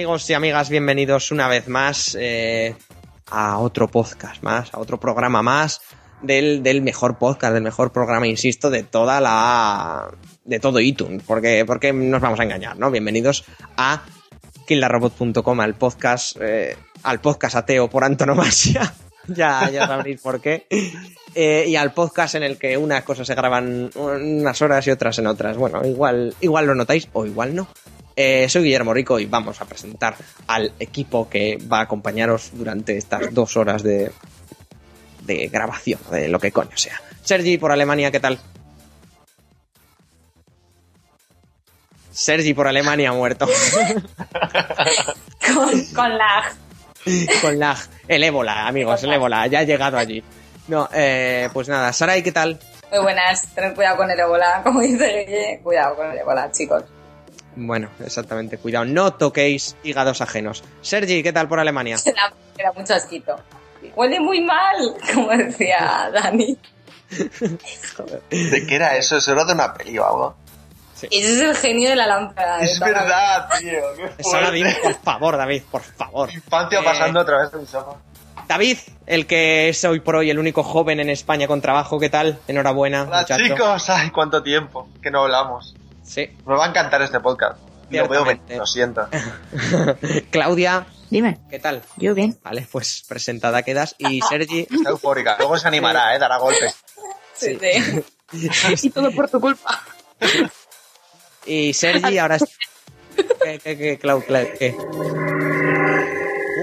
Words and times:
amigos 0.00 0.30
y 0.30 0.32
amigas, 0.32 0.70
bienvenidos 0.70 1.30
una 1.30 1.46
vez 1.46 1.68
más 1.68 2.16
eh, 2.18 2.74
a 3.30 3.58
otro 3.58 3.86
podcast 3.88 4.42
más, 4.42 4.72
a 4.72 4.78
otro 4.78 4.98
programa 4.98 5.42
más 5.42 5.82
del, 6.22 6.62
del, 6.62 6.80
mejor 6.80 7.18
podcast, 7.18 7.52
del 7.52 7.62
mejor 7.62 7.92
programa, 7.92 8.26
insisto, 8.26 8.70
de 8.70 8.82
toda 8.82 9.20
la... 9.20 10.10
de 10.46 10.58
todo 10.58 10.80
iTunes, 10.80 11.22
porque, 11.26 11.66
porque 11.66 11.92
nos 11.92 12.22
vamos 12.22 12.40
a 12.40 12.44
engañar, 12.44 12.78
¿no? 12.78 12.90
Bienvenidos 12.90 13.44
a 13.76 14.04
killarobot.com, 14.66 15.60
al 15.60 15.74
podcast, 15.74 16.38
eh, 16.40 16.78
al 17.02 17.20
podcast 17.20 17.56
ateo 17.56 17.90
por 17.90 18.02
antonomasia. 18.02 18.94
ya, 19.28 19.68
ya 19.68 19.86
sabréis 19.86 20.18
por 20.22 20.40
qué. 20.40 20.66
Eh, 21.34 21.66
y 21.68 21.76
al 21.76 21.92
podcast 21.92 22.36
en 22.36 22.44
el 22.44 22.56
que 22.56 22.78
unas 22.78 23.04
cosas 23.04 23.26
se 23.26 23.34
graban 23.34 23.90
unas 23.96 24.62
horas 24.62 24.86
y 24.86 24.92
otras 24.92 25.18
en 25.18 25.26
otras. 25.26 25.58
Bueno, 25.58 25.84
igual, 25.84 26.34
igual 26.40 26.64
lo 26.64 26.74
notáis 26.74 27.06
o 27.12 27.26
igual 27.26 27.54
no. 27.54 27.68
Eh, 28.16 28.48
soy 28.48 28.64
Guillermo 28.64 28.92
Rico 28.92 29.18
y 29.18 29.26
vamos 29.26 29.60
a 29.60 29.64
presentar 29.64 30.16
al 30.46 30.72
equipo 30.78 31.28
que 31.28 31.58
va 31.70 31.78
a 31.78 31.82
acompañaros 31.82 32.50
durante 32.52 32.96
estas 32.96 33.32
dos 33.32 33.56
horas 33.56 33.82
de, 33.82 34.10
de 35.22 35.48
grabación, 35.48 36.00
de 36.10 36.28
lo 36.28 36.38
que 36.38 36.52
coño 36.52 36.76
sea. 36.76 37.00
Sergi 37.22 37.58
por 37.58 37.72
Alemania, 37.72 38.10
¿qué 38.10 38.20
tal? 38.20 38.38
Sergi 42.10 42.54
por 42.54 42.66
Alemania 42.66 43.12
muerto. 43.12 43.46
con, 45.54 45.84
con 45.94 46.18
lag. 46.18 46.52
con 47.40 47.58
lag. 47.58 47.78
El 48.08 48.24
ébola, 48.24 48.66
amigos, 48.66 49.02
el 49.04 49.12
ébola. 49.12 49.46
Ya 49.46 49.60
ha 49.60 49.64
llegado 49.64 49.96
allí. 49.96 50.22
No, 50.68 50.88
eh, 50.92 51.48
pues 51.52 51.68
nada. 51.68 51.92
Sarai, 51.92 52.22
¿qué 52.22 52.32
tal? 52.32 52.58
Muy 52.90 53.00
buenas. 53.00 53.46
Tened 53.54 53.74
cuidado 53.74 53.96
con 53.96 54.10
el 54.10 54.18
ébola, 54.18 54.60
como 54.64 54.80
dice 54.80 55.24
Guille. 55.26 55.60
Cuidado 55.62 55.96
con 55.96 56.10
el 56.10 56.18
ébola, 56.18 56.50
chicos. 56.52 56.84
Bueno, 57.62 57.90
exactamente. 58.04 58.56
Cuidado, 58.56 58.86
no 58.86 59.12
toquéis 59.12 59.76
hígados 59.82 60.22
ajenos. 60.22 60.64
Sergi, 60.80 61.22
¿qué 61.22 61.32
tal 61.32 61.46
por 61.46 61.60
Alemania? 61.60 61.96
Era, 62.04 62.32
era 62.56 62.72
mucho 62.72 62.94
asquito. 62.94 63.36
Huele 63.94 64.20
muy 64.20 64.40
mal, 64.40 64.76
como 65.14 65.28
decía 65.30 66.10
Dani. 66.12 66.56
¿De 67.10 68.66
qué 68.66 68.74
era 68.74 68.96
eso? 68.96 69.16
¿Eso 69.16 69.32
era 69.32 69.44
de 69.44 69.54
una 69.54 69.74
peli 69.74 69.98
o 69.98 70.06
algo? 70.06 70.36
Sí. 70.94 71.08
Ese 71.10 71.32
es 71.34 71.40
el 71.40 71.56
genio 71.56 71.90
de 71.90 71.96
la 71.96 72.06
lámpara. 72.06 72.60
Es 72.60 72.78
verdad, 72.78 73.48
tío. 73.58 73.80
Eso, 74.18 74.40
David, 74.40 74.66
por 74.82 74.94
favor, 75.02 75.36
David, 75.36 75.62
por 75.70 75.82
favor. 75.82 76.30
Infancia 76.32 76.80
eh, 76.80 76.84
pasando 76.84 77.20
a 77.20 77.24
través 77.24 77.50
de 77.50 77.58
mi 77.58 77.66
sofá. 77.66 77.96
David, 78.46 78.78
el 79.06 79.26
que 79.26 79.70
es 79.70 79.82
hoy 79.84 80.00
por 80.00 80.16
hoy 80.16 80.30
el 80.30 80.38
único 80.38 80.62
joven 80.62 81.00
en 81.00 81.08
España 81.08 81.46
con 81.46 81.60
trabajo, 81.60 81.98
¿qué 81.98 82.10
tal? 82.10 82.38
Enhorabuena. 82.48 83.02
Hola, 83.02 83.20
muchacho. 83.22 83.42
chicos. 83.42 83.90
Ay, 83.90 84.10
cuánto 84.10 84.42
tiempo 84.42 84.88
que 85.02 85.10
no 85.10 85.22
hablamos. 85.22 85.74
Sí. 86.10 86.28
Me 86.44 86.56
va 86.56 86.64
a 86.64 86.68
encantar 86.68 87.00
este 87.02 87.20
podcast. 87.20 87.56
Lo 87.88 88.08
veo 88.08 88.24
venir, 88.24 88.42
lo 88.56 88.66
siento. 88.66 89.08
Claudia. 90.30 90.86
Dime. 91.08 91.38
¿Qué 91.48 91.60
tal? 91.60 91.82
Yo 91.98 92.14
bien. 92.14 92.36
Vale, 92.42 92.66
pues 92.70 93.04
presentada 93.08 93.62
quedas. 93.62 93.94
Y 93.96 94.20
Sergi. 94.22 94.60
Está 94.70 94.90
eufórica. 94.90 95.36
Luego 95.38 95.56
se 95.56 95.68
animará, 95.68 96.16
¿eh? 96.16 96.18
Dará 96.18 96.38
golpes. 96.38 96.74
Sí, 97.32 97.56
sí. 97.60 98.46
y 98.86 98.90
todo 98.90 99.12
por 99.12 99.30
tu 99.30 99.40
culpa. 99.40 99.80
Y 101.46 101.72
Sergi 101.74 102.18
ahora 102.18 102.36
es... 102.36 102.44
¿Qué, 103.14 103.60
qué, 103.62 103.78
qué, 103.78 103.98
Clau, 103.98 104.24
Clau, 104.24 104.46
qué? 104.58 104.76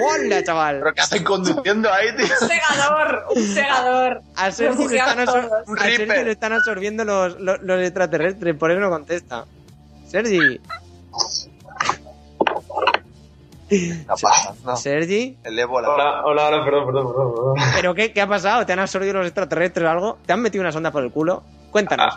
¡Hola, 0.02 0.44
chaval! 0.44 0.80
¿Pero 0.80 0.94
qué 0.94 1.02
hacen 1.02 1.24
conduciendo 1.24 1.92
ahí, 1.92 2.16
tío? 2.16 2.26
Un 2.42 2.48
segador, 2.48 3.26
un 3.36 3.44
segador. 3.44 4.22
A 4.36 4.52
Sergi 4.52 4.88
le 4.88 4.98
están, 4.98 5.20
absor 5.20 5.50
a 5.78 5.84
Sergi 5.84 6.24
le 6.24 6.32
están 6.32 6.54
absorbiendo 6.54 7.06
los, 7.06 7.40
los, 7.40 7.62
los, 7.62 7.82
extraterrestres, 7.82 8.56
por 8.56 8.72
eso 8.72 8.80
no 8.80 8.90
contesta. 8.90 9.46
Sergi. 10.08 10.60
No. 14.64 14.78
Sergi. 14.78 15.38
El 15.44 15.60
ébola. 15.60 15.90
Hola, 15.90 16.26
hola, 16.26 16.48
hola, 16.48 16.66
perdón, 16.66 16.86
perdón, 16.86 17.08
perdón. 17.12 17.34
perdón. 17.36 17.72
¿Pero 17.76 17.96
qué, 17.96 18.14
qué 18.14 18.22
ha 18.22 18.28
pasado? 18.28 18.66
¿Te 18.66 18.74
han 18.74 18.80
absorbido 18.80 19.16
los 19.16 19.26
extraterrestres 19.26 19.86
o 19.86 19.90
algo? 19.90 20.18
¿Te 20.26 20.34
han 20.34 20.42
metido 20.42 20.62
una 20.62 20.72
sonda 20.72 20.92
por 20.92 21.04
el 21.04 21.12
culo? 21.12 21.44
Cuéntanos. 21.72 22.16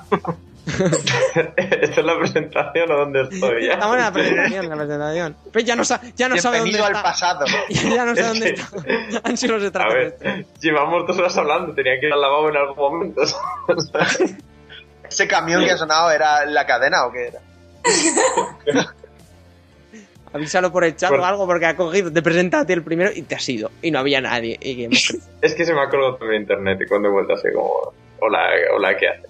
¿Esto 1.57 2.01
es 2.01 2.07
la 2.07 2.19
presentación 2.19 2.91
o 2.93 2.97
dónde 2.99 3.23
estoy? 3.23 3.67
¿ya? 3.67 3.73
Estamos 3.75 3.97
en 3.97 4.03
la 4.03 4.13
presentación, 4.13 4.65
en 4.65 4.71
la 4.71 4.77
presentación. 4.77 5.37
Pero 5.53 5.67
ya 5.67 5.77
no, 5.77 5.85
sa 5.85 6.01
ya 6.17 6.29
no 6.29 6.39
sabe 6.39 6.59
dónde 6.59 6.79
al 6.79 6.93
está. 6.93 7.03
pasado. 7.03 7.47
ya 7.69 8.05
no 8.05 8.15
sé 8.15 8.23
dónde 8.23 8.51
está. 8.51 9.21
Han 9.25 9.37
sido 9.37 9.59
los 9.59 9.75
A 9.75 9.89
ver, 9.89 10.47
llevamos 10.61 11.07
dos 11.07 11.19
horas 11.19 11.37
hablando, 11.37 11.75
tenía 11.75 11.99
que 11.99 12.07
ir 12.07 12.13
al 12.13 12.21
lavabo 12.21 12.49
en 12.51 12.57
algún 12.57 12.77
momento. 12.77 13.23
¿Ese 15.09 15.27
camión 15.27 15.65
que 15.65 15.73
ha 15.73 15.77
sonado 15.77 16.11
era 16.11 16.45
la 16.47 16.67
cadena 16.67 17.07
o 17.07 17.13
qué 17.13 17.29
era? 17.29 17.41
Avísalo 20.33 20.71
por 20.71 20.85
el 20.85 20.95
chat 20.95 21.11
Bueno. 21.11 21.25
o 21.25 21.27
algo 21.27 21.47
porque 21.47 21.67
ha 21.67 21.77
cogido, 21.77 22.13
te 22.13 22.23
presenta 22.23 22.61
a 22.61 22.67
ti 22.67 22.73
el 22.73 22.85
primero 22.85 23.11
y 23.13 23.23
te 23.23 23.35
has 23.35 23.49
ido. 23.49 23.71
Y 23.83 23.91
no 23.91 23.99
había 23.99 24.21
nadie. 24.21 24.57
Y 24.61 24.85
hemos 24.85 25.17
es 25.41 25.55
que 25.55 25.65
se 25.65 25.75
me 25.75 25.81
ha 25.81 25.89
colgado 25.89 26.17
todo 26.17 26.31
en 26.31 26.43
internet 26.43 26.79
y 26.81 26.87
cuando 26.87 27.09
he 27.09 27.11
vuelto 27.11 27.33
así 27.33 27.49
como, 27.53 27.93
hola, 28.21 28.47
hola, 28.77 28.97
¿qué 28.97 29.09
haces? 29.09 29.30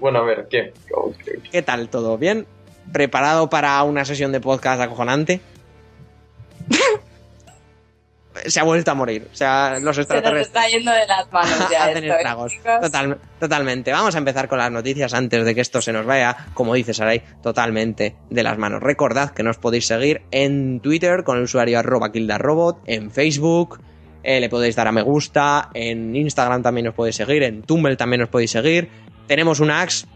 Bueno, 0.00 0.18
a 0.20 0.24
ver, 0.24 0.46
¿qué? 0.50 0.72
¿Cómo- 0.92 1.12
qué- 1.24 1.38
¿Qué 1.50 1.62
tal? 1.62 1.88
¿Todo 1.88 2.18
bien? 2.18 2.46
¿Preparado 2.92 3.48
para 3.48 3.82
una 3.84 4.04
sesión 4.04 4.32
de 4.32 4.40
podcast 4.40 4.80
acojonante? 4.82 5.40
Se 8.46 8.58
ha 8.58 8.64
vuelto 8.64 8.90
a 8.90 8.94
morir. 8.94 9.28
O 9.32 9.36
sea, 9.36 9.78
los 9.78 9.78
Se 9.78 9.84
nos 9.84 9.98
extraterrestres. 9.98 10.46
está 10.48 10.68
yendo 10.68 10.90
de 10.90 11.06
las 11.06 11.32
manos 11.32 11.56
ya 11.70 11.90
¿eh, 11.92 11.98
estragos. 12.08 12.52
chicos? 12.52 12.80
Total- 12.82 13.18
totalmente. 13.38 13.92
Vamos 13.92 14.14
a 14.16 14.18
empezar 14.18 14.48
con 14.48 14.58
las 14.58 14.72
noticias 14.72 15.14
antes 15.14 15.44
de 15.44 15.54
que 15.54 15.60
esto 15.60 15.80
se 15.80 15.92
nos 15.92 16.04
vaya, 16.04 16.36
como 16.52 16.74
dice 16.74 16.92
Saray, 16.92 17.22
totalmente 17.42 18.16
de 18.30 18.42
las 18.42 18.58
manos. 18.58 18.82
Recordad 18.82 19.30
que 19.30 19.44
nos 19.44 19.58
podéis 19.58 19.86
seguir 19.86 20.22
en 20.32 20.80
Twitter 20.80 21.22
con 21.22 21.36
el 21.38 21.44
usuario 21.44 21.78
arroba 21.78 22.10
kildarrobot, 22.10 22.80
en 22.86 23.12
Facebook, 23.12 23.80
eh, 24.24 24.40
le 24.40 24.48
podéis 24.48 24.74
dar 24.74 24.88
a 24.88 24.92
me 24.92 25.02
gusta, 25.02 25.70
en 25.72 26.16
Instagram 26.16 26.60
también 26.62 26.86
nos 26.86 26.94
podéis 26.94 27.14
seguir, 27.16 27.44
en 27.44 27.62
Tumblr 27.62 27.96
también 27.96 28.20
nos 28.20 28.30
podéis 28.30 28.50
seguir. 28.50 28.88
Tenemos 29.26 29.60
un 29.60 29.70
Ask, 29.70 30.06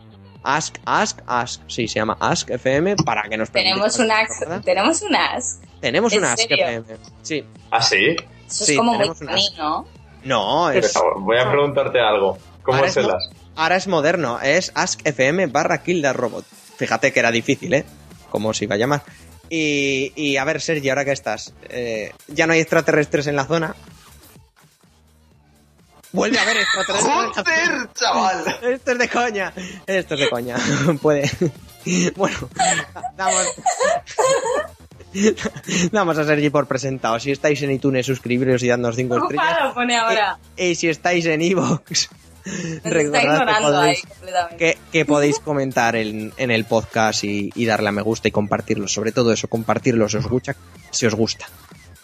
Ask, 0.42 0.76
Ask, 0.84 1.20
Ask, 1.26 1.60
sí, 1.68 1.88
se 1.88 1.94
llama 1.96 2.16
Ask 2.20 2.50
FM, 2.50 2.96
para 3.04 3.28
que 3.28 3.36
nos 3.36 3.50
Tenemos 3.50 3.98
un 3.98 4.10
ask, 4.10 4.44
tenemos 4.64 5.02
un 5.02 5.16
ask. 5.16 5.62
Tenemos 5.80 6.12
¿En 6.12 6.18
un 6.20 6.24
Ask 6.26 6.38
serio? 6.42 6.66
FM, 6.66 6.96
sí. 7.22 7.44
¿Ah, 7.70 7.82
sí? 7.82 8.16
Eso 8.46 8.64
Sí, 8.64 8.72
es 8.72 8.78
como 8.78 8.94
muy 8.94 9.08
funny, 9.14 9.32
ask. 9.46 9.56
¿no? 9.58 9.86
No, 10.24 10.70
es... 10.70 10.94
Voy 11.18 11.38
a 11.38 11.50
preguntarte 11.50 12.00
algo. 12.00 12.38
¿Cómo 12.62 12.76
Ahora 12.78 12.88
es 12.88 12.96
es 12.96 13.04
el 13.04 13.10
mo- 13.10 13.16
as? 13.16 13.30
Ahora 13.56 13.76
es 13.76 13.88
moderno, 13.88 14.40
es 14.40 14.70
askfm 14.74 15.46
barra 15.46 15.82
kildarrobot. 15.82 16.44
Fíjate 16.76 17.12
que 17.12 17.18
era 17.20 17.30
difícil, 17.30 17.74
¿eh? 17.74 17.84
Como 18.30 18.54
se 18.54 18.64
iba 18.64 18.74
a 18.76 18.78
llamar. 18.78 19.02
Y, 19.50 20.12
y 20.14 20.36
a 20.36 20.44
ver, 20.44 20.60
Sergi, 20.60 20.88
ahora 20.90 21.04
que 21.04 21.12
estás, 21.12 21.54
eh, 21.70 22.12
ya 22.28 22.46
no 22.46 22.52
hay 22.52 22.60
extraterrestres 22.60 23.26
en 23.26 23.34
la 23.36 23.46
zona. 23.46 23.74
Vuelve 26.12 26.38
a 26.38 26.44
la 26.44 27.00
zona. 27.00 27.32
¡Joder, 27.34 27.92
chaval! 27.94 28.58
Esto 28.62 28.92
es 28.92 28.98
de 28.98 29.08
coña. 29.08 29.52
Esto 29.86 30.14
es 30.14 30.20
de 30.20 30.30
coña. 30.30 30.56
Puede. 31.02 31.30
Bueno, 32.16 32.48
damos. 33.16 33.46
Damos 35.90 36.18
a 36.18 36.24
Sergi 36.24 36.50
por 36.50 36.66
presentado. 36.66 37.18
Si 37.18 37.30
estáis 37.30 37.62
en 37.62 37.70
iTunes, 37.72 38.06
suscribiros 38.06 38.62
y 38.62 38.68
dadnos 38.68 38.96
5 38.96 39.16
estrellas. 39.16 39.46
Ocupado 39.52 39.74
pone 39.74 39.96
ahora. 39.96 40.38
Y, 40.56 40.64
y 40.66 40.74
si 40.74 40.88
estáis 40.88 41.26
en 41.26 41.40
Evox, 41.42 42.08
recordad 42.84 43.46
que 43.46 43.62
podéis, 43.62 44.02
que, 44.58 44.78
que 44.92 45.04
podéis 45.04 45.38
comentar 45.38 45.96
en, 45.96 46.32
en 46.36 46.50
el 46.50 46.64
podcast 46.64 47.24
y, 47.24 47.50
y 47.54 47.64
darle 47.66 47.88
a 47.88 47.92
me 47.92 48.02
gusta 48.02 48.28
y 48.28 48.30
compartirlo. 48.30 48.88
Sobre 48.88 49.12
todo 49.12 49.32
eso, 49.32 49.48
compartirlo 49.48 50.08
si 50.08 50.18
os 50.18 50.26
gusta. 50.26 50.56
Si 50.90 51.06
os 51.06 51.14
gusta. 51.14 51.46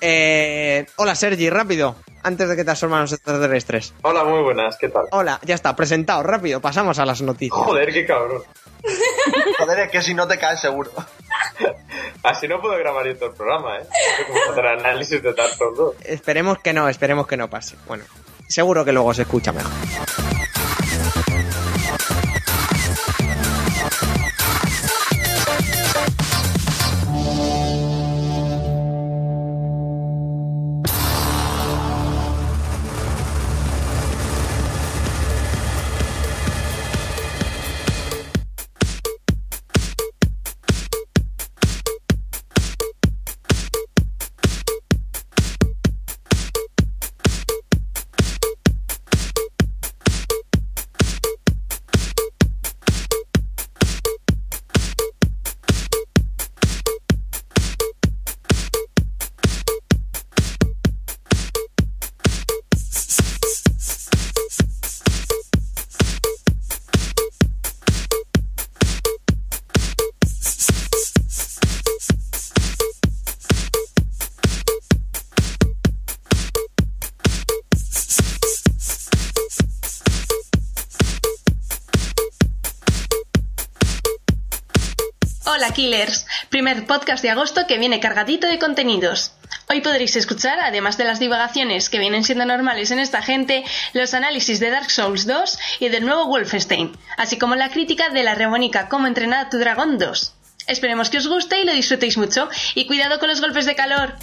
Eh, 0.01 0.87
hola 0.97 1.15
Sergi, 1.15 1.49
rápido. 1.51 1.97
Antes 2.25 2.49
de 2.49 2.57
que 2.57 2.65
te 2.65 2.71
asoman 2.71 3.03
los 3.03 3.13
extraterrestres. 3.13 3.93
Hola, 4.01 4.25
muy 4.25 4.43
buenas, 4.43 4.79
¿qué 4.79 4.89
tal? 4.89 5.05
Hola, 5.13 5.39
ya 5.43 5.55
está, 5.55 5.77
presentado, 5.77 6.23
rápido. 6.23 6.59
Pasamos 6.59 6.99
a 6.99 7.05
las 7.05 7.21
noticias. 7.21 7.61
Joder, 7.61 7.93
qué 7.93 8.07
cabrón. 8.07 8.43
Joder, 9.59 9.81
es 9.81 9.91
que 9.91 10.01
si 10.01 10.15
no 10.15 10.27
te 10.27 10.39
caes 10.39 10.61
seguro. 10.61 10.91
Así 12.23 12.49
no 12.49 12.63
puedo 12.63 12.79
grabar 12.79 13.07
yo 13.07 13.15
todo 13.17 13.29
el 13.29 13.35
programa, 13.35 13.77
¿eh? 13.77 13.87
Que 14.27 14.51
hacer 14.51 14.67
análisis 14.67 15.23
de 15.23 15.35
Souls 15.35 15.77
2. 15.77 15.95
Esperemos 16.05 16.59
que 16.61 16.73
no, 16.73 16.89
esperemos 16.89 17.27
que 17.27 17.37
no 17.37 17.51
pase. 17.51 17.77
Bueno, 17.87 18.05
seguro 18.49 18.87
que 18.87 18.93
luego 18.93 19.13
se 19.13 19.23
escucha 19.23 19.53
mejor. 19.53 19.71
Podcast 86.95 87.25
de 87.25 87.31
agosto 87.31 87.67
que 87.67 87.77
viene 87.77 87.99
cargadito 87.99 88.47
de 88.47 88.61
contenidos. 88.61 89.33
Hoy 89.69 89.81
podréis 89.81 90.15
escuchar, 90.15 90.61
además 90.61 90.97
de 90.97 91.03
las 91.03 91.19
divagaciones 91.19 91.91
que 91.91 91.99
vienen 91.99 92.23
siendo 92.23 92.45
normales 92.45 92.93
en 92.93 93.01
esta 93.01 93.21
gente, 93.21 93.65
los 93.95 94.15
análisis 94.15 94.61
de 94.61 94.71
Dark 94.71 94.89
Souls 94.93 95.27
2 95.27 95.59
y 95.81 95.89
del 95.89 96.07
nuevo 96.07 96.29
Wolfenstein, 96.29 96.97
así 97.17 97.37
como 97.37 97.57
la 97.57 97.71
crítica 97.71 98.11
de 98.11 98.23
la 98.23 98.37
rebónica 98.37 98.89
Cómo 98.89 99.09
entrenar 99.09 99.47
a 99.47 99.51
tu 99.51 99.59
dragón 99.59 99.99
2. 99.99 100.35
Esperemos 100.69 101.11
que 101.11 101.19
os 101.19 101.27
guste 101.27 101.61
y 101.61 101.65
lo 101.65 101.73
disfrutéis 101.73 102.17
mucho, 102.17 102.49
y 102.77 102.87
cuidado 102.87 103.19
con 103.19 103.29
los 103.29 103.41
golpes 103.41 103.67
de 103.67 103.75
calor. 103.75 104.15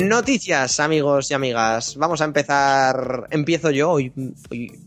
Noticias, 0.00 0.80
amigos 0.80 1.30
y 1.30 1.34
amigas. 1.34 1.96
Vamos 1.96 2.22
a 2.22 2.24
empezar. 2.24 3.26
Empiezo 3.30 3.70
yo. 3.70 3.90
Hoy, 3.90 4.10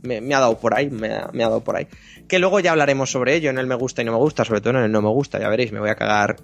me, 0.01 0.33
ha 0.33 0.39
dado 0.39 0.57
por 0.57 0.73
ahí. 0.73 0.89
Me 0.89 1.07
ha, 1.07 1.29
dado 1.31 1.63
por 1.63 1.75
ahí. 1.75 1.87
Que 2.27 2.39
luego 2.39 2.59
ya 2.59 2.71
hablaremos 2.71 3.11
sobre 3.11 3.35
ello 3.35 3.51
en 3.51 3.59
el 3.59 3.67
me 3.67 3.75
gusta 3.75 4.01
y 4.01 4.05
no 4.05 4.11
me 4.11 4.17
gusta. 4.17 4.43
Sobre 4.43 4.61
todo 4.61 4.71
en 4.71 4.85
el 4.85 4.91
no 4.91 5.01
me 5.03 5.09
gusta. 5.09 5.39
Ya 5.39 5.49
veréis, 5.49 5.71
me 5.71 5.79
voy 5.79 5.91
a 5.91 5.95
cagar. 5.95 6.37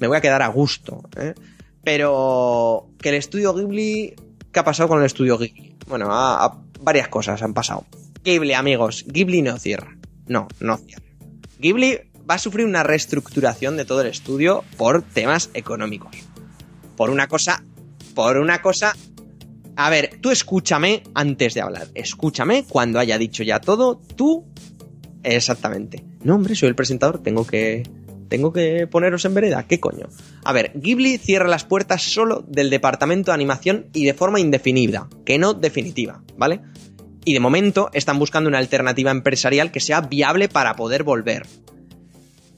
me 0.00 0.08
voy 0.08 0.16
a 0.16 0.20
quedar 0.22 0.40
a 0.40 0.48
gusto. 0.48 1.02
¿eh? 1.16 1.34
Pero. 1.82 2.88
Que 2.98 3.10
el 3.10 3.16
estudio 3.16 3.52
Ghibli. 3.52 4.14
¿Qué 4.50 4.60
ha 4.60 4.64
pasado 4.64 4.88
con 4.88 5.00
el 5.00 5.06
estudio 5.06 5.36
Ghibli? 5.36 5.76
Bueno, 5.86 6.08
varias 6.80 7.08
cosas 7.08 7.42
han 7.42 7.52
pasado. 7.52 7.84
Ghibli, 8.24 8.54
amigos. 8.54 9.04
Ghibli 9.06 9.42
no 9.42 9.58
cierra. 9.58 9.96
No, 10.26 10.48
no 10.60 10.78
cierra. 10.78 11.04
Ghibli 11.58 11.98
va 12.28 12.36
a 12.36 12.38
sufrir 12.38 12.64
una 12.64 12.82
reestructuración 12.82 13.76
de 13.76 13.84
todo 13.84 14.00
el 14.00 14.06
estudio 14.06 14.64
por 14.78 15.02
temas 15.02 15.50
económicos. 15.52 16.16
Por 16.96 17.10
una 17.10 17.26
cosa 17.26 17.62
por 18.14 18.38
una 18.38 18.62
cosa. 18.62 18.94
A 19.76 19.90
ver, 19.90 20.18
tú 20.20 20.30
escúchame 20.30 21.02
antes 21.14 21.54
de 21.54 21.60
hablar. 21.60 21.88
Escúchame 21.94 22.64
cuando 22.68 22.98
haya 22.98 23.18
dicho 23.18 23.42
ya 23.42 23.60
todo. 23.60 24.00
Tú. 24.16 24.44
Exactamente. 25.22 26.04
No, 26.22 26.36
hombre, 26.36 26.54
soy 26.54 26.68
el 26.68 26.74
presentador. 26.74 27.22
Tengo 27.22 27.46
que. 27.46 27.82
Tengo 28.28 28.52
que 28.52 28.86
poneros 28.86 29.24
en 29.26 29.34
vereda. 29.34 29.66
¿Qué 29.66 29.78
coño? 29.78 30.08
A 30.44 30.52
ver, 30.52 30.72
Ghibli 30.74 31.18
cierra 31.18 31.46
las 31.46 31.64
puertas 31.64 32.02
solo 32.02 32.44
del 32.48 32.70
departamento 32.70 33.30
de 33.30 33.34
animación 33.34 33.86
y 33.92 34.04
de 34.04 34.14
forma 34.14 34.40
indefinida, 34.40 35.08
que 35.24 35.38
no 35.38 35.54
definitiva, 35.54 36.22
¿vale? 36.36 36.60
Y 37.24 37.34
de 37.34 37.40
momento 37.40 37.90
están 37.92 38.18
buscando 38.18 38.48
una 38.48 38.58
alternativa 38.58 39.10
empresarial 39.10 39.70
que 39.70 39.80
sea 39.80 40.00
viable 40.00 40.48
para 40.48 40.74
poder 40.74 41.04
volver. 41.04 41.46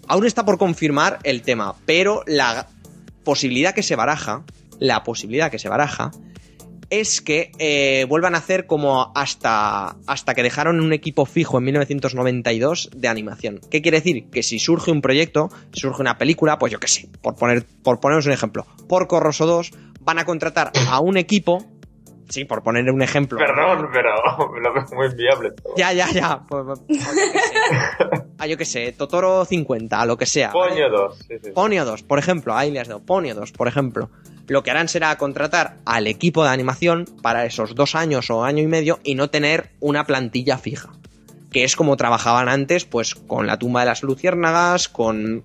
Aún 0.09 0.25
está 0.25 0.45
por 0.45 0.57
confirmar 0.57 1.19
el 1.25 1.43
tema, 1.43 1.75
pero 1.85 2.23
la 2.27 2.69
posibilidad 3.25 3.75
que 3.75 3.83
se 3.83 3.97
baraja 3.97 4.45
la 4.79 5.03
posibilidad 5.03 5.51
que 5.51 5.59
se 5.59 5.69
baraja 5.69 6.11
es 6.91 7.21
que 7.21 7.51
eh, 7.59 8.07
vuelvan 8.09 8.35
a 8.35 8.39
hacer 8.39 8.67
como 8.67 9.13
hasta, 9.15 9.97
hasta 10.07 10.35
que 10.35 10.43
dejaron 10.43 10.81
un 10.81 10.93
equipo 10.93 11.27
fijo 11.27 11.59
en 11.59 11.65
1992 11.65 12.91
de 12.95 13.09
animación. 13.09 13.61
¿Qué 13.71 13.83
quiere 13.83 13.99
decir? 13.99 14.31
Que 14.31 14.43
si 14.43 14.59
surge 14.59 14.91
un 14.91 15.03
proyecto, 15.03 15.51
si 15.73 15.81
surge 15.81 16.01
una 16.01 16.19
película, 16.19 16.59
pues 16.59 16.73
yo 16.73 16.79
qué 16.79 16.89
sé, 16.89 17.09
por, 17.23 17.37
poner, 17.37 17.65
por 17.83 18.01
poneros 18.01 18.27
un 18.27 18.33
ejemplo, 18.33 18.67
por 18.89 19.07
Corroso 19.09 19.47
2 19.47 19.73
van 20.01 20.19
a 20.19 20.25
contratar 20.25 20.71
a 20.89 21.01
un 21.01 21.17
equipo, 21.17 21.65
sí, 22.29 22.45
por 22.45 22.63
poner 22.63 22.89
un 22.93 23.03
ejemplo. 23.03 23.39
Perdón, 23.39 23.89
pero 23.93 24.11
lo 24.61 24.73
veo 24.73 24.85
muy 24.93 25.09
viable. 25.17 25.51
todo. 25.51 25.75
Ya, 25.77 25.93
ya, 25.93 26.09
ya. 26.11 26.41
Pues, 26.49 26.65
pues, 26.65 27.01
sé. 27.01 28.23
Ah, 28.39 28.47
yo 28.47 28.57
qué 28.57 28.67
sé, 28.67 28.93
Totoro 28.93 29.45
50, 29.45 30.05
lo 30.05 30.17
que 30.17 30.27
sea. 30.27 30.53
¿vale? 30.53 30.75
Coño 30.75 30.91
2. 30.91 31.19
Sí, 31.19 31.35
sí. 31.43 31.51
Ponio 31.53 31.85
2, 31.85 32.03
por 32.03 32.19
ejemplo, 32.19 32.55
ahí 32.55 32.71
le 32.71 32.81
has 32.81 32.89
dado 32.89 33.01
Ponio 33.01 33.35
2, 33.35 33.51
por 33.53 33.67
ejemplo. 33.67 34.11
Lo 34.49 34.63
que 34.63 34.71
harán 34.71 34.89
será 34.89 35.17
contratar 35.19 35.77
al 35.85 36.07
equipo 36.07 36.45
de 36.45 36.51
animación 36.51 37.05
para 37.23 37.45
esos 37.47 37.75
dos 37.75 37.95
años 37.95 38.31
o 38.31 38.45
año 38.45 38.63
y 38.63 38.67
medio 38.67 39.01
y 39.03 39.15
no 39.15 39.29
tener 39.29 39.71
una 39.81 40.05
plantilla 40.05 40.59
fija. 40.59 40.91
Que 41.51 41.65
es 41.65 41.75
como 41.75 41.97
trabajaban 41.97 42.49
antes, 42.49 42.85
pues 42.85 43.15
con 43.15 43.47
la 43.47 43.59
tumba 43.59 43.81
de 43.81 43.87
las 43.87 44.03
luciérnagas, 44.03 44.89
con 44.89 45.45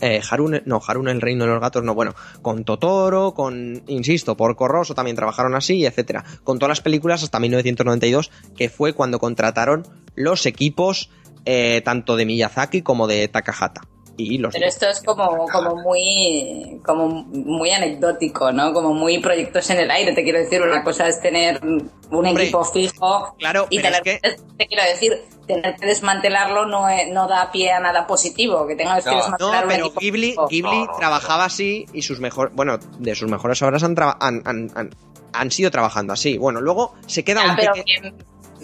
eh, 0.00 0.20
Harune, 0.28 0.62
no, 0.64 0.80
Harune 0.86 1.10
el 1.10 1.20
reino 1.20 1.44
de 1.44 1.50
los 1.50 1.60
gatos, 1.60 1.82
no, 1.84 1.94
bueno, 1.94 2.14
con 2.40 2.64
Totoro, 2.64 3.34
con, 3.34 3.82
insisto, 3.86 4.36
por 4.36 4.56
Corroso 4.56 4.94
también 4.94 5.16
trabajaron 5.16 5.54
así, 5.54 5.84
etcétera. 5.84 6.24
Con 6.44 6.58
todas 6.58 6.70
las 6.70 6.80
películas 6.80 7.22
hasta 7.22 7.38
1992, 7.40 8.30
que 8.56 8.68
fue 8.68 8.94
cuando 8.94 9.18
contrataron 9.18 9.86
los 10.14 10.46
equipos 10.46 11.10
eh, 11.44 11.82
tanto 11.84 12.16
de 12.16 12.26
Miyazaki 12.26 12.82
como 12.82 13.06
de 13.06 13.28
Takahata. 13.28 13.82
Y 14.16 14.38
los 14.38 14.52
Pero 14.52 14.66
esto 14.66 14.88
es 14.88 15.00
como, 15.02 15.46
como 15.48 15.76
muy 15.76 16.80
como 16.84 17.08
muy 17.08 17.70
anecdótico, 17.70 18.52
¿no? 18.52 18.72
Como 18.74 18.92
muy 18.92 19.18
proyectos 19.20 19.70
en 19.70 19.78
el 19.78 19.90
aire. 19.90 20.12
Te 20.12 20.22
quiero 20.22 20.38
decir, 20.38 20.60
una 20.62 20.84
cosa 20.84 21.08
es 21.08 21.20
tener 21.20 21.60
un 21.64 21.90
Hombre, 22.10 22.44
equipo 22.44 22.62
fijo 22.64 23.34
claro, 23.38 23.66
y 23.70 23.76
tener 23.80 23.94
es 23.94 24.02
que- 24.02 24.36
te 24.58 24.66
quiero 24.66 24.82
decir, 24.84 25.18
tener 25.46 25.76
que 25.76 25.86
desmantelarlo 25.86 26.66
no, 26.66 26.86
no 27.10 27.26
da 27.26 27.50
pie 27.50 27.72
a 27.72 27.80
nada 27.80 28.06
positivo. 28.06 28.66
Que 28.66 28.76
tengas 28.76 29.02
que 29.02 29.10
No, 29.10 29.16
No, 29.16 29.22
desmantelar 29.22 29.64
un 29.64 29.68
pero 29.70 29.86
equipo 29.86 30.00
Ghibli, 30.00 30.30
fijo. 30.32 30.48
Ghibli 30.48 30.78
No, 30.78 30.84
no, 30.92 30.98
trabajaba 30.98 31.44
así 31.46 31.86
y 31.94 32.02
sus 32.02 32.20
mejores, 32.20 32.54
bueno, 32.54 32.78
de 32.98 33.14
sus 33.14 33.30
mejores 33.30 33.62
obras 33.62 33.82
han, 33.82 33.94
traba- 33.94 34.18
han, 34.20 34.42
han- 34.44 34.70
han- 34.74 34.90
han 35.32 35.50
sido 35.50 35.70
trabajando 35.70 36.12
así. 36.12 36.36
Bueno, 36.36 36.60
luego 36.60 36.94
se 37.06 37.24
queda 37.24 37.44
Ya, 37.44 37.50
un 37.50 37.56
pero 37.56 37.72
peque- 37.72 37.84
que- 38.02 38.12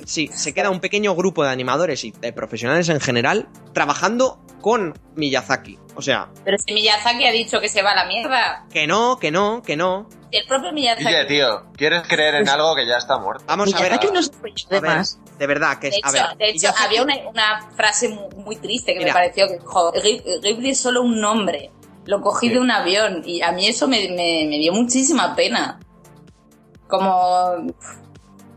sí, 0.07 0.29
se 0.33 0.53
queda 0.55 0.71
un 0.71 0.81
pequeño 0.81 1.15
grupo 1.15 1.45
de 1.45 1.51
animadores 1.51 2.05
y 2.05 2.11
de 2.13 2.33
profesionales 2.33 2.89
en 2.89 3.01
general 3.01 3.49
trabajando 3.73 4.41
con 4.61 4.95
Miyazaki. 5.15 5.79
O 5.95 6.03
sea, 6.03 6.29
pero 6.45 6.57
si 6.59 6.73
Miyazaki 6.75 7.25
ha 7.27 7.33
dicho 7.33 7.61
que 7.61 7.69
se 7.69 7.83
va 7.83 7.93
a 7.93 7.97
la 7.97 8.05
mierda. 8.07 8.65
que 8.73 8.87
no, 8.87 9.19
que 9.19 9.31
no, 9.31 9.63
que 9.63 9.77
no. 9.77 10.09
El 10.31 10.47
propio 10.47 10.73
Miyazaki. 10.73 11.05
Guille, 11.07 11.25
tío, 11.27 11.63
¿quieres 11.77 12.03
creer 12.07 12.35
en 12.37 12.49
algo 12.49 12.75
que 12.77 12.87
ya 12.87 12.97
está 12.99 13.19
muerto? 13.19 13.45
Vamos 13.47 13.73
a 13.75 13.81
ver. 13.81 13.91
Miyazaki 13.93 14.13
no 14.13 14.23
se 14.23 14.81
más. 14.81 15.19
de 15.39 15.47
verdad, 15.47 15.79
que 15.79 15.91
De 15.91 15.97
es, 15.97 16.05
a 16.05 16.11
hecho, 16.11 16.29
ver, 16.29 16.37
de 16.39 16.51
hecho, 16.51 16.69
había 16.85 17.03
una, 17.03 17.15
una 17.29 17.71
frase 17.77 18.09
muy, 18.11 18.29
muy 18.45 18.57
triste 18.57 18.93
que 18.93 18.99
Mira. 19.01 19.13
me 19.13 19.21
pareció 19.21 19.47
que 19.49 19.59
jo, 19.59 19.93
Ghib- 19.93 20.41
Ghibli 20.43 20.71
es 20.71 20.81
solo 20.81 21.03
un 21.03 21.21
nombre. 21.21 21.71
Lo 22.05 22.21
cogí 22.23 22.49
de 22.49 22.59
un 22.59 22.71
avión 22.71 23.23
y 23.27 23.43
a 23.43 23.53
mí 23.53 23.67
eso 23.69 23.87
me, 23.89 23.99
me- 24.09 24.47
me 24.49 24.59
dio 24.59 24.73
muchísima 24.73 25.35
pena. 25.37 25.79
Como, 26.89 27.67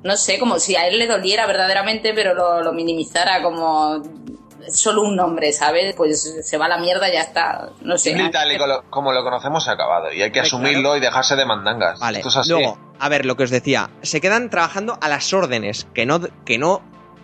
no 0.04 0.18
sé, 0.18 0.40
como 0.40 0.60
si 0.60 0.76
a 0.76 0.88
él 0.88 1.00
le 1.00 1.08
doliera 1.08 1.46
verdaderamente, 1.46 2.14
pero 2.14 2.34
lo, 2.34 2.62
lo 2.62 2.74
minimizara 2.74 3.42
como 3.42 4.02
solo 4.70 5.02
un 5.04 5.16
nombre, 5.16 5.52
¿sabes? 5.54 5.96
Pues 5.96 6.40
se 6.44 6.58
va 6.58 6.66
a 6.66 6.70
la 6.70 6.78
mierda 6.78 7.10
y 7.10 7.14
ya 7.14 7.22
está. 7.22 7.70
No 7.82 7.98
sé. 7.98 8.16
Tal 8.32 8.52
y 8.52 8.58
como, 8.58 8.82
como 8.90 9.12
lo 9.12 9.24
conocemos 9.24 9.64
se 9.64 9.72
ha 9.72 9.74
acabado 9.74 10.12
y 10.14 10.22
hay 10.22 10.32
que 10.32 10.40
asumirlo 10.40 10.96
y 10.96 11.00
dejarse 11.00 11.36
de 11.36 11.46
mandangas. 11.46 12.00
Vale, 12.00 12.20
Esto 12.20 12.30
es 12.30 12.38
así. 12.38 12.50
luego, 12.52 12.78
a 13.00 13.10
ver, 13.10 13.26
lo 13.26 13.36
que 13.36 13.44
os 13.44 13.50
decía, 13.50 13.90
se 14.02 14.22
quedan 14.22 14.50
trabajando 14.50 14.98
a 15.02 15.10
las 15.10 15.34
órdenes, 15.34 15.88
que 15.94 16.06
no, 16.06 16.20
que 16.46 16.58
no 16.58 16.82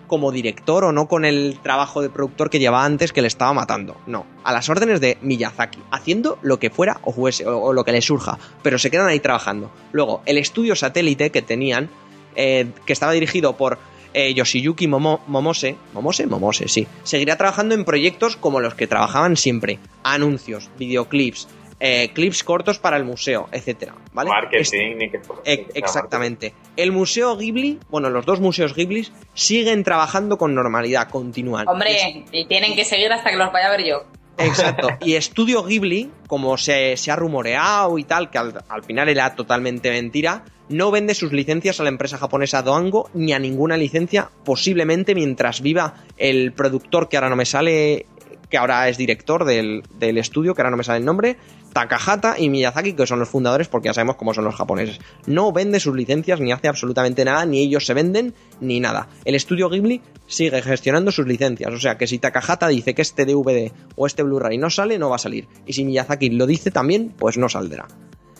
como 0.07 0.31
director 0.31 0.86
o 0.86 0.91
no 0.93 1.07
con 1.07 1.25
el 1.25 1.60
trabajo 1.62 2.01
de 2.01 2.10
productor 2.10 2.50
que 2.50 2.60
llevaba 2.60 2.86
antes 2.86 3.12
que 3.12 3.22
le 3.22 3.27
estaba 3.27 3.53
matando. 3.53 3.98
No, 4.07 4.25
a 4.43 4.53
las 4.53 4.69
órdenes 4.69 5.01
de 5.01 5.17
Miyazaki, 5.22 5.84
haciendo 5.91 6.39
lo 6.41 6.60
que 6.60 6.69
fuera 6.69 7.00
o 7.03 7.12
fuese, 7.12 7.46
o, 7.46 7.60
o 7.60 7.74
lo 7.74 7.84
que 7.84 7.91
le 7.91 8.01
surja, 8.01 8.39
pero 8.63 8.79
se 8.79 8.89
quedan 8.89 9.07
ahí 9.10 9.19
trabajando. 9.19 9.69
Luego, 9.91 10.22
el 10.25 10.38
estudio 10.38 10.75
satélite 10.75 11.29
que 11.29 11.41
tenían, 11.41 11.89
eh, 12.38 12.67
que 12.86 12.94
estaba 12.94 13.12
dirigido 13.12 13.58
por 13.58 13.77
eh, 14.13 14.34
Yoshiyuki 14.34 14.88
Momo- 14.88 15.20
Momose, 15.27 15.75
Momose, 15.94 16.25
Momose, 16.25 16.70
sí, 16.70 16.88
seguirá 17.03 17.36
trabajando 17.36 17.75
en 17.75 17.84
proyectos 17.84 18.38
como 18.38 18.62
los 18.62 18.74
que 18.75 18.88
trabajaban 18.88 19.36
siempre, 19.36 19.79
anuncios, 20.03 20.70
videoclips, 20.79 21.50
eh, 21.79 22.10
clips 22.13 22.44
cortos 22.44 22.79
para 22.79 22.98
el 22.98 23.03
museo, 23.03 23.50
etcétera, 23.51 23.94
¿vale? 24.13 24.29
Marketing, 24.32 24.96
ni 24.98 25.10
que 25.12 25.20
fuera. 25.20 25.41
E- 25.46 25.67
Exactamente. 25.75 26.53
El 26.75 26.91
Museo 26.91 27.38
Ghibli, 27.38 27.77
bueno, 27.89 28.10
los 28.10 28.25
dos 28.25 28.39
museos 28.39 28.74
Ghibli 28.74 29.08
siguen 29.36 29.84
trabajando 29.84 30.39
con 30.39 30.56
normalidad, 30.56 31.08
continúan. 31.10 31.67
Hombre, 31.67 32.25
y 32.32 32.46
tienen 32.48 32.75
que 32.75 32.84
seguir 32.86 33.12
hasta 33.12 33.29
que 33.29 33.36
los 33.36 33.51
vaya 33.51 33.67
a 33.67 33.72
ver 33.77 33.86
yo. 33.86 34.03
Exacto. 34.39 34.89
Y 35.01 35.13
Estudio 35.15 35.63
Ghibli, 35.63 36.10
como 36.27 36.58
se, 36.58 36.98
se 36.98 37.12
ha 37.12 37.15
rumoreado 37.15 37.98
y 38.00 38.03
tal, 38.06 38.32
que 38.32 38.39
al, 38.39 38.63
al 38.70 38.84
final 38.84 39.10
era 39.10 39.36
totalmente 39.36 39.91
mentira, 39.91 40.44
no 40.70 40.92
vende 40.92 41.16
sus 41.16 41.32
licencias 41.32 41.80
a 41.80 41.84
la 41.84 41.90
empresa 41.90 42.18
japonesa 42.18 42.62
Doango 42.62 43.10
ni 43.14 43.34
a 43.34 43.40
ninguna 43.40 43.78
licencia, 43.78 44.30
posiblemente 44.44 45.16
mientras 45.16 45.62
viva 45.62 46.06
el 46.18 46.54
productor 46.54 47.10
que 47.10 47.18
ahora 47.18 47.30
no 47.30 47.36
me 47.36 47.46
sale, 47.46 48.06
que 48.50 48.58
ahora 48.58 48.90
es 48.90 48.98
director 48.98 49.46
del, 49.46 49.84
del 50.00 50.18
estudio, 50.18 50.54
que 50.54 50.62
ahora 50.62 50.72
no 50.72 50.78
me 50.78 50.84
sale 50.84 51.00
el 51.00 51.06
nombre, 51.06 51.38
Takahata 51.74 52.40
y 52.40 52.50
Miyazaki, 52.50 52.94
que 52.94 53.06
son 53.06 53.20
los 53.20 53.30
fundadores, 53.30 53.68
porque 53.68 53.90
ya 53.90 53.94
sabemos 53.94 54.16
cómo 54.16 54.34
son 54.34 54.46
los 54.46 54.56
japoneses. 54.56 55.00
No 55.28 55.52
vende 55.52 55.80
sus 55.80 55.96
licencias 55.96 56.40
ni 56.40 56.52
hace 56.52 56.68
absolutamente 56.68 57.24
nada, 57.24 57.46
ni 57.46 57.62
ellos 57.62 57.86
se 57.86 57.94
venden, 57.94 58.34
ni 58.60 58.80
nada. 58.80 59.10
El 59.26 59.36
estudio 59.36 59.70
Ghibli 59.70 60.02
sigue 60.26 60.62
gestionando 60.62 61.12
sus 61.12 61.28
licencias, 61.28 61.72
o 61.72 61.80
sea 61.80 61.98
que 61.98 62.08
si 62.08 62.18
Takahata 62.18 62.68
dice 62.68 62.96
que 62.96 63.04
este 63.04 63.26
DVD 63.26 63.72
o 63.96 64.08
este 64.08 64.24
Blu-ray 64.24 64.58
no 64.58 64.70
sale, 64.70 64.98
no 64.98 65.10
va 65.10 65.18
a 65.18 65.20
salir. 65.20 65.48
Y 65.66 65.74
si 65.74 65.86
Miyazaki 65.86 66.32
lo 66.32 66.48
dice 66.48 66.72
también, 66.72 67.14
pues 67.16 67.38
no 67.38 67.48
saldrá. 67.48 67.88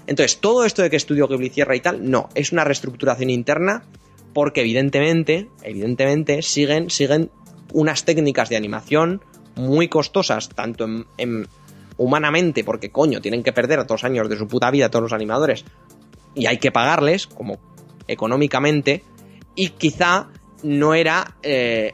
Entonces, 0.08 0.40
todo 0.40 0.66
esto 0.66 0.82
de 0.82 0.90
que 0.90 0.96
Estudio 0.96 1.28
Ghibli 1.28 1.50
cierra 1.50 1.76
y 1.76 1.82
tal, 1.82 2.10
no, 2.10 2.30
es 2.34 2.52
una 2.52 2.64
reestructuración 2.64 3.30
interna 3.30 3.84
porque 4.34 4.62
evidentemente, 4.62 5.50
evidentemente 5.64 6.42
siguen, 6.42 6.90
siguen 6.90 7.30
unas 7.74 8.06
técnicas 8.06 8.50
de 8.50 8.56
animación 8.56 9.22
muy 9.56 9.88
costosas, 9.90 10.50
tanto 10.50 10.86
en, 10.86 11.06
en- 11.18 11.48
humanamente, 11.98 12.64
porque 12.64 12.92
coño, 12.92 13.20
tienen 13.22 13.44
que 13.44 13.52
perder 13.52 13.86
dos 13.86 14.04
años 14.04 14.30
de 14.30 14.38
su 14.38 14.48
puta 14.48 14.70
vida 14.72 14.90
todos 14.90 15.04
los 15.04 15.14
animadores 15.14 15.66
y 16.36 16.46
hay 16.46 16.58
que 16.58 16.72
pagarles, 16.72 17.26
como 17.28 17.58
económicamente, 18.08 19.04
y 19.56 19.70
quizá 19.70 20.28
no 20.64 20.94
era, 20.94 21.36
eh, 21.42 21.94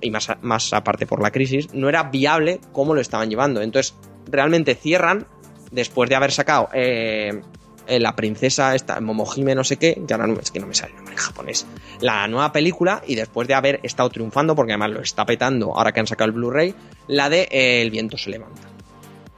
y 0.00 0.10
más, 0.10 0.28
más 0.42 0.72
aparte 0.74 1.06
por 1.06 1.22
la 1.22 1.30
crisis, 1.30 1.72
no 1.72 1.88
era 1.88 2.04
viable 2.04 2.60
cómo 2.72 2.94
lo 2.94 3.00
estaban 3.00 3.30
llevando. 3.30 3.62
Entonces, 3.62 3.94
realmente 4.30 4.74
cierran, 4.74 5.26
después 5.72 6.08
de 6.08 6.14
haber 6.16 6.30
sacado 6.30 6.68
eh, 6.72 7.42
eh, 7.88 7.98
la 7.98 8.14
princesa, 8.14 8.74
esta, 8.76 9.00
Momohime 9.00 9.54
no 9.56 9.64
sé 9.64 9.76
qué, 9.76 10.00
ya 10.06 10.16
no, 10.16 10.38
es 10.38 10.50
que 10.52 10.60
no 10.60 10.68
me 10.68 10.74
sale 10.74 10.90
el 10.92 10.96
nombre 10.98 11.14
en 11.14 11.20
japonés, 11.20 11.66
la 12.00 12.28
nueva 12.28 12.52
película, 12.52 13.02
y 13.06 13.16
después 13.16 13.48
de 13.48 13.54
haber 13.54 13.80
estado 13.82 14.08
triunfando, 14.10 14.54
porque 14.54 14.72
además 14.72 14.90
lo 14.92 15.00
está 15.00 15.26
petando 15.26 15.74
ahora 15.76 15.90
que 15.90 15.98
han 16.00 16.06
sacado 16.06 16.28
el 16.28 16.32
Blu-ray, 16.36 16.74
la 17.08 17.28
de 17.28 17.48
eh, 17.50 17.82
El 17.82 17.90
viento 17.90 18.16
se 18.16 18.30
levanta. 18.30 18.62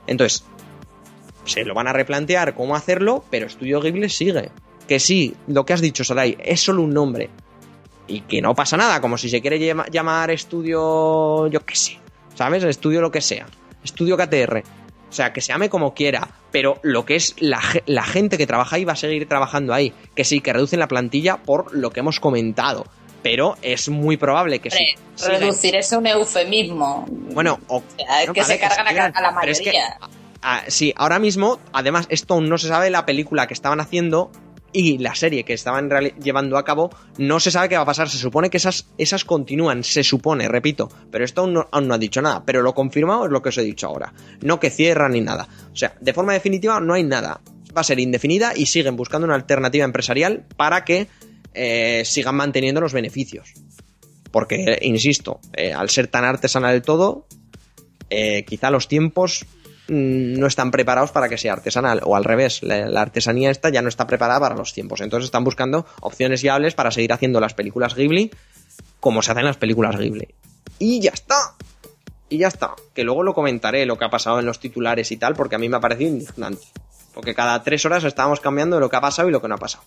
Entonces, 0.06 0.44
se 1.46 1.64
lo 1.64 1.72
van 1.74 1.88
a 1.88 1.92
replantear 1.94 2.54
cómo 2.54 2.76
hacerlo, 2.76 3.24
pero 3.30 3.46
Estudio 3.46 3.80
Ghibli 3.80 4.08
sigue. 4.10 4.50
Que 4.86 5.00
sí, 5.00 5.34
lo 5.46 5.64
que 5.64 5.72
has 5.72 5.80
dicho, 5.80 6.04
Sarai, 6.04 6.36
es 6.42 6.60
solo 6.60 6.82
un 6.82 6.90
nombre. 6.92 7.30
Y 8.06 8.20
que 8.20 8.42
no 8.42 8.54
pasa 8.54 8.76
nada, 8.76 9.00
como 9.00 9.16
si 9.16 9.30
se 9.30 9.40
quiere 9.40 9.58
llama- 9.58 9.86
llamar 9.90 10.30
estudio, 10.30 11.46
yo 11.46 11.64
qué 11.64 11.74
sé, 11.74 11.98
¿sabes? 12.34 12.62
Estudio 12.64 13.00
lo 13.00 13.10
que 13.10 13.22
sea. 13.22 13.46
Estudio 13.82 14.16
KTR. 14.18 14.62
O 15.14 15.16
sea, 15.16 15.32
que 15.32 15.40
se 15.40 15.52
llame 15.52 15.68
como 15.70 15.94
quiera, 15.94 16.28
pero 16.50 16.80
lo 16.82 17.04
que 17.06 17.14
es 17.14 17.36
la, 17.38 17.60
la 17.86 18.02
gente 18.02 18.36
que 18.36 18.48
trabaja 18.48 18.74
ahí 18.74 18.84
va 18.84 18.94
a 18.94 18.96
seguir 18.96 19.28
trabajando 19.28 19.72
ahí. 19.72 19.92
Que 20.16 20.24
sí, 20.24 20.40
que 20.40 20.52
reducen 20.52 20.80
la 20.80 20.88
plantilla 20.88 21.36
por 21.36 21.72
lo 21.72 21.90
que 21.90 22.00
hemos 22.00 22.18
comentado. 22.18 22.84
Pero 23.22 23.56
es 23.62 23.88
muy 23.88 24.16
probable 24.16 24.58
que 24.58 24.72
sí. 24.72 24.96
Hombre, 24.96 25.14
siga- 25.16 25.38
reducir 25.38 25.76
es 25.76 25.92
un 25.92 26.08
eufemismo. 26.08 27.06
Bueno, 27.08 27.60
o, 27.68 27.76
O 27.76 27.82
sea, 27.96 28.22
es 28.22 28.26
no, 28.26 28.34
que 28.34 28.42
se 28.42 28.58
cargan 28.58 28.88
a, 29.14 29.20
la 29.20 29.38
pero 29.40 29.52
es 29.52 29.60
que- 29.60 29.66
mayoría. 29.66 29.98
Sí, 30.66 30.92
ahora 30.96 31.20
mismo, 31.20 31.60
además, 31.72 32.06
esto 32.10 32.34
aún 32.34 32.48
no 32.48 32.58
se 32.58 32.66
sabe 32.66 32.90
la 32.90 33.06
película 33.06 33.46
que 33.46 33.54
estaban 33.54 33.78
haciendo 33.80 34.32
y 34.74 34.98
la 34.98 35.14
serie 35.14 35.44
que 35.44 35.54
estaban 35.54 35.88
llevando 36.20 36.58
a 36.58 36.64
cabo, 36.64 36.90
no 37.16 37.38
se 37.38 37.52
sabe 37.52 37.68
qué 37.68 37.76
va 37.76 37.82
a 37.82 37.86
pasar. 37.86 38.10
Se 38.10 38.18
supone 38.18 38.50
que 38.50 38.56
esas, 38.56 38.88
esas 38.98 39.24
continúan, 39.24 39.84
se 39.84 40.02
supone, 40.02 40.48
repito, 40.48 40.90
pero 41.10 41.24
esto 41.24 41.42
aún 41.42 41.54
no, 41.54 41.68
aún 41.70 41.86
no 41.86 41.94
ha 41.94 41.98
dicho 41.98 42.20
nada. 42.20 42.42
Pero 42.44 42.60
lo 42.60 42.74
confirmado 42.74 43.24
es 43.26 43.30
lo 43.30 43.40
que 43.40 43.50
os 43.50 43.58
he 43.58 43.62
dicho 43.62 43.86
ahora. 43.86 44.12
No 44.42 44.58
que 44.58 44.70
cierran 44.70 45.12
ni 45.12 45.20
nada. 45.20 45.48
O 45.72 45.76
sea, 45.76 45.94
de 46.00 46.12
forma 46.12 46.32
definitiva 46.32 46.80
no 46.80 46.92
hay 46.92 47.04
nada. 47.04 47.40
Va 47.74 47.80
a 47.80 47.84
ser 47.84 48.00
indefinida 48.00 48.52
y 48.54 48.66
siguen 48.66 48.96
buscando 48.96 49.26
una 49.26 49.36
alternativa 49.36 49.84
empresarial 49.84 50.44
para 50.56 50.84
que 50.84 51.06
eh, 51.54 52.02
sigan 52.04 52.34
manteniendo 52.34 52.80
los 52.80 52.92
beneficios. 52.92 53.54
Porque, 54.32 54.80
insisto, 54.82 55.38
eh, 55.52 55.72
al 55.72 55.88
ser 55.88 56.08
tan 56.08 56.24
artesanal 56.24 56.74
el 56.74 56.82
todo, 56.82 57.28
eh, 58.10 58.44
quizá 58.44 58.72
los 58.72 58.88
tiempos 58.88 59.46
no 59.88 60.46
están 60.46 60.70
preparados 60.70 61.10
para 61.10 61.28
que 61.28 61.38
sea 61.38 61.52
artesanal, 61.52 62.00
o 62.04 62.16
al 62.16 62.24
revés, 62.24 62.62
la, 62.62 62.86
la 62.86 63.02
artesanía 63.02 63.50
esta 63.50 63.68
ya 63.68 63.82
no 63.82 63.88
está 63.88 64.06
preparada 64.06 64.40
para 64.40 64.56
los 64.56 64.72
tiempos. 64.72 65.00
Entonces 65.00 65.26
están 65.26 65.44
buscando 65.44 65.86
opciones 66.00 66.42
viables 66.42 66.74
para 66.74 66.90
seguir 66.90 67.12
haciendo 67.12 67.40
las 67.40 67.54
películas 67.54 67.94
Ghibli 67.94 68.30
como 69.04 69.20
se 69.20 69.32
hacen 69.32 69.44
las 69.44 69.58
películas 69.58 69.98
Ghibli. 69.98 70.28
Y 70.78 70.98
ya 70.98 71.10
está. 71.10 71.54
Y 72.30 72.38
ya 72.38 72.48
está. 72.48 72.74
Que 72.94 73.04
luego 73.04 73.22
lo 73.22 73.34
comentaré 73.34 73.84
lo 73.84 73.98
que 73.98 74.06
ha 74.06 74.08
pasado 74.08 74.40
en 74.40 74.46
los 74.46 74.60
titulares 74.60 75.12
y 75.12 75.18
tal, 75.18 75.34
porque 75.34 75.56
a 75.56 75.58
mí 75.58 75.68
me 75.68 75.76
ha 75.76 75.80
parecido 75.80 76.10
indignante. 76.10 76.64
Porque 77.12 77.34
cada 77.34 77.62
tres 77.62 77.84
horas 77.84 78.02
estábamos 78.04 78.40
cambiando 78.40 78.80
lo 78.80 78.88
que 78.88 78.96
ha 78.96 79.02
pasado 79.02 79.28
y 79.28 79.32
lo 79.32 79.42
que 79.42 79.48
no 79.48 79.56
ha 79.56 79.58
pasado. 79.58 79.84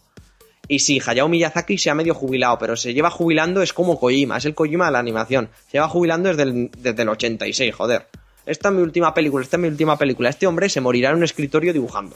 Y 0.68 0.80
sí, 0.80 1.02
Hayao 1.04 1.30
Miyazaki 1.30 1.80
se 1.80 1.90
ha 1.90 1.96
medio 1.96 2.14
jubilado, 2.14 2.60
pero 2.60 2.76
se 2.76 2.94
lleva 2.94 3.10
jubilando, 3.10 3.64
es 3.64 3.74
como 3.74 4.00
Kojima, 4.00 4.38
es 4.38 4.46
el 4.46 4.54
Kojima 4.54 4.86
de 4.86 4.92
la 4.92 5.00
animación. 5.00 5.50
Se 5.66 5.78
lleva 5.78 5.90
jubilando 5.90 6.30
desde 6.30 6.44
el, 6.44 6.70
desde 6.78 7.02
el 7.02 7.10
86, 7.10 7.74
joder. 7.74 8.08
Esta 8.48 8.70
es 8.70 8.76
mi 8.76 8.82
última 8.82 9.14
película, 9.14 9.44
esta 9.44 9.58
es 9.58 9.62
mi 9.62 9.68
última 9.68 9.98
película. 9.98 10.30
Este 10.30 10.48
hombre 10.48 10.70
se 10.70 10.82
morirá 10.82 11.10
en 11.10 11.18
un 11.18 11.24
escritorio 11.24 11.74
dibujando. 11.74 12.16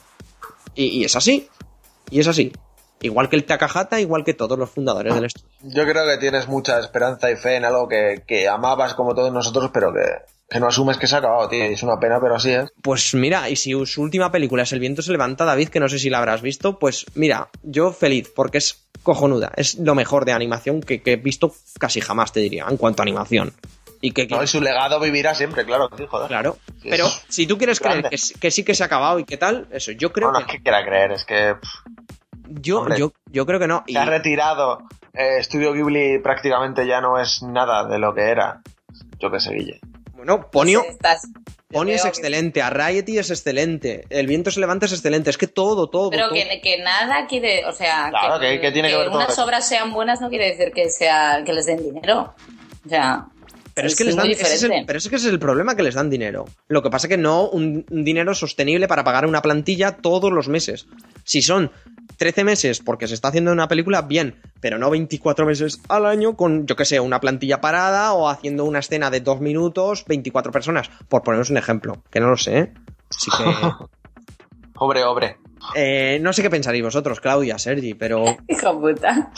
Y, 0.73 0.85
y 0.85 1.03
es 1.03 1.15
así. 1.15 1.50
Y 2.09 2.21
es 2.21 2.27
así. 2.27 2.53
Igual 3.01 3.29
que 3.29 3.35
el 3.35 3.45
Takahata, 3.45 4.00
igual 4.00 4.23
que 4.23 4.33
todos 4.33 4.57
los 4.57 4.69
fundadores 4.69 5.13
del 5.13 5.25
estudio. 5.25 5.47
Yo 5.63 5.83
creo 5.83 6.05
que 6.05 6.17
tienes 6.17 6.47
mucha 6.47 6.79
esperanza 6.79 7.31
y 7.31 7.35
fe 7.35 7.55
en 7.55 7.65
algo 7.65 7.88
que, 7.88 8.23
que 8.25 8.47
amabas 8.47 8.93
como 8.93 9.13
todos 9.15 9.33
nosotros, 9.33 9.71
pero 9.73 9.91
que, 9.91 10.05
que 10.50 10.59
no 10.59 10.67
asumes 10.67 10.97
que 10.97 11.07
se 11.07 11.15
ha 11.15 11.19
acabado, 11.19 11.50
tío. 11.50 11.63
Es 11.63 11.81
una 11.81 12.00
pena, 12.00 12.19
pero 12.21 12.35
así 12.35 12.51
es. 12.51 12.71
Pues 12.81 13.13
mira, 13.15 13.50
y 13.50 13.55
si 13.55 13.73
su 13.85 14.01
última 14.01 14.31
película 14.31 14.63
es 14.63 14.71
El 14.71 14.79
viento 14.79 15.01
se 15.01 15.11
levanta, 15.11 15.45
David, 15.45 15.69
que 15.69 15.79
no 15.79 15.89
sé 15.89 15.97
si 15.97 16.09
la 16.09 16.19
habrás 16.19 16.41
visto, 16.41 16.77
pues 16.77 17.05
mira, 17.15 17.50
yo 17.63 17.91
feliz, 17.91 18.31
porque 18.33 18.59
es 18.59 18.85
cojonuda. 19.01 19.51
Es 19.57 19.79
lo 19.79 19.95
mejor 19.95 20.25
de 20.25 20.33
animación 20.33 20.81
que, 20.81 21.01
que 21.01 21.13
he 21.13 21.17
visto 21.17 21.53
casi 21.79 22.01
jamás, 22.01 22.31
te 22.31 22.39
diría, 22.39 22.67
en 22.69 22.77
cuanto 22.77 23.01
a 23.01 23.03
animación. 23.03 23.53
Y 24.01 24.12
que, 24.12 24.27
que- 24.27 24.36
No, 24.36 24.43
y 24.43 24.48
su 24.48 24.60
legado 24.62 25.00
vivirá 25.00 25.36
siempre, 25.36 25.63
claro, 25.65 25.88
tío, 25.89 26.08
joder. 26.08 26.27
claro. 26.27 26.58
Sí, 26.81 26.88
Pero 26.89 27.08
si 27.29 27.46
tú 27.48 27.58
quieres 27.58 27.79
creer 27.79 28.10
que, 28.10 28.17
sí- 28.17 28.34
que 28.39 28.50
sí 28.51 28.63
que 28.63 28.74
se 28.74 28.81
ha 28.84 28.88
acabado 28.88 29.20
y 29.20 29.25
qué 29.25 29.38
tal, 29.38 29.67
eso, 29.72 29.91
yo 29.91 30.12
creo 30.12 30.31
No, 30.31 30.39
no 30.39 30.46
que 30.48 30.53
es 30.53 30.58
que 30.58 30.63
quiera 30.63 30.84
creer, 30.84 31.12
es 31.12 31.24
que 31.25 31.55
yo, 32.50 32.79
hombre. 32.79 32.98
yo, 32.98 33.13
yo 33.27 33.46
creo 33.46 33.60
que 33.60 33.67
no. 33.67 33.84
Y, 33.88 33.93
se 33.93 34.00
ha 34.00 34.05
retirado. 34.05 34.79
Eh, 35.13 35.38
Estudio 35.39 35.74
Ghibli 35.74 36.20
prácticamente 36.20 36.88
ya 36.88 37.01
no 37.01 37.20
es 37.20 37.43
nada 37.43 37.86
de 37.88 38.00
lo 38.00 38.13
que 38.15 38.22
era. 38.24 38.62
Yo 39.20 39.29
que 39.31 39.39
sé, 39.39 39.53
Guille. 39.53 39.79
bueno, 40.15 40.50
Ponio, 40.51 40.84
Estás- 40.84 41.27
Ponio 41.70 41.93
es 41.96 42.03
veo 42.03 42.12
que- 42.12 42.17
excelente, 42.20 42.62
Arriety 42.62 43.17
es 43.17 43.29
excelente, 43.29 44.05
El 44.10 44.27
viento 44.27 44.51
se 44.51 44.60
levanta 44.60 44.86
es 44.88 44.93
excelente, 44.93 45.29
es 45.29 45.38
que 45.38 45.48
todo, 45.48 45.89
todo. 45.89 46.10
Pero 46.10 46.25
todo. 46.29 46.34
que, 46.34 46.60
que 46.62 46.79
nada 46.81 47.27
quiere, 47.27 47.65
o 47.65 47.72
sea, 47.72 48.10
Claro, 48.10 48.39
que- 48.39 48.60
que 48.60 48.72
tiene 48.72 48.89
que 48.89 48.98
ver 48.98 49.08
todo 49.08 49.17
unas 49.17 49.29
eso. 49.34 49.43
obras 49.46 49.67
sean 49.67 49.93
buenas 49.93 50.20
no 50.22 50.29
quiere 50.29 50.50
decir 50.55 50.74
que 50.74 50.89
sea 50.89 51.43
que 51.46 51.53
les 51.53 51.65
den 51.67 51.84
dinero. 51.84 52.34
O 52.86 52.89
sea, 52.89 53.27
Pero 53.74 53.88
es, 53.88 53.96
que 53.96 54.04
les 54.04 54.16
dan, 54.16 54.30
ese 54.30 54.42
es 54.42 54.63
el, 54.63 54.70
diferente. 54.70 54.88
pero 54.88 54.98
es 54.98 55.08
que 55.08 55.16
ese 55.16 55.28
es 55.28 55.34
el 55.34 55.40
problema 55.40 55.75
que 55.75 55.84
les 55.84 55.96
dan 55.96 56.10
dinero. 56.10 56.46
Lo 56.68 56.82
que 56.84 56.90
pasa 56.90 57.08
que 57.08 57.18
no 57.18 57.48
un, 57.50 57.86
un 57.90 58.04
dinero 58.04 58.36
sostenible 58.36 58.88
para 58.88 59.04
pagar 59.04 59.25
una 59.25 59.42
plantilla 59.42 59.98
todos 59.98 60.32
los 60.32 60.48
meses. 60.48 60.88
Si 61.24 61.42
son 61.42 61.72
13 62.18 62.44
meses 62.44 62.80
porque 62.80 63.08
se 63.08 63.13
está 63.13 63.30
haciendo 63.30 63.51
una 63.51 63.68
película, 63.68 64.04
bien, 64.04 64.36
pero 64.60 64.78
no 64.78 64.90
24 64.90 65.46
meses 65.46 65.82
al 65.90 66.06
año 66.06 66.36
con, 66.36 66.68
yo 66.68 66.75
que 66.75 66.86
sé, 66.86 67.00
una 67.00 67.20
plantilla 67.20 67.62
parada 67.62 68.13
o 68.13 68.30
haciendo 68.30 68.66
una 68.66 68.80
escena 68.80 69.10
de 69.10 69.22
dos 69.22 69.42
minutos, 69.42 70.06
24 70.08 70.51
personas, 70.51 70.90
por 71.10 71.24
poneros 71.24 71.50
un 71.50 71.58
ejemplo, 71.58 72.04
que 72.12 72.20
no 72.20 72.30
lo 72.30 72.38
sé. 72.38 72.60
¿eh? 72.60 72.74
Así 73.10 73.32
que 73.32 73.44
Pobre, 74.74 75.04
hombre. 75.06 75.38
Eh, 75.75 76.20
no 76.22 76.34
sé 76.34 76.41
qué 76.41 76.50
pensaréis 76.50 76.84
vosotros, 76.84 77.20
Claudia, 77.20 77.58
Sergi, 77.58 77.94
pero 77.94 78.38
Hijo 78.48 78.80
puta. 78.80 79.32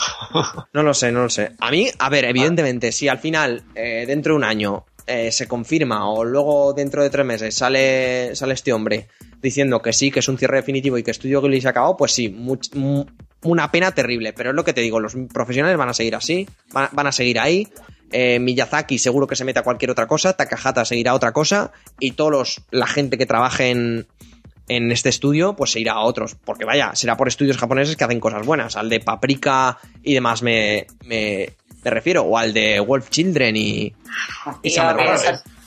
no 0.72 0.82
lo 0.82 0.94
sé, 0.94 1.12
no 1.12 1.22
lo 1.24 1.28
sé. 1.30 1.52
A 1.60 1.70
mí, 1.70 1.88
a 1.98 2.08
ver, 2.08 2.24
evidentemente, 2.24 2.92
si 2.92 3.08
al 3.08 3.18
final, 3.18 3.62
eh, 3.74 4.04
dentro 4.06 4.32
de 4.34 4.36
un 4.38 4.44
año, 4.44 4.84
eh, 5.06 5.30
se 5.30 5.46
confirma 5.46 6.08
o 6.10 6.24
luego 6.24 6.72
dentro 6.72 7.02
de 7.02 7.10
tres 7.10 7.26
meses 7.26 7.54
sale, 7.54 8.34
sale 8.34 8.54
este 8.54 8.72
hombre 8.72 9.08
diciendo 9.42 9.82
que 9.82 9.92
sí, 9.92 10.10
que 10.10 10.20
es 10.20 10.28
un 10.28 10.38
cierre 10.38 10.56
definitivo 10.56 10.96
y 10.96 11.02
que 11.02 11.10
Estudio 11.10 11.42
Ghibli 11.42 11.60
se 11.60 11.66
ha 11.66 11.70
acabado, 11.72 11.96
pues 11.96 12.12
sí, 12.12 12.30
much- 12.30 13.06
una 13.42 13.70
pena 13.70 13.92
terrible. 13.92 14.32
Pero 14.32 14.50
es 14.50 14.56
lo 14.56 14.64
que 14.64 14.72
te 14.72 14.80
digo, 14.80 15.00
los 15.00 15.14
profesionales 15.32 15.76
van 15.76 15.90
a 15.90 15.94
seguir 15.94 16.14
así, 16.14 16.48
van, 16.72 16.88
van 16.92 17.06
a 17.08 17.12
seguir 17.12 17.38
ahí. 17.38 17.68
eh, 18.10 18.38
Miyazaki 18.38 18.96
seguro 18.98 19.26
que 19.26 19.36
se 19.36 19.44
mete 19.44 19.58
a 19.58 19.62
cualquier 19.62 19.90
otra 19.90 20.06
cosa, 20.06 20.32
Takahata 20.34 20.84
seguirá 20.86 21.10
a 21.10 21.14
otra 21.14 21.32
cosa 21.32 21.72
y 22.00 22.12
todos 22.12 22.30
los, 22.30 22.62
la 22.70 22.86
gente 22.86 23.18
que 23.18 23.26
trabaje 23.26 23.70
en, 23.70 24.06
en 24.68 24.90
este 24.92 25.08
estudio, 25.08 25.54
pues 25.54 25.72
se 25.72 25.80
irá 25.80 25.92
a 25.92 26.00
otros. 26.00 26.34
Porque 26.36 26.64
vaya, 26.64 26.94
será 26.94 27.16
por 27.16 27.28
estudios 27.28 27.56
japoneses 27.58 27.96
que 27.96 28.04
hacen 28.04 28.20
cosas 28.20 28.44
buenas. 28.46 28.76
Al 28.76 28.88
de 28.88 29.00
Paprika 29.00 29.78
y 30.02 30.14
demás 30.14 30.42
me, 30.42 30.86
me, 31.04 31.50
me 31.84 31.90
refiero. 31.90 32.22
O 32.22 32.36
al 32.38 32.52
de 32.52 32.80
Wolf 32.80 33.10
Children 33.10 33.56
y, 33.56 33.92
y 34.62 34.70
Summer 34.70 34.96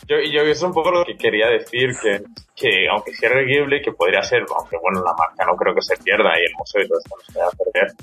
Yo, 0.10 0.20
y 0.20 0.32
yo 0.32 0.40
eso 0.42 0.52
es 0.52 0.64
un 0.64 0.72
poco 0.74 0.90
lo 0.92 1.04
que 1.06 1.18
quería 1.18 1.48
decir, 1.50 1.92
que, 2.02 2.22
que 2.56 2.88
aunque 2.90 3.12
cierre 3.14 3.46
Ghibli, 3.46 3.82
que 3.82 3.92
podría 3.92 4.24
ser, 4.24 4.44
aunque 4.58 4.78
bueno, 4.82 5.04
la 5.04 5.14
marca 5.14 5.46
no 5.46 5.58
creo 5.58 5.76
que 5.76 5.82
se 5.82 5.98
pierda 5.98 6.30
y 6.40 6.46
el 6.46 6.54
museo 6.58 6.82
y 6.82 6.88
todo 6.88 6.98
esto 7.00 7.16
no 7.18 7.34
se 7.34 7.40
vaya 7.40 7.52
a 7.52 7.58
perder, 7.58 7.94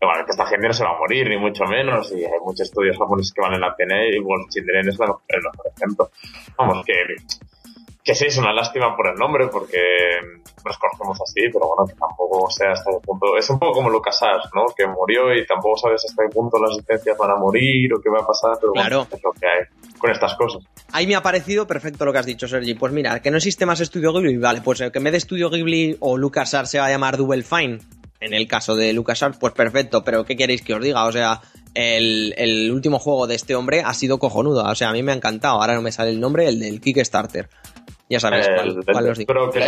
bueno, 0.00 0.24
que 0.24 0.30
esta 0.30 0.46
gente 0.46 0.66
no 0.68 0.72
se 0.72 0.82
va 0.82 0.90
a 0.92 0.98
morir, 0.98 1.28
ni 1.28 1.36
mucho 1.36 1.64
menos, 1.64 2.10
y 2.10 2.24
hay 2.24 2.40
muchos 2.42 2.62
estudios 2.62 2.96
japoneses 2.96 3.34
que 3.34 3.42
valen 3.42 3.60
la 3.60 3.76
pena 3.76 3.96
y 4.08 4.18
Wolf 4.18 4.48
Children 4.48 4.88
es 4.88 4.98
la- 4.98 5.14
el 5.28 5.42
mejor 5.42 5.66
ejemplo. 5.76 6.10
Vamos, 6.56 6.86
que, 6.86 6.94
que 8.04 8.14
sí, 8.14 8.26
es 8.26 8.36
una 8.38 8.52
lástima 8.52 8.96
por 8.96 9.06
el 9.08 9.14
nombre, 9.14 9.46
porque 9.46 9.78
nos 10.64 10.76
conocemos 10.78 11.18
así, 11.22 11.42
pero 11.52 11.68
bueno, 11.68 11.86
que 11.86 11.94
tampoco 11.94 12.50
sé 12.50 12.66
hasta 12.66 12.90
qué 12.90 12.98
punto. 13.04 13.36
Es 13.36 13.48
un 13.50 13.58
poco 13.58 13.74
como 13.74 13.90
LucasArts, 13.90 14.48
¿no? 14.54 14.66
Que 14.76 14.86
murió 14.86 15.32
y 15.34 15.46
tampoco 15.46 15.76
sabes 15.76 16.04
hasta 16.04 16.24
qué 16.24 16.28
punto 16.34 16.58
las 16.58 16.76
licencias 16.76 17.16
van 17.16 17.30
a 17.30 17.36
morir 17.36 17.92
o 17.94 18.00
qué 18.00 18.10
va 18.10 18.20
a 18.22 18.26
pasar, 18.26 18.52
pero 18.60 18.72
bueno, 18.74 18.88
Claro. 18.88 19.06
es 19.12 19.22
lo 19.22 19.32
que 19.32 19.46
hay 19.46 19.98
con 19.98 20.10
estas 20.10 20.34
cosas. 20.34 20.62
Ahí 20.92 21.06
me 21.06 21.14
ha 21.14 21.22
parecido 21.22 21.66
perfecto 21.66 22.04
lo 22.04 22.12
que 22.12 22.18
has 22.18 22.26
dicho, 22.26 22.48
Sergi. 22.48 22.74
Pues 22.74 22.92
mira, 22.92 23.20
que 23.22 23.30
no 23.30 23.36
existe 23.36 23.66
más 23.66 23.80
Estudio 23.80 24.12
Ghibli, 24.12 24.36
vale, 24.36 24.60
pues 24.62 24.80
el 24.80 24.90
que 24.90 24.98
en 24.98 25.04
vez 25.04 25.12
de 25.12 25.18
Estudio 25.18 25.48
Ghibli 25.48 25.96
o 26.00 26.16
LucasArts 26.18 26.70
se 26.70 26.78
va 26.80 26.86
a 26.86 26.90
llamar 26.90 27.16
Double 27.16 27.42
Fine. 27.42 27.78
En 28.20 28.34
el 28.34 28.46
caso 28.46 28.76
de 28.76 28.92
LucasArts, 28.92 29.36
pues 29.38 29.52
perfecto, 29.52 30.04
pero 30.04 30.24
¿qué 30.24 30.36
queréis 30.36 30.62
que 30.62 30.74
os 30.74 30.80
diga? 30.82 31.06
O 31.06 31.12
sea, 31.12 31.40
el, 31.74 32.34
el 32.36 32.70
último 32.70 32.98
juego 33.00 33.26
de 33.26 33.34
este 33.34 33.54
hombre 33.56 33.80
ha 33.84 33.94
sido 33.94 34.18
cojonudo, 34.18 34.62
o 34.64 34.74
sea, 34.76 34.90
a 34.90 34.92
mí 34.92 35.02
me 35.02 35.10
ha 35.12 35.14
encantado. 35.16 35.60
Ahora 35.60 35.74
no 35.74 35.82
me 35.82 35.90
sale 35.90 36.10
el 36.10 36.20
nombre, 36.20 36.46
el 36.48 36.60
del 36.60 36.80
Kickstarter. 36.80 37.48
Ya 38.12 38.20
sabes 38.20 38.46
El- 38.46 38.54
cuál, 38.54 38.68
el 38.68 38.84
cuál 38.84 39.08
os 39.08 39.18
digo. 39.18 39.32
Broken 39.32 39.62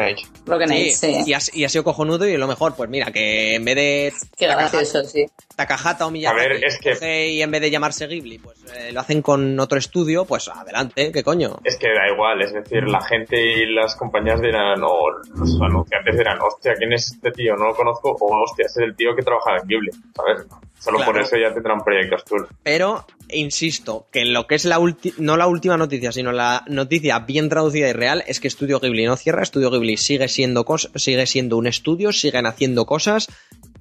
Age. 0.00 0.26
Broken 0.46 0.70
Age. 0.72 0.90
Sí, 0.92 1.12
sí. 1.12 1.22
Y, 1.26 1.32
ha, 1.34 1.38
y 1.52 1.64
ha 1.64 1.68
sido 1.68 1.84
cojonudo 1.84 2.26
y 2.26 2.36
lo 2.38 2.46
mejor, 2.46 2.74
pues 2.74 2.88
mira, 2.88 3.10
que 3.12 3.54
en 3.56 3.64
vez 3.66 3.74
de 3.76 4.12
Qué 4.36 4.46
Takahata, 4.46 4.78
gracioso, 4.78 5.04
sí. 5.08 5.26
Takahata 5.54 6.06
o 6.06 6.10
Miyazaki, 6.10 6.40
A 6.40 6.48
ver, 6.48 6.64
es 6.64 6.78
que- 6.78 7.28
y 7.28 7.42
en 7.42 7.50
vez 7.50 7.60
de 7.60 7.70
llamarse 7.70 8.06
Ghibli, 8.06 8.38
pues 8.38 8.56
eh, 8.74 8.92
lo 8.92 9.00
hacen 9.00 9.20
con 9.20 9.60
otro 9.60 9.76
estudio, 9.78 10.24
pues 10.24 10.48
adelante, 10.48 11.12
¿qué 11.12 11.22
coño? 11.22 11.58
Es 11.64 11.76
que 11.76 11.88
da 11.88 12.08
igual, 12.10 12.40
es 12.40 12.52
decir, 12.54 12.88
la 12.88 13.02
gente 13.02 13.38
y 13.38 13.66
las 13.74 13.94
compañías 13.96 14.40
dirán, 14.40 14.82
o 14.82 15.10
los 15.34 15.60
anunciantes 15.60 16.16
dirán, 16.16 16.38
hostia, 16.40 16.72
¿quién 16.78 16.94
es 16.94 17.12
este 17.12 17.30
tío? 17.32 17.56
No 17.56 17.66
lo 17.66 17.74
conozco, 17.74 18.16
o 18.18 18.42
hostia, 18.42 18.64
ese 18.66 18.80
es 18.82 18.88
el 18.88 18.96
tío 18.96 19.14
que 19.14 19.22
trabaja 19.22 19.56
en 19.60 19.68
Ghibli, 19.68 19.90
¿sabes? 20.14 20.46
Solo 20.78 21.04
por 21.04 21.18
eso 21.18 21.36
ya 21.36 21.52
tendrán 21.52 21.82
proyectos 21.82 22.24
tour. 22.24 22.48
Pero, 22.62 23.06
insisto, 23.30 24.06
que 24.12 24.24
lo 24.26 24.46
que 24.46 24.54
es 24.56 24.66
la 24.66 24.78
ulti- 24.78 25.14
no 25.18 25.36
la 25.38 25.46
última 25.46 25.76
noticia, 25.78 26.12
sino 26.12 26.32
la 26.32 26.62
noticia 26.68 26.85
bien 27.20 27.48
traducida 27.48 27.88
y 27.88 27.92
real, 27.92 28.24
es 28.26 28.40
que 28.40 28.48
Estudio 28.48 28.80
Ghibli 28.80 29.04
no 29.06 29.16
cierra, 29.16 29.42
Estudio 29.42 29.70
Ghibli 29.70 29.96
sigue 29.96 30.28
siendo, 30.28 30.64
cos- 30.64 30.90
sigue 30.96 31.26
siendo 31.26 31.56
un 31.56 31.66
estudio, 31.66 32.12
siguen 32.12 32.46
haciendo 32.46 32.86
cosas. 32.86 33.28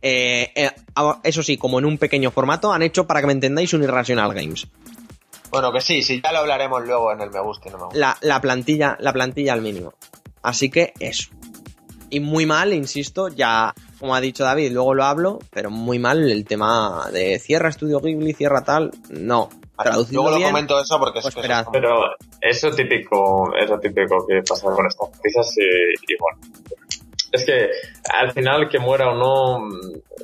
eh, 0.01 0.51
eh, 0.55 0.71
a- 0.95 1.19
eso 1.23 1.41
sí, 1.41 1.57
como 1.57 1.79
en 1.79 1.85
un 1.85 1.97
pequeño 1.97 2.29
formato, 2.29 2.71
han 2.71 2.83
hecho, 2.83 3.07
para 3.07 3.21
que 3.21 3.27
me 3.27 3.33
entendáis, 3.33 3.73
un 3.73 3.81
Irrational 3.83 4.33
Games. 4.35 4.67
Bueno, 5.49 5.71
que 5.71 5.81
sí, 5.81 6.03
sí, 6.03 6.21
ya 6.23 6.31
lo 6.31 6.39
hablaremos 6.39 6.85
luego 6.85 7.11
en 7.11 7.21
el 7.21 7.31
me 7.31 7.39
gusta 7.39 7.69
y 7.69 7.71
no 7.71 7.77
me 7.77 7.83
gusta. 7.85 7.97
La, 7.99 8.17
la 8.21 8.39
plantilla, 8.41 8.97
la 8.99 9.13
plantilla 9.13 9.53
al 9.53 9.61
mínimo. 9.61 9.93
Así 10.43 10.69
que 10.69 10.93
eso. 10.99 11.29
Y 12.11 12.19
muy 12.19 12.45
mal, 12.45 12.71
insisto, 12.73 13.29
ya, 13.29 13.73
como 13.99 14.13
ha 14.13 14.21
dicho 14.21 14.43
David, 14.43 14.71
luego 14.73 14.93
lo 14.93 15.05
hablo, 15.05 15.39
pero 15.51 15.71
muy 15.71 15.97
mal 15.97 16.29
el 16.29 16.45
tema 16.45 17.07
de 17.11 17.39
cierra 17.39 17.69
Estudio 17.69 17.99
Ghibli, 17.99 18.33
cierra 18.33 18.63
tal. 18.63 18.91
No. 19.09 19.49
Traducido 19.83 20.21
Luego 20.21 20.29
lo 20.31 20.37
bien, 20.37 20.49
comento 20.51 20.79
eso 20.81 20.97
porque 20.99 21.19
pues 21.21 21.27
es 21.27 21.35
que 21.35 21.41
eso 21.41 21.51
esperad. 21.51 21.59
es 21.59 21.65
como- 21.65 21.73
Pero 21.73 22.15
eso 22.41 22.71
típico, 22.71 23.53
eso 23.55 23.77
típico 23.79 24.25
que 24.27 24.41
pasa 24.47 24.69
con 24.71 24.85
estas 24.87 25.09
noticias 25.09 25.55
y, 25.57 26.13
y 26.13 26.17
bueno. 26.19 26.39
Es 27.31 27.43
que 27.45 27.67
al 28.13 28.31
final 28.31 28.69
que 28.69 28.79
muera 28.79 29.09
o 29.09 29.15
no 29.15 29.67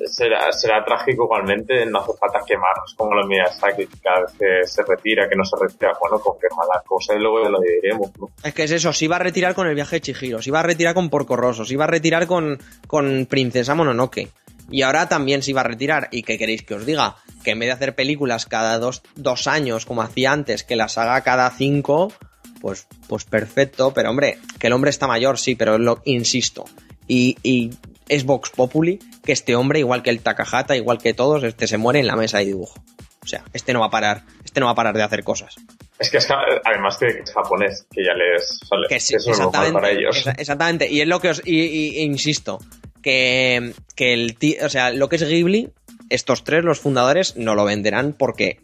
será, 0.06 0.50
será 0.52 0.82
trágico 0.82 1.24
igualmente, 1.24 1.84
no 1.84 1.98
hace 1.98 2.12
falta 2.18 2.40
quemarnos 2.46 2.94
como 2.96 3.14
la 3.14 3.26
Miyazaki 3.26 3.86
que 3.86 3.98
cada 4.02 4.22
vez 4.22 4.32
que 4.38 4.66
se 4.66 4.82
retira, 4.82 5.28
que 5.28 5.36
no 5.36 5.44
se 5.44 5.56
retira, 5.60 5.92
bueno, 6.00 6.18
confirma 6.20 6.62
la 6.74 6.80
cosa 6.82 7.14
y 7.14 7.18
luego 7.18 7.42
ya 7.42 7.50
lo 7.50 7.60
diremos, 7.60 8.10
¿no? 8.18 8.30
Es 8.42 8.54
que 8.54 8.62
es 8.64 8.70
eso, 8.70 8.94
se 8.94 9.04
iba 9.04 9.16
a 9.16 9.18
retirar 9.18 9.54
con 9.54 9.66
el 9.66 9.74
viaje 9.74 9.96
de 9.96 10.00
Chihiro, 10.00 10.40
se 10.40 10.48
iba 10.48 10.60
a 10.60 10.62
retirar 10.62 10.94
con 10.94 11.10
Porco 11.10 11.36
Rosso, 11.36 11.66
se 11.66 11.74
iba 11.74 11.84
a 11.84 11.88
retirar 11.88 12.26
con, 12.26 12.58
con 12.86 13.26
Princesa 13.26 13.74
Mononoke. 13.74 14.30
Y 14.72 14.82
ahora 14.82 15.08
también 15.08 15.42
se 15.42 15.50
iba 15.50 15.60
a 15.60 15.64
retirar. 15.64 16.08
¿Y 16.10 16.22
qué 16.24 16.36
queréis 16.38 16.62
que 16.64 16.74
os 16.74 16.84
diga? 16.84 17.14
Que 17.44 17.52
en 17.52 17.60
vez 17.60 17.68
de 17.68 17.72
hacer 17.74 17.94
películas 17.94 18.46
cada 18.46 18.78
dos, 18.78 19.02
dos 19.14 19.46
años, 19.46 19.86
como 19.86 20.02
hacía 20.02 20.32
antes, 20.32 20.64
que 20.64 20.74
las 20.74 20.98
haga 20.98 21.20
cada 21.20 21.48
cinco, 21.50 22.12
pues, 22.60 22.88
pues 23.06 23.24
perfecto. 23.24 23.92
Pero 23.94 24.10
hombre, 24.10 24.38
que 24.58 24.66
el 24.66 24.72
hombre 24.72 24.90
está 24.90 25.06
mayor, 25.06 25.38
sí, 25.38 25.54
pero 25.54 25.78
lo 25.78 26.02
insisto. 26.04 26.64
Y, 27.06 27.36
y 27.42 27.70
es 28.08 28.24
Vox 28.24 28.50
Populi 28.50 28.98
que 29.24 29.32
este 29.32 29.54
hombre, 29.54 29.78
igual 29.80 30.02
que 30.02 30.10
el 30.10 30.20
Takahata, 30.20 30.74
igual 30.76 30.98
que 30.98 31.14
todos, 31.14 31.44
este 31.44 31.66
se 31.68 31.76
muere 31.78 32.00
en 32.00 32.06
la 32.06 32.16
mesa 32.16 32.38
de 32.38 32.46
dibujo. 32.46 32.82
O 33.22 33.26
sea, 33.26 33.44
este 33.52 33.72
no 33.72 33.80
va 33.80 33.86
a 33.86 33.90
parar, 33.90 34.24
este 34.44 34.58
no 34.58 34.66
va 34.66 34.72
a 34.72 34.74
parar 34.74 34.96
de 34.96 35.02
hacer 35.02 35.22
cosas. 35.22 35.54
Es 35.98 36.10
que 36.10 36.16
es, 36.16 36.26
además 36.64 36.96
que 36.98 37.06
es 37.06 37.32
japonés, 37.32 37.86
que 37.92 38.04
ya 38.04 38.14
les 38.14 38.58
sale, 38.68 38.88
que 38.88 38.98
sí, 38.98 39.14
eso 39.14 39.30
es 39.30 39.38
normal 39.38 39.72
para 39.72 39.90
ellos. 39.90 40.26
exa- 40.26 40.34
exactamente. 40.36 40.90
Y 40.90 41.00
es 41.00 41.06
lo 41.06 41.20
que 41.20 41.30
os 41.30 41.40
y, 41.44 41.60
y- 41.60 42.00
insisto 42.00 42.58
que, 43.02 43.74
que 43.96 44.12
el 44.14 44.36
ti- 44.36 44.56
o 44.62 44.68
sea, 44.68 44.90
lo 44.92 45.08
que 45.08 45.16
es 45.16 45.28
Ghibli, 45.28 45.70
estos 46.08 46.44
tres, 46.44 46.64
los 46.64 46.80
fundadores, 46.80 47.36
no 47.36 47.54
lo 47.54 47.64
venderán 47.64 48.12
porque 48.12 48.60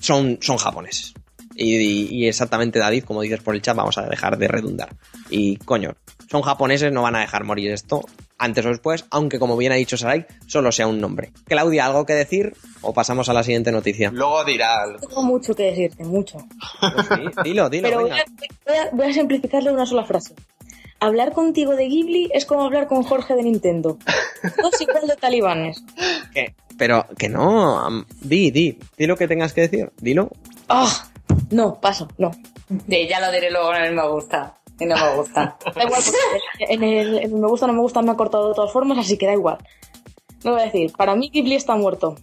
son, 0.00 0.38
son 0.40 0.56
japoneses. 0.56 1.14
Y, 1.56 1.76
y- 1.76 2.08
y 2.10 2.26
exactamente, 2.28 2.78
David, 2.78 3.04
como 3.04 3.22
dices 3.22 3.40
por 3.40 3.54
el 3.54 3.62
chat, 3.62 3.76
vamos 3.76 3.96
a 3.98 4.06
dejar 4.08 4.38
de 4.38 4.48
redundar. 4.48 4.88
Y 5.30 5.56
coño, 5.58 5.94
son 6.30 6.42
japoneses, 6.42 6.92
no 6.92 7.02
van 7.02 7.14
a 7.16 7.20
dejar 7.20 7.44
morir 7.44 7.70
esto 7.70 8.00
antes 8.38 8.66
o 8.66 8.68
después, 8.70 9.04
aunque 9.10 9.38
como 9.38 9.56
bien 9.56 9.70
ha 9.70 9.76
dicho 9.76 9.96
Sarai, 9.96 10.26
solo 10.48 10.72
sea 10.72 10.88
un 10.88 11.00
nombre. 11.00 11.30
Claudia, 11.44 11.86
¿algo 11.86 12.04
que 12.04 12.14
decir? 12.14 12.54
¿O 12.82 12.92
pasamos 12.92 13.28
a 13.28 13.32
la 13.32 13.44
siguiente 13.44 13.70
noticia? 13.70 14.10
Luego 14.12 14.44
dirá. 14.44 14.84
Tengo 15.00 15.22
mucho 15.22 15.54
que 15.54 15.62
decirte, 15.64 16.02
mucho. 16.04 16.38
Pues 16.80 17.06
sí, 17.06 17.30
dilo, 17.44 17.70
dilo, 17.70 17.88
Pero 17.88 18.00
voy 18.00 18.10
venga. 18.10 18.22
a, 18.22 18.24
voy 18.66 18.76
a- 18.76 18.90
voy 18.92 19.06
a 19.06 19.12
simplificarle 19.14 19.70
una 19.70 19.86
sola 19.86 20.04
frase. 20.04 20.34
Hablar 21.00 21.32
contigo 21.32 21.76
de 21.76 21.86
Ghibli 21.86 22.30
es 22.32 22.46
como 22.46 22.62
hablar 22.62 22.86
con 22.86 23.02
Jorge 23.02 23.34
de 23.34 23.42
Nintendo. 23.42 23.98
Dos 24.62 24.80
igual 24.80 25.06
de 25.06 25.16
talibanes. 25.16 25.82
Que- 26.32 26.54
pero 26.76 27.06
que 27.18 27.28
no, 27.28 28.04
di, 28.20 28.50
di, 28.50 28.78
di 28.98 29.06
lo 29.06 29.16
que 29.16 29.28
tengas 29.28 29.52
que 29.52 29.60
decir, 29.62 29.92
dilo. 30.00 30.30
¡Ah! 30.68 31.08
No, 31.50 31.80
paso, 31.80 32.08
no. 32.18 32.32
Ya 32.88 33.20
lo 33.20 33.30
diré 33.30 33.50
luego 33.50 33.72
en 33.74 33.84
el 33.84 33.94
me 33.94 34.08
gusta. 34.08 34.56
Y 34.80 34.86
no 34.86 34.96
me 34.96 35.16
gusta. 35.16 35.56
Da 35.74 35.84
igual, 35.84 36.02
porque 36.04 36.72
en 36.74 36.82
el, 36.82 37.18
en 37.18 37.22
el 37.24 37.34
me 37.34 37.46
gusta 37.46 37.66
no 37.68 37.74
me 37.74 37.80
gusta 37.80 38.02
me 38.02 38.10
ha 38.10 38.16
cortado 38.16 38.48
de 38.48 38.54
todas 38.54 38.72
formas, 38.72 38.98
así 38.98 39.16
que 39.16 39.26
da 39.26 39.34
igual. 39.34 39.58
No 40.42 40.52
voy 40.52 40.62
a 40.62 40.64
decir, 40.64 40.92
para 40.96 41.14
mí 41.14 41.30
Ghibli 41.32 41.54
está 41.54 41.76
muerto. 41.76 42.16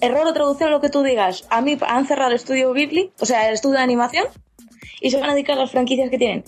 Error 0.00 0.26
de 0.26 0.32
traducción, 0.32 0.70
lo 0.70 0.80
que 0.80 0.88
tú 0.88 1.02
digas. 1.02 1.46
A 1.50 1.60
mí 1.60 1.76
han 1.86 2.06
cerrado 2.06 2.30
el 2.30 2.36
estudio 2.36 2.72
Ghibli, 2.72 3.12
o 3.20 3.26
sea, 3.26 3.48
el 3.48 3.54
estudio 3.54 3.76
de 3.76 3.82
animación, 3.82 4.24
y 5.02 5.10
se 5.10 5.20
van 5.20 5.28
a 5.30 5.34
dedicar 5.34 5.56
a 5.58 5.60
las 5.60 5.70
franquicias 5.70 6.08
que 6.10 6.18
tienen. 6.18 6.44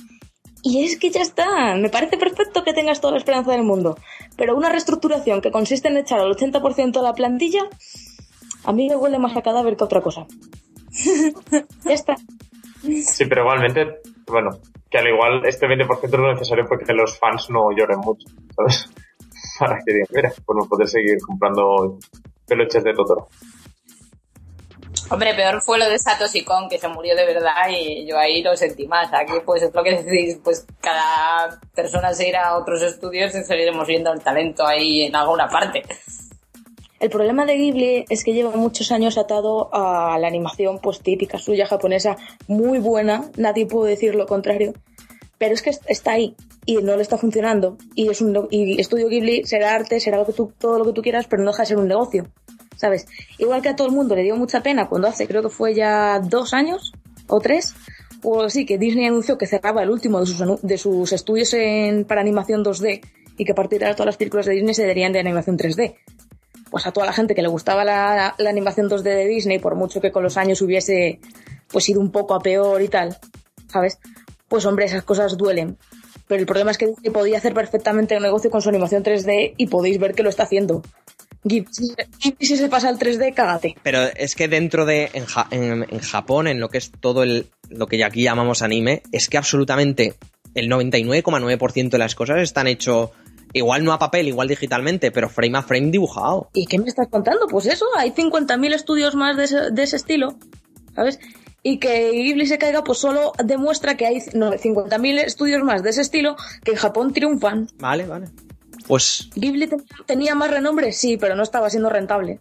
Y 0.63 0.85
es 0.85 0.99
que 0.99 1.11
ya 1.11 1.23
está. 1.23 1.75
Me 1.75 1.89
parece 1.89 2.17
perfecto 2.17 2.63
que 2.63 2.73
tengas 2.73 3.01
toda 3.01 3.13
la 3.13 3.19
esperanza 3.19 3.53
del 3.53 3.65
mundo. 3.65 3.97
Pero 4.37 4.57
una 4.57 4.71
reestructuración 4.71 5.41
que 5.41 5.51
consiste 5.51 5.89
en 5.89 5.97
echar 5.97 6.21
al 6.21 6.33
80% 6.35 6.93
de 6.93 7.03
la 7.03 7.15
plantilla, 7.15 7.69
a 8.65 8.73
mí 8.73 8.89
me 8.89 8.97
huele 8.97 9.19
más 9.19 9.37
a 9.37 9.43
cadáver 9.43 9.77
que 9.77 9.85
otra 9.85 10.01
cosa. 10.01 10.27
ya 11.85 11.93
está. 11.93 12.17
Sí, 12.83 13.27
pero 13.27 13.43
igualmente, 13.43 14.01
bueno, 14.27 14.51
que 14.91 14.99
al 14.99 15.09
igual 15.09 15.45
este 15.47 15.67
20% 15.67 16.05
es 16.05 16.13
lo 16.13 16.33
necesario 16.33 16.65
porque 16.67 16.93
los 16.93 17.19
fans 17.19 17.49
no 17.51 17.71
lloren 17.77 18.01
mucho, 18.01 18.27
¿sabes? 18.57 18.91
Para 19.59 19.79
que 19.79 19.95
digan, 19.95 20.09
mira, 20.11 20.33
pues 20.45 20.57
no 20.57 20.69
poder 20.69 20.89
seguir 20.89 21.19
comprando 21.27 21.99
peluches 22.47 22.85
de 22.85 22.93
Totoro. 22.93 23.29
Hombre, 25.13 25.35
peor 25.35 25.61
fue 25.63 25.79
lo 25.79 25.89
de 25.89 25.99
Satoshi 25.99 26.43
Kon, 26.45 26.69
que 26.69 26.79
se 26.79 26.89
murió 26.89 27.15
de 27.15 27.27
verdad 27.27 27.69
y 27.71 28.07
yo 28.07 28.19
ahí 28.19 28.43
lo 28.43 28.57
sentí 28.57 28.87
más. 28.87 29.13
Aquí, 29.13 29.35
pues, 29.45 29.63
es 29.63 29.75
lo 29.75 29.83
que 29.85 29.91
decís, 30.03 30.39
pues 30.43 30.67
cada 30.81 31.61
persona 31.75 32.13
se 32.15 32.29
irá 32.29 32.49
a 32.49 32.57
otros 32.59 32.81
estudios 32.83 33.35
y 33.35 33.45
seguiremos 33.45 33.87
viendo 33.87 34.13
el 34.13 34.21
talento 34.21 34.67
ahí 34.67 35.03
en 35.03 35.15
alguna 35.15 35.49
parte. 35.49 35.83
El 37.01 37.11
problema 37.11 37.45
de 37.45 37.57
Ghibli 37.57 38.05
es 38.09 38.23
que 38.23 38.33
lleva 38.33 38.51
muchos 38.53 38.93
años 38.93 39.19
atado 39.19 39.69
a 39.75 40.17
la 40.21 40.29
animación 40.29 40.79
pues 40.79 41.01
típica 41.01 41.37
suya 41.39 41.67
japonesa, 41.67 42.17
muy 42.47 42.79
buena, 42.79 43.25
nadie 43.37 43.67
puede 43.67 43.91
decir 43.91 44.15
lo 44.15 44.27
contrario, 44.27 44.73
pero 45.37 45.53
es 45.53 45.63
que 45.63 45.71
est- 45.71 45.83
está 45.89 46.13
ahí 46.13 46.37
y 46.65 46.77
no 46.77 46.95
le 46.95 47.03
está 47.03 47.19
funcionando 47.19 47.77
y 47.97 48.09
es 48.09 48.21
un 48.21 48.47
y 48.53 48.81
Estudio 48.81 49.09
Ghibli 49.09 49.43
será 49.45 49.75
arte, 49.75 49.99
será 49.99 50.19
lo 50.19 50.27
que 50.27 50.33
tú, 50.33 50.53
todo 50.57 50.79
lo 50.79 50.85
que 50.85 50.93
tú 50.93 51.03
quieras, 51.03 51.27
pero 51.29 51.43
no 51.43 51.51
deja 51.51 51.65
de 51.65 51.67
ser 51.67 51.79
un 51.79 51.89
negocio, 51.89 52.29
¿sabes? 52.83 53.07
Igual 53.39 53.63
que 53.63 53.69
a 53.69 53.77
todo 53.77 53.87
el 53.87 53.95
mundo 53.95 54.17
le 54.17 54.25
dio 54.25 54.35
mucha 54.35 54.61
pena 54.61 54.89
cuando 54.89 55.07
hace, 55.07 55.29
creo 55.29 55.41
que 55.41 55.51
fue 55.51 55.73
ya 55.73 56.19
dos 56.19 56.53
años 56.53 56.93
o 57.29 57.39
tres, 57.39 57.77
o 58.25 58.51
sí, 58.51 58.67
que 58.67 58.77
Disney 58.77 59.07
anunció 59.07 59.39
que 59.39 59.47
cerraba 59.47 59.85
el 59.85 59.91
último 59.91 60.19
de 60.19 60.27
sus, 60.27 60.63
de 60.63 60.79
sus 60.79 61.13
estudios 61.13 61.55
en, 61.55 62.05
para 62.05 62.21
animación 62.21 62.65
2D 62.65 63.01
y 63.39 63.45
que 63.45 63.53
a 63.53 63.55
partir 63.55 63.79
de 63.79 63.85
ahora 63.87 63.95
todas 63.95 64.07
las 64.07 64.17
películas 64.17 64.47
de 64.47 64.55
Disney 64.55 64.75
se 64.75 64.85
darían 64.85 65.13
de 65.13 65.21
animación 65.21 65.57
3D 65.57 65.95
pues 66.73 66.87
a 66.87 66.93
toda 66.93 67.07
la 67.07 67.13
gente 67.13 67.37
que 67.37 67.43
le 67.43 67.49
gustaba 67.49 67.85
la, 67.85 68.35
la 68.37 68.51
animación 68.51 68.91
2D 68.91 69.03
de 69.03 69.27
Disney, 69.27 69.61
por 69.61 69.77
mucho 69.77 70.01
que 70.01 70.11
con 70.11 70.25
los 70.25 70.37
años 70.37 70.61
hubiese 70.61 71.21
pues 71.71 71.89
ido 71.89 72.01
un 72.01 72.11
poco 72.11 72.35
a 72.35 72.41
peor 72.41 72.83
y 72.83 72.89
tal, 72.89 73.17
¿sabes? 73.69 73.99
Pues 74.49 74.67
hombre, 74.67 74.87
esas 74.87 75.05
cosas 75.05 75.37
duelen. 75.37 75.77
Pero 76.27 76.41
el 76.41 76.47
problema 76.47 76.71
es 76.71 76.79
que 76.79 76.87
Disney 76.87 77.13
podía 77.13 77.39
hacer 77.39 77.53
perfectamente 77.53 78.17
un 78.17 78.23
negocio 78.23 78.51
con 78.51 78.63
su 78.63 78.71
animación 78.71 79.05
3D 79.05 79.55
y 79.57 79.67
podéis 79.67 79.99
ver 79.99 80.15
que 80.15 80.23
lo 80.23 80.31
está 80.31 80.45
haciendo. 80.45 80.83
Ghibli, 81.45 81.69
si- 82.41 82.57
se 82.57 82.69
pasa 82.69 82.89
al 82.89 82.99
3D, 82.99 83.35
cágate. 83.35 83.77
Pero 83.83 84.03
es 84.15 84.35
que 84.35 84.49
dentro 84.49 84.85
de, 84.87 85.11
en, 85.13 85.25
Ja- 85.27 85.49
en- 85.51 85.87
en 85.89 85.99
Japón, 86.01 86.47
en 86.47 86.61
lo 86.61 86.69
que 86.69 86.79
es 86.79 86.91
todo 87.01 87.23
el, 87.23 87.47
lo 87.69 87.87
que 87.87 88.05
aquí 88.05 88.23
llamamos 88.23 88.63
anime, 88.63 89.03
es 89.13 89.29
que 89.29 89.39
absolutamente 89.39 90.15
el 90.55 90.69
99,9% 90.71 91.91
de 91.91 91.99
las 91.99 92.15
cosas 92.15 92.41
están 92.41 92.67
hecho 92.67 93.13
igual 93.55 93.85
no 93.85 93.93
a 93.93 93.99
papel, 93.99 94.29
igual 94.29 94.49
digitalmente, 94.49 95.11
pero 95.11 95.29
frame 95.29 95.59
a 95.59 95.63
frame 95.63 95.91
dibujado. 95.91 96.49
¿Y 96.55 96.67
qué 96.67 96.79
me 96.79 96.89
estás 96.89 97.09
contando? 97.09 97.47
Pues 97.49 97.67
eso, 97.67 97.85
hay 97.99 98.11
50.000 98.13 98.73
estudios 98.75 99.15
más 99.15 99.37
de 99.37 99.45
ese, 99.45 99.71
de 99.71 99.83
ese 99.83 99.97
estilo, 99.97 100.37
¿sabes? 100.95 101.19
Y 101.65 101.79
que 101.79 102.11
Ghibli 102.13 102.47
se 102.47 102.59
caiga, 102.59 102.83
pues 102.83 102.99
solo 102.99 103.33
demuestra 103.45 103.97
que 103.97 104.07
hay 104.07 104.19
no, 104.35 104.53
50.000 104.53 105.19
estudios 105.25 105.63
más 105.63 105.83
de 105.83 105.91
ese 105.91 106.01
estilo 106.01 106.37
que 106.65 106.73
en 106.73 106.77
Japón 106.79 107.13
triunfan. 107.13 107.69
Vale, 107.79 108.07
vale. 108.07 108.29
Pues, 108.87 109.29
Ghibli 109.35 109.67
ten- 109.69 109.85
tenía 110.07 110.35
más 110.35 110.51
renombre, 110.51 110.93
sí, 110.93 111.17
pero 111.17 111.35
no 111.37 111.43
estaba 111.43 111.71
siendo 111.71 111.89
rentable. 111.89 112.41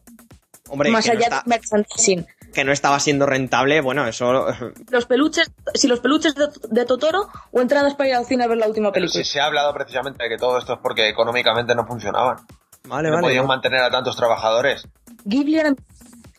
hombre, 0.70 0.90
más 0.92 1.06
no 1.06 1.12
allá 1.14 1.22
está- 1.24 1.44
de 1.46 1.50
merchandising. 1.50 2.28
que 2.54 2.64
no 2.66 2.72
estaba 2.72 3.00
siendo 3.00 3.26
rentable, 3.26 3.80
bueno, 3.82 4.06
eso... 4.08 4.48
Los 4.90 5.06
peluches, 5.06 5.52
si 5.74 5.88
los 5.88 6.00
peluches 6.00 6.36
de, 6.36 6.48
de 6.70 6.86
Totoro 6.86 7.28
o 7.52 7.62
entradas 7.62 7.94
para 7.96 8.10
ir 8.10 8.16
al 8.16 8.26
cine 8.26 8.44
a 8.44 8.48
ver 8.48 8.58
la 8.58 8.68
última 8.68 8.92
Pero 8.92 9.04
película. 9.06 9.24
si 9.24 9.30
se 9.30 9.40
ha 9.40 9.46
hablado 9.46 9.74
precisamente 9.74 10.24
de 10.24 10.30
que 10.30 10.38
todo 10.38 10.58
esto 10.58 10.74
es 10.74 10.80
porque 10.82 11.08
económicamente 11.08 11.76
no 11.76 11.86
funcionaban. 11.86 12.38
Vale, 12.88 13.10
no 13.10 13.16
vale. 13.16 13.28
podían 13.28 13.44
¿no? 13.44 13.48
mantener 13.48 13.82
a 13.82 13.90
tantos 13.92 14.16
trabajadores. 14.18 14.88
Ghibli 15.24 15.60
ahora, 15.60 15.76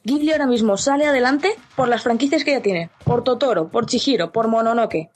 Ghibli 0.05 0.33
ahora 0.33 0.47
mismo 0.47 0.77
sale 0.77 1.07
adelante 1.07 1.55
por 1.77 1.89
las 1.89 2.03
franquicias 2.03 2.43
que 2.45 2.51
ya 2.53 2.61
tiene. 2.61 2.91
Por 3.05 3.23
Totoro, 3.25 3.69
por 3.69 3.87
Chihiro, 3.87 4.33
por 4.33 4.49
Mononoke. 4.49 5.09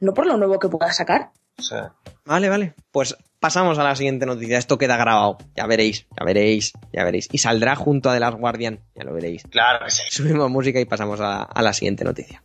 no 0.00 0.14
por 0.14 0.26
lo 0.26 0.36
nuevo 0.38 0.58
que 0.58 0.68
pueda 0.68 0.92
sacar. 0.92 1.30
Sí. 1.58 1.76
Vale, 2.24 2.48
vale. 2.48 2.74
Pues 2.90 3.16
pasamos 3.42 3.76
a 3.78 3.82
la 3.82 3.96
siguiente 3.96 4.24
noticia. 4.24 4.56
Esto 4.56 4.78
queda 4.78 4.96
grabado. 4.96 5.36
Ya 5.56 5.66
veréis, 5.66 6.06
ya 6.16 6.24
veréis, 6.24 6.72
ya 6.92 7.02
veréis. 7.04 7.28
Y 7.32 7.38
saldrá 7.38 7.74
junto 7.74 8.08
a 8.08 8.14
The 8.14 8.20
Last 8.20 8.38
Guardian. 8.38 8.78
Ya 8.94 9.04
lo 9.04 9.12
veréis. 9.12 9.42
Claro 9.50 9.84
que 9.84 9.90
sí. 9.90 10.02
Subimos 10.08 10.48
música 10.48 10.80
y 10.80 10.84
pasamos 10.84 11.20
a, 11.20 11.42
a 11.42 11.62
la 11.62 11.72
siguiente 11.72 12.04
noticia. 12.04 12.40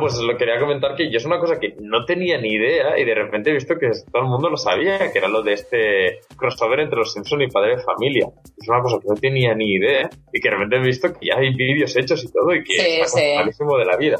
Pues 0.00 0.18
lo 0.20 0.36
quería 0.36 0.58
comentar 0.58 0.94
que 0.96 1.10
yo 1.10 1.18
es 1.18 1.24
una 1.26 1.38
cosa 1.38 1.58
que 1.60 1.74
no 1.80 2.04
tenía 2.04 2.38
ni 2.38 2.54
idea 2.54 2.98
y 2.98 3.04
de 3.04 3.14
repente 3.14 3.50
he 3.50 3.54
visto 3.54 3.74
que 3.78 3.88
todo 4.12 4.22
el 4.22 4.28
mundo 4.28 4.48
lo 4.50 4.56
sabía, 4.56 5.12
que 5.12 5.18
era 5.18 5.28
lo 5.28 5.42
de 5.42 5.52
este 5.52 6.20
crossover 6.36 6.80
entre 6.80 6.98
los 6.98 7.12
Simpson 7.12 7.42
y 7.42 7.48
Padre 7.48 7.76
de 7.76 7.82
Familia. 7.82 8.26
Es 8.56 8.68
una 8.68 8.80
cosa 8.82 8.98
que 9.00 9.08
no 9.08 9.14
tenía 9.14 9.54
ni 9.54 9.74
idea 9.74 10.08
y 10.32 10.40
que 10.40 10.48
de 10.48 10.54
repente 10.56 10.76
he 10.76 10.80
visto 10.80 11.12
que 11.12 11.26
ya 11.26 11.38
hay 11.38 11.54
vídeos 11.54 11.94
hechos 11.96 12.24
y 12.24 12.32
todo 12.32 12.54
y 12.54 12.64
que 12.64 12.74
Sí, 12.74 13.00
está 13.00 13.18
sí. 13.18 13.64
de 13.78 13.84
la 13.84 13.96
vida. 13.96 14.16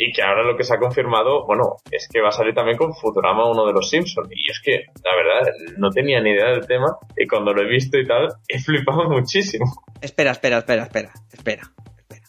Y 0.00 0.12
que 0.12 0.22
ahora 0.22 0.44
lo 0.44 0.56
que 0.56 0.62
se 0.62 0.74
ha 0.74 0.78
confirmado, 0.78 1.44
bueno, 1.44 1.76
es 1.90 2.08
que 2.12 2.20
va 2.20 2.28
a 2.28 2.32
salir 2.32 2.54
también 2.54 2.76
con 2.78 2.94
Futurama 2.94 3.50
uno 3.50 3.66
de 3.66 3.72
los 3.72 3.90
Simpsons. 3.90 4.28
Y 4.30 4.48
es 4.48 4.60
que, 4.62 4.84
la 5.02 5.16
verdad, 5.16 5.52
no 5.76 5.90
tenía 5.90 6.20
ni 6.20 6.30
idea 6.30 6.50
del 6.50 6.66
tema 6.66 6.96
y 7.16 7.26
cuando 7.26 7.52
lo 7.52 7.62
he 7.62 7.68
visto 7.68 7.98
y 7.98 8.06
tal, 8.06 8.28
he 8.48 8.60
flipado 8.60 9.10
muchísimo. 9.10 9.64
Espera, 10.00 10.30
espera, 10.30 10.58
espera, 10.58 10.84
espera, 10.84 11.10
espera, 11.32 11.62
espera. 11.98 12.28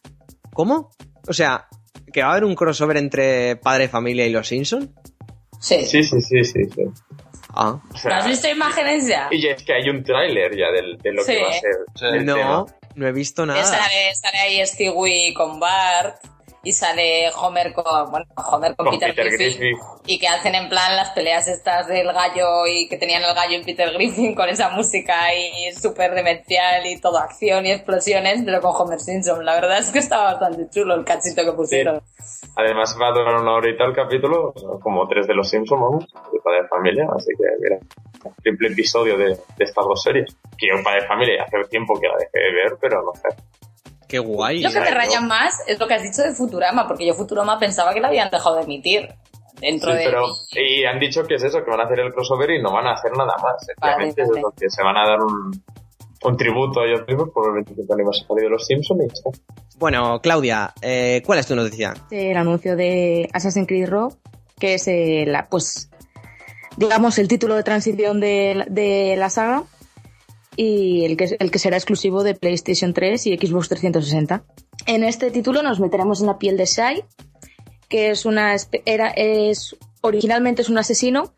¿Cómo? 0.52 0.90
O 1.28 1.34
sea, 1.34 1.68
¿que 2.12 2.22
va 2.22 2.30
a 2.30 2.32
haber 2.32 2.46
un 2.46 2.56
crossover 2.56 2.98
entre 2.98 3.56
Padre 3.58 3.88
Familia 3.90 4.26
y 4.26 4.32
los 4.32 4.48
Simpson? 4.48 4.94
Sí. 5.60 5.86
Sí, 5.86 6.04
sí, 6.04 6.22
sí, 6.22 6.44
sí. 6.44 6.64
sí. 6.66 6.82
Ah. 7.50 7.82
O 7.90 7.94
¿No 7.94 7.98
sea, 8.00 8.18
has 8.18 8.28
visto 8.28 8.48
imágenes 8.48 9.08
ya? 9.08 9.28
y 9.32 9.46
es 9.48 9.64
que 9.64 9.74
hay 9.74 9.90
un 9.90 10.04
tráiler 10.04 10.56
ya 10.56 10.72
del- 10.72 10.98
de, 10.98 11.12
lo 11.14 11.24
Sí. 11.24 11.34
que 11.34 11.42
va 11.44 11.50
a 11.50 11.54
ser. 11.54 12.24
No, 12.26 12.66
no 12.96 13.08
he 13.08 13.12
visto 13.12 13.46
nada. 13.46 13.64
sale, 13.64 14.14
sale 14.16 14.38
ahí 14.38 14.66
Stewie 14.66 15.34
con 15.34 15.60
Bart 15.60 16.18
y 16.64 16.74
sale 16.74 17.30
Homer 17.32 17.74
con, 17.74 18.12
bueno, 18.12 18.26
Homer 18.52 18.76
con, 18.76 18.88
Con 18.88 19.00
Peter, 19.00 19.16
Peter 19.16 19.32
Griffin, 19.32 19.60
Griffin. 19.60 19.78
y 20.06 20.20
que 20.20 20.28
hacen 20.28 20.56
en 20.56 20.70
plan 20.70 20.96
las 20.96 21.12
peleas 21.12 21.48
estas 21.48 21.88
del 21.88 22.12
gallo 22.12 22.68
y 22.68 22.88
que 22.90 22.98
tenían 22.98 23.24
el 23.24 23.34
gallo 23.34 23.58
y 23.58 23.64
Peter 23.64 23.92
Griffin 23.94 24.36
con 24.36 24.50
esa 24.50 24.70
música 24.70 25.24
ahí 25.24 25.72
súper 25.74 26.14
demencial 26.14 26.86
y 26.86 27.00
todo 27.00 27.18
acción 27.18 27.66
y 27.66 27.72
explosiones, 27.72 28.42
pero 28.44 28.62
con 28.62 28.76
Homer 28.76 29.00
Simpson. 29.00 29.46
La 29.46 29.56
verdad 29.56 29.80
es 29.80 29.92
que 29.92 30.00
estaba 30.00 30.34
bastante 30.34 30.70
chulo 30.70 30.96
el 30.96 31.06
cachito 31.06 31.44
que 31.44 31.54
pusieron. 31.54 32.02
Además 32.56 32.98
va 33.02 33.08
a 33.08 33.12
durar 33.12 33.36
una 33.36 33.54
horita 33.54 33.86
el 33.86 33.94
capítulo, 33.94 34.54
como 34.82 35.08
tres 35.08 35.28
de 35.28 35.34
los 35.34 35.50
Simpsons, 35.50 35.82
vamos, 35.82 36.06
de 36.34 36.40
Padre 36.40 36.64
de 36.64 36.68
Familia, 36.68 37.08
así 37.16 37.32
que 37.38 37.46
mira, 37.62 37.80
triple 38.44 38.70
episodio 38.70 39.18
de, 39.18 39.30
de 39.30 39.64
estas 39.64 39.86
dos 39.86 40.02
series. 40.02 40.36
Que 40.58 40.68
yo 40.68 40.84
Padre 40.84 41.02
de 41.02 41.08
Familia 41.08 41.44
hace 41.44 41.70
tiempo 41.70 42.00
que 42.00 42.08
la 42.08 42.18
dejé 42.18 42.40
de 42.40 42.54
ver, 42.54 42.78
pero 42.82 43.02
no 43.02 43.14
sé. 43.14 43.30
Qué 44.10 44.20
guay. 44.20 44.62
Lo 44.62 44.70
que 44.70 44.80
me 44.82 44.88
Exacto. 44.90 45.00
raya 45.08 45.22
más 45.22 45.54
es 45.68 45.80
lo 45.80 45.88
que 45.88 45.94
has 45.94 46.04
dicho 46.04 46.22
de 46.24 46.34
Futurama, 46.34 46.86
porque 46.88 47.06
yo 47.06 47.14
Futurama 47.14 47.58
pensaba 47.60 47.94
que 47.94 48.02
la 48.02 48.10
habían 48.10 48.30
dejado 48.30 48.56
de 48.58 48.64
emitir 48.64 49.08
dentro 49.62 49.92
Sí, 49.92 49.98
de... 50.00 50.04
pero, 50.06 50.26
y 50.56 50.84
han 50.84 51.00
dicho 51.00 51.24
que 51.26 51.36
es 51.36 51.44
eso, 51.44 51.64
que 51.64 51.70
van 51.70 51.80
a 51.82 51.84
hacer 51.84 52.00
el 52.00 52.12
crossover 52.12 52.50
y 52.50 52.62
no 52.62 52.74
van 52.74 52.88
a 52.88 52.94
hacer 52.94 53.12
nada 53.12 53.36
más. 53.42 53.66
Sencillamente 53.66 54.22
vale. 54.24 54.34
es 54.36 54.42
lo 54.42 54.52
que 54.52 54.70
se 54.70 54.84
van 54.84 54.98
a 54.98 55.08
dar 55.08 55.20
un, 55.22 55.64
un 56.24 56.38
tributo 56.38 56.82
a 56.82 56.86
ellos 56.88 57.02
mismos 57.08 57.30
por 57.34 57.48
el 57.50 57.54
25 57.64 57.94
aniversario 57.94 58.44
de 58.44 58.50
los 58.50 58.66
Simpsons 58.66 59.02
y. 59.04 59.78
Bueno, 59.78 60.20
Claudia, 60.22 60.74
eh, 60.82 61.22
¿cuál 61.26 61.40
es 61.40 61.46
tu 61.48 61.56
noticia? 61.56 61.94
el 62.10 62.36
anuncio 62.36 62.76
de 62.76 63.30
Assassin's 63.32 63.68
Creed 63.68 63.88
Rogue, 63.90 64.16
que 64.60 64.74
es 64.74 64.88
eh, 64.88 65.24
la, 65.28 65.48
pues, 65.48 65.90
digamos, 66.78 67.18
el 67.20 67.28
título 67.28 67.56
de 67.56 67.64
transición 67.64 68.20
de, 68.20 68.56
la- 68.56 68.66
de 68.66 69.16
la 69.18 69.30
saga 69.30 69.64
y 70.62 71.06
el 71.06 71.16
que, 71.16 71.38
el 71.40 71.52
que 71.52 71.60
será 71.60 71.78
exclusivo 71.78 72.22
de 72.24 72.36
PlayStation 72.36 72.94
3 72.94 73.28
y 73.28 73.38
Xbox 73.38 73.70
360. 73.70 74.44
En 74.88 75.04
este 75.06 75.32
título 75.32 75.62
nos 75.64 75.80
meteremos 75.80 76.20
en 76.20 76.28
la 76.28 76.38
piel 76.38 76.58
de 76.58 76.66
Shai, 76.66 77.06
que 77.88 78.10
es 78.10 78.26
una 78.26 78.56
era 78.86 79.10
es 79.16 79.78
originalmente 80.02 80.62
es 80.62 80.68
un 80.70 80.78
asesino, 80.78 81.34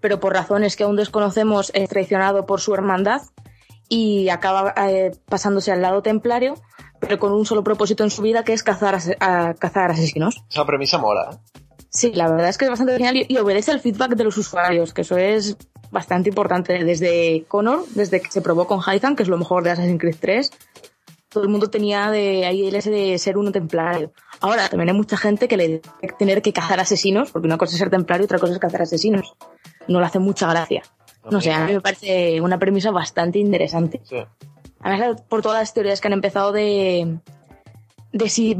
pero 0.00 0.20
por 0.20 0.34
razones 0.34 0.76
que 0.76 0.84
aún 0.84 0.96
desconocemos 0.96 1.70
es 1.74 1.88
traicionado 1.88 2.44
por 2.44 2.60
su 2.60 2.74
hermandad 2.74 3.22
y 3.88 4.28
acaba 4.28 4.74
eh, 4.90 5.12
pasándose 5.26 5.72
al 5.72 5.80
lado 5.80 6.02
templario, 6.02 6.54
pero 7.00 7.18
con 7.18 7.32
un 7.32 7.46
solo 7.46 7.64
propósito 7.64 8.04
en 8.04 8.10
su 8.10 8.20
vida 8.20 8.44
que 8.44 8.52
es 8.52 8.62
cazar, 8.62 8.98
a- 9.20 9.54
cazar 9.54 9.90
asesinos. 9.90 10.44
Esa 10.50 10.66
premisa 10.66 10.98
mola, 10.98 11.30
¿eh? 11.32 11.60
Sí, 11.88 12.12
la 12.12 12.28
verdad 12.30 12.50
es 12.50 12.58
que 12.58 12.66
es 12.66 12.70
bastante 12.70 12.92
original 12.92 13.16
y, 13.16 13.24
y 13.26 13.38
obedece 13.38 13.70
al 13.70 13.80
feedback 13.80 14.16
de 14.16 14.24
los 14.24 14.36
usuarios, 14.36 14.92
que 14.92 15.00
eso 15.00 15.16
es 15.16 15.56
bastante 15.96 16.28
importante. 16.28 16.84
Desde 16.84 17.44
Connor, 17.48 17.84
desde 17.94 18.20
que 18.20 18.30
se 18.30 18.42
probó 18.42 18.66
con 18.66 18.80
Hytham, 18.80 19.16
que 19.16 19.22
es 19.22 19.28
lo 19.28 19.38
mejor 19.38 19.64
de 19.64 19.70
Assassin's 19.70 19.98
Creed 19.98 20.16
3, 20.20 20.50
todo 21.30 21.44
el 21.44 21.48
mundo 21.48 21.68
tenía 21.70 22.10
de 22.10 22.44
ahí 22.44 22.66
el 22.66 22.74
ese 22.74 22.90
de 22.90 23.18
ser 23.18 23.38
un 23.38 23.50
templario. 23.50 24.12
Ahora 24.40 24.68
también 24.68 24.90
hay 24.90 24.94
mucha 24.94 25.16
gente 25.16 25.48
que 25.48 25.56
le 25.56 25.68
debe 25.68 25.82
tener 26.18 26.42
que 26.42 26.52
cazar 26.52 26.80
asesinos, 26.80 27.30
porque 27.30 27.46
una 27.46 27.58
cosa 27.58 27.72
es 27.72 27.78
ser 27.78 27.90
templario 27.90 28.24
y 28.24 28.26
otra 28.26 28.38
cosa 28.38 28.52
es 28.52 28.58
cazar 28.58 28.82
asesinos. 28.82 29.34
No 29.88 30.00
le 30.00 30.06
hace 30.06 30.18
mucha 30.18 30.48
gracia. 30.50 30.82
No 31.30 31.40
sé, 31.40 31.52
a 31.52 31.66
mí 31.66 31.72
me 31.72 31.80
parece 31.80 32.40
una 32.40 32.58
premisa 32.58 32.90
bastante 32.90 33.38
interesante. 33.38 34.00
Sí. 34.04 34.18
Además, 34.80 35.22
por 35.28 35.42
todas 35.42 35.60
las 35.60 35.74
teorías 35.74 36.00
que 36.00 36.06
han 36.06 36.12
empezado 36.12 36.52
de, 36.52 37.18
de 38.12 38.28
si 38.28 38.56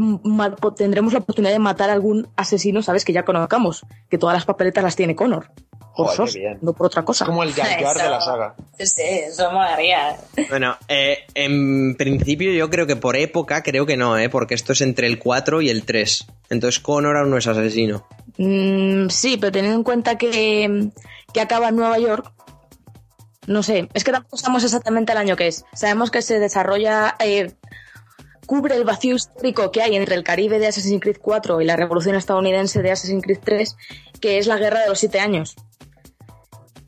tendremos 0.77 1.13
la 1.13 1.21
oportunidad 1.21 1.53
de 1.53 1.59
matar 1.59 1.91
a 1.91 1.93
algún 1.93 2.29
asesino, 2.37 2.83
¿sabes? 2.83 3.05
Que 3.05 3.13
ya 3.13 3.25
conozcamos. 3.25 3.87
Que 4.11 4.19
todas 4.19 4.35
las 4.35 4.45
papeletas 4.45 4.83
las 4.83 4.97
tiene 4.97 5.15
Connor. 5.15 5.51
Por 5.97 6.09
Joder, 6.09 6.21
qué 6.21 6.27
sos, 6.27 6.35
bien. 6.35 6.59
no 6.61 6.75
por 6.75 6.89
otra 6.89 7.05
cosa. 7.05 7.25
Como 7.25 7.43
el 7.43 7.55
Jar 7.55 7.69
Jar 7.83 7.97
de 7.97 8.11
la 8.11 8.21
saga. 8.21 8.55
Sí, 8.79 9.03
eso 9.03 9.51
molaría. 9.51 10.17
Bueno, 10.51 10.77
eh, 10.89 11.21
en 11.35 11.97
principio 11.97 12.53
yo 12.53 12.69
creo 12.69 12.87
que 12.87 12.97
por 12.97 13.17
época 13.17 13.63
creo 13.63 13.87
que 13.87 13.97
no, 13.97 14.19
¿eh? 14.19 14.29
Porque 14.29 14.55
esto 14.55 14.73
es 14.75 14.83
entre 14.83 15.07
el 15.07 15.19
4 15.19 15.63
y 15.63 15.71
el 15.71 15.85
3. 15.85 16.27
Entonces 16.51 16.81
Connor 16.81 17.17
aún 17.17 17.31
no 17.31 17.39
es 17.39 17.47
asesino. 17.47 18.07
Mm, 18.37 19.09
sí, 19.09 19.39
pero 19.39 19.53
teniendo 19.53 19.79
en 19.79 19.85
cuenta 19.85 20.19
que, 20.19 20.91
que 21.33 21.41
acaba 21.41 21.69
en 21.69 21.77
Nueva 21.77 21.99
York, 21.99 22.31
no 23.47 23.63
sé, 23.63 23.89
es 23.95 24.05
que 24.05 24.13
tampoco 24.13 24.37
sabemos 24.37 24.65
exactamente 24.65 25.13
el 25.13 25.19
año 25.19 25.37
que 25.37 25.47
es. 25.47 25.65
Sabemos 25.73 26.11
que 26.11 26.21
se 26.21 26.39
desarrolla, 26.39 27.17
eh, 27.21 27.53
cubre 28.45 28.77
el 28.77 28.85
vacío 28.85 29.15
histórico 29.17 29.71
que 29.71 29.83
hay 29.83 29.97
entre 29.97 30.15
el 30.15 30.25
Caribe 30.25 30.59
de 30.59 30.67
Assassin's 30.67 31.01
Creed 31.01 31.19
4 31.23 31.61
y 31.61 31.65
la 31.65 31.77
Revolución 31.77 32.17
estadounidense 32.17 32.83
de 32.83 32.91
Assassin's 32.91 33.23
Creed 33.23 33.39
3, 33.43 33.77
que 34.21 34.39
es 34.39 34.47
la 34.47 34.57
Guerra 34.59 34.81
de 34.81 34.89
los 34.89 34.99
Siete 34.99 35.21
Años. 35.21 35.57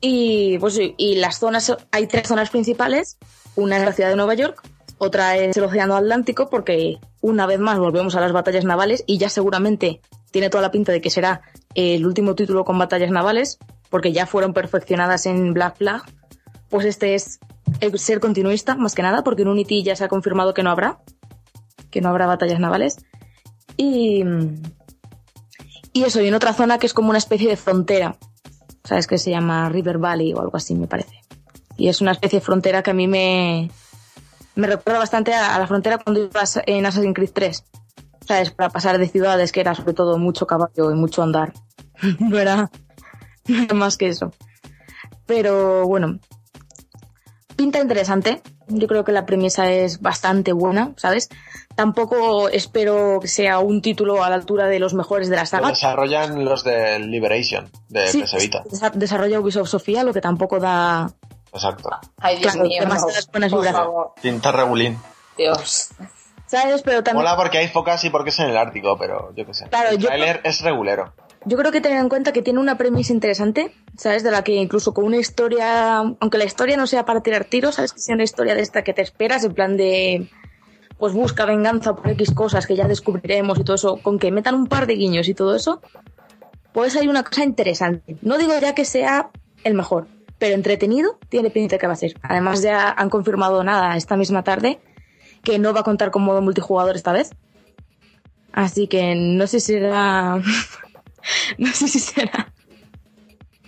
Y, 0.01 0.59
pues, 0.59 0.79
y 0.79 1.17
las 1.17 1.39
zonas, 1.39 1.77
hay 1.91 2.07
tres 2.07 2.29
zonas 2.29 2.51
principales. 2.51 3.19
Una 3.57 3.79
es 3.79 3.85
la 3.85 3.93
ciudad 3.93 4.11
de 4.11 4.17
Nueva 4.17 4.35
York, 4.35 4.63
otra 4.99 5.37
es 5.37 5.57
el 5.57 5.65
Océano 5.65 5.97
Atlántico, 5.97 6.51
porque 6.51 6.99
una 7.21 7.47
vez 7.47 7.61
más 7.61 7.79
volvemos 7.79 8.17
a 8.17 8.21
las 8.21 8.33
batallas 8.33 8.65
navales 8.65 9.05
y 9.07 9.19
ya 9.19 9.29
seguramente 9.29 10.01
tiene 10.33 10.51
toda 10.51 10.63
la 10.63 10.73
pinta 10.73 10.93
de 10.93 11.01
que 11.01 11.11
será 11.11 11.41
el 11.75 12.05
último 12.05 12.35
título 12.35 12.65
con 12.65 12.79
batallas 12.79 13.11
navales, 13.11 13.59
porque 13.91 14.13
ya 14.13 14.27
fueron 14.27 14.53
perfeccionadas 14.53 15.27
en 15.27 15.55
Black 15.55 15.77
Flag. 15.77 16.03
Pues 16.69 16.85
este 16.85 17.15
es 17.15 17.39
el 17.81 17.97
ser 17.99 18.21
continuista, 18.21 18.75
más 18.75 18.95
que 18.95 19.03
nada, 19.03 19.23
porque 19.23 19.43
en 19.43 19.49
Unity 19.49 19.85
ya 19.85 19.95
se 19.95 20.05
ha 20.05 20.09
confirmado 20.09 20.53
que 20.53 20.65
no 20.65 20.71
habrá, 20.71 20.99
que 21.91 22.01
no 22.01 22.09
habrá 22.09 22.27
batallas 22.27 22.59
navales. 22.61 22.99
Y, 23.77 24.25
y 25.93 26.05
eso, 26.05 26.21
y 26.21 26.29
en 26.29 26.35
otra 26.35 26.53
zona 26.53 26.79
que 26.79 26.87
es 26.87 26.95
como 26.95 27.11
una 27.11 27.19
especie 27.19 27.49
de 27.49 27.57
frontera, 27.57 28.17
¿sabes? 28.88 29.07
Que 29.07 29.18
se 29.18 29.31
llama 29.31 29.68
River 29.68 29.98
Valley 29.98 30.33
o 30.33 30.40
algo 30.40 30.57
así, 30.57 30.74
me 30.74 30.87
parece. 30.87 31.22
Y 31.77 31.88
es 31.88 32.01
una 32.01 32.12
especie 32.12 32.40
de 32.40 32.44
frontera 32.44 32.83
que 32.83 32.90
a 32.90 32.94
mí 32.94 33.07
me, 33.07 33.70
me 34.55 34.66
recuerda 34.66 34.98
bastante 34.98 35.35
a, 35.35 35.59
la 35.59 35.66
frontera 35.66 35.98
cuando 35.98 36.24
ibas 36.24 36.59
en 36.64 36.87
Assassin's 36.87 37.14
Creed 37.14 37.31
3. 37.35 37.64
¿Sabes? 38.27 38.51
Para 38.51 38.70
pasar 38.70 38.96
de 38.98 39.07
ciudades 39.07 39.53
que 39.53 39.61
era 39.61 39.74
sobre 39.74 39.92
todo 39.92 40.16
mucho 40.16 40.46
caballo 40.46 40.90
y 40.90 40.94
mucho 40.94 41.22
andar. 41.22 41.53
no, 42.18 42.29
no 42.31 42.38
era 42.38 42.70
más 43.74 43.98
que 43.98 44.09
eso. 44.09 44.33
Pero 45.27 45.87
bueno, 45.87 46.18
pinta 47.57 47.81
interesante. 47.81 48.40
Yo 48.69 48.87
creo 48.87 49.05
que 49.05 49.13
la 49.13 49.25
premisa 49.27 49.71
es 49.71 50.01
bastante 50.01 50.53
buena, 50.53 50.93
¿sabes? 50.97 51.29
Tampoco 51.75 52.49
espero 52.49 53.19
que 53.21 53.29
sea 53.29 53.61
un 53.61 53.81
título 53.83 54.23
a 54.25 54.29
la 54.29 54.35
altura 54.35 54.67
de 54.67 54.79
los 54.79 54.95
mejores 54.95 55.29
de 55.29 55.37
la 55.37 55.43
Lo 55.43 55.47
saga. 55.47 55.69
desarrollan 55.69 56.45
los 56.45 56.65
de 56.65 56.99
Liberation, 56.99 57.71
de 57.89 58.07
Sí, 58.09 58.23
PS 58.23 58.37
Vita. 58.39 58.65
desa- 58.65 58.93
desarrolla 58.93 59.41
Ubisoft 59.41 59.69
Sofía, 59.69 60.05
lo 60.05 60.13
que 60.13 60.21
tampoco 60.21 60.59
da 60.59 61.11
Exacto. 61.53 61.89
Ay, 62.19 62.37
Dios 62.39 62.53
Claro, 62.53 62.69
mío. 62.69 62.81
demasiadas 62.83 63.27
no. 63.27 63.33
buenas 63.33 63.73
favor, 63.73 64.13
Pinta 64.21 64.53
regulín. 64.53 64.99
Dios. 65.39 65.91
¿Sabes? 66.47 66.83
Pero 66.83 67.03
también, 67.03 67.25
Mola 67.25 67.37
porque 67.37 67.59
hay 67.59 67.69
focas 67.69 68.05
y 68.05 68.11
porque 68.11 68.31
es 68.31 68.39
en 68.39 68.51
el 68.51 68.57
Ártico, 68.57 68.97
pero 68.99 69.33
yo 69.35 69.47
qué 69.47 69.55
sé. 69.55 69.67
Claro, 69.69 69.91
el 69.91 69.99
yo- 69.99 70.09
trailer 70.09 70.41
es 70.45 70.61
regulero. 70.61 71.13
Yo 71.49 71.57
creo 71.57 71.73
que 71.73 71.81
tener 71.81 71.99
en 71.99 72.09
cuenta 72.09 72.33
que 72.33 72.43
tiene 72.43 72.61
una 72.61 72.77
premisa 72.77 73.13
interesante, 73.13 73.73
¿sabes? 73.97 74.23
De 74.23 74.31
la 74.31 74.45
que 74.45 74.55
incluso 74.55 74.93
con 74.93 75.05
una 75.05 75.17
historia, 75.17 75.99
aunque 75.99 76.39
la 76.39 76.45
historia 76.45 76.77
no 76.77 76.87
sea 76.87 77.05
para 77.05 77.23
tirar 77.23 77.45
tiros, 77.45 77.77
¿sabes? 77.77 77.93
Que 77.93 78.01
sea 78.01 78.15
una 78.15 78.25
historia 78.25 78.55
de 78.55 78.61
esta 78.61 78.85
que 78.85 78.93
te 78.93 79.03
esperas, 79.03 79.45
en 79.45 79.55
plan 79.55 79.77
de 79.77 80.29
pues 80.99 81.13
busca 81.13 81.47
venganza 81.47 81.95
por 81.95 82.11
X 82.11 82.33
cosas 82.33 82.67
que 82.67 82.75
ya 82.75 82.89
descubriremos 82.89 83.59
y 83.59 83.65
todo 83.65 83.77
eso, 83.77 83.97
con 83.99 84.19
que 84.19 84.33
metan 84.33 84.57
un 84.57 84.67
par 84.67 84.87
de 84.87 84.95
guiños 84.95 85.29
y 85.29 85.35
todo 85.35 85.55
eso, 85.55 85.81
puede 86.73 86.91
salir 86.91 87.09
una 87.09 87.23
cosa 87.23 87.45
interesante. 87.45 88.17
No 88.21 88.37
digo 88.37 88.53
ya 88.61 88.75
que 88.75 88.85
sea 88.85 89.31
el 89.63 89.75
mejor, 89.75 90.09
pero 90.39 90.55
entretenido 90.55 91.19
tiene 91.29 91.51
pinta 91.51 91.79
que 91.79 91.87
va 91.87 91.93
a 91.93 91.97
ser. 91.97 92.15
Además 92.23 92.63
ya 92.63 92.91
han 92.91 93.11
confirmado 93.11 93.63
nada 93.63 93.97
esta 93.97 94.17
misma 94.17 94.43
tarde 94.43 94.81
que 95.45 95.59
no 95.61 95.73
va 95.73 95.81
a 95.81 95.85
contar 95.85 96.11
con 96.11 96.23
modo 96.23 96.43
multijugador 96.43 96.97
esta 96.97 97.13
vez. 97.13 97.31
Así 98.53 98.89
que 98.89 99.15
no 99.15 99.47
sé 99.47 99.61
si 99.61 99.75
será... 99.75 100.43
no 101.59 101.73
sé 101.73 101.88
si 101.88 101.99
será... 101.99 102.53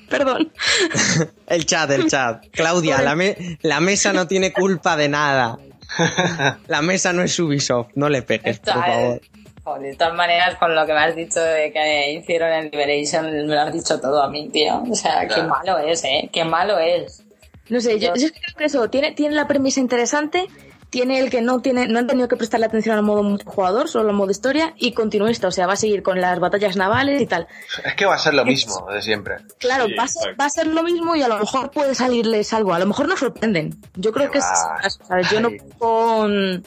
Perdón. 0.09 0.53
el 1.47 1.67
chat, 1.67 1.89
el 1.93 2.09
chat. 2.09 2.45
Claudia, 2.51 3.01
la, 3.01 3.15
me- 3.15 3.59
la 3.63 3.79
mesa 3.81 4.13
no 4.13 4.27
tiene 4.27 4.53
culpa 4.53 4.97
de 4.97 5.09
nada. 5.09 5.59
La 6.69 6.83
mesa 6.83 7.13
no 7.13 7.23
es 7.23 7.37
Ubisoft, 7.41 7.89
no 7.97 8.09
le 8.09 8.23
pegues, 8.23 8.57
Esto, 8.59 8.73
por 8.75 8.85
favor. 8.85 9.21
joder, 9.65 9.83
de 9.91 9.97
todas 9.97 10.15
maneras, 10.15 10.55
con 10.57 10.73
lo 10.75 10.87
que 10.87 10.93
me 10.93 11.01
has 11.01 11.17
dicho 11.17 11.41
de 11.41 11.73
que 11.73 12.13
hicieron 12.13 12.53
en 12.53 12.65
Liberation, 12.71 13.25
me 13.25 13.43
lo 13.43 13.61
has 13.61 13.73
dicho 13.73 14.01
todo 14.01 14.23
a 14.23 14.31
mí, 14.31 14.49
tío. 14.51 14.85
O 14.89 14.95
sea, 14.95 15.27
qué 15.27 15.43
malo 15.43 15.79
es, 15.79 16.05
¿eh? 16.05 16.31
Qué 16.33 16.45
malo 16.45 16.79
es. 16.79 17.25
No 17.69 17.81
sé, 17.81 17.99
yo, 17.99 18.15
yo 18.15 18.29
creo 18.31 18.57
que 18.57 18.65
eso 18.67 18.89
tiene, 18.89 19.13
tiene 19.13 19.35
la 19.35 19.49
premisa 19.49 19.81
interesante, 19.81 20.47
tiene 20.91 21.19
el 21.21 21.31
que 21.31 21.41
no 21.41 21.61
tiene, 21.61 21.87
no 21.89 21.99
han 22.01 22.07
tenido 22.07 22.27
que 22.29 22.37
prestarle 22.37 22.67
atención 22.67 22.97
al 22.97 23.03
modo 23.05 23.23
multijugador, 23.23 23.89
solo 23.89 24.11
al 24.11 24.15
modo 24.17 24.31
historia, 24.31 24.75
y 24.77 24.93
continuista, 24.93 25.47
o 25.49 25.51
sea, 25.53 25.67
va 25.67 25.75
a 25.75 25.77
seguir 25.77 26.03
con 26.03 26.21
las 26.21 26.39
batallas 26.41 26.77
navales 26.77 27.21
y 27.23 27.27
tal. 27.27 27.47
Es 27.85 27.95
que 27.95 28.05
va 28.07 28.15
a 28.15 28.19
ser 28.19 28.35
lo 28.35 28.45
mismo 28.45 28.87
de 28.93 29.01
siempre. 29.01 29.37
Claro, 29.59 29.87
Sí, 29.87 29.95
va, 29.95 30.03
a 30.05 30.09
ser, 30.09 30.23
exacto. 30.23 30.43
va 30.43 30.47
a 30.47 30.51
ser 30.51 30.67
lo 30.67 30.83
mismo 30.83 31.15
y 31.17 31.23
a 31.23 31.29
lo 31.29 31.39
mejor 31.39 31.71
puede 31.71 31.95
salirles 31.95 32.53
algo, 32.53 32.75
a 32.75 32.79
lo 32.79 32.87
mejor 32.87 33.09
nos 33.09 33.21
sorprenden. 33.21 33.81
Yo 33.95 34.13
creo 34.13 34.27
Qué 34.27 34.33
que 34.33 34.39
es 34.39 34.45
va. 34.45 34.75
el 34.77 34.83
caso, 34.83 34.99
¿sabes? 35.07 35.31
Yo 35.31 35.41
no 35.41 35.51
con... 35.79 36.63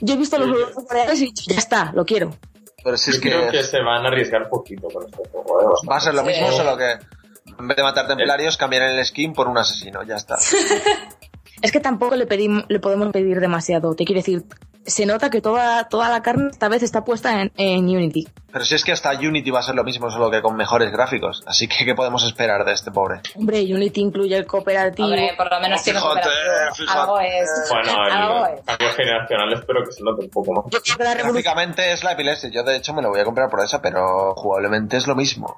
Yo 0.00 0.14
he 0.14 0.16
visto 0.16 0.38
los 0.38 0.48
Sí. 0.48 0.52
juegos 0.64 0.84
reales 0.90 1.20
y 1.20 1.22
he 1.22 1.26
dicho, 1.26 1.44
ya 1.48 1.58
está, 1.58 1.92
lo 1.94 2.04
quiero. 2.04 2.36
Pero 2.84 2.96
si 2.96 3.10
Yo 3.10 3.16
es 3.16 3.22
que, 3.22 3.30
creo 3.30 3.50
que 3.50 3.62
se 3.62 3.78
van 3.82 4.04
a 4.04 4.08
arriesgar 4.08 4.48
poquito 4.48 4.88
con 4.88 5.04
este 5.06 5.22
juego. 5.30 5.60
¿eh? 5.60 5.86
va 5.90 5.96
a 5.96 6.00
ser 6.00 6.14
lo 6.14 6.20
Sí. 6.22 6.28
mismo, 6.28 6.52
solo 6.52 6.76
que 6.76 6.92
en 7.58 7.68
vez 7.68 7.76
de 7.76 7.82
matar 7.82 8.06
templarios, 8.06 8.56
cambiarán 8.56 8.90
el 8.98 9.04
skin 9.04 9.32
por 9.32 9.48
un 9.48 9.56
asesino, 9.58 10.02
ya 10.02 10.16
está. 10.16 10.36
Es 11.62 11.72
que 11.72 11.80
tampoco 11.80 12.16
le, 12.16 12.26
pedimos, 12.26 12.64
le 12.68 12.80
podemos 12.80 13.10
pedir 13.12 13.40
demasiado, 13.40 13.94
te 13.94 14.04
quiero 14.04 14.20
decir, 14.20 14.44
se 14.86 15.06
nota 15.06 15.30
que 15.30 15.40
toda, 15.40 15.88
toda 15.88 16.08
la 16.08 16.22
carne 16.22 16.48
esta 16.50 16.68
vez 16.68 16.82
está 16.82 17.04
puesta 17.04 17.42
en, 17.42 17.52
en 17.56 17.84
Unity. 17.84 18.26
Pero 18.52 18.64
si 18.64 18.74
es 18.74 18.84
que 18.84 18.92
hasta 18.92 19.10
Unity 19.12 19.50
va 19.50 19.58
a 19.60 19.62
ser 19.62 19.74
lo 19.74 19.84
mismo, 19.84 20.10
solo 20.10 20.30
que 20.30 20.40
con 20.40 20.56
mejores 20.56 20.90
gráficos. 20.90 21.42
Así 21.46 21.68
que, 21.68 21.84
¿qué 21.84 21.94
podemos 21.94 22.24
esperar 22.24 22.64
de 22.64 22.72
este 22.72 22.90
pobre? 22.90 23.20
Hombre, 23.34 23.60
Unity 23.62 24.00
incluye 24.00 24.36
el 24.36 24.46
cooperativo. 24.46 25.08
Hombre, 25.08 25.34
por 25.36 25.50
lo 25.50 25.60
menos 25.60 25.82
tiene 25.82 25.98
Fíjate, 26.00 26.20
cooperativo. 26.22 26.74
fíjate. 26.74 26.98
Algo 26.98 27.20
es. 27.20 27.50
Bueno, 27.70 28.02
Algo 28.02 28.46
el 28.46 28.64
cambio 28.64 28.88
generacional 28.96 29.52
espero 29.52 29.84
que 29.84 29.92
se 29.92 30.02
note 30.02 30.24
un 30.24 30.30
poco 30.30 30.52
más. 30.52 30.96
Gráficamente 30.96 31.92
es 31.92 32.02
la 32.02 32.12
epilepsia. 32.12 32.48
Yo, 32.50 32.62
de 32.62 32.76
hecho, 32.76 32.94
me 32.94 33.02
lo 33.02 33.10
voy 33.10 33.20
a 33.20 33.24
comprar 33.24 33.50
por 33.50 33.60
esa, 33.60 33.82
pero 33.82 34.34
jugablemente 34.36 34.96
es 34.96 35.06
lo 35.06 35.14
mismo. 35.14 35.56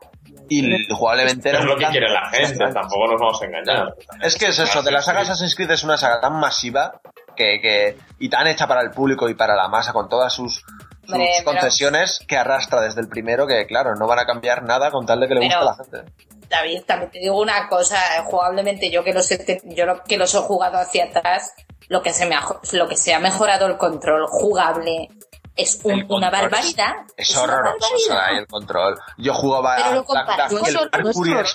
Y 0.50 0.88
jugablemente 0.88 1.50
era 1.50 1.58
Es 1.58 1.64
lo 1.66 1.76
que 1.76 1.84
quiere 1.86 2.08
la 2.10 2.30
gente, 2.30 2.64
tampoco 2.72 3.06
nos 3.12 3.20
vamos 3.20 3.42
a 3.42 3.44
engañar. 3.44 3.94
Es 4.22 4.36
que 4.36 4.46
es 4.46 4.58
eso, 4.58 4.82
de 4.82 4.90
la 4.90 5.02
saga 5.02 5.20
Assassin's 5.20 5.54
Creed 5.54 5.70
es 5.72 5.84
una 5.84 5.98
saga 5.98 6.20
tan 6.20 6.40
masiva 6.40 7.00
que, 7.38 7.60
que 7.62 7.96
y 8.18 8.28
tan 8.28 8.46
hecha 8.48 8.66
para 8.66 8.82
el 8.82 8.90
público 8.90 9.28
y 9.30 9.34
para 9.34 9.54
la 9.56 9.68
masa 9.68 9.94
con 9.94 10.08
todas 10.10 10.32
sus, 10.32 10.56
sus 10.56 11.12
Hombre, 11.14 11.28
pero- 11.38 11.52
concesiones 11.52 12.20
que 12.28 12.36
arrastra 12.36 12.82
desde 12.82 13.00
el 13.00 13.08
primero 13.08 13.46
que 13.46 13.64
claro, 13.66 13.94
no 13.94 14.06
van 14.06 14.18
a 14.18 14.26
cambiar 14.26 14.62
nada 14.64 14.90
con 14.90 15.06
tal 15.06 15.20
de 15.20 15.28
que 15.28 15.34
le 15.34 15.40
guste 15.40 15.54
Pero- 15.56 15.68
a 15.70 15.76
la 15.76 15.84
gente. 16.02 16.12
David, 16.50 16.82
también 16.86 17.10
te 17.10 17.18
digo 17.18 17.38
una 17.40 17.68
cosa, 17.68 17.96
eh, 18.16 18.22
jugablemente 18.24 18.90
yo 18.90 19.04
que 19.04 19.12
los 19.12 19.30
he, 19.30 19.60
yo 19.64 19.84
que 20.04 20.16
los 20.16 20.34
he 20.34 20.38
jugado 20.38 20.78
hacia 20.78 21.04
atrás, 21.04 21.52
lo 21.88 22.02
que 22.02 22.12
se 22.14 22.24
me 22.24 22.34
ha, 22.34 22.40
lo 22.72 22.88
que 22.88 22.96
se 22.96 23.12
ha 23.12 23.20
mejorado 23.20 23.66
el 23.66 23.76
control 23.76 24.26
jugable 24.28 25.10
es 25.58 25.80
un- 25.82 25.90
El 25.92 25.98
control 26.06 26.18
una 26.18 26.30
barbaridad. 26.30 26.92
Es, 27.16 27.30
una 27.32 27.42
horroroso 27.42 27.76
o 27.94 27.98
sea, 27.98 28.14
barbaridad. 28.14 28.38
el 28.40 28.46
control. 28.46 28.98
Yo 29.18 29.34
jugaba 29.34 29.74
Pero 29.76 29.88
a 29.88 29.90
lo 29.92 29.96
Duck, 29.98 30.06
con, 30.06 30.16
el 30.18 30.24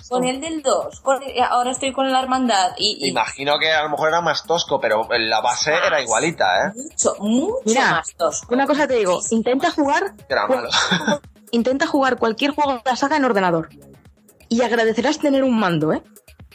con- 0.09 0.41
del 0.41 0.61
2, 0.61 0.99
con 1.01 1.23
el- 1.23 1.41
ahora 1.41 1.71
estoy 1.71 1.91
con 1.93 2.11
la 2.11 2.19
hermandad 2.21 2.71
y, 2.77 3.07
imagino 3.09 3.57
que 3.57 3.71
a 3.71 3.83
lo 3.83 3.89
mejor 3.89 4.09
era 4.09 4.21
más 4.21 4.43
tosco, 4.43 4.79
pero 4.79 5.07
la 5.09 5.41
base 5.41 5.73
era 5.73 6.01
igualita, 6.01 6.45
¿eh? 6.67 6.71
mucho, 6.75 7.15
mucho 7.19 7.61
Mira, 7.65 7.91
más 7.91 8.13
tosco. 8.15 8.53
Una 8.53 8.67
cosa 8.67 8.87
te 8.87 8.95
digo, 8.95 9.19
intenta 9.31 9.67
más. 9.67 9.75
jugar, 9.75 10.13
Era 10.29 10.45
malo. 10.47 10.69
intenta 11.51 11.87
jugar 11.87 12.17
cualquier 12.17 12.51
juego 12.51 12.73
de 12.73 12.81
la 12.85 12.95
saga 12.95 13.17
en 13.17 13.25
ordenador. 13.25 13.69
Y 14.49 14.61
agradecerás 14.61 15.17
tener 15.19 15.43
un 15.43 15.57
mando, 15.59 15.93
¿eh? 15.93 16.03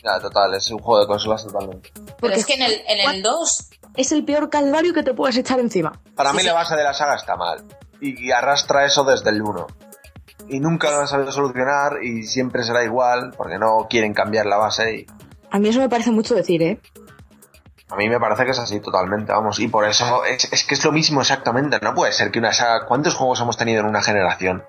ya, 0.04 0.20
total, 0.20 0.54
es 0.54 0.70
un 0.70 0.78
juego 0.78 1.00
de 1.00 1.06
consolas 1.08 1.44
totalmente. 1.44 1.90
Pero 1.94 2.16
Porque 2.20 2.36
es 2.36 2.46
que 2.46 2.54
en 2.54 2.62
el, 2.62 2.72
en 2.86 3.10
el 3.10 3.22
2 3.22 3.68
es 3.98 4.12
el 4.12 4.24
peor 4.24 4.48
calvario 4.48 4.94
que 4.94 5.02
te 5.02 5.12
puedes 5.12 5.36
echar 5.36 5.60
encima. 5.60 5.92
Para 6.14 6.30
Sí, 6.30 6.36
mí 6.36 6.42
sí. 6.42 6.46
la 6.48 6.54
base 6.54 6.76
de 6.76 6.84
la 6.84 6.94
saga 6.94 7.16
está 7.16 7.36
mal. 7.36 7.64
Y, 8.00 8.30
arrastra 8.30 8.86
eso 8.86 9.04
desde 9.04 9.30
el 9.30 9.42
1. 9.42 9.66
Y 10.48 10.60
nunca 10.60 10.90
lo 10.90 11.00
han 11.00 11.08
sabido 11.08 11.32
solucionar 11.32 12.02
y 12.02 12.22
siempre 12.22 12.62
será 12.62 12.84
igual 12.84 13.34
porque 13.36 13.58
no 13.58 13.86
quieren 13.90 14.14
cambiar 14.14 14.46
la 14.46 14.56
base 14.56 14.94
y 15.00 15.06
A 15.50 15.58
mí 15.58 15.68
eso 15.68 15.80
me 15.80 15.88
parece 15.88 16.10
mucho 16.12 16.34
decir, 16.34 16.62
¿eh? 16.62 16.80
a 17.90 17.96
mí 17.96 18.08
me 18.08 18.20
parece 18.20 18.44
que 18.44 18.50
es 18.52 18.58
así 18.58 18.80
totalmente, 18.80 19.32
vamos. 19.32 19.58
Y 19.60 19.68
por 19.68 19.84
eso 19.86 20.24
es, 20.24 20.50
es 20.52 20.64
que 20.64 20.74
es 20.74 20.84
lo 20.84 20.92
mismo 20.92 21.20
exactamente. 21.22 21.78
No 21.82 21.94
puede 21.94 22.12
ser 22.12 22.30
que 22.30 22.38
una 22.38 22.52
saga... 22.52 22.86
¿Cuántos 22.86 23.14
juegos 23.14 23.40
hemos 23.40 23.56
tenido 23.56 23.80
en 23.80 23.86
una 23.86 24.02
generación? 24.02 24.62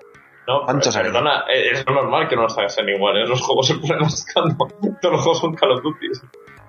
No, 0.48 0.64
¿Cuántos 0.64 0.96
pero, 0.96 1.12
perdona, 1.12 1.44
eh, 1.54 1.70
es 1.72 1.86
normal 1.86 2.26
que 2.28 2.34
no 2.34 2.42
las 2.44 2.56
hagas 2.58 2.76
en 2.78 2.88
iguales. 2.88 3.28
Los 3.28 3.40
juegos 3.42 3.66
se 3.68 3.74
ponen 3.74 4.00
rascando. 4.00 4.66
Todos 5.00 5.12
los 5.12 5.20
juegos 5.20 5.38
son 5.38 5.54
Call 5.54 5.70
of 5.72 5.82
Duty. 5.82 6.06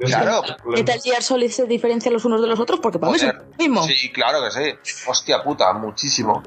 Claro. 0.06 0.42
el. 0.44 0.56
Metal 0.66 1.00
Gear 1.02 1.22
Solid 1.24 1.50
se 1.52 1.66
diferencia 1.66 2.12
los 2.12 2.26
unos 2.26 2.42
de 2.42 2.48
los 2.48 2.60
otros 2.60 2.80
porque 2.80 3.00
para 3.00 3.12
mí 3.12 3.18
es 3.18 3.24
lo 3.24 3.34
mismo. 3.58 3.84
Sí, 3.84 4.12
claro 4.12 4.40
que 4.44 4.52
sí. 4.52 5.04
Hostia 5.08 5.44
puta, 5.44 5.72
muchísimo. 5.74 6.44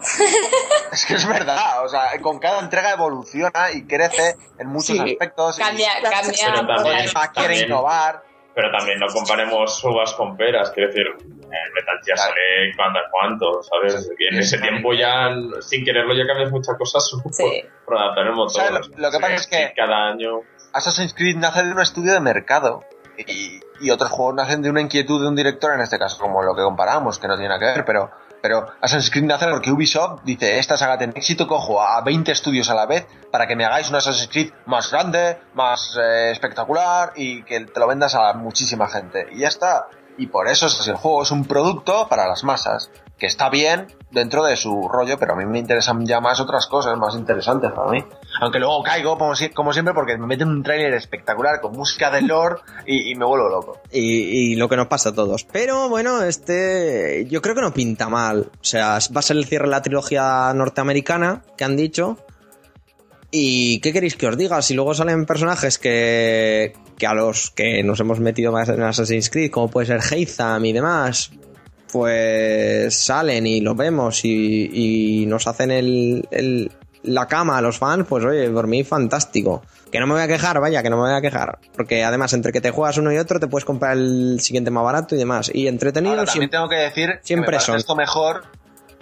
es 0.92 1.06
que 1.06 1.14
es 1.14 1.26
verdad, 1.26 1.84
o 1.84 1.88
sea, 1.88 2.10
con 2.20 2.38
cada 2.38 2.60
entrega 2.60 2.92
evoluciona 2.92 3.70
y 3.72 3.86
crece 3.86 4.36
en 4.58 4.68
muchos 4.68 4.96
Sí. 4.96 4.98
aspectos. 5.12 5.58
y- 5.58 5.62
cambia, 5.62 5.88
Pero 6.00 6.10
cambia. 6.10 6.66
también- 6.66 7.10
quiere 7.32 7.32
también- 7.34 7.64
innovar. 7.66 8.22
Pero 8.54 8.70
también 8.70 9.00
no 9.00 9.06
comparemos 9.08 9.82
uvas 9.82 10.12
con 10.14 10.36
peras, 10.36 10.70
quiero 10.70 10.88
decir, 10.88 11.04
Metal 11.16 11.98
Gear 12.04 12.16
Claro. 12.16 12.22
sale 12.30 12.72
cuando 12.76 13.00
cuánto, 13.10 13.62
¿sabes? 13.64 14.08
Y 14.16 14.26
en 14.32 14.40
ese 14.40 14.58
tiempo 14.58 14.92
ya, 14.94 15.28
sin 15.60 15.84
quererlo, 15.84 16.14
ya 16.14 16.24
cambias 16.26 16.52
muchas 16.52 16.76
cosas 16.78 17.10
Sí. 17.32 17.64
por 17.84 17.98
adaptar 17.98 18.26
el 18.28 18.32
motor. 18.34 18.72
Lo- 18.72 18.78
lo 18.96 19.10
que 19.10 19.18
pasa 19.18 19.34
es 19.34 19.46
que- 19.48 19.72
Cada 19.76 20.08
año... 20.10 20.40
Assassin's 20.72 21.14
Creed 21.14 21.36
nace 21.36 21.64
de 21.64 21.72
un 21.72 21.80
estudio 21.80 22.12
de 22.12 22.20
mercado 22.20 22.84
y, 23.18 23.60
y 23.80 23.90
otros 23.90 24.10
juegos 24.10 24.34
nacen 24.34 24.62
de 24.62 24.70
una 24.70 24.80
inquietud 24.80 25.20
de 25.20 25.28
un 25.28 25.36
director, 25.36 25.74
en 25.74 25.80
este 25.80 25.98
caso, 25.98 26.18
como 26.18 26.42
lo 26.42 26.54
que 26.54 26.62
comparamos, 26.62 27.18
que 27.18 27.28
no 27.28 27.34
tiene 27.34 27.48
nada 27.48 27.60
que 27.60 27.66
ver, 27.66 27.84
pero, 27.84 28.10
pero 28.40 28.66
Assassin's 28.80 29.10
Creed 29.10 29.24
nace 29.24 29.46
porque 29.48 29.70
Ubisoft 29.70 30.22
dice, 30.24 30.58
esta 30.58 30.76
saga 30.76 30.98
tiene 30.98 31.12
éxito, 31.16 31.46
cojo 31.46 31.82
a 31.82 32.00
20 32.02 32.30
estudios 32.32 32.70
a 32.70 32.74
la 32.74 32.86
vez 32.86 33.06
para 33.30 33.46
que 33.46 33.56
me 33.56 33.64
hagáis 33.64 33.90
un 33.90 33.96
Assassin's 33.96 34.28
Creed 34.30 34.52
más 34.66 34.90
grande, 34.90 35.38
más 35.54 35.98
eh, 36.00 36.30
espectacular 36.30 37.12
y 37.16 37.42
que 37.42 37.60
te 37.60 37.80
lo 37.80 37.86
vendas 37.86 38.14
a 38.14 38.32
muchísima 38.34 38.88
gente. 38.88 39.26
Y 39.32 39.40
ya 39.40 39.48
está. 39.48 39.86
Y 40.16 40.28
por 40.28 40.46
eso 40.48 40.66
es 40.66 40.78
así, 40.78 40.90
el 40.90 40.96
juego 40.96 41.22
es 41.22 41.30
un 41.32 41.44
producto 41.44 42.08
para 42.08 42.28
las 42.28 42.44
masas, 42.44 42.90
que 43.24 43.28
está 43.28 43.48
bien 43.48 43.86
dentro 44.10 44.44
de 44.44 44.54
su 44.54 44.86
rollo, 44.86 45.16
pero 45.18 45.32
a 45.32 45.36
mí 45.36 45.46
me 45.46 45.58
interesan 45.58 46.04
ya 46.04 46.20
más 46.20 46.38
otras 46.40 46.66
cosas 46.66 46.98
más 46.98 47.14
interesantes 47.14 47.72
para 47.72 47.90
mí. 47.90 48.04
Aunque 48.42 48.58
luego 48.58 48.82
caigo, 48.82 49.16
como, 49.16 49.34
si- 49.34 49.48
como 49.48 49.72
siempre, 49.72 49.94
porque 49.94 50.18
me 50.18 50.26
meten 50.26 50.48
un 50.48 50.62
tráiler 50.62 50.92
espectacular 50.92 51.62
con 51.62 51.72
música 51.72 52.10
de 52.10 52.20
lore 52.20 52.56
y, 52.86 53.14
me 53.14 53.24
vuelvo 53.24 53.48
loco. 53.48 53.80
Y, 53.90 54.02
y 54.52 54.56
lo 54.56 54.68
que 54.68 54.76
nos 54.76 54.88
pasa 54.88 55.08
a 55.08 55.14
todos. 55.14 55.44
Pero 55.44 55.88
bueno, 55.88 56.22
este 56.22 57.26
yo 57.30 57.40
creo 57.40 57.54
que 57.54 57.62
no 57.62 57.72
pinta 57.72 58.10
mal. 58.10 58.50
O 58.52 58.64
sea, 58.64 58.98
va 59.16 59.20
a 59.20 59.22
ser 59.22 59.38
el 59.38 59.46
cierre 59.46 59.64
de 59.64 59.70
la 59.70 59.80
trilogía 59.80 60.52
norteamericana 60.54 61.42
que 61.56 61.64
han 61.64 61.74
dicho. 61.76 62.18
¿Y 63.30 63.80
qué 63.80 63.92
queréis 63.92 64.16
que 64.16 64.28
os 64.28 64.36
diga? 64.36 64.60
Si 64.62 64.74
luego 64.74 64.92
salen 64.94 65.24
personajes 65.26 65.78
que, 65.78 66.74
que 66.98 67.06
a 67.06 67.14
los 67.14 67.50
que 67.50 67.82
nos 67.82 67.98
hemos 68.00 68.20
metido 68.20 68.52
más 68.52 68.68
en 68.68 68.82
Assassin's 68.82 69.30
Creed, 69.30 69.50
como 69.50 69.68
puede 69.70 69.86
ser 69.86 70.00
Heizam 70.12 70.64
y 70.66 70.72
demás, 70.72 71.30
pues 71.94 72.94
salen 72.96 73.46
y 73.46 73.60
los 73.60 73.76
vemos 73.76 74.24
y, 74.24 75.22
y 75.22 75.26
nos 75.26 75.46
hacen 75.46 75.70
el, 75.70 76.26
el- 76.30 76.70
la 77.04 77.26
cama 77.26 77.58
a 77.58 77.60
los 77.60 77.76
fans, 77.78 78.06
pues 78.08 78.24
oye, 78.24 78.48
por 78.48 78.66
mí 78.66 78.82
fantástico. 78.82 79.62
Que 79.92 80.00
no 80.00 80.06
me 80.06 80.14
voy 80.14 80.22
a 80.22 80.26
quejar, 80.26 80.58
vaya, 80.58 80.82
que 80.82 80.88
no 80.88 80.96
me 80.96 81.02
voy 81.02 81.12
a 81.12 81.20
quejar. 81.20 81.58
Porque 81.76 82.02
además, 82.02 82.32
entre 82.32 82.50
que 82.50 82.62
te 82.62 82.70
juegas 82.70 82.96
uno 82.96 83.12
y 83.12 83.18
otro, 83.18 83.38
te 83.38 83.46
puedes 83.46 83.66
comprar 83.66 83.92
el 83.98 84.38
siguiente 84.40 84.70
más 84.70 84.82
barato 84.84 85.14
y 85.14 85.18
demás. 85.18 85.50
Y 85.54 85.68
entretenido 85.68 86.14
Ahora, 86.14 86.24
también 86.24 86.48
siempre. 86.50 86.56
tengo 86.56 86.68
que 86.70 86.76
decir 86.76 87.20
que 87.24 87.36
me 87.36 87.60
son. 87.60 87.76
esto 87.76 87.94
mejor, 87.94 88.44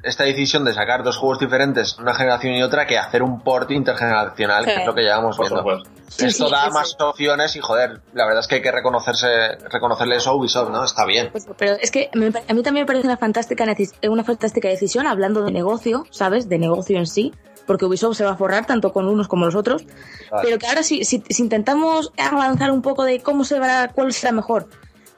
esta 0.03 0.25
decisión 0.25 0.65
de 0.65 0.75
sacar 0.75 1.03
dos 1.03 1.17
juegos 1.17 1.39
diferentes, 1.39 1.99
una 1.99 2.15
generación 2.15 2.55
y 2.55 2.63
otra, 2.63 2.87
que 2.87 2.99
hacer 2.99 3.23
un 3.23 3.41
port 3.41 3.71
intergeneracional, 3.71 4.65
que 4.65 4.75
es 4.81 4.87
lo 4.87 4.95
que 4.95 5.03
llevamos 5.03 5.37
Por 5.37 5.47
viendo. 5.47 5.59
supuesto. 5.61 5.91
Sí, 6.09 6.27
Esto 6.27 6.47
sí, 6.47 6.53
da 6.53 6.65
sí, 6.67 6.71
más 6.73 6.89
sí. 6.91 6.97
opciones 7.01 7.57
y 7.57 7.61
joder, 7.61 8.03
la 8.13 8.25
verdad 8.27 8.41
es 8.41 8.47
que 8.49 8.57
hay 8.57 8.63
que 8.63 8.71
reconocerse, 8.73 9.27
reconocerle 9.71 10.17
eso 10.17 10.31
a 10.31 10.35
Ubisoft, 10.35 10.71
¿no? 10.71 10.85
Está 10.85 11.07
bien. 11.07 11.31
Pues, 11.33 11.47
pero 11.57 11.77
es 11.81 11.91
que 11.91 12.11
me- 12.15 12.27
a 12.27 12.53
mí 12.55 12.63
también 12.63 12.83
me 12.83 12.87
parece 12.87 13.07
una 13.07 13.17
fantástica, 13.17 13.65
una 14.09 14.25
fantástica 14.25 14.69
decisión 14.69 15.07
hablando 15.07 15.43
de 15.45 15.53
negocio, 15.53 16.05
¿sabes? 16.11 16.49
De 16.51 16.59
negocio 16.59 16.99
en 16.99 17.07
sí, 17.07 17.33
porque 17.67 17.87
Ubisoft 17.87 18.17
se 18.19 18.25
va 18.25 18.33
a 18.33 18.37
forrar 18.37 18.67
tanto 18.67 18.93
con 18.93 19.09
unos 19.09 19.29
como 19.29 19.47
los 19.47 19.55
otros. 19.55 19.85
Vale. 20.31 20.43
Pero 20.43 20.59
que 20.59 20.67
ahora 20.67 20.83
si, 20.83 21.05
si, 21.05 21.23
si 21.31 21.43
intentamos 21.43 22.13
avanzar 22.19 22.73
un 22.73 22.83
poco 22.83 23.05
de 23.05 23.23
cómo 23.23 23.45
se 23.45 23.59
va, 23.59 23.89
cuál 23.89 24.13
será 24.13 24.33
mejor, 24.33 24.69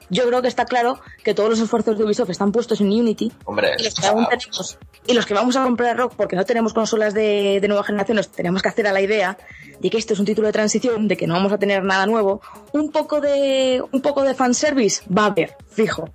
yo 0.09 0.27
creo 0.27 0.41
que 0.41 0.47
está 0.47 0.65
claro 0.65 0.99
que 1.23 1.33
todos 1.33 1.49
los 1.49 1.59
esfuerzos 1.59 1.97
de 1.97 2.03
Ubisoft 2.03 2.29
están 2.29 2.51
puestos 2.51 2.81
en 2.81 2.87
Unity 2.87 3.31
Hombre, 3.45 3.75
y 3.77 3.83
los 3.83 3.95
que, 3.95 4.07
aún 4.07 4.25
tenemos, 4.25 4.77
y 5.07 5.13
los 5.13 5.25
que 5.25 5.33
vamos 5.33 5.55
a 5.55 5.63
comprar 5.63 5.97
Rock 5.97 6.13
porque 6.15 6.35
no 6.35 6.45
tenemos 6.45 6.73
consolas 6.73 7.13
de, 7.13 7.59
de 7.61 7.67
nueva 7.67 7.83
generación, 7.83 8.17
nos 8.17 8.29
tenemos 8.29 8.61
que 8.61 8.69
hacer 8.69 8.87
a 8.87 8.93
la 8.93 9.01
idea 9.01 9.37
de 9.79 9.89
que 9.89 9.97
esto 9.97 10.13
es 10.13 10.19
un 10.19 10.25
título 10.25 10.47
de 10.47 10.53
transición, 10.53 11.07
de 11.07 11.17
que 11.17 11.27
no 11.27 11.33
vamos 11.33 11.51
a 11.51 11.57
tener 11.57 11.83
nada 11.83 12.05
nuevo. 12.05 12.41
Un 12.71 12.91
poco 12.91 13.21
de, 13.21 13.83
un 13.91 14.01
poco 14.01 14.23
de 14.23 14.33
fanservice 14.33 15.03
va 15.11 15.23
a 15.23 15.27
haber, 15.27 15.55
fijo. 15.69 16.09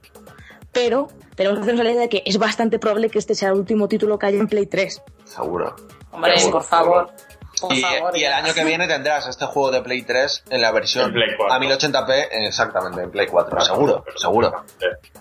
Pero 0.73 1.09
tenemos 1.35 1.59
que 1.59 1.63
hacernos 1.63 1.85
la 1.85 1.91
idea 1.91 2.03
de 2.03 2.09
que 2.09 2.23
es 2.25 2.39
bastante 2.39 2.79
probable 2.79 3.11
que 3.11 3.19
este 3.19 3.35
sea 3.35 3.51
el 3.51 3.57
último 3.57 3.89
título 3.89 4.19
que 4.19 4.27
haya 4.27 4.39
en 4.39 4.49
Play 4.49 4.67
3. 4.67 5.03
seguro. 5.25 5.75
Hombre, 6.13 6.35
por 6.51 6.63
favor. 6.63 7.11
Por 7.61 7.73
Y, 7.75 7.81
favor. 7.83 8.17
y 8.17 8.25
el 8.25 8.33
año 8.33 8.55
que 8.55 8.65
viene 8.65 8.87
tendrás 8.89 9.27
este 9.29 9.47
juego 9.47 9.71
de 9.71 9.83
Play 9.83 10.03
3 10.03 10.45
en 10.51 10.61
la 10.61 10.73
versión 10.73 11.13
Play 11.13 11.29
4. 11.37 11.55
a 11.55 11.61
1080p, 11.61 12.29
exactamente, 12.47 13.03
en 13.03 13.11
Play 13.11 13.27
4, 13.27 13.61
seguro, 13.61 14.05
seguro. 14.17 14.65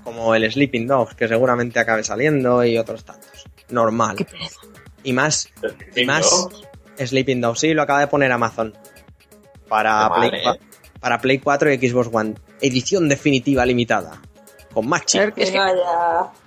Como 0.04 0.34
el 0.36 0.50
Sleeping 0.52 0.88
Dogs, 0.88 1.16
que 1.16 1.28
seguramente 1.28 1.80
acabe 1.80 2.04
saliendo 2.04 2.64
y 2.64 2.78
otros 2.78 3.04
tantos. 3.04 3.46
Normal. 3.70 4.16
Qué 4.16 4.26
pereza. 4.26 4.60
Y 5.04 5.14
más, 5.14 5.50
y 5.96 6.06
más 6.06 6.48
Sleeping 6.98 7.42
Dogs. 7.42 7.60
Sí, 7.60 7.74
lo 7.74 7.82
acaba 7.84 8.00
de 8.00 8.08
poner 8.08 8.32
Amazon. 8.32 8.76
Para, 9.68 10.10
Play, 10.16 10.32
¿eh? 10.34 10.60
para 11.00 11.20
Play 11.20 11.40
4 11.40 11.72
y 11.74 11.78
Xbox 11.90 12.10
One. 12.12 12.36
Edición 12.62 13.08
definitiva 13.08 13.66
limitada. 13.66 14.22
Con 14.74 14.88
más 14.88 15.06
chips. 15.06 15.26
Es 15.26 15.34
que, 15.34 15.42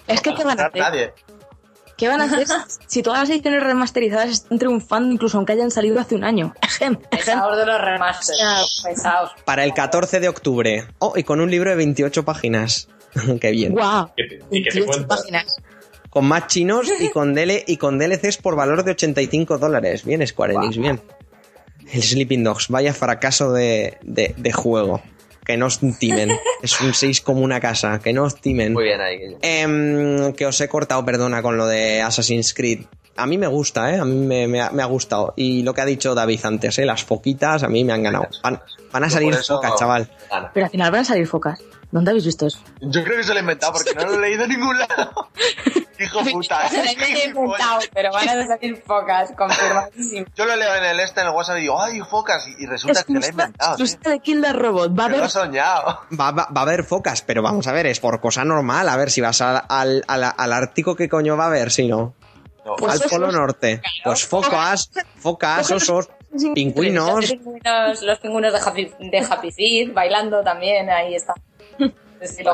es 0.09 0.20
¿qué 0.22 0.44
van 0.44 0.61
a 0.61 0.66
hacer? 0.66 0.81
Nadie. 0.81 1.14
¿Qué 2.02 2.08
van 2.08 2.20
a 2.20 2.24
hacer 2.24 2.48
si 2.88 3.00
todas 3.00 3.20
las 3.20 3.30
ediciones 3.30 3.62
remasterizadas 3.62 4.28
están 4.30 4.58
triunfando 4.58 5.14
incluso 5.14 5.36
aunque 5.36 5.52
hayan 5.52 5.70
salido 5.70 6.00
hace 6.00 6.16
un 6.16 6.24
año? 6.24 6.52
Pesados 7.12 7.56
de 7.56 7.64
los 7.64 7.80
remasters. 7.80 8.82
Pesados. 8.82 9.30
Para 9.44 9.62
el 9.62 9.72
14 9.72 10.18
de 10.18 10.28
octubre. 10.28 10.84
Oh, 10.98 11.12
y 11.14 11.22
con 11.22 11.40
un 11.40 11.48
libro 11.48 11.70
de 11.70 11.76
28 11.76 12.24
páginas. 12.24 12.88
Qué 13.40 13.52
bien. 13.52 13.70
Guau. 13.70 14.10
¿Y 14.50 14.64
qué 14.64 14.70
te 14.70 14.78
18 14.80 14.86
cuentas? 14.86 15.18
páginas. 15.20 15.56
Con 16.10 16.24
más 16.24 16.48
chinos 16.48 16.88
y 16.98 17.08
con, 17.12 17.34
DL 17.34 17.62
y 17.68 17.76
con 17.76 18.00
DLCs 18.00 18.38
por 18.38 18.56
valor 18.56 18.82
de 18.82 18.90
85 18.90 19.58
dólares. 19.58 20.04
Bien, 20.04 20.26
Square 20.26 20.54
Enix, 20.54 20.78
bien. 20.78 21.00
El 21.92 22.02
Sleeping 22.02 22.42
Dogs, 22.42 22.66
vaya 22.66 22.92
fracaso 22.94 23.52
de, 23.52 23.98
de- 24.02 24.34
de 24.36 24.52
juego. 24.52 25.00
Que 25.44 25.57
no 25.57 25.66
os 25.66 25.81
timen. 25.98 26.31
Es 26.62 26.81
un 26.81 26.94
6 26.94 27.20
como 27.22 27.40
una 27.40 27.59
casa. 27.61 27.98
Que 27.98 28.12
no 28.12 28.24
os 28.24 28.37
timen. 28.40 28.72
Muy 28.72 28.85
bien 28.85 29.00
ahí. 29.00 29.37
Em, 29.42 30.33
que 30.35 30.46
os 30.46 30.61
he 30.61 30.68
cortado, 30.68 31.05
perdona, 31.05 31.42
con 31.42 31.57
lo 31.57 31.66
de 31.66 32.00
Assassin's 32.02 32.55
Creed. 32.55 32.85
A 33.16 33.26
mí 33.26 33.37
me 33.37 33.46
gusta, 33.46 33.92
¿eh? 33.94 33.98
A 33.98 34.05
mí 34.05 34.14
me, 34.14 34.46
me 34.48 34.61
ha, 34.61 34.70
me 34.70 34.83
ha 34.83 34.87
gustado. 34.87 35.35
Y 35.37 35.62
lo 35.64 35.74
que 35.74 35.81
ha 35.83 35.85
dicho 35.85 36.14
David 36.14 36.40
antes, 36.44 36.78
¿eh? 36.78 36.87
Las 36.87 37.05
foquitas 37.05 37.62
a 37.62 37.68
mí 37.68 37.85
me 37.85 37.92
han 37.92 38.02
ganado. 38.02 38.28
Van, 38.42 38.61
van 38.92 39.05
a 39.05 39.11
salir 39.11 39.35
eso- 39.35 39.57
focas, 39.57 39.74
chaval. 39.78 40.09
Gana. 40.31 40.50
Pero 40.55 40.66
al 40.66 40.70
final 40.72 40.90
van 40.92 41.00
a 41.00 41.05
salir 41.05 41.26
focas. 41.26 41.61
¿Dónde 41.90 42.11
habéis 42.11 42.24
visto 42.24 42.46
eso? 42.46 42.59
Yo 42.81 43.05
creo 43.05 43.18
que 43.18 43.24
se 43.24 43.31
lo 43.33 43.37
he 43.37 43.40
inventado 43.40 43.72
porque 43.74 43.92
no 43.94 44.05
lo 44.07 44.14
he 44.14 44.20
leído 44.20 44.44
en 44.44 44.50
ningún 44.50 44.78
lado. 44.78 45.28
Hijo 46.04 46.20
puta. 46.32 46.68
Se 46.68 46.82
la 46.84 46.90
he 46.90 47.26
inventado, 47.26 47.80
pero 47.92 48.10
van 48.12 48.28
a 48.28 48.46
salir 48.46 48.82
pocas, 48.82 49.32
confirmadísimo. 49.36 50.26
Yo 50.34 50.44
lo 50.44 50.56
leo 50.56 50.74
en 50.76 50.84
el 50.84 51.00
este, 51.00 51.20
en 51.20 51.26
el 51.28 51.32
WhatsApp 51.34 51.58
y 51.58 51.60
digo, 51.62 51.80
¡ay, 51.82 52.00
focas! 52.00 52.46
Y, 52.48 52.64
y 52.64 52.66
resulta 52.66 53.02
que 53.02 53.06
se 53.06 53.12
lo 53.12 53.18
he 53.18 53.18
Exclusiva, 53.20 53.44
inventado. 53.44 53.70
exclusiva 53.72 54.10
de 54.10 54.18
Kill 54.20 54.42
the 54.42 54.52
Robot. 54.52 54.98
Va 54.98 55.04
a 55.04 55.06
Que 55.06 55.10
lo 55.12 55.16
haber 55.18 55.26
he 55.28 55.30
soñado. 55.30 56.00
Va, 56.18 56.30
va- 56.32 56.48
va 56.54 56.60
a 56.60 56.64
haber 56.64 56.84
focas, 56.84 57.22
pero 57.22 57.42
vamos 57.42 57.66
a 57.66 57.72
ver, 57.72 57.86
es 57.86 58.00
por 58.00 58.20
cosa 58.20 58.44
normal. 58.44 58.88
A 58.88 58.96
ver, 58.96 59.10
si 59.10 59.20
vas 59.20 59.40
al, 59.40 59.62
al, 59.68 60.04
al- 60.08 60.34
al 60.36 60.52
Ártico, 60.52 60.94
¿qué 60.96 61.08
coño 61.08 61.36
va 61.36 61.44
a 61.44 61.46
haber 61.48 61.70
si 61.70 61.88
no? 61.88 62.14
No, 62.64 62.76
Pues 62.76 63.02
al. 63.02 63.08
Polo 63.10 63.32
Norte. 63.32 63.82
Pues 64.04 64.24
focas, 64.26 64.90
focas, 65.18 65.70
osos, 65.72 66.08
pingüinos. 66.54 67.14
Los 67.22 67.30
pingüinos, 67.30 68.02
los 68.02 68.18
pingüinos 68.20 68.52
de 68.52 68.58
Happy, 68.60 68.92
de 69.00 69.18
Happy 69.28 69.50
Feet, 69.52 69.92
bailando 69.92 70.42
también, 70.42 70.88
ahí 70.88 71.14
está. 71.16 71.34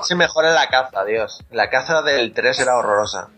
Sí, 0.02 0.14
mejor 0.14 0.46
en 0.46 0.54
la 0.54 0.66
caza, 0.68 1.04
Dios. 1.04 1.44
La 1.50 1.68
caza 1.68 2.00
del 2.00 2.32
3 2.32 2.58
era 2.60 2.76
horrorosa. 2.78 3.28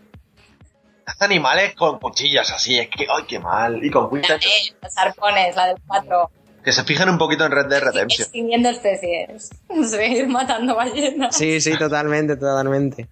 Caza 1.13 1.25
animales 1.25 1.75
con 1.75 1.99
cuchillas 1.99 2.51
así, 2.51 2.79
es 2.79 2.87
que, 2.89 3.05
¡ay, 3.09 3.23
qué 3.27 3.39
mal! 3.39 3.83
Y 3.83 3.89
con 3.89 4.09
cuchillas 4.09 4.43
Eh, 4.45 4.73
los 4.81 4.97
arpones, 4.97 5.55
la 5.55 5.67
del 5.67 5.77
4. 5.87 6.31
que 6.63 6.71
se 6.71 6.83
fijen 6.83 7.09
un 7.09 7.17
poquito 7.17 7.45
en 7.45 7.51
Red 7.51 7.65
Dead 7.67 7.81
Redemption. 7.81 8.23
Extinguiendo 8.23 8.69
especies. 8.69 9.49
Seguir 9.89 10.27
matando 10.27 10.75
ballenas. 10.75 11.35
Sí, 11.35 11.59
sí, 11.59 11.77
totalmente, 11.77 12.35
totalmente. 12.37 13.07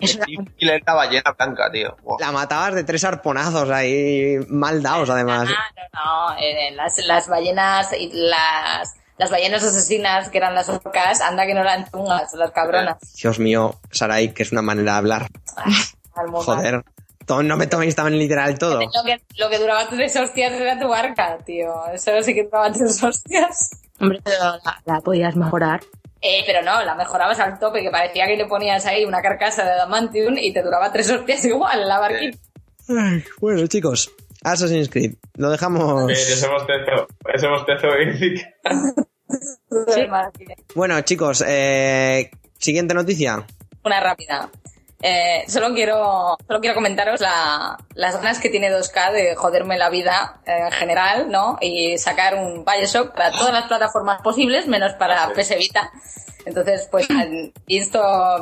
Y 0.00 0.06
y 0.58 0.64
la 0.66 0.94
ballena 0.94 1.34
blanca, 1.36 1.70
tío. 1.70 1.96
La 2.20 2.32
matabas 2.32 2.74
de 2.74 2.84
tres 2.84 3.04
arponazos 3.04 3.68
ahí, 3.70 4.36
mal 4.48 4.82
dados 4.82 5.10
además. 5.10 5.48
Ah, 5.50 5.88
no, 5.92 6.30
no. 6.34 6.38
eh, 6.40 6.70
las, 6.72 6.98
las 6.98 7.28
ballenas 7.28 7.92
y 7.98 8.10
las, 8.12 8.94
las 9.18 9.30
ballenas 9.30 9.62
asesinas, 9.64 10.28
que 10.30 10.38
eran 10.38 10.54
las 10.54 10.68
orcas, 10.68 11.20
anda 11.20 11.46
que 11.46 11.54
no 11.54 11.60
eran 11.60 11.90
chungas, 11.90 12.32
las 12.34 12.52
cabronas. 12.52 12.96
Dios 13.20 13.38
mío, 13.40 13.74
Sarai, 13.90 14.32
que 14.32 14.44
es 14.44 14.52
una 14.52 14.62
manera 14.62 14.92
de 14.92 14.98
hablar. 14.98 15.26
Mundo. 16.16 16.42
Joder. 16.42 16.84
No 17.28 17.56
me 17.56 17.66
toméis 17.66 17.94
tan 17.94 18.16
literal 18.18 18.58
todo. 18.58 18.80
Lo 18.80 19.04
que, 19.04 19.20
lo 19.36 19.48
que 19.50 19.58
duraba 19.58 19.88
tres 19.88 20.16
hostias 20.16 20.52
era 20.52 20.78
tu 20.78 20.88
barca, 20.88 21.38
tío. 21.44 21.86
Eso 21.92 22.22
sí 22.22 22.34
que 22.34 22.44
duraba 22.44 22.72
tres 22.72 23.02
hostias. 23.02 23.70
Hombre, 24.00 24.20
pero 24.24 24.38
la, 24.64 24.82
la 24.84 25.00
podías 25.00 25.36
mejorar. 25.36 25.80
Eh, 26.20 26.42
pero 26.46 26.62
no, 26.62 26.82
la 26.84 26.94
mejorabas 26.94 27.38
al 27.38 27.58
tope, 27.58 27.80
que 27.80 27.90
parecía 27.90 28.26
que 28.26 28.36
le 28.36 28.46
ponías 28.46 28.84
ahí 28.86 29.04
una 29.04 29.22
carcasa 29.22 29.64
de 29.64 29.70
adamantium 29.70 30.36
y 30.36 30.52
te 30.52 30.62
duraba 30.62 30.90
tres 30.90 31.10
hostias 31.10 31.44
igual 31.44 31.86
la 31.86 32.00
barquita. 32.00 32.38
Ay, 32.88 33.24
bueno, 33.40 33.66
chicos, 33.66 34.10
Assassin's 34.42 34.88
Creed. 34.88 35.14
Lo 35.34 35.50
dejamos. 35.50 36.06
Bien, 36.06 36.18
ese 36.18 36.48
bostezo, 36.48 37.06
ese 37.32 37.46
bostezo. 37.46 37.86
Maravilla. 40.08 40.54
Bueno, 40.74 41.00
chicos, 41.02 41.44
eh, 41.46 42.30
siguiente 42.58 42.94
noticia. 42.94 43.44
Una 43.84 44.00
rápida. 44.00 44.50
Eh, 45.00 45.44
solo 45.46 45.72
quiero 45.74 46.36
solo 46.46 46.60
quiero 46.60 46.74
comentaros 46.74 47.20
la- 47.20 47.76
las 47.94 48.16
ganas 48.16 48.40
que 48.40 48.48
tiene 48.50 48.68
2K 48.70 49.12
de 49.12 49.36
joderme 49.36 49.78
la 49.78 49.90
vida 49.90 50.40
eh, 50.44 50.58
en 50.66 50.72
general, 50.72 51.30
¿no? 51.30 51.56
Y 51.60 51.96
sacar 51.98 52.34
un 52.34 52.64
Bioshock 52.64 53.14
para 53.14 53.30
todas 53.30 53.52
las 53.52 53.66
plataformas 53.66 54.20
posibles, 54.22 54.66
menos 54.66 54.94
para 54.94 55.28
PS 55.34 55.56
Vita. 55.56 55.90
Entonces, 56.46 56.88
pues, 56.90 57.06
visto 57.66 58.00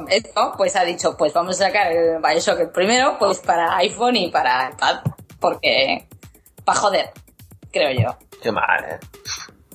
esto, 0.08 0.54
pues 0.56 0.76
ha 0.76 0.84
dicho, 0.84 1.14
pues 1.16 1.32
vamos 1.34 1.60
a 1.60 1.66
sacar 1.66 1.92
el 1.92 2.22
Bioshock 2.22 2.60
el 2.60 2.70
primero, 2.70 3.18
pues 3.18 3.38
para 3.40 3.76
iPhone 3.76 4.16
y 4.16 4.30
para 4.30 4.70
iPad, 4.70 5.00
porque, 5.38 6.08
para 6.64 6.78
joder, 6.78 7.10
creo 7.70 7.90
yo. 8.00 8.16
Qué 8.42 8.50
mal, 8.50 8.82
eh. 8.84 8.98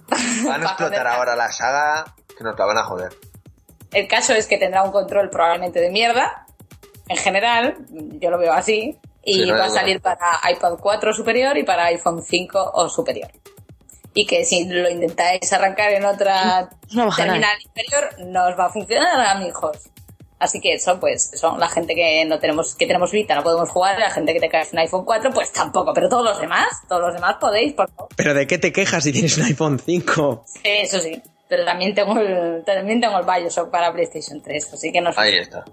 Van 0.48 0.62
a 0.62 0.66
explotar 0.66 1.06
ahora 1.08 1.36
la 1.36 1.52
saga 1.52 2.06
que 2.36 2.44
nos 2.44 2.58
la 2.58 2.66
van 2.66 2.78
a 2.80 2.84
joder. 2.84 3.14
El 3.92 4.08
caso 4.08 4.34
es 4.34 4.48
que 4.48 4.58
tendrá 4.58 4.84
un 4.84 4.92
control 4.92 5.30
probablemente 5.30 5.80
de 5.80 5.90
mierda, 5.90 6.46
en 7.12 7.18
general, 7.18 7.78
yo 8.20 8.30
lo 8.30 8.38
veo 8.38 8.54
así, 8.54 8.98
y 9.24 9.34
Sí, 9.34 9.52
va 9.52 9.66
a 9.66 9.70
salir 9.70 10.02
para 10.02 10.40
iPad 10.50 10.78
4 10.80 11.14
superior 11.14 11.58
y 11.58 11.64
para 11.64 11.86
iPhone 11.86 12.24
5 12.24 12.72
o 12.74 12.90
superior. 12.90 13.30
Y 14.14 14.26
que 14.26 14.44
si 14.46 14.66
lo 14.66 14.90
intentáis 14.90 15.52
arrancar 15.54 15.92
en 15.94 16.06
otra 16.06 16.70
No 16.92 17.06
bajará. 17.06 17.28
terminal 17.34 17.58
inferior, 17.64 18.10
no 18.28 18.48
os 18.48 18.58
va 18.60 18.66
a 18.66 18.70
funcionar, 18.70 19.26
amigos. 19.28 19.78
Así 20.40 20.60
que 20.60 20.74
eso, 20.74 21.00
pues, 21.00 21.32
son 21.36 21.60
la 21.60 21.70
gente 21.70 21.94
que 21.94 22.26
no 22.26 22.40
tenemos, 22.40 22.76
que 22.76 22.88
tenemos 22.88 23.12
Vita, 23.12 23.36
no 23.36 23.44
podemos 23.44 23.70
jugar, 23.70 24.00
la 24.00 24.10
gente 24.10 24.34
que 24.34 24.40
te 24.40 24.50
cae 24.50 24.68
un 24.74 24.80
iPhone 24.80 25.06
4, 25.06 25.32
pues 25.32 25.52
tampoco, 25.54 25.94
pero 25.94 26.10
todos 26.10 26.24
los 26.24 26.40
demás, 26.40 26.68
todos 26.90 27.02
los 27.02 27.14
demás 27.14 27.36
podéis, 27.40 27.74
por 27.74 27.92
favor. 27.92 28.10
¿Pero 28.16 28.34
de 28.34 28.48
qué 28.48 28.58
te 28.58 28.72
quejas 28.74 29.04
si 29.04 29.12
tienes 29.12 29.38
un 29.38 29.44
iPhone 29.44 29.80
5? 29.80 30.46
Eso 30.64 31.00
sí. 31.00 31.22
Pero 31.48 31.64
también 31.64 31.94
tengo 31.94 32.18
el, 32.18 32.64
también 32.66 33.00
tengo 33.00 33.20
el 33.20 33.26
Bioshock 33.26 33.70
para 33.70 33.94
PlayStation 33.94 34.42
3, 34.42 34.74
así 34.74 34.92
que 34.92 35.00
no 35.02 35.14
sé. 35.14 35.22
Ahí 35.22 35.38
está. 35.38 35.64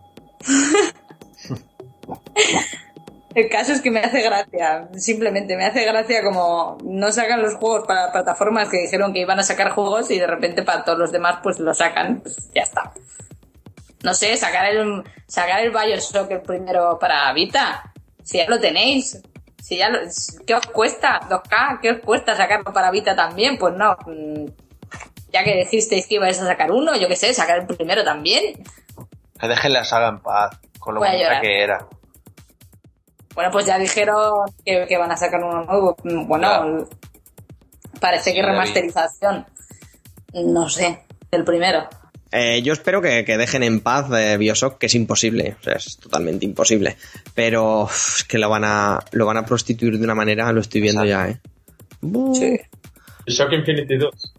El 3.34 3.48
caso 3.48 3.72
es 3.72 3.80
que 3.80 3.90
me 3.90 4.00
hace 4.00 4.22
gracia, 4.22 4.88
simplemente 4.96 5.56
me 5.56 5.66
hace 5.66 5.84
gracia 5.84 6.24
como 6.24 6.78
no 6.82 7.12
sacan 7.12 7.42
los 7.42 7.54
juegos 7.54 7.86
para 7.86 8.10
plataformas 8.10 8.68
que 8.68 8.78
dijeron 8.78 9.12
que 9.12 9.20
iban 9.20 9.38
a 9.38 9.42
sacar 9.42 9.70
juegos 9.70 10.10
y 10.10 10.18
de 10.18 10.26
repente 10.26 10.62
para 10.62 10.82
todos 10.82 10.98
los 10.98 11.12
demás 11.12 11.40
pues 11.42 11.60
lo 11.60 11.74
sacan, 11.74 12.20
pues 12.20 12.50
ya 12.54 12.62
está. 12.62 12.92
No 14.02 14.14
sé, 14.14 14.36
sacar 14.36 14.66
el 14.66 15.04
sacar 15.26 15.60
el 15.60 15.70
Bioshock 15.70 16.30
el 16.30 16.40
primero 16.40 16.98
para 16.98 17.32
Vita, 17.32 17.92
si 18.24 18.38
ya 18.38 18.48
lo 18.48 18.58
tenéis, 18.58 19.20
si 19.62 19.76
ya 19.76 19.88
lo, 19.88 20.00
¿qué 20.46 20.54
os 20.54 20.66
cuesta? 20.66 21.20
2K, 21.28 21.80
¿qué 21.80 21.90
os 21.90 21.98
cuesta 21.98 22.34
sacarlo 22.34 22.72
para 22.72 22.90
Vita 22.90 23.14
también? 23.14 23.58
Pues 23.58 23.74
no, 23.74 23.96
mm, 24.06 24.46
ya 25.32 25.44
que 25.44 25.54
dijisteis 25.54 26.06
que 26.06 26.14
ibais 26.16 26.40
a 26.40 26.46
sacar 26.46 26.72
uno, 26.72 26.96
yo 26.96 27.06
qué 27.08 27.16
sé, 27.16 27.34
sacar 27.34 27.60
el 27.60 27.66
primero 27.66 28.02
también. 28.02 28.64
Que 29.38 29.48
dejen 29.48 29.72
la 29.74 29.84
saga 29.84 30.08
en 30.08 30.20
paz, 30.20 30.58
con 30.78 30.94
lo 30.94 31.00
bonita 31.00 31.40
que 31.40 31.62
era. 31.62 31.86
Bueno, 33.34 33.50
pues 33.52 33.66
ya 33.66 33.78
dijeron 33.78 34.16
que, 34.64 34.86
que 34.88 34.98
van 34.98 35.12
a 35.12 35.16
sacar 35.16 35.42
uno 35.42 35.64
nuevo. 35.64 35.96
Mm, 36.04 36.26
Bueno, 36.26 36.88
parece 38.00 38.30
Sí, 38.30 38.36
que 38.36 38.42
remasterización. 38.42 39.46
No 40.34 40.68
sé, 40.68 41.04
el 41.30 41.44
primero. 41.44 41.88
Eh, 42.30 42.60
yo 42.62 42.74
espero 42.74 43.00
que, 43.00 43.24
que 43.24 43.38
dejen 43.38 43.62
en 43.62 43.80
paz 43.80 44.06
eh, 44.12 44.36
Bioshock, 44.36 44.76
que 44.76 44.86
es 44.86 44.94
imposible, 44.94 45.56
o 45.60 45.62
sea, 45.64 45.74
es 45.74 45.96
totalmente 45.96 46.44
imposible. 46.44 46.96
Pero 47.34 47.84
uf, 47.84 48.18
es 48.18 48.24
que 48.24 48.36
lo 48.38 48.50
van 48.50 48.64
a 48.64 48.98
lo 49.12 49.24
van 49.24 49.38
a 49.38 49.46
prostituir 49.46 49.96
de 49.98 50.04
una 50.04 50.14
manera, 50.14 50.52
lo 50.52 50.60
estoy 50.60 50.82
viendo 50.82 51.04
ya, 51.06 51.28
¿eh? 51.28 51.40
Bu- 52.02 52.60
Shock 53.26 53.52
Infinity 53.52 53.96
2. 53.96 54.34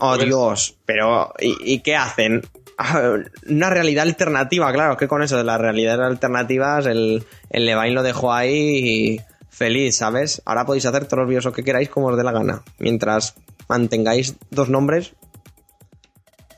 Oh, 0.00 0.14
Pues- 0.16 0.26
Dios, 0.26 0.76
pero 0.84 1.32
¿y, 1.38 1.74
y 1.74 1.78
qué 1.80 1.94
hacen? 1.94 2.42
una 3.48 3.70
realidad 3.70 4.02
alternativa, 4.06 4.72
claro, 4.72 4.96
que 4.96 5.08
con 5.08 5.22
eso 5.22 5.36
de 5.36 5.44
las 5.44 5.60
realidades 5.60 6.00
alternativas, 6.06 6.86
el, 6.86 7.24
el 7.50 7.94
lo 7.94 8.02
dejó 8.02 8.32
ahí 8.32 9.20
feliz, 9.50 9.96
¿sabes? 9.96 10.42
Ahora 10.44 10.64
podéis 10.64 10.86
hacer 10.86 11.04
todos 11.06 11.20
los 11.20 11.28
Bioshock 11.28 11.54
que 11.56 11.64
queráis 11.64 11.88
como 11.88 12.06
os 12.08 12.16
dé 12.16 12.24
la 12.24 12.32
gana, 12.32 12.62
mientras 12.78 13.34
mantengáis 13.68 14.36
dos 14.50 14.68
nombres. 14.68 15.12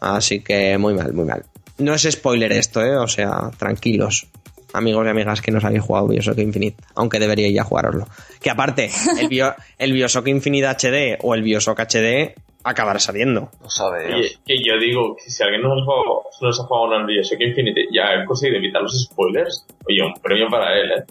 Así 0.01 0.41
que 0.41 0.77
muy 0.79 0.95
mal, 0.95 1.13
muy 1.13 1.25
mal. 1.25 1.45
No 1.79 1.95
es 1.95 2.03
spoiler 2.11 2.53
esto, 2.53 2.83
¿eh? 2.85 2.97
O 2.97 3.09
sea, 3.09 3.51
tranquilos 3.59 4.27
amigos 4.73 5.07
y 5.07 5.09
amigas 5.09 5.41
que 5.41 5.51
no 5.53 5.59
os 5.59 5.65
habéis 5.65 5.83
jugado 5.83 6.09
Bioshock 6.09 6.39
Infinite, 6.39 6.83
aunque 6.97 7.19
deberíais 7.21 7.55
ya 7.55 7.63
jugároslo. 7.65 8.09
Que 8.41 8.51
aparte, 8.51 8.91
el, 9.21 9.29
Bio- 9.29 9.55
el 9.79 9.93
Bioshock 9.93 10.27
Infinite 10.29 10.67
HD 10.67 11.19
o 11.23 11.35
el 11.35 11.43
Bioshock 11.43 11.79
HD 11.81 12.35
acabará 12.65 12.99
saliendo. 12.99 13.51
No 13.63 13.71
sabe 13.71 14.07
Oye, 14.07 14.17
Dios. 14.17 14.41
que 14.47 14.57
yo 14.59 14.79
digo 14.81 15.15
que 15.17 15.31
si 15.31 15.43
alguien 15.43 15.63
no 15.63 15.69
se 15.75 15.81
ha 15.81 15.85
jugado, 15.85 16.23
no 16.41 16.53
se 16.53 16.63
ha 16.63 16.65
jugado 16.65 16.97
un 17.01 17.07
Bioshock 17.07 17.41
Infinite 17.41 17.87
ya 17.93 18.03
ha 18.23 18.25
conseguido 18.27 18.59
evitar 18.59 18.83
los 18.83 19.01
spoilers, 19.05 19.67
oye, 19.89 20.03
un 20.03 20.15
premio 20.23 20.49
para 20.51 20.73
él, 20.79 20.91
¿eh? 20.93 21.05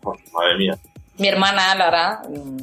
Pues, 0.00 0.20
madre 0.32 0.56
mía. 0.58 0.78
Mi 1.18 1.28
hermana 1.28 1.74
Lara 1.74 2.22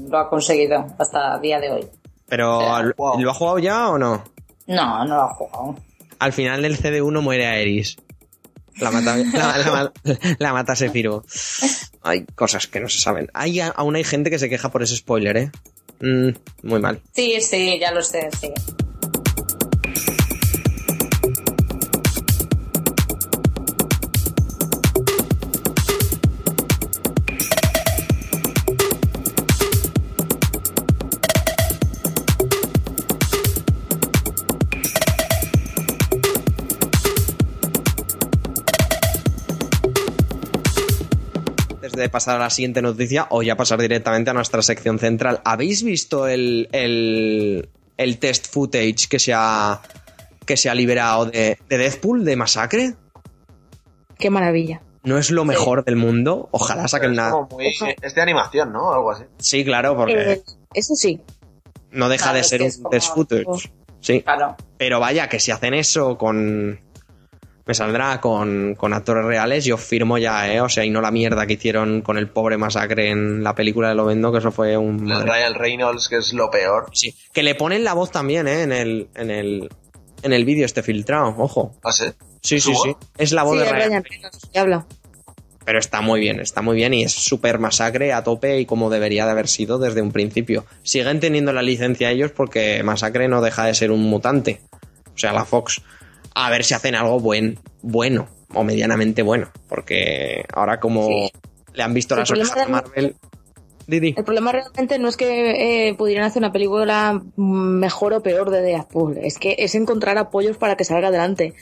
lo 0.10 0.18
ha 0.18 0.30
conseguido 0.30 0.86
hasta 0.98 1.36
el 1.36 1.42
día 1.42 1.60
de 1.60 1.72
hoy. 1.72 1.88
Pero, 2.28 2.60
¿lo- 2.84 2.94
wow. 2.98 3.20
¿lo 3.22 3.32
ha 3.32 3.34
jugado 3.34 3.60
ya 3.60 3.90
o 3.90 3.98
no? 3.98 4.24
No, 4.68 5.06
no 5.06 5.16
lo 5.16 5.22
ha 5.22 5.34
jugado. 5.34 5.76
Al 6.20 6.34
final 6.34 6.62
del 6.62 6.78
CD1 6.78 7.22
muere 7.22 7.46
Aeris. 7.46 7.98
La 8.80 8.92
mata, 8.92 9.16
la, 9.18 9.92
la 10.40 10.54
mata 10.54 10.76
Sephiroth. 10.76 11.26
Hay 12.04 12.26
cosas 12.36 12.68
que 12.68 12.80
no 12.80 12.90
se 12.90 13.00
saben. 13.00 13.28
Hay, 13.34 13.60
aún 13.60 13.96
hay 13.96 14.04
gente 14.04 14.30
que 14.30 14.40
se 14.40 14.50
queja 14.50 14.70
por 14.70 14.84
ese 14.84 14.96
spoiler, 14.96 15.38
¿eh? 15.38 15.52
Mm, 16.00 16.30
muy 16.64 16.80
mal. 16.80 17.02
Sí, 17.14 17.42
sí, 17.42 17.78
ya 17.80 17.92
lo 17.92 18.02
sé, 18.02 18.30
sí. 18.40 18.52
Antes 41.88 42.02
de 42.02 42.10
pasar 42.10 42.36
a 42.36 42.40
la 42.40 42.50
siguiente 42.50 42.82
noticia, 42.82 43.28
o 43.30 43.42
ya 43.44 43.56
pasar 43.56 43.80
directamente 43.80 44.30
a 44.30 44.34
nuestra 44.34 44.62
sección 44.62 45.00
central. 45.00 45.40
¿Habéis 45.46 45.84
visto 45.84 46.28
el, 46.28 46.68
el, 46.74 47.70
el 47.96 48.18
test 48.20 48.52
footage 48.52 49.08
que 49.10 49.20
se 49.20 49.32
ha, 49.34 49.82
que 50.46 50.58
se 50.58 50.70
ha 50.70 50.76
liberado 50.76 51.28
de, 51.28 51.58
de 51.70 51.78
Deathpool, 51.78 52.26
de 52.26 52.36
Masacre? 52.36 52.96
Qué 54.20 54.30
maravilla. 54.30 54.82
¿No 55.04 55.18
es 55.18 55.32
lo 55.32 55.46
mejor 55.46 55.86
del 55.86 55.96
mundo? 55.96 56.50
Ojalá 56.52 56.90
saquen 56.90 57.16
muy- 57.52 57.74
es 58.02 58.14
de 58.16 58.22
animación, 58.22 58.74
¿no? 58.74 58.92
Algo 58.92 59.12
así. 59.12 59.24
Sí, 59.40 59.64
claro, 59.64 59.96
porque 59.96 60.34
Eh, 60.34 60.42
eso 60.74 60.94
sí. 60.96 61.22
no 61.92 62.10
deja 62.10 62.26
claro, 62.26 62.38
de 62.40 62.44
ser 62.44 62.62
un 62.64 62.90
test 62.92 63.14
footage. 63.14 63.72
Sí. 64.02 64.22
Claro. 64.24 64.58
Pero 64.78 65.00
vaya, 65.00 65.30
que 65.30 65.40
si 65.40 65.52
hacen 65.52 65.74
eso 65.74 66.18
con. 66.18 66.82
Me 67.68 67.74
saldrá 67.74 68.22
con, 68.22 68.76
con 68.76 68.94
actores 68.94 69.26
reales, 69.26 69.66
yo 69.66 69.78
firmo 69.78 70.18
ya, 70.18 70.52
¿eh? 70.52 70.62
O 70.62 70.70
sea, 70.70 70.86
y 70.86 70.90
no 70.90 71.02
la 71.02 71.12
mierda 71.12 71.46
que 71.46 71.54
hicieron 71.54 72.02
con 72.02 72.18
el 72.18 72.30
pobre 72.30 72.58
masacre 72.58 73.10
en 73.10 73.44
la 73.44 73.56
película 73.56 73.90
de 73.90 73.96
Lovendo, 73.96 74.32
que 74.32 74.38
eso 74.38 74.52
fue 74.52 74.78
un. 74.78 75.12
El 75.12 75.24
Ryan 75.24 75.54
Reynolds, 75.54 76.08
que 76.08 76.16
es 76.18 76.32
lo 76.34 76.50
peor. 76.50 76.90
Sí. 76.94 77.14
Que 77.34 77.44
le 77.44 77.56
ponen 77.56 77.84
la 77.84 77.94
voz 77.94 78.10
también, 78.12 78.48
¿eh? 78.48 78.62
En 78.62 78.72
el, 78.72 79.10
en 79.16 79.32
el, 79.32 79.70
en 80.24 80.34
el 80.34 80.46
vídeo 80.46 80.66
este 80.66 80.82
filtrado, 80.82 81.36
ojo. 81.38 81.76
¿Ah, 81.84 81.92
sí? 81.92 82.06
Sí, 82.42 82.62
sí, 82.62 82.74
¿Su 82.74 82.82
sí. 82.82 82.90
voz? 82.90 82.98
Es 83.18 83.34
la 83.34 83.44
voz 83.44 83.58
Sí, 83.58 83.66
de 83.66 83.72
Ryan. 83.72 83.90
Ryan 83.90 84.04
Reynolds 84.06 84.50
que 84.54 84.60
habla. 84.60 84.86
Pero 85.66 85.80
está 85.80 86.00
muy 86.00 86.22
bien, 86.22 86.40
está 86.40 86.62
muy 86.62 86.78
bien 86.78 86.94
y 86.94 87.04
es 87.04 87.12
súper 87.12 87.60
masacre 87.60 88.14
a 88.14 88.24
tope 88.24 88.58
y 88.62 88.66
como 88.66 88.90
debería 88.90 89.26
de 89.26 89.32
haber 89.32 89.50
sido 89.50 89.80
desde 89.80 90.02
un 90.02 90.14
principio. 90.14 90.66
Siguen 90.84 91.20
teniendo 91.20 91.52
la 91.52 91.62
licencia 91.62 92.10
ellos 92.10 92.32
porque 92.32 92.82
masacre 92.84 93.28
no 93.28 93.42
deja 93.42 93.66
de 93.66 93.74
ser 93.74 93.92
un 93.92 94.04
mutante. 94.04 94.62
O 95.14 95.18
sea, 95.20 95.34
la 95.34 95.44
Fox. 95.44 95.82
A 96.40 96.50
ver 96.52 96.64
si 96.64 96.74
hacen 96.74 96.94
algo 96.96 97.20
buen, 97.20 97.58
bueno 97.82 98.28
o 98.54 98.64
medianamente 98.64 99.22
bueno. 99.24 99.50
Porque 99.68 100.46
ahora 100.54 100.80
como 100.80 101.08
Sí. 101.08 101.32
le 101.74 101.84
han 101.84 101.94
visto 101.94 102.16
las 102.16 102.30
orejas 102.32 102.58
a 102.58 102.68
Marvel... 102.68 103.16
Didi. 103.88 104.14
El 104.18 104.26
problema 104.26 104.52
realmente 104.52 105.00
no 105.00 105.08
es 105.08 105.16
que 105.16 105.88
eh, 105.88 105.94
pudieran 105.94 106.26
hacer 106.26 106.42
una 106.42 106.52
película 106.52 107.22
mejor 107.38 108.14
o 108.14 108.22
peor 108.22 108.50
de 108.52 108.62
Deadpool, 108.62 109.18
es 109.18 109.38
que 109.40 109.56
es 109.60 109.76
encontrar 109.76 110.18
apoyos 110.18 110.58
para 110.58 110.76
que 110.76 110.84
salga 110.84 111.08
adelante. 111.08 111.54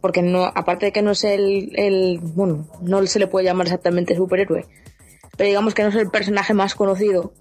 Porque 0.00 0.20
no, 0.20 0.46
aparte 0.46 0.86
de 0.86 0.92
que 0.92 1.00
no 1.02 1.12
es 1.12 1.22
el, 1.22 1.70
el, 1.78 2.18
bueno, 2.20 2.66
no 2.82 3.06
se 3.06 3.20
le 3.20 3.28
puede 3.28 3.44
llamar 3.44 3.66
exactamente 3.68 4.16
superhéroe, 4.16 4.66
pero 5.36 5.46
digamos 5.46 5.72
que 5.74 5.82
no 5.84 5.90
es 5.90 5.94
el 5.94 6.10
personaje 6.10 6.54
más 6.54 6.74
conocido 6.74 7.32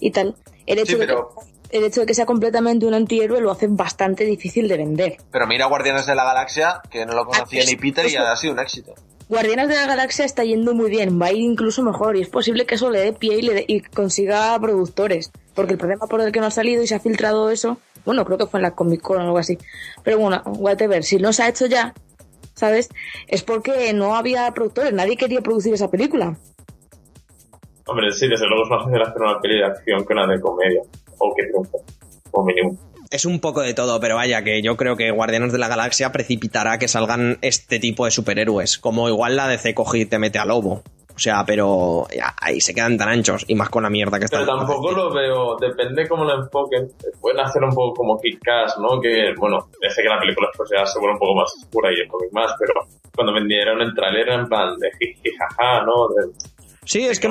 y 0.00 0.10
tal. 0.10 0.36
El 0.64 0.78
hecho, 0.78 0.92
Sí, 0.94 0.98
de, 0.98 1.06
pero- 1.06 1.28
que, 1.38 1.50
el 1.70 1.84
hecho 1.84 2.00
de 2.00 2.06
que 2.06 2.14
sea 2.14 2.26
completamente 2.26 2.86
un 2.86 2.94
antihéroe 2.94 3.40
lo 3.40 3.50
hace 3.50 3.66
bastante 3.68 4.24
difícil 4.24 4.68
de 4.68 4.76
vender. 4.76 5.16
Pero 5.30 5.46
mira 5.46 5.66
Guardianes 5.66 6.06
de 6.06 6.14
la 6.14 6.24
Galaxia, 6.24 6.80
que 6.90 7.04
no 7.06 7.14
lo 7.14 7.24
conocía 7.26 7.62
Ah, 7.62 7.66
ni 7.68 7.76
Peter 7.76 8.04
y 8.06 8.08
eso- 8.08 8.22
ha 8.22 8.36
sido 8.36 8.52
un 8.52 8.60
éxito. 8.60 8.94
Guardianes 9.28 9.68
de 9.68 9.74
la 9.74 9.86
Galaxia 9.88 10.24
está 10.24 10.44
yendo 10.44 10.72
muy 10.72 10.88
bien, 10.88 11.20
va 11.20 11.26
a 11.26 11.32
ir 11.32 11.40
incluso 11.42 11.82
mejor 11.82 12.16
y 12.16 12.20
es 12.22 12.28
posible 12.28 12.64
que 12.64 12.76
eso 12.76 12.90
le 12.90 13.00
dé 13.00 13.12
pie 13.12 13.38
y, 13.38 13.42
le 13.42 13.54
dé- 13.54 13.64
y 13.66 13.80
consiga 13.80 14.56
productores. 14.60 15.32
Porque 15.54 15.72
el 15.72 15.78
problema 15.78 16.06
por 16.06 16.20
el 16.20 16.30
que 16.30 16.38
no 16.38 16.46
ha 16.46 16.50
salido 16.52 16.82
y 16.82 16.86
se 16.86 16.94
ha 16.94 17.00
filtrado 17.00 17.50
eso, 17.50 17.78
bueno, 18.04 18.24
creo 18.24 18.38
que 18.38 18.46
fue 18.46 18.58
en 18.58 18.62
la 18.62 18.70
Comic 18.72 19.00
Con 19.00 19.18
o 19.18 19.22
algo 19.22 19.38
así. 19.38 19.58
Pero 20.04 20.18
bueno, 20.18 20.42
whatever, 20.44 21.02
si 21.02 21.16
no 21.16 21.32
se 21.32 21.42
ha 21.42 21.48
hecho 21.48 21.66
ya, 21.66 21.92
¿sabes? 22.54 22.88
Es 23.26 23.42
porque 23.42 23.92
no 23.92 24.14
había 24.14 24.48
productores, 24.52 24.92
nadie 24.92 25.16
quería 25.16 25.40
producir 25.40 25.74
esa 25.74 25.90
película. 25.90 26.36
Hombre, 27.86 28.12
sí, 28.12 28.28
desde 28.28 28.46
luego 28.46 28.64
es 28.64 28.70
más 28.70 28.84
fácil 28.84 29.02
hacer 29.02 29.22
una 29.22 29.40
peli 29.40 29.58
de 29.58 29.64
acción 29.66 30.04
que 30.06 30.12
una 30.12 30.26
de 30.26 30.40
comedia. 30.40 30.82
O 31.18 31.34
que 31.34 31.44
triunfe, 31.44 31.78
como 32.30 32.46
mínimo. 32.46 32.76
Es 33.10 33.24
un 33.24 33.40
poco 33.40 33.60
de 33.60 33.74
todo, 33.74 34.00
pero 34.00 34.16
vaya, 34.16 34.42
que 34.42 34.62
yo 34.62 34.76
creo 34.76 34.96
que 34.96 35.10
Guardianes 35.10 35.52
de 35.52 35.58
la 35.58 35.68
Galaxia 35.68 36.10
precipitará 36.10 36.78
que 36.78 36.88
salgan 36.88 37.38
este 37.40 37.78
tipo 37.78 38.04
de 38.04 38.10
superhéroes. 38.10 38.78
Como 38.78 39.08
igual 39.08 39.36
la 39.36 39.46
DC 39.46 39.74
coge 39.74 39.98
y 39.98 40.06
te 40.06 40.18
mete 40.18 40.38
a 40.38 40.44
lobo. 40.44 40.82
O 41.16 41.18
sea, 41.18 41.44
pero 41.46 42.06
ya, 42.14 42.34
ahí 42.38 42.60
se 42.60 42.74
quedan 42.74 42.98
tan 42.98 43.08
anchos 43.08 43.46
y 43.48 43.54
más 43.54 43.70
con 43.70 43.84
la 43.84 43.88
mierda 43.88 44.18
que 44.18 44.26
está. 44.26 44.40
Pero 44.40 44.58
tampoco 44.58 44.92
lo 44.92 45.14
veo, 45.14 45.56
depende 45.56 46.06
cómo 46.06 46.24
lo 46.24 46.42
enfoquen. 46.42 46.92
Pueden 47.18 47.40
hacer 47.40 47.64
un 47.64 47.70
poco 47.70 47.94
como 47.94 48.20
Kick-Ass, 48.20 48.76
¿no? 48.78 49.00
Que, 49.00 49.32
bueno, 49.38 49.66
sé 49.88 50.02
que 50.02 50.08
la 50.10 50.20
película 50.20 50.48
después 50.48 50.68
ya 50.76 50.84
se 50.84 50.98
vuelve 50.98 51.14
un 51.14 51.18
poco 51.18 51.36
más 51.36 51.54
oscura 51.56 51.90
y 51.90 52.00
el 52.00 52.08
cómic 52.08 52.30
más, 52.32 52.52
pero 52.58 52.74
cuando 53.14 53.32
vendieron 53.32 53.80
el 53.80 53.94
trailer 53.94 54.28
en 54.28 54.46
plan 54.46 54.76
de 54.76 54.90
jiji, 54.98 55.34
jaja, 55.38 55.86
¿no? 55.86 56.08
De, 56.08 56.32
Sí, 56.86 57.04
es 57.04 57.18
que, 57.18 57.28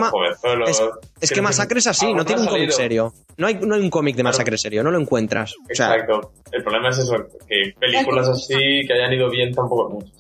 es, 0.68 0.84
es 1.22 1.32
que 1.32 1.42
Masacre 1.42 1.80
es 1.80 1.88
así, 1.88 2.14
no 2.14 2.26
tiene 2.26 2.42
un 2.42 2.48
cómic 2.48 2.72
serio. 2.72 3.14
No 3.38 3.48
hay, 3.48 3.56
no 3.56 3.76
hay 3.76 3.82
un 3.82 3.90
cómic 3.90 4.16
de. 4.18 4.24
Masacre 4.24 4.58
serio, 4.58 4.84
no 4.84 4.92
lo 4.92 5.00
encuentras. 5.00 5.56
O 5.56 5.74
sea, 5.74 5.94
Exacto. 5.96 6.34
El 6.52 6.62
problema 6.62 6.90
es 6.90 6.98
eso, 6.98 7.16
que 7.48 7.74
películas 7.80 8.28
así 8.28 8.86
que 8.86 8.94
hayan 8.94 9.14
ido 9.14 9.30
bien 9.30 9.54
tampoco 9.54 9.90
muchas. 9.90 10.12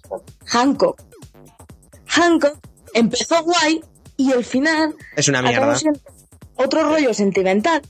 Hancock. 0.45 1.01
Hancock 2.07 2.57
empezó 2.93 3.43
guay 3.43 3.81
y 4.15 4.31
al 4.31 4.45
final 4.45 4.95
es 5.17 5.27
una 5.27 5.41
mierda. 5.41 5.77
otro 6.55 6.83
rollo 6.83 7.13
sentimental. 7.13 7.81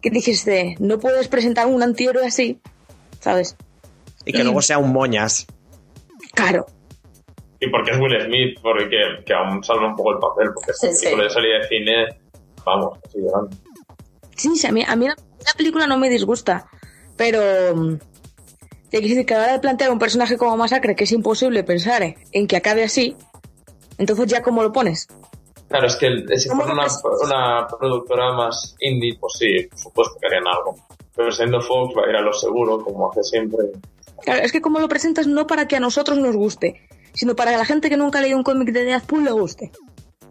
Que 0.00 0.10
dijiste, 0.10 0.76
no 0.78 1.00
puedes 1.00 1.26
presentar 1.26 1.66
un 1.66 1.82
antihéroe 1.82 2.24
así, 2.24 2.60
¿sabes? 3.18 3.56
Y 4.24 4.32
que 4.32 4.44
luego 4.44 4.62
sea 4.62 4.78
un 4.78 4.92
moñas. 4.92 5.46
Claro. 6.32 6.66
Y 7.66 7.70
porque 7.70 7.90
es 7.92 7.98
Will 7.98 8.20
Smith, 8.24 8.58
porque 8.62 8.88
que 9.24 9.34
aún 9.34 9.62
salva 9.64 9.88
un 9.88 9.96
poco 9.96 10.12
el 10.12 10.18
papel, 10.18 10.48
porque 10.54 10.70
esta 10.72 10.88
Sí, 10.88 10.94
sí. 10.94 11.04
película 11.04 11.24
de 11.24 11.30
salida 11.30 11.58
de 11.58 11.68
cine, 11.68 12.06
vamos, 12.64 12.98
así 13.06 13.18
llorando. 13.20 13.56
Sí, 14.36 14.56
sí, 14.56 14.66
a 14.66 14.72
mí, 14.72 14.84
a 14.86 14.96
mí 14.96 15.06
la, 15.08 15.14
la 15.16 15.52
película 15.56 15.86
no 15.86 15.98
me 15.98 16.08
disgusta, 16.08 16.66
pero 17.16 17.40
mm, 17.74 17.96
te 18.90 18.98
quiero 18.98 19.08
decir 19.08 19.26
que 19.26 19.34
a 19.34 19.38
la 19.38 19.44
hora 19.44 19.52
de 19.54 19.58
plantear 19.60 19.90
un 19.90 19.98
personaje 19.98 20.36
como 20.36 20.56
Masacre, 20.56 20.94
que 20.94 21.04
es 21.04 21.12
imposible 21.12 21.64
pensar 21.64 22.02
eh, 22.02 22.16
en 22.32 22.46
que 22.46 22.56
acabe 22.56 22.84
así, 22.84 23.16
entonces 23.98 24.26
ya 24.26 24.42
cómo 24.42 24.62
lo 24.62 24.72
pones. 24.72 25.08
Claro, 25.68 25.86
es 25.88 25.96
que 25.96 26.08
si 26.38 26.48
¿Cómo 26.48 26.62
fuera 26.62 26.86
una 27.24 27.66
productora 27.66 28.32
más 28.34 28.76
indie, 28.80 29.16
pues 29.18 29.32
sí, 29.38 29.66
por 29.68 29.78
supuesto 29.78 30.14
que 30.20 30.26
harían 30.28 30.46
algo. 30.46 30.76
Pero 31.16 31.32
siendo 31.32 31.60
Fox 31.60 31.94
va 31.96 32.06
a 32.06 32.10
ir 32.10 32.16
a 32.16 32.20
lo 32.20 32.32
seguro, 32.32 32.78
como 32.84 33.10
hace 33.10 33.22
siempre. 33.24 33.58
Claro, 34.22 34.42
es 34.42 34.52
que 34.52 34.60
como 34.60 34.78
lo 34.78 34.88
presentas 34.88 35.26
no 35.26 35.46
para 35.46 35.66
que 35.66 35.76
a 35.76 35.80
nosotros 35.80 36.18
nos 36.18 36.36
guste, 36.36 36.86
sino 37.16 37.34
para 37.34 37.50
que 37.50 37.56
la 37.56 37.64
gente 37.64 37.88
que 37.90 37.96
nunca 37.96 38.20
ha 38.20 38.22
leído 38.22 38.36
un 38.38 38.44
cómic 38.44 38.68
de 38.70 38.84
Deadpool 38.84 39.24
le 39.24 39.32
guste. 39.32 39.72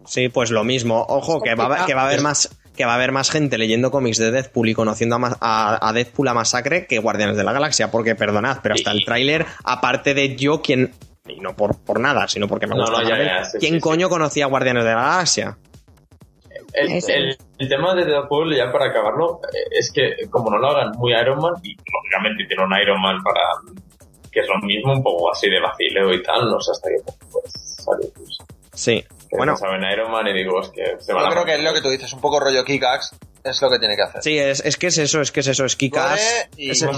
Sí, 0.06 0.28
pues 0.30 0.50
lo 0.50 0.64
mismo. 0.64 1.04
Ojo, 1.08 1.40
que 1.42 1.54
va, 1.54 1.64
a 1.64 1.66
haber- 1.66 1.84
que 1.86 1.94
va 1.94 2.02
a 2.02 2.06
haber 2.06 2.22
más 2.22 2.48
que 2.76 2.84
va 2.84 2.92
a 2.92 2.96
haber 2.96 3.10
más 3.10 3.30
gente 3.30 3.56
leyendo 3.56 3.90
cómics 3.90 4.18
de 4.18 4.30
Deadpool 4.30 4.68
y 4.68 4.74
conociendo 4.74 5.16
a, 5.16 5.36
a, 5.40 5.88
a 5.88 5.92
Deadpool 5.94 6.28
a 6.28 6.34
Masacre 6.34 6.86
que 6.86 6.98
Guardianes 6.98 7.38
de 7.38 7.42
la 7.44 7.52
Galaxia, 7.54 7.90
porque 7.90 8.14
perdonad, 8.14 8.58
pero 8.62 8.74
hasta 8.74 8.92
el 8.92 9.02
tráiler, 9.04 9.46
aparte 9.64 10.12
de 10.12 10.36
yo, 10.36 10.60
quien 10.60 10.92
y 11.26 11.40
no 11.40 11.56
por, 11.56 11.76
por 11.78 11.98
nada, 12.00 12.28
sino 12.28 12.46
porque 12.48 12.66
me 12.66 12.74
No, 12.76 12.82
gusta 12.82 13.02
no, 13.02 13.08
ya, 13.08 13.16
ya, 13.24 13.44
sí, 13.46 13.56
¿quién 13.58 13.74
sí, 13.76 13.80
coño 13.80 14.10
conocía 14.10 14.44
a 14.44 14.48
Guardianes 14.48 14.84
de 14.84 14.90
la 14.90 15.02
Galaxia? 15.02 15.56
El, 16.74 16.90
el- 16.92 17.36
el 17.58 17.68
tema 17.70 17.94
de 17.94 18.04
Deadpool, 18.04 18.54
ya 18.54 18.70
para 18.70 18.90
acabarlo, 18.90 19.40
eh, 19.54 19.68
es 19.78 19.90
que 19.90 20.28
como 20.28 20.50
no 20.50 20.58
lo 20.58 20.68
hagan 20.68 20.92
muy 20.98 21.14
Iron 21.14 21.40
Man, 21.40 21.54
y 21.62 21.74
lógicamente 21.74 22.44
tiene 22.46 22.62
un 22.62 22.72
Iron 22.78 23.00
Man 23.00 23.16
para 23.24 23.40
que 24.36 24.42
es 24.42 24.48
lo 24.48 24.58
mismo, 24.60 24.92
un 24.92 25.02
poco 25.02 25.32
así 25.32 25.48
de 25.48 25.58
vacileo 25.60 26.12
y 26.12 26.22
tal, 26.22 26.50
no 26.50 26.60
sé 26.60 26.72
hasta 26.72 26.90
qué 26.90 26.96
punto 27.02 27.26
puede 27.32 27.48
salir. 27.48 28.12
pues, 28.14 28.36
Sí. 28.74 29.02
Que 29.30 29.36
Bueno, 29.38 29.54
pensaba 29.54 29.76
en 29.76 29.84
Iron 29.90 30.12
Man 30.12 30.26
y 30.28 30.34
digo, 30.34 30.60
es 30.60 30.68
que 30.68 30.84
se 31.00 31.14
van 31.14 31.22
Yo 31.22 31.28
a 31.28 31.32
creo 31.32 31.44
que 31.46 31.54
es 31.54 31.62
lo 31.62 31.72
que 31.72 31.80
tú 31.80 31.88
dices, 31.88 32.12
un 32.12 32.20
poco 32.20 32.38
rollo 32.38 32.62
Kickax, 32.62 33.12
es 33.42 33.62
lo 33.62 33.70
que 33.70 33.78
tiene 33.78 33.96
que 33.96 34.02
hacer. 34.02 34.22
sí, 34.22 34.36
es, 34.38 34.60
es 34.62 34.76
que 34.76 34.88
es 34.88 34.98
eso, 34.98 35.22
es 35.22 35.32
que 35.32 35.40
es 35.40 35.46
eso, 35.46 35.64
es 35.64 35.76
y 35.80 36.70
es 36.70 36.82
el- 36.82 36.90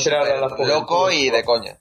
loco 0.66 1.10
y 1.12 1.30
de 1.30 1.44
coña. 1.44 1.76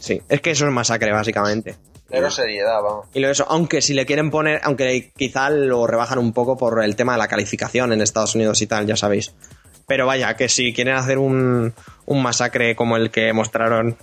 Sí, 0.00 0.20
es 0.28 0.40
que 0.40 0.50
eso 0.50 0.66
es 0.66 0.72
masacre, 0.72 1.12
básicamente. 1.12 1.76
Pero 2.08 2.30
seriedad, 2.30 2.82
vamos. 2.82 3.06
Y 3.14 3.20
lo 3.20 3.30
eso, 3.30 3.46
aunque 3.48 3.80
si 3.82 3.94
le 3.94 4.04
quieren 4.06 4.30
poner, 4.30 4.60
aunque 4.64 5.10
quizá 5.16 5.48
lo 5.50 5.86
rebajan 5.86 6.18
un 6.18 6.32
poco 6.32 6.56
por 6.56 6.82
el 6.84 6.94
tema 6.96 7.12
de 7.12 7.18
la 7.18 7.28
calificación 7.28 7.92
en 7.92 8.00
Estados 8.00 8.34
Unidos 8.34 8.60
y 8.62 8.66
tal, 8.66 8.86
ya 8.86 8.96
sabéis. 8.96 9.34
Pero 9.86 10.06
vaya, 10.06 10.34
que 10.34 10.48
si 10.48 10.72
quieren 10.72 10.94
hacer 10.96 11.18
un, 11.18 11.72
un 12.06 12.22
masacre 12.22 12.74
como 12.76 12.96
el 12.96 13.10
que 13.10 13.32
mostraron 13.32 13.96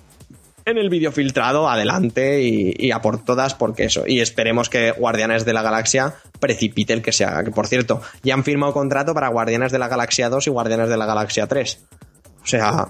en 0.66 0.78
el 0.78 0.89
vídeo 0.89 1.11
filtrado, 1.11 1.70
adelante 1.70 2.41
y, 2.41 2.74
y 2.78 2.91
a 2.91 3.01
por 3.01 3.24
todas, 3.24 3.53
porque 3.53 3.86
eso. 3.86 4.03
Y 4.07 4.22
esperemos 4.22 4.70
que 4.70 4.91
Guardianes 4.91 5.45
de 5.45 5.53
la 5.53 5.61
Galaxia 5.61 6.16
precipite 6.39 6.93
el 6.93 7.01
que 7.01 7.11
se 7.11 7.26
haga. 7.26 7.43
Que 7.43 7.51
por 7.51 7.68
cierto, 7.68 8.01
ya 8.24 8.34
han 8.34 8.43
firmado 8.43 8.74
contrato 8.74 9.14
para 9.14 9.30
Guardianes 9.30 9.72
de 9.72 9.80
la 9.80 9.88
Galaxia 9.88 10.30
2 10.30 10.47
y 10.47 10.49
Guardianes 10.49 10.89
de 10.89 10.97
la 10.97 11.05
Galaxia 11.05 11.47
3. 11.47 11.86
O 12.43 12.45
sea, 12.45 12.88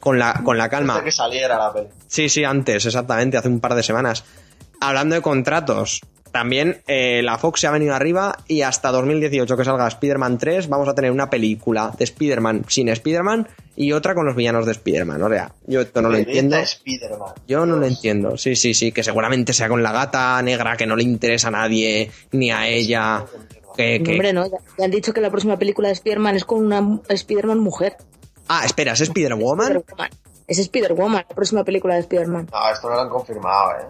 con 0.00 0.18
la, 0.18 0.40
con 0.44 0.56
la 0.58 0.68
calma. 0.68 0.94
Antes 0.94 1.04
de 1.04 1.08
que 1.08 1.16
saliera 1.16 1.58
la 1.58 1.72
peli. 1.72 1.88
Sí, 2.06 2.28
sí, 2.28 2.44
antes, 2.44 2.86
exactamente, 2.86 3.36
hace 3.36 3.48
un 3.48 3.60
par 3.60 3.74
de 3.74 3.82
semanas. 3.82 4.24
Hablando 4.80 5.14
de 5.14 5.22
contratos, 5.22 6.00
también 6.32 6.82
eh, 6.86 7.22
la 7.22 7.38
Fox 7.38 7.60
se 7.60 7.66
ha 7.66 7.70
venido 7.70 7.94
arriba 7.94 8.36
y 8.46 8.62
hasta 8.62 8.90
2018 8.90 9.56
que 9.56 9.64
salga 9.64 9.88
Spider-Man 9.88 10.38
3 10.38 10.68
vamos 10.68 10.88
a 10.88 10.94
tener 10.94 11.10
una 11.10 11.30
película 11.30 11.92
de 11.96 12.04
Spider-Man 12.04 12.64
sin 12.68 12.88
Spider-Man 12.88 13.48
y 13.76 13.92
otra 13.92 14.14
con 14.14 14.26
los 14.26 14.34
villanos 14.36 14.66
de 14.66 14.72
Spider-Man. 14.72 15.22
O 15.22 15.28
sea, 15.28 15.52
yo 15.66 15.80
esto 15.80 16.02
no 16.02 16.08
lo 16.10 16.16
entiendo. 16.18 16.56
Spider-Man. 16.58 17.32
Yo 17.46 17.64
no 17.66 17.76
lo 17.76 17.86
entiendo. 17.86 18.36
Sí, 18.36 18.56
sí, 18.56 18.74
sí, 18.74 18.92
que 18.92 19.02
seguramente 19.04 19.52
sea 19.52 19.68
con 19.68 19.82
la 19.82 19.92
gata 19.92 20.40
negra 20.42 20.76
que 20.76 20.86
no 20.86 20.96
le 20.96 21.02
interesa 21.04 21.48
a 21.48 21.52
nadie, 21.52 22.10
ni 22.32 22.50
a 22.50 22.66
ella. 22.68 23.24
Que, 23.76 23.98
No, 24.00 24.04
que- 24.04 24.10
Hombre, 24.12 24.32
no, 24.32 24.46
ya, 24.46 24.84
han 24.84 24.90
dicho 24.90 25.12
que 25.12 25.20
la 25.20 25.30
próxima 25.30 25.56
película 25.58 25.88
de 25.88 25.94
Spider-Man 25.94 26.36
es 26.36 26.44
con 26.44 26.64
una 26.64 27.00
Spider-Man 27.08 27.60
mujer. 27.60 27.96
Ah, 28.48 28.62
espera, 28.64 28.92
¿es 28.94 29.00
Spider-Woman? 29.02 29.76
Spider-Woman. 29.76 30.10
Es 30.48 30.58
Spider-Woman, 30.58 31.24
la 31.28 31.34
próxima 31.34 31.62
película 31.62 31.94
de 31.94 32.00
Spider-Man. 32.00 32.48
No, 32.50 32.72
esto 32.72 32.88
no 32.88 32.94
lo 32.96 33.00
han 33.02 33.08
confirmado, 33.10 33.72
eh. 33.72 33.84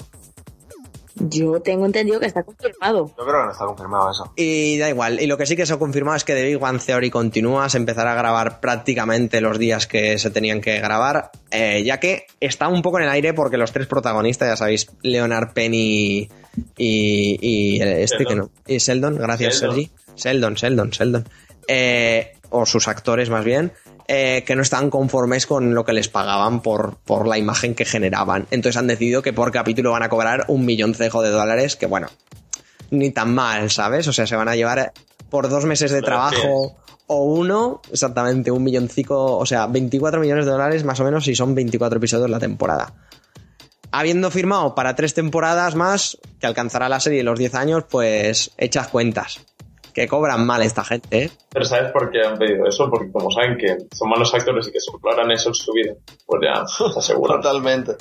Yo 1.21 1.61
tengo 1.61 1.87
entendido 1.87 2.21
que 2.21 2.27
está 2.27 2.43
confirmado. 2.43 3.09
Yo 3.09 3.25
creo 3.25 3.41
que 3.41 3.47
no 3.47 3.53
está 3.53 3.67
confirmado 3.67 4.11
eso. 4.11 4.33
Y 4.37 4.79
da 4.79 4.89
igual. 4.89 5.21
Y 5.21 5.27
lo 5.27 5.37
que 5.37 5.47
sí 5.47 5.57
que 5.57 5.67
se 5.67 5.73
ha 5.75 5.79
confirmado 5.79 6.17
es 6.17 6.25
que 6.25 6.35
The 6.35 6.45
Big 6.45 6.59
Bang 6.59 6.81
Theory 6.81 7.11
continúa, 7.11 7.69
se 7.69 7.79
empezará 7.79 8.13
a 8.13 8.15
grabar 8.15 8.61
prácticamente 8.61 9.41
los 9.41 9.59
días 9.59 9.87
que 9.87 10.19
se 10.19 10.31
tenían 10.31 10.61
que 10.61 10.79
grabar, 10.81 11.31
eh, 11.51 11.83
ya 11.85 11.99
que 11.99 12.27
está 12.41 12.69
un 12.69 12.83
poco 12.83 12.99
en 12.99 13.05
el 13.05 13.11
aire 13.11 13.35
porque 13.35 13.57
los 13.57 13.73
tres 13.73 13.87
protagonistas, 13.87 14.49
ya 14.49 14.57
sabéis, 14.57 14.91
Leonard 15.03 15.53
Penny 15.53 16.29
y, 16.77 17.39
y 17.41 17.81
este 17.83 18.25
que 18.25 18.37
no, 18.37 18.51
y 18.67 18.79
Sheldon, 18.79 19.17
gracias 19.17 19.55
Sheldon. 19.61 19.75
Sergi, 19.75 19.91
Sheldon, 20.17 20.55
Sheldon, 20.55 20.91
Sheldon, 20.91 21.25
Eh, 21.67 22.33
o 22.51 22.65
sus 22.65 22.89
actores 22.89 23.29
más 23.29 23.45
bien, 23.45 23.73
eh, 24.11 24.43
que 24.47 24.57
no 24.57 24.63
estaban 24.63 24.89
conformes 24.89 25.47
con 25.47 25.75
lo 25.75 25.85
que 25.85 25.93
les 25.93 26.09
pagaban 26.09 26.63
por, 26.63 26.97
por 27.05 27.29
la 27.29 27.37
imagen 27.37 27.75
que 27.75 27.85
generaban. 27.85 28.47
Entonces 28.51 28.79
han 28.79 28.87
decidido 28.87 29.21
que 29.21 29.35
por 29.35 29.53
capítulo 29.53 29.91
van 29.93 30.03
a 30.03 30.09
cobrar 30.09 30.47
un 30.49 30.65
millón 30.65 30.95
cejo 30.95 31.21
de 31.21 31.29
dólares, 31.29 31.77
que 31.77 31.85
bueno, 31.85 32.09
ni 32.91 33.11
tan 33.11 33.35
mal, 33.35 33.71
¿sabes? 33.71 34.09
O 34.09 34.15
sea, 34.15 34.27
se 34.27 34.35
van 34.35 34.49
a 34.49 34.57
llevar 34.57 34.93
por 35.29 35.51
dos 35.51 35.67
meses 35.67 35.91
de 35.91 36.01
trabajo 36.01 36.75
o 37.07 37.25
uno, 37.25 37.83
exactamente, 37.93 38.51
un 38.51 38.65
milloncico, 38.65 39.37
o 39.37 39.45
sea, 39.45 39.67
24 39.67 40.21
millones 40.21 40.47
de 40.47 40.53
dólares 40.53 40.85
más 40.85 41.01
o 41.01 41.05
menos 41.05 41.25
si 41.25 41.35
son 41.35 41.55
24 41.55 41.99
episodios 41.99 42.31
la 42.31 42.39
temporada. 42.39 42.95
Habiendo 43.91 44.31
firmado 44.31 44.75
para 44.75 44.95
tres 44.95 45.13
temporadas 45.13 45.75
más, 45.75 46.19
que 46.41 46.47
alcanzará 46.47 46.89
la 46.89 47.01
serie 47.01 47.23
los 47.23 47.39
10 47.39 47.55
años, 47.55 47.85
pues 47.91 48.53
echas 48.57 48.89
cuentas. 48.89 49.41
Que 49.95 50.07
cobran 50.07 50.47
mal 50.47 50.63
esta 50.63 50.85
gente, 50.85 51.25
¿eh? 51.25 51.31
Pero 51.51 51.65
¿sabes 51.65 51.91
por 51.93 52.11
qué 52.11 52.21
han 52.23 52.39
pedido 52.39 52.67
eso? 52.67 52.89
Porque 52.91 53.11
como 53.11 53.31
saben 53.31 53.57
que 53.59 53.77
son 53.93 54.09
malos 54.11 54.33
actores 54.35 54.69
y 54.69 54.73
que 54.73 54.81
solo 54.81 54.99
harán 55.13 55.31
eso 55.31 55.49
en 55.49 55.55
su 55.55 55.73
vida, 55.73 55.93
pues 56.27 56.41
ya 56.45 56.67
se 56.93 56.99
aseguran. 56.99 57.41
Totalmente. 57.41 57.93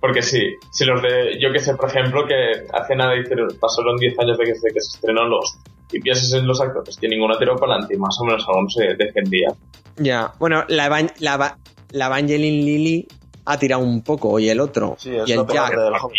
Porque 0.00 0.22
sí, 0.22 0.40
si 0.72 0.84
los 0.84 1.00
de, 1.02 1.38
yo 1.40 1.50
que 1.52 1.58
sé, 1.58 1.74
por 1.74 1.88
ejemplo, 1.88 2.26
que 2.26 2.34
hace 2.72 2.94
nada 2.94 3.16
hicieron, 3.16 3.48
pasaron 3.58 3.96
10 3.96 4.18
años 4.18 4.38
de 4.38 4.44
que, 4.44 4.52
de 4.52 4.72
que 4.74 4.80
se 4.80 4.96
estrenó 4.98 5.24
los 5.26 5.56
y 5.92 6.00
piensas 6.00 6.32
en 6.32 6.46
los 6.46 6.60
actores 6.60 6.96
que 6.96 7.08
ninguno 7.08 7.36
tiró 7.38 7.56
para 7.56 7.72
adelante 7.74 7.94
y 7.94 7.98
más 7.98 8.16
o 8.20 8.24
menos 8.24 8.44
aún 8.48 8.68
se 8.68 8.94
defendía. 8.96 9.48
Ya, 9.96 10.32
bueno, 10.38 10.64
la, 10.68 10.86
Evan- 10.86 11.12
la, 11.20 11.34
Eva- 11.34 11.58
la 11.92 12.06
Evangeline 12.06 12.64
Lilly 12.64 13.08
ha 13.46 13.56
tirado 13.58 13.82
un 13.82 14.02
poco 14.02 14.38
y 14.38 14.48
el 14.50 14.60
otro. 14.60 14.96
Sí, 14.98 15.14
es 15.16 15.28
y 15.28 15.32
el 15.32 15.38
lo 15.38 15.46
peor 15.46 15.70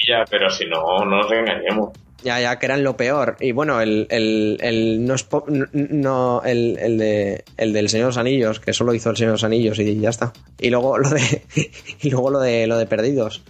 Jack. 0.08 0.28
pero 0.32 0.50
si 0.50 0.66
no, 0.66 1.00
no 1.06 1.18
nos 1.18 1.32
engañemos. 1.32 1.90
Ya, 2.24 2.40
ya, 2.42 2.58
que 2.58 2.66
eran 2.66 2.84
lo 2.84 2.98
peor. 2.98 3.38
Y 3.40 3.52
bueno, 3.52 3.80
el, 3.80 4.08
el, 4.10 4.58
el, 4.62 5.06
no, 5.06 5.14
es 5.14 5.28
no 5.74 6.42
el, 6.44 6.78
el, 6.80 6.98
de, 6.98 7.44
el 7.58 7.74
del 7.74 7.90
Señor 7.90 8.06
de 8.06 8.10
los 8.10 8.18
Anillos, 8.18 8.60
que 8.60 8.74
solo 8.74 8.94
hizo 8.94 9.12
el 9.12 9.18
Señor 9.18 9.30
de 9.32 9.34
los 9.36 9.44
Anillos 9.44 9.78
y 9.80 10.00
ya 10.00 10.10
está. 10.10 10.34
Y 10.60 10.70
luego 10.72 10.98
lo 10.98 11.10
de, 11.10 11.44
y 12.02 12.10
luego 12.10 12.32
lo 12.32 12.40
de, 12.40 12.66
lo 12.68 12.78
de 12.78 12.86
Perdidos. 12.88 13.44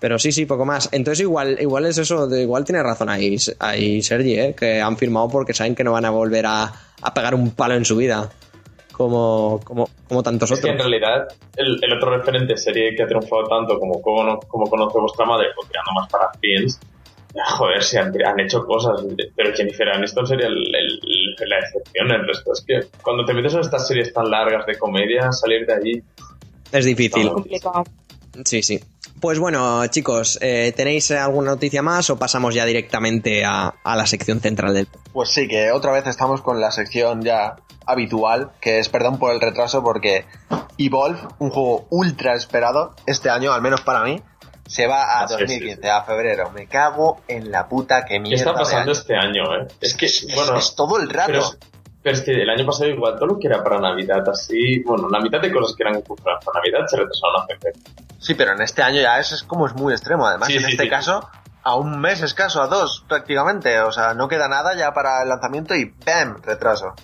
Pero 0.00 0.18
sí, 0.18 0.32
sí, 0.32 0.46
poco 0.46 0.64
más. 0.64 0.88
Entonces 0.92 1.20
igual, 1.20 1.58
igual 1.60 1.84
es 1.86 1.98
eso, 1.98 2.26
de- 2.26 2.42
igual 2.42 2.64
tiene 2.64 2.82
razón 2.82 3.08
ahí, 3.10 3.36
ahí 3.58 4.02
Sergi, 4.02 4.38
¿eh? 4.38 4.54
que 4.58 4.80
han 4.80 4.96
firmado 4.96 5.28
porque 5.28 5.52
saben 5.54 5.74
que 5.74 5.84
no 5.84 5.92
van 5.92 6.04
a 6.06 6.10
volver 6.10 6.46
a, 6.46 6.72
a 7.02 7.14
pegar 7.14 7.34
un 7.34 7.50
palo 7.52 7.74
en 7.74 7.84
su 7.84 7.96
vida. 7.96 8.30
Como, 8.92 9.60
como, 9.64 9.88
como 10.08 10.22
tantos 10.22 10.50
Es 10.52 10.60
que 10.60 10.68
en 10.68 10.74
otros. 10.74 10.88
realidad 10.90 11.26
el, 11.56 11.78
el 11.82 11.92
otro 11.94 12.16
referente 12.16 12.56
serie 12.56 12.94
que 12.94 13.02
ha 13.02 13.06
triunfado 13.08 13.44
tanto 13.48 13.78
como 13.80 14.00
Como, 14.00 14.38
como 14.40 14.66
conoce 14.70 14.98
vuestra 15.00 15.26
madre, 15.26 15.48
o 15.60 15.66
tirando 15.66 15.90
más 16.00 16.08
para 16.10 16.30
Fins, 16.40 16.78
joder, 17.56 17.82
se 17.82 17.98
han, 17.98 18.12
han 18.24 18.40
hecho 18.40 18.64
cosas, 18.64 19.00
pero 19.36 19.54
Jennifer 19.54 19.88
Aniston 19.88 20.26
sería 20.26 20.46
el- 20.46 20.74
el- 20.74 21.00
la 21.48 21.58
excepción, 21.58 22.10
el 22.10 22.26
resto 22.26 22.52
es 22.52 22.64
que 22.66 22.80
cuando 23.02 23.24
te 23.24 23.34
metes 23.34 23.54
en 23.54 23.60
estas 23.60 23.86
series 23.88 24.12
tan 24.12 24.30
largas 24.30 24.64
de 24.66 24.78
comedia, 24.78 25.32
salir 25.32 25.66
de 25.66 25.74
allí, 25.74 26.02
Es 26.72 26.84
difícil. 26.84 27.28
Complicado. 27.30 27.84
Sí, 28.44 28.62
sí. 28.62 28.80
Pues 29.20 29.38
bueno, 29.38 29.86
chicos, 29.86 30.38
eh, 30.42 30.72
¿tenéis 30.76 31.10
alguna 31.12 31.52
noticia 31.52 31.82
más 31.82 32.10
o 32.10 32.18
pasamos 32.18 32.52
ya 32.54 32.64
directamente 32.64 33.44
a, 33.44 33.74
a 33.84 33.96
la 33.96 34.06
sección 34.06 34.40
central 34.40 34.74
del... 34.74 34.88
Pues 35.12 35.28
sí, 35.30 35.46
que 35.48 35.70
otra 35.70 35.92
vez 35.92 36.06
estamos 36.06 36.40
con 36.42 36.60
la 36.60 36.70
sección 36.72 37.22
ya 37.22 37.56
habitual, 37.86 38.50
que 38.60 38.78
es 38.80 38.88
perdón 38.88 39.18
por 39.18 39.32
el 39.32 39.40
retraso, 39.40 39.82
porque 39.84 40.24
Evolve, 40.78 41.20
un 41.38 41.50
juego 41.50 41.86
ultra 41.90 42.34
esperado 42.34 42.94
este 43.06 43.30
año, 43.30 43.52
al 43.52 43.62
menos 43.62 43.82
para 43.82 44.02
mí, 44.02 44.20
se 44.66 44.86
va 44.86 45.20
a 45.20 45.28
Sí, 45.28 45.34
2015, 45.38 45.90
a 45.90 46.02
febrero. 46.04 46.50
Me 46.50 46.66
cago 46.66 47.20
en 47.28 47.50
la 47.50 47.68
puta 47.68 48.04
que 48.04 48.14
¿qué 48.14 48.20
mierda. 48.20 48.36
está 48.36 48.50
de 48.52 48.58
pasando 48.58 48.82
año. 48.82 48.92
este 48.92 49.16
año? 49.16 49.42
Eh? 49.62 49.68
Es 49.80 49.94
que, 49.94 50.06
Es, 50.06 50.26
bueno, 50.34 50.56
es 50.58 50.74
todo 50.74 50.98
el 50.98 51.08
rato. 51.10 51.26
pero 51.28 51.40
es, 51.40 51.58
pero 52.02 52.16
es 52.16 52.22
que 52.22 52.30
el 52.32 52.50
año 52.50 52.66
pasado 52.66 52.90
igual 52.90 53.14
todo 53.16 53.26
lo 53.26 53.38
que 53.38 53.46
era 53.48 53.62
para 53.62 53.78
Navidad, 53.80 54.28
así, 54.28 54.82
bueno, 54.84 55.08
la 55.08 55.20
mitad 55.20 55.40
de 55.40 55.52
cosas 55.52 55.74
que 55.76 55.82
eran 55.82 56.02
para 56.02 56.38
Navidad 56.54 56.86
se 56.86 56.96
retrasaron 56.96 57.42
a 57.42 57.46
febrero. 57.46 57.78
Sí, 58.18 58.34
pero 58.34 58.52
en 58.52 58.62
este 58.62 58.82
año 58.82 59.00
ya 59.00 59.18
eso 59.18 59.34
es 59.34 59.42
como 59.42 59.66
es 59.66 59.74
muy 59.74 59.92
extremo. 59.92 60.26
Además, 60.26 60.48
Sí, 60.48 60.56
en 60.56 60.64
sí, 60.64 60.70
este 60.72 60.84
sí. 60.84 60.88
caso, 60.90 61.28
a 61.62 61.76
un 61.76 62.00
mes 62.00 62.22
escaso, 62.22 62.62
a 62.62 62.66
dos 62.68 63.04
prácticamente. 63.08 63.80
O 63.80 63.92
sea, 63.92 64.14
no 64.14 64.28
queda 64.28 64.48
nada 64.48 64.74
ya 64.74 64.92
para 64.94 65.22
el 65.22 65.28
lanzamiento 65.28 65.74
y 65.74 65.92
¡bam! 66.06 66.40
Retraso. 66.42 66.94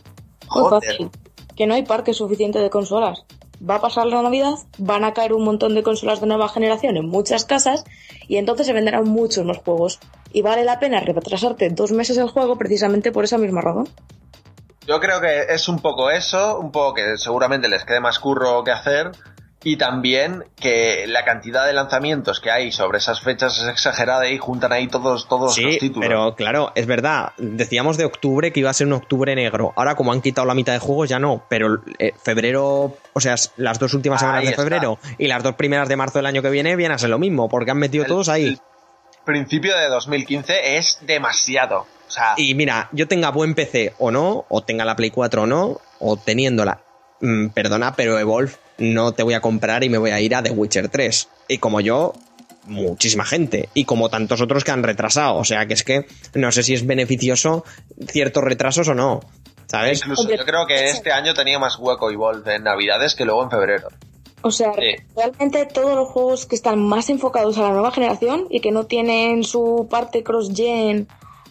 Muy 0.50 0.62
Joder. 0.62 0.82
fácil. 0.90 1.10
Que 1.56 1.66
no 1.66 1.74
hay 1.74 1.82
parque 1.82 2.14
suficiente 2.14 2.58
de 2.58 2.70
consolas. 2.70 3.22
Va 3.68 3.74
a 3.76 3.80
pasar 3.80 4.06
la 4.06 4.22
Navidad, 4.22 4.54
van 4.78 5.04
a 5.04 5.12
caer 5.12 5.34
un 5.34 5.44
montón 5.44 5.74
de 5.74 5.82
consolas 5.82 6.20
de 6.20 6.26
nueva 6.26 6.48
generación 6.48 6.96
en 6.96 7.08
muchas 7.08 7.44
casas 7.44 7.84
y 8.26 8.36
entonces 8.36 8.66
se 8.66 8.72
venderán 8.72 9.04
muchos 9.04 9.44
más 9.44 9.58
juegos. 9.58 10.00
Y 10.32 10.42
vale 10.42 10.64
la 10.64 10.78
pena 10.78 11.00
retrasarte 11.00 11.70
dos 11.70 11.92
meses 11.92 12.16
el 12.16 12.28
juego 12.28 12.56
precisamente 12.56 13.12
por 13.12 13.24
esa 13.24 13.36
misma 13.36 13.60
razón. 13.60 13.88
Yo 14.86 14.98
creo 14.98 15.20
que 15.20 15.52
es 15.52 15.68
un 15.68 15.80
poco 15.80 16.10
eso, 16.10 16.58
un 16.58 16.72
poco 16.72 16.94
que 16.94 17.18
seguramente 17.18 17.68
les 17.68 17.84
quede 17.84 18.00
más 18.00 18.18
curro 18.18 18.64
que 18.64 18.70
hacer 18.70 19.12
y 19.62 19.76
también 19.76 20.44
que 20.56 21.04
la 21.06 21.24
cantidad 21.24 21.66
de 21.66 21.74
lanzamientos 21.74 22.40
que 22.40 22.50
hay 22.50 22.72
sobre 22.72 22.96
esas 22.98 23.20
fechas 23.20 23.58
es 23.60 23.68
exagerada 23.68 24.26
y 24.28 24.38
juntan 24.38 24.72
ahí 24.72 24.88
todos, 24.88 25.28
todos 25.28 25.54
Sí, 25.54 25.62
los 25.64 25.78
títulos. 25.78 26.08
pero 26.08 26.34
claro, 26.34 26.72
es 26.74 26.86
verdad. 26.86 27.32
Decíamos 27.36 27.98
de 27.98 28.06
octubre 28.06 28.52
que 28.52 28.60
iba 28.60 28.70
a 28.70 28.74
ser 28.74 28.86
un 28.86 28.94
octubre 28.94 29.34
negro. 29.34 29.74
Ahora, 29.76 29.96
como 29.96 30.12
han 30.12 30.22
quitado 30.22 30.46
la 30.46 30.54
mitad 30.54 30.72
de 30.72 30.78
juegos, 30.78 31.10
ya 31.10 31.18
no. 31.18 31.44
Pero 31.50 31.82
eh, 31.98 32.12
febrero, 32.22 32.96
o 33.12 33.20
sea, 33.20 33.34
las 33.58 33.78
dos 33.78 33.92
últimas 33.92 34.22
Ahí 34.22 34.26
semanas 34.26 34.44
de 34.44 34.50
está. 34.50 34.62
febrero 34.62 34.98
y 35.18 35.26
las 35.26 35.42
dos 35.42 35.54
primeras 35.56 35.88
de 35.88 35.96
marzo 35.96 36.18
del 36.20 36.26
año 36.26 36.40
que 36.40 36.50
viene 36.50 36.74
vienen 36.76 36.94
a 36.94 36.98
ser 36.98 37.10
lo 37.10 37.18
mismo, 37.18 37.48
porque 37.50 37.70
han 37.72 37.78
metido 37.78 38.04
El- 38.04 38.08
todos 38.08 38.28
ahí. 38.30 38.46
el 38.46 38.60
principio 39.26 39.76
de 39.76 39.88
2015 39.88 40.76
es 40.78 40.98
demasiado. 41.02 41.80
O 42.08 42.10
sea, 42.10 42.32
Y 42.38 42.54
mira, 42.54 42.88
yo 42.92 43.06
tenga 43.06 43.30
buen 43.30 43.54
PC 43.54 43.94
o 43.98 44.10
no, 44.10 44.46
o 44.48 44.62
tenga 44.62 44.84
la 44.86 44.96
Play 44.96 45.10
4 45.10 45.42
o 45.42 45.46
no, 45.46 45.80
o 45.98 46.16
teniéndola. 46.16 46.80
mm, 47.20 47.48
perdona, 47.50 47.94
pero 47.94 48.18
Evolve 48.18 48.54
no 48.80 49.12
te 49.12 49.22
voy 49.22 49.34
a 49.34 49.40
comprar 49.40 49.84
y 49.84 49.88
me 49.88 49.98
voy 49.98 50.10
a 50.10 50.20
ir 50.20 50.34
a 50.34 50.42
The 50.42 50.50
Witcher 50.50 50.88
3. 50.88 51.28
Y 51.48 51.58
como 51.58 51.80
yo, 51.80 52.12
muchísima 52.64 53.24
gente. 53.24 53.68
Y 53.74 53.84
como 53.84 54.08
tantos 54.08 54.40
otros 54.40 54.64
que 54.64 54.70
han 54.72 54.82
retrasado. 54.82 55.36
O 55.36 55.44
sea 55.44 55.66
que 55.66 55.74
es 55.74 55.84
que 55.84 56.06
no 56.34 56.50
sé 56.50 56.62
si 56.62 56.74
es 56.74 56.86
beneficioso 56.86 57.64
ciertos 58.08 58.42
retrasos 58.42 58.88
o 58.88 58.94
no. 58.94 59.20
¿Sabes? 59.66 60.00
incluso 60.00 60.28
yo 60.28 60.44
creo 60.44 60.66
que 60.66 60.90
este 60.90 61.12
año 61.12 61.32
tenía 61.32 61.60
más 61.60 61.78
hueco 61.78 62.10
Evolve 62.10 62.56
en 62.56 62.64
Navidades 62.64 63.14
que 63.14 63.24
luego 63.24 63.44
en 63.44 63.50
febrero. 63.50 63.86
O 64.42 64.50
sea, 64.50 64.72
Sí. 64.72 64.96
realmente 65.14 65.64
todos 65.66 65.94
los 65.94 66.08
juegos 66.08 66.46
que 66.46 66.56
están 66.56 66.82
más 66.82 67.08
enfocados 67.08 67.56
a 67.58 67.62
la 67.62 67.70
nueva 67.70 67.92
generación 67.92 68.46
y 68.50 68.58
que 68.60 68.72
no 68.72 68.86
tienen 68.86 69.44
su 69.44 69.86
parte 69.88 70.24
cross-gen 70.24 71.06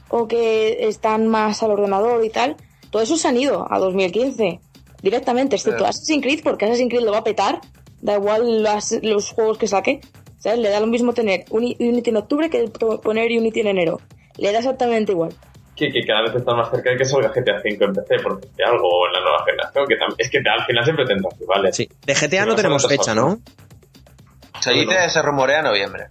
o 0.10 0.28
que 0.28 0.88
están 0.90 1.28
más 1.28 1.64
al 1.64 1.72
ordenador 1.72 2.26
y 2.26 2.30
tal, 2.30 2.58
todo 2.90 3.02
eso 3.04 3.16
se 3.16 3.28
han 3.28 3.38
ido 3.38 3.66
a 3.72 3.80
2015 3.80 4.60
directamente, 5.02 5.56
excepto 5.56 5.84
Sí. 5.86 5.90
Assassin's 5.90 6.22
Creed, 6.24 6.42
porque 6.44 6.66
Assassin's 6.66 6.90
Creed 6.90 7.04
lo 7.04 7.12
va 7.12 7.20
a 7.20 7.24
petar, 7.24 7.62
da 8.02 8.16
igual 8.16 8.64
las- 8.64 8.98
los 9.02 9.32
juegos 9.32 9.58
que 9.58 9.68
saque, 9.68 10.02
¿sabes? 10.38 10.60
Le 10.60 10.70
da 10.70 10.80
lo 10.80 10.88
mismo 10.88 11.14
tener 11.14 11.46
Uni- 11.50 11.76
Unity 11.80 12.10
en 12.12 12.18
octubre 12.18 12.50
que 12.50 12.68
poner 13.04 13.32
Unity 13.38 13.60
en 13.62 13.68
enero. 13.68 14.00
Le 14.38 14.52
da 14.52 14.60
exactamente 14.60 15.12
igual. 15.12 15.34
Que, 15.76 15.90
que 15.92 16.06
cada 16.06 16.24
vez 16.24 16.36
está 16.36 16.54
más 16.54 16.70
cerca 16.72 16.92
de 16.92 16.98
que 16.98 17.06
salga 17.06 17.30
GTA 17.30 17.62
V 17.64 17.78
en 17.86 17.94
PC, 17.94 18.20
por 18.22 18.36
decirte 18.42 18.64
algo, 18.66 19.08
en 19.08 19.14
la 19.14 19.22
nueva 19.22 19.46
generación. 19.46 19.86
Que 19.88 19.96
tam- 19.96 20.16
es 20.18 20.30
que 20.30 20.38
al 20.40 20.66
final 20.66 20.84
siempre 20.84 21.06
tendrás 21.06 21.40
rivales. 21.40 21.76
Sí. 21.76 21.90
De 22.06 22.14
GTA 22.16 22.46
no 22.46 22.56
tenemos 22.56 22.86
fecha. 22.88 23.14
¿no? 23.16 23.40
Se 24.60 24.72
dice, 24.74 25.10
se 25.10 25.22
rumorea 25.22 25.62
noviembre. 25.62 26.08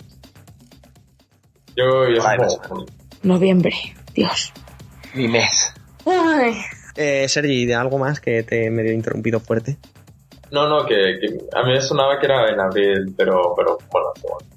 Yo, 1.77 2.09
yo 2.09 2.23
Vale, 2.23 2.49
supongo- 2.49 2.87
Noviembre, 3.23 3.75
Dios. 4.15 4.53
Mi 5.15 5.29
mes. 5.29 5.73
Ay. 6.07 6.55
Eh, 7.01 7.29
Sergi, 7.29 7.65
¿de 7.65 7.77
algo 7.77 7.97
más 7.97 8.19
que 8.21 8.43
te 8.43 8.67
he 8.67 8.71
medio 8.71 8.93
interrumpido 8.93 9.39
fuerte? 9.39 9.77
No, 10.51 10.69
no, 10.69 10.85
que, 10.85 10.95
que 11.21 11.39
a 11.55 11.63
mí 11.63 11.73
me 11.73 11.81
sonaba 11.81 12.19
que 12.19 12.27
era 12.27 12.49
en 12.51 12.59
abril, 12.59 13.15
pero, 13.17 13.55
pero 13.57 13.79
bueno, 13.93 14.09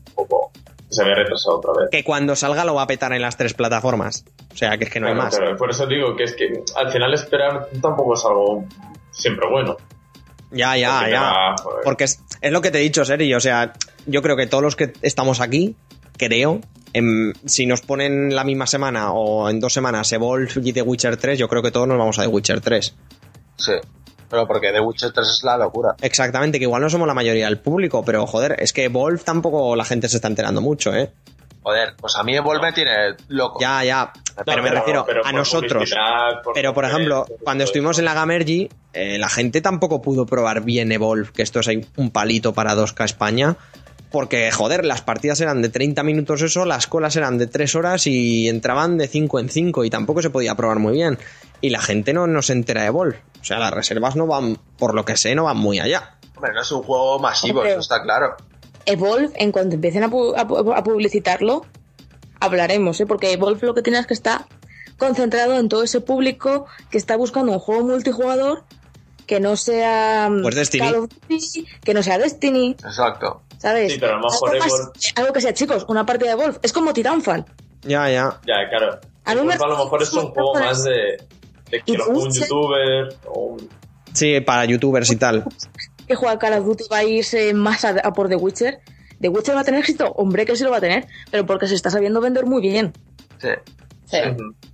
un 0.08 0.14
poco. 0.16 0.52
Se 0.90 1.04
había 1.04 1.16
retrasado 1.16 1.58
otra 1.60 1.72
vez. 1.74 1.90
Que 1.92 2.04
cuando 2.04 2.36
salga 2.36 2.66
lo 2.66 2.74
va 2.76 2.82
a 2.82 2.88
petar 2.88 3.14
en 3.14 3.22
las 3.22 3.38
tres 3.38 3.54
plataformas. 3.54 4.26
O 4.54 4.58
sea, 4.58 4.78
que 4.78 4.86
es 4.86 4.90
que 4.90 5.00
no 5.00 5.08
hay 5.08 5.14
más. 5.16 5.38
claro, 5.38 5.56
por 5.56 5.70
eso 5.70 5.86
digo 5.86 6.16
que 6.18 6.24
es 6.24 6.34
que 6.34 6.64
al 6.76 6.92
final 6.92 7.14
esperar 7.14 7.68
tampoco 7.82 8.16
es 8.16 8.26
algo 8.26 8.66
siempre 9.12 9.48
bueno. 9.50 9.78
Ya, 10.52 10.76
ya, 10.76 10.98
Porque 11.00 11.12
ya. 11.12 11.56
joder. 11.64 11.80
Porque 11.86 12.04
es, 12.06 12.20
es 12.42 12.52
lo 12.52 12.60
que 12.62 12.72
te 12.72 12.80
he 12.80 12.82
dicho, 12.82 13.06
Sergi. 13.06 13.34
O 13.34 13.40
sea, 13.40 13.72
yo 14.06 14.22
creo 14.22 14.36
que 14.36 14.48
todos 14.48 14.64
los 14.64 14.76
que 14.76 14.92
estamos 15.02 15.40
aquí, 15.40 15.78
creo, 16.18 16.60
em, 16.94 17.34
si 17.46 17.66
nos 17.66 17.82
ponen 17.82 18.36
la 18.36 18.44
misma 18.44 18.68
semana 18.68 19.12
o 19.12 19.50
en 19.50 19.60
dos 19.60 19.74
semanas 19.74 20.12
Evolve 20.12 20.52
y 20.64 20.74
The 20.74 20.82
Witcher 20.82 21.18
3, 21.18 21.38
yo 21.38 21.48
creo 21.48 21.62
que 21.62 21.72
todos 21.72 21.88
nos 21.88 21.98
vamos 21.98 22.20
a 22.20 22.24
The 22.24 22.28
Witcher 22.28 22.62
3. 22.62 22.96
Sí. 23.58 23.74
Pero 24.30 24.48
porque 24.48 24.72
The 24.72 24.80
Witcher 24.80 25.12
3 25.12 25.28
es 25.28 25.44
la 25.44 25.58
locura. 25.58 25.96
Exactamente, 26.02 26.58
que 26.58 26.64
igual 26.64 26.82
no 26.82 26.90
somos 26.90 27.08
la 27.08 27.14
mayoría 27.14 27.46
del 27.46 27.60
público, 27.60 28.04
pero 28.06 28.26
joder, 28.26 28.56
es 28.60 28.72
que 28.72 28.86
Evolve 28.86 29.24
tampoco 29.24 29.76
la 29.76 29.84
gente 29.84 30.08
se 30.08 30.18
está 30.18 30.30
enterando 30.30 30.62
mucho, 30.62 30.94
¿eh? 30.96 31.12
Joder, 31.64 31.96
pues 31.96 32.16
a 32.16 32.24
mí 32.24 32.36
Evolve 32.36 32.62
me 32.62 32.74
tiene 32.74 33.16
loco. 33.28 33.60
Ya, 33.60 33.84
ya. 33.84 34.12
Pero 34.46 34.64
me 34.64 34.72
refiero 34.72 35.06
pero 35.06 35.24
a 35.24 35.32
nosotros. 35.32 35.94
por 36.44 36.54
Pero, 36.54 36.74
por 36.74 36.86
ejemplo, 36.86 37.26
cuando 37.44 37.64
estuvimos 37.64 38.00
en 38.00 38.06
la 38.06 38.16
Gamergy, 38.16 38.70
eh, 38.94 39.20
la 39.20 39.30
gente 39.30 39.62
tampoco 39.62 40.02
pudo 40.02 40.26
probar 40.26 40.62
bien 40.62 40.92
Evolve, 40.92 41.32
que 41.32 41.44
esto 41.44 41.60
es 41.60 41.68
ahí 41.68 41.86
un 41.98 42.10
palito 42.10 42.54
para 42.54 42.74
2K 42.74 43.06
España. 43.06 43.56
Porque, 44.12 44.52
joder, 44.52 44.84
las 44.84 45.02
partidas 45.02 45.40
eran 45.40 45.62
de 45.62 45.70
30 45.70 46.04
minutos 46.04 46.42
eso, 46.42 46.66
las 46.66 46.86
colas 46.88 47.16
eran 47.16 47.38
de 47.38 47.48
3 47.48 47.76
horas 47.76 48.08
y 48.08 48.50
entraban 48.50 48.98
de 48.98 49.08
5 49.08 49.40
en 49.40 49.50
5 49.50 49.86
y 49.86 49.90
tampoco 49.90 50.22
se 50.22 50.30
podía 50.30 50.54
probar 50.56 50.80
muy 50.80 50.94
bien. 50.94 51.18
Y 51.62 51.70
la 51.70 51.80
gente 51.80 52.12
no, 52.12 52.28
no 52.28 52.42
se 52.42 52.52
entera 52.54 52.82
de 52.82 52.88
Evolve. 52.88 53.20
O 53.40 53.44
sea, 53.44 53.58
las 53.60 53.72
reservas 53.72 54.16
no 54.18 54.28
van, 54.28 54.58
por 54.78 54.94
lo 54.96 55.06
que 55.06 55.16
sé, 55.16 55.34
no 55.34 55.46
van 55.46 55.58
muy 55.58 55.80
allá. 55.80 56.18
Hombre, 56.36 56.52
no 56.54 56.62
es 56.62 56.72
un 56.72 56.84
juego 56.84 57.20
masivo, 57.20 57.60
Hombre. 57.60 57.72
eso 57.72 57.80
está 57.82 58.02
claro. 58.04 58.36
Evolve, 58.86 59.30
en 59.36 59.52
cuanto 59.54 59.76
empiecen 59.76 60.04
a, 60.04 60.10
pu- 60.10 60.34
a 60.38 60.46
pu- 60.48 60.74
a 60.76 60.84
publicitarlo, 60.84 61.66
hablaremos, 62.40 63.00
¿eh? 63.00 63.06
Porque 63.06 63.32
Evolve 63.32 63.66
lo 63.66 63.74
que 63.74 63.82
tiene 63.82 64.00
es 64.00 64.08
que 64.08 64.14
está 64.14 64.48
concentrado 64.98 65.58
en 65.58 65.70
todo 65.70 65.84
ese 65.84 66.02
público 66.02 66.66
que 66.90 66.98
está 66.98 67.16
buscando 67.16 67.52
un 67.54 67.60
juego 67.60 67.84
multijugador 67.84 68.64
que 69.26 69.40
no 69.40 69.56
sea 69.56 70.30
mm, 70.30 70.42
Pues 70.42 70.56
Destiny. 70.56 70.84
Call 70.86 70.96
of 70.96 71.10
Duty, 71.30 71.66
que 71.84 71.94
no 71.94 72.04
sea 72.04 72.18
Destiny, 72.18 72.72
Exacto. 72.84 73.42
¿Sabes? 73.62 73.94
Sí, 73.94 73.98
pero 74.00 74.14
a 74.14 74.16
lo 74.18 74.24
mejor 74.24 74.50
algo, 74.56 74.66
más- 74.66 75.14
algo 75.16 75.34
que 75.34 75.42
sea, 75.42 75.54
chicos, 75.54 75.86
una 75.88 76.06
partida 76.06 76.36
de 76.36 76.42
Evolve. 76.42 76.60
Es 76.64 76.74
como 76.74 76.94
Titanfall. 76.94 77.46
Ya, 77.84 78.10
ya. 78.10 78.40
Ya, 78.48 78.68
claro. 78.70 79.00
A 79.26 79.36
mí 79.36 79.42
me- 79.44 79.54
a 79.54 79.58
lo 79.58 79.78
mejor 79.78 80.02
es 80.02 80.12
un 80.14 80.32
juego 80.32 80.54
más 80.56 80.84
de, 80.84 81.18
de 81.70 81.82
que 81.86 81.94
lo 81.94 82.08
un 82.10 82.32
youtuber 82.32 83.16
o 83.28 83.40
un... 83.42 83.70
Sí, 84.14 84.40
para 84.42 84.66
youtubers 84.66 85.10
y 85.12 85.16
tal. 85.16 85.46
que 86.08 86.16
juega 86.16 86.38
Call 86.40 86.54
of 86.60 86.66
Duty 86.66 86.84
va 86.92 86.98
a 86.98 87.04
irse 87.04 87.54
más 87.54 87.86
a, 87.86 87.90
a 88.04 88.12
por 88.14 88.28
The 88.28 88.36
Witcher. 88.36 88.80
¿The 89.22 89.30
Witcher 89.30 89.56
va 89.56 89.62
a 89.62 89.64
tener 89.64 89.80
éxito? 89.82 90.12
Hombre, 90.18 90.46
que 90.46 90.56
sí 90.56 90.64
lo 90.64 90.72
va 90.72 90.78
a 90.78 90.82
tener, 90.82 91.06
pero 91.30 91.46
porque 91.46 91.68
se 91.68 91.76
está 91.76 91.90
sabiendo 91.92 92.20
vender 92.20 92.46
muy 92.48 92.62
bien. 92.62 92.92
Sí. 93.40 93.50
Sí. 94.12 94.18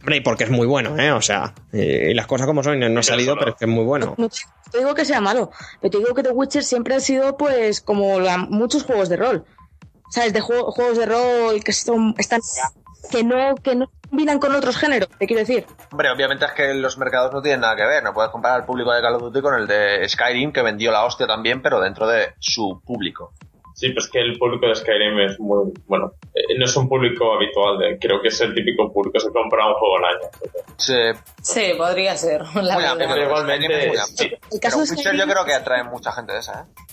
Hombre, 0.01 0.17
y 0.17 0.21
porque 0.21 0.45
es 0.45 0.49
muy 0.49 0.65
bueno, 0.67 0.97
¿eh? 0.97 1.11
O 1.11 1.21
sea, 1.21 1.53
eh, 1.71 2.09
y 2.11 2.13
las 2.15 2.25
cosas 2.27 2.47
como 2.47 2.63
son, 2.63 2.79
no, 2.79 2.89
no 2.89 2.99
ha 2.99 3.03
salido, 3.03 3.35
pero 3.37 3.51
es 3.51 3.57
que 3.57 3.65
es 3.65 3.71
muy 3.71 3.83
bueno. 3.85 4.15
No 4.17 4.27
te, 4.29 4.37
no 4.65 4.71
te 4.71 4.77
digo 4.79 4.95
que 4.95 5.05
sea 5.05 5.21
malo, 5.21 5.51
pero 5.79 5.91
te 5.91 5.97
digo 5.99 6.13
que 6.15 6.23
The 6.23 6.31
Witcher 6.31 6.63
siempre 6.63 6.95
ha 6.95 6.99
sido, 6.99 7.37
pues, 7.37 7.79
como 7.81 8.19
la- 8.19 8.37
muchos 8.37 8.83
juegos 8.83 9.09
de 9.09 9.17
rol. 9.17 9.45
¿Sabes? 10.09 10.33
De 10.33 10.39
juego- 10.41 10.71
juegos 10.71 10.97
de 10.97 11.05
rol 11.05 11.63
que 11.63 11.73
son, 11.73 12.15
están, 12.17 12.39
que 13.11 13.23
no, 13.23 13.55
que 13.55 13.75
no 13.75 13.91
combinan 14.09 14.39
con 14.39 14.55
otros 14.55 14.77
géneros, 14.77 15.09
te 15.19 15.27
quiero 15.27 15.41
decir. 15.41 15.65
Hombre, 15.91 16.09
obviamente 16.09 16.45
es 16.45 16.51
que 16.53 16.73
los 16.73 16.97
mercados 16.97 17.33
no 17.33 17.41
tienen 17.41 17.59
nada 17.61 17.75
que 17.75 17.83
ver. 17.85 18.01
No 18.03 18.13
puedes 18.13 18.31
comparar 18.31 18.61
al 18.61 18.65
público 18.65 18.91
de 18.93 19.01
Call 19.01 19.15
of 19.15 19.21
Duty 19.23 19.41
con 19.41 19.53
el 19.55 19.67
de 19.67 20.07
Skyrim, 20.07 20.53
que 20.53 20.61
vendió 20.61 20.91
la 20.93 21.03
hostia 21.03 21.27
también, 21.27 21.61
pero 21.61 21.81
dentro 21.81 22.07
de 22.07 22.33
su 22.39 22.81
público. 22.85 23.33
Sí, 23.77 23.89
pues 23.91 24.09
que 24.09 24.19
el 24.19 24.39
público 24.39 24.65
de 24.65 24.73
Skyrim 24.73 25.19
es 25.19 25.39
muy... 25.39 25.71
Bueno, 25.85 26.13
eh, 26.33 26.57
no 26.57 26.65
es 26.65 26.75
un 26.75 26.89
público 26.89 27.35
habitual. 27.35 27.77
De, 27.77 27.99
creo 27.99 28.19
que 28.19 28.29
es 28.29 28.41
el 28.41 28.55
típico 28.55 28.91
público 28.91 29.13
que 29.13 29.19
se 29.19 29.31
compra 29.31 29.67
un 29.67 29.75
juego 29.75 29.97
al 29.97 30.05
año. 30.05 30.29
Sí, 30.77 30.95
Sí, 31.43 31.73
podría 31.77 32.17
ser. 32.17 32.41
La 32.55 32.73
Muy 32.73 32.85
amplio. 32.85 33.07
Pero 33.07 33.23
igualmente... 33.25 33.65
Skyrim 33.65 33.79
es 33.79 33.87
muy 33.87 33.97
amplio. 33.97 34.17
sí. 34.17 34.35
El 34.51 34.59
caso, 34.59 34.77
pero 34.77 34.85
de 34.85 34.91
Witcher 34.91 35.03
Skyrim, 35.03 35.19
yo 35.19 35.31
creo 35.31 35.45
que 35.45 35.53
atrae 35.53 35.83
mucha 35.83 36.11
gente 36.11 36.33
de 36.33 36.39
esa, 36.39 36.61
¿eh? 36.61 36.83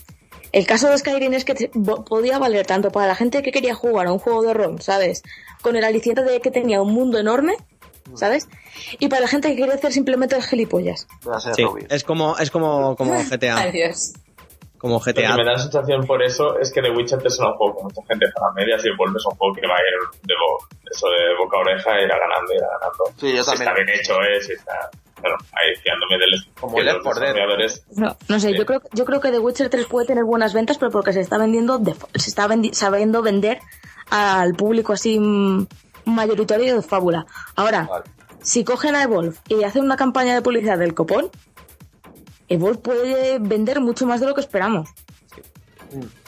el 0.51 0.65
caso 0.67 0.89
de 0.89 0.97
Skyrim 0.97 1.33
es 1.33 1.43
que 1.43 1.71
podía 2.07 2.37
valer 2.37 2.65
tanto 2.67 2.91
para 2.91 3.07
la 3.07 3.15
gente 3.15 3.41
que 3.41 3.51
quería 3.51 3.73
jugar 3.73 4.07
a 4.07 4.13
un 4.13 4.19
juego 4.19 4.43
de 4.43 4.53
rol, 4.53 4.81
¿sabes? 4.81 5.23
Con 5.61 5.75
el 5.75 5.83
aliciente 5.83 6.23
de 6.23 6.39
que 6.39 6.51
tenía 6.51 6.81
un 6.81 6.93
mundo 6.93 7.17
enorme, 7.17 7.57
¿sabes? 8.13 8.47
Y 8.99 9.09
para 9.09 9.23
la 9.23 9.27
gente 9.27 9.49
que 9.49 9.57
quería 9.57 9.73
hacer 9.73 9.91
simplemente 9.91 10.41
gilipollas. 10.41 11.07
Sí, 11.55 11.65
es 11.89 12.03
como, 12.03 12.37
es 12.37 12.51
como, 12.51 12.95
como 12.95 13.21
GTA. 13.29 13.63
Adiós. 13.63 14.13
Como 14.77 14.95
Lo 14.95 15.01
que 15.01 15.13
GTA. 15.13 15.35
me 15.37 15.43
da 15.45 15.53
la 15.53 15.57
sensación 15.59 16.05
por 16.05 16.21
eso 16.21 16.59
es 16.59 16.71
que 16.71 16.81
The 16.81 16.91
Witcher 16.91 17.19
3 17.19 17.33
es 17.33 17.39
un 17.39 17.53
juego 17.53 17.83
mucha 17.83 18.01
gente 18.07 18.25
para 18.35 18.51
medias 18.53 18.83
y 18.85 18.89
el 18.89 18.97
Wolves 18.97 19.17
es 19.21 19.25
un 19.25 19.37
juego 19.37 19.55
que 19.55 19.67
va 19.67 19.73
a 19.75 19.79
ir 19.79 20.19
de, 20.21 20.33
bo- 20.35 20.67
eso 20.91 21.07
de 21.07 21.35
boca 21.37 21.57
a 21.57 21.61
oreja, 21.61 21.89
irá 22.01 22.17
ganando, 22.19 22.53
irá 22.53 22.67
ganando. 22.79 23.03
Sí, 23.17 23.33
yo 23.35 23.43
Si 23.43 23.49
también. 23.49 23.69
está 23.69 23.73
bien 23.73 23.89
hecho, 23.99 24.13
¿eh? 24.21 24.41
Si 24.43 24.51
está... 24.53 24.89
Bueno, 25.21 25.37
ahí 25.53 25.73
fiándome 25.81 26.17
Como 26.59 26.79
Left 26.81 26.95
los 26.97 27.03
4 27.03 27.21
Dead. 27.21 27.33
desarrolladores... 27.33 27.85
No, 27.95 28.17
no 28.27 28.39
sé, 28.39 28.49
Sí. 28.51 28.57
yo 28.57 28.65
creo, 28.65 28.81
yo 28.91 29.05
creo 29.05 29.21
que 29.21 29.31
The 29.31 29.39
Witcher 29.39 29.69
3 29.69 29.85
puede 29.87 30.05
tener 30.05 30.23
buenas 30.25 30.53
ventas, 30.53 30.77
pero 30.77 30.91
porque 30.91 31.13
se 31.13 31.21
está 31.21 31.37
vendiendo, 31.39 31.79
de- 31.79 31.95
se 32.15 32.29
está 32.29 32.47
vendi- 32.47 32.73
sabiendo 32.73 33.21
vender 33.23 33.59
al 34.11 34.53
público 34.53 34.93
así 34.93 35.17
mayoritario 36.05 36.75
de 36.75 36.81
fábula. 36.81 37.25
Ahora, 37.55 37.87
Vale. 37.89 38.05
si 38.41 38.63
cogen 38.63 38.95
a 38.95 39.03
Evolve 39.03 39.35
y 39.47 39.63
hacen 39.63 39.83
una 39.83 39.97
campaña 39.97 40.33
de 40.35 40.41
publicidad 40.41 40.77
del 40.77 40.93
copón, 40.93 41.29
Evolve 42.49 42.77
puede 42.79 43.39
vender 43.39 43.79
mucho 43.81 44.05
más 44.05 44.19
de 44.19 44.27
lo 44.27 44.33
que 44.35 44.41
esperamos. 44.41 44.89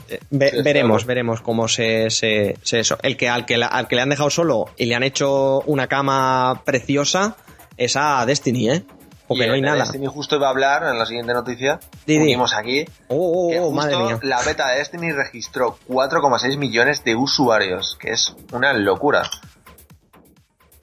Eh, 0.10 0.20
ve- 0.30 0.62
veremos, 0.64 1.06
veremos 1.06 1.42
cómo 1.42 1.68
se, 1.68 2.10
se, 2.10 2.58
se 2.64 2.80
eso. 2.80 2.98
El 3.04 3.18
que 3.18 3.28
al, 3.30 3.46
que 3.46 3.58
la- 3.58 3.68
al 3.68 3.88
que 3.88 3.96
le 3.96 4.02
han 4.02 4.10
dejado 4.10 4.30
solo 4.30 4.66
y 4.78 4.86
le 4.86 4.96
han 4.96 5.04
hecho 5.04 5.62
una 5.62 5.88
cama 5.88 6.62
preciosa 6.66 7.36
es 7.76 7.96
a 7.96 8.26
Destiny, 8.26 8.70
¿eh? 8.72 8.84
Porque 9.28 9.44
Y 9.44 9.48
no 9.48 9.54
hay 9.56 9.62
nada. 9.62 9.80
Destiny 9.84 10.08
justo 10.08 10.38
iba 10.38 10.48
a 10.48 10.52
hablar 10.52 10.84
en 10.84 10.98
la 10.98 11.06
siguiente 11.06 11.34
noticia. 11.34 11.80
Unimos 12.08 12.54
aquí. 12.56 12.86
Oh, 13.10 13.50
que 13.50 13.60
oh, 13.60 13.64
oh, 13.68 13.72
justo 13.72 13.76
madre 13.76 13.98
mía. 13.98 14.20
La 14.24 14.42
beta 14.42 14.70
de 14.72 14.78
Destiny 14.78 15.12
registró 15.12 15.78
4,6 15.90 16.58
millones 16.58 17.04
de 17.04 17.16
usuarios, 17.18 17.98
que 18.00 18.12
es 18.12 18.34
una 18.54 18.72
locura. 18.72 19.30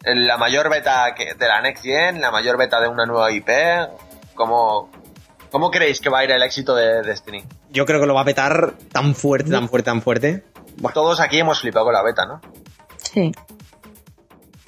La 0.05 0.37
mayor 0.37 0.68
beta 0.68 1.14
que- 1.16 1.32
de 1.32 1.49
la 1.49 1.62
Next 1.62 1.82
Gen, 1.82 2.20
la 2.20 2.30
mayor 2.30 2.59
beta 2.59 2.78
de 2.82 2.89
una 2.89 3.07
nueva 3.07 3.32
IP. 3.32 3.49
¿Cómo, 4.35 4.91
¿Cómo 5.55 5.70
creéis 5.70 6.00
que 6.00 6.09
va 6.11 6.18
a 6.18 6.24
ir 6.24 6.32
el 6.32 6.42
éxito 6.42 6.74
de 6.74 7.02
Destiny? 7.02 7.44
Yo 7.70 7.86
creo 7.86 8.00
que 8.00 8.07
lo 8.07 8.14
va 8.14 8.22
a 8.22 8.24
petar 8.24 8.74
tan 8.90 9.14
fuerte, 9.14 9.52
tan 9.52 9.68
fuerte, 9.68 9.84
tan 9.88 10.02
fuerte. 10.02 10.42
Todos 10.92 11.20
aquí 11.20 11.38
hemos 11.38 11.61
flipado 11.61 11.84
con 11.84 11.94
la 11.94 12.02
beta, 12.02 12.26
¿no? 12.26 12.40
Sí. 12.98 13.30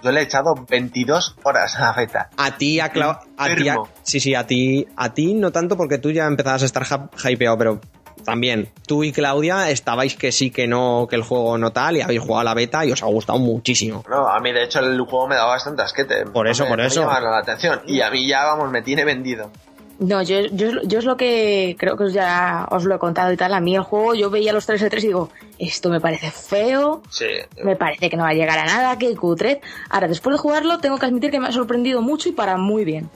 Yo 0.00 0.12
le 0.12 0.20
he 0.20 0.22
echado 0.22 0.54
22 0.70 1.38
horas 1.42 1.74
a 1.74 1.80
la 1.86 1.92
beta. 1.92 2.30
A 2.36 2.56
ti, 2.56 2.78
a 2.78 2.90
Clau... 2.90 3.18
A 3.36 3.46
ti, 3.56 3.68
a-. 3.68 3.78
Sí, 4.04 4.20
sí, 4.20 4.36
a 4.36 4.46
ti, 4.46 4.86
a 4.96 5.12
ti 5.12 5.34
no 5.34 5.50
tanto 5.50 5.76
porque 5.76 5.98
tú 5.98 6.12
ya 6.12 6.24
empezabas 6.26 6.62
a 6.62 6.66
estar 6.66 6.84
hyp- 6.84 7.10
hypeado, 7.32 7.58
pero 7.58 7.80
también 8.24 8.70
tú 8.86 9.02
y 9.02 9.10
Claudia 9.10 9.68
estabais 9.70 10.14
que 10.14 10.30
sí, 10.30 10.52
que 10.52 10.68
no, 10.68 11.08
que 11.10 11.16
el 11.16 11.22
juego 11.22 11.58
no 11.58 11.72
tal 11.72 11.96
y 11.96 12.02
habéis 12.02 12.20
jugado 12.20 12.42
a 12.42 12.44
la 12.44 12.54
beta 12.54 12.86
y 12.86 12.92
os 12.92 13.02
ha 13.02 13.06
gustado 13.06 13.40
muchísimo. 13.40 14.04
No, 14.08 14.28
a 14.28 14.38
mí 14.38 14.52
de 14.52 14.62
hecho 14.62 14.78
el 14.78 15.00
juego 15.00 15.26
me 15.26 15.34
daba 15.34 15.48
bastante 15.50 15.82
asquete. 15.82 16.26
Por 16.26 16.46
eso, 16.46 16.62
Me- 16.62 16.68
por 16.68 16.78
me 16.78 16.86
eso. 16.86 17.00
llamaba 17.00 17.20
la 17.28 17.38
atención. 17.38 17.80
Y 17.88 18.00
a 18.02 18.08
mí 18.12 18.24
ya, 18.28 18.44
vamos, 18.44 18.70
me 18.70 18.82
tiene 18.82 19.04
vendido. 19.04 19.50
No, 19.98 20.22
yo, 20.22 20.40
yo, 20.52 20.82
yo 20.82 20.98
es 20.98 21.04
lo 21.06 21.16
que 21.16 21.74
creo 21.78 21.96
que 21.96 22.10
ya 22.10 22.68
os 22.70 22.84
lo 22.84 22.94
he 22.94 22.98
contado 22.98 23.32
y 23.32 23.36
tal. 23.38 23.54
A 23.54 23.60
mí 23.60 23.74
el 23.76 23.82
juego, 23.82 24.14
yo 24.14 24.28
veía 24.28 24.52
los 24.52 24.66
3 24.66 24.80
de 24.82 24.90
3 24.90 25.04
y 25.04 25.06
digo, 25.06 25.30
esto 25.58 25.88
me 25.88 26.00
parece 26.00 26.30
feo, 26.30 27.02
Sí. 27.08 27.24
me 27.64 27.76
parece 27.76 28.10
que 28.10 28.16
no 28.18 28.24
va 28.24 28.30
a 28.30 28.34
llegar 28.34 28.58
a 28.58 28.66
nada, 28.66 28.98
que 28.98 29.16
cutre. 29.16 29.62
Ahora, 29.88 30.06
después 30.08 30.34
de 30.34 30.38
jugarlo, 30.38 30.78
tengo 30.80 30.98
que 30.98 31.06
admitir 31.06 31.30
que 31.30 31.40
me 31.40 31.48
ha 31.48 31.52
sorprendido 31.52 32.02
mucho 32.02 32.28
y 32.28 32.32
para 32.32 32.58
muy 32.58 32.84
bien. 32.84 33.08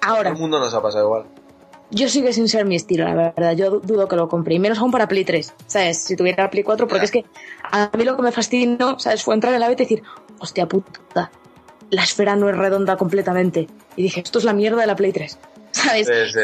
Ahora, 0.00 0.30
el 0.30 0.36
mundo 0.36 0.58
nos 0.58 0.72
ha 0.72 0.80
pasado 0.80 1.04
igual. 1.04 1.24
yo 1.90 2.08
sigue 2.08 2.32
sin 2.34 2.48
ser 2.48 2.64
mi 2.66 2.76
estilo, 2.76 3.04
la 3.04 3.14
verdad. 3.14 3.52
Yo 3.56 3.70
du- 3.70 3.80
dudo 3.80 4.08
que 4.08 4.16
lo 4.16 4.28
compre. 4.28 4.54
Y 4.54 4.58
menos 4.58 4.78
aún 4.78 4.90
para 4.90 5.08
Play 5.08 5.24
3, 5.24 5.52
¿sabes? 5.66 5.98
Si 6.04 6.16
tuviera 6.16 6.48
Play 6.50 6.62
4, 6.62 6.86
porque 6.86 7.00
Ya. 7.00 7.04
es 7.04 7.10
que 7.10 7.24
a 7.70 7.90
mí 7.96 8.04
lo 8.04 8.14
que 8.16 8.22
me 8.22 8.32
fascinó, 8.32 8.98
¿sabes? 8.98 9.22
Fue 9.22 9.34
entrar 9.34 9.52
en 9.54 9.60
la 9.60 9.68
beta 9.68 9.82
y 9.82 9.86
decir, 9.86 10.02
hostia 10.38 10.66
puta, 10.66 11.30
la 11.90 12.02
esfera 12.02 12.36
no 12.36 12.48
es 12.50 12.56
redonda 12.56 12.96
completamente. 12.98 13.68
Y 13.96 14.02
dije, 14.02 14.20
esto 14.20 14.38
es 14.38 14.44
la 14.44 14.52
mierda 14.52 14.80
de 14.82 14.86
la 14.86 14.96
Play 14.96 15.12
3. 15.12 15.38
¿Sabes? 15.84 16.06
Sí, 16.06 16.38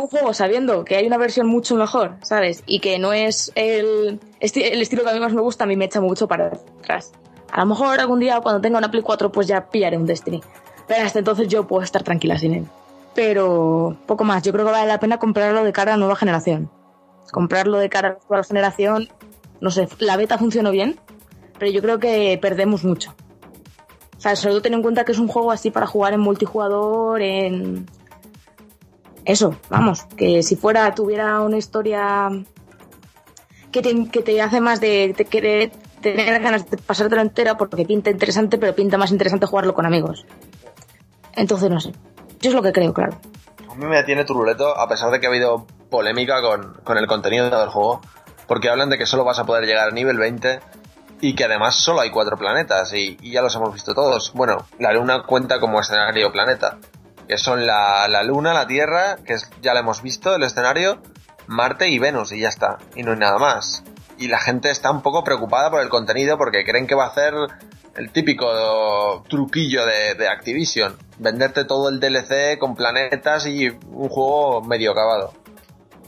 un 0.00 0.06
juego 0.08 0.32
sabiendo 0.34 0.84
que 0.84 0.96
hay 0.96 1.06
una 1.06 1.18
versión 1.18 1.46
mucho 1.46 1.74
mejor, 1.76 2.14
¿sabes? 2.22 2.62
Y 2.66 2.80
que 2.80 2.98
no 2.98 3.12
es 3.12 3.52
el, 3.54 4.20
esti- 4.40 4.68
el 4.70 4.80
estilo 4.82 5.02
que 5.04 5.10
a 5.10 5.14
mí 5.14 5.20
más 5.20 5.32
me 5.32 5.40
gusta, 5.40 5.64
a 5.64 5.66
mí 5.66 5.76
me 5.76 5.86
echa 5.86 6.00
mucho 6.00 6.28
para 6.28 6.46
atrás. 6.48 7.12
A 7.50 7.60
lo 7.60 7.66
mejor 7.66 7.98
algún 8.00 8.20
día 8.20 8.40
cuando 8.40 8.60
tenga 8.60 8.78
una 8.78 8.90
Play 8.90 9.02
4 9.02 9.30
pues 9.32 9.46
ya 9.46 9.68
pillaré 9.68 9.96
un 9.96 10.06
Destiny. 10.06 10.42
Pero 10.86 11.04
hasta 11.04 11.18
entonces 11.18 11.48
yo 11.48 11.66
puedo 11.66 11.82
estar 11.82 12.02
tranquila 12.02 12.38
sin 12.38 12.54
él. 12.54 12.66
Pero 13.14 13.96
poco 14.06 14.24
más, 14.24 14.42
yo 14.42 14.52
creo 14.52 14.64
que 14.66 14.72
vale 14.72 14.86
la 14.86 15.00
pena 15.00 15.18
comprarlo 15.18 15.64
de 15.64 15.72
cara 15.72 15.94
a 15.94 15.96
nueva 15.96 16.16
generación. 16.16 16.70
Comprarlo 17.32 17.78
de 17.78 17.88
cara 17.88 18.08
a 18.08 18.12
la 18.12 18.18
nueva 18.28 18.44
generación, 18.44 19.08
no 19.60 19.70
sé, 19.70 19.88
la 19.98 20.16
beta 20.16 20.38
funcionó 20.38 20.70
bien, 20.70 21.00
pero 21.58 21.70
yo 21.72 21.80
creo 21.82 21.98
que 21.98 22.38
perdemos 22.40 22.84
mucho. 22.84 23.14
O 24.16 24.20
sea, 24.20 24.36
solo 24.36 24.60
ten 24.62 24.74
en 24.74 24.82
cuenta 24.82 25.04
que 25.04 25.12
es 25.12 25.18
un 25.18 25.28
juego 25.28 25.50
así 25.50 25.70
para 25.70 25.86
jugar 25.86 26.12
en 26.12 26.20
multijugador, 26.20 27.20
en... 27.22 27.86
Eso, 29.26 29.56
vamos, 29.68 30.04
que 30.16 30.44
si 30.44 30.54
fuera, 30.54 30.94
tuviera 30.94 31.40
una 31.40 31.58
historia 31.58 32.30
que 33.72 33.82
te, 33.82 34.40
hace 34.40 34.60
más 34.60 34.80
de, 34.80 35.14
de 35.16 35.24
querer 35.24 35.72
tener 36.00 36.40
ganas 36.40 36.70
de 36.70 36.78
pasártelo 36.78 37.20
entera 37.20 37.56
porque 37.56 37.84
pinta 37.84 38.08
interesante, 38.08 38.56
pero 38.56 38.74
pinta 38.74 38.96
más 38.96 39.10
interesante 39.10 39.46
jugarlo 39.46 39.74
con 39.74 39.84
amigos. 39.84 40.24
Entonces, 41.34 41.68
no 41.68 41.80
sé. 41.80 41.92
Yo 42.40 42.50
es 42.50 42.54
lo 42.54 42.62
que 42.62 42.72
creo, 42.72 42.94
claro. 42.94 43.18
A 43.68 43.74
mí 43.74 43.84
me 43.86 44.02
tiene 44.04 44.24
turuleto, 44.24 44.78
a 44.78 44.88
pesar 44.88 45.10
de 45.10 45.18
que 45.18 45.26
ha 45.26 45.30
habido 45.30 45.66
polémica 45.90 46.40
con, 46.40 46.74
con 46.84 46.96
el 46.96 47.08
contenido 47.08 47.50
del 47.50 47.68
juego, 47.68 48.00
porque 48.46 48.68
hablan 48.68 48.90
de 48.90 48.98
que 48.98 49.06
solo 49.06 49.24
vas 49.24 49.40
a 49.40 49.44
poder 49.44 49.64
llegar 49.64 49.88
a 49.88 49.90
nivel 49.90 50.18
20 50.18 50.60
y 51.20 51.34
que 51.34 51.44
además 51.44 51.74
solo 51.74 52.00
hay 52.00 52.10
cuatro 52.10 52.36
planetas 52.36 52.92
y, 52.92 53.16
y 53.20 53.32
ya 53.32 53.42
los 53.42 53.54
hemos 53.56 53.72
visto 53.72 53.92
todos. 53.92 54.32
Bueno, 54.34 54.66
la 54.78 54.92
Luna 54.92 55.24
cuenta 55.24 55.58
como 55.58 55.80
escenario 55.80 56.30
planeta, 56.30 56.78
que 57.28 57.38
son 57.38 57.66
la, 57.66 58.06
la 58.08 58.22
Luna, 58.22 58.52
la 58.54 58.66
Tierra, 58.66 59.16
que 59.24 59.34
es- 59.34 59.50
ya 59.62 59.74
la 59.74 59.80
hemos 59.80 60.02
visto, 60.02 60.34
el 60.34 60.42
escenario, 60.42 61.00
Marte 61.46 61.88
y 61.88 61.98
Venus 61.98 62.32
y 62.32 62.40
ya 62.40 62.48
está, 62.48 62.78
y 62.94 63.02
no 63.02 63.12
hay 63.12 63.18
nada 63.18 63.38
más. 63.38 63.82
Y 64.18 64.28
la 64.28 64.38
gente 64.38 64.70
está 64.70 64.90
un 64.90 65.02
poco 65.02 65.22
preocupada 65.24 65.70
por 65.70 65.82
el 65.82 65.88
contenido 65.88 66.38
porque 66.38 66.64
creen 66.64 66.86
que 66.86 66.94
va 66.94 67.04
a 67.04 67.08
hacer 67.08 67.34
el 67.96 68.10
típico 68.10 69.22
truquillo 69.28 69.84
de, 69.86 70.28
Activision. 70.28 70.96
Venderte 71.18 71.64
todo 71.64 71.88
el 71.88 72.00
DLC 72.00 72.58
con 72.58 72.74
planetas 72.74 73.46
y 73.46 73.68
un 73.68 74.08
juego 74.08 74.62
medio 74.62 74.92
acabado. 74.92 75.32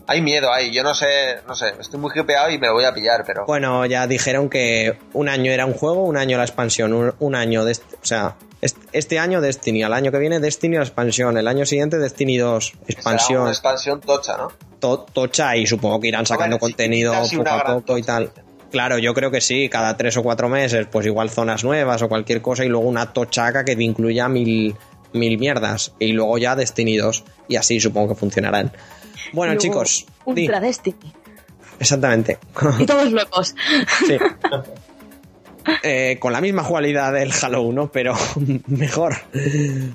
Hay 0.07 0.23
miedo 0.23 0.51
ahí, 0.53 0.73
yo 0.73 0.83
no 0.83 0.95
sé, 0.95 1.43
no 1.47 1.55
sé, 1.55 1.75
estoy 1.79 2.01
muy 2.01 2.11
hipeado 2.15 2.51
y 2.51 2.59
me 2.59 2.67
lo 2.69 2.73
voy 2.73 2.85
a 2.85 2.95
pillar, 2.95 3.25
pero... 3.27 3.45
Bueno, 3.45 3.85
ya 3.85 4.07
dijeron 4.07 4.49
que 4.49 4.99
un 5.13 5.29
año 5.29 5.53
era 5.53 5.67
un 5.67 5.75
juego, 5.75 6.03
un 6.05 6.17
año 6.17 6.39
la 6.39 6.45
expansión, 6.45 6.95
un, 6.95 7.15
un 7.19 7.35
año, 7.35 7.63
de, 7.67 7.73
o 7.73 8.05
sea, 8.07 8.37
este 8.61 9.19
año 9.19 9.41
Destiny, 9.41 9.83
al 9.83 9.93
año 9.93 10.11
que 10.11 10.19
viene 10.19 10.41
Destiny 10.41 10.77
la 10.77 10.83
expansión, 10.83 11.37
el 11.39 11.47
año 11.47 11.65
siguiente 11.65 11.99
Destiny 11.99 12.39
2, 12.39 12.65
será 12.67 12.79
expansión, 12.89 13.43
una 13.43 13.51
expansión 13.51 14.01
tocha, 14.01 14.37
¿no? 14.37 14.49
to- 14.81 15.07
tocha 15.13 15.57
y 15.57 15.67
supongo 15.67 16.01
que 16.01 16.09
irán 16.09 16.27
sacando 16.27 16.59
contenido 16.59 17.13
poco 17.15 17.49
a 17.51 17.65
poco 17.65 17.99
y 17.99 18.03
tal. 18.03 18.31
Claro, 18.71 18.99
yo 18.99 19.15
creo 19.15 19.31
que 19.31 19.41
sí, 19.41 19.69
cada 19.69 19.97
tres 19.97 20.17
o 20.19 20.23
cuatro 20.23 20.49
meses, 20.49 20.87
pues 20.91 21.07
igual 21.07 21.31
zonas 21.31 21.65
nuevas 21.65 22.03
o 22.03 22.09
cualquier 22.09 22.43
cosa 22.43 22.65
y 22.65 22.69
luego 22.69 22.87
una 22.87 23.13
tochaca 23.13 23.65
que 23.65 23.75
te 23.77 23.83
incluya 23.83 24.29
mil, 24.29 24.75
mil 25.15 25.39
mierdas 25.39 25.93
y 25.99 26.13
luego 26.13 26.37
ya 26.39 26.55
Destiny 26.55 26.97
2 26.99 27.25
y 27.49 27.57
así 27.57 27.81
supongo 27.81 28.09
que 28.11 28.15
funcionarán. 28.17 28.73
Bueno, 29.33 29.53
luego 29.55 29.63
chicos, 29.63 30.07
di, 30.27 30.43
Ultra 30.43 30.61
Destiny. 30.61 31.13
exactamente. 31.79 32.39
Y 32.79 32.87
todos 32.87 33.11
locos. 33.13 33.55
Sí. 34.07 34.19
Eh, 35.83 36.17
con 36.19 36.33
la 36.33 36.41
misma 36.41 36.63
jugabilidad 36.65 37.13
del 37.13 37.33
Halo 37.33 37.63
1, 37.63 37.91
pero 37.93 38.15
mejor. 38.67 39.17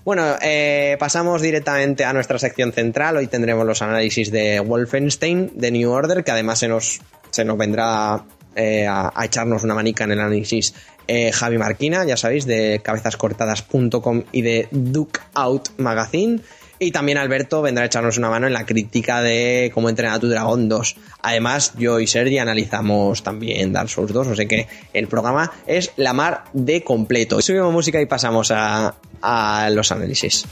Bueno, 0.04 0.36
eh, 0.42 0.98
pasamos 1.00 1.42
directamente 1.42 2.06
a 2.06 2.14
nuestra 2.14 2.40
sección 2.40 2.72
central. 2.72 3.18
Hoy 3.18 3.28
tendremos 3.28 3.66
los 3.66 3.82
análisis 3.82 4.32
de 4.32 4.60
Wolfenstein, 4.60 5.52
de 5.56 5.72
New 5.72 5.92
Order, 5.92 6.24
que 6.24 6.32
además 6.32 6.60
se 6.60 6.68
nos, 6.68 7.02
se 7.32 7.46
nos 7.46 7.58
vendrá 7.58 8.24
eh, 8.56 8.86
a, 8.88 9.12
echarnos 9.24 9.64
una 9.64 9.74
manica 9.74 10.04
en 10.04 10.12
el 10.12 10.20
análisis 10.20 10.76
eh, 11.08 11.32
Javi 11.32 11.58
Marquina, 11.58 12.06
ya 12.06 12.18
sabéis, 12.18 12.46
de 12.46 12.82
cabezascortadas.com 12.84 14.24
y 14.32 14.42
de 14.42 14.68
Duke 14.72 15.20
Out 15.34 15.70
Magazine. 15.78 16.42
Y 16.84 16.92
también 16.92 17.18
Alberto 17.18 17.62
vendrá 17.62 17.84
a 17.84 17.88
echarnos 17.88 18.18
una 18.18 18.30
mano 18.30 18.46
en 18.46 18.54
la 18.54 18.66
crítica 18.66 19.22
de 19.22 19.72
cómo 19.74 19.88
entrenar 19.88 20.16
a 20.16 20.20
tu 20.20 20.28
Dragón 20.28 20.68
2. 20.68 20.96
Además, 21.22 21.74
yo 21.78 22.00
y 22.02 22.08
Sergi 22.08 22.40
analizamos 22.40 23.24
también 23.24 23.72
Dark 23.72 23.90
Souls 23.90 24.12
2, 24.12 24.28
o 24.28 24.36
sea 24.36 24.46
que 24.46 24.68
el 24.92 25.08
programa 25.08 25.50
es 25.66 25.92
la 25.96 26.12
mar 26.12 26.44
de 26.52 26.84
completo. 26.84 27.42
Subimos 27.42 27.72
música 27.72 28.02
y 28.02 28.06
pasamos 28.06 28.52
a, 28.52 28.96
a 29.22 29.70
los 29.70 29.92
análisis. 29.94 30.46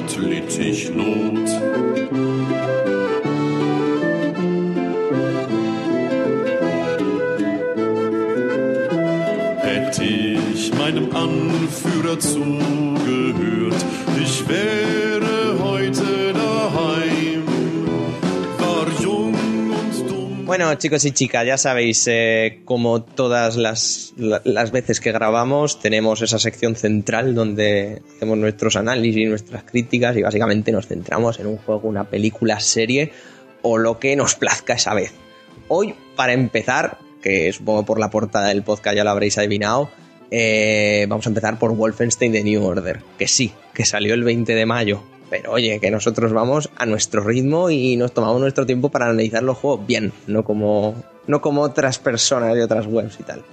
Gott, 0.00 0.16
litt 0.16 0.58
ich 0.58 0.90
Not. 0.94 1.48
Hätte 9.62 10.04
ich 10.04 10.74
meinem 10.74 11.14
Anführer 11.14 12.18
zugehört, 12.18 13.84
ich 14.22 14.48
wäre 14.48 15.58
heute 15.62 16.32
daheim, 16.32 17.44
war 18.58 18.86
jung 19.02 19.34
und 19.34 20.10
dumm. 20.10 20.46
Bueno, 20.46 20.74
chicos 20.76 21.04
y 21.04 21.12
chicas, 21.12 21.44
ya 21.46 21.58
sabéis, 21.58 22.06
eh, 22.06 22.62
como 22.64 23.02
todas 23.02 23.56
las, 23.56 24.09
la- 24.20 24.40
las 24.44 24.70
veces 24.70 25.00
que 25.00 25.10
grabamos, 25.12 25.80
tenemos 25.80 26.22
esa 26.22 26.38
sección 26.38 26.76
central 26.76 27.34
donde 27.34 28.02
hacemos 28.16 28.38
nuestros 28.38 28.76
análisis, 28.76 29.28
nuestras 29.28 29.64
críticas 29.64 30.16
y 30.16 30.22
básicamente 30.22 30.70
nos 30.72 30.86
centramos 30.86 31.40
en 31.40 31.46
un 31.46 31.56
juego, 31.56 31.88
una 31.88 32.04
película, 32.04 32.60
serie 32.60 33.12
o 33.62 33.78
lo 33.78 33.98
que 33.98 34.14
nos 34.16 34.34
plazca 34.36 34.74
esa 34.74 34.94
vez. 34.94 35.12
Hoy, 35.68 35.94
para 36.16 36.32
empezar, 36.32 36.98
que 37.22 37.52
supongo 37.52 37.84
por 37.84 37.98
la 37.98 38.10
portada 38.10 38.48
del 38.48 38.62
podcast 38.62 38.96
ya 38.96 39.04
lo 39.04 39.10
habréis 39.10 39.36
adivinado, 39.38 39.90
eh, 40.30 41.06
vamos 41.08 41.26
a 41.26 41.30
empezar 41.30 41.58
por 41.58 41.74
Wolfenstein 41.74 42.32
The 42.32 42.44
New 42.44 42.64
Order, 42.64 43.00
que 43.18 43.26
sí, 43.28 43.52
que 43.74 43.84
salió 43.84 44.14
el 44.14 44.22
20 44.24 44.54
de 44.54 44.66
mayo. 44.66 45.02
Pero 45.28 45.52
oye, 45.52 45.78
que 45.78 45.92
nosotros 45.92 46.32
vamos 46.32 46.70
a 46.76 46.86
nuestro 46.86 47.22
ritmo 47.22 47.70
y 47.70 47.96
nos 47.96 48.12
tomamos 48.12 48.40
nuestro 48.40 48.66
tiempo 48.66 48.88
para 48.90 49.06
analizar 49.06 49.44
los 49.44 49.58
juegos 49.58 49.86
bien, 49.86 50.12
no 50.26 50.42
como, 50.42 50.96
no 51.28 51.40
como 51.40 51.62
otras 51.62 52.00
personas 52.00 52.54
de 52.54 52.64
otras 52.64 52.86
webs 52.86 53.16
y 53.20 53.22
tal. 53.22 53.44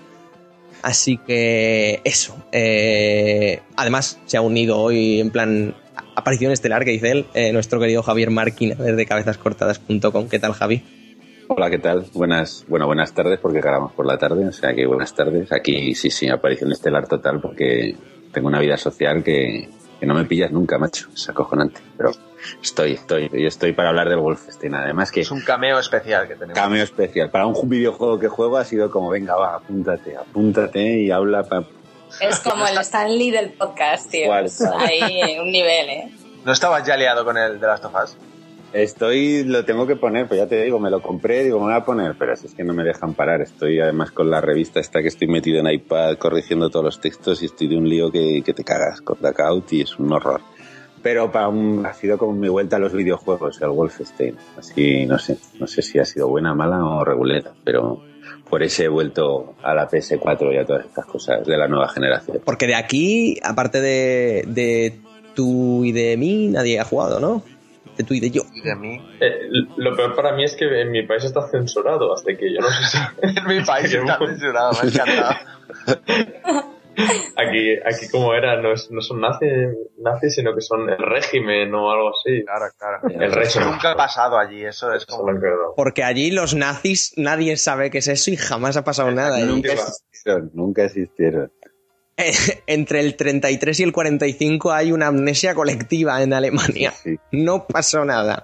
Así 0.82 1.18
que 1.18 2.02
eso. 2.04 2.36
eh, 2.52 3.62
además, 3.76 4.20
se 4.26 4.38
ha 4.38 4.42
unido 4.42 4.78
hoy 4.80 5.20
en 5.20 5.30
plan 5.32 5.76
aparición 6.16 6.52
estelar 6.52 6.84
que 6.84 6.92
dice 6.92 7.12
él, 7.12 7.26
eh, 7.34 7.54
nuestro 7.54 7.80
querido 7.80 8.02
Javier 8.02 8.32
Marquina 8.32 8.76
desde 8.76 9.06
cabezascortadas.com. 9.06 10.28
¿Qué 10.30 10.40
tal, 10.40 10.54
Javi? 10.54 10.84
Hola, 11.50 11.70
¿qué 11.70 11.78
tal? 11.78 12.06
Buenas, 12.14 12.66
bueno, 12.68 12.88
buenas 12.88 13.14
tardes 13.14 13.40
porque 13.40 13.62
grabamos 13.62 13.94
por 13.94 14.06
la 14.06 14.18
tarde, 14.18 14.46
o 14.48 14.52
sea 14.52 14.74
que 14.74 14.86
buenas 14.86 15.14
tardes. 15.14 15.52
Aquí 15.52 15.96
sí, 15.96 16.10
sí, 16.10 16.28
aparición 16.28 16.72
estelar 16.72 17.08
total 17.08 17.40
porque 17.40 17.96
tengo 18.34 18.48
una 18.48 18.60
vida 18.60 18.78
social 18.78 19.24
que, 19.24 19.70
que 20.00 20.06
no 20.06 20.14
me 20.14 20.26
pillas 20.26 20.52
nunca, 20.52 20.78
macho. 20.78 21.08
Es 21.14 21.30
acojonante, 21.30 21.80
pero 21.96 22.12
estoy, 22.62 22.94
estoy, 22.94 23.30
y 23.34 23.46
estoy 23.46 23.74
para 23.74 23.90
hablar 23.90 24.10
del 24.10 24.20
Wolfenstein. 24.20 24.76
Además 24.76 25.12
que 25.12 25.22
Es 25.22 25.32
un 25.32 25.42
cameo 25.42 25.80
especial 25.80 26.28
que 26.28 26.36
tenemos. 26.36 26.54
cameo 26.60 26.84
especial. 26.84 27.30
Para 27.30 27.46
un 27.48 27.70
videojuego 27.70 28.20
que 28.20 28.28
juego 28.28 28.58
ha 28.58 28.66
sido 28.66 28.90
como, 28.92 29.10
venga, 29.10 29.36
va, 29.36 29.56
apúntate, 29.56 30.16
apúntate 30.16 31.00
y 31.00 31.12
habla 31.12 31.44
pa- 31.44 31.66
Es 32.22 32.40
como 32.40 32.66
el 32.68 32.78
Stanley 32.78 33.32
del 33.32 33.52
podcast, 33.54 34.10
tío. 34.10 34.32
Ahí, 34.34 35.38
un 35.40 35.52
nivel, 35.52 35.90
¿eh? 35.90 36.12
No 36.46 36.52
estabas 36.54 36.86
ya 36.88 36.96
liado 36.96 37.26
con 37.26 37.38
el 37.38 37.60
de 37.60 37.68
las 37.68 37.82
tofas. 37.82 38.16
Estoy, 38.74 39.44
lo 39.46 39.64
tengo 39.64 39.88
que 39.88 39.96
poner, 39.96 40.28
pues 40.28 40.40
ya 40.42 40.46
te 40.48 40.62
digo, 40.62 40.78
me 40.78 40.90
lo 40.92 41.02
compré, 41.02 41.44
digo, 41.44 41.58
me 41.58 41.66
voy 41.68 41.74
a 41.74 41.86
poner, 41.86 42.16
pero 42.20 42.36
si 42.36 42.48
es 42.48 42.54
que 42.54 42.64
no 42.66 42.74
me 42.74 42.84
dejan 42.84 43.14
parar. 43.14 43.42
Estoy 43.42 43.80
además 43.80 44.12
con 44.12 44.30
la 44.30 44.42
revista 44.42 44.80
esta 44.82 45.02
que 45.02 45.08
estoy 45.08 45.28
metido 45.28 45.60
en 45.62 45.68
iPad 45.72 46.18
corrigiendo 46.18 46.70
todos 46.70 46.84
los 46.86 47.02
textos 47.02 47.42
y 47.42 47.46
estoy 47.46 47.68
de 47.70 47.78
un 47.78 47.88
lío 47.88 48.12
que, 48.12 48.42
que 48.46 48.54
te 48.54 48.64
cagas 48.66 49.00
con 49.02 49.18
Blackout 49.20 49.72
y 49.74 49.82
es 49.82 49.98
un 49.98 50.12
horror. 50.12 50.42
Pero 51.08 51.32
para 51.32 51.48
un- 51.48 51.86
ha 51.86 51.94
sido 51.94 52.18
como 52.18 52.34
mi 52.34 52.50
vuelta 52.50 52.76
a 52.76 52.80
los 52.80 52.92
videojuegos, 52.92 53.62
el 53.62 53.70
Wolfenstein. 53.70 54.36
Así, 54.58 55.06
no 55.06 55.18
sé, 55.18 55.38
no 55.58 55.66
sé 55.66 55.82
si 55.82 56.00
ha 56.00 56.04
sido 56.04 56.28
buena, 56.28 56.54
mala 56.54 56.84
o 56.84 57.06
regulera, 57.06 57.50
pero 57.64 58.04
por 58.50 58.62
ese 58.62 58.84
he 58.84 58.88
vuelto 58.90 59.54
a 59.64 59.74
la 59.74 59.88
PS4 59.90 60.54
y 60.54 60.58
a 60.58 60.66
todas 60.66 60.86
estas 60.86 61.06
cosas 61.06 61.46
de 61.48 61.56
la 61.56 61.70
nueva 61.70 61.88
generación. 61.88 62.42
Porque 62.44 62.68
de 62.68 62.76
aquí, 62.76 63.40
aparte 63.42 63.80
de, 63.80 64.44
de 64.48 65.00
tú 65.34 65.86
y 65.86 65.94
de 65.94 66.18
mí, 66.18 66.50
nadie 66.50 66.78
ha 66.78 66.84
jugado, 66.84 67.22
¿no? 67.22 67.42
De 67.98 68.04
tú 68.04 68.14
y 68.14 68.20
de 68.20 68.30
yo. 68.30 68.42
Y 68.54 68.60
de 68.60 68.76
mí. 68.76 69.00
Eh, 69.22 69.32
lo 69.78 69.96
peor 69.96 70.14
para 70.14 70.34
mí 70.36 70.44
es 70.44 70.58
que 70.58 70.66
en 70.82 70.92
mi 70.92 71.04
país 71.08 71.24
está 71.24 71.48
censurado, 71.48 72.14
hasta 72.14 72.36
que 72.36 72.54
yo 72.54 72.60
no 72.60 72.68
sé 72.68 72.84
si... 72.84 72.98
En 73.40 73.48
mi 73.48 73.64
país 73.64 73.94
está 73.94 74.18
censurado, 74.20 74.74
me 74.74 74.80
ha 74.80 74.84
encantado. 74.84 75.36
Aquí, 77.36 77.76
aquí 77.86 78.10
como 78.12 78.34
era, 78.34 78.60
no, 78.62 78.74
es- 78.74 78.90
no 78.90 79.02
son 79.02 79.22
nazis, 79.22 79.50
nazis, 80.00 80.34
sino 80.36 80.56
que 80.56 80.62
son 80.62 80.90
el 80.90 80.98
régimen 80.98 81.74
o 81.76 81.92
algo 81.92 82.10
así. 82.10 82.44
Claro, 82.44 82.66
claro. 82.78 83.00
El 83.24 83.24
Eso 83.32 83.36
régimen. 83.40 83.70
nunca 83.72 83.92
ha 83.92 83.96
pasado 83.96 84.38
allí, 84.40 84.66
eso 84.66 84.92
es 84.94 85.04
Eso 85.04 85.18
como... 85.18 85.32
lo 85.32 85.40
creo. 85.40 85.74
Porque 85.76 86.04
allí 86.04 86.32
los 86.32 86.56
nazis, 86.56 87.14
nadie 87.18 87.56
sabe 87.58 87.92
qué 87.92 88.00
es 88.00 88.08
eso 88.08 88.32
y 88.32 88.36
jamás 88.38 88.78
ha 88.78 88.84
pasado 88.84 89.12
nada. 89.12 89.38
Nunca 89.46 89.74
existieron, 89.74 90.52
nunca 90.54 90.86
existieron. 90.86 91.52
Entre 92.66 93.00
el 93.02 93.16
33 93.16 93.80
y 93.80 93.84
el 93.84 93.92
45 93.94 94.72
hay 94.72 94.92
una 94.92 95.08
amnesia 95.08 95.54
colectiva 95.54 96.24
en 96.24 96.34
Alemania. 96.34 96.92
Sí. 96.92 97.16
No 97.32 97.68
pasó 97.68 98.04
nada. 98.06 98.44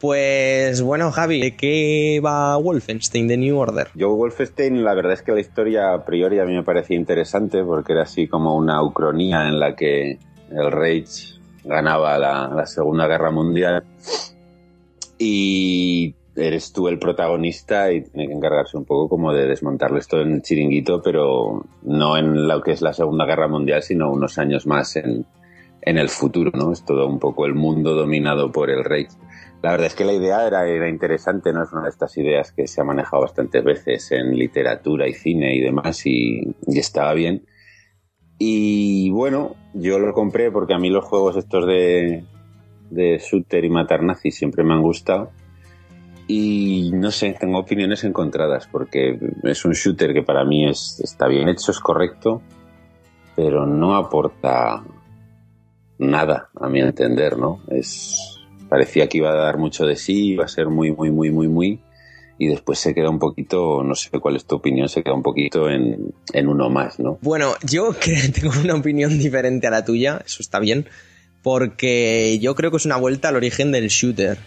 Pues 0.00 0.80
bueno, 0.80 1.10
Javi, 1.12 1.40
¿de 1.40 1.56
qué 1.56 2.22
va 2.24 2.56
Wolfenstein 2.56 3.28
The 3.28 3.36
New 3.36 3.58
Order? 3.58 3.88
Yo 3.94 4.14
Wolfenstein, 4.14 4.82
la 4.82 4.94
verdad 4.94 5.12
es 5.12 5.20
que 5.20 5.32
la 5.32 5.40
historia 5.40 5.92
a 5.92 6.06
priori 6.06 6.38
a 6.38 6.46
mí 6.46 6.54
me 6.54 6.62
parecía 6.62 6.96
interesante 6.96 7.62
porque 7.62 7.92
era 7.92 8.02
así 8.02 8.26
como 8.26 8.56
una 8.56 8.82
ucronía 8.82 9.46
en 9.46 9.60
la 9.60 9.76
que 9.76 10.18
el 10.50 10.72
Reich 10.72 11.38
ganaba 11.64 12.18
la, 12.18 12.64
Segunda 12.64 13.06
Guerra 13.06 13.30
Mundial 13.30 13.84
y 15.18 16.14
eres 16.34 16.72
tú 16.72 16.88
el 16.88 16.98
protagonista 16.98 17.92
y 17.92 18.00
tiene 18.00 18.28
que 18.28 18.32
encargarse 18.32 18.78
un 18.78 18.86
poco 18.86 19.10
como 19.10 19.34
de 19.34 19.46
desmontarlo 19.46 19.98
esto 19.98 20.18
en 20.22 20.40
chiringuito, 20.40 21.02
pero 21.02 21.66
no 21.82 22.16
en 22.16 22.48
lo 22.48 22.62
que 22.62 22.72
es 22.72 22.80
la 22.80 22.94
Segunda 22.94 23.26
Guerra 23.26 23.48
Mundial, 23.48 23.82
sino 23.82 24.10
unos 24.10 24.38
años 24.38 24.66
más 24.66 24.96
en, 24.96 25.26
en 25.82 25.98
el 25.98 26.08
futuro, 26.08 26.52
¿no? 26.54 26.72
Es 26.72 26.86
todo 26.86 27.06
un 27.06 27.18
poco 27.18 27.44
el 27.44 27.54
mundo 27.54 27.94
dominado 27.94 28.50
por 28.50 28.70
el 28.70 28.82
Reich. 28.82 29.10
La 29.62 29.72
verdad 29.72 29.88
es 29.88 29.94
que 29.94 30.04
la 30.04 30.14
idea 30.14 30.46
era, 30.46 30.66
era 30.66 30.88
interesante, 30.88 31.52
¿no? 31.52 31.62
Es 31.62 31.72
una 31.72 31.82
de 31.82 31.90
estas 31.90 32.16
ideas 32.16 32.50
que 32.52 32.66
se 32.66 32.80
ha 32.80 32.84
manejado 32.84 33.22
bastantes 33.22 33.62
veces 33.62 34.10
en 34.12 34.34
literatura 34.34 35.06
y 35.06 35.12
cine 35.12 35.54
y 35.54 35.60
demás 35.60 36.06
y, 36.06 36.56
estaba 36.66 37.12
bien. 37.12 37.44
Y 38.38 39.10
bueno, 39.10 39.56
yo 39.74 39.98
lo 39.98 40.14
compré 40.14 40.50
porque 40.50 40.72
a 40.72 40.78
mí 40.78 40.88
los 40.88 41.04
juegos 41.04 41.36
estos 41.36 41.66
de, 41.66 42.24
de 42.88 43.18
shooter 43.18 43.62
y 43.62 43.68
matar 43.68 44.02
nazis 44.02 44.34
siempre 44.34 44.64
me 44.64 44.72
han 44.72 44.82
gustado. 44.82 45.30
Y 46.26 46.92
no 46.94 47.10
sé, 47.10 47.36
tengo 47.38 47.58
opiniones 47.58 48.04
encontradas 48.04 48.66
porque 48.66 49.18
es 49.42 49.64
un 49.66 49.72
shooter 49.72 50.14
que 50.14 50.22
para 50.22 50.44
mí 50.44 50.66
es, 50.66 51.00
está 51.04 51.26
bien 51.26 51.48
hecho, 51.50 51.70
es 51.70 51.80
correcto, 51.80 52.40
pero 53.36 53.66
no 53.66 53.94
aporta 53.94 54.82
nada, 55.98 56.48
a 56.58 56.68
mi 56.70 56.80
entender, 56.80 57.36
¿no? 57.36 57.60
Es, 57.68 58.39
parecía 58.70 59.08
que 59.08 59.18
iba 59.18 59.30
a 59.30 59.34
dar 59.34 59.58
mucho 59.58 59.84
de 59.84 59.96
sí, 59.96 60.28
iba 60.28 60.44
a 60.44 60.48
ser 60.48 60.68
muy, 60.68 60.92
muy, 60.92 61.10
muy, 61.10 61.30
muy, 61.30 61.48
muy. 61.48 61.80
Y 62.38 62.46
después 62.46 62.78
se 62.78 62.94
queda 62.94 63.10
un 63.10 63.18
poquito, 63.18 63.82
no 63.82 63.94
sé 63.94 64.08
cuál 64.18 64.36
es 64.36 64.46
tu 64.46 64.54
opinión, 64.54 64.88
se 64.88 65.02
queda 65.02 65.12
un 65.12 65.22
poquito 65.22 65.68
en, 65.68 66.14
en 66.32 66.48
uno 66.48 66.70
más, 66.70 66.98
¿no? 66.98 67.18
Bueno, 67.20 67.54
yo 67.62 67.92
que 68.00 68.16
tengo 68.28 68.52
una 68.62 68.76
opinión 68.76 69.18
diferente 69.18 69.66
a 69.66 69.70
la 69.70 69.84
tuya, 69.84 70.22
eso 70.24 70.40
está 70.40 70.58
bien, 70.60 70.88
porque 71.42 72.38
yo 72.40 72.54
creo 72.54 72.70
que 72.70 72.78
es 72.78 72.86
una 72.86 72.96
vuelta 72.96 73.28
al 73.28 73.36
origen 73.36 73.72
del 73.72 73.88
shooter. 73.88 74.38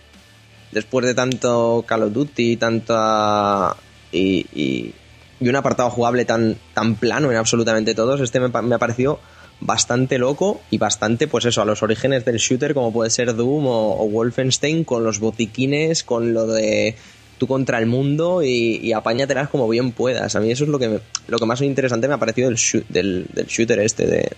Después 0.71 1.05
de 1.05 1.13
tanto 1.13 1.83
Call 1.85 2.03
of 2.03 2.13
Duty, 2.13 2.57
tanta 2.57 3.75
y, 4.11 4.47
y, 4.55 4.93
y 5.39 5.49
un 5.49 5.55
apartado 5.55 5.91
jugable 5.91 6.25
tan, 6.25 6.55
tan 6.73 6.95
plano 6.95 7.29
en 7.29 7.37
absolutamente 7.37 7.93
todos, 7.93 8.21
este 8.21 8.39
me, 8.39 8.47
me 8.47 8.73
ha 8.73 8.79
parecido 8.79 9.19
bastante 9.65 10.17
loco 10.17 10.61
y 10.69 10.77
bastante, 10.77 11.27
pues 11.27 11.45
eso, 11.45 11.61
a 11.61 11.65
los 11.65 11.83
orígenes 11.83 12.25
del 12.25 12.37
shooter, 12.37 12.73
como 12.73 12.91
puede 12.91 13.09
ser 13.09 13.35
Doom 13.35 13.65
o, 13.67 14.07
Wolfenstein, 14.09 14.83
con 14.83 15.03
los 15.03 15.19
botiquines, 15.19 16.03
con 16.03 16.33
lo 16.33 16.47
de 16.47 16.95
tú 17.37 17.47
contra 17.47 17.79
el 17.79 17.87
mundo 17.87 18.43
y, 18.43 18.77
y 18.81 18.93
apáñatelas 18.93 19.49
como 19.49 19.67
bien 19.67 19.91
puedas. 19.91 20.35
A 20.35 20.39
mí 20.39 20.51
eso 20.51 20.63
es 20.65 20.69
lo 20.69 20.79
que, 20.79 20.87
me- 20.89 20.99
lo 21.27 21.39
que 21.39 21.45
más 21.45 21.61
interesante 21.61 22.07
me 22.07 22.13
ha 22.13 22.17
parecido 22.17 22.49
del, 22.49 22.57
del, 22.89 23.27
shooter 23.47 23.79
este 23.79 24.05
de... 24.05 24.31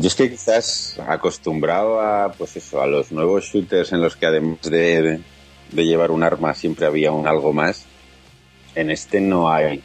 Yo 0.00 0.08
es 0.08 0.14
que 0.14 0.30
quizás 0.30 0.96
acostumbrado 1.06 2.00
a, 2.00 2.32
pues 2.32 2.56
eso, 2.56 2.80
a 2.80 2.86
los 2.86 3.12
nuevos 3.12 3.44
shooters 3.44 3.92
en 3.92 4.00
los 4.00 4.16
que 4.16 4.26
además 4.26 4.58
de, 4.62 5.02
de, 5.02 5.20
de 5.72 5.84
llevar 5.84 6.10
un 6.10 6.22
arma 6.22 6.54
siempre 6.54 6.86
había 6.86 7.12
un 7.12 7.26
algo 7.28 7.52
más, 7.52 7.84
en 8.74 8.90
este 8.90 9.20
no 9.20 9.50
hay. 9.50 9.82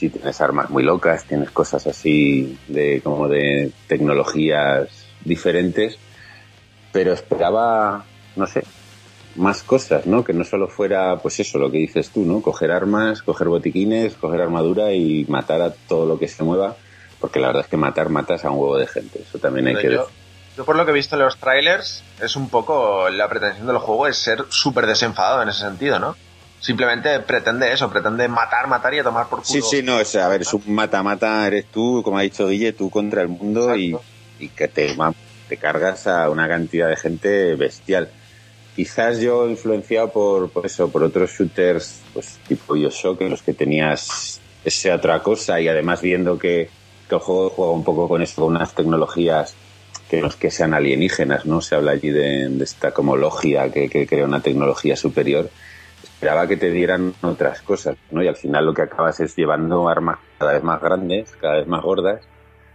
Si 0.00 0.08
tienes 0.08 0.40
armas 0.40 0.70
muy 0.70 0.82
locas, 0.82 1.24
tienes 1.24 1.50
cosas 1.50 1.86
así 1.86 2.58
de 2.68 3.02
como 3.04 3.28
de 3.28 3.70
tecnologías 3.86 4.88
diferentes, 5.22 5.98
pero 6.90 7.12
esperaba, 7.12 8.06
no 8.34 8.46
sé, 8.46 8.62
más 9.36 9.62
cosas, 9.62 10.06
¿no? 10.06 10.24
Que 10.24 10.32
no 10.32 10.44
solo 10.44 10.68
fuera, 10.68 11.18
pues 11.18 11.38
eso, 11.40 11.58
lo 11.58 11.70
que 11.70 11.76
dices 11.76 12.08
tú, 12.08 12.24
¿no? 12.24 12.40
Coger 12.40 12.70
armas, 12.70 13.20
coger 13.20 13.48
botiquines, 13.48 14.14
coger 14.14 14.40
armadura 14.40 14.94
y 14.94 15.26
matar 15.28 15.60
a 15.60 15.70
todo 15.70 16.06
lo 16.06 16.18
que 16.18 16.28
se 16.28 16.44
mueva, 16.44 16.76
porque 17.20 17.38
la 17.38 17.48
verdad 17.48 17.64
es 17.64 17.68
que 17.68 17.76
matar, 17.76 18.08
matas 18.08 18.46
a 18.46 18.50
un 18.50 18.58
huevo 18.58 18.78
de 18.78 18.86
gente, 18.86 19.20
eso 19.20 19.38
también 19.38 19.66
hay 19.66 19.74
Pero 19.74 19.86
que 19.86 19.94
yo, 19.94 20.00
decir. 20.04 20.14
yo 20.56 20.64
por 20.64 20.76
lo 20.76 20.86
que 20.86 20.92
he 20.92 20.94
visto 20.94 21.16
en 21.16 21.22
los 21.22 21.36
trailers, 21.36 22.02
es 22.22 22.36
un 22.36 22.48
poco 22.48 23.10
la 23.10 23.28
pretensión 23.28 23.66
del 23.66 23.76
juego 23.76 24.06
es 24.06 24.16
ser 24.16 24.46
súper 24.48 24.86
desenfadado 24.86 25.42
en 25.42 25.50
ese 25.50 25.60
sentido, 25.60 25.98
¿no? 25.98 26.16
Simplemente 26.60 27.20
pretende 27.20 27.72
eso, 27.72 27.90
pretende 27.90 28.28
matar, 28.28 28.68
matar 28.68 28.92
y 28.92 28.98
a 28.98 29.02
tomar 29.02 29.28
por 29.28 29.42
culo. 29.42 29.62
Sí, 29.62 29.62
sí, 29.62 29.82
no, 29.82 29.96
o 29.96 30.04
sea, 30.04 30.26
a 30.26 30.28
ver, 30.28 30.42
es 30.42 30.52
un 30.52 30.62
mata-mata, 30.66 31.46
eres 31.46 31.66
tú, 31.66 32.02
como 32.04 32.18
ha 32.18 32.22
dicho 32.22 32.48
Guille, 32.48 32.74
tú 32.74 32.90
contra 32.90 33.22
el 33.22 33.28
mundo 33.28 33.74
y, 33.74 33.96
y 34.38 34.48
que 34.48 34.68
te, 34.68 34.94
te 35.48 35.56
cargas 35.56 36.06
a 36.06 36.28
una 36.28 36.46
cantidad 36.48 36.88
de 36.88 36.96
gente 36.96 37.54
bestial. 37.54 38.10
Quizás 38.76 39.20
yo 39.20 39.48
influenciado 39.48 40.12
por, 40.12 40.50
por 40.50 40.66
eso, 40.66 40.90
por 40.90 41.02
otros 41.02 41.30
shooters, 41.30 42.02
pues 42.12 42.38
tipo 42.46 42.74
Bioshock, 42.74 43.22
en 43.22 43.30
los 43.30 43.42
que 43.42 43.54
tenías 43.54 44.38
esa 44.62 44.94
otra 44.94 45.22
cosa 45.22 45.60
y 45.60 45.68
además 45.68 46.02
viendo 46.02 46.38
que, 46.38 46.68
que 47.08 47.14
el 47.14 47.20
juego 47.22 47.48
juega 47.48 47.72
un 47.72 47.84
poco 47.84 48.06
con 48.06 48.20
eso, 48.20 48.42
con 48.42 48.54
unas 48.54 48.74
tecnologías 48.74 49.54
que 50.10 50.20
no 50.20 50.26
es 50.26 50.36
que 50.36 50.50
sean 50.50 50.74
alienígenas, 50.74 51.46
¿no? 51.46 51.62
Se 51.62 51.74
habla 51.74 51.92
allí 51.92 52.10
de, 52.10 52.48
de 52.48 52.64
esta 52.64 52.90
como 52.90 53.16
logia 53.16 53.70
que, 53.70 53.88
que 53.88 54.06
crea 54.06 54.26
una 54.26 54.40
tecnología 54.40 54.96
superior 54.96 55.48
esperaba 56.20 56.46
que 56.46 56.58
te 56.58 56.70
dieran 56.70 57.14
otras 57.22 57.62
cosas, 57.62 57.96
¿no? 58.10 58.22
Y 58.22 58.28
al 58.28 58.36
final 58.36 58.66
lo 58.66 58.74
que 58.74 58.82
acabas 58.82 59.18
es 59.20 59.34
llevando 59.34 59.88
armas 59.88 60.18
cada 60.38 60.52
vez 60.52 60.62
más 60.62 60.78
grandes, 60.78 61.34
cada 61.40 61.56
vez 61.56 61.66
más 61.66 61.82
gordas, 61.82 62.20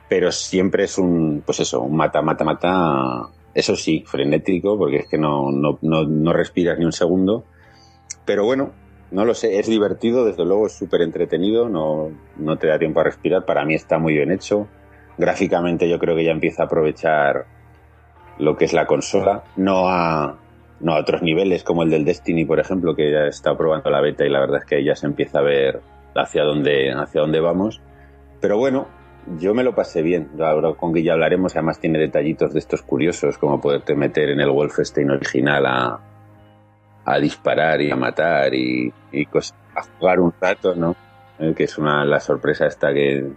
pero 0.10 0.32
siempre 0.32 0.86
es 0.86 0.98
un, 0.98 1.44
pues 1.46 1.60
eso, 1.60 1.82
un 1.82 1.96
mata, 1.96 2.24
mata, 2.24 2.44
mata, 2.44 3.30
eso 3.54 3.76
sí, 3.76 4.04
frenético, 4.08 4.80
porque 4.80 4.98
es 4.98 5.08
que 5.08 5.20
no, 5.20 5.52
no, 5.52 5.78
no, 5.84 6.06
no 6.06 6.34
respiras 6.34 6.80
ni 6.80 6.86
un 6.86 6.92
segundo, 6.92 7.46
pero 8.26 8.46
bueno, 8.46 8.72
no 9.12 9.26
lo 9.26 9.36
sé, 9.36 9.60
es 9.60 9.68
divertido, 9.68 10.26
desde 10.26 10.44
luego 10.44 10.66
es 10.66 10.74
súper 10.74 11.04
entretenido, 11.04 11.70
no, 11.70 12.10
no 12.38 12.58
te 12.58 12.66
da 12.66 12.80
tiempo 12.80 13.02
a 13.02 13.04
respirar, 13.04 13.46
para 13.46 13.64
mí 13.64 13.76
está 13.76 14.00
muy 14.00 14.16
bien 14.16 14.32
hecho, 14.32 14.68
gráficamente 15.20 15.88
yo 15.88 16.00
creo 16.00 16.16
que 16.16 16.24
ya 16.24 16.32
empieza 16.32 16.64
a 16.64 16.66
aprovechar 16.66 17.46
lo 18.40 18.58
que 18.58 18.66
es 18.66 18.74
la 18.74 18.88
consola, 18.88 19.44
no 19.56 19.88
a, 19.88 20.40
no 20.80 20.94
a 20.94 21.00
otros 21.00 21.22
niveles 21.22 21.64
como 21.64 21.84
el 21.84 21.90
del 21.90 22.06
Destiny, 22.06 22.46
por 22.46 22.60
ejemplo, 22.60 22.96
que 22.96 23.12
ya 23.12 23.26
está 23.28 23.58
probando 23.58 23.90
la 23.90 24.02
beta 24.02 24.26
y 24.26 24.30
la 24.30 24.40
verdad 24.40 24.60
es 24.60 24.66
que 24.66 24.84
ya 24.84 24.96
se 24.96 25.08
empieza 25.08 25.40
a 25.40 25.44
ver 25.44 25.82
hacia 26.16 26.44
dónde, 26.44 26.92
hacia 26.92 27.22
dónde 27.22 27.40
vamos. 27.40 27.82
Pero 28.42 28.58
bueno, 28.58 28.88
yo 29.40 29.54
me 29.54 29.64
lo 29.64 29.74
pasé 29.74 30.02
bien. 30.02 30.30
Ahora 30.40 30.74
con 30.74 30.94
Guilla 30.94 31.14
hablaremos, 31.14 31.56
además 31.56 31.80
tiene 31.80 32.00
detallitos 32.00 32.54
de 32.54 32.60
estos 32.60 32.82
curiosos, 32.82 33.38
como 33.38 33.62
poderte 33.62 33.96
meter 33.96 34.30
en 34.30 34.40
el 34.40 34.50
Wolfenstein 34.50 35.12
original 35.12 35.66
a, 35.66 36.00
a 37.06 37.20
disparar 37.20 37.82
y 37.82 37.92
a 37.92 37.96
matar 37.96 38.54
y, 38.54 38.94
y 39.12 39.26
cosas, 39.26 39.58
a 39.76 39.84
jugar 39.84 40.20
un 40.20 40.34
rato, 40.40 40.76
¿no? 40.76 40.96
Eh, 41.40 41.54
que 41.56 41.66
es 41.66 41.78
una 41.78 42.06
la 42.06 42.20
sorpresa 42.20 42.66
esta 42.66 42.94
que 42.94 43.30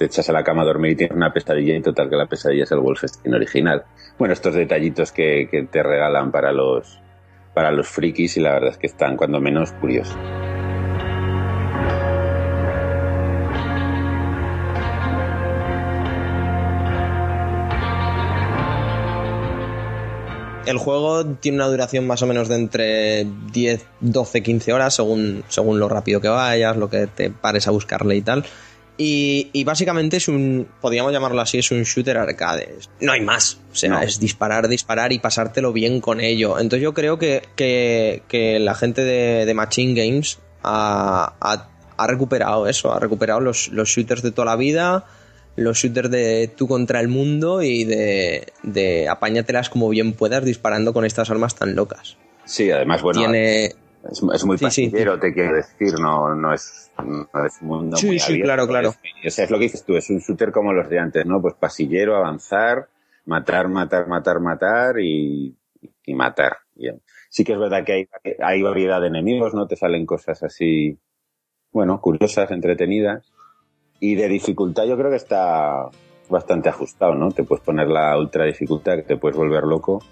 te 0.00 0.06
echas 0.06 0.30
a 0.30 0.32
la 0.32 0.42
cama 0.42 0.62
a 0.62 0.64
dormir 0.64 0.92
y 0.92 0.96
tienes 0.96 1.14
una 1.14 1.30
pesadilla 1.30 1.76
y 1.76 1.82
total 1.82 2.08
que 2.08 2.16
la 2.16 2.24
pesadilla 2.24 2.64
es 2.64 2.72
el 2.72 2.78
Wolfenstein 2.78 3.34
original. 3.34 3.84
Bueno, 4.18 4.32
estos 4.32 4.54
detallitos 4.54 5.12
que, 5.12 5.68
te 5.70 5.82
regalan 5.82 6.32
para 6.32 6.52
los, 6.52 6.98
para 7.52 7.70
los 7.70 7.86
frikis 7.86 8.38
y 8.38 8.40
la 8.40 8.52
verdad 8.52 8.70
es 8.70 8.78
que 8.78 8.86
están 8.86 9.18
cuando 9.18 9.42
menos 9.42 9.72
curiosos. 9.72 10.16
El 20.64 20.78
juego 20.78 21.26
tiene 21.26 21.58
una 21.58 21.66
duración 21.66 22.06
más 22.06 22.22
o 22.22 22.26
menos 22.26 22.48
de 22.48 22.54
entre 22.54 23.26
10, 23.52 23.84
12, 24.00 24.42
15 24.42 24.72
horas, 24.72 24.94
según, 24.94 25.44
según 25.48 25.78
lo 25.78 25.90
rápido 25.90 26.22
que 26.22 26.28
vayas, 26.28 26.76
lo 26.78 26.88
que 26.88 27.06
te 27.06 27.28
pares 27.28 27.68
a 27.68 27.70
buscarle 27.70 28.16
y 28.16 28.22
tal. 28.22 28.46
Y, 29.02 29.48
y 29.54 29.64
básicamente 29.64 30.18
es 30.18 30.28
un, 30.28 30.68
podríamos 30.82 31.10
llamarlo 31.10 31.40
así, 31.40 31.56
es 31.58 31.70
un 31.70 31.84
shooter 31.84 32.18
arcade. 32.18 32.68
No 33.00 33.12
hay 33.12 33.22
más. 33.22 33.58
O 33.72 33.74
sea, 33.74 33.88
No. 33.90 34.00
es 34.02 34.20
disparar, 34.20 34.68
disparar 34.68 35.10
y 35.14 35.18
pasártelo 35.18 35.72
bien 35.72 36.02
con 36.02 36.20
ello. 36.20 36.58
Entonces 36.58 36.82
yo 36.82 36.92
creo 36.92 37.18
que, 37.18 37.40
que, 37.56 38.22
que 38.28 38.58
la 38.58 38.74
gente 38.74 39.02
de, 39.02 39.46
de 39.46 39.54
Machine 39.54 39.94
Games 39.94 40.38
ha, 40.62 41.32
ha- 41.40 41.68
ha 41.96 42.06
recuperado 42.06 42.66
eso, 42.68 42.92
ha 42.92 43.00
recuperado 43.00 43.40
los, 43.40 43.68
los 43.68 43.88
shooters 43.88 44.20
de 44.22 44.32
toda 44.32 44.44
la 44.44 44.56
vida, 44.56 45.06
los 45.56 45.78
shooters 45.78 46.10
de 46.10 46.52
tú 46.54 46.68
contra 46.68 47.00
el 47.00 47.08
mundo 47.08 47.62
y 47.62 47.84
de, 47.84 48.52
de 48.62 49.08
apáñatelas 49.08 49.70
como 49.70 49.88
bien 49.88 50.12
puedas 50.12 50.44
disparando 50.44 50.92
con 50.92 51.06
estas 51.06 51.30
armas 51.30 51.54
tan 51.54 51.74
locas. 51.74 52.18
Sí, 52.44 52.70
además, 52.70 53.00
bueno, 53.00 53.20
Tiene... 53.20 53.64
es, 53.64 53.74
es 54.34 54.44
muy 54.44 54.58
Sí, 54.58 54.90
te 54.90 55.32
quiero 55.32 55.54
decir, 55.54 55.98
no, 56.00 56.34
no 56.34 56.52
es, 56.52 56.89
es 57.46 57.60
un 57.62 57.68
mundo 57.68 57.96
Sí, 57.96 58.06
muy 58.06 58.18
sí, 58.18 58.32
abierto, 58.32 58.44
claro, 58.46 58.66
claro. 58.68 58.88
es- 58.90 59.26
o 59.26 59.30
sea, 59.30 59.44
es 59.44 59.50
lo 59.50 59.58
que 59.58 59.64
dices 59.64 59.84
tú, 59.84 59.96
es 59.96 60.08
un 60.10 60.18
shooter 60.18 60.52
como 60.52 60.72
los 60.72 60.88
de 60.88 60.98
antes, 60.98 61.26
¿no? 61.26 61.40
Pues 61.42 61.54
pasillero, 61.54 62.16
avanzar, 62.16 62.88
matar, 63.26 63.68
matar, 63.68 64.06
matar, 64.08 64.40
matar 64.40 64.98
y, 65.00 65.54
y 66.06 66.14
matar. 66.14 66.56
Bien. 66.74 67.00
Sí 67.28 67.44
que 67.44 67.52
es 67.52 67.58
verdad 67.58 67.84
que 67.84 67.92
hay, 67.92 68.08
hay 68.42 68.62
variedad 68.62 69.00
de 69.00 69.08
enemigos, 69.08 69.54
¿no? 69.54 69.66
Te 69.66 69.76
salen 69.76 70.06
cosas 70.06 70.42
así, 70.42 70.98
bueno, 71.72 72.00
curiosas, 72.00 72.50
entretenidas. 72.50 73.30
Y 74.00 74.14
de 74.14 74.28
dificultad 74.28 74.84
yo 74.86 74.96
creo 74.96 75.10
que 75.10 75.16
está 75.16 75.88
bastante 76.30 76.68
ajustado, 76.70 77.14
¿no? 77.14 77.30
Te 77.32 77.44
puedes 77.44 77.62
poner 77.64 77.88
la 77.88 78.16
ultra 78.18 78.44
dificultad, 78.44 78.96
que 78.96 79.02
te 79.02 79.16
puedes 79.16 79.36
volver 79.36 79.64
loco. 79.64 80.02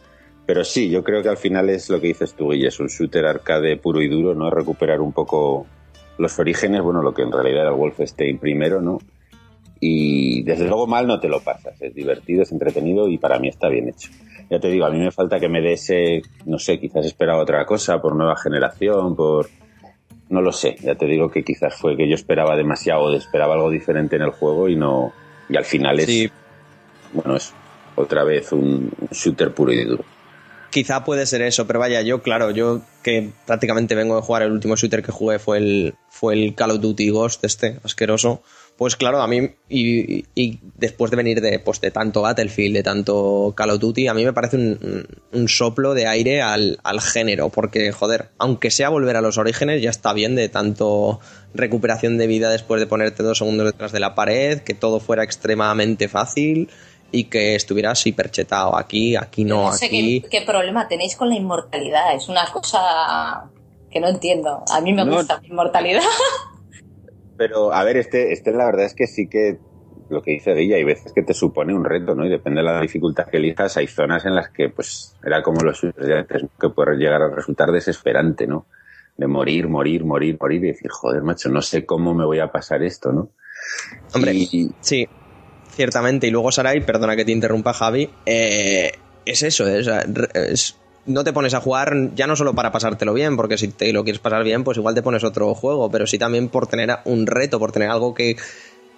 Pero 0.46 0.64
sí, 0.64 0.90
yo 0.90 1.02
creo 1.04 1.22
que 1.22 1.28
al 1.28 1.36
final 1.36 1.68
es 1.70 1.88
lo 1.90 2.00
que 2.00 2.08
dices 2.08 2.34
tú, 2.34 2.50
Guille, 2.50 2.68
es 2.68 2.80
un 2.80 2.86
shooter 2.88 3.24
arcade 3.26 3.76
puro 3.76 4.00
y 4.00 4.08
duro, 4.08 4.34
¿no? 4.34 4.50
Recuperar 4.50 5.00
un 5.00 5.12
poco 5.12 5.66
los 6.18 6.38
orígenes, 6.38 6.82
bueno, 6.82 7.02
lo 7.02 7.14
que 7.14 7.22
en 7.22 7.32
realidad 7.32 7.62
era 7.62 7.70
el 7.70 7.76
Wolfenstein 7.76 8.38
primero, 8.38 8.80
¿no? 8.80 8.98
Y 9.80 10.42
desde 10.42 10.66
luego 10.66 10.86
mal 10.86 11.06
no 11.06 11.20
te 11.20 11.28
lo 11.28 11.40
pasas, 11.40 11.80
es 11.80 11.94
divertido, 11.94 12.42
es 12.42 12.52
entretenido 12.52 13.08
y 13.08 13.18
para 13.18 13.38
mí 13.38 13.48
está 13.48 13.68
bien 13.68 13.88
hecho. 13.88 14.10
Ya 14.50 14.58
te 14.58 14.68
digo, 14.68 14.86
a 14.86 14.90
mí 14.90 14.98
me 14.98 15.10
falta 15.10 15.38
que 15.38 15.48
me 15.48 15.60
dé 15.60 15.74
ese, 15.74 16.22
no 16.46 16.58
sé, 16.58 16.80
quizás 16.80 17.06
esperaba 17.06 17.42
otra 17.42 17.64
cosa 17.64 18.00
por 18.00 18.16
nueva 18.16 18.36
generación, 18.36 19.14
por... 19.14 19.48
No 20.30 20.42
lo 20.42 20.52
sé, 20.52 20.76
ya 20.82 20.94
te 20.94 21.06
digo 21.06 21.30
que 21.30 21.42
quizás 21.42 21.74
fue 21.74 21.96
que 21.96 22.06
yo 22.06 22.14
esperaba 22.14 22.54
demasiado, 22.54 23.14
esperaba 23.14 23.54
algo 23.54 23.70
diferente 23.70 24.16
en 24.16 24.22
el 24.22 24.30
juego 24.30 24.68
y 24.68 24.76
no... 24.76 25.12
Y 25.48 25.56
al 25.56 25.64
final 25.64 25.98
es, 26.00 26.06
Sí, 26.06 26.30
bueno, 27.14 27.36
es 27.36 27.54
otra 27.96 28.24
vez 28.24 28.52
un 28.52 28.90
shooter 29.10 29.54
puro 29.54 29.72
y 29.72 29.84
duro. 29.84 30.04
Quizá 30.70 31.04
puede 31.04 31.26
ser 31.26 31.42
eso, 31.42 31.66
pero 31.66 31.78
vaya, 31.78 32.02
yo, 32.02 32.22
claro, 32.22 32.50
yo 32.50 32.82
que 33.02 33.30
prácticamente 33.46 33.94
vengo 33.94 34.16
de 34.16 34.22
jugar, 34.22 34.42
el 34.42 34.52
último 34.52 34.76
shooter 34.76 35.02
que 35.02 35.12
jugué 35.12 35.38
fue 35.38 35.58
el, 35.58 35.94
fue 36.10 36.34
el 36.34 36.54
Call 36.54 36.72
of 36.72 36.80
Duty 36.80 37.10
Ghost, 37.10 37.44
este, 37.44 37.78
asqueroso. 37.84 38.42
Pues 38.76 38.94
claro, 38.94 39.20
a 39.20 39.26
mí, 39.26 39.56
y, 39.68 40.24
y 40.36 40.60
después 40.76 41.10
de 41.10 41.16
venir 41.16 41.40
de, 41.40 41.58
pues, 41.58 41.80
de 41.80 41.90
tanto 41.90 42.22
Battlefield, 42.22 42.76
de 42.76 42.82
tanto 42.84 43.52
Call 43.56 43.70
of 43.70 43.80
Duty, 43.80 44.06
a 44.06 44.14
mí 44.14 44.24
me 44.24 44.32
parece 44.32 44.56
un, 44.56 45.06
un 45.32 45.48
soplo 45.48 45.94
de 45.94 46.06
aire 46.06 46.42
al, 46.42 46.78
al 46.84 47.00
género, 47.00 47.48
porque, 47.48 47.90
joder, 47.90 48.28
aunque 48.38 48.70
sea 48.70 48.88
volver 48.88 49.16
a 49.16 49.20
los 49.20 49.36
orígenes, 49.36 49.82
ya 49.82 49.90
está 49.90 50.12
bien 50.12 50.36
de 50.36 50.48
tanto 50.48 51.18
recuperación 51.54 52.18
de 52.18 52.28
vida 52.28 52.50
después 52.50 52.80
de 52.80 52.86
ponerte 52.86 53.22
dos 53.22 53.38
segundos 53.38 53.66
detrás 53.66 53.90
de 53.90 54.00
la 54.00 54.14
pared, 54.14 54.60
que 54.60 54.74
todo 54.74 55.00
fuera 55.00 55.24
extremadamente 55.24 56.08
fácil 56.08 56.68
y 57.10 57.24
que 57.24 57.54
estuvieras 57.54 58.06
hiperchetado. 58.06 58.76
Aquí, 58.76 59.16
aquí 59.16 59.44
no, 59.44 59.66
no 59.66 59.72
sé 59.72 59.86
aquí... 59.86 60.22
qué, 60.22 60.28
qué 60.40 60.46
problema 60.46 60.88
tenéis 60.88 61.16
con 61.16 61.28
la 61.28 61.36
inmortalidad. 61.36 62.14
Es 62.14 62.28
una 62.28 62.44
cosa 62.52 63.50
que 63.90 64.00
no 64.00 64.08
entiendo. 64.08 64.62
A 64.72 64.80
mí 64.80 64.92
me 64.92 65.04
No. 65.04 65.16
gusta 65.16 65.40
la 65.40 65.46
inmortalidad. 65.48 66.02
Pero, 67.36 67.72
a 67.72 67.84
ver, 67.84 67.96
este, 67.96 68.32
este 68.32 68.52
la 68.52 68.66
verdad 68.66 68.86
es 68.86 68.94
que 68.94 69.06
sí 69.06 69.28
que 69.28 69.58
lo 70.10 70.22
que 70.22 70.32
dice 70.32 70.54
Guilla, 70.54 70.76
hay 70.76 70.84
veces 70.84 71.12
que 71.12 71.22
te 71.22 71.34
supone 71.34 71.74
un 71.74 71.84
reto, 71.84 72.14
¿no? 72.14 72.24
Y 72.24 72.28
depende 72.30 72.60
de 72.62 72.64
la 72.66 72.80
dificultad 72.80 73.26
que 73.26 73.36
elijas, 73.36 73.76
hay 73.76 73.86
zonas 73.86 74.24
en 74.24 74.34
las 74.34 74.48
que, 74.50 74.70
pues, 74.70 75.16
era 75.22 75.42
como 75.42 75.60
los 75.60 75.82
antes, 75.84 76.42
¿no? 76.42 76.48
que 76.58 76.70
puede 76.70 76.96
llegar 76.96 77.22
a 77.22 77.28
resultar 77.34 77.70
desesperante, 77.70 78.46
¿no? 78.46 78.66
De 79.16 79.26
morir, 79.26 79.68
morir, 79.68 80.04
morir, 80.04 80.36
morir 80.40 80.64
y 80.64 80.68
decir, 80.68 80.90
joder, 80.90 81.22
macho, 81.22 81.48
no 81.48 81.60
sé 81.62 81.84
cómo 81.84 82.14
me 82.14 82.24
voy 82.24 82.38
a 82.38 82.50
pasar 82.50 82.82
esto, 82.82 83.12
¿no? 83.12 83.30
Hombre, 84.14 84.32
Y- 84.34 84.70
sí, 84.80 85.06
ciertamente. 85.78 86.26
Y 86.26 86.30
luego, 86.30 86.52
Sarai, 86.52 86.84
perdona 86.84 87.16
que 87.16 87.24
te 87.24 87.32
interrumpa, 87.32 87.72
Javi, 87.72 88.10
eh, 88.26 88.92
es 89.24 89.42
eso, 89.42 89.66
es, 89.66 89.86
es- 90.34 90.76
no 91.06 91.24
te 91.24 91.32
pones 91.32 91.54
a 91.54 91.60
jugar 91.60 91.94
ya 92.14 92.26
no 92.26 92.36
solo 92.36 92.52
para 92.54 92.70
pasártelo 92.70 93.14
bien, 93.14 93.36
porque 93.36 93.56
si 93.56 93.68
te 93.68 93.90
lo 93.94 94.04
quieres 94.04 94.20
pasar 94.20 94.44
bien, 94.44 94.62
pues 94.64 94.76
igual 94.76 94.94
te 94.94 95.00
pones 95.02 95.24
otro 95.24 95.54
juego, 95.54 95.90
pero 95.90 96.06
sí 96.06 96.18
también 96.18 96.50
por 96.50 96.66
tener 96.66 96.90
un 97.06 97.26
reto, 97.26 97.58
por 97.58 97.72
tener 97.72 97.88
algo 97.88 98.12
que, 98.12 98.36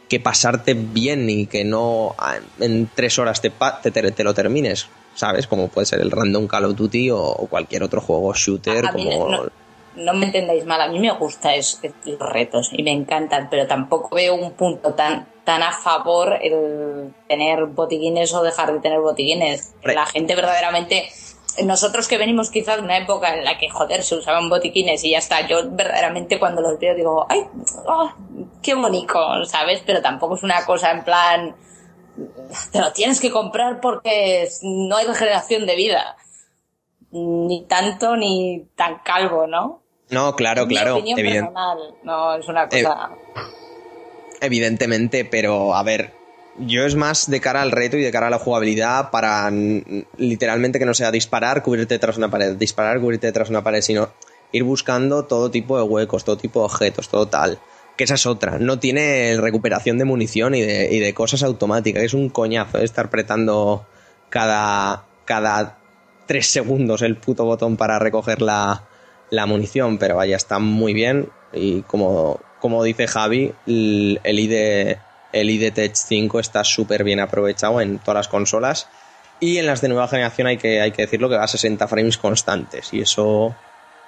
que 0.08 0.18
pasarte 0.18 0.74
bien 0.74 1.30
y 1.30 1.46
que 1.46 1.64
no 1.64 2.16
ah, 2.18 2.38
en 2.58 2.90
tres 2.96 3.18
horas 3.20 3.40
te, 3.40 3.52
pa- 3.52 3.80
te, 3.80 3.92
te- 3.92 4.10
te 4.10 4.24
lo 4.24 4.34
termines, 4.34 4.88
¿sabes? 5.14 5.46
Como 5.46 5.68
puede 5.68 5.86
ser 5.86 6.00
el 6.00 6.10
Random 6.10 6.48
Call 6.48 6.64
of 6.64 6.74
Duty 6.76 7.10
o, 7.10 7.20
o 7.20 7.46
cualquier 7.46 7.84
otro 7.84 8.00
juego 8.00 8.32
shooter 8.34 8.86
A 8.86 8.92
mí 8.92 9.04
como... 9.04 9.28
no- 9.30 9.48
no 9.96 10.14
me 10.14 10.26
entendáis 10.26 10.64
mal, 10.64 10.80
a 10.80 10.88
mí 10.88 10.98
me 11.00 11.10
gustan 11.12 11.54
es- 11.54 11.80
los 12.06 12.32
retos 12.32 12.70
y 12.72 12.82
me 12.82 12.92
encantan, 12.92 13.48
pero 13.50 13.66
tampoco 13.66 14.14
veo 14.16 14.34
un 14.34 14.52
punto 14.52 14.94
tan 14.94 15.26
tan 15.50 15.64
a 15.64 15.72
favor 15.72 16.38
el 16.40 17.12
tener 17.26 17.66
botiquines 17.66 18.32
o 18.34 18.40
dejar 18.44 18.72
de 18.72 18.78
tener 18.78 19.00
botiquines. 19.00 19.74
La 19.82 20.06
gente 20.06 20.36
verdaderamente, 20.36 21.10
nosotros 21.64 22.06
que 22.06 22.18
venimos 22.18 22.52
quizás 22.52 22.76
de 22.76 22.82
una 22.82 22.98
época 22.98 23.34
en 23.34 23.44
la 23.44 23.58
que, 23.58 23.68
joder, 23.68 24.04
se 24.04 24.14
usaban 24.14 24.48
botiquines 24.48 25.02
y 25.02 25.10
ya 25.10 25.18
está, 25.18 25.48
yo 25.48 25.68
verdaderamente 25.72 26.38
cuando 26.38 26.62
los 26.62 26.78
veo 26.78 26.94
digo, 26.94 27.26
ay, 27.28 27.40
ah, 27.88 28.14
qué 28.62 28.76
bonito, 28.76 29.44
¿sabes? 29.44 29.82
Pero 29.84 30.00
tampoco 30.00 30.36
es 30.36 30.44
una 30.44 30.64
cosa 30.64 30.92
en 30.92 31.02
plan, 31.02 31.56
te 32.70 32.78
lo 32.78 32.92
tienes 32.92 33.20
que 33.20 33.32
comprar 33.32 33.80
porque 33.80 34.48
no 34.62 34.98
hay 34.98 35.06
regeneración 35.08 35.66
de 35.66 35.74
vida. 35.74 36.16
Ni 37.10 37.64
tanto 37.66 38.14
ni 38.14 38.68
tan 38.76 39.00
calvo, 39.00 39.48
¿no? 39.48 39.82
No, 40.10 40.36
claro, 40.36 40.64
mi 40.64 40.76
claro, 40.76 40.94
opinión 40.94 41.16
personal, 41.16 41.78
no 42.04 42.34
es 42.36 42.46
una 42.46 42.68
Eh, 42.70 42.84
cosa... 42.84 43.10
Evidentemente, 44.40 45.24
pero 45.24 45.74
a 45.74 45.82
ver, 45.82 46.12
yo 46.58 46.84
es 46.84 46.94
más 46.94 47.30
de 47.30 47.40
cara 47.40 47.62
al 47.62 47.72
reto 47.72 47.96
y 47.96 48.02
de 48.02 48.10
cara 48.10 48.28
a 48.28 48.30
la 48.30 48.38
jugabilidad 48.38 49.10
para 49.10 49.50
literalmente 50.16 50.78
que 50.78 50.86
no 50.86 50.94
sea 50.94 51.10
disparar, 51.10 51.62
cubrirte 51.62 51.98
tras 51.98 52.16
una 52.16 52.30
pared, 52.30 52.56
disparar, 52.56 53.00
cubrirte 53.00 53.32
tras 53.32 53.50
una 53.50 53.62
pared, 53.62 53.82
sino 53.82 54.10
ir 54.52 54.64
buscando 54.64 55.24
todo 55.24 55.50
tipo 55.50 55.76
de 55.76 55.84
huecos, 55.84 56.24
todo 56.24 56.36
tipo 56.36 56.60
de 56.60 56.66
objetos, 56.66 57.08
todo 57.08 57.26
tal. 57.26 57.58
Que 57.96 58.04
esa 58.04 58.14
es 58.14 58.26
otra. 58.26 58.58
No 58.58 58.78
tiene 58.78 59.36
recuperación 59.38 59.98
de 59.98 60.04
munición 60.04 60.54
y 60.54 60.62
de, 60.62 60.88
y 60.90 61.00
de 61.00 61.12
cosas 61.12 61.42
automáticas. 61.42 62.02
Es 62.02 62.14
un 62.14 62.30
coñazo 62.30 62.78
¿eh? 62.78 62.84
estar 62.84 63.06
apretando 63.06 63.86
cada, 64.30 65.04
cada 65.26 65.78
tres 66.26 66.46
segundos 66.46 67.02
el 67.02 67.16
puto 67.16 67.44
botón 67.44 67.76
para 67.76 67.98
recoger 67.98 68.40
la, 68.40 68.88
la 69.30 69.46
munición, 69.46 69.98
pero 69.98 70.16
vaya, 70.16 70.36
está 70.36 70.58
muy 70.58 70.94
bien 70.94 71.28
y 71.52 71.82
como, 71.82 72.40
como 72.60 72.84
dice 72.84 73.06
Javi, 73.06 73.52
el, 73.66 74.20
ID, 74.22 74.96
el 75.32 75.50
ID 75.50 75.72
Tech 75.72 75.94
5 75.94 76.40
está 76.40 76.62
súper 76.64 77.04
bien 77.04 77.20
aprovechado 77.20 77.80
en 77.80 77.98
todas 77.98 78.16
las 78.16 78.28
consolas 78.28 78.88
y 79.40 79.58
en 79.58 79.66
las 79.66 79.80
de 79.80 79.88
nueva 79.88 80.08
generación 80.08 80.46
hay 80.46 80.58
que, 80.58 80.80
hay 80.80 80.92
que 80.92 81.02
decirlo 81.02 81.28
que 81.28 81.36
va 81.36 81.44
a 81.44 81.48
60 81.48 81.88
frames 81.88 82.18
constantes 82.18 82.92
y 82.92 83.00
eso, 83.00 83.54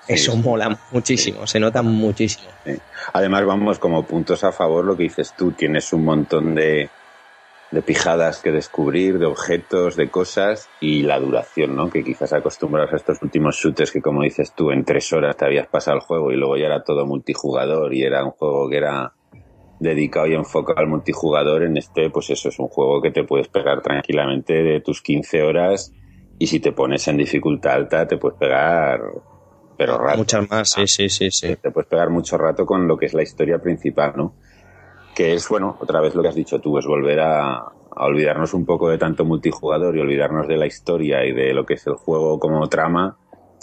Sí, 0.07 0.14
eso 0.14 0.32
sí. 0.32 0.38
mola 0.38 0.78
muchísimo, 0.90 1.46
se 1.46 1.61
nota 1.61 1.80
muchísimo. 1.82 2.48
Además, 3.12 3.44
vamos, 3.46 3.78
como 3.78 4.05
puntos 4.05 4.42
a 4.44 4.53
favor, 4.53 4.84
lo 4.84 4.96
que 4.96 5.05
dices 5.05 5.32
tú, 5.36 5.53
tienes 5.53 5.92
un 5.92 6.05
montón 6.05 6.55
de, 6.55 6.90
de 7.72 7.80
pijadas 7.80 8.40
que 8.42 8.52
descubrir, 8.52 9.18
de 9.18 9.26
objetos, 9.26 9.96
de 9.96 10.10
cosas 10.10 10.68
y 10.78 11.02
la 11.02 11.18
duración, 11.18 11.74
¿no? 11.74 11.88
Que 11.90 12.04
quizás 12.04 12.32
acostumbrados 12.34 12.92
a 12.92 12.96
estos 12.96 13.22
últimos 13.22 13.56
shooters 13.56 13.90
que, 13.90 14.02
como 14.02 14.22
dices 14.22 14.52
tú, 14.54 14.70
en 14.70 14.84
tres 14.84 15.10
horas 15.12 15.36
te 15.38 15.46
habías 15.46 15.66
pasado 15.66 15.96
el 15.96 16.02
juego 16.02 16.30
y 16.30 16.36
luego 16.36 16.58
ya 16.58 16.66
era 16.66 16.84
todo 16.84 17.06
multijugador 17.06 17.94
y 17.94 18.02
era 18.02 18.24
un 18.24 18.32
juego 18.32 18.68
que 18.68 18.76
era 18.76 19.14
dedicado 19.80 20.26
y 20.26 20.34
enfocado 20.34 20.78
al 20.78 20.86
multijugador. 20.86 21.62
En 21.62 21.78
este, 21.78 22.10
pues 22.10 22.28
eso 22.28 22.50
es 22.50 22.58
un 22.58 22.68
juego 22.68 23.00
que 23.00 23.10
te 23.10 23.24
puedes 23.24 23.48
pegar 23.48 23.80
tranquilamente 23.80 24.52
de 24.62 24.80
tus 24.80 25.00
15 25.00 25.42
horas 25.42 25.94
y 26.38 26.48
si 26.48 26.60
te 26.60 26.72
pones 26.72 27.08
en 27.08 27.16
dificultad 27.16 27.72
alta 27.72 28.06
te 28.06 28.18
puedes 28.18 28.38
pegar, 28.38 29.00
pero 29.78 29.96
rato 29.96 30.18
Muchas 30.18 30.50
más, 30.50 30.70
sí, 30.70 30.86
sí, 30.86 31.08
sí, 31.08 31.30
sí. 31.30 31.56
te 31.56 31.70
puedes 31.70 31.88
pegar 31.88 32.10
mucho 32.10 32.36
rato 32.36 32.66
con 32.66 32.86
lo 32.86 32.98
que 32.98 33.06
es 33.06 33.14
la 33.14 33.22
historia 33.22 33.58
principal, 33.58 34.12
¿no? 34.16 34.34
Que 35.14 35.34
es, 35.34 35.48
bueno, 35.48 35.76
otra 35.80 36.00
vez 36.00 36.14
lo 36.14 36.22
que 36.22 36.28
has 36.28 36.34
dicho 36.34 36.60
tú, 36.60 36.78
es 36.78 36.86
volver 36.86 37.20
a, 37.20 37.56
a 37.56 38.06
olvidarnos 38.06 38.54
un 38.54 38.64
poco 38.64 38.88
de 38.88 38.98
tanto 38.98 39.24
multijugador 39.24 39.96
y 39.96 40.00
olvidarnos 40.00 40.48
de 40.48 40.56
la 40.56 40.66
historia 40.66 41.24
y 41.24 41.32
de 41.32 41.52
lo 41.52 41.66
que 41.66 41.74
es 41.74 41.86
el 41.86 41.94
juego 41.94 42.38
como 42.38 42.68
trama 42.68 43.16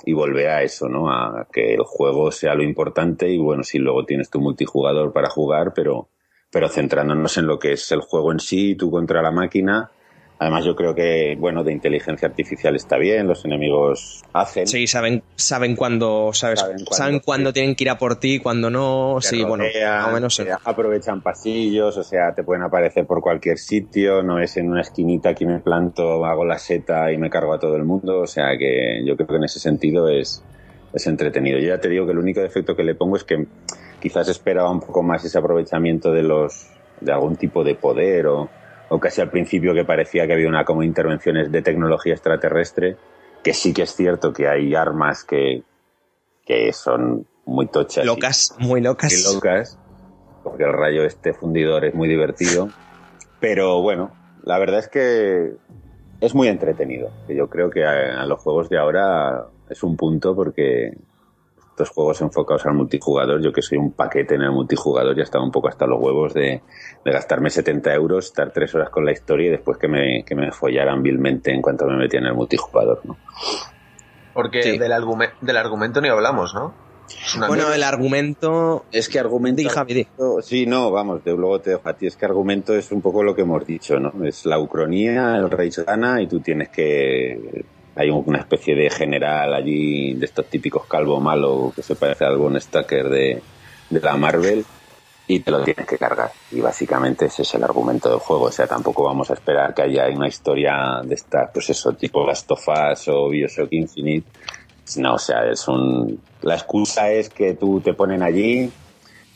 y 0.06 0.14
volver 0.14 0.50
a 0.50 0.64
eso, 0.64 0.88
¿no? 0.88 1.12
A 1.12 1.48
que 1.52 1.74
el 1.74 1.84
juego 1.84 2.32
sea 2.32 2.56
lo 2.56 2.64
importante 2.64 3.30
y 3.30 3.38
bueno, 3.38 3.64
si 3.64 3.80
luego 3.80 4.06
tienes 4.06 4.30
tu 4.30 4.40
multijugador 4.40 5.12
para 5.12 5.30
jugar, 5.30 5.74
pero, 5.74 6.10
pero 6.52 6.70
centrándonos 6.70 7.38
en 7.38 7.48
lo 7.48 7.60
que 7.60 7.74
es 7.74 7.92
el 7.92 8.02
juego 8.02 8.32
en 8.32 8.40
sí, 8.40 8.76
tú 8.76 8.92
contra 8.92 9.22
la 9.22 9.32
máquina 9.32 9.92
Además, 10.42 10.64
yo 10.64 10.74
creo 10.74 10.96
que, 10.96 11.36
bueno, 11.38 11.66
de 11.66 11.74
inteligencia 11.74 12.30
artificial 12.30 12.74
está 12.74 12.98
bien, 12.98 13.28
los 13.28 13.44
enemigos 13.44 14.24
hacen. 14.32 14.68
Sí, 14.68 14.88
saben, 14.88 15.22
saben 15.36 15.76
cuándo, 15.76 16.32
sabes, 16.32 16.62
Saben 16.62 16.80
saben 16.80 17.20
cuándo, 17.20 17.26
cuándo, 17.26 17.50
sí. 17.50 17.54
tienen 17.56 17.76
que 17.76 17.84
ir 17.84 17.90
a 17.90 17.98
por 17.98 18.22
ti, 18.22 18.40
cuando 18.40 18.70
no. 18.70 19.18
te 19.20 19.28
Sí, 19.28 19.44
bueno, 19.44 19.66
rodean, 19.66 19.98
más 19.98 20.08
o 20.08 20.14
menos. 20.14 20.36
sí. 20.36 20.44
te 20.46 20.52
aprovechan 20.64 21.22
pasillos, 21.22 21.98
o 21.98 22.04
sea, 22.04 22.34
te 22.34 22.44
pueden 22.44 22.64
aparecer 22.64 23.06
por 23.06 23.20
cualquier 23.20 23.58
sitio, 23.58 24.24
no 24.24 24.40
es 24.40 24.56
en 24.56 24.70
una 24.72 24.80
esquinita 24.80 25.36
que 25.36 25.46
me 25.46 25.60
planto, 25.60 26.26
hago 26.26 26.46
la 26.46 26.58
seta 26.58 27.12
y 27.12 27.18
me 27.18 27.30
cargo 27.30 27.54
a 27.54 27.60
todo 27.60 27.76
el 27.76 27.84
mundo, 27.84 28.22
o 28.22 28.28
sea 28.28 28.58
que 28.58 29.04
yo 29.06 29.18
creo 29.18 29.28
que 29.28 29.36
en 29.36 29.44
ese 29.44 29.60
sentido 29.60 30.08
es, 30.08 30.42
es 30.94 31.06
entretenido. 31.06 31.60
Yo 31.60 31.68
ya 31.68 31.82
te 31.82 31.90
digo 31.90 32.06
que 32.06 32.14
el 32.14 32.18
único 32.18 32.40
defecto 32.40 32.78
que 32.78 32.84
le 32.86 32.96
pongo 32.96 33.18
es 33.18 33.26
que 33.26 33.46
quizás 34.02 34.30
esperaba 34.30 34.72
un 34.72 34.80
poco 34.80 35.04
más 35.04 35.26
ese 35.26 35.38
aprovechamiento 35.38 36.14
de 36.14 36.24
los 36.24 36.66
de 37.02 37.12
algún 37.12 37.36
tipo 37.36 37.66
de 37.66 37.76
poder 37.76 38.28
o, 38.28 38.50
o 38.90 39.00
casi 39.00 39.22
al 39.22 39.30
principio 39.30 39.74
que 39.74 39.86
parecía 39.86 40.26
que 40.28 40.34
había 40.34 40.48
una 40.50 40.66
como 40.66 40.84
intervenciones 40.84 41.52
de 41.52 41.62
tecnología 41.62 42.14
extraterrestre, 42.14 42.98
que 43.44 43.54
sí 43.54 43.74
que 43.74 43.84
es 43.84 43.96
cierto 43.96 44.34
que 44.34 44.48
hay 44.48 44.76
armas 44.76 45.24
que, 45.24 45.64
que 46.46 46.74
son 46.74 47.26
muy 47.46 47.68
tochas. 47.68 48.04
y- 48.04 48.08
Locas, 48.08 48.56
muy 48.60 48.82
locas. 48.82 49.12
y 49.14 49.24
locas, 49.24 49.78
porque 50.44 50.64
el 50.64 50.74
rayo 50.74 51.04
este 51.06 51.34
fundidor 51.34 51.86
es 51.86 51.94
muy 51.94 52.08
divertido. 52.08 52.70
Pero 53.40 53.82
bueno, 53.82 54.12
la 54.44 54.58
verdad 54.60 54.80
es 54.80 54.88
que 54.88 55.54
es 56.22 56.36
muy 56.36 56.48
entretenido. 56.48 57.12
Yo 57.28 57.48
creo 57.48 57.70
que 57.70 57.86
a, 57.86 58.22
a 58.22 58.26
los 58.26 58.40
juegos 58.42 58.70
de 58.70 58.78
ahora 58.78 59.46
es 59.70 59.84
un 59.84 59.96
punto 59.96 60.36
porque 60.36 60.94
estos 61.82 61.96
juegos 61.96 62.20
enfocados 62.22 62.66
al 62.66 62.74
multijugador, 62.74 63.42
yo 63.42 63.54
que 63.54 63.62
soy 63.62 63.78
un 63.78 63.94
paquete 63.94 64.36
en 64.36 64.42
el 64.42 64.52
multijugador, 64.52 65.16
ya 65.16 65.24
estaba 65.24 65.44
un 65.46 65.52
poco 65.52 65.70
hasta 65.70 65.86
los 65.88 65.98
huevos 66.02 66.34
de, 66.34 66.62
de 67.06 67.12
gastarme 67.12 67.50
70 67.50 67.94
euros, 67.94 68.26
estar 68.26 68.52
tres 68.52 68.76
horas 68.76 68.90
con 68.90 69.06
la 69.06 69.14
historia 69.14 69.48
y 69.48 69.52
después 69.52 69.78
que 69.78 69.88
me, 69.88 70.24
que 70.26 70.36
me 70.36 70.52
follaran 70.52 71.02
vilmente 71.02 71.52
en 71.54 71.62
cuanto 71.62 71.86
me 71.86 71.96
metía 71.96 72.20
en 72.20 72.26
el 72.26 72.34
multijugador, 72.34 73.00
¿no? 73.06 73.18
Porque 74.34 74.62
Sí. 74.62 74.78
del, 74.78 74.92
argume- 74.92 75.32
del 75.42 75.58
argumento 75.58 76.02
ni 76.02 76.10
hablamos, 76.10 76.54
¿no? 76.54 76.74
Bueno, 77.38 77.54
mierda. 77.56 77.76
el 77.76 77.84
argumento. 77.84 78.86
Es 78.92 79.10
que 79.10 79.20
argumento. 79.20 79.62
Sí, 80.44 80.66
no, 80.68 80.92
vamos, 80.92 81.24
de, 81.24 81.32
luego 81.32 81.60
te 81.60 81.72
dejo 81.72 81.90
a 81.90 81.94
ti. 81.94 82.06
Es 82.06 82.16
que 82.16 82.26
argumento 82.26 82.76
es 82.76 82.92
un 82.92 83.02
poco 83.02 83.24
lo 83.24 83.34
que 83.34 83.42
hemos 83.42 83.66
dicho, 83.66 84.00
¿no? 84.00 84.12
Es 84.26 84.46
la 84.46 84.60
ucronía, 84.60 85.36
el 85.38 85.50
rey 85.50 85.72
gana 85.88 86.22
y 86.22 86.28
tú 86.28 86.40
tienes 86.40 86.70
que. 86.70 87.66
Hay 88.00 88.10
una 88.10 88.40
especie 88.40 88.76
de 88.76 88.90
general 88.90 89.54
allí, 89.54 90.14
de 90.14 90.26
estos 90.26 90.46
típicos 90.46 90.86
calvo 90.86 91.20
malo 91.20 91.74
que 91.76 91.84
se 91.84 91.96
parece 91.96 92.24
al 92.24 92.38
Von 92.38 92.60
Stacker 92.60 93.10
de, 93.10 93.42
de 93.90 94.00
la 94.00 94.16
Marvel 94.16 94.64
y 95.28 95.42
te 95.42 95.52
lo 95.52 95.62
tienes 95.64 95.86
que 95.86 95.98
cargar. 95.98 96.32
Y 96.50 96.62
básicamente 96.62 97.26
ese 97.26 97.42
es 97.42 97.54
el 97.56 97.64
argumento 97.66 98.10
del 98.10 98.20
juego. 98.20 98.46
O 98.46 98.52
sea, 98.54 98.68
tampoco 98.68 99.04
vamos 99.04 99.30
a 99.30 99.34
esperar 99.34 99.74
que 99.74 99.82
haya 99.82 100.08
una 100.08 100.30
historia 100.30 101.02
de 101.04 101.14
estas, 101.14 101.52
pues 101.54 101.70
eso, 101.72 101.92
tipo 101.92 102.26
Last 102.26 102.50
of 102.52 102.66
Us 102.68 103.08
o 103.10 103.28
Bioshock 103.28 103.68
Infinite. 103.74 104.28
No, 104.96 105.16
o 105.16 105.20
sea, 105.20 105.46
es 105.46 105.68
un. 105.68 106.22
La 106.42 106.56
excusa 106.56 107.12
es 107.12 107.30
que 107.30 107.56
tú 107.56 107.82
te 107.82 107.94
ponen 107.94 108.24
allí 108.24 108.72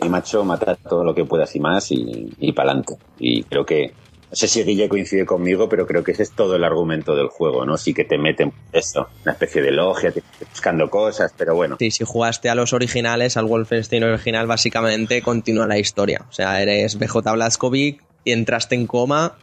y 0.02 0.10
macho, 0.10 0.46
mata 0.46 0.76
todo 0.76 1.04
lo 1.04 1.14
que 1.14 1.26
puedas 1.26 1.54
y 1.56 1.60
más 1.60 1.92
y, 1.92 2.34
y 2.40 2.54
para 2.54 2.70
adelante. 2.70 2.96
Y 3.20 3.44
creo 3.44 3.66
que. 3.66 3.92
No 4.34 4.38
sé 4.38 4.48
si 4.48 4.64
Guille 4.64 4.90
coincide 4.90 5.28
conmigo, 5.28 5.70
pero 5.70 5.86
creo 5.86 6.04
que 6.04 6.12
ese 6.14 6.24
es 6.24 6.32
todo 6.32 6.56
el 6.56 6.64
argumento 6.64 7.16
del 7.16 7.28
juego, 7.28 7.68
¿no? 7.68 7.78
Sí 7.78 7.94
que 7.94 8.04
te 8.04 8.18
meten 8.18 8.52
esto, 8.72 9.08
una 9.24 9.34
especie 9.34 9.62
de 9.62 9.70
logia, 9.70 10.12
te- 10.12 10.24
buscando 10.50 10.90
cosas, 10.90 11.32
pero 11.38 11.54
bueno. 11.54 11.76
Sí, 11.78 11.92
si 11.92 12.04
jugaste 12.04 12.50
a 12.50 12.56
los 12.56 12.74
originales, 12.74 13.38
al 13.38 13.46
Wolfenstein 13.46 14.04
original, 14.04 14.48
básicamente 14.48 15.22
continúa 15.22 15.68
la 15.68 15.78
historia. 15.78 16.26
O 16.28 16.34
sea, 16.34 16.60
eres 16.64 16.98
BJ 16.98 17.32
Blazkowicz 17.32 18.02
y 18.24 18.32
entraste 18.32 18.74
en 18.74 18.88
coma 18.88 19.38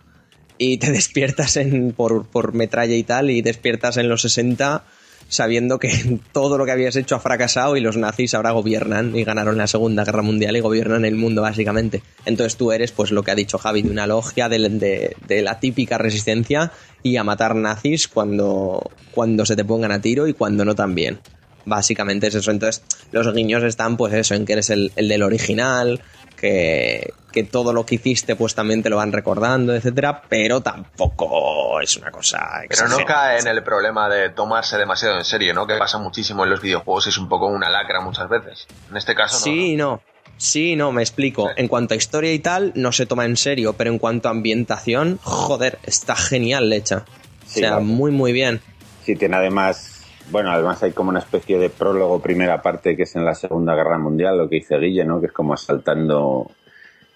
y 0.58 0.78
te 0.78 0.90
despiertas 0.90 1.56
en, 1.56 1.92
por, 1.92 2.26
por 2.26 2.52
metralla 2.54 2.96
y 2.96 3.04
tal, 3.04 3.30
y 3.30 3.42
despiertas 3.42 3.96
en 3.96 4.08
los 4.08 4.22
60 4.22 4.82
sabiendo 5.30 5.78
que 5.78 6.18
todo 6.32 6.58
lo 6.58 6.66
que 6.66 6.72
habías 6.72 6.96
hecho 6.96 7.16
ha 7.16 7.20
fracasado 7.20 7.76
y 7.76 7.80
los 7.80 7.96
nazis 7.96 8.34
ahora 8.34 8.50
gobiernan 8.50 9.16
y 9.16 9.24
ganaron 9.24 9.56
la 9.56 9.66
Segunda 9.66 10.04
Guerra 10.04 10.22
Mundial 10.22 10.56
y 10.56 10.60
gobiernan 10.60 11.06
el 11.06 11.14
mundo 11.14 11.40
básicamente. 11.40 12.02
Entonces 12.26 12.56
tú 12.56 12.72
eres, 12.72 12.92
pues 12.92 13.10
lo 13.12 13.22
que 13.22 13.30
ha 13.30 13.34
dicho 13.34 13.56
Javi, 13.56 13.80
de 13.82 13.90
una 13.90 14.06
logia 14.06 14.50
de, 14.50 15.16
la 15.42 15.58
típica 15.58 15.96
resistencia 15.96 16.72
y 17.02 17.16
a 17.16 17.24
matar 17.24 17.54
nazis 17.54 18.08
cuando, 18.08 18.90
cuando 19.12 19.46
se 19.46 19.56
te 19.56 19.64
pongan 19.64 19.92
a 19.92 20.02
tiro 20.02 20.26
y 20.26 20.34
cuando 20.34 20.64
no 20.66 20.74
también. 20.74 21.18
Básicamente 21.64 22.26
es 22.26 22.34
eso. 22.34 22.50
Entonces, 22.50 22.82
los 23.12 23.32
guiños 23.32 23.62
están, 23.62 23.96
pues 23.96 24.12
eso, 24.14 24.34
en 24.34 24.44
que 24.44 24.54
eres 24.54 24.70
el, 24.70 24.92
el 24.96 25.08
del 25.08 25.22
original, 25.22 26.00
que, 26.40 27.12
que 27.32 27.44
todo 27.44 27.72
lo 27.72 27.84
que 27.84 27.96
hiciste, 27.96 28.34
pues 28.34 28.54
también 28.54 28.82
te 28.82 28.88
lo 28.88 28.96
van 28.96 29.12
recordando, 29.12 29.74
etcétera, 29.74 30.22
pero 30.28 30.60
tampoco 30.62 31.80
es 31.80 31.96
una 31.96 32.10
cosa 32.10 32.62
Pero 32.68 32.88
no 32.88 33.04
cae 33.04 33.40
en 33.40 33.46
el 33.46 33.62
problema 33.62 34.08
de 34.08 34.30
tomarse 34.30 34.78
demasiado 34.78 35.18
en 35.18 35.24
serio, 35.24 35.52
¿no? 35.52 35.66
Que 35.66 35.76
pasa 35.76 35.98
muchísimo 35.98 36.44
en 36.44 36.50
los 36.50 36.62
videojuegos 36.62 37.06
y 37.06 37.08
es 37.10 37.18
un 37.18 37.28
poco 37.28 37.46
una 37.46 37.68
lacra 37.68 38.00
muchas 38.00 38.28
veces. 38.28 38.66
En 38.90 38.96
este 38.96 39.14
caso 39.14 39.36
no. 39.36 39.42
Sí, 39.42 39.76
no. 39.76 40.00
Sí, 40.38 40.74
no, 40.74 40.90
me 40.90 41.02
explico. 41.02 41.50
En 41.56 41.68
cuanto 41.68 41.92
a 41.92 41.98
historia 41.98 42.32
y 42.32 42.38
tal, 42.38 42.72
no 42.74 42.92
se 42.92 43.04
toma 43.04 43.26
en 43.26 43.36
serio, 43.36 43.74
pero 43.74 43.90
en 43.90 43.98
cuanto 43.98 44.28
a 44.28 44.30
ambientación, 44.30 45.18
joder, 45.22 45.78
está 45.84 46.16
genial 46.16 46.72
hecha. 46.72 47.04
Sí, 47.46 47.58
o 47.58 47.60
sea, 47.60 47.68
claro. 47.70 47.84
muy, 47.84 48.10
muy 48.10 48.32
bien. 48.32 48.62
Sí, 49.04 49.16
tiene 49.16 49.36
además, 49.36 49.99
bueno, 50.30 50.50
además 50.50 50.82
hay 50.82 50.92
como 50.92 51.10
una 51.10 51.18
especie 51.18 51.58
de 51.58 51.70
prólogo, 51.70 52.20
primera 52.20 52.62
parte, 52.62 52.96
que 52.96 53.02
es 53.04 53.16
en 53.16 53.24
la 53.24 53.34
Segunda 53.34 53.74
Guerra 53.74 53.98
Mundial, 53.98 54.38
lo 54.38 54.48
que 54.48 54.56
dice 54.56 54.78
Guille, 54.78 55.04
¿no? 55.04 55.20
Que 55.20 55.26
es 55.26 55.32
como 55.32 55.54
asaltando 55.54 56.50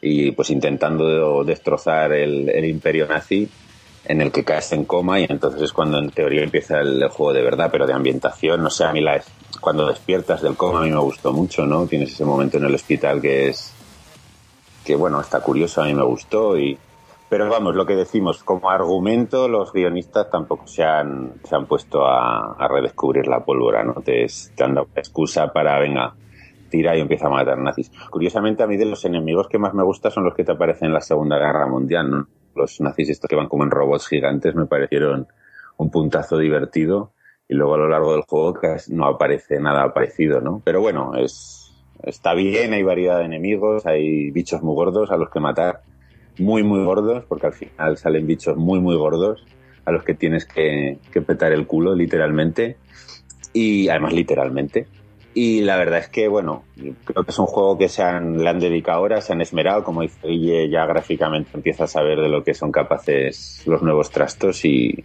y 0.01 0.33
pues 0.33 0.51
intentando 0.51 1.45
destrozar 1.45 2.13
el, 2.13 2.65
imperio 2.65 3.07
nazi, 3.07 3.49
en 4.05 4.21
el 4.21 4.31
que 4.31 4.45
caes 4.45 4.71
en 4.73 4.85
coma 4.85 5.19
y 5.19 5.27
entonces 5.29 5.63
es 5.63 5.73
cuando 5.73 5.99
en 5.99 6.11
teoría 6.11 6.43
empieza 6.43 6.81
el, 6.81 7.03
el 7.03 7.09
juego 7.09 7.33
de 7.33 7.43
verdad, 7.43 7.71
pero 7.73 7.87
de 7.87 7.95
ambientación, 7.95 8.63
no 8.63 8.69
sé, 8.69 8.85
a 8.85 8.93
mí 8.93 9.01
la, 9.01 9.23
cuando 9.61 9.89
despiertas 9.89 10.43
del 10.43 10.57
coma 10.57 10.81
a 10.81 10.83
mí 10.83 10.91
me 10.91 10.99
gustó 10.99 11.33
mucho, 11.33 11.65
¿no? 11.67 11.87
Tienes 11.87 12.13
ese 12.13 12.25
momento 12.27 12.59
en 12.59 12.65
el 12.65 12.75
hospital 12.75 13.23
que 13.23 13.49
es, 13.49 13.73
que 14.85 14.95
bueno, 14.95 15.21
está 15.21 15.41
curioso, 15.41 15.81
a 15.81 15.87
mí 15.87 15.95
me 15.95 16.05
gustó 16.05 16.59
y 16.59 16.77
pero 17.29 17.49
vamos, 17.49 17.75
lo 17.75 17.87
que 17.87 17.97
decimos, 17.97 18.45
como 18.45 18.71
argumento, 18.71 19.49
los 19.49 19.73
guionistas 19.73 20.31
tampoco 20.31 20.67
se 20.67 20.85
han, 20.85 21.35
se 21.43 21.57
han 21.57 21.67
puesto 21.67 22.07
a, 22.07 22.53
a 22.53 22.69
redescubrir 22.69 23.27
la 23.27 23.45
pólvora, 23.45 23.83
¿no? 23.83 23.95
Te, 23.95 24.27
te 24.55 24.65
han 24.65 24.75
dado 24.75 24.89
excusa 24.95 25.53
para, 25.53 25.79
venga, 25.81 26.15
tira 26.71 26.97
y 26.97 27.01
empieza 27.01 27.27
a 27.27 27.31
matar 27.31 27.59
nazis. 27.59 27.91
Curiosamente, 28.11 28.63
a 28.63 28.67
mí 28.67 28.77
de 28.77 28.85
los 28.85 29.05
enemigos 29.05 29.49
que 29.49 29.59
más 29.59 29.75
me 29.75 29.85
gustan 29.85 30.13
son 30.13 30.25
los 30.25 30.35
que 30.35 30.45
te 30.45 30.53
aparecen 30.53 30.89
en 30.89 30.95
la 30.95 31.01
Segunda 31.01 31.39
Guerra 31.39 31.67
Mundial, 31.67 32.11
¿no? 32.11 32.27
Los 32.55 32.81
nazis 32.81 33.11
estos 33.11 33.29
que 33.29 33.37
van 33.37 33.49
como 33.49 33.65
en 33.65 33.71
robots 33.71 34.07
gigantes 34.07 34.55
me 34.55 34.67
parecieron 34.67 35.27
un 35.77 35.91
puntazo 35.91 36.39
divertido 36.39 37.13
y 37.49 37.55
luego 37.55 37.75
a 37.75 37.79
lo 37.79 37.89
largo 37.89 38.13
del 38.13 38.23
juego 38.23 38.59
no 38.89 39.07
aparece 39.07 39.61
nada 39.61 39.93
parecido, 39.93 40.41
¿no? 40.41 40.63
Pero 40.65 40.81
bueno, 40.81 41.15
es, 41.17 41.73
está 42.03 42.35
bien, 42.35 42.73
hay 42.73 42.83
variedad 42.83 43.19
de 43.19 43.25
enemigos, 43.25 43.87
hay 43.87 44.31
bichos 44.31 44.63
muy 44.63 44.75
gordos 44.75 45.11
a 45.11 45.17
los 45.17 45.31
que 45.31 45.41
matar 45.41 45.83
muy, 46.39 46.63
muy 46.63 46.85
gordos, 46.85 47.25
porque 47.29 47.47
al 47.47 47.53
final 47.53 47.97
salen 47.97 48.27
bichos 48.27 48.57
muy, 48.57 48.81
muy 48.81 48.97
gordos 48.97 49.45
a 49.85 49.93
los 49.93 50.05
que 50.05 50.15
tienes 50.15 50.47
que, 50.47 50.99
que 51.13 51.23
petar 51.23 51.53
el 51.53 51.67
culo, 51.67 51.95
literalmente. 51.95 52.77
Y 53.53 53.89
además, 53.89 54.13
literalmente. 54.13 54.87
Y 55.35 55.63
la 55.63 55.77
verdad 55.77 55.99
es 55.99 56.09
que, 56.09 56.29
bueno, 56.29 56.65
creo 57.05 57.25
que 57.25 57.33
es 57.33 57.39
un 57.39 57.47
juego 57.47 57.77
que 57.77 57.89
se 57.89 58.03
han, 58.03 58.39
le 58.39 58.49
han 58.49 58.61
dedicado 58.61 59.03
horas, 59.03 59.27
se 59.27 59.33
han 59.33 59.41
esmerado, 59.41 59.83
como 59.83 60.03
dice 60.03 60.29
Guille, 60.29 60.71
ya 60.71 60.87
gráficamente 60.87 61.51
empieza 61.55 61.85
a 61.85 61.89
saber 61.89 62.21
de 62.21 62.29
lo 62.29 62.45
que 62.45 62.55
son 62.55 62.71
capaces 62.71 63.63
los 63.67 63.83
nuevos 63.83 64.11
trastos 64.11 64.65
y, 64.65 65.05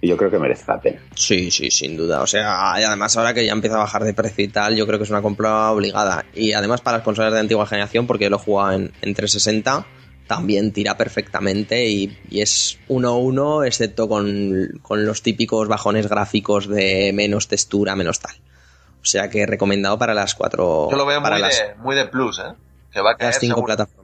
y 0.00 0.08
yo 0.08 0.16
creo 0.16 0.30
que 0.30 0.38
merece 0.38 0.64
la 0.68 0.80
pena. 0.80 1.00
Sí, 1.16 1.50
sí, 1.50 1.72
sin 1.72 1.96
duda. 1.96 2.22
O 2.22 2.26
sea, 2.28 2.74
y 2.78 2.84
además 2.84 3.16
ahora 3.16 3.34
que 3.34 3.44
ya 3.44 3.52
empieza 3.52 3.76
a 3.76 3.80
bajar 3.80 4.04
de 4.04 4.14
precio 4.14 4.44
y 4.44 4.48
tal, 4.48 4.76
yo 4.76 4.86
creo 4.86 5.00
que 5.00 5.04
es 5.04 5.10
una 5.10 5.22
compra 5.22 5.72
obligada. 5.72 6.24
Y 6.34 6.52
además 6.52 6.80
para 6.80 6.98
las 6.98 7.04
consolas 7.04 7.32
de 7.32 7.40
antigua 7.40 7.66
generación, 7.66 8.06
porque 8.06 8.24
yo 8.24 8.30
lo 8.30 8.36
he 8.36 8.40
jugado 8.40 8.72
en, 8.74 8.92
en 9.02 9.14
360, 9.14 9.86
también 10.26 10.72
tira 10.72 10.96
perfectamente 10.96 11.88
y, 11.88 12.18
y 12.30 12.40
es 12.40 12.78
1-1, 12.88 13.66
excepto 13.66 14.08
con, 14.08 14.80
con 14.82 15.04
los 15.04 15.22
típicos 15.22 15.68
bajones 15.68 16.08
gráficos 16.08 16.68
de 16.68 17.12
menos 17.12 17.48
textura, 17.48 17.94
menos 17.94 18.20
tal. 18.20 18.34
O 19.02 19.06
sea 19.06 19.28
que 19.28 19.44
recomendado 19.44 19.98
para 19.98 20.14
las 20.14 20.34
cuatro. 20.34 20.88
Yo 20.90 20.96
lo 20.96 21.04
veo 21.04 21.22
para 21.22 21.36
muy, 21.36 21.42
las, 21.42 21.58
de, 21.58 21.74
muy 21.76 21.94
de 21.94 22.06
plus, 22.06 22.38
¿eh? 22.38 22.54
Que 22.90 23.00
va 23.00 23.12
a 23.12 23.16
caer 23.16 23.32
las 23.32 23.40
cinco 23.40 23.56
seguro. 23.56 23.66
plataformas. 23.66 24.03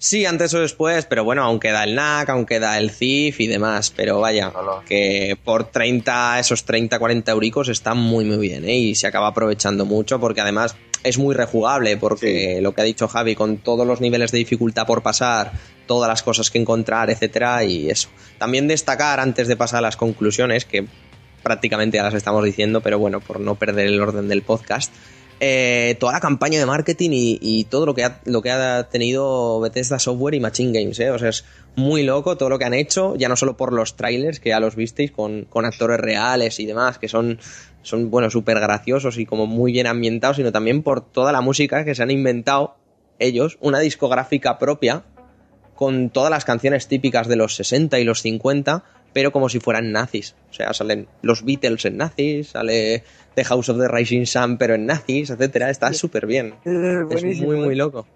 Sí, 0.00 0.26
antes 0.26 0.54
o 0.54 0.60
después, 0.60 1.06
pero 1.06 1.24
bueno, 1.24 1.42
aún 1.42 1.58
queda 1.58 1.82
el 1.82 1.96
NAC, 1.96 2.28
aún 2.30 2.46
queda 2.46 2.78
el 2.78 2.90
CIF 2.92 3.40
y 3.40 3.48
demás, 3.48 3.92
pero 3.94 4.20
vaya, 4.20 4.52
Hola. 4.54 4.82
que 4.86 5.36
por 5.42 5.64
30, 5.72 6.38
esos 6.38 6.64
30, 6.64 7.00
40 7.00 7.32
euricos 7.32 7.68
está 7.68 7.94
muy 7.94 8.24
muy 8.24 8.36
bien, 8.36 8.64
¿eh? 8.64 8.76
Y 8.76 8.94
se 8.94 9.08
acaba 9.08 9.26
aprovechando 9.26 9.84
mucho 9.86 10.20
porque 10.20 10.40
además 10.40 10.76
es 11.02 11.18
muy 11.18 11.34
rejugable, 11.34 11.96
porque 11.96 12.60
lo 12.60 12.74
que 12.74 12.80
ha 12.80 12.84
dicho 12.84 13.08
Javi, 13.08 13.34
con 13.34 13.58
todos 13.58 13.84
los 13.84 14.00
niveles 14.00 14.30
de 14.30 14.38
dificultad 14.38 14.86
por 14.86 15.02
pasar, 15.02 15.52
todas 15.86 16.08
las 16.08 16.22
cosas 16.22 16.50
que 16.50 16.58
encontrar, 16.58 17.10
etcétera, 17.10 17.64
y 17.64 17.90
eso. 17.90 18.08
También 18.38 18.68
destacar, 18.68 19.18
antes 19.18 19.48
de 19.48 19.56
pasar 19.56 19.78
a 19.78 19.82
las 19.82 19.96
conclusiones, 19.96 20.64
que 20.64 20.86
prácticamente 21.42 21.96
ya 21.96 22.04
las 22.04 22.14
estamos 22.14 22.44
diciendo, 22.44 22.80
pero 22.82 23.00
bueno, 23.00 23.20
por 23.20 23.40
no 23.40 23.56
perder 23.56 23.86
el 23.86 24.00
orden 24.00 24.28
del 24.28 24.42
podcast, 24.42 24.92
eh, 25.40 25.96
toda 26.00 26.12
la 26.12 26.20
campaña 26.20 26.58
de 26.58 26.66
marketing 26.66 27.10
y, 27.12 27.64
todo 27.64 27.86
lo 27.86 27.94
que, 27.94 28.04
ha, 28.04 28.88
tenido 28.88 29.60
Bethesda 29.60 29.98
Software 29.98 30.34
y 30.34 30.40
Machine 30.40 30.78
Games, 30.78 30.98
¿eh? 31.00 31.10
O 31.10 31.18
sea, 31.18 31.28
es 31.28 31.44
muy 31.76 32.02
loco 32.02 32.36
todo 32.36 32.48
lo 32.48 32.58
que 32.58 32.64
han 32.64 32.74
hecho, 32.74 33.14
ya 33.16 33.28
no 33.28 33.36
solo 33.36 33.56
por 33.56 33.72
los 33.72 33.96
trailers, 33.96 34.40
que 34.40 34.48
ya 34.50 34.60
los 34.60 34.74
visteis, 34.74 35.12
con, 35.12 35.44
con 35.44 35.64
actores 35.64 36.00
reales 36.00 36.58
y 36.58 36.66
demás, 36.66 36.98
que 36.98 37.08
son, 37.08 37.38
son 37.82 38.10
bueno, 38.10 38.30
súper 38.30 38.58
graciosos 38.58 39.18
y 39.18 39.26
como 39.26 39.46
muy 39.46 39.72
bien 39.72 39.86
ambientados, 39.86 40.36
sino 40.36 40.50
también 40.50 40.82
por 40.82 41.00
toda 41.00 41.30
la 41.32 41.40
música 41.40 41.84
que 41.84 41.94
se 41.94 42.02
han 42.02 42.10
inventado 42.10 42.76
ellos, 43.18 43.58
una 43.60 43.78
discográfica 43.78 44.58
propia, 44.58 45.04
con 45.74 46.10
todas 46.10 46.30
las 46.30 46.44
canciones 46.44 46.88
típicas 46.88 47.28
de 47.28 47.36
los 47.36 47.54
60 47.54 48.00
y 48.00 48.04
los 48.04 48.22
50, 48.22 48.82
pero 49.12 49.32
como 49.32 49.48
si 49.48 49.60
fueran 49.60 49.92
nazis. 49.92 50.34
O 50.50 50.54
sea, 50.54 50.72
salen 50.72 51.06
los 51.22 51.44
Beatles 51.44 51.84
en 51.84 51.96
nazis, 51.96 52.48
sale 52.48 53.02
The 53.34 53.44
House 53.44 53.68
of 53.68 53.78
the 53.78 53.88
Rising 53.88 54.24
Sun, 54.26 54.58
pero 54.58 54.74
en 54.74 54.86
nazis, 54.86 55.30
etcétera. 55.30 55.70
Está 55.70 55.92
súper 55.92 56.26
bien. 56.26 56.54
Es 56.64 57.24
muy, 57.42 57.56
muy 57.56 57.74
loco. 57.74 58.06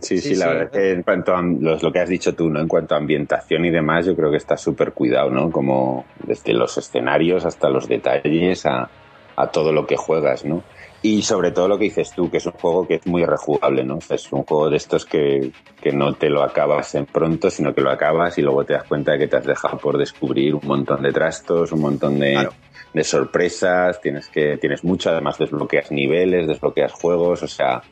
Sí, 0.00 0.18
sí, 0.18 0.30
Sí, 0.30 0.34
la 0.36 0.46
sí. 0.46 0.50
verdad 0.54 0.64
es 0.64 0.70
que 0.70 0.90
en 0.92 1.02
cuanto 1.02 1.36
a 1.36 1.42
lo, 1.42 1.76
lo 1.78 1.92
que 1.92 1.98
has 2.00 2.08
dicho 2.08 2.34
tú, 2.34 2.48
¿no? 2.48 2.60
En 2.60 2.68
cuanto 2.68 2.94
a 2.94 2.98
ambientación 2.98 3.64
y 3.66 3.70
demás, 3.70 4.06
yo 4.06 4.16
creo 4.16 4.30
que 4.30 4.38
está 4.38 4.56
súper 4.56 4.92
cuidado, 4.92 5.30
¿no? 5.30 5.50
Como 5.50 6.06
desde 6.26 6.54
los 6.54 6.78
escenarios 6.78 7.44
hasta 7.44 7.68
los 7.68 7.88
detalles, 7.88 8.64
a, 8.64 8.88
a 9.36 9.46
todo 9.50 9.70
lo 9.72 9.86
que 9.86 9.96
juegas, 9.96 10.44
¿no? 10.46 10.62
Y 11.04 11.22
sobre 11.22 11.50
todo 11.50 11.66
lo 11.66 11.78
que 11.78 11.84
dices 11.84 12.12
tú, 12.14 12.30
que 12.30 12.36
es 12.36 12.46
un 12.46 12.52
juego 12.52 12.86
que 12.86 12.94
es 12.94 13.06
muy 13.06 13.24
rejugable, 13.24 13.82
¿no? 13.82 13.96
O 13.96 14.00
sea, 14.00 14.14
es 14.14 14.32
un 14.32 14.44
juego 14.44 14.70
de 14.70 14.76
estos 14.76 15.04
que, 15.04 15.50
que 15.80 15.92
no 15.92 16.14
te 16.14 16.30
lo 16.30 16.44
acabas 16.44 16.94
en 16.94 17.06
pronto, 17.06 17.50
sino 17.50 17.74
que 17.74 17.80
lo 17.80 17.90
acabas 17.90 18.38
y 18.38 18.42
luego 18.42 18.64
te 18.64 18.74
das 18.74 18.84
cuenta 18.84 19.12
de 19.12 19.18
que 19.18 19.26
te 19.26 19.36
has 19.36 19.44
dejado 19.44 19.78
por 19.78 19.98
descubrir 19.98 20.54
un 20.54 20.64
montón 20.64 21.02
de 21.02 21.12
trastos, 21.12 21.72
un 21.72 21.80
montón 21.80 22.20
de, 22.20 22.34
Claro. 22.34 22.52
de 22.94 23.02
sorpresas, 23.02 24.00
tienes 24.00 24.28
que, 24.28 24.58
tienes 24.58 24.84
mucho, 24.84 25.10
además 25.10 25.38
desbloqueas 25.38 25.90
niveles, 25.90 26.46
desbloqueas 26.46 26.92
juegos, 26.92 27.42
o 27.42 27.48
sea, 27.48 27.82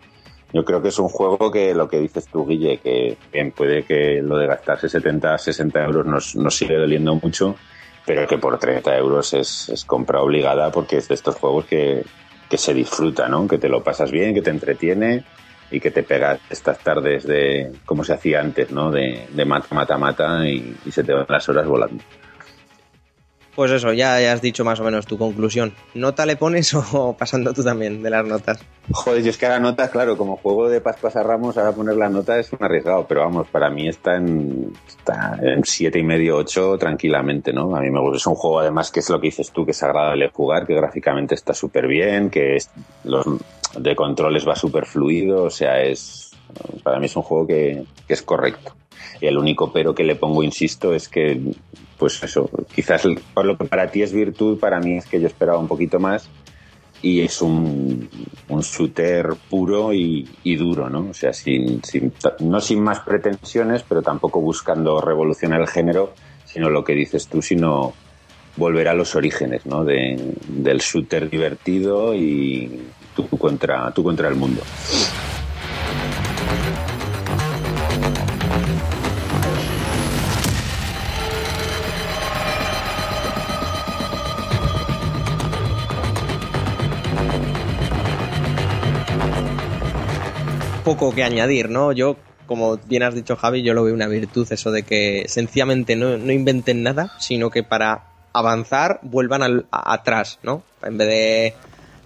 yo 0.52 0.64
creo 0.64 0.80
que 0.80 0.88
es 0.88 0.98
un 1.00 1.08
juego 1.08 1.50
que 1.50 1.74
lo 1.74 1.88
que 1.88 1.98
dices 1.98 2.28
tú, 2.28 2.46
Guille, 2.46 2.78
que 2.78 3.16
bien 3.32 3.50
puede 3.50 3.82
que 3.82 4.20
lo 4.22 4.36
de 4.36 4.46
gastarse 4.46 4.88
70, 4.88 5.36
60 5.36 5.84
euros 5.84 6.06
nos, 6.06 6.36
nos 6.36 6.56
sigue 6.56 6.76
doliendo 6.76 7.16
mucho, 7.16 7.56
pero 8.06 8.26
que 8.28 8.38
por 8.38 8.58
30 8.58 8.96
euros 8.96 9.34
es, 9.34 9.68
es 9.68 9.84
compra 9.84 10.20
obligada 10.20 10.70
porque 10.70 10.96
es 10.96 11.08
de 11.08 11.14
estos 11.14 11.36
juegos 11.36 11.66
que, 11.66 12.04
que 12.50 12.58
se 12.58 12.74
disfruta, 12.74 13.28
¿no? 13.28 13.46
Que 13.46 13.58
te 13.58 13.68
lo 13.68 13.82
pasas 13.82 14.10
bien, 14.10 14.34
que 14.34 14.42
te 14.42 14.50
entretiene 14.50 15.24
y 15.70 15.78
que 15.78 15.92
te 15.92 16.02
pegas 16.02 16.40
estas 16.50 16.80
tardes 16.80 17.24
de, 17.24 17.70
como 17.86 18.02
se 18.02 18.12
hacía 18.12 18.40
antes, 18.40 18.72
¿no? 18.72 18.90
De, 18.90 19.28
de 19.30 19.44
mata, 19.44 19.72
mata, 19.72 19.96
mata 19.96 20.48
y, 20.48 20.76
y 20.84 20.90
se 20.90 21.04
te 21.04 21.12
van 21.12 21.26
las 21.28 21.48
horas 21.48 21.66
volando. 21.66 22.02
Pues 23.54 23.72
eso, 23.72 23.92
ya, 23.92 24.20
ya 24.20 24.32
has 24.32 24.40
dicho 24.40 24.64
más 24.64 24.78
o 24.80 24.84
menos 24.84 25.06
tu 25.06 25.18
conclusión. 25.18 25.72
¿Nota 25.94 26.24
le 26.24 26.36
pones 26.36 26.72
o 26.94 27.16
pasando 27.18 27.52
tú 27.52 27.64
también 27.64 28.02
de 28.02 28.10
las 28.10 28.24
notas? 28.26 28.60
Joder, 28.92 29.22
yo 29.22 29.30
es 29.30 29.38
que 29.38 29.46
ahora 29.46 29.60
nota, 29.60 29.90
claro, 29.90 30.16
como 30.16 30.36
juego 30.36 30.68
de 30.68 30.80
Pascuas 30.80 31.16
a 31.16 31.22
Ramos, 31.22 31.56
ahora 31.58 31.72
poner 31.72 31.96
la 31.96 32.08
nota 32.08 32.38
es 32.38 32.52
un 32.52 32.62
arriesgado, 32.62 33.06
pero 33.06 33.20
vamos, 33.20 33.48
para 33.48 33.70
mí 33.70 33.88
está 33.88 34.16
en, 34.16 34.72
está 34.86 35.38
siete 35.62 35.98
y 35.98 36.02
medio, 36.02 36.36
ocho 36.36 36.76
tranquilamente, 36.78 37.52
¿no? 37.52 37.76
A 37.76 37.80
mí 37.80 37.90
me 37.90 38.00
gusta, 38.00 38.16
es 38.16 38.26
un 38.26 38.34
juego 38.34 38.60
además 38.60 38.90
que 38.90 39.00
es 39.00 39.10
lo 39.10 39.20
que 39.20 39.28
dices 39.28 39.52
tú, 39.52 39.64
que 39.64 39.70
es 39.72 39.82
agradable 39.82 40.30
jugar, 40.32 40.66
que 40.66 40.74
gráficamente 40.74 41.34
está 41.34 41.54
súper 41.54 41.86
bien, 41.86 42.30
que 42.30 42.56
es, 42.56 42.70
los 43.04 43.26
de 43.78 43.94
controles 43.94 44.46
va 44.48 44.56
súper 44.56 44.86
fluido, 44.86 45.44
o 45.44 45.50
sea, 45.50 45.80
es, 45.80 46.29
para 46.82 46.98
mí 46.98 47.06
es 47.06 47.16
un 47.16 47.22
juego 47.22 47.46
que, 47.46 47.84
que 48.06 48.14
es 48.14 48.22
correcto. 48.22 48.74
Y 49.20 49.26
el 49.26 49.38
único 49.38 49.72
pero 49.72 49.94
que 49.94 50.04
le 50.04 50.16
pongo, 50.16 50.42
insisto, 50.42 50.94
es 50.94 51.08
que, 51.08 51.40
pues 51.98 52.22
eso, 52.22 52.48
quizás 52.74 53.02
por 53.34 53.44
lo 53.44 53.56
que 53.56 53.64
para 53.64 53.90
ti 53.90 54.02
es 54.02 54.12
virtud, 54.12 54.58
para 54.58 54.80
mí 54.80 54.96
es 54.96 55.06
que 55.06 55.20
yo 55.20 55.26
esperaba 55.26 55.58
un 55.58 55.68
poquito 55.68 55.98
más 55.98 56.28
y 57.02 57.20
es 57.20 57.40
un, 57.40 58.08
un 58.48 58.60
shooter 58.60 59.34
puro 59.48 59.92
y, 59.92 60.28
y 60.42 60.56
duro, 60.56 60.90
¿no? 60.90 61.08
O 61.10 61.14
sea, 61.14 61.32
sin, 61.32 61.82
sin, 61.82 62.12
no 62.40 62.60
sin 62.60 62.82
más 62.82 63.00
pretensiones, 63.00 63.82
pero 63.82 64.02
tampoco 64.02 64.40
buscando 64.40 65.00
revolucionar 65.00 65.60
el 65.60 65.68
género, 65.68 66.12
sino 66.44 66.68
lo 66.68 66.84
que 66.84 66.94
dices 66.94 67.26
tú, 67.28 67.40
sino 67.40 67.94
volver 68.56 68.88
a 68.88 68.94
los 68.94 69.14
orígenes, 69.14 69.64
¿no? 69.64 69.84
De, 69.84 70.34
del 70.48 70.78
shooter 70.78 71.30
divertido 71.30 72.14
y 72.14 72.82
tú 73.16 73.26
contra, 73.38 73.90
tú 73.92 74.02
contra 74.02 74.28
el 74.28 74.34
mundo. 74.34 74.62
Poco 90.82 91.12
que 91.12 91.22
añadir, 91.22 91.68
¿no? 91.68 91.92
Yo, 91.92 92.24
como 92.46 92.78
bien 92.78 93.02
has 93.02 93.14
dicho 93.14 93.36
Javi, 93.36 93.62
yo 93.62 93.74
lo 93.74 93.84
veo 93.84 93.94
una 93.94 94.06
virtud 94.08 94.50
eso 94.50 94.70
de 94.70 94.84
que 94.84 95.24
sencillamente 95.28 95.94
no, 95.96 96.16
no 96.16 96.32
inventen 96.32 96.82
nada, 96.82 97.12
sino 97.18 97.50
que 97.50 97.62
para 97.62 98.14
avanzar 98.32 98.98
vuelvan 99.02 99.42
al, 99.42 99.68
a- 99.70 99.92
atrás, 99.92 100.38
¿no? 100.42 100.64
En 100.82 100.96
vez 100.96 101.08
de 101.08 101.54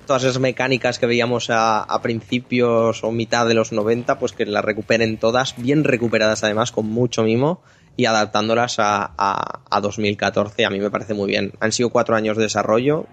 todas 0.04 0.24
esas 0.24 0.40
mecánicas 0.40 0.98
que 0.98 1.06
veíamos 1.06 1.46
a, 1.50 1.86
principios 2.02 3.04
o 3.04 3.12
mitad 3.12 3.46
de 3.46 3.54
los 3.54 3.72
90, 3.72 4.18
pues 4.18 4.32
que 4.32 4.44
las 4.44 4.64
recuperen 4.64 5.18
todas, 5.18 5.54
bien 5.56 5.84
recuperadas 5.84 6.42
además, 6.44 6.72
con 6.72 6.86
mucho 6.86 7.22
mimo 7.22 7.62
y 7.96 8.06
adaptándolas 8.06 8.78
a, 8.80 9.14
a, 9.16 9.62
a 9.70 9.80
2014. 9.80 10.64
A 10.64 10.70
mí 10.70 10.80
me 10.80 10.90
parece 10.90 11.14
muy 11.14 11.28
bien. 11.28 11.52
Han 11.60 11.72
sido 11.72 11.90
cuatro 11.90 12.16
años 12.16 12.36
de 12.36 12.42
desarrollo 12.42 13.08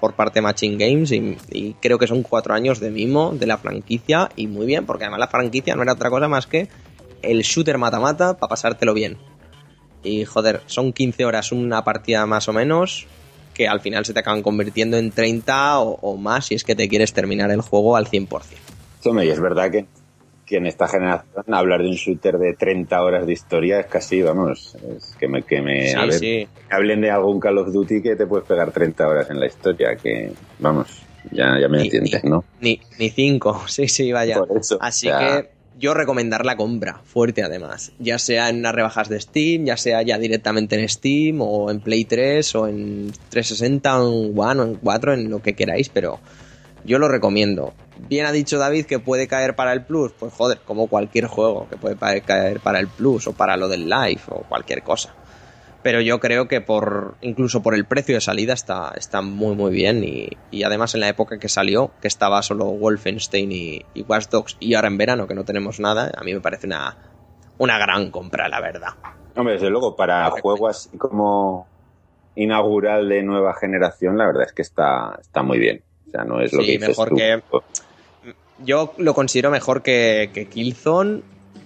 por 0.00 0.14
parte 0.14 0.38
de 0.38 0.42
Machine 0.42 0.76
Games 0.76 1.12
y, 1.12 1.76
creo 1.80 1.98
que 1.98 2.06
son 2.06 2.22
cuatro 2.22 2.54
años 2.54 2.80
de 2.80 2.90
mimo 2.90 3.32
de 3.32 3.46
la 3.46 3.58
franquicia 3.58 4.30
y 4.36 4.46
muy 4.46 4.66
bien, 4.66 4.86
porque 4.86 5.04
además 5.04 5.20
la 5.20 5.28
franquicia 5.28 5.74
no 5.74 5.82
era 5.82 5.92
otra 5.92 6.10
cosa 6.10 6.28
más 6.28 6.46
que 6.46 6.68
el 7.22 7.42
shooter 7.42 7.78
mata-mata 7.78 8.36
para 8.36 8.50
pasártelo 8.50 8.94
bien. 8.94 9.16
Y 10.02 10.24
joder, 10.24 10.60
son 10.66 10.92
15 10.92 11.24
horas 11.24 11.52
una 11.52 11.82
partida 11.82 12.26
más 12.26 12.48
o 12.48 12.52
menos 12.52 13.06
que 13.54 13.68
al 13.68 13.80
final 13.80 14.04
se 14.04 14.12
te 14.12 14.20
acaban 14.20 14.42
convirtiendo 14.42 14.98
en 14.98 15.10
30 15.10 15.78
o, 15.78 16.16
más 16.16 16.46
si 16.46 16.56
es 16.56 16.64
que 16.64 16.74
te 16.74 16.88
quieres 16.88 17.12
terminar 17.12 17.50
el 17.50 17.60
juego 17.60 17.96
al 17.96 18.06
100%. 18.06 18.42
Hombre, 19.04 19.26
y 19.26 19.30
es 19.30 19.40
verdad 19.40 19.70
que, 19.70 19.86
que 20.46 20.56
en 20.56 20.66
esta 20.66 20.86
generación 20.88 21.44
hablar 21.54 21.80
de 21.82 21.88
un 21.88 21.94
shooter 21.94 22.38
de 22.38 22.54
30 22.54 23.02
horas 23.02 23.26
de 23.26 23.32
historia 23.32 23.80
es 23.80 23.86
casi, 23.86 24.22
vamos, 24.22 24.76
es 24.96 25.14
que 25.18 25.28
me, 25.28 25.42
que 25.42 25.60
me 25.62 25.88
Sí, 25.88 25.96
ver, 25.96 26.12
sí. 26.12 26.48
hablen 26.70 27.00
de 27.00 27.10
algún 27.10 27.40
Call 27.40 27.58
of 27.58 27.72
Duty 27.72 28.02
que 28.02 28.16
te 28.16 28.26
puedes 28.26 28.46
pegar 28.46 28.70
30 28.72 29.08
horas 29.08 29.30
en 29.30 29.40
la 29.40 29.46
historia, 29.46 29.96
que, 29.96 30.32
vamos, 30.58 30.88
ya, 31.32 31.58
ya 31.58 31.68
me 31.68 31.78
Ni- 31.78 31.84
entiendes, 31.84 32.24
ni- 32.24 32.30
¿no? 32.30 32.44
Ni, 32.60 32.80
ni 32.98 33.10
5, 33.10 33.62
sí, 33.68 33.88
sí, 33.88 34.12
vaya. 34.12 34.38
Por 34.38 34.58
eso, 34.58 34.78
Así 34.80 35.08
que 35.08 35.50
yo 35.76 35.92
recomendar 35.94 36.44
la 36.46 36.56
compra, 36.56 37.00
fuerte 37.04 37.42
además. 37.42 37.90
Ya 37.98 38.18
sea 38.18 38.48
en 38.50 38.58
unas 38.58 38.74
rebajas 38.74 39.08
de 39.08 39.20
Steam, 39.20 39.64
ya 39.64 39.76
sea 39.76 40.02
ya 40.02 40.18
directamente 40.18 40.78
en 40.80 40.88
Steam, 40.88 41.40
o 41.40 41.70
en 41.70 41.80
Play 41.80 42.04
3, 42.04 42.54
o 42.54 42.68
en 42.68 43.10
360, 43.30 44.00
o 44.00 44.24
en 44.26 44.38
One, 44.38 44.60
o 44.60 44.64
en 44.64 44.74
4, 44.76 45.14
en 45.14 45.30
lo 45.30 45.40
que 45.42 45.54
queráis, 45.54 45.88
pero 45.88 46.20
yo 46.84 46.98
lo 46.98 47.08
recomiendo. 47.08 47.72
Bien 48.08 48.26
ha 48.26 48.32
dicho 48.32 48.58
David 48.58 48.86
que 48.86 48.98
puede 48.98 49.28
caer 49.28 49.54
para 49.56 49.72
el 49.72 49.84
Plus, 49.84 50.12
pues 50.12 50.32
joder, 50.32 50.58
como 50.64 50.88
cualquier 50.88 51.26
juego 51.26 51.68
que 51.68 51.76
puede 51.76 51.96
caer 52.22 52.60
para 52.60 52.80
el 52.80 52.88
Plus, 52.88 53.26
o 53.26 53.32
para 53.32 53.56
lo 53.56 53.68
del 53.68 53.88
Live, 53.88 54.20
o 54.28 54.42
cualquier 54.42 54.82
cosa. 54.82 55.14
Pero 55.82 56.00
yo 56.00 56.18
creo 56.18 56.48
que 56.48 56.62
por 56.62 57.16
incluso 57.20 57.62
por 57.62 57.74
el 57.74 57.84
precio 57.84 58.14
de 58.14 58.20
salida 58.22 58.54
está, 58.54 58.92
está 58.96 59.20
muy 59.20 59.54
muy 59.54 59.70
bien 59.70 60.02
y, 60.02 60.30
y 60.50 60.62
además 60.62 60.94
en 60.94 61.00
la 61.00 61.08
época 61.08 61.38
que 61.38 61.50
salió, 61.50 61.90
que 62.00 62.08
estaba 62.08 62.40
solo 62.42 62.64
Wolfenstein 62.64 63.52
y, 63.52 63.82
y 63.92 64.02
Watch 64.02 64.28
Dogs 64.28 64.56
y 64.60 64.74
ahora 64.74 64.88
en 64.88 64.96
verano 64.96 65.26
que 65.26 65.34
no 65.34 65.44
tenemos 65.44 65.80
nada, 65.80 66.10
a 66.16 66.24
mí 66.24 66.32
me 66.32 66.40
parece 66.40 66.66
una, 66.66 66.96
una 67.58 67.78
gran 67.78 68.10
compra, 68.10 68.48
la 68.48 68.60
verdad. 68.62 68.94
Hombre, 69.36 69.54
desde 69.54 69.68
luego, 69.68 69.94
para 69.94 70.24
Correcto. 70.30 70.42
juego 70.42 70.68
así 70.68 70.96
como 70.96 71.66
inaugural 72.34 73.08
de 73.08 73.22
nueva 73.22 73.54
generación, 73.54 74.16
la 74.16 74.26
verdad 74.26 74.44
es 74.46 74.52
que 74.52 74.62
está, 74.62 75.18
está 75.20 75.42
muy 75.42 75.58
bien. 75.58 75.82
Sea, 76.14 76.24
no 76.24 76.40
es 76.40 76.52
lo 76.52 76.60
Sí, 76.60 76.66
que 76.66 76.72
dices 76.72 76.88
mejor 76.90 77.08
tú. 77.08 77.16
que- 77.16 77.40
Yo 78.64 78.94
lo 78.98 79.14
considero 79.14 79.50
mejor 79.50 79.82
que, 79.82 80.30
que 80.32 80.46
Killzone 80.46 81.22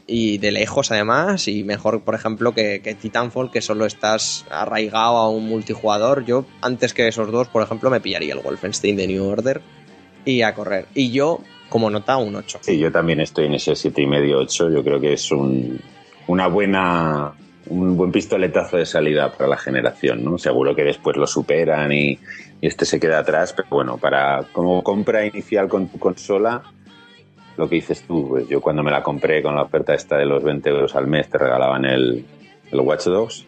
y 0.07 0.39
de 0.39 0.53
lejos 0.53 0.91
además 0.91 1.47
y 1.49 1.63
mejor 1.65 2.01
por 2.01 2.15
ejemplo 2.15 2.53
que, 2.55 2.81
que 2.83 2.95
Titanfall 2.95 3.51
que 3.51 3.61
solo 3.61 3.85
estás 3.85 4.47
arraigado 4.51 5.19
a 5.19 5.29
un 5.29 5.47
multijugador. 5.47 6.25
Yo 6.25 6.47
antes 6.63 6.95
que 6.95 7.07
esos 7.07 7.31
dos 7.31 7.49
por 7.49 7.63
ejemplo 7.63 7.91
me 7.91 8.01
pillaría 8.01 8.33
el 8.33 8.41
Wolfenstein 8.41 8.97
de 8.97 9.07
New 9.07 9.23
Order 9.27 9.61
y 10.25 10.41
a 10.41 10.55
correr. 10.55 10.87
Y 10.95 11.11
yo 11.11 11.41
como 11.69 11.91
nota 11.91 12.17
un 12.17 12.35
8. 12.37 12.61
Sí, 12.63 12.79
yo 12.79 12.91
también 12.91 13.21
estoy 13.21 13.45
en 13.45 13.55
ese 13.55 13.77
siete 13.77 14.01
y 14.01 14.07
medio, 14.07 14.39
ocho. 14.39 14.71
Yo 14.71 14.83
creo 14.83 14.99
que 14.99 15.13
es 15.13 15.31
un, 15.31 15.79
una 16.27 16.47
buena, 16.47 17.35
un 17.67 17.95
buen 17.99 18.11
pistoletazo 18.11 18.79
de 18.79 18.87
salida 18.87 19.31
para 19.31 19.51
la 19.51 19.59
generación, 19.59 20.25
¿no? 20.25 20.39
Seguro 20.39 20.75
que 20.75 20.85
después 20.85 21.19
lo 21.19 21.27
superan 21.27 21.93
y, 21.93 22.19
y 22.61 22.67
este 22.67 22.85
se 22.85 22.99
queda 22.99 23.21
atrás, 23.21 23.53
pero 23.53 23.69
bueno, 23.71 23.99
para 23.99 24.45
como 24.53 24.83
compra 24.83 25.25
inicial 25.25 25.69
con 25.69 25.89
tu 25.89 25.99
consola, 25.99 26.63
lo 27.57 27.69
que 27.69 27.77
dices 27.77 28.03
tú, 28.07 28.29
pues 28.29 28.49
yo 28.49 28.61
cuando 28.61 28.83
me 28.83 28.91
la 28.91 29.03
compré 29.03 29.43
con 29.43 29.55
la 29.55 29.63
oferta 29.63 29.95
esta 29.95 30.17
de 30.17 30.27
los 30.27 30.43
20 30.43 30.69
euros 30.71 30.95
al 30.95 31.07
mes 31.07 31.29
te 31.29 31.39
regalaban 31.39 31.85
el, 31.85 32.25
el 32.71 32.81
Watch 32.81 33.07
Dogs 33.07 33.47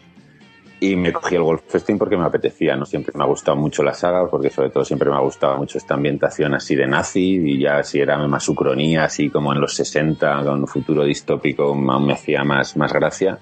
Y 0.81 0.95
me 0.95 1.13
cogí 1.13 1.35
el 1.35 1.43
Wolfenstein 1.43 1.97
porque 1.97 2.17
me 2.17 2.25
apetecía, 2.25 2.75
¿no? 2.75 2.85
Siempre 2.85 3.13
me 3.15 3.23
ha 3.23 3.27
gustado 3.27 3.55
mucho 3.55 3.83
la 3.83 3.93
saga, 3.93 4.27
porque 4.27 4.49
sobre 4.49 4.69
todo 4.69 4.83
siempre 4.83 5.09
me 5.09 5.15
ha 5.15 5.21
gustado 5.21 5.57
mucho 5.57 5.77
esta 5.77 5.93
ambientación 5.93 6.53
así 6.53 6.75
de 6.75 6.87
nazi, 6.87 7.35
y 7.35 7.59
ya 7.59 7.83
si 7.83 7.99
era 7.99 8.17
más 8.27 8.49
ucronía, 8.49 9.05
así 9.05 9.29
como 9.29 9.53
en 9.53 9.61
los 9.61 9.75
60, 9.75 10.43
con 10.43 10.59
un 10.59 10.67
futuro 10.67 11.03
distópico, 11.03 11.63
aún 11.63 12.05
me 12.05 12.13
hacía 12.13 12.43
más, 12.43 12.75
más 12.75 12.91
gracia. 12.91 13.39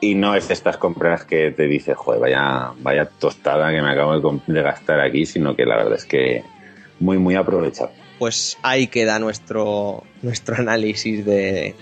Y 0.00 0.14
no 0.14 0.34
es 0.34 0.50
estas 0.50 0.76
compras 0.76 1.24
que 1.24 1.50
te 1.50 1.64
dices, 1.64 1.96
joder, 1.96 2.20
vaya, 2.20 2.72
vaya 2.80 3.06
tostada 3.06 3.70
que 3.70 3.82
me 3.82 3.90
acabo 3.90 4.40
de, 4.46 4.62
gastar 4.62 5.00
aquí, 5.00 5.26
sino 5.26 5.56
que 5.56 5.64
la 5.64 5.76
verdad 5.76 5.94
es 5.94 6.04
que 6.04 6.44
muy, 7.00 7.18
muy 7.18 7.34
aprovechado. 7.34 7.90
Pues 8.18 8.58
ahí 8.62 8.86
queda 8.86 9.18
nuestro, 9.18 10.04
nuestro 10.22 10.56
análisis 10.56 11.24
de, 11.24 11.74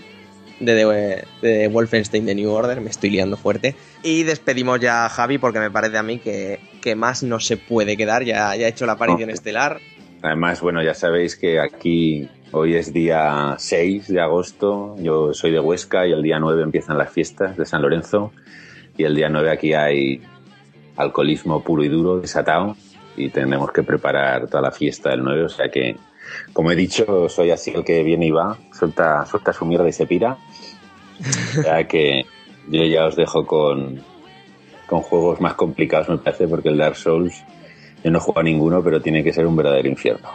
de, 0.59 0.73
de, 0.73 1.23
de 1.41 1.67
Wolfenstein 1.67 2.25
de 2.25 2.33
New 2.33 2.49
Order. 2.49 2.81
Me 2.81 2.89
estoy 2.89 3.11
liando 3.11 3.37
fuerte. 3.37 3.75
Y 4.01 4.23
despedimos 4.23 4.79
ya 4.79 5.05
a 5.05 5.09
Javi 5.09 5.37
porque 5.37 5.59
me 5.59 5.69
parece 5.69 5.97
a 5.97 6.03
mí 6.03 6.17
que, 6.17 6.59
que 6.81 6.95
más 6.95 7.21
no 7.21 7.39
se 7.39 7.57
puede 7.57 7.97
quedar. 7.97 8.23
Ya, 8.23 8.55
ya 8.55 8.65
ha 8.65 8.69
hecho 8.69 8.87
la 8.87 8.93
aparición 8.93 9.29
estelar. 9.29 9.79
Además, 10.21 10.61
bueno, 10.61 10.81
ya 10.81 10.93
sabéis 10.93 11.35
que 11.35 11.59
aquí 11.59 12.29
hoy 12.51 12.75
es 12.75 12.91
día 12.91 13.55
6 13.57 14.07
de 14.07 14.21
agosto, 14.21 14.95
yo 14.99 15.33
soy 15.33 15.51
de 15.51 15.59
Huesca 15.59 16.07
y 16.07 16.11
el 16.11 16.23
día 16.23 16.39
9 16.39 16.63
empiezan 16.63 16.97
las 16.97 17.11
fiestas 17.11 17.55
de 17.55 17.65
San 17.65 17.81
Lorenzo. 17.81 18.31
Y 18.97 19.03
el 19.03 19.15
día 19.15 19.29
9 19.29 19.51
aquí 19.51 19.73
hay 19.73 20.21
alcoholismo 20.95 21.63
puro 21.63 21.83
y 21.83 21.87
duro, 21.87 22.19
desatado. 22.19 22.75
Y 23.15 23.29
tendremos 23.29 23.71
que 23.71 23.83
preparar 23.83 24.47
toda 24.47 24.61
la 24.61 24.71
fiesta 24.71 25.09
del 25.09 25.23
9, 25.23 25.43
o 25.43 25.49
sea 25.49 25.69
que, 25.69 25.95
como 26.53 26.71
he 26.71 26.75
dicho, 26.75 27.29
soy 27.29 27.51
así 27.51 27.71
el 27.71 27.83
que 27.83 28.03
viene 28.03 28.27
y 28.27 28.31
va, 28.31 28.57
suelta, 28.71 29.25
suelta 29.25 29.53
su 29.53 29.65
mierda 29.65 29.87
y 29.87 29.93
se 29.93 30.05
pira. 30.05 30.37
O 31.57 31.61
sea 31.63 31.87
que 31.87 32.25
yo 32.69 32.83
ya 32.83 33.05
os 33.05 33.15
dejo 33.15 33.45
con, 33.45 34.03
con 34.85 35.01
juegos 35.01 35.41
más 35.41 35.55
complicados, 35.55 36.09
me 36.09 36.17
parece, 36.17 36.47
porque 36.47 36.69
el 36.69 36.77
Dark 36.77 36.95
Souls 36.95 37.43
yo 38.03 38.11
no 38.11 38.19
juego 38.19 38.39
a 38.39 38.43
ninguno, 38.43 38.83
pero 38.83 39.01
tiene 39.01 39.23
que 39.23 39.33
ser 39.33 39.45
un 39.45 39.55
verdadero 39.55 39.87
infierno. 39.87 40.29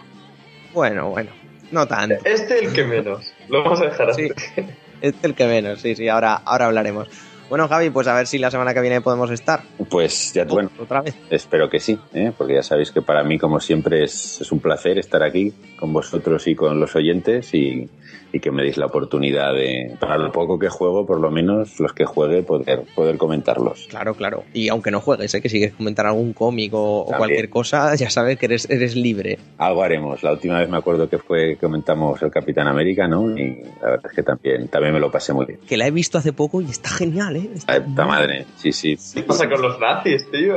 Bueno, 0.72 1.10
bueno. 1.10 1.30
No 1.70 1.86
tanto. 1.86 2.16
Este 2.24 2.58
el 2.58 2.72
que 2.72 2.84
menos. 2.84 3.32
Lo 3.48 3.62
vamos 3.62 3.80
a 3.80 3.84
dejar 3.84 4.10
así. 4.10 4.28
Sí. 4.28 4.62
Este 5.00 5.18
es 5.18 5.24
el 5.24 5.34
que 5.34 5.46
menos. 5.46 5.80
Sí, 5.80 5.96
sí, 5.96 6.08
ahora, 6.08 6.34
ahora 6.34 6.66
hablaremos. 6.66 7.08
Bueno, 7.52 7.68
Javi, 7.68 7.90
pues 7.90 8.08
a 8.08 8.14
ver 8.14 8.26
si 8.26 8.38
la 8.38 8.50
semana 8.50 8.72
que 8.72 8.80
viene 8.80 9.02
podemos 9.02 9.30
estar. 9.30 9.60
Pues 9.90 10.32
ya, 10.32 10.44
bueno, 10.44 10.70
Otra 10.78 11.02
vez. 11.02 11.14
espero 11.28 11.68
que 11.68 11.80
sí, 11.80 11.98
¿eh? 12.14 12.32
porque 12.34 12.54
ya 12.54 12.62
sabéis 12.62 12.90
que 12.92 13.02
para 13.02 13.22
mí, 13.24 13.38
como 13.38 13.60
siempre, 13.60 14.04
es, 14.04 14.40
es 14.40 14.50
un 14.52 14.60
placer 14.60 14.96
estar 14.96 15.22
aquí 15.22 15.52
con 15.78 15.92
vosotros 15.92 16.46
y 16.46 16.54
con 16.54 16.80
los 16.80 16.96
oyentes 16.96 17.52
y, 17.52 17.90
y 18.32 18.40
que 18.40 18.50
me 18.50 18.62
deis 18.62 18.76
la 18.76 18.86
oportunidad 18.86 19.52
de, 19.52 19.94
para 20.00 20.16
lo 20.16 20.32
poco 20.32 20.58
que 20.58 20.68
juego, 20.68 21.06
por 21.06 21.20
lo 21.20 21.30
menos 21.30 21.78
los 21.78 21.92
que 21.92 22.04
juegue, 22.04 22.42
poder, 22.42 22.84
poder 22.94 23.18
comentarlos. 23.18 23.86
Claro, 23.88 24.14
claro. 24.14 24.44
Y 24.54 24.68
aunque 24.68 24.90
no 24.90 25.00
juegues, 25.00 25.34
¿eh? 25.34 25.42
que 25.42 25.48
si 25.48 25.58
quieres 25.58 25.76
comentar 25.76 26.06
algún 26.06 26.32
cómic 26.32 26.72
o, 26.74 27.04
cualquier 27.04 27.50
cosa, 27.50 27.94
ya 27.96 28.08
sabes 28.08 28.38
que 28.38 28.46
eres, 28.46 28.68
eres 28.70 28.96
libre. 28.96 29.38
Algo 29.58 29.82
haremos. 29.82 30.22
La 30.22 30.32
última 30.32 30.58
vez 30.58 30.68
me 30.68 30.78
acuerdo 30.78 31.08
que 31.08 31.18
fue 31.18 31.56
comentamos 31.56 32.22
el 32.22 32.30
Capitán 32.30 32.66
América, 32.66 33.06
¿no? 33.06 33.36
Y 33.36 33.62
la 33.82 33.90
verdad 33.90 34.10
es 34.10 34.16
que 34.16 34.22
también, 34.22 34.68
también 34.68 34.94
me 34.94 35.00
lo 35.00 35.10
pasé 35.10 35.32
muy 35.32 35.46
bien. 35.46 35.60
Que 35.68 35.76
la 35.76 35.86
he 35.86 35.90
visto 35.90 36.16
hace 36.16 36.32
poco 36.32 36.60
y 36.60 36.70
está 36.70 36.88
genial, 36.88 37.36
¿eh? 37.36 37.41
Está 37.54 37.74
Ay, 37.74 37.80
puta 37.80 38.04
madre, 38.06 38.46
sí, 38.56 38.72
sí. 38.72 38.96
¿Qué 39.14 39.22
pasa 39.22 39.48
con 39.48 39.62
los 39.62 39.78
nazis, 39.78 40.28
tío? 40.30 40.56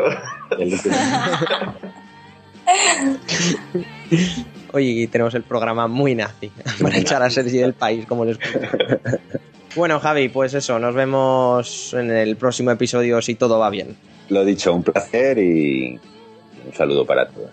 El- 0.58 0.80
Oye, 4.74 5.08
tenemos 5.08 5.34
el 5.36 5.44
programa 5.44 5.88
muy 5.88 6.16
nazi 6.16 6.52
para 6.82 6.98
echar 6.98 7.22
a 7.24 7.30
Sergi 7.30 7.58
del 7.58 7.74
país, 7.74 8.06
como 8.06 8.26
les 8.26 8.38
gusta. 8.40 9.20
Bueno, 9.76 10.00
Javi, 10.00 10.30
pues 10.30 10.54
eso, 10.54 10.80
nos 10.80 10.96
vemos 10.96 11.94
en 11.94 12.10
el 12.10 12.38
próximo 12.38 12.72
episodio 12.72 13.22
si 13.22 13.36
todo 13.36 13.60
va 13.60 13.70
bien. 13.70 13.98
Lo 14.30 14.46
dicho, 14.46 14.74
un 14.74 14.84
placer 14.84 15.38
y 15.38 16.00
un 16.66 16.74
saludo 16.74 17.06
para 17.06 17.28
todos. 17.28 17.52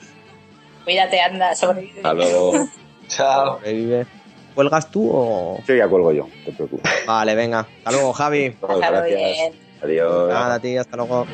Cuídate, 0.84 1.20
anda, 1.20 1.52
sobrevive. 1.56 1.96
Hasta 1.96 2.14
luego. 2.14 2.68
Chao. 3.08 3.56
Sobrevive. 3.58 4.06
¿Cuelgas 4.54 4.90
tú 4.90 5.08
o...? 5.12 5.58
Yo 5.66 5.74
ya 5.74 5.88
cuelgo 5.88 6.12
yo, 6.12 6.24
no 6.26 6.44
te 6.44 6.52
preocupes. 6.52 6.90
Vale, 7.06 7.34
venga. 7.34 7.60
Hasta 7.60 7.90
luego, 7.92 8.12
Javi. 8.12 8.50
Todos, 8.60 8.80
Pásalo 8.80 8.98
gracias. 8.98 9.20
bien. 9.20 9.52
Adiós. 9.82 10.28
Nada, 10.28 10.60
tío, 10.60 10.80
hasta 10.80 10.96
luego. 10.96 11.26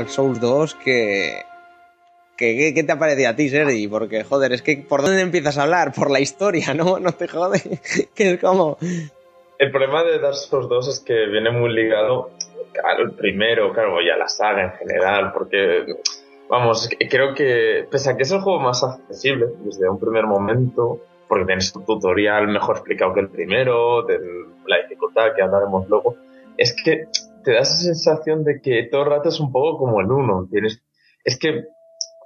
Dark 0.00 0.08
Souls 0.08 0.40
2 0.40 0.74
que... 0.76 1.42
¿Qué, 2.38 2.72
te 2.72 2.90
ha 2.90 3.28
a 3.28 3.36
ti, 3.36 3.50
Sergi? 3.50 3.86
Porque, 3.86 4.24
joder, 4.24 4.52
es 4.52 4.62
que 4.62 4.78
¿por 4.78 5.02
dónde 5.02 5.20
empiezas 5.20 5.58
a 5.58 5.64
hablar? 5.64 5.92
Por 5.92 6.10
la 6.10 6.20
historia, 6.20 6.72
¿no? 6.72 6.98
No 7.00 7.12
te 7.12 7.28
jode. 7.28 7.60
que 8.14 8.30
es 8.30 8.40
como... 8.40 8.78
El 9.58 9.70
problema 9.70 10.02
de 10.04 10.18
Dark 10.18 10.36
Souls 10.36 10.70
2 10.70 10.88
es 10.88 11.00
que 11.00 11.26
viene 11.26 11.50
muy 11.50 11.70
ligado 11.74 12.30
al 12.82 13.12
primero, 13.12 13.74
claro, 13.74 14.00
y 14.00 14.08
a 14.08 14.16
la 14.16 14.26
saga 14.26 14.62
en 14.62 14.72
general, 14.72 15.32
porque, 15.34 15.84
vamos, 16.48 16.88
creo 17.10 17.34
que, 17.34 17.86
pese 17.90 18.08
a 18.08 18.16
que 18.16 18.22
es 18.22 18.30
el 18.30 18.40
juego 18.40 18.58
más 18.58 18.82
accesible 18.82 19.48
desde 19.58 19.86
un 19.86 20.00
primer 20.00 20.24
momento, 20.24 20.98
porque 21.28 21.44
tienes 21.44 21.76
un 21.76 21.84
tutorial 21.84 22.48
mejor 22.48 22.76
explicado 22.76 23.12
que 23.12 23.20
el 23.20 23.28
primero, 23.28 24.02
de 24.04 24.18
la 24.64 24.80
dificultad 24.80 25.34
que 25.36 25.42
hablaremos 25.42 25.86
luego, 25.90 26.16
es 26.56 26.74
que 26.82 27.04
te 27.44 27.52
da 27.52 27.60
esa 27.60 27.76
sensación 27.76 28.44
de 28.44 28.60
que 28.60 28.88
todo 28.90 29.02
el 29.02 29.10
rato 29.10 29.28
es 29.28 29.40
un 29.40 29.52
poco 29.52 29.78
como 29.78 30.00
el 30.00 30.10
uno, 30.10 30.46
tienes, 30.50 30.82
es 31.24 31.38
que 31.38 31.64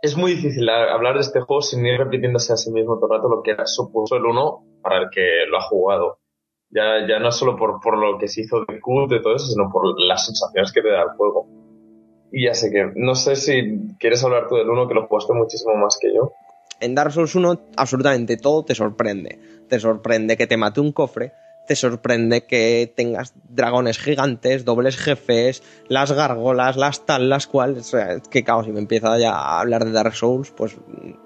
es 0.03 0.17
muy 0.17 0.33
difícil 0.33 0.69
hablar 0.69 1.15
de 1.15 1.21
este 1.21 1.41
juego 1.41 1.63
sin 1.63 1.85
ir 1.87 1.99
repitiéndose 1.99 2.53
a 2.53 2.57
sí 2.57 2.71
mismo 2.71 2.99
todo 2.99 3.13
el 3.13 3.19
rato 3.19 3.29
lo 3.29 3.43
que 3.43 3.57
supuso 3.65 4.17
el 4.17 4.25
uno 4.27 4.65
para 4.83 4.99
el 4.99 5.09
que 5.11 5.47
lo 5.49 5.59
ha 5.59 5.63
jugado 5.63 6.19
ya, 6.75 7.07
ya 7.09 7.19
no 7.21 7.31
solo 7.31 7.57
por, 7.57 7.81
por 7.81 7.97
lo 7.97 8.19
que 8.19 8.29
se 8.29 8.43
hizo 8.43 8.65
de 8.67 8.81
cult 8.81 9.13
y 9.13 9.23
todo 9.23 9.37
eso, 9.37 9.47
sino 9.47 9.71
por 9.71 9.99
las 10.01 10.27
sensaciones 10.27 10.73
que 10.73 10.83
te 10.83 10.91
da 10.91 11.03
el 11.03 11.17
juego. 11.17 11.47
Y 12.33 12.47
ya 12.47 12.55
sé 12.55 12.71
que, 12.73 12.91
no 12.97 13.15
sé 13.15 13.37
si 13.37 13.95
quieres 14.01 14.25
hablar 14.25 14.49
tú 14.49 14.57
del 14.57 14.69
uno 14.69 14.89
que 14.89 14.95
lo 14.95 15.07
jugaste 15.07 15.33
muchísimo 15.35 15.77
más 15.77 15.97
que 16.01 16.13
yo. 16.13 16.33
En 16.81 16.97
Dark 16.97 17.13
Souls 17.13 17.35
1 17.35 17.61
absolutamente 17.77 18.37
todo 18.37 18.65
te 18.65 18.75
sorprende. 18.75 19.39
Te 19.69 19.79
sorprende 19.79 20.37
que 20.37 20.49
te 20.49 20.57
mate 20.57 20.81
un 20.81 20.91
cofre, 20.91 21.33
te 21.67 21.77
sorprende 21.77 22.45
que 22.45 22.93
tengas 22.95 23.35
dragones 23.49 23.99
gigantes, 23.99 24.65
dobles 24.65 24.97
jefes, 24.97 25.63
las 25.89 26.13
gárgolas, 26.13 26.77
las 26.77 27.07
tal, 27.07 27.29
las 27.29 27.47
cual. 27.47 27.79
O 27.79 27.83
sea, 27.83 28.21
que 28.21 28.45
claro, 28.45 28.65
si 28.65 28.73
me 28.73 28.81
empieza 28.81 29.19
ya 29.19 29.33
a 29.33 29.61
hablar 29.61 29.85
de 29.85 29.93
Dark 29.93 30.15
Souls, 30.15 30.51
pues 30.51 30.77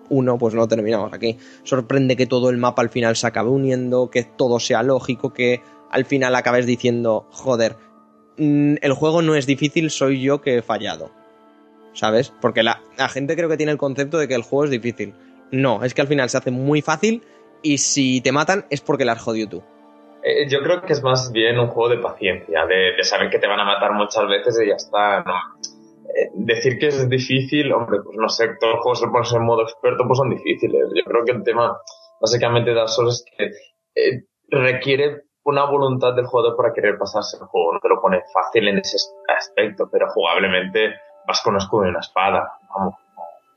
uno, 0.09 0.39
pues 0.39 0.55
no 0.55 0.69
terminamos 0.69 1.12
aquí. 1.12 1.39
Sorprende 1.65 2.16
que 2.16 2.27
todo 2.27 2.51
el 2.51 2.56
mapa 2.56 2.82
al 2.82 2.90
final 2.90 3.16
se 3.16 3.27
acabe 3.27 3.51
uniendo, 3.51 4.10
que 4.10 4.24
todo 4.24 4.60
sea 4.60 4.82
lógico, 4.82 5.32
que 5.32 5.60
al 5.90 6.05
final 6.05 6.35
acabes 6.35 6.66
diciendo, 6.66 7.27
joder, 7.31 7.77
mm, 8.36 8.77
el 8.81 8.93
juego 8.93 9.23
no 9.23 9.35
es 9.35 9.47
difícil, 9.47 9.90
soy 9.90 10.20
yo 10.20 10.40
que 10.40 10.59
he 10.59 10.62
fallado. 10.62 11.10
¿Sabes? 11.94 12.32
Porque 12.40 12.62
la, 12.62 12.81
gente 13.09 13.35
creo 13.35 13.48
que 13.48 13.56
tiene 13.56 13.73
el 13.73 13.78
concepto 13.78 14.19
de 14.19 14.28
que 14.28 14.35
el 14.35 14.43
juego 14.43 14.65
es 14.65 14.70
difícil. 14.70 15.15
No, 15.51 15.82
es 15.82 15.94
que 15.94 16.02
al 16.02 16.06
final 16.06 16.31
se 16.31 16.36
hace 16.36 16.51
muy 16.52 16.81
fácil 16.81 17.23
y 17.62 17.78
si 17.78 18.20
te 18.20 18.31
matan 18.31 18.66
es 18.70 18.81
porque 18.81 19.05
la 19.05 19.12
has 19.12 19.24
tú. 19.24 19.65
Eh, 20.29 20.47
yo 20.47 20.61
creo 20.63 20.83
que 20.83 20.93
es 20.93 21.03
más 21.03 21.33
bien 21.33 21.59
un 21.59 21.69
juego 21.69 21.89
de 21.89 22.03
paciencia, 22.03 22.67
de, 22.67 23.03
saber 23.03 23.31
que 23.31 23.39
te 23.39 23.47
van 23.47 23.61
a 23.61 23.65
matar 23.65 23.93
muchas 23.93 24.29
veces 24.29 24.61
y 24.63 24.69
ya 24.69 24.75
está. 24.75 25.23
¿no? 25.23 25.33
Eh, 26.15 26.31
decir 26.35 26.79
que 26.79 26.89
es 26.89 27.09
difícil, 27.09 27.73
hombre, 27.73 28.01
pues 28.05 28.15
no 28.19 28.29
sé, 28.29 28.49
todos 28.61 28.75
los 28.75 28.83
juegos 28.83 29.01
que 29.01 29.09
pones 29.09 29.33
en 29.33 29.45
modo 29.45 29.63
experto 29.63 30.05
pues 30.07 30.19
son 30.19 30.29
difíciles. 30.29 30.85
Yo 30.95 31.05
creo 31.05 31.25
que 31.25 31.33
el 31.33 31.43
tema, 31.43 31.79
básicamente, 32.21 32.71
de 32.71 32.77
Dark 32.77 32.91
es 33.09 33.25
que 33.25 33.45
eh, 33.95 34.25
requiere 34.51 35.23
una 35.45 35.65
voluntad 35.65 36.15
del 36.15 36.27
jugador 36.27 36.57
para 36.59 36.75
querer 36.75 36.99
pasarse 36.99 37.39
el 37.41 37.47
juego. 37.47 37.73
No 37.73 37.81
te 37.81 37.89
lo 37.89 37.99
pone 37.99 38.23
fácil 38.31 38.69
en 38.69 38.77
ese 38.77 38.99
aspecto, 39.35 39.89
pero 39.91 40.11
jugablemente 40.11 40.93
vas 41.27 41.41
con 41.41 41.55
un 41.55 41.61
escudo 41.61 41.87
y 41.87 41.89
una 41.89 42.01
espada. 42.01 42.53
Vamos, 42.69 42.97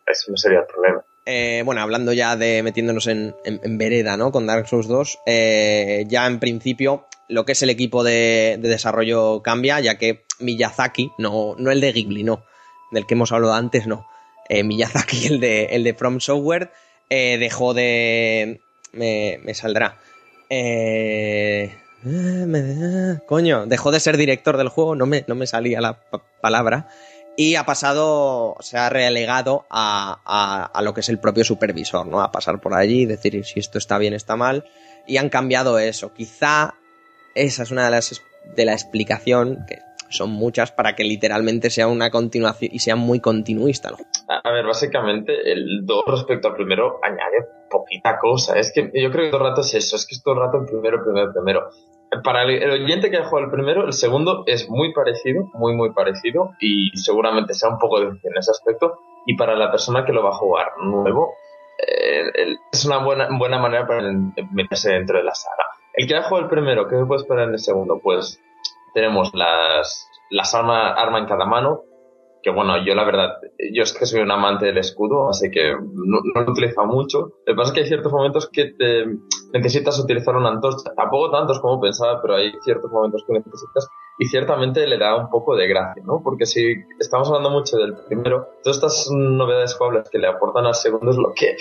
eso 0.07 0.31
no 0.31 0.38
sería 0.38 0.60
el 0.60 0.68
problema. 0.68 1.03
Eh, 1.26 1.61
bueno, 1.65 1.81
hablando 1.81 2.14
ya 2.14 2.35
de 2.35 2.64
metiéndonos 2.64 3.07
en, 3.07 3.35
en- 3.45 3.77
vereda, 3.77 4.18
¿no? 4.18 4.31
Con 4.31 4.48
Dark 4.48 4.68
Souls 4.68 4.88
2, 4.88 5.19
eh, 5.27 6.06
ya 6.07 6.26
en 6.26 6.39
principio 6.39 7.06
lo 7.27 7.45
que 7.45 7.52
es 7.53 7.61
el 7.61 7.69
equipo 7.69 8.03
de, 8.03 8.57
de 8.60 8.69
desarrollo 8.69 9.41
cambia, 9.43 9.80
ya 9.80 9.98
que 9.98 10.26
Miyazaki, 10.39 11.11
no, 11.18 11.56
no 11.57 11.72
el 11.72 11.80
de 11.80 11.91
Ghibli, 11.93 12.23
no, 12.23 12.43
del 12.91 13.06
que 13.06 13.14
hemos 13.14 13.31
hablado 13.31 13.53
antes, 13.53 13.85
no. 13.88 14.06
Eh, 14.49 14.64
Miyazaki, 14.64 15.27
el 15.27 15.39
de, 15.39 15.65
el 15.65 15.84
de 15.84 15.93
From 15.93 16.19
Software, 16.19 16.72
eh, 17.10 17.38
dejó 17.38 17.73
de... 17.73 18.60
Me, 18.93 19.39
me 19.43 19.53
saldrá. 19.53 19.98
Eh, 20.49 21.73
eh, 22.06 23.18
coño, 23.27 23.65
dejó 23.68 23.91
de 23.91 23.99
ser 24.02 24.18
director 24.18 24.57
del 24.57 24.68
juego, 24.69 24.95
no 24.95 25.06
me, 25.06 25.23
no 25.27 25.35
me 25.35 25.48
salía 25.48 25.80
la 25.80 26.02
pa- 26.10 26.22
palabra 26.41 26.89
y 27.37 27.55
ha 27.55 27.65
pasado, 27.65 28.55
se 28.59 28.77
ha 28.77 28.89
relegado 28.89 29.65
a, 29.69 30.19
a- 30.25 30.65
a 30.65 30.81
lo 30.81 30.93
que 30.93 30.99
es 31.01 31.09
el 31.09 31.19
propio 31.19 31.43
supervisor, 31.43 32.05
¿no? 32.05 32.21
A 32.21 32.31
pasar 32.31 32.59
por 32.61 32.73
allí 32.73 33.01
y 33.01 33.05
decir 33.05 33.43
si 33.45 33.59
esto 33.59 33.77
está 33.77 33.97
bien, 33.97 34.13
está 34.13 34.35
mal. 34.35 34.65
Y 35.07 35.17
han 35.17 35.29
cambiado 35.29 35.79
eso. 35.79 36.13
Quizá 36.13 36.75
esa 37.35 37.63
es 37.63 37.71
una 37.71 37.85
de 37.85 37.91
las 37.91 38.21
de 38.55 38.65
la 38.65 38.73
explicación, 38.73 39.65
que 39.67 39.79
son 40.09 40.31
muchas, 40.31 40.71
para 40.71 40.95
que 40.95 41.03
literalmente 41.05 41.69
sea 41.69 41.87
una 41.87 42.09
continuación 42.11 42.71
y 42.73 42.79
sea 42.79 42.95
muy 42.95 43.19
continuista, 43.21 43.91
¿no? 43.91 43.97
A, 44.27 44.51
ver, 44.51 44.65
básicamente 44.65 45.33
el 45.51 45.85
2 45.85 46.03
respecto 46.07 46.49
al 46.49 46.55
primero 46.55 46.99
añade 47.01 47.45
poquita 47.69 48.17
cosa. 48.19 48.59
Es 48.59 48.71
que 48.73 48.91
yo 48.93 49.09
creo 49.11 49.25
que 49.25 49.31
todo 49.31 49.41
el 49.43 49.49
rato 49.49 49.61
es 49.61 49.73
eso, 49.73 49.95
es 49.95 50.05
que 50.05 50.15
es 50.15 50.21
todo 50.23 50.33
el 50.33 50.41
rato 50.41 50.57
el 50.59 50.65
primero, 50.65 51.01
primero, 51.03 51.31
primero. 51.31 51.69
Para 52.23 52.43
el, 52.43 52.83
oyente 52.83 53.09
que 53.09 53.17
ha 53.17 53.23
jugado 53.23 53.45
el 53.45 53.51
primero, 53.51 53.85
el 53.85 53.93
segundo 53.93 54.43
es 54.45 54.69
muy 54.69 54.93
parecido, 54.93 55.49
muy, 55.53 55.73
muy 55.75 55.93
parecido, 55.93 56.51
y 56.59 56.91
seguramente 56.97 57.53
sea 57.53 57.69
un 57.69 57.79
poco 57.79 58.01
difícil 58.01 58.31
en 58.31 58.38
ese 58.38 58.51
aspecto. 58.51 58.99
Y 59.25 59.38
para 59.38 59.55
la 59.55 59.71
persona 59.71 60.03
que 60.03 60.11
lo 60.11 60.23
va 60.23 60.31
a 60.31 60.33
jugar 60.33 60.73
nuevo, 60.81 61.35
eh, 61.77 62.57
es 62.71 62.85
una 62.85 62.97
buena, 62.97 63.29
buena 63.38 63.59
manera 63.59 63.88
para 63.88 64.11
meterse 64.51 64.91
dentro 64.91 65.17
de 65.17 65.23
la 65.23 65.33
saga. 65.33 65.65
El 65.93 66.07
que 66.07 66.15
ha 66.15 66.23
jugado 66.23 66.45
el 66.45 66.49
primero, 66.49 66.88
¿qué 66.88 66.97
se 66.97 67.05
puede 67.05 67.21
esperar 67.21 67.47
en 67.47 67.53
el 67.53 67.59
segundo? 67.59 67.99
Pues 68.03 68.41
tenemos 68.93 69.33
las, 69.33 70.09
las 70.29 70.53
armas 70.53 70.93
arma 70.97 71.19
en 71.19 71.25
cada 71.27 71.45
mano, 71.45 71.83
que 72.41 72.49
bueno, 72.49 72.84
yo 72.84 72.95
la 72.95 73.03
verdad, 73.03 73.38
yo 73.72 73.84
es 73.84 73.93
que 73.93 74.05
soy 74.05 74.22
un 74.22 74.31
amante 74.31 74.65
del 74.65 74.77
escudo, 74.77 75.30
así 75.30 75.51
que 75.51 75.73
no, 75.73 76.19
lo 76.34 76.51
utilizo 76.51 76.85
mucho. 76.85 77.34
Lo 77.45 77.53
que 77.53 77.55
pasa 77.55 77.69
es 77.69 77.73
que 77.73 77.80
hay 77.81 77.88
ciertos 77.88 78.11
momentos 78.11 78.49
que 78.51 78.73
te 78.73 79.05
necesitas 79.53 79.99
utilizar 79.99 80.35
una 80.35 80.49
antorcha, 80.49 80.93
tampoco 80.95 81.31
tantos 81.31 81.59
como 81.59 81.80
pensaba, 81.80 82.22
pero 82.22 82.35
hay 82.35 82.51
ciertos 82.63 82.91
momentos 82.91 83.23
que 83.27 83.34
necesitas 83.34 83.89
y 84.18 84.26
ciertamente 84.26 84.85
le 84.88 84.97
da 84.97 85.15
un 85.15 85.30
poco 85.30 85.55
de 85.55 85.68
gracia, 85.68 86.03
¿no? 86.05 86.22
Porque 86.23 86.45
si 86.45 86.76
estamos 86.99 87.27
hablando 87.27 87.49
mucho 87.49 87.77
del 87.77 87.95
primero, 88.07 88.49
todas 88.63 88.77
estas 88.77 89.09
novedades 89.11 89.76
jugables 89.76 90.09
que 90.09 90.19
le 90.19 90.27
aportan 90.27 90.65
al 90.65 90.76
segundo 90.76 91.11
es 91.11 91.18
lo 91.18 91.34
que 91.34 91.55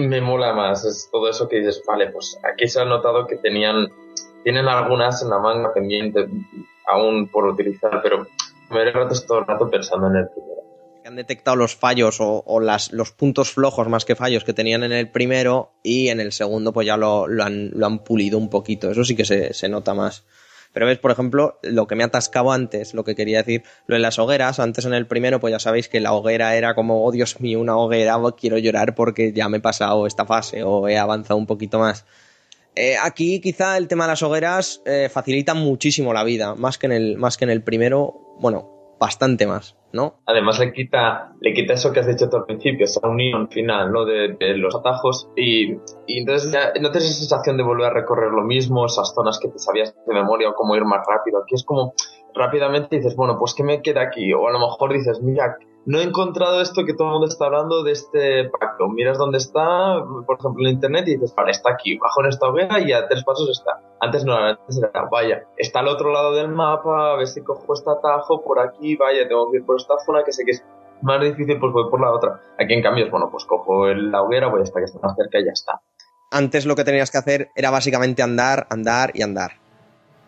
me 0.00 0.20
mola 0.20 0.52
más, 0.52 0.84
es 0.84 1.08
todo 1.10 1.28
eso 1.28 1.48
que 1.48 1.58
dices, 1.58 1.82
vale, 1.86 2.10
pues 2.10 2.38
aquí 2.42 2.68
se 2.68 2.80
ha 2.80 2.84
notado 2.84 3.26
que 3.26 3.36
tenían, 3.36 3.88
tienen 4.42 4.66
algunas 4.66 5.22
en 5.22 5.30
la 5.30 5.38
manga 5.38 5.72
pendiente 5.72 6.28
aún 6.86 7.28
por 7.28 7.46
utilizar, 7.46 8.00
pero 8.02 8.26
me 8.70 8.90
rato 8.90 9.14
todo 9.26 9.38
el 9.38 9.46
rato 9.46 9.70
pensando 9.70 10.08
en 10.08 10.16
el 10.16 10.28
primero. 10.28 10.54
Han 11.06 11.16
detectado 11.16 11.56
los 11.56 11.76
fallos 11.76 12.16
o, 12.18 12.60
las, 12.60 12.90
los 12.92 13.12
puntos 13.12 13.50
flojos 13.50 13.88
más 13.88 14.06
que 14.06 14.16
fallos 14.16 14.42
que 14.42 14.54
tenían 14.54 14.84
en 14.84 14.92
el 14.92 15.10
primero 15.10 15.72
y 15.82 16.08
en 16.08 16.18
el 16.18 16.32
segundo 16.32 16.72
pues 16.72 16.86
ya 16.86 16.96
lo, 16.96 17.26
han, 17.42 17.98
pulido 18.04 18.38
un 18.38 18.48
poquito. 18.48 18.90
Eso 18.90 19.04
sí 19.04 19.14
que 19.14 19.24
se, 19.24 19.68
nota 19.68 19.92
más. 19.92 20.24
Pero 20.72 20.86
ves, 20.86 20.98
por 20.98 21.10
ejemplo, 21.10 21.58
lo 21.62 21.86
que 21.86 21.94
me 21.94 22.04
atascaba 22.04 22.54
antes, 22.54 22.94
lo 22.94 23.04
que 23.04 23.14
quería 23.14 23.38
decir, 23.38 23.64
lo 23.86 23.96
de 23.96 24.00
las 24.00 24.18
hogueras, 24.18 24.58
antes 24.58 24.86
en 24.86 24.94
el 24.94 25.06
primero, 25.06 25.40
pues 25.40 25.52
ya 25.52 25.58
sabéis 25.58 25.88
que 25.88 26.00
la 26.00 26.14
hoguera 26.14 26.56
era 26.56 26.74
como, 26.74 27.04
oh 27.04 27.12
Dios 27.12 27.38
mío, 27.38 27.60
una 27.60 27.76
hoguera, 27.76 28.16
quiero 28.36 28.56
llorar 28.56 28.94
porque 28.94 29.32
ya 29.32 29.48
me 29.50 29.58
he 29.58 29.60
pasado 29.60 30.06
esta 30.06 30.24
fase 30.24 30.64
o 30.64 30.88
he 30.88 30.96
avanzado 30.96 31.36
un 31.36 31.46
poquito 31.46 31.78
más. 31.78 32.06
Eh, 32.76 32.96
aquí 33.00 33.40
quizá 33.40 33.76
el 33.76 33.88
tema 33.88 34.04
de 34.04 34.10
las 34.10 34.22
hogueras 34.22 34.82
eh, 34.84 35.08
facilita 35.08 35.54
muchísimo 35.54 36.12
la 36.12 36.24
vida, 36.24 36.54
más 36.54 36.78
que 36.78 36.86
en 36.86 36.92
el, 36.92 37.16
más 37.16 37.36
que 37.36 37.44
en 37.44 37.50
el 37.50 37.62
primero, 37.62 38.36
bueno, 38.40 38.96
bastante 38.98 39.46
más, 39.46 39.76
¿no? 39.92 40.16
Además 40.26 40.58
le 40.58 40.72
quita, 40.72 41.32
le 41.40 41.52
quita 41.52 41.74
eso 41.74 41.92
que 41.92 42.00
has 42.00 42.06
dicho 42.06 42.28
tú 42.28 42.38
al 42.38 42.46
principio, 42.46 42.84
esa 42.84 43.06
unión 43.06 43.48
final, 43.48 43.92
¿no? 43.92 44.04
De, 44.04 44.36
los 44.56 44.74
atajos 44.74 45.28
y, 45.36 45.72
y 46.06 46.18
entonces 46.18 46.50
ya 46.52 46.72
no 46.80 46.90
tienes 46.90 47.10
esa 47.10 47.20
sensación 47.20 47.56
de 47.56 47.62
volver 47.62 47.86
a 47.86 47.94
recorrer 47.94 48.30
lo 48.32 48.42
mismo, 48.42 48.86
esas 48.86 49.14
zonas 49.14 49.38
que 49.38 49.48
te 49.48 49.58
sabías 49.58 49.94
de 50.06 50.14
memoria 50.14 50.48
o 50.48 50.54
cómo 50.54 50.74
ir 50.74 50.84
más 50.84 51.06
rápido. 51.06 51.42
Aquí 51.42 51.54
es 51.54 51.64
como 51.64 51.94
rápidamente 52.34 52.96
dices, 52.96 53.14
bueno, 53.14 53.36
pues 53.38 53.54
¿qué 53.54 53.62
me 53.62 53.82
queda 53.82 54.02
aquí? 54.02 54.32
O 54.32 54.48
a 54.48 54.52
lo 54.52 54.58
mejor 54.58 54.92
dices, 54.92 55.20
mira, 55.22 55.56
no 55.86 56.00
he 56.00 56.02
encontrado 56.02 56.60
esto 56.60 56.84
que 56.84 56.94
todo 56.94 57.08
el 57.08 57.12
mundo 57.12 57.26
está 57.26 57.46
hablando 57.46 57.82
de 57.82 57.92
este 57.92 58.48
pacto. 58.48 58.88
Miras 58.88 59.18
dónde 59.18 59.38
está, 59.38 60.02
por 60.26 60.38
ejemplo, 60.38 60.64
en 60.64 60.74
internet 60.74 61.06
y 61.08 61.14
dices, 61.14 61.34
vale, 61.34 61.50
está 61.50 61.72
aquí, 61.72 61.98
bajo 61.98 62.22
en 62.22 62.28
esta 62.28 62.48
hoguera 62.48 62.80
y 62.80 62.92
a 62.92 63.06
tres 63.06 63.22
pasos 63.24 63.50
está. 63.50 63.80
Antes 64.00 64.24
no, 64.24 64.34
antes 64.34 64.78
era, 64.78 65.08
vaya, 65.10 65.44
está 65.56 65.80
al 65.80 65.88
otro 65.88 66.12
lado 66.12 66.34
del 66.34 66.48
mapa, 66.48 67.12
a 67.12 67.16
ver 67.16 67.26
si 67.26 67.42
cojo 67.42 67.74
este 67.74 67.90
atajo 67.90 68.42
por 68.42 68.58
aquí, 68.60 68.96
vaya, 68.96 69.28
tengo 69.28 69.50
que 69.50 69.58
ir 69.58 69.64
por 69.64 69.76
esta 69.76 69.94
zona 70.04 70.24
que 70.24 70.32
sé 70.32 70.44
que 70.44 70.52
es 70.52 70.64
más 71.02 71.20
difícil, 71.20 71.58
pues 71.58 71.72
voy 71.72 71.90
por 71.90 72.00
la 72.00 72.12
otra. 72.12 72.40
Aquí 72.58 72.72
en 72.72 72.82
cambio 72.82 73.04
es, 73.04 73.10
bueno, 73.10 73.28
pues 73.30 73.44
cojo 73.44 73.88
la 73.88 74.22
hoguera, 74.22 74.48
voy 74.48 74.62
hasta 74.62 74.80
que 74.80 74.86
está 74.86 74.98
más 75.02 75.16
cerca 75.16 75.38
y 75.38 75.44
ya 75.44 75.52
está. 75.52 75.80
Antes 76.30 76.66
lo 76.66 76.74
que 76.74 76.84
tenías 76.84 77.10
que 77.10 77.18
hacer 77.18 77.48
era 77.54 77.70
básicamente 77.70 78.22
andar, 78.22 78.66
andar 78.70 79.10
y 79.14 79.22
andar. 79.22 79.63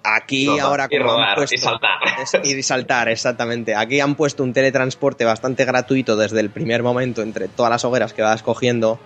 Aquí 0.09 0.59
ahora 0.59 0.87
y 0.91 0.99
como 0.99 1.11
han 1.13 1.17
rodar, 1.19 1.35
puesto- 1.37 1.55
y 1.55 1.59
saltar. 1.59 1.91
es- 2.23 2.35
y 2.45 2.63
saltar, 2.63 3.09
exactamente. 3.09 3.75
Aquí 3.75 3.99
han 4.01 4.15
puesto 4.15 4.43
un 4.45 4.53
teletransporte 4.53 5.25
bastante 5.25 5.65
gratuito 5.65 6.17
desde 6.17 6.41
el 6.41 6.51
primer 6.51 6.83
momento 6.83 7.23
entre 7.23 7.49
todas 7.49 7.71
las 7.71 7.85
hogueras 7.85 8.13
que 8.13 8.23
vas 8.23 8.43
cogiendo. 8.43 8.99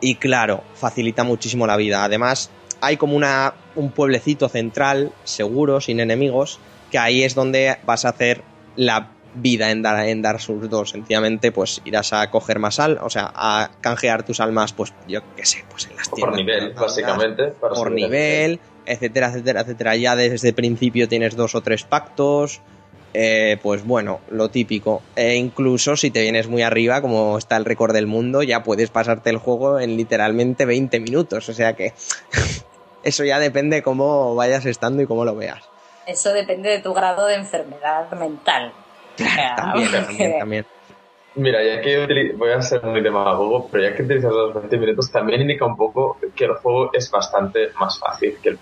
Y 0.00 0.16
claro, 0.16 0.64
facilita 0.74 1.22
muchísimo 1.24 1.66
la 1.66 1.76
vida. 1.76 2.04
Además, 2.04 2.50
hay 2.80 2.96
como 2.96 3.16
una, 3.16 3.54
un 3.76 3.90
pueblecito 3.92 4.48
central, 4.48 5.12
seguro, 5.22 5.80
sin 5.80 6.00
enemigos, 6.00 6.58
que 6.90 6.98
ahí 6.98 7.22
es 7.22 7.34
donde 7.34 7.78
vas 7.86 8.04
a 8.04 8.10
hacer 8.10 8.42
la 8.76 9.10
vida 9.36 9.70
en 9.70 9.82
Dar, 9.82 10.06
en 10.06 10.20
Dark 10.22 10.40
Souls 10.40 10.68
2. 10.68 10.90
Sencillamente, 10.90 11.50
pues 11.52 11.80
irás 11.84 12.12
a 12.12 12.30
coger 12.30 12.58
más 12.58 12.78
al, 12.80 12.98
o 13.02 13.08
sea, 13.10 13.32
a 13.34 13.70
canjear 13.80 14.24
tus 14.24 14.40
almas, 14.40 14.72
pues 14.72 14.92
yo 15.08 15.20
qué 15.36 15.44
sé, 15.46 15.64
pues 15.70 15.86
en 15.86 15.96
las 15.96 16.08
Por 16.08 16.16
tiendas. 16.18 16.36
nivel, 16.38 16.74
más 16.74 16.82
básicamente. 16.82 17.44
por 17.60 17.90
nivel, 17.90 18.60
etcétera, 18.86 19.28
etcétera, 19.28 19.60
etcétera. 19.62 19.96
Ya 19.96 20.16
desde 20.16 20.48
el 20.48 20.54
principio 20.54 21.08
tienes 21.08 21.36
dos 21.36 21.54
o 21.54 21.60
tres 21.62 21.84
pactos. 21.84 22.60
eh, 23.16 23.58
pues 23.62 23.84
bueno, 23.84 24.20
lo 24.30 24.48
típico. 24.50 25.02
E 25.14 25.36
incluso 25.36 25.96
si 25.96 26.10
te 26.10 26.20
vienes 26.22 26.48
muy 26.48 26.62
arriba, 26.62 27.00
como 27.00 27.38
está 27.38 27.56
el 27.56 27.64
récord 27.64 27.92
del 27.94 28.06
mundo, 28.08 28.42
ya 28.42 28.64
puedes 28.64 28.90
pasarte 28.90 29.30
el 29.30 29.38
juego 29.38 29.78
en 29.78 29.96
literalmente 29.96 30.64
20 30.66 30.98
minutos. 31.00 31.48
O 31.48 31.52
sea 31.54 31.74
que 31.74 31.92
eso 33.04 33.24
ya 33.24 33.38
depende 33.38 33.82
cómo 33.82 34.34
vayas 34.34 34.66
estando 34.66 35.02
y 35.02 35.06
cómo 35.06 35.24
lo 35.24 35.36
veas. 35.36 35.62
Eso 36.06 36.32
depende 36.32 36.70
de 36.70 36.80
tu 36.80 36.92
grado 36.92 37.26
de 37.26 37.36
enfermedad 37.36 38.10
mental. 38.12 38.72
También, 39.56 39.90
también, 39.92 40.38
también. 40.40 40.66
Mira, 41.36 41.62
ya 41.64 41.80
que 41.80 42.32
voy 42.36 42.50
a 42.50 42.62
ser 42.62 42.82
muy 42.82 43.00
demagogo, 43.00 43.68
pero 43.70 43.84
ya 43.84 43.94
que 43.94 44.02
utilizas 44.02 44.32
los 44.32 44.54
20 44.54 44.76
minutos, 44.76 45.10
también 45.10 45.40
indica 45.40 45.64
un 45.66 45.76
poco 45.76 46.16
que 46.34 46.44
el 46.44 46.54
juego 46.54 46.90
es 46.92 47.10
bastante 47.10 47.70
más 47.78 47.98
fácil 47.98 48.38
que 48.42 48.50
el 48.50 48.58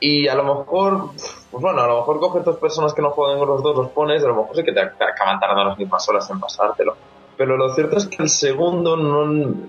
Y 0.00 0.28
a 0.28 0.34
lo 0.34 0.44
mejor, 0.44 1.10
pues 1.50 1.62
bueno, 1.62 1.82
a 1.82 1.86
lo 1.86 1.98
mejor 1.98 2.20
coges 2.20 2.44
dos 2.44 2.56
personas 2.56 2.94
que 2.94 3.02
no 3.02 3.10
juegan 3.10 3.38
con 3.38 3.48
los 3.48 3.62
dos, 3.62 3.76
los 3.76 3.88
pones, 3.90 4.24
a 4.24 4.28
lo 4.28 4.36
mejor 4.36 4.56
sí 4.56 4.64
que 4.64 4.72
te, 4.72 4.80
acaban 4.80 5.38
tardando 5.38 5.64
las 5.64 5.78
mismas 5.78 6.08
horas 6.08 6.28
en 6.30 6.40
pasártelo. 6.40 6.96
Pero 7.36 7.56
lo 7.56 7.72
cierto 7.74 7.96
es 7.96 8.06
que 8.06 8.22
el 8.22 8.28
segundo, 8.28 8.96
no, 8.96 9.66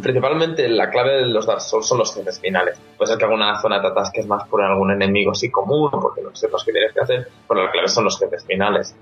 principalmente 0.00 0.68
la 0.68 0.90
clave 0.90 1.18
de 1.18 1.26
los 1.26 1.46
Dark 1.46 1.60
Souls 1.60 1.86
son 1.86 1.98
los 1.98 2.14
jefes 2.14 2.40
finales. 2.40 2.80
Puede 2.96 3.10
ser 3.10 3.18
que 3.18 3.24
alguna 3.24 3.60
zona 3.60 3.80
te 3.80 3.88
atasques 3.88 4.26
más 4.26 4.46
por 4.48 4.62
algún 4.62 4.92
enemigo 4.92 5.32
así 5.32 5.50
común 5.50 5.90
porque 5.90 6.22
no 6.22 6.34
sepas 6.34 6.62
qué 6.64 6.72
tienes 6.72 6.92
que 6.92 7.00
hacer, 7.00 7.28
pero 7.48 7.64
la 7.64 7.70
clave 7.70 7.88
son 7.88 8.04
los 8.04 8.18
jefes 8.18 8.44
finales. 8.44 8.94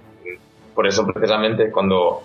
Por 0.75 0.87
eso 0.87 1.07
precisamente 1.07 1.71
cuando 1.71 2.23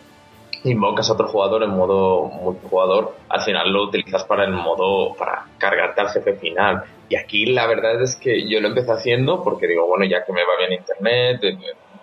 invocas 0.63 1.09
a 1.09 1.13
otro 1.13 1.27
jugador 1.27 1.63
en 1.63 1.71
modo 1.71 2.25
multijugador, 2.25 3.15
al 3.29 3.41
final 3.41 3.71
lo 3.71 3.83
utilizas 3.83 4.23
para 4.23 4.45
el 4.45 4.51
modo, 4.51 5.13
para 5.15 5.45
cargarte 5.57 6.01
al 6.01 6.09
jefe 6.09 6.33
final. 6.35 6.83
Y 7.09 7.15
aquí 7.15 7.45
la 7.45 7.67
verdad 7.67 8.01
es 8.01 8.15
que 8.15 8.47
yo 8.49 8.59
lo 8.61 8.69
empecé 8.69 8.91
haciendo 8.91 9.43
porque 9.43 9.67
digo, 9.67 9.87
bueno, 9.87 10.05
ya 10.05 10.23
que 10.25 10.33
me 10.33 10.41
va 10.41 10.57
bien 10.57 10.73
internet, 10.73 11.41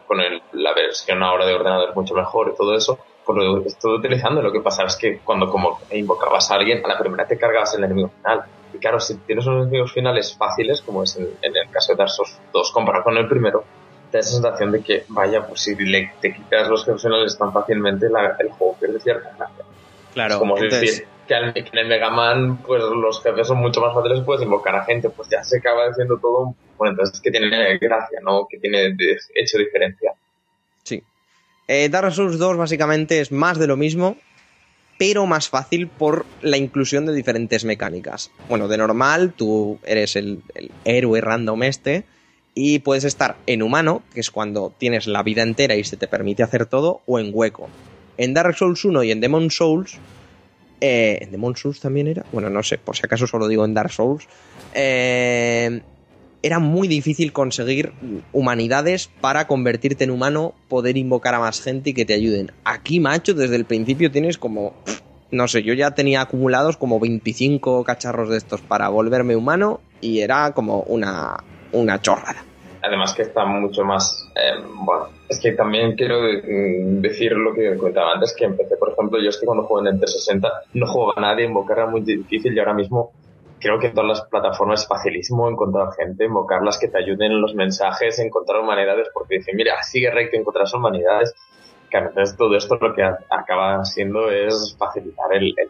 con 0.06 0.20
el- 0.20 0.42
la 0.52 0.74
versión 0.74 1.22
ahora 1.22 1.46
de 1.46 1.54
ordenador 1.54 1.94
mucho 1.94 2.14
mejor 2.14 2.50
y 2.52 2.56
todo 2.56 2.76
eso, 2.76 2.98
pues 3.24 3.38
lo 3.38 3.64
estoy 3.64 3.94
utilizando. 3.98 4.42
Lo 4.42 4.52
que 4.52 4.60
pasa 4.60 4.84
es 4.84 4.96
que 4.96 5.18
cuando 5.20 5.48
como 5.48 5.78
invocabas 5.90 6.50
a 6.50 6.56
alguien, 6.56 6.84
a 6.84 6.88
la 6.88 6.98
primera 6.98 7.26
te 7.26 7.38
cargabas 7.38 7.74
el 7.74 7.84
enemigo 7.84 8.10
final. 8.20 8.42
Y 8.74 8.78
claro, 8.78 9.00
si 9.00 9.16
tienes 9.18 9.46
unos 9.46 9.62
enemigos 9.62 9.92
finales 9.92 10.36
fáciles, 10.36 10.80
como 10.82 11.02
es 11.02 11.16
en, 11.16 11.28
en 11.42 11.56
el 11.56 11.70
caso 11.70 11.92
de 11.92 11.98
Dark 11.98 12.10
Souls 12.10 12.38
2 12.52 12.70
comparado 12.72 13.04
con 13.04 13.16
el 13.16 13.28
primero, 13.28 13.64
te 14.10 14.16
da 14.18 14.20
esa 14.20 14.32
sensación 14.32 14.72
de 14.72 14.82
que, 14.82 15.04
vaya, 15.08 15.46
pues 15.46 15.60
si 15.60 15.74
le, 15.76 16.12
te 16.20 16.34
quitas 16.34 16.68
los 16.68 16.84
jefes 16.84 17.02
finales 17.02 17.38
tan 17.38 17.52
fácilmente, 17.52 18.08
la- 18.08 18.36
el 18.38 18.48
juego 18.50 18.76
pierde 18.80 19.00
cierta 19.00 19.30
gracia. 19.36 19.64
Claro, 20.12 20.34
Es 20.34 20.38
como 20.40 20.56
entonces, 20.58 20.80
decir 20.80 21.08
que, 21.30 21.60
en 21.60 21.78
el 21.78 21.86
Mega 21.86 22.10
Man, 22.10 22.58
pues 22.66 22.82
los 22.82 23.22
jefes 23.22 23.46
son 23.46 23.58
mucho 23.58 23.80
más 23.80 23.94
fáciles, 23.94 24.20
puedes 24.24 24.42
invocar 24.42 24.74
a 24.74 24.84
gente, 24.84 25.10
pues 25.10 25.28
ya 25.28 25.42
se 25.44 25.58
acaba 25.58 25.84
haciendo 25.84 26.18
todo. 26.18 26.54
Bueno, 26.76 26.92
entonces 26.92 27.20
que 27.20 27.30
tiene 27.30 27.78
gracia, 27.78 28.20
¿no? 28.22 28.46
Que 28.48 28.58
tiene 28.58 28.96
hecho 29.34 29.58
diferencia. 29.58 30.12
Sí. 30.82 31.02
Eh, 31.68 31.88
Dark 31.88 32.12
Souls 32.12 32.38
2 32.38 32.56
básicamente 32.56 33.20
es 33.20 33.30
más 33.30 33.58
de 33.58 33.66
lo 33.66 33.76
mismo, 33.76 34.16
pero 34.98 35.26
más 35.26 35.48
fácil 35.48 35.86
por 35.86 36.26
la 36.42 36.56
inclusión 36.56 37.06
de 37.06 37.14
diferentes 37.14 37.64
mecánicas. 37.64 38.30
Bueno, 38.48 38.66
de 38.66 38.78
normal, 38.78 39.32
tú 39.34 39.78
eres 39.84 40.16
el, 40.16 40.42
el 40.54 40.70
héroe 40.84 41.20
random 41.20 41.62
este 41.62 42.04
y 42.54 42.80
puedes 42.80 43.04
estar 43.04 43.36
en 43.46 43.62
humano, 43.62 44.02
que 44.12 44.20
es 44.20 44.30
cuando 44.30 44.74
tienes 44.76 45.06
la 45.06 45.22
vida 45.22 45.42
entera 45.42 45.76
y 45.76 45.84
se 45.84 45.96
te 45.96 46.08
permite 46.08 46.42
hacer 46.42 46.66
todo, 46.66 47.02
o 47.06 47.20
en 47.20 47.30
hueco. 47.32 47.68
En 48.16 48.34
Dark 48.34 48.56
Souls 48.56 48.84
1 48.84 49.04
y 49.04 49.12
en 49.12 49.20
Demon 49.20 49.50
Souls, 49.50 49.98
eh, 50.80 51.18
¿en 51.20 51.30
Demon 51.30 51.56
Souls 51.56 51.80
también 51.80 52.08
era? 52.08 52.24
Bueno, 52.32 52.50
no 52.50 52.62
sé, 52.62 52.78
por 52.78 52.96
si 52.96 53.02
acaso 53.04 53.26
solo 53.26 53.48
digo 53.48 53.64
en 53.64 53.74
Dark 53.74 53.92
Souls. 53.92 54.26
eh, 54.74 55.80
era 56.42 56.58
muy 56.58 56.88
difícil 56.88 57.32
conseguir 57.32 57.92
humanidades 58.32 59.10
para 59.20 59.46
convertirte 59.46 60.04
en 60.04 60.10
humano, 60.10 60.54
poder 60.68 60.96
invocar 60.96 61.34
a 61.34 61.38
más 61.38 61.60
gente 61.60 61.90
y 61.90 61.94
que 61.94 62.04
te 62.04 62.14
ayuden. 62.14 62.52
Aquí, 62.64 62.98
macho, 63.00 63.34
desde 63.34 63.56
el 63.56 63.64
principio 63.64 64.10
tienes 64.10 64.38
como... 64.38 64.74
No 65.30 65.46
sé, 65.46 65.62
yo 65.62 65.74
ya 65.74 65.92
tenía 65.92 66.22
acumulados 66.22 66.76
como 66.76 66.98
25 66.98 67.84
cacharros 67.84 68.30
de 68.30 68.38
estos 68.38 68.62
para 68.62 68.88
volverme 68.88 69.36
humano 69.36 69.80
y 70.00 70.20
era 70.20 70.52
como 70.52 70.80
una, 70.80 71.44
una 71.72 72.00
chorrada. 72.00 72.44
Además 72.82 73.14
que 73.14 73.22
está 73.22 73.44
mucho 73.44 73.84
más... 73.84 74.26
eh, 74.34 74.62
bueno, 74.84 75.08
es 75.28 75.38
que 75.38 75.52
también 75.52 75.94
quiero 75.96 76.20
mm, 76.22 77.00
decir 77.00 77.32
lo 77.32 77.54
que 77.54 77.76
comentaba 77.76 78.12
antes, 78.12 78.34
que 78.34 78.44
empecé, 78.44 78.76
por 78.76 78.92
ejemplo, 78.92 79.20
yo 79.20 79.28
es 79.28 79.38
que 79.38 79.46
cuando 79.46 79.64
juego 79.64 79.86
en 79.86 79.94
el 79.94 80.00
360 80.00 80.48
no 80.74 80.86
juego 80.86 81.16
a 81.16 81.20
nadie, 81.20 81.44
invocar 81.44 81.78
era 81.78 81.86
muy 81.86 82.00
difícil 82.00 82.54
y 82.54 82.58
ahora 82.58 82.74
mismo 82.74 83.12
creo 83.60 83.78
que 83.78 83.88
en 83.88 83.94
todas 83.94 84.08
las 84.08 84.22
plataformas 84.22 84.82
es 84.82 84.88
facilísimo 84.88 85.48
encontrar 85.48 85.92
gente, 85.92 86.24
invocarlas 86.24 86.78
que 86.78 86.88
te 86.88 86.98
ayuden 86.98 87.32
en 87.32 87.40
los 87.40 87.54
mensajes, 87.54 88.18
encontrar 88.18 88.60
humanidades, 88.60 89.08
porque 89.12 89.36
dicen, 89.36 89.56
mira, 89.56 89.82
sigue 89.82 90.10
recto, 90.10 90.36
encontrarás 90.36 90.72
humanidades. 90.74 91.34
Claro, 91.90 92.08
entonces 92.08 92.36
todo 92.36 92.56
esto 92.56 92.76
lo 92.80 92.94
que 92.94 93.02
acaba 93.02 93.84
siendo 93.84 94.30
es 94.30 94.74
facilitar 94.78 95.34
el, 95.34 95.54
el 95.56 95.68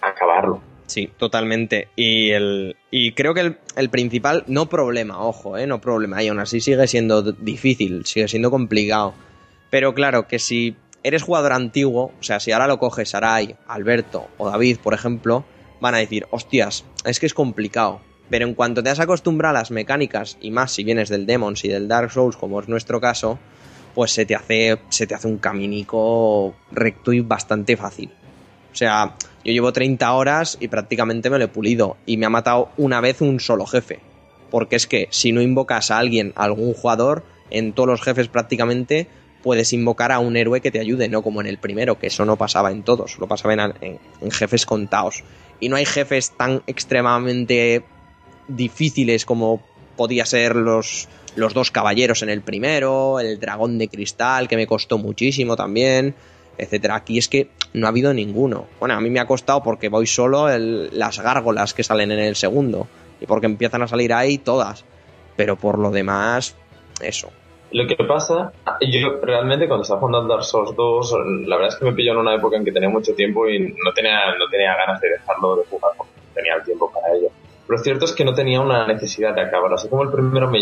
acabarlo. 0.00 0.60
Sí, 0.88 1.10
totalmente. 1.18 1.88
Y, 1.96 2.30
el, 2.30 2.76
y 2.90 3.12
creo 3.12 3.34
que 3.34 3.40
el, 3.40 3.58
el 3.76 3.90
principal, 3.90 4.44
no 4.46 4.70
problema, 4.70 5.22
ojo, 5.22 5.58
eh, 5.58 5.66
no 5.66 5.80
problema, 5.82 6.22
y 6.22 6.28
aún 6.28 6.40
así 6.40 6.60
sigue 6.60 6.86
siendo 6.86 7.22
difícil, 7.22 8.06
sigue 8.06 8.26
siendo 8.26 8.50
complicado. 8.50 9.12
Pero 9.70 9.94
claro, 9.94 10.26
que 10.26 10.38
si 10.38 10.76
eres 11.02 11.22
jugador 11.22 11.52
antiguo, 11.52 12.12
o 12.18 12.22
sea, 12.22 12.40
si 12.40 12.52
ahora 12.52 12.66
lo 12.66 12.78
coges 12.78 13.10
Sarai, 13.10 13.56
Alberto 13.66 14.28
o 14.38 14.48
David, 14.50 14.78
por 14.82 14.94
ejemplo, 14.94 15.44
van 15.78 15.94
a 15.94 15.98
decir, 15.98 16.26
hostias, 16.30 16.86
es 17.04 17.20
que 17.20 17.26
es 17.26 17.34
complicado. 17.34 18.00
Pero 18.30 18.46
en 18.46 18.54
cuanto 18.54 18.82
te 18.82 18.88
has 18.88 19.00
acostumbrado 19.00 19.56
a 19.56 19.60
las 19.60 19.70
mecánicas, 19.70 20.38
y 20.40 20.50
más 20.50 20.72
si 20.72 20.84
vienes 20.84 21.10
del 21.10 21.26
Demons 21.26 21.64
y 21.66 21.68
del 21.68 21.86
Dark 21.86 22.10
Souls, 22.12 22.36
como 22.36 22.60
es 22.60 22.68
nuestro 22.68 22.98
caso, 22.98 23.38
pues 23.94 24.10
se 24.12 24.24
te 24.24 24.34
hace, 24.34 24.78
se 24.88 25.06
te 25.06 25.14
hace 25.14 25.28
un 25.28 25.38
caminico 25.38 26.54
recto 26.72 27.12
y 27.12 27.20
bastante 27.20 27.76
fácil. 27.76 28.10
O 28.72 28.74
sea, 28.74 29.14
yo 29.44 29.52
llevo 29.52 29.72
30 29.72 30.12
horas 30.12 30.56
y 30.60 30.68
prácticamente 30.68 31.30
me 31.30 31.38
lo 31.38 31.44
he 31.44 31.48
pulido. 31.48 31.96
Y 32.06 32.16
me 32.16 32.26
ha 32.26 32.30
matado 32.30 32.70
una 32.76 33.00
vez 33.00 33.20
un 33.20 33.40
solo 33.40 33.66
jefe. 33.66 34.00
Porque 34.50 34.76
es 34.76 34.86
que 34.86 35.08
si 35.10 35.32
no 35.32 35.42
invocas 35.42 35.90
a 35.90 35.98
alguien, 35.98 36.32
a 36.36 36.44
algún 36.44 36.74
jugador, 36.74 37.22
en 37.50 37.72
todos 37.72 37.88
los 37.88 38.02
jefes 38.02 38.28
prácticamente 38.28 39.06
puedes 39.42 39.72
invocar 39.72 40.10
a 40.12 40.18
un 40.18 40.36
héroe 40.36 40.60
que 40.60 40.70
te 40.70 40.80
ayude, 40.80 41.08
no 41.08 41.22
como 41.22 41.40
en 41.40 41.46
el 41.46 41.58
primero, 41.58 41.98
que 41.98 42.08
eso 42.08 42.24
no 42.24 42.36
pasaba 42.36 42.70
en 42.72 42.82
todos, 42.82 43.12
solo 43.12 43.28
pasaba 43.28 43.54
en, 43.54 43.60
en- 43.80 43.98
en 44.20 44.30
jefes 44.30 44.66
contados. 44.66 45.22
Y 45.60 45.68
no 45.68 45.76
hay 45.76 45.84
jefes 45.84 46.32
tan 46.36 46.62
extremadamente 46.66 47.84
difíciles 48.48 49.24
como 49.24 49.62
podía 49.96 50.24
ser 50.26 50.56
los, 50.56 51.08
los 51.36 51.54
dos 51.54 51.70
caballeros 51.70 52.22
en 52.22 52.30
el 52.30 52.40
primero, 52.40 53.20
el 53.20 53.38
dragón 53.40 53.78
de 53.78 53.88
cristal, 53.88 54.48
que 54.48 54.56
me 54.56 54.66
costó 54.66 54.98
muchísimo 54.98 55.56
también, 55.56 56.14
etcétera. 56.58 56.96
Aquí 56.96 57.18
es 57.18 57.28
que 57.28 57.48
no 57.72 57.86
ha 57.86 57.90
habido 57.90 58.12
ninguno. 58.12 58.66
Bueno, 58.80 58.94
a 58.94 59.00
mí 59.00 59.10
me 59.10 59.20
ha 59.20 59.26
costado 59.26 59.62
porque 59.62 59.88
voy 59.88 60.06
solo 60.06 60.48
las 60.58 61.20
gárgolas 61.20 61.74
que 61.74 61.84
salen 61.84 62.12
en 62.12 62.18
el 62.18 62.36
segundo, 62.36 62.88
y 63.20 63.26
porque 63.26 63.46
empiezan 63.46 63.82
a 63.82 63.88
salir 63.88 64.12
ahí 64.12 64.38
todas. 64.38 64.84
Pero 65.36 65.56
por 65.56 65.78
lo 65.78 65.90
demás, 65.90 66.56
eso. 67.00 67.30
Lo 67.70 67.86
que 67.86 67.96
pasa, 67.96 68.52
yo 68.80 69.20
realmente 69.22 69.68
cuando 69.68 69.82
estaba 69.82 70.00
jugando 70.00 70.26
Dark 70.26 70.44
Souls 70.44 70.74
2, 70.74 71.14
la 71.46 71.56
verdad 71.56 71.74
es 71.74 71.78
que 71.78 71.84
me 71.84 71.92
pilló 71.92 72.12
en 72.12 72.18
una 72.18 72.34
época 72.34 72.56
en 72.56 72.64
que 72.64 72.72
tenía 72.72 72.88
mucho 72.88 73.14
tiempo 73.14 73.46
y 73.48 73.60
no 73.60 73.92
tenía, 73.94 74.34
no 74.38 74.48
tenía 74.50 74.74
ganas 74.74 75.00
de 75.00 75.10
dejarlo 75.10 75.56
de 75.56 75.64
jugar 75.66 75.92
porque 75.96 76.12
no 76.16 76.34
tenía 76.34 76.54
el 76.54 76.64
tiempo 76.64 76.90
para 76.90 77.14
ello. 77.14 77.28
Lo 77.68 77.76
cierto 77.76 78.06
es 78.06 78.12
que 78.12 78.24
no 78.24 78.32
tenía 78.32 78.62
una 78.62 78.86
necesidad 78.86 79.34
de 79.34 79.42
acabarlo. 79.42 79.76
Así 79.76 79.88
como 79.88 80.02
el 80.02 80.10
primero 80.10 80.48
me, 80.48 80.60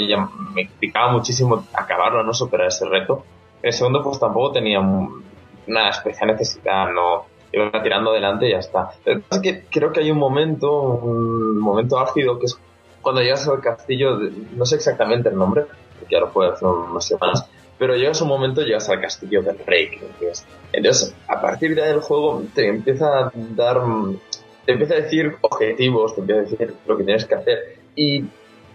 me 0.52 0.68
picaba 0.80 1.12
muchísimo 1.12 1.64
acabarlo, 1.72 2.24
no 2.24 2.34
superar 2.34 2.66
ese 2.66 2.84
reto. 2.86 3.24
El 3.62 3.72
segundo 3.72 4.02
pues 4.02 4.18
tampoco 4.18 4.52
tenía 4.52 4.80
una 5.66 5.88
especial 5.90 6.28
necesidad, 6.28 6.92
no 6.92 7.26
iba 7.52 7.82
tirando 7.82 8.10
adelante 8.10 8.46
y 8.48 8.50
ya 8.52 8.58
está. 8.58 8.90
Pasa 9.04 9.22
es 9.30 9.40
que 9.40 9.64
creo 9.70 9.92
que 9.92 10.00
hay 10.00 10.10
un 10.10 10.18
momento, 10.18 10.72
un 10.80 11.58
momento 11.58 11.98
álgido 11.98 12.38
que 12.38 12.46
es 12.46 12.58
cuando 13.02 13.22
llegas 13.22 13.46
al 13.48 13.60
castillo, 13.60 14.18
de- 14.18 14.32
no 14.56 14.66
sé 14.66 14.76
exactamente 14.76 15.28
el 15.28 15.36
nombre, 15.36 15.64
porque 16.00 16.18
lo 16.18 16.30
puedo 16.30 16.52
hacer 16.52 16.66
unas 16.68 17.04
semanas, 17.04 17.48
pero 17.78 17.94
llegas 17.94 18.20
un 18.20 18.28
momento, 18.28 18.62
llegas 18.62 18.88
al 18.88 19.00
castillo 19.00 19.42
del 19.42 19.58
rey. 19.64 19.90
Entonces, 20.72 21.14
a 21.28 21.40
partir 21.40 21.74
de 21.74 21.82
ahí 21.84 21.90
el 21.92 22.00
juego 22.00 22.42
te 22.54 22.68
empieza 22.68 23.06
a 23.26 23.32
dar, 23.54 23.80
te 24.64 24.72
empieza 24.72 24.94
a 24.94 24.96
decir 24.98 25.36
objetivos, 25.40 26.14
te 26.14 26.20
empieza 26.22 26.40
a 26.40 26.44
decir 26.44 26.74
lo 26.86 26.96
que 26.96 27.04
tienes 27.04 27.24
que 27.26 27.34
hacer. 27.36 27.58
Y, 27.94 28.24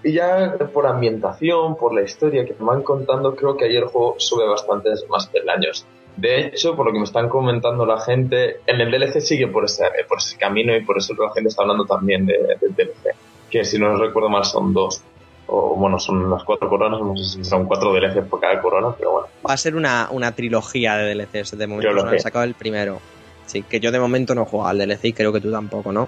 y 0.03 0.13
ya 0.13 0.55
por 0.73 0.87
ambientación, 0.87 1.75
por 1.75 1.93
la 1.93 2.01
historia 2.01 2.45
que 2.45 2.53
te 2.53 2.63
van 2.63 2.81
contando, 2.83 3.35
creo 3.35 3.57
que 3.57 3.65
ahí 3.65 3.75
el 3.75 3.85
juego 3.85 4.15
sube 4.17 4.47
bastantes 4.47 5.05
más 5.09 5.27
peldaños. 5.27 5.85
De 6.21 6.39
hecho, 6.47 6.75
por 6.75 6.85
lo 6.85 6.91
que 6.91 6.99
me 6.99 7.05
están 7.05 7.27
comentando 7.29 7.85
la 7.85 7.99
gente, 7.99 8.59
en 8.67 8.79
el 8.79 8.91
DLC 8.91 9.19
sigue 9.21 9.47
por 9.47 9.65
ese, 9.65 9.85
por 10.07 10.19
ese 10.19 10.37
camino 10.37 10.75
y 10.75 10.83
por 10.85 10.97
eso 10.97 11.13
la 11.15 11.31
gente 11.33 11.49
está 11.49 11.63
hablando 11.63 11.85
también 11.85 12.25
de- 12.25 12.57
del 12.61 12.75
DLC. 12.75 13.15
Que 13.49 13.65
si 13.65 13.79
no 13.79 13.95
recuerdo 13.97 14.29
mal 14.29 14.45
son 14.45 14.73
dos. 14.73 15.01
O 15.47 15.75
bueno, 15.75 15.99
son 15.99 16.29
las 16.29 16.43
cuatro 16.43 16.69
coronas, 16.69 17.01
no 17.01 17.17
sé 17.17 17.25
si 17.25 17.43
son 17.43 17.65
cuatro 17.65 17.91
DLCs 17.91 18.27
por 18.29 18.39
cada 18.39 18.61
corona, 18.61 18.93
pero 18.97 19.11
bueno. 19.11 19.27
Va 19.47 19.53
a 19.53 19.57
ser 19.57 19.75
una, 19.75 20.07
una 20.11 20.31
trilogía 20.33 20.95
de 20.95 21.13
DLCs. 21.15 21.57
De 21.57 21.67
momento 21.67 21.89
solo 21.89 22.11
han 22.11 22.19
sacado 22.21 22.45
el 22.45 22.53
primero. 22.53 22.99
Sí, 23.47 23.63
que 23.63 23.79
yo 23.79 23.91
de 23.91 23.99
momento 23.99 24.33
no 24.35 24.45
jugado 24.45 24.69
al 24.69 24.77
DLC 24.77 25.05
y 25.09 25.13
creo 25.13 25.33
que 25.33 25.41
tú 25.41 25.51
tampoco, 25.51 25.91
¿no? 25.91 26.07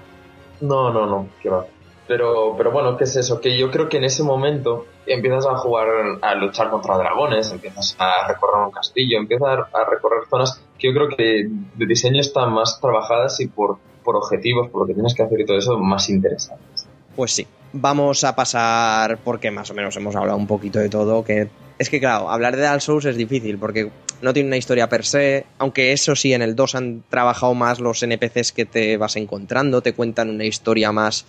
No, 0.61 0.93
no, 0.93 1.05
no, 1.07 1.27
que 1.41 1.49
va. 1.49 1.65
Pero, 2.07 2.55
pero 2.57 2.71
bueno, 2.71 2.97
¿qué 2.97 3.05
es 3.05 3.15
eso? 3.15 3.39
Que 3.39 3.57
yo 3.57 3.71
creo 3.71 3.87
que 3.87 3.97
en 3.97 4.03
ese 4.03 4.23
momento 4.23 4.85
empiezas 5.05 5.45
a 5.45 5.55
jugar, 5.57 5.87
a 6.21 6.35
luchar 6.35 6.69
contra 6.69 6.97
dragones, 6.97 7.51
empiezas 7.51 7.95
a 7.97 8.27
recorrer 8.27 8.65
un 8.65 8.71
castillo, 8.71 9.17
empiezas 9.17 9.47
a 9.47 9.89
recorrer 9.89 10.23
zonas 10.29 10.61
que 10.77 10.87
yo 10.87 10.93
creo 10.93 11.07
que 11.09 11.47
de 11.75 11.85
diseño 11.85 12.19
están 12.19 12.51
más 12.51 12.79
trabajadas 12.81 13.39
y 13.39 13.47
por, 13.47 13.77
por 14.03 14.17
objetivos, 14.17 14.69
por 14.69 14.81
lo 14.81 14.87
que 14.87 14.93
tienes 14.93 15.13
que 15.13 15.23
hacer 15.23 15.39
y 15.39 15.45
todo 15.45 15.57
eso, 15.57 15.77
más 15.77 16.09
interesantes. 16.09 16.87
Pues 17.15 17.31
sí. 17.31 17.47
Vamos 17.75 18.23
a 18.23 18.35
pasar, 18.35 19.17
porque 19.23 19.49
más 19.49 19.71
o 19.71 19.73
menos 19.73 19.97
hemos 19.97 20.15
hablado 20.15 20.37
un 20.37 20.45
poquito 20.45 20.77
de 20.77 20.89
todo, 20.89 21.23
que 21.23 21.49
es 21.79 21.89
que 21.89 21.99
claro, 21.99 22.29
hablar 22.29 22.55
de 22.55 22.61
Dark 22.61 22.81
Souls 22.81 23.05
es 23.05 23.17
difícil 23.17 23.57
porque 23.57 23.89
no 24.21 24.31
tiene 24.31 24.47
una 24.47 24.57
historia 24.57 24.87
per 24.89 25.03
se, 25.05 25.47
aunque 25.57 25.91
eso 25.91 26.15
sí, 26.15 26.33
en 26.33 26.43
el 26.43 26.55
2 26.55 26.75
han 26.75 27.03
trabajado 27.09 27.55
más 27.55 27.79
los 27.79 28.03
NPCs 28.03 28.51
que 28.51 28.65
te 28.65 28.95
vas 28.97 29.15
encontrando, 29.15 29.81
te 29.81 29.93
cuentan 29.93 30.29
una 30.29 30.45
historia 30.45 30.91
más 30.91 31.25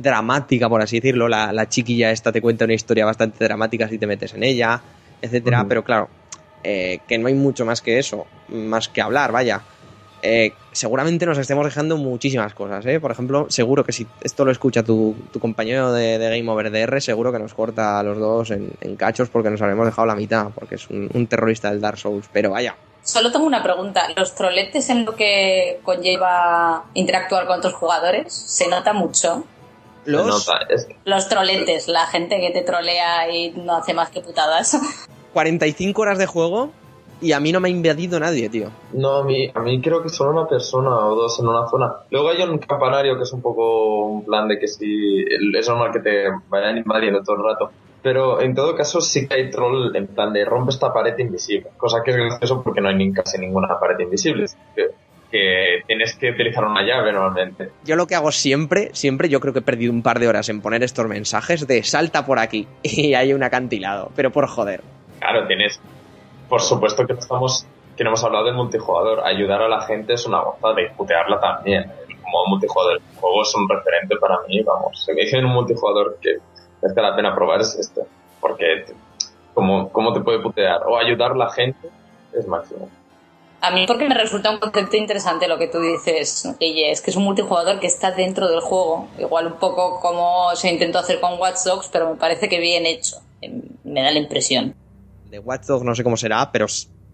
dramática, 0.00 0.68
por 0.68 0.82
así 0.82 0.96
decirlo, 0.96 1.28
la, 1.28 1.52
la 1.52 1.68
chiquilla 1.68 2.10
esta 2.10 2.32
te 2.32 2.40
cuenta 2.40 2.64
una 2.64 2.74
historia 2.74 3.04
bastante 3.04 3.44
dramática 3.44 3.88
si 3.88 3.98
te 3.98 4.06
metes 4.06 4.34
en 4.34 4.42
ella, 4.42 4.80
etcétera, 5.20 5.66
pero 5.68 5.84
claro, 5.84 6.08
eh, 6.64 7.00
que 7.06 7.18
no 7.18 7.28
hay 7.28 7.34
mucho 7.34 7.64
más 7.64 7.82
que 7.82 7.98
eso, 7.98 8.26
más 8.48 8.88
que 8.88 9.02
hablar, 9.02 9.32
vaya. 9.32 9.60
Eh, 10.22 10.52
seguramente 10.72 11.24
nos 11.24 11.38
estemos 11.38 11.64
dejando 11.64 11.96
muchísimas 11.96 12.52
cosas, 12.52 12.84
¿eh? 12.84 13.00
Por 13.00 13.10
ejemplo, 13.10 13.46
seguro 13.48 13.84
que 13.84 13.92
si 13.92 14.06
esto 14.22 14.44
lo 14.44 14.50
escucha 14.50 14.82
tu, 14.82 15.16
tu 15.32 15.40
compañero 15.40 15.92
de, 15.92 16.18
de 16.18 16.38
Game 16.38 16.50
Over 16.50 16.70
DR, 16.70 17.00
seguro 17.00 17.32
que 17.32 17.38
nos 17.38 17.54
corta 17.54 17.98
a 17.98 18.02
los 18.02 18.18
dos 18.18 18.50
en, 18.50 18.70
en 18.82 18.96
cachos 18.96 19.30
porque 19.30 19.48
nos 19.48 19.62
habremos 19.62 19.86
dejado 19.86 20.06
la 20.06 20.14
mitad, 20.14 20.48
porque 20.54 20.74
es 20.74 20.90
un, 20.90 21.10
un 21.14 21.26
terrorista 21.26 21.70
del 21.70 21.80
Dark 21.80 21.96
Souls. 21.96 22.28
Pero 22.32 22.50
vaya, 22.50 22.76
Solo 23.02 23.32
tengo 23.32 23.46
una 23.46 23.62
pregunta. 23.62 24.08
¿Los 24.14 24.34
troletes 24.34 24.90
en 24.90 25.04
lo 25.06 25.14
que 25.16 25.80
conlleva 25.82 26.84
interactuar 26.94 27.46
con 27.46 27.58
otros 27.58 27.74
jugadores 27.74 28.32
se 28.32 28.68
nota 28.68 28.92
mucho? 28.92 29.44
Los 30.04 30.26
nota, 30.26 30.60
es- 30.68 30.88
Los 31.04 31.28
troletes, 31.28 31.88
la 31.88 32.06
gente 32.06 32.40
que 32.40 32.50
te 32.50 32.62
trolea 32.62 33.30
y 33.30 33.50
no 33.52 33.76
hace 33.76 33.94
más 33.94 34.10
que 34.10 34.20
putadas. 34.20 34.76
45 35.32 36.02
horas 36.02 36.18
de 36.18 36.26
juego 36.26 36.70
y 37.20 37.32
a 37.32 37.40
mí 37.40 37.52
no 37.52 37.60
me 37.60 37.68
ha 37.68 37.70
invadido 37.70 38.18
nadie, 38.18 38.48
tío. 38.48 38.70
No, 38.92 39.16
a 39.16 39.24
mí, 39.24 39.50
a 39.54 39.60
mí 39.60 39.80
creo 39.82 40.02
que 40.02 40.08
solo 40.08 40.30
una 40.30 40.48
persona 40.48 40.88
o 41.06 41.14
dos 41.14 41.38
en 41.38 41.48
una 41.48 41.68
zona. 41.68 41.92
Luego 42.10 42.30
hay 42.30 42.42
un 42.42 42.58
campanario 42.58 43.16
que 43.16 43.24
es 43.24 43.32
un 43.32 43.42
poco 43.42 44.06
un 44.06 44.24
plan 44.24 44.48
de 44.48 44.58
que 44.58 44.66
si 44.68 45.22
es 45.58 45.68
normal 45.68 45.92
que 45.92 46.00
te 46.00 46.24
vayan 46.48 46.78
invadiendo 46.78 47.22
todo 47.22 47.36
el 47.36 47.42
rato. 47.44 47.70
Pero 48.02 48.40
en 48.40 48.54
todo 48.54 48.74
caso 48.74 49.02
sí 49.02 49.28
que 49.28 49.34
hay 49.34 49.50
troll 49.50 49.94
en 49.94 50.06
plan 50.06 50.32
de 50.32 50.46
rompe 50.46 50.70
esta 50.72 50.90
pared 50.94 51.18
invisible. 51.18 51.68
Cosa 51.76 51.98
que 52.02 52.12
es 52.12 52.16
gracioso 52.16 52.62
porque 52.62 52.80
no 52.80 52.88
hay 52.88 52.94
ni 52.94 53.12
casi 53.12 53.36
ninguna 53.36 53.78
pared 53.78 53.98
invisible. 54.00 54.46
Que 55.30 55.82
tienes 55.86 56.16
que 56.16 56.30
utilizar 56.30 56.64
una 56.64 56.82
llave 56.82 57.12
normalmente. 57.12 57.70
Yo 57.84 57.94
lo 57.94 58.06
que 58.06 58.16
hago 58.16 58.32
siempre, 58.32 58.90
siempre, 58.92 59.28
yo 59.28 59.38
creo 59.38 59.52
que 59.52 59.60
he 59.60 59.62
perdido 59.62 59.92
un 59.92 60.02
par 60.02 60.18
de 60.18 60.26
horas 60.26 60.48
en 60.48 60.60
poner 60.60 60.82
estos 60.82 61.06
mensajes 61.06 61.66
de 61.66 61.82
salta 61.84 62.26
por 62.26 62.38
aquí 62.38 62.66
y 62.82 63.14
hay 63.14 63.32
un 63.32 63.42
acantilado, 63.42 64.10
pero 64.16 64.30
por 64.32 64.48
joder. 64.48 64.82
Claro, 65.20 65.46
tienes. 65.46 65.80
Por 66.48 66.60
supuesto 66.60 67.06
que 67.06 67.14
no 67.14 67.20
estamos. 67.20 67.66
Que 67.96 68.04
no 68.04 68.10
hemos 68.10 68.24
hablado 68.24 68.46
del 68.46 68.54
multijugador. 68.54 69.20
Ayudar 69.24 69.62
a 69.62 69.68
la 69.68 69.82
gente 69.82 70.14
es 70.14 70.26
una 70.26 70.40
gozada 70.40 70.80
y 70.80 70.88
putearla 70.96 71.38
también. 71.38 71.84
Como 72.22 72.46
multijugador, 72.48 72.94
el 72.94 73.20
juego 73.20 73.42
es 73.42 73.54
un 73.54 73.68
referente 73.68 74.16
para 74.16 74.38
mí. 74.48 74.62
Vamos, 74.62 75.04
si 75.04 75.12
me 75.12 75.22
dicen 75.22 75.44
un 75.44 75.52
multijugador 75.52 76.16
que 76.20 76.38
merece 76.82 77.02
la 77.02 77.14
pena 77.14 77.34
probar 77.34 77.60
es 77.60 77.76
este. 77.78 78.00
Porque, 78.40 78.86
como 79.52 79.90
¿cómo 79.90 80.12
te 80.12 80.20
puede 80.20 80.40
putear? 80.40 80.80
O 80.86 80.96
ayudar 80.98 81.32
a 81.32 81.36
la 81.36 81.50
gente 81.50 81.88
es 82.32 82.46
máximo. 82.46 82.88
A 83.62 83.70
mí 83.72 83.84
porque 83.86 84.08
me 84.08 84.14
resulta 84.14 84.50
un 84.50 84.58
concepto 84.58 84.96
interesante 84.96 85.46
lo 85.46 85.58
que 85.58 85.66
tú 85.66 85.80
dices, 85.80 86.48
y 86.58 86.84
es 86.84 87.02
que 87.02 87.10
es 87.10 87.16
un 87.16 87.24
multijugador 87.24 87.78
que 87.78 87.86
está 87.86 88.10
dentro 88.10 88.48
del 88.48 88.60
juego, 88.60 89.08
igual 89.18 89.48
un 89.48 89.58
poco 89.58 90.00
como 90.00 90.54
se 90.56 90.70
intentó 90.70 90.98
hacer 90.98 91.20
con 91.20 91.38
Watch 91.38 91.64
Dogs, 91.66 91.90
pero 91.92 92.08
me 92.10 92.16
parece 92.16 92.48
que 92.48 92.58
bien 92.58 92.86
hecho, 92.86 93.20
em, 93.42 93.60
me 93.84 94.02
da 94.02 94.10
la 94.12 94.18
impresión. 94.18 94.74
De 95.30 95.38
Watch 95.38 95.66
Dogs 95.66 95.84
no 95.84 95.94
sé 95.94 96.02
cómo 96.02 96.16
será, 96.16 96.50
pero 96.52 96.66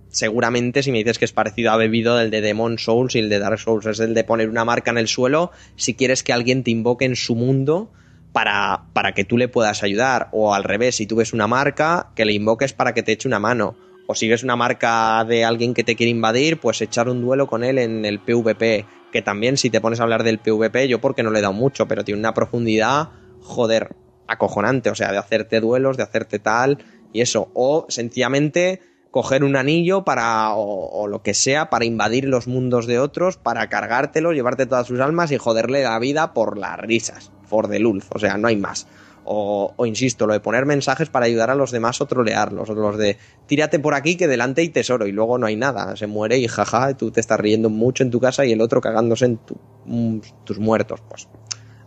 seguramente 0.08 0.84
si 0.84 0.92
me 0.92 0.98
dices 0.98 1.18
que 1.18 1.24
es 1.24 1.32
parecido 1.32 1.72
a 1.72 1.76
bebido 1.76 2.16
del 2.16 2.30
de 2.30 2.40
Demon 2.40 2.78
Souls 2.78 3.16
y 3.16 3.18
el 3.18 3.28
de 3.28 3.40
Dark 3.40 3.58
Souls, 3.58 3.84
es 3.86 3.98
el 3.98 4.14
de 4.14 4.22
poner 4.22 4.48
una 4.48 4.64
marca 4.64 4.92
en 4.92 4.98
el 4.98 5.08
suelo 5.08 5.50
si 5.74 5.94
quieres 5.94 6.22
que 6.22 6.32
alguien 6.32 6.62
te 6.62 6.70
invoque 6.70 7.06
en 7.06 7.16
su 7.16 7.34
mundo 7.34 7.90
para, 8.32 8.84
para 8.92 9.12
que 9.12 9.24
tú 9.24 9.36
le 9.36 9.48
puedas 9.48 9.82
ayudar, 9.82 10.28
o 10.30 10.54
al 10.54 10.62
revés, 10.62 10.96
si 10.96 11.06
tú 11.06 11.16
ves 11.16 11.32
una 11.32 11.48
marca, 11.48 12.10
que 12.14 12.24
le 12.24 12.34
invoques 12.34 12.72
para 12.72 12.94
que 12.94 13.02
te 13.02 13.12
eche 13.12 13.26
una 13.26 13.38
mano. 13.40 13.76
O 14.06 14.14
si 14.14 14.28
ves 14.28 14.42
una 14.42 14.56
marca 14.56 15.24
de 15.24 15.44
alguien 15.44 15.74
que 15.74 15.84
te 15.84 15.96
quiere 15.96 16.10
invadir, 16.10 16.60
pues 16.60 16.80
echar 16.80 17.08
un 17.08 17.20
duelo 17.20 17.46
con 17.46 17.64
él 17.64 17.78
en 17.78 18.04
el 18.04 18.20
PvP. 18.20 18.86
Que 19.12 19.22
también, 19.22 19.56
si 19.56 19.70
te 19.70 19.80
pones 19.80 20.00
a 20.00 20.04
hablar 20.04 20.22
del 20.22 20.38
PvP, 20.38 20.88
yo 20.88 21.00
porque 21.00 21.22
no 21.22 21.30
le 21.30 21.40
he 21.40 21.42
dado 21.42 21.54
mucho, 21.54 21.88
pero 21.88 22.04
tiene 22.04 22.20
una 22.20 22.34
profundidad, 22.34 23.10
joder, 23.40 23.96
acojonante. 24.28 24.90
O 24.90 24.94
sea, 24.94 25.10
de 25.10 25.18
hacerte 25.18 25.60
duelos, 25.60 25.96
de 25.96 26.04
hacerte 26.04 26.38
tal, 26.38 26.78
y 27.12 27.20
eso. 27.20 27.50
O 27.54 27.86
sencillamente 27.88 28.80
coger 29.16 29.44
un 29.44 29.56
anillo 29.56 30.04
para, 30.04 30.54
o, 30.54 31.08
lo 31.08 31.22
que 31.22 31.32
sea, 31.32 31.70
para 31.70 31.86
invadir 31.86 32.26
los 32.26 32.46
mundos 32.46 32.86
de 32.86 32.98
otros, 32.98 33.38
para 33.38 33.66
cargártelo, 33.70 34.32
llevarte 34.32 34.66
todas 34.66 34.86
sus 34.86 35.00
almas 35.00 35.32
y 35.32 35.38
joderle 35.38 35.82
la 35.82 35.98
vida 35.98 36.34
por 36.34 36.58
las 36.58 36.78
risas. 36.78 37.32
For 37.46 37.66
the 37.66 37.78
lulz, 37.78 38.06
o 38.10 38.18
sea, 38.18 38.36
no 38.36 38.48
hay 38.48 38.56
más. 38.56 38.86
O, 39.28 39.74
insisto, 39.86 40.26
lo 40.26 40.32
de 40.32 40.40
poner 40.40 40.66
mensajes 40.66 41.08
para 41.10 41.26
ayudar 41.26 41.50
a 41.50 41.54
los 41.54 41.72
demás 41.72 42.00
o 42.00 42.06
trolearlos, 42.06 42.68
los 42.68 42.96
de 42.96 43.16
tírate 43.46 43.78
por 43.78 43.94
aquí 43.94 44.16
que 44.16 44.28
delante 44.28 44.60
hay 44.60 44.68
tesoro 44.68 45.06
y 45.06 45.12
luego 45.12 45.36
no 45.38 45.46
hay 45.46 45.56
nada, 45.56 45.96
se 45.96 46.06
muere 46.06 46.38
y 46.38 46.46
jaja, 46.46 46.96
tú 46.96 47.10
te 47.10 47.20
estás 47.20 47.40
riendo 47.40 47.68
mucho 47.68 48.02
en 48.04 48.10
tu 48.10 48.20
casa 48.20 48.44
y 48.44 48.52
el 48.52 48.60
otro 48.60 48.80
cagándose 48.80 49.24
en 49.26 49.40
mm, 49.84 50.18
tus 50.44 50.58
muertos. 50.58 51.00
Pues 51.08 51.28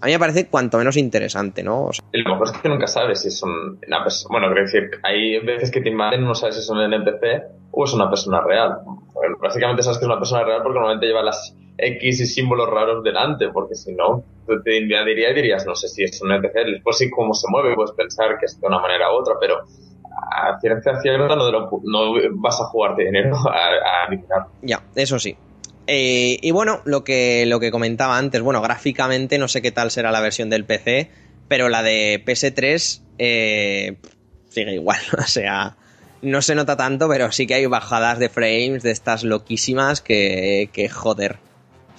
a 0.02 0.06
mí 0.06 0.12
me 0.14 0.20
parece 0.20 0.48
cuanto 0.48 0.78
menos 0.78 0.98
interesante, 0.98 1.64
¿no? 1.64 1.86
O 1.86 1.94
sea, 1.94 2.04
lo 2.12 2.32
mejor 2.32 2.48
es 2.54 2.62
que 2.62 2.70
nunca 2.70 2.88
sabes 2.88 3.22
si 3.22 3.28
es 3.30 3.42
un- 3.44 3.80
una 3.88 4.04
persona. 4.04 4.32
Bueno, 4.32 4.48
quiero 4.48 4.64
decir, 4.66 4.92
hay 5.04 5.40
veces 5.46 5.72
que 5.72 5.82
te 5.82 5.90
invaden 5.90 6.24
no 6.26 6.36
sabes 6.36 6.56
si 6.56 6.62
es 6.62 6.70
un 6.70 6.80
NPC 6.82 7.44
o 7.72 7.84
es 7.86 7.94
una 7.94 8.10
persona 8.10 8.42
real. 8.42 8.80
Bueno, 9.14 9.38
básicamente 9.42 9.84
sabes 9.84 9.98
que 9.98 10.06
es 10.06 10.10
una 10.10 10.20
persona 10.20 10.44
real 10.44 10.62
porque 10.64 10.76
normalmente 10.80 11.06
lleva 11.08 11.22
las 11.24 11.54
X 11.82 12.22
y 12.22 12.26
símbolos 12.26 12.70
raros 12.70 13.04
delante, 13.04 13.50
porque 13.50 13.76
si 13.76 13.94
no, 13.94 14.24
te 14.64 14.78
invadiría 14.78 15.32
y 15.32 15.36
dirías, 15.36 15.66
no 15.66 15.76
sé 15.76 15.88
si 15.88 16.04
es 16.04 16.22
un 16.22 16.32
NPC, 16.32 16.54
después 16.74 16.98
sí 16.98 17.10
cómo 17.10 17.34
se 17.34 17.48
mueve, 17.50 17.76
puedes 17.76 17.92
pensar 17.92 18.38
que 18.40 18.46
es 18.46 18.60
de 18.60 18.68
una 18.68 18.80
manera 18.80 19.12
u 19.12 19.18
otra, 19.18 19.36
pero 19.40 19.66
a 20.32 20.60
ciencia 20.60 21.00
cierta 21.02 21.36
no, 21.36 21.52
lo 21.52 21.70
no 21.84 22.14
vas 22.36 22.60
a 22.62 22.66
jugarte 22.66 23.04
dinero 23.04 23.36
a, 23.50 24.06
a. 24.06 24.48
Ya, 24.62 24.82
eso 24.96 25.20
sí. 25.20 25.36
Eh, 25.88 26.38
y 26.42 26.52
bueno, 26.52 26.82
lo 26.86 27.04
que, 27.04 27.46
lo 27.48 27.60
que 27.60 27.72
comentaba 27.72 28.18
antes, 28.18 28.42
bueno, 28.42 28.62
gráficamente 28.62 29.40
no 29.40 29.48
sé 29.48 29.62
qué 29.62 29.72
tal 29.72 29.90
será 29.90 30.12
la 30.12 30.22
versión 30.22 30.50
del 30.50 30.66
PC, 30.66 31.10
pero 31.48 31.68
la 31.68 31.82
de 31.82 32.24
PS3 32.24 33.02
eh, 33.18 33.98
sigue 34.50 34.76
igual, 34.76 35.00
o 35.18 35.24
sea, 35.24 35.78
no 36.22 36.42
se 36.44 36.54
nota 36.54 36.78
tanto, 36.78 37.10
pero 37.10 37.32
sí 37.32 37.48
que 37.48 37.56
hay 37.56 37.66
bajadas 37.66 38.20
de 38.20 38.30
frames 38.30 38.84
de 38.84 38.92
estas 38.92 39.24
loquísimas 39.24 40.02
que, 40.02 40.70
que 40.74 40.90
joder, 40.90 41.38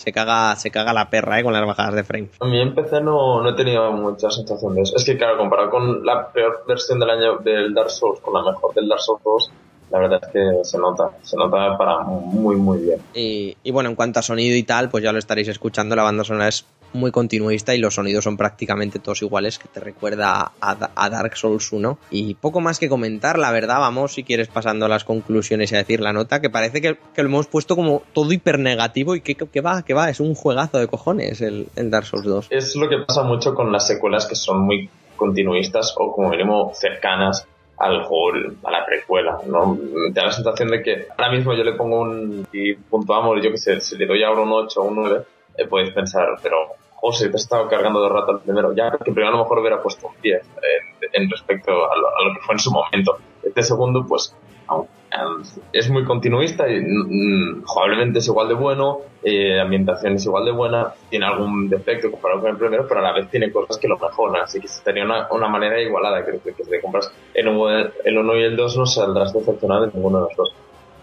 se 0.00 0.12
caga, 0.12 0.56
se 0.56 0.70
caga 0.70 0.94
la 0.94 1.10
perra 1.10 1.38
eh, 1.38 1.42
con 1.42 1.52
las 1.52 1.66
bajadas 1.66 1.94
de 1.94 2.04
frames. 2.04 2.30
A 2.40 2.46
mí 2.46 2.58
en 2.58 2.74
PC 2.74 3.02
no, 3.02 3.42
no 3.42 3.50
he 3.50 3.52
tenido 3.52 3.92
mucha 3.92 4.30
sensación 4.30 4.74
de 4.74 4.82
eso. 4.82 4.96
Es 4.96 5.04
que, 5.04 5.18
claro, 5.18 5.36
comparado 5.36 5.68
con 5.68 6.06
la 6.06 6.32
peor 6.32 6.64
versión 6.66 6.98
del 6.98 7.10
año 7.10 7.36
del 7.38 7.74
Dark 7.74 7.90
Souls 7.90 8.18
con 8.20 8.32
la 8.32 8.50
mejor 8.50 8.72
del 8.74 8.88
Dark 8.88 9.02
Souls 9.02 9.22
2, 9.22 9.50
la 9.90 9.98
verdad 9.98 10.20
es 10.22 10.28
que 10.32 10.64
se 10.64 10.78
nota. 10.78 11.10
Se 11.20 11.36
nota 11.36 11.76
para 11.76 11.98
muy, 12.00 12.56
muy 12.56 12.78
bien. 12.78 13.02
Y, 13.12 13.54
y 13.62 13.70
bueno, 13.72 13.90
en 13.90 13.94
cuanto 13.94 14.20
a 14.20 14.22
sonido 14.22 14.56
y 14.56 14.62
tal, 14.62 14.88
pues 14.88 15.04
ya 15.04 15.12
lo 15.12 15.18
estaréis 15.18 15.48
escuchando, 15.48 15.94
la 15.94 16.04
banda 16.04 16.24
sonora 16.24 16.48
es 16.48 16.64
muy 16.92 17.10
continuista 17.10 17.74
y 17.74 17.78
los 17.78 17.94
sonidos 17.94 18.24
son 18.24 18.36
prácticamente 18.36 18.98
todos 18.98 19.22
iguales, 19.22 19.58
que 19.58 19.68
te 19.68 19.80
recuerda 19.80 20.52
a, 20.60 21.08
Dark 21.10 21.36
Souls 21.36 21.72
1. 21.72 21.98
Y 22.10 22.34
poco 22.34 22.60
más 22.60 22.78
que 22.78 22.88
comentar, 22.88 23.38
la 23.38 23.50
verdad, 23.52 23.78
vamos, 23.78 24.14
si 24.14 24.24
quieres 24.24 24.48
pasando 24.48 24.86
a 24.86 24.88
las 24.88 25.04
conclusiones 25.04 25.72
y 25.72 25.74
a 25.74 25.78
decir 25.78 26.00
la 26.00 26.12
nota, 26.12 26.40
que 26.40 26.50
parece 26.50 26.80
que, 26.80 26.96
que 27.14 27.22
lo 27.22 27.28
hemos 27.28 27.46
puesto 27.46 27.76
como 27.76 28.02
todo 28.12 28.32
hiper 28.32 28.58
negativo 28.58 29.14
y 29.14 29.20
que, 29.20 29.34
que 29.34 29.60
va, 29.60 29.82
que 29.82 29.94
va, 29.94 30.10
es 30.10 30.20
un 30.20 30.34
juegazo 30.34 30.78
de 30.78 30.86
cojones 30.86 31.40
el, 31.40 31.68
Dark 31.74 32.06
Souls 32.06 32.24
2. 32.24 32.46
Es 32.50 32.76
lo 32.76 32.88
que 32.88 32.98
pasa 33.06 33.22
mucho 33.22 33.54
con 33.54 33.72
las 33.72 33.86
secuelas 33.86 34.26
que 34.26 34.34
son 34.34 34.62
muy 34.62 34.88
continuistas 35.16 35.94
o 35.98 36.12
como 36.12 36.30
mínimo 36.30 36.72
cercanas 36.74 37.46
al 37.78 38.04
juego, 38.04 38.54
a 38.62 38.70
la 38.70 38.84
precuela, 38.84 39.38
¿no? 39.46 39.78
Te 40.12 40.20
da 40.20 40.26
la 40.26 40.32
sensación 40.32 40.70
de 40.70 40.82
que 40.82 41.06
ahora 41.16 41.32
mismo 41.32 41.54
yo 41.54 41.64
le 41.64 41.72
pongo 41.72 42.02
un 42.02 42.46
y 42.52 42.74
punto 42.74 43.14
amor, 43.14 43.42
yo 43.42 43.50
que 43.50 43.56
sé, 43.56 43.80
si 43.80 43.96
le 43.96 44.06
doy 44.06 44.22
ahora 44.22 44.42
un 44.42 44.52
8 44.52 44.80
o 44.80 44.84
un 44.84 44.96
9, 44.96 45.22
eh, 45.56 45.66
puedes 45.66 45.90
pensar, 45.90 46.26
pero 46.42 46.56
José, 47.00 47.28
te 47.30 47.36
has 47.36 47.42
estado 47.42 47.66
cargando 47.68 48.02
de 48.02 48.08
rato 48.08 48.32
el 48.32 48.40
primero, 48.40 48.72
ya 48.74 48.90
que 48.90 48.98
primero 49.12 49.28
a 49.28 49.30
lo 49.32 49.38
mejor 49.38 49.58
hubiera 49.60 49.82
puesto 49.82 50.08
un 50.08 50.14
10 50.22 50.42
eh, 50.42 51.08
en 51.12 51.30
respecto 51.30 51.70
a 51.70 51.96
lo, 51.96 52.08
a 52.08 52.24
lo 52.28 52.34
que 52.34 52.40
fue 52.44 52.54
en 52.54 52.58
su 52.58 52.70
momento. 52.70 53.16
Este 53.42 53.62
segundo, 53.62 54.04
pues, 54.06 54.36
aun- 54.68 54.86
es 55.72 55.90
muy 55.90 56.04
continuista 56.04 56.68
y 56.70 56.80
mm, 56.80 57.64
jugablemente 57.64 58.20
es 58.20 58.26
igual 58.28 58.46
de 58.48 58.54
bueno, 58.54 58.98
eh, 59.24 59.56
la 59.56 59.62
ambientación 59.62 60.14
es 60.14 60.24
igual 60.24 60.44
de 60.44 60.52
buena, 60.52 60.94
tiene 61.08 61.26
algún 61.26 61.68
defecto 61.68 62.10
comparado 62.12 62.42
con 62.42 62.50
el 62.50 62.56
primero, 62.56 62.86
pero 62.86 63.00
a 63.00 63.02
la 63.02 63.12
vez 63.12 63.28
tiene 63.28 63.50
cosas 63.50 63.76
que 63.78 63.88
lo 63.88 63.98
mejoran, 63.98 64.42
así 64.42 64.60
que 64.60 64.68
sería 64.68 65.04
una, 65.04 65.26
una 65.32 65.48
manera 65.48 65.80
igualada, 65.80 66.24
creo 66.24 66.40
que, 66.42 66.52
que 66.54 66.62
si 66.64 66.70
te 66.70 66.80
compras 66.80 67.12
el 67.34 67.48
1, 67.48 67.88
el 68.04 68.18
1 68.18 68.36
y 68.36 68.42
el 68.44 68.56
2 68.56 68.76
no 68.78 68.86
saldrás 68.86 69.32
decepcionado 69.32 69.86
de 69.86 69.92
ninguno 69.92 70.18
de 70.18 70.24
los 70.28 70.36
dos. 70.36 70.54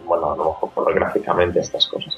Bueno, 0.05 0.31
a 0.31 0.37
lo 0.37 0.45
mejor 0.45 0.69
por 0.71 0.93
gráficamente 0.93 1.59
estas 1.59 1.85
cosas. 1.87 2.17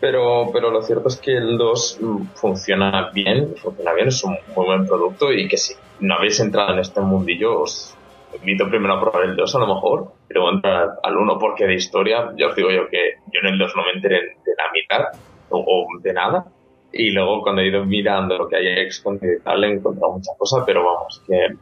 Pero, 0.00 0.50
pero 0.52 0.70
lo 0.70 0.82
cierto 0.82 1.08
es 1.08 1.16
que 1.16 1.36
el 1.36 1.58
2 1.58 1.98
mm, 2.00 2.22
funciona 2.34 3.10
bien, 3.12 3.54
funciona 3.56 3.92
bien, 3.92 4.08
es 4.08 4.24
un 4.24 4.36
muy 4.56 4.66
buen 4.66 4.86
producto 4.86 5.30
y 5.30 5.46
que 5.46 5.58
si 5.58 5.74
no 6.00 6.14
habéis 6.14 6.40
entrado 6.40 6.72
en 6.72 6.78
este 6.78 7.00
mundillo, 7.00 7.60
os 7.60 7.94
invito 8.34 8.68
primero 8.68 8.94
a 8.94 9.00
probar 9.00 9.24
el 9.24 9.36
2 9.36 9.54
a 9.54 9.58
lo 9.58 9.66
mejor, 9.66 10.12
y 10.28 10.34
luego 10.34 10.52
entrar 10.52 10.88
al 11.02 11.16
1 11.16 11.38
porque 11.38 11.66
de 11.66 11.74
historia, 11.74 12.32
ya 12.36 12.46
os 12.46 12.56
digo 12.56 12.70
yo 12.70 12.88
que 12.88 13.16
yo 13.26 13.40
en 13.42 13.52
el 13.52 13.58
2 13.58 13.72
no 13.76 13.84
me 13.84 13.92
enteré 13.92 14.20
de 14.20 14.54
la 14.56 14.72
mitad 14.72 15.20
o, 15.50 15.86
de 16.00 16.12
nada. 16.12 16.46
Y 16.92 17.10
luego 17.10 17.42
cuando 17.42 17.62
he 17.62 17.68
ido 17.68 17.84
mirando 17.84 18.36
lo 18.36 18.48
que 18.48 18.56
hay 18.56 18.66
en 18.66 18.78
he 18.78 19.72
encontrado 19.72 20.12
muchas 20.12 20.36
cosas, 20.36 20.64
pero 20.66 20.84
vamos, 20.84 21.22
que, 21.26 21.54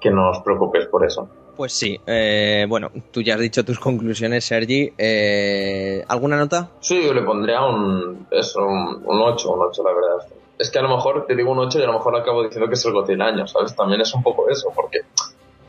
que 0.00 0.10
no 0.10 0.30
os 0.30 0.38
preocupéis 0.40 0.86
por 0.86 1.04
eso. 1.04 1.28
Pues 1.56 1.72
sí, 1.72 2.00
eh, 2.06 2.66
bueno, 2.68 2.90
tú 3.12 3.22
ya 3.22 3.34
has 3.34 3.40
dicho 3.40 3.64
tus 3.64 3.78
conclusiones, 3.78 4.44
Sergi. 4.44 4.92
Eh, 4.98 6.04
¿Alguna 6.08 6.36
nota? 6.36 6.70
Sí, 6.80 7.00
yo 7.04 7.14
le 7.14 7.22
pondría 7.22 7.64
un, 7.64 8.26
eso, 8.30 8.64
un, 8.64 9.02
un 9.04 9.20
8, 9.22 9.52
un 9.52 9.60
8 9.68 9.82
la 9.84 9.92
verdad. 9.92 10.26
Es 10.58 10.70
que 10.70 10.78
a 10.78 10.82
lo 10.82 10.88
mejor 10.88 11.26
te 11.26 11.36
digo 11.36 11.52
un 11.52 11.58
8 11.58 11.78
y 11.78 11.82
a 11.82 11.86
lo 11.86 11.94
mejor 11.94 12.16
acabo 12.16 12.42
diciendo 12.42 12.68
que 12.68 12.74
es 12.74 12.84
el 12.84 12.92
GOTY 12.92 13.12
del 13.12 13.22
año, 13.22 13.46
¿sabes? 13.46 13.74
También 13.74 14.00
es 14.00 14.12
un 14.14 14.22
poco 14.22 14.48
eso, 14.50 14.72
porque 14.74 15.00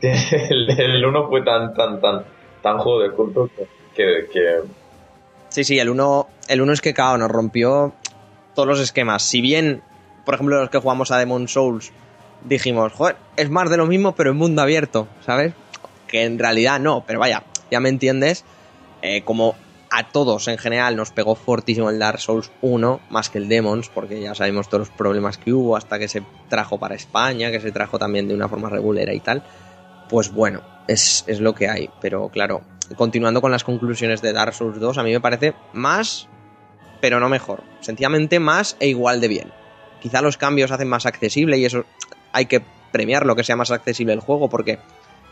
el, 0.00 0.70
el 0.70 1.04
1 1.04 1.28
fue 1.28 1.42
tan, 1.42 1.74
tan, 1.74 2.00
tan, 2.00 2.24
tan 2.62 2.78
juego 2.78 3.00
de 3.00 3.10
culto 3.12 3.48
que, 3.56 3.66
que, 3.94 4.28
que 4.32 4.60
Sí, 5.48 5.64
sí, 5.64 5.78
el 5.78 5.88
1 5.88 6.28
el 6.48 6.60
uno 6.60 6.72
es 6.72 6.80
que 6.80 6.94
cao, 6.94 7.18
nos 7.18 7.30
rompió 7.30 7.92
todos 8.54 8.68
los 8.68 8.80
esquemas. 8.80 9.22
Si 9.22 9.40
bien, 9.40 9.82
por 10.24 10.34
ejemplo, 10.34 10.60
los 10.60 10.70
que 10.70 10.78
jugamos 10.78 11.10
a 11.10 11.18
Demon 11.18 11.48
Souls 11.48 11.92
dijimos, 12.44 12.92
joder, 12.92 13.16
es 13.36 13.50
más 13.50 13.70
de 13.70 13.76
lo 13.76 13.86
mismo, 13.86 14.14
pero 14.14 14.30
en 14.30 14.36
mundo 14.36 14.62
abierto, 14.62 15.08
¿sabes? 15.24 15.54
Que 16.08 16.24
en 16.24 16.38
realidad 16.38 16.80
no, 16.80 17.04
pero 17.06 17.18
vaya, 17.18 17.44
ya 17.70 17.80
me 17.80 17.88
entiendes. 17.88 18.44
Eh, 19.02 19.22
como 19.24 19.54
a 19.90 20.08
todos 20.08 20.48
en 20.48 20.58
general 20.58 20.96
nos 20.96 21.10
pegó 21.10 21.34
fortísimo 21.34 21.90
el 21.90 21.98
Dark 21.98 22.20
Souls 22.20 22.50
1, 22.60 23.00
más 23.10 23.30
que 23.30 23.38
el 23.38 23.48
Demons, 23.48 23.88
porque 23.88 24.20
ya 24.20 24.34
sabemos 24.34 24.68
todos 24.68 24.88
los 24.88 24.96
problemas 24.96 25.38
que 25.38 25.52
hubo 25.52 25.76
hasta 25.76 25.98
que 25.98 26.08
se 26.08 26.22
trajo 26.48 26.78
para 26.78 26.94
España, 26.94 27.50
que 27.50 27.60
se 27.60 27.72
trajo 27.72 27.98
también 27.98 28.28
de 28.28 28.34
una 28.34 28.48
forma 28.48 28.68
regulera 28.68 29.12
y 29.14 29.20
tal. 29.20 29.42
Pues 30.08 30.32
bueno, 30.32 30.62
es, 30.88 31.24
es 31.26 31.40
lo 31.40 31.54
que 31.54 31.68
hay. 31.68 31.90
Pero 32.00 32.28
claro, 32.28 32.62
continuando 32.96 33.40
con 33.40 33.50
las 33.50 33.64
conclusiones 33.64 34.22
de 34.22 34.32
Dark 34.32 34.54
Souls 34.54 34.78
2, 34.78 34.98
a 34.98 35.02
mí 35.02 35.12
me 35.12 35.20
parece 35.20 35.54
más, 35.72 36.28
pero 37.00 37.20
no 37.20 37.28
mejor. 37.28 37.62
Sencillamente 37.80 38.40
más 38.40 38.76
e 38.80 38.88
igual 38.88 39.20
de 39.20 39.28
bien. 39.28 39.52
Quizá 40.00 40.22
los 40.22 40.36
cambios 40.36 40.70
hacen 40.70 40.88
más 40.88 41.06
accesible 41.06 41.58
y 41.58 41.64
eso 41.64 41.84
hay 42.32 42.46
que 42.46 42.62
premiar 42.92 43.26
lo 43.26 43.36
que 43.36 43.44
sea 43.44 43.56
más 43.56 43.70
accesible 43.70 44.12
el 44.12 44.20
juego, 44.20 44.48
porque 44.48 44.78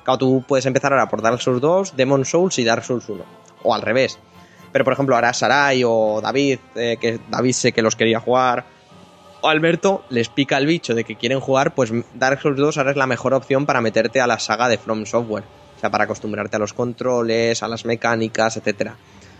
claro, 0.05 0.19
tú 0.19 0.45
puedes 0.47 0.67
empezar 0.67 0.93
ahora 0.93 1.09
por 1.09 1.23
Dark 1.23 1.41
Souls 1.41 1.61
2, 1.61 1.97
Demon 1.97 2.25
Souls 2.25 2.59
y 2.59 2.65
Dark 2.65 2.85
Souls 2.85 3.09
1. 3.09 3.25
O 3.63 3.75
al 3.75 3.83
revés. 3.83 4.19
Pero 4.71 4.85
por 4.85 4.93
ejemplo, 4.93 5.15
ahora 5.15 5.33
Sarai 5.33 5.83
o 5.85 6.21
David, 6.23 6.59
eh, 6.75 6.97
que 7.01 7.19
David 7.29 7.53
sé 7.53 7.73
que 7.73 7.83
los 7.83 7.97
quería 7.97 8.21
jugar, 8.21 8.65
o 9.41 9.49
Alberto, 9.49 10.05
les 10.09 10.31
pica 10.31 10.57
el 10.57 10.67
bicho 10.67 10.95
de 10.95 11.05
que 11.05 11.17
quieren 11.17 11.39
jugar, 11.39 11.75
pues 11.75 11.93
Dark 12.15 12.41
Souls 12.41 12.57
2 12.57 12.79
ahora 12.79 12.93
es 12.93 12.97
la 12.97 13.07
mejor 13.07 13.35
opción 13.35 13.67
para 13.67 13.83
meterte 13.83 14.21
a 14.21 14.27
la 14.27 14.39
saga 14.39 14.69
de 14.69 14.79
From 14.79 15.05
Software. 15.05 15.45
O 15.77 15.81
sea, 15.81 15.91
para 15.91 16.05
acostumbrarte 16.05 16.57
a 16.57 16.59
los 16.59 16.73
controles, 16.73 17.63
a 17.63 17.69
las 17.69 17.85
mecánicas, 17.85 18.57
etcétera. 18.57 18.97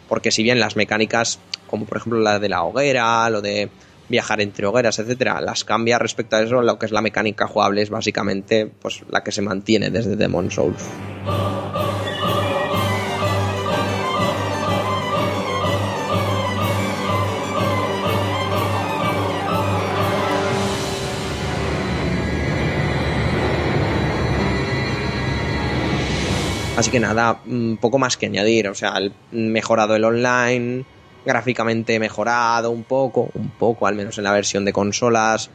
Porque 0.09 0.31
si 0.31 0.43
bien 0.43 0.61
las 0.61 0.77
mecánicas, 0.77 1.39
como 1.67 1.87
por 1.87 1.97
ejemplo 1.97 2.21
la 2.21 2.39
de 2.39 2.49
la 2.51 2.65
hoguera, 2.65 3.31
lo 3.31 3.41
de 3.41 3.71
viajar 4.09 4.41
entre 4.41 4.67
hogueras, 4.67 4.99
etcétera, 4.99 5.41
las 5.41 5.65
cambia 5.65 5.99
respecto 5.99 6.37
a 6.37 6.43
eso, 6.43 6.61
lo 6.63 6.79
que 6.79 6.87
es 6.87 6.93
la 6.93 7.01
mecánica 7.01 7.47
jugable 7.47 7.83
es 7.83 7.91
básicamente 7.91 8.67
pues 8.81 9.03
la 9.11 9.23
que 9.23 9.33
se 9.33 9.43
mantiene 9.43 9.91
desde 9.91 10.17
Demon 10.17 10.51
Souls. 10.51 10.83
Así 26.77 26.91
que 26.91 26.99
nada, 26.99 27.39
mm, 27.45 27.75
poco 27.77 27.99
más 27.99 28.17
que 28.17 28.27
añadir. 28.27 28.69
O 28.69 28.75
sea, 28.75 28.95
el- 28.99 29.13
mejorado 29.31 29.95
el 29.95 30.05
online, 30.05 30.85
gráficamente 31.25 31.99
mejorado 31.99 32.71
un 32.71 32.85
poco, 32.85 33.31
un 33.35 33.51
poco, 33.51 33.87
al 33.87 33.95
menos 33.95 34.19
en 34.19 34.25
la 34.25 34.33
versión 34.33 34.65
de 34.65 34.73
consolas. 34.73 35.51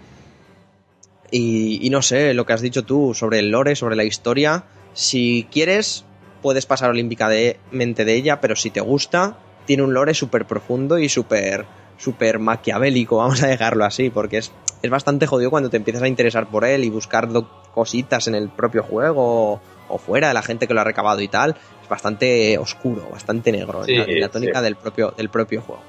Y, 1.31 1.79
y 1.85 1.89
no 1.89 2.01
sé, 2.01 2.33
lo 2.33 2.45
que 2.45 2.53
has 2.53 2.61
dicho 2.61 2.83
tú 2.83 3.13
sobre 3.13 3.39
el 3.39 3.49
lore, 3.49 3.75
sobre 3.75 3.95
la 3.95 4.03
historia. 4.03 4.65
Si 4.93 5.47
quieres, 5.51 6.05
puedes 6.41 6.65
pasar 6.65 6.89
olímpicamente 6.89 8.05
de 8.05 8.13
ella, 8.15 8.41
pero 8.41 8.55
si 8.55 8.69
te 8.69 8.81
gusta, 8.81 9.37
tiene 9.65 9.83
un 9.83 9.93
lore 9.93 10.13
súper 10.13 10.45
profundo 10.45 10.97
y 10.97 11.09
súper 11.09 11.65
súper 11.99 12.39
maquiavélico, 12.39 13.17
vamos 13.17 13.43
a 13.43 13.47
dejarlo 13.47 13.85
así, 13.85 14.09
porque 14.09 14.39
es, 14.39 14.51
es 14.81 14.89
bastante 14.89 15.27
jodido 15.27 15.51
cuando 15.51 15.69
te 15.69 15.77
empiezas 15.77 16.01
a 16.01 16.07
interesar 16.07 16.47
por 16.47 16.65
él 16.65 16.83
y 16.83 16.89
buscar 16.89 17.29
cositas 17.73 18.27
en 18.27 18.35
el 18.35 18.49
propio 18.49 18.81
juego 18.81 19.61
o 19.87 19.97
fuera 19.97 20.29
de 20.29 20.33
la 20.33 20.41
gente 20.41 20.67
que 20.67 20.73
lo 20.73 20.81
ha 20.81 20.85
recabado 20.85 21.21
y 21.21 21.27
tal. 21.27 21.55
Bastante 21.89 22.57
oscuro, 22.57 23.09
bastante 23.11 23.51
negro, 23.51 23.83
Sí, 23.83 23.93
en 23.93 23.99
la, 23.99 24.05
en 24.05 24.19
la 24.21 24.29
tónica 24.29 24.59
sí. 24.59 24.63
del, 24.65 24.75
propio, 24.75 25.11
del 25.17 25.29
propio 25.29 25.61
juego. 25.61 25.81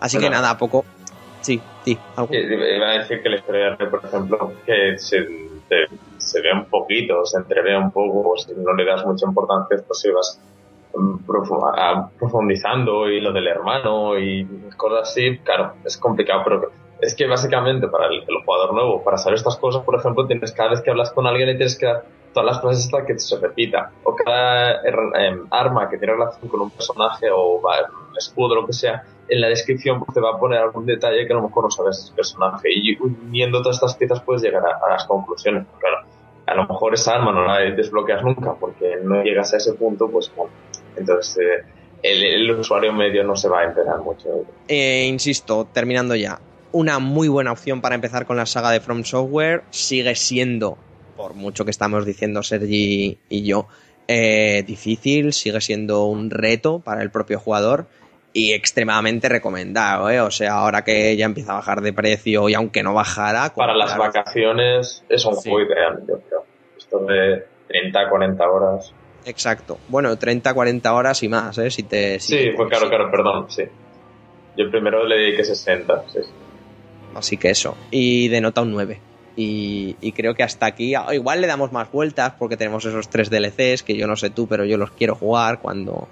Así 0.00 0.16
Bueno. 0.16 0.28
que 0.30 0.34
nada, 0.36 0.56
poco... 0.56 0.84
Sí, 1.40 1.60
sí, 1.84 1.98
algo. 2.16 2.32
Iba 2.34 2.90
a 2.90 2.98
decir 2.98 3.22
que 3.22 3.28
de 3.30 3.76
Rey, 3.76 3.88
por 3.88 4.04
ejemplo, 4.04 4.52
que 4.66 4.96
se, 4.98 5.22
te- 5.68 5.86
se 6.18 6.40
ve 6.42 6.52
un 6.52 6.66
poquito, 6.66 7.24
se 7.24 7.38
entrevea 7.38 7.78
un 7.78 7.90
poco, 7.90 8.36
si 8.36 8.52
no 8.54 8.74
le 8.74 8.84
das 8.84 9.04
mucha 9.06 9.26
importancia, 9.26 9.78
pues 9.86 9.98
si 10.00 10.10
vas 10.10 10.38
mm, 10.94 11.16
profu- 11.26 11.72
a- 11.74 12.10
profundizando 12.18 13.08
y 13.10 13.20
lo 13.22 13.32
del 13.32 13.46
hermano 13.48 14.18
y 14.18 14.46
cosas 14.76 15.08
así, 15.10 15.38
claro, 15.38 15.74
es 15.84 15.96
complicado, 15.96 16.42
pero 16.44 16.72
es 17.00 17.14
que 17.14 17.26
básicamente 17.26 17.88
para 17.88 18.06
el, 18.08 18.18
el 18.28 18.44
jugador 18.44 18.74
nuevo, 18.74 19.02
para 19.02 19.16
saber 19.16 19.38
estas 19.38 19.56
cosas, 19.56 19.82
por 19.82 19.98
ejemplo, 19.98 20.26
tienes 20.26 20.52
cada 20.52 20.70
vez 20.70 20.82
que 20.82 20.90
hablas 20.90 21.10
con 21.10 21.26
alguien 21.26 21.48
y 21.48 21.56
tienes 21.56 21.78
que 21.78 21.86
dar 21.86 22.04
todas 22.32 22.46
las 22.46 22.60
frases 22.60 22.84
hasta 22.86 23.06
que 23.06 23.18
se 23.18 23.38
repita, 23.38 23.90
o 24.04 24.14
cada 24.14 24.82
her- 24.82 25.16
em, 25.16 25.46
arma 25.50 25.88
que 25.88 25.98
tiene 25.98 26.14
relación 26.14 26.48
con 26.48 26.60
un 26.60 26.70
personaje 26.70 27.28
o 27.30 27.60
va, 27.60 27.74
escudo, 28.16 28.54
lo 28.54 28.66
que 28.66 28.72
sea, 28.72 29.04
en 29.28 29.40
la 29.40 29.48
descripción 29.48 29.98
pues, 30.00 30.14
te 30.14 30.20
va 30.20 30.30
a 30.30 30.38
poner 30.38 30.58
algún 30.58 30.86
detalle 30.86 31.26
que 31.26 31.32
a 31.32 31.36
lo 31.36 31.42
mejor 31.42 31.64
no 31.64 31.70
sabes 31.70 31.98
ese 31.98 32.12
personaje 32.14 32.68
y 32.72 32.96
uniendo 33.00 33.62
todas 33.62 33.76
estas 33.76 33.96
piezas 33.96 34.20
puedes 34.22 34.42
llegar 34.42 34.62
a, 34.64 34.90
las 34.90 35.04
conclusiones. 35.06 35.66
Claro, 35.78 35.98
a 36.46 36.54
lo 36.54 36.66
mejor 36.66 36.94
esa 36.94 37.14
arma 37.14 37.32
no 37.32 37.46
la 37.46 37.58
desbloqueas 37.58 38.22
nunca 38.22 38.54
porque 38.54 38.98
no 39.02 39.22
llegas 39.22 39.54
a 39.54 39.58
ese 39.58 39.74
punto, 39.74 40.08
pues 40.10 40.32
bueno, 40.34 40.52
entonces 40.96 41.38
eh, 41.38 41.64
el, 42.02 42.22
el 42.22 42.50
usuario 42.52 42.92
medio 42.92 43.22
no 43.24 43.36
se 43.36 43.48
va 43.48 43.60
a 43.60 43.64
enterar 43.64 43.98
mucho. 44.00 44.28
Eh, 44.68 45.06
insisto, 45.06 45.66
terminando 45.72 46.14
ya. 46.16 46.40
Una 46.72 46.98
muy 46.98 47.28
buena 47.28 47.52
opción 47.52 47.80
para 47.80 47.94
empezar 47.94 48.26
con 48.26 48.36
la 48.36 48.46
saga 48.46 48.70
de 48.70 48.80
From 48.80 49.04
Software 49.04 49.62
sigue 49.70 50.14
siendo, 50.14 50.78
por 51.20 51.34
mucho 51.34 51.66
que 51.66 51.70
estamos 51.70 52.06
diciendo 52.06 52.42
Sergi 52.42 53.18
y 53.28 53.42
yo, 53.44 53.66
eh, 54.08 54.64
difícil, 54.66 55.34
sigue 55.34 55.60
siendo 55.60 56.06
un 56.06 56.30
reto 56.30 56.78
para 56.78 57.02
el 57.02 57.10
propio 57.10 57.38
jugador 57.38 57.86
y 58.32 58.52
extremadamente 58.52 59.28
recomendado, 59.28 60.08
¿eh? 60.08 60.20
O 60.22 60.30
sea, 60.30 60.54
ahora 60.54 60.82
que 60.82 61.14
ya 61.18 61.26
empieza 61.26 61.52
a 61.52 61.56
bajar 61.56 61.82
de 61.82 61.92
precio 61.92 62.48
y 62.48 62.54
aunque 62.54 62.82
no 62.82 62.94
bajara... 62.94 63.52
Para 63.54 63.74
las 63.74 63.98
vacaciones 63.98 65.04
es 65.10 65.24
un 65.26 65.36
Sí. 65.36 65.50
juego 65.50 65.70
ideal, 65.70 66.00
yo 66.08 66.20
creo. 66.20 66.44
Esto 66.78 66.98
de 67.00 67.44
30, 67.68 68.08
40 68.08 68.50
horas. 68.50 68.94
Exacto. 69.26 69.78
Bueno, 69.88 70.16
30, 70.16 70.54
40 70.54 70.94
horas 70.94 71.22
y 71.22 71.28
más, 71.28 71.58
¿eh? 71.58 71.70
Si 71.70 71.82
te... 71.82 72.18
si 72.18 72.38
Sí, 72.38 72.44
te 72.50 72.52
pues 72.56 72.70
claro, 72.70 72.88
claro, 72.88 73.10
perdón, 73.10 73.50
sí. 73.50 73.64
Yo 74.56 74.70
primero 74.70 75.04
le 75.04 75.16
dediqué 75.16 75.44
60, 75.44 76.04
sí. 76.08 76.18
sí. 76.22 76.28
Así 77.14 77.36
que 77.36 77.50
eso. 77.50 77.76
Y 77.90 78.28
denota 78.28 78.62
un 78.62 78.70
9. 78.70 79.00
Y, 79.42 80.12
creo 80.12 80.34
que 80.34 80.42
hasta 80.42 80.66
aquí. 80.66 80.94
ah, 80.94 81.06
Igual 81.14 81.40
le 81.40 81.46
damos 81.46 81.72
más 81.72 81.90
vueltas 81.90 82.34
porque 82.38 82.58
tenemos 82.58 82.84
esos 82.84 83.08
tres 83.08 83.30
DLCs 83.30 83.82
que 83.82 83.96
yo 83.96 84.06
no 84.06 84.16
sé 84.16 84.28
tú, 84.28 84.46
pero 84.46 84.66
yo 84.66 84.76
los 84.76 84.90
quiero 84.90 85.14
jugar 85.14 85.60
cuando, 85.60 86.08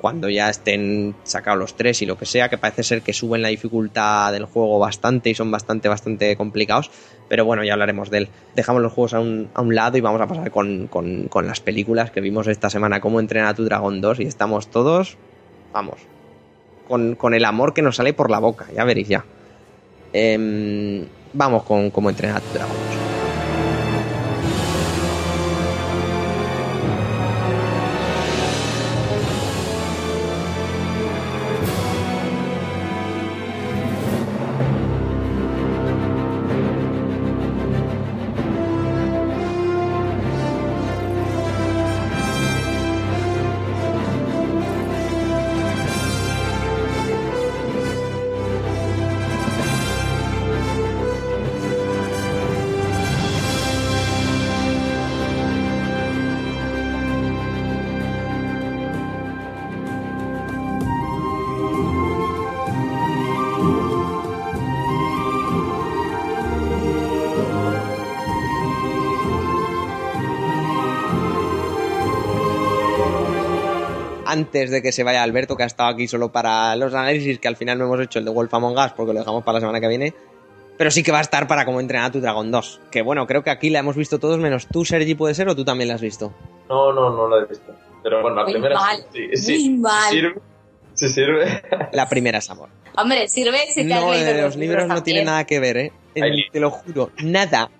cuando 0.00 0.28
ya 0.28 0.48
estén 0.48 1.16
sacados 1.24 1.58
los 1.58 1.74
tres 1.74 2.02
y 2.02 2.06
lo 2.06 2.16
que 2.16 2.24
sea, 2.24 2.48
que 2.48 2.58
parece 2.58 2.84
ser 2.84 3.02
que 3.02 3.12
suben 3.12 3.42
la 3.42 3.48
dificultad 3.48 4.32
del 4.32 4.44
juego 4.44 4.78
bastante 4.78 5.30
y 5.30 5.34
son 5.34 5.50
bastante, 5.50 5.88
bastante 5.88 6.36
complicados. 6.36 6.90
Pero 7.28 7.44
bueno, 7.44 7.64
ya 7.64 7.72
hablaremos 7.72 8.10
de 8.10 8.18
él. 8.18 8.28
Dejamos 8.54 8.80
los 8.80 8.92
juegos 8.92 9.14
a 9.14 9.20
un, 9.20 9.48
a 9.54 9.60
un 9.60 9.74
lado 9.74 9.98
y 9.98 10.00
vamos 10.00 10.20
a 10.20 10.28
pasar 10.28 10.52
con, 10.52 10.86
con, 10.86 11.26
con 11.28 11.48
las 11.48 11.60
películas 11.60 12.12
que 12.12 12.20
vimos 12.20 12.46
esta 12.46 12.70
semana, 12.70 13.00
cómo 13.00 13.18
entrena 13.18 13.48
a 13.48 13.54
tu 13.54 13.64
dragón 13.64 14.00
2 14.00 14.20
y 14.20 14.24
estamos 14.24 14.68
todos, 14.68 15.16
vamos, 15.72 15.98
con, 16.86 17.16
con 17.16 17.34
el 17.34 17.44
amor 17.44 17.74
que 17.74 17.82
nos 17.82 17.96
sale 17.96 18.12
por 18.12 18.30
la 18.30 18.38
boca, 18.38 18.66
ya 18.72 18.84
veréis 18.84 19.08
ya. 19.08 19.24
Em, 20.12 21.06
vamos 21.32 21.64
con 21.64 21.90
cómo 21.90 22.10
entrenar 22.10 22.42
a. 22.42 23.01
Antes 74.54 74.70
de 74.70 74.82
que 74.82 74.92
se 74.92 75.02
vaya 75.02 75.22
Alberto, 75.22 75.56
que 75.56 75.62
ha 75.62 75.66
estado 75.66 75.88
aquí 75.88 76.06
solo 76.06 76.30
para 76.30 76.76
los 76.76 76.92
análisis, 76.92 77.38
que 77.38 77.48
al 77.48 77.56
final 77.56 77.78
no 77.78 77.86
hemos 77.86 78.00
hecho 78.02 78.18
el 78.18 78.26
de 78.26 78.30
Wolf 78.30 78.52
Among 78.52 78.76
Us 78.76 78.92
porque 78.94 79.14
lo 79.14 79.20
dejamos 79.20 79.42
para 79.44 79.54
la 79.54 79.60
semana 79.60 79.80
que 79.80 79.88
viene. 79.88 80.12
Pero 80.76 80.90
sí 80.90 81.02
que 81.02 81.10
va 81.10 81.18
a 81.18 81.22
estar 81.22 81.46
para 81.48 81.64
cómo 81.64 81.80
entrenar 81.80 82.08
a 82.08 82.12
tu 82.12 82.20
dragón 82.20 82.50
2. 82.50 82.80
Que 82.90 83.00
bueno, 83.00 83.26
creo 83.26 83.42
que 83.42 83.48
aquí 83.48 83.70
la 83.70 83.78
hemos 83.78 83.96
visto 83.96 84.18
todos, 84.18 84.38
menos 84.38 84.66
tú, 84.66 84.84
Sergi, 84.84 85.14
puede 85.14 85.34
ser, 85.34 85.48
o 85.48 85.56
tú 85.56 85.64
también 85.64 85.88
la 85.88 85.94
has 85.94 86.02
visto. 86.02 86.34
No, 86.68 86.92
no, 86.92 87.08
no 87.16 87.28
lo 87.28 87.40
he 87.42 87.46
visto. 87.46 87.74
Pero 88.02 88.20
bueno, 88.20 88.36
la 88.36 88.42
Muy 88.44 88.52
primera 88.52 88.74
mal, 88.78 89.06
sí, 89.10 89.36
sí, 89.38 89.70
muy 89.70 89.78
mal. 89.78 90.10
sirve. 90.10 90.40
Sí 90.92 91.08
sirve. 91.08 91.62
La 91.92 92.06
primera 92.06 92.36
es 92.36 92.50
amor. 92.50 92.68
Hombre, 92.98 93.28
sirve 93.28 93.56
si 93.72 93.86
te 93.88 93.94
has 93.94 94.02
No, 94.02 94.12
leído 94.12 94.34
de 94.34 94.42
los 94.42 94.56
libros 94.56 94.86
no 94.86 95.02
tiene 95.02 95.24
nada 95.24 95.44
que 95.46 95.60
ver, 95.60 95.76
¿eh? 95.78 95.92
Hay 96.20 96.46
Te 96.52 96.60
lo 96.60 96.70
juro, 96.72 97.10
nada. 97.22 97.70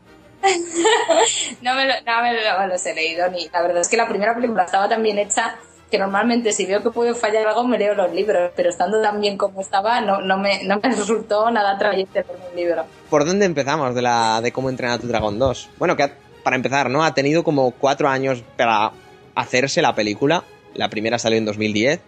No 1.60 1.74
me, 1.76 1.86
lo, 1.86 1.92
no 2.06 2.22
me 2.22 2.32
lo- 2.32 2.66
los 2.66 2.86
he 2.86 2.94
leído 2.94 3.28
ni. 3.30 3.46
La 3.52 3.60
verdad 3.62 3.82
es 3.82 3.88
que 3.88 3.96
la 3.98 4.08
primera 4.08 4.34
película 4.34 4.64
estaba 4.64 4.88
tan 4.88 5.02
bien 5.02 5.18
hecha 5.18 5.54
que 5.92 5.98
normalmente 5.98 6.50
si 6.52 6.66
veo 6.66 6.82
que 6.82 6.90
puede 6.90 7.14
fallar 7.14 7.46
algo 7.46 7.64
me 7.68 7.78
leo 7.78 7.94
los 7.94 8.12
libros, 8.12 8.50
pero 8.56 8.70
estando 8.70 9.00
tan 9.00 9.20
bien 9.20 9.36
como 9.36 9.60
estaba 9.60 10.00
no, 10.00 10.20
no, 10.20 10.36
me, 10.38 10.64
no 10.64 10.80
me 10.82 10.88
resultó 10.96 11.48
nada 11.52 11.72
atrayente 11.76 12.24
por 12.24 12.36
un 12.50 12.56
libro. 12.56 12.84
¿Por 13.08 13.24
dónde 13.24 13.44
empezamos 13.44 13.94
de 13.94 14.02
la 14.02 14.40
de 14.42 14.50
cómo 14.50 14.70
entrenar 14.70 14.96
a 14.96 15.00
tu 15.00 15.06
dragón 15.06 15.38
2? 15.38 15.68
Bueno, 15.78 15.94
que 15.96 16.10
para 16.42 16.56
empezar, 16.56 16.90
¿no? 16.90 17.04
Ha 17.04 17.14
tenido 17.14 17.44
como 17.44 17.70
cuatro 17.70 18.08
años 18.08 18.42
para 18.56 18.90
hacerse 19.36 19.80
la 19.82 19.94
película. 19.94 20.42
La 20.74 20.88
primera 20.88 21.18
salió 21.20 21.38
en 21.38 21.44
2010. 21.44 22.00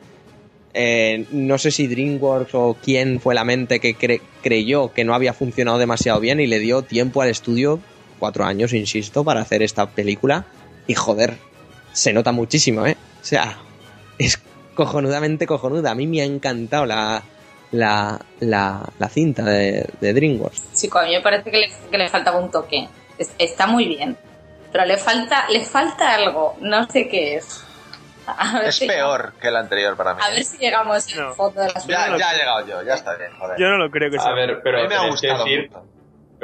Eh, 0.76 1.26
no 1.30 1.56
sé 1.58 1.70
si 1.70 1.86
DreamWorks 1.86 2.54
o 2.54 2.76
quién 2.82 3.20
fue 3.20 3.34
la 3.36 3.44
mente 3.44 3.78
que 3.78 3.96
cre- 3.96 4.20
creyó 4.42 4.92
que 4.92 5.04
no 5.04 5.14
había 5.14 5.32
funcionado 5.32 5.78
demasiado 5.78 6.18
bien 6.18 6.40
y 6.40 6.48
le 6.48 6.58
dio 6.58 6.82
tiempo 6.82 7.22
al 7.22 7.28
estudio, 7.28 7.78
cuatro 8.18 8.44
años, 8.44 8.72
insisto, 8.72 9.22
para 9.22 9.40
hacer 9.42 9.62
esta 9.62 9.90
película. 9.90 10.46
Y 10.88 10.94
joder, 10.94 11.36
se 11.92 12.12
nota 12.12 12.32
muchísimo, 12.32 12.84
¿eh? 12.86 12.96
O 13.22 13.24
sea, 13.24 13.56
es 14.18 14.40
cojonudamente 14.74 15.46
cojonuda. 15.46 15.90
A 15.92 15.94
mí 15.94 16.06
me 16.06 16.20
ha 16.20 16.24
encantado 16.24 16.86
la, 16.86 17.22
la, 17.72 18.20
la, 18.40 18.80
la 18.98 19.08
cinta 19.08 19.44
de, 19.44 19.88
de 20.00 20.12
DreamWorks. 20.12 20.74
Chico, 20.74 20.98
a 20.98 21.04
mí 21.04 21.10
me 21.12 21.20
parece 21.20 21.50
que 21.50 21.56
le, 21.58 21.72
que 21.90 21.98
le 21.98 22.08
faltaba 22.08 22.38
un 22.38 22.50
toque. 22.50 22.88
Es- 23.18 23.32
está 23.38 23.66
muy 23.66 23.86
bien. 23.86 24.16
Pero 24.72 24.84
le 24.86 24.96
falta, 24.96 25.46
le 25.50 25.64
falta 25.64 26.14
algo. 26.14 26.56
No 26.60 26.88
sé 26.90 27.08
qué 27.08 27.36
es. 27.36 27.62
Es 28.64 28.76
si- 28.76 28.86
peor 28.86 29.34
que 29.40 29.48
el 29.48 29.56
anterior 29.56 29.96
para 29.96 30.14
mí. 30.14 30.20
A 30.24 30.30
ver 30.30 30.42
si 30.44 30.56
llegamos 30.56 31.06
al 31.14 31.20
No. 31.20 31.34
fondo 31.34 31.60
de 31.60 31.72
las 31.72 31.86
Ya, 31.86 32.16
ya 32.16 32.32
he 32.32 32.38
llegado 32.38 32.66
yo, 32.66 32.82
ya 32.82 32.94
está 32.94 33.14
bien, 33.16 33.30
joder. 33.38 33.58
Yo 33.58 33.66
no 33.68 33.76
lo 33.76 33.90
creo 33.90 34.10
que 34.10 34.18
sea. 34.18 34.30
A 34.30 34.34
ver, 34.34 34.60
pero 34.64 34.78
a 34.78 34.82
mí 34.82 34.88
me 34.88 34.94
ha 34.94 34.98
tenéis 35.02 35.20
que 35.20 35.28
gustado 35.28 35.44
decir, 35.44 35.70
mucho. 35.70 35.84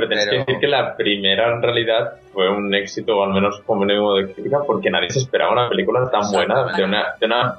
Pero 0.00 0.08
tenéis 0.08 0.28
Pero- 0.28 0.44
que 0.44 0.52
decir 0.52 0.60
que 0.60 0.66
la 0.68 0.96
primera 0.96 1.52
en 1.52 1.62
realidad 1.62 2.14
fue 2.32 2.48
un 2.48 2.74
éxito, 2.74 3.16
o 3.18 3.24
al 3.24 3.30
menos 3.32 3.60
como 3.66 3.84
mínimo 3.84 4.14
de 4.14 4.32
crítica, 4.32 4.58
porque 4.66 4.90
nadie 4.90 5.10
se 5.10 5.18
esperaba 5.20 5.52
una 5.52 5.68
película 5.68 6.10
tan 6.10 6.30
buena, 6.32 6.72
de 6.76 6.84
una, 6.84 7.14
de 7.18 7.26
una 7.26 7.54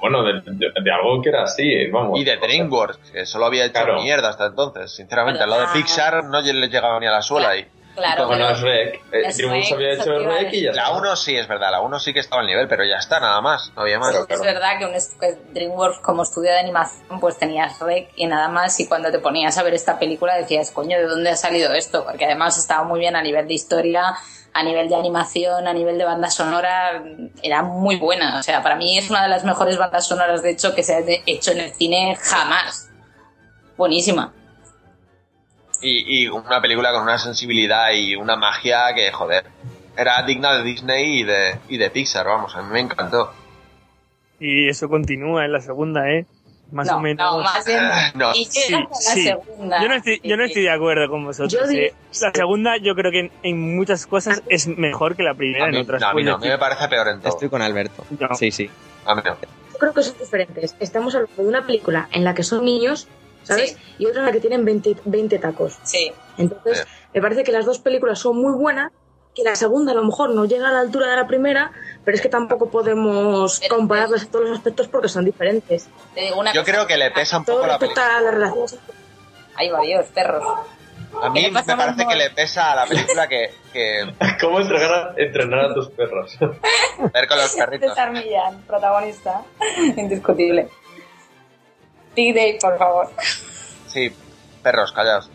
bueno, 0.00 0.22
de, 0.24 0.40
de- 0.44 0.72
de 0.82 0.90
algo 0.92 1.20
que 1.20 1.28
era 1.28 1.42
así, 1.42 1.86
vamos. 1.90 2.18
Y 2.18 2.24
de 2.24 2.38
DreamWorks, 2.38 3.10
que 3.12 3.26
solo 3.26 3.44
había 3.44 3.66
hecho 3.66 3.74
Claro. 3.84 4.00
mierda 4.00 4.30
hasta 4.30 4.46
entonces. 4.46 4.90
Sinceramente, 4.90 5.40
Pero- 5.44 5.50
lo 5.50 5.60
de. 5.60 5.66
Pixar 5.74 6.24
no 6.24 6.40
le 6.40 6.68
llegaba 6.68 6.98
ni 6.98 7.06
a 7.06 7.10
la 7.10 7.20
suela. 7.20 7.54
Y 7.56 7.66
Claro, 8.00 8.24
como 8.24 8.36
no 8.38 8.50
es 8.50 8.60
Rec, 8.60 8.94
eh, 9.12 9.22
es 9.26 9.36
DreamWorks 9.38 9.72
había 9.72 9.92
hecho 9.92 10.18
Rec 10.18 10.52
y 10.52 10.62
ya 10.62 10.72
la 10.72 10.82
está. 10.82 10.96
1 10.96 11.16
sí, 11.16 11.36
es 11.36 11.46
verdad, 11.48 11.70
la 11.70 11.80
1 11.80 11.98
sí 12.00 12.12
que 12.12 12.20
estaba 12.20 12.40
al 12.42 12.46
nivel, 12.48 12.66
pero 12.68 12.84
ya 12.84 12.96
está, 12.96 13.20
nada 13.20 13.40
más, 13.40 13.72
no 13.76 13.82
había 13.82 13.98
más. 13.98 14.12
Pero- 14.12 14.26
Es 14.28 14.40
verdad 14.42 14.78
que, 14.78 14.86
un 14.86 14.94
est- 14.94 15.18
que 15.20 15.38
DreamWorks 15.52 15.98
como 16.00 16.22
estudio 16.22 16.50
de 16.50 16.58
animación 16.60 17.20
pues 17.20 17.38
tenías 17.38 17.78
rec 17.80 18.10
y 18.16 18.26
nada 18.26 18.48
más 18.48 18.78
y 18.80 18.88
cuando 18.88 19.10
te 19.10 19.18
ponías 19.18 19.56
a 19.58 19.62
ver 19.62 19.74
esta 19.74 19.98
película 19.98 20.34
decías, 20.36 20.70
coño, 20.70 20.98
¿de 20.98 21.04
dónde 21.04 21.30
ha 21.30 21.36
salido 21.36 21.72
esto? 21.72 22.04
Porque 22.04 22.24
además 22.24 22.58
estaba 22.58 22.84
muy 22.84 23.00
bien 23.00 23.16
a 23.16 23.22
nivel 23.22 23.46
de 23.46 23.54
historia, 23.54 24.14
a 24.52 24.62
nivel 24.64 24.88
de 24.88 24.96
animación, 24.96 25.68
a 25.68 25.72
nivel 25.72 25.96
de 25.98 26.04
banda 26.04 26.28
sonora, 26.30 27.02
era 27.42 27.62
muy 27.62 27.96
buena. 27.96 28.38
O 28.38 28.42
sea, 28.42 28.62
para 28.62 28.74
mí 28.76 28.98
es 28.98 29.08
una 29.10 29.22
de 29.22 29.28
las 29.28 29.44
mejores 29.44 29.78
bandas 29.78 30.06
sonoras 30.08 30.42
de 30.42 30.50
hecho 30.50 30.74
que 30.74 30.82
se 30.82 30.94
ha 30.96 31.00
hecho 31.26 31.52
en 31.52 31.60
el 31.60 31.72
cine 31.72 32.16
jamás. 32.20 32.88
Buenísima. 33.76 34.32
Y, 35.82 36.24
y 36.24 36.28
una 36.28 36.60
película 36.60 36.92
con 36.92 37.02
una 37.02 37.18
sensibilidad 37.18 37.92
y 37.92 38.16
una 38.16 38.36
magia 38.36 38.94
que, 38.94 39.10
joder, 39.12 39.44
era 39.96 40.22
digna 40.22 40.54
de 40.54 40.62
Disney 40.62 41.20
y 41.20 41.22
de, 41.24 41.58
y 41.68 41.78
de 41.78 41.90
Pixar, 41.90 42.26
vamos, 42.26 42.54
a 42.56 42.62
mí 42.62 42.72
me 42.72 42.80
encantó. 42.80 43.32
Y 44.38 44.68
eso 44.68 44.88
continúa 44.88 45.44
en 45.44 45.52
la 45.52 45.60
segunda, 45.60 46.10
¿eh? 46.10 46.26
Más 46.72 46.86
no, 46.86 46.98
o 46.98 47.00
menos. 47.00 47.36
no, 47.36 47.42
más 47.42 47.66
bien. 47.66 47.80
No. 48.14 48.32
y 48.32 48.44
Sí, 48.44 48.60
llega 48.68 48.84
con 48.84 48.90
la 48.92 48.96
sí. 48.96 49.22
segunda. 49.24 49.82
Yo 49.82 49.88
no, 49.88 49.94
estoy, 49.96 50.20
yo 50.22 50.36
no 50.36 50.44
estoy 50.44 50.62
de 50.62 50.70
acuerdo 50.70 51.08
con 51.10 51.24
vosotros. 51.24 51.52
Yo 51.52 51.76
eh. 51.76 51.92
La 52.20 52.30
segunda, 52.32 52.76
yo 52.76 52.94
creo 52.94 53.10
que 53.10 53.20
en, 53.20 53.32
en 53.42 53.76
muchas 53.76 54.06
cosas 54.06 54.42
es 54.48 54.68
mejor 54.68 55.16
que 55.16 55.24
la 55.24 55.34
primera, 55.34 55.66
mí, 55.66 55.76
en 55.76 55.82
otras 55.82 56.00
no, 56.00 56.08
a 56.08 56.14
mí 56.14 56.22
no, 56.22 56.36
a 56.36 56.38
mí 56.38 56.48
me 56.48 56.58
parece 56.58 56.86
peor 56.88 57.08
en 57.08 57.18
todo. 57.20 57.30
Estoy 57.30 57.48
con 57.48 57.60
Alberto. 57.60 58.04
No. 58.18 58.34
Sí, 58.36 58.50
sí. 58.52 58.70
A 59.04 59.14
mí 59.14 59.22
no. 59.24 59.36
Yo 59.72 59.78
creo 59.78 59.92
que 59.92 60.02
son 60.02 60.16
diferentes. 60.18 60.76
Estamos 60.78 61.14
hablando 61.14 61.42
de 61.42 61.48
una 61.48 61.66
película 61.66 62.08
en 62.12 62.22
la 62.22 62.34
que 62.34 62.44
son 62.44 62.64
niños, 62.64 63.08
¿sabes? 63.42 63.72
Sí. 63.72 63.76
Y 63.98 64.06
otra 64.06 64.20
en 64.20 64.26
la 64.26 64.32
que 64.32 64.40
tienen 64.40 64.64
20, 64.64 64.96
20 65.04 65.38
tacos. 65.38 65.78
Sí. 65.82 66.12
Entonces, 66.38 66.78
Sí. 66.80 67.08
me 67.14 67.20
parece 67.20 67.42
que 67.44 67.52
las 67.52 67.66
dos 67.66 67.78
películas 67.80 68.18
son 68.18 68.36
muy 68.40 68.52
buenas, 68.52 68.92
que 69.34 69.42
la 69.44 69.54
segunda 69.54 69.92
a 69.92 69.94
lo 69.94 70.02
mejor 70.04 70.30
no 70.30 70.44
llega 70.44 70.68
a 70.68 70.72
la 70.72 70.80
altura 70.80 71.06
de 71.08 71.16
la 71.16 71.26
primera, 71.26 71.70
pero 72.04 72.16
es 72.16 72.20
que 72.20 72.28
tampoco 72.28 72.68
podemos 72.70 73.60
Pero- 73.60 73.76
compararlas 73.76 74.22
en 74.24 74.28
todos 74.30 74.48
los 74.48 74.58
aspectos 74.58 74.88
porque 74.88 75.08
son 75.08 75.24
diferentes. 75.24 75.88
Te 76.14 76.22
digo 76.22 76.40
una 76.40 76.52
Yo 76.52 76.62
cosa. 76.62 76.72
creo 76.72 76.86
que 76.86 76.96
le 76.96 77.10
pesa 77.12 77.38
un 77.38 77.44
Todo 77.44 77.56
poco 77.56 77.68
la 77.68 77.78
película. 77.78 78.16
a 78.16 78.20
las 78.20 78.34
relaciones. 78.34 78.78
Hay 79.56 79.70
varios 79.70 80.06
perros. 80.06 80.42
A 81.22 81.28
mí 81.30 81.40
¿Qué 81.40 81.46
le 81.48 81.52
me 81.52 81.62
parece 81.76 82.06
que 82.06 82.14
le 82.16 82.30
pesa 82.30 82.72
a 82.72 82.76
la 82.76 82.86
película 82.86 83.26
que, 83.28 83.50
que 83.72 84.14
¿Cómo 84.40 84.60
entrenar 84.60 84.92
a, 84.92 85.14
entrenar 85.16 85.60
a 85.70 85.74
tus 85.74 85.88
perros? 85.90 86.36
ver 87.12 87.26
con 87.28 87.36
los 87.38 87.52
perritos. 87.56 87.88
César 87.90 88.10
Millán, 88.12 88.62
protagonista. 88.62 89.42
Indiscutible. 89.96 90.68
Por 92.60 92.78
favor. 92.78 93.10
Sí, 93.86 94.14
perros, 94.62 94.92
callaos. 94.92 95.30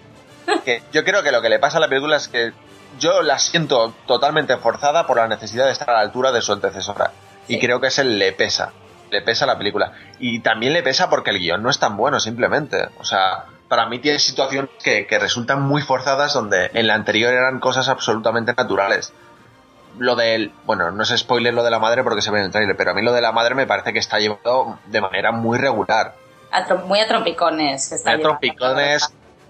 Que 0.63 0.83
yo 0.91 1.03
creo 1.03 1.23
que 1.23 1.31
lo 1.31 1.41
que 1.41 1.49
le 1.49 1.59
pasa 1.59 1.77
a 1.77 1.81
la 1.81 1.87
película 1.87 2.17
es 2.17 2.27
que 2.27 2.53
yo 2.99 3.21
la 3.21 3.39
siento 3.39 3.93
totalmente 4.05 4.57
forzada 4.57 5.07
por 5.07 5.17
la 5.17 5.27
necesidad 5.27 5.65
de 5.65 5.71
estar 5.71 5.89
a 5.89 5.93
la 5.93 5.99
altura 5.99 6.31
de 6.31 6.41
su 6.41 6.53
antecesora. 6.53 7.11
Y 7.47 7.59
creo 7.59 7.79
que 7.79 7.87
ese 7.87 8.03
le 8.03 8.31
pesa. 8.31 8.71
Le 9.11 9.21
pesa 9.21 9.45
la 9.45 9.57
película. 9.57 9.93
Y 10.19 10.39
también 10.39 10.73
le 10.73 10.83
pesa 10.83 11.09
porque 11.09 11.31
el 11.31 11.39
guion 11.39 11.61
no 11.61 11.69
es 11.69 11.79
tan 11.79 11.97
bueno, 11.97 12.19
simplemente. 12.19 12.89
O 12.99 13.03
sea, 13.03 13.45
para 13.67 13.87
mí 13.87 13.99
tiene 13.99 14.19
situaciones 14.19 14.71
que, 14.83 15.05
que 15.07 15.19
resultan 15.19 15.61
muy 15.61 15.81
forzadas 15.81 16.33
donde 16.33 16.71
en 16.73 16.87
la 16.87 16.95
anterior 16.95 17.33
eran 17.33 17.59
cosas 17.59 17.89
absolutamente 17.89 18.53
naturales. 18.55 19.13
Lo 19.97 20.15
del, 20.15 20.51
bueno, 20.65 20.91
no 20.91 21.03
es 21.03 21.09
spoiler 21.09 21.53
lo 21.53 21.63
de 21.63 21.71
la 21.71 21.79
madre 21.79 22.03
porque 22.03 22.21
se 22.21 22.31
ve 22.31 22.39
en 22.39 22.45
el 22.45 22.51
trailer, 22.51 22.75
pero 22.75 22.91
a 22.91 22.93
mí 22.93 23.01
lo 23.01 23.13
de 23.13 23.21
la 23.21 23.31
madre 23.31 23.55
me 23.55 23.67
parece 23.67 23.93
que 23.93 23.99
está 23.99 24.19
llevado 24.19 24.79
de 24.87 25.01
manera 25.01 25.31
muy 25.31 25.57
regular. 25.57 26.15
A 26.51 26.73
muy 26.85 26.99
a 26.99 27.07
trompicones. 27.07 27.85
se 27.85 27.95
está 27.95 28.11
Hay 28.11 28.17
llevando, 28.17 28.39
trompicones, 28.39 29.09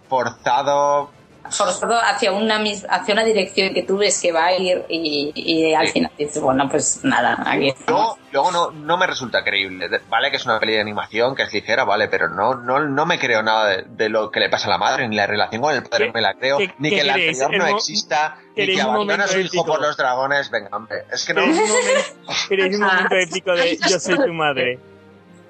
forzado, 0.10 1.12
Forzado 1.48 2.00
hacia 2.02 2.32
una, 2.32 2.58
mis- 2.58 2.88
hacia 2.90 3.14
una 3.14 3.24
dirección 3.24 3.72
que 3.76 3.84
tú 3.84 3.98
ves 3.98 4.20
que 4.20 4.32
va 4.32 4.46
a 4.48 4.58
ir 4.58 4.84
y, 4.90 5.32
y 5.36 5.76
al 5.76 5.86
Sí. 5.86 5.94
final 5.94 6.12
dices, 6.18 6.42
bueno, 6.42 6.68
pues 6.68 7.02
nada, 7.04 7.38
aquí 7.46 7.68
estamos. 7.70 8.18
Luego, 8.32 8.52
no, 8.52 8.72
no 8.72 8.98
me 8.98 9.06
resulta 9.06 9.44
creíble. 9.44 9.88
Vale 10.10 10.32
que 10.32 10.38
es 10.38 10.46
una 10.46 10.60
peli 10.60 10.74
de 10.74 10.82
animación, 10.82 11.36
que 11.36 11.44
es 11.44 11.54
ligera, 11.54 11.84
vale, 11.84 12.08
pero 12.08 12.30
no, 12.30 12.56
no, 12.56 12.80
no 12.80 13.06
me 13.06 13.20
creo 13.20 13.44
nada 13.44 13.68
de, 13.68 13.84
de 13.88 14.10
lo 14.10 14.32
que 14.32 14.40
le 14.40 14.50
pasa 14.50 14.66
a 14.66 14.72
la 14.72 14.80
madre, 14.80 15.08
ni 15.08 15.16
la 15.18 15.28
relación 15.28 15.62
con 15.62 15.76
el 15.76 15.84
padre 15.84 16.08
¿Qué- 16.08 16.12
me 16.14 16.22
la 16.22 16.34
creo, 16.34 16.58
qué- 16.58 16.74
ni 16.80 16.90
qué 16.90 16.96
que 16.96 17.04
la 17.04 17.14
queréis? 17.14 17.40
anterior 17.44 17.64
no 17.64 17.70
El 17.70 17.76
exista, 17.76 18.38
ni 18.56 18.66
que 18.66 18.82
abandona 18.82 19.24
a 19.26 19.28
su 19.28 19.40
hijo 19.40 19.64
por 19.68 19.80
los 19.82 19.96
dragones. 19.98 20.50
Venga, 20.50 20.76
hombre, 20.76 21.04
es 21.14 21.26
que 21.26 21.34
no. 21.36 21.42
¿Queréis 21.44 21.60
un 21.60 21.68
momento, 21.70 22.50
queréis 22.50 22.76
un 22.80 22.82
momento 22.88 23.16
épico 23.22 23.52
de 23.52 23.78
yo 23.88 24.00
soy 24.00 24.18
tu 24.18 24.34
madre? 24.34 24.80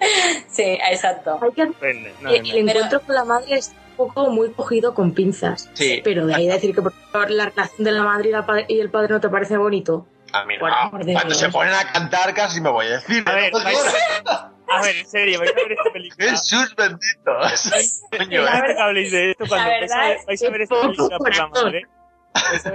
Sí, 0.49 0.77
exacto. 0.89 1.39
Hay 1.41 1.51
que 1.51 1.67
Pues, 1.67 1.95
no, 2.21 2.29
el, 2.29 2.43
no. 2.43 2.49
el 2.53 2.69
encuentro 2.69 3.01
con 3.01 3.15
la 3.15 3.25
madre 3.25 3.57
es 3.57 3.69
un 3.97 4.07
poco 4.07 4.29
muy 4.29 4.51
cogido 4.51 4.93
con 4.93 5.13
pinzas. 5.13 5.69
Sí. 5.73 6.01
Pero 6.03 6.25
de 6.27 6.35
ahí 6.35 6.47
decir 6.47 6.73
que 6.73 6.81
por 6.81 6.93
favor, 7.11 7.31
la 7.31 7.45
relación 7.45 7.83
de 7.83 7.91
la 7.91 8.03
madre 8.03 8.29
y, 8.29 8.31
la 8.31 8.45
y 8.67 8.79
el 8.79 8.89
padre 8.89 9.09
no 9.13 9.19
te 9.21 9.29
parece 9.29 9.57
bonito. 9.57 10.07
A 10.33 10.43
mí 10.45 10.55
no. 10.55 10.59
Por 10.61 10.71
amor 10.71 11.05
de 11.05 11.13
Cuando 11.13 11.29
Dios. 11.29 11.39
se 11.39 11.49
ponen 11.49 11.73
a 11.73 11.91
cantar 11.91 12.33
casi 12.33 12.59
me 12.61 12.69
voy 12.69 12.87
a 12.87 12.89
decir. 12.91 13.23
A 13.25 13.35
ver, 13.35 13.51
a, 14.67 14.81
ver, 14.81 14.95
en 14.97 15.05
serio, 15.07 15.39
vais 15.39 15.51
a 15.51 15.55
ver 15.55 15.71
esta 15.71 15.91
película. 15.93 16.29
Jesús 16.31 16.75
benditos. 16.75 17.71
Coño, 18.17 18.43
¿eh? 18.47 18.61
que 18.75 18.81
habléis 18.81 19.11
de 19.11 19.31
esto 19.31 19.45
cuando 19.47 19.69
La 19.69 19.79
vais 19.79 19.91
a 19.91 19.95
verdad 19.95 20.09
ver, 20.09 20.25
vais 20.27 20.43
a 20.43 20.49
ver 20.49 20.61
esta 20.61 20.81
película 20.81 21.17
por 21.17 21.35
la 21.35 21.47
madre. 21.47 21.81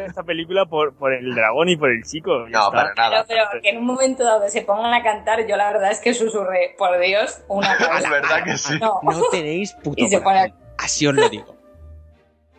Esta 0.06 0.22
película 0.22 0.64
por, 0.66 0.94
por 0.94 1.12
el 1.12 1.34
dragón 1.34 1.68
y 1.68 1.76
por 1.76 1.90
el 1.90 2.02
chico. 2.04 2.46
ya 2.46 2.58
No, 2.58 2.64
está. 2.66 2.70
para 2.70 2.94
nada. 2.94 3.24
Pero, 3.28 3.44
pero 3.50 3.62
que 3.62 3.68
en 3.70 3.78
un 3.78 3.86
momento 3.86 4.24
dado 4.24 4.48
se 4.48 4.62
pongan 4.62 4.94
a 4.94 5.02
cantar, 5.02 5.46
yo 5.46 5.56
la 5.56 5.70
verdad 5.72 5.90
es 5.90 6.00
que 6.00 6.14
susurré, 6.14 6.74
por 6.78 6.98
Dios, 6.98 7.42
una 7.48 7.72
Es 7.78 7.86
cosa. 7.86 8.10
verdad 8.10 8.44
que 8.44 8.56
sí. 8.56 8.78
No, 8.80 9.00
No 9.02 9.20
tenéis 9.30 9.72
puto 9.74 10.02
Y 10.02 10.08
se 10.08 10.22
corazón. 10.22 10.54
Así 10.78 11.06
os 11.06 11.14
lo 11.14 11.28
digo. 11.28 11.56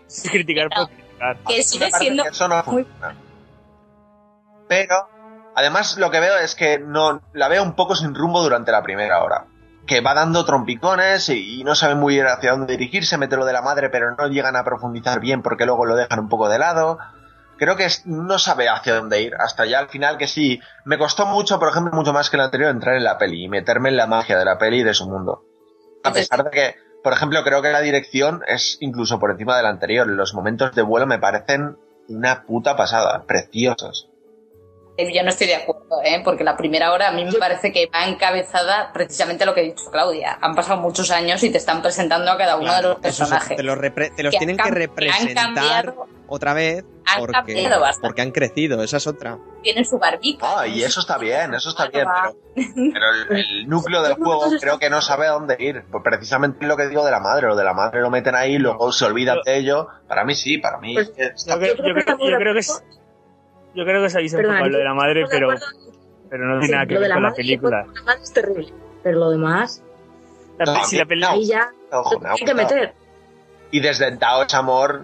Es 0.08 0.30
criticar 0.30 0.70
por 0.70 0.88
criticar. 0.88 1.38
que 1.48 1.64
sigue 1.64 1.90
siendo 1.92 2.24
que 2.24 2.30
eso 2.30 2.48
no 2.48 2.56
muy- 2.68 2.84
funciona. 2.84 3.16
Pero, 4.68 4.96
además, 5.56 5.98
lo 5.98 6.12
que 6.12 6.20
veo 6.20 6.38
es 6.38 6.56
que 6.56 6.80
no 6.80 7.22
la 7.34 7.48
veo 7.48 7.64
un 7.64 7.76
poco 7.76 7.96
sin 7.96 8.14
rumbo 8.16 8.42
durante 8.42 8.72
la 8.72 8.82
primera 8.84 9.24
hora. 9.24 9.46
Que 9.86 10.02
va 10.02 10.14
dando 10.14 10.46
trompicones 10.46 11.30
y, 11.30 11.60
y 11.60 11.64
no 11.64 11.76
saben 11.76 12.00
muy 12.00 12.14
bien 12.16 12.28
hacia 12.28 12.52
dónde 12.52 12.78
dirigirse, 12.78 13.18
mete 13.18 13.36
lo 13.36 13.46
de 13.46 13.54
la 13.54 13.62
madre, 13.62 13.90
pero 13.90 14.16
no 14.16 14.28
llegan 14.28 14.56
a 14.56 14.64
profundizar 14.64 15.20
bien 15.20 15.42
porque 15.42 15.66
luego 15.66 15.86
lo 15.86 15.96
dejan 15.96 16.20
un 16.20 16.30
poco 16.30 16.48
de 16.50 16.60
lado. 16.60 17.00
Creo 17.58 17.76
que 17.76 17.86
es- 17.86 18.06
no 18.06 18.40
sabe 18.40 18.70
hacia 18.70 18.96
dónde 18.96 19.22
ir. 19.22 19.36
Hasta 19.40 19.66
ya 19.66 19.80
al 19.80 19.90
final 19.90 20.18
que 20.18 20.28
sí. 20.28 20.60
Me 20.86 20.98
costó 20.98 21.26
mucho, 21.26 21.60
por 21.60 21.70
ejemplo, 21.70 21.94
mucho 21.94 22.14
más 22.14 22.30
que 22.30 22.38
el 22.38 22.42
anterior, 22.44 22.70
entrar 22.72 22.96
en 22.96 23.04
la 23.04 23.18
peli 23.18 23.44
y 23.44 23.50
meterme 23.50 23.90
en 23.90 23.98
la 23.98 24.08
magia 24.08 24.38
de 24.38 24.46
la 24.46 24.58
peli 24.58 24.80
y 24.80 24.84
de 24.84 24.94
su 24.94 25.10
mundo. 25.10 25.44
A 26.04 26.10
pesar 26.14 26.44
de 26.46 26.50
que, 26.52 26.76
por 27.04 27.14
ejemplo, 27.14 27.44
creo 27.44 27.62
que 27.62 27.72
la 27.72 27.82
dirección 27.82 28.42
es 28.48 28.78
incluso 28.80 29.20
por 29.20 29.32
encima 29.32 29.58
del 29.58 29.66
anterior. 29.68 30.08
Los 30.08 30.34
momentos 30.34 30.74
de 30.74 30.82
vuelo 30.82 31.06
me 31.06 31.20
parecen 31.20 31.78
una 32.08 32.44
puta 32.46 32.76
pasada, 32.76 33.24
preciosos. 33.28 34.08
Yo 35.14 35.24
no 35.24 35.30
estoy 35.30 35.48
de 35.48 35.56
acuerdo, 35.56 36.02
¿eh? 36.04 36.22
porque 36.24 36.44
la 36.44 36.58
primera 36.58 36.92
hora 36.92 37.10
a 37.10 37.12
mí 37.12 37.24
me 37.26 37.32
parece 37.34 37.72
que 37.72 37.88
va 37.94 38.06
encabezada 38.08 38.92
precisamente 38.94 39.46
lo 39.46 39.54
que 39.54 39.62
ha 39.62 39.64
dicho 39.64 39.90
Claudia. 39.92 40.38
Han 40.42 40.56
pasado 40.56 40.80
muchos 40.82 41.12
años 41.12 41.42
y 41.44 41.50
te 41.50 41.58
están 41.58 41.82
presentando 41.82 42.32
a 42.32 42.38
cada 42.38 42.56
uno 42.58 42.74
de 42.76 42.82
los 42.82 43.00
personajes. 43.00 43.58
te 43.58 43.64
los, 43.64 43.78
repre- 43.78 44.14
te 44.16 44.24
los 44.24 44.32
Que 44.32 44.38
tienen 44.40 44.58
que 44.58 44.70
representar 44.72 45.36
cambiado- 45.36 46.06
otra 46.28 46.54
vez 46.54 46.86
han 47.06 47.20
porque, 48.02 48.22
han 48.22 48.32
crecido, 48.32 48.82
esa 48.84 48.98
es 48.98 49.08
otra. 49.08 49.38
Tienen 49.64 49.84
su 49.84 49.98
barbica. 50.00 50.46
Ah, 50.62 50.66
y 50.68 50.82
eso 50.82 51.02
está 51.02 51.18
bien, 51.18 51.54
eso 51.54 51.70
está 51.70 51.88
bien, 51.88 52.08
pero, 52.56 52.94
pero 52.94 53.06
el, 53.32 53.38
el 53.38 53.68
núcleo 53.68 54.02
del 54.02 54.14
juego 54.14 54.46
creo 54.62 54.80
que 54.80 54.90
no 54.90 55.02
sabe 55.02 55.28
a 55.28 55.32
dónde 55.32 55.58
ir. 55.60 55.84
Pues 55.92 56.02
precisamente 56.04 56.66
lo 56.66 56.78
que 56.78 56.88
digo 56.88 57.04
de 57.04 57.12
la 57.12 57.20
madre, 57.20 57.48
lo 57.48 57.56
de 57.58 57.64
la 57.66 57.74
madre 57.74 58.00
lo 58.02 58.10
meten 58.10 58.36
ahí, 58.36 58.58
luego 58.58 58.94
se 58.94 59.04
olvidan 59.06 59.40
de 59.46 59.58
ello. 59.58 59.88
Para 60.08 60.24
mí 60.24 60.34
sí, 60.36 60.58
para 60.58 60.78
mí 60.78 60.94
Pues, 60.94 61.12
está 61.18 61.60
Yo 61.60 61.76
creo 61.76 62.54
que 62.54 62.60
es, 62.60 62.82
yo 63.76 63.84
creo 63.86 64.02
que 64.04 64.10
se 64.10 64.20
un 64.22 64.30
Perdona, 64.32 64.58
poco 64.60 64.70
lo 64.70 64.78
de 64.78 64.84
la 64.84 64.94
madre, 64.94 65.26
pero, 65.30 65.50
pero 66.30 66.46
no 66.46 66.62
Sí, 66.62 66.68
tiene 66.68 66.76
nada 66.76 66.88
que 66.88 66.98
ver 67.00 67.10
la 67.10 67.16
con 67.16 67.24
la 67.24 67.30
madre, 67.30 67.42
película. 67.44 67.86
la 67.94 68.02
madre 68.04 68.22
es 68.24 68.34
terrible. 68.34 68.68
Pero 69.04 69.20
lo 69.20 69.30
demás, 69.32 69.84
La, 70.60 70.66
No, 70.66 70.74
pe- 70.74 70.80
a 70.80 70.84
si 70.84 70.96
mí- 70.96 71.00
la 71.00 71.06
película, 71.06 71.32
no. 71.32 71.38
ahí 71.40 71.46
ya 71.48 71.70
Ojo, 71.92 72.20
me 72.20 72.30
que 72.46 72.54
meter. 72.54 72.94
Y 73.72 73.80
desde 73.80 74.16
Dao 74.18 74.44
es 74.44 74.54
amor, 74.54 75.02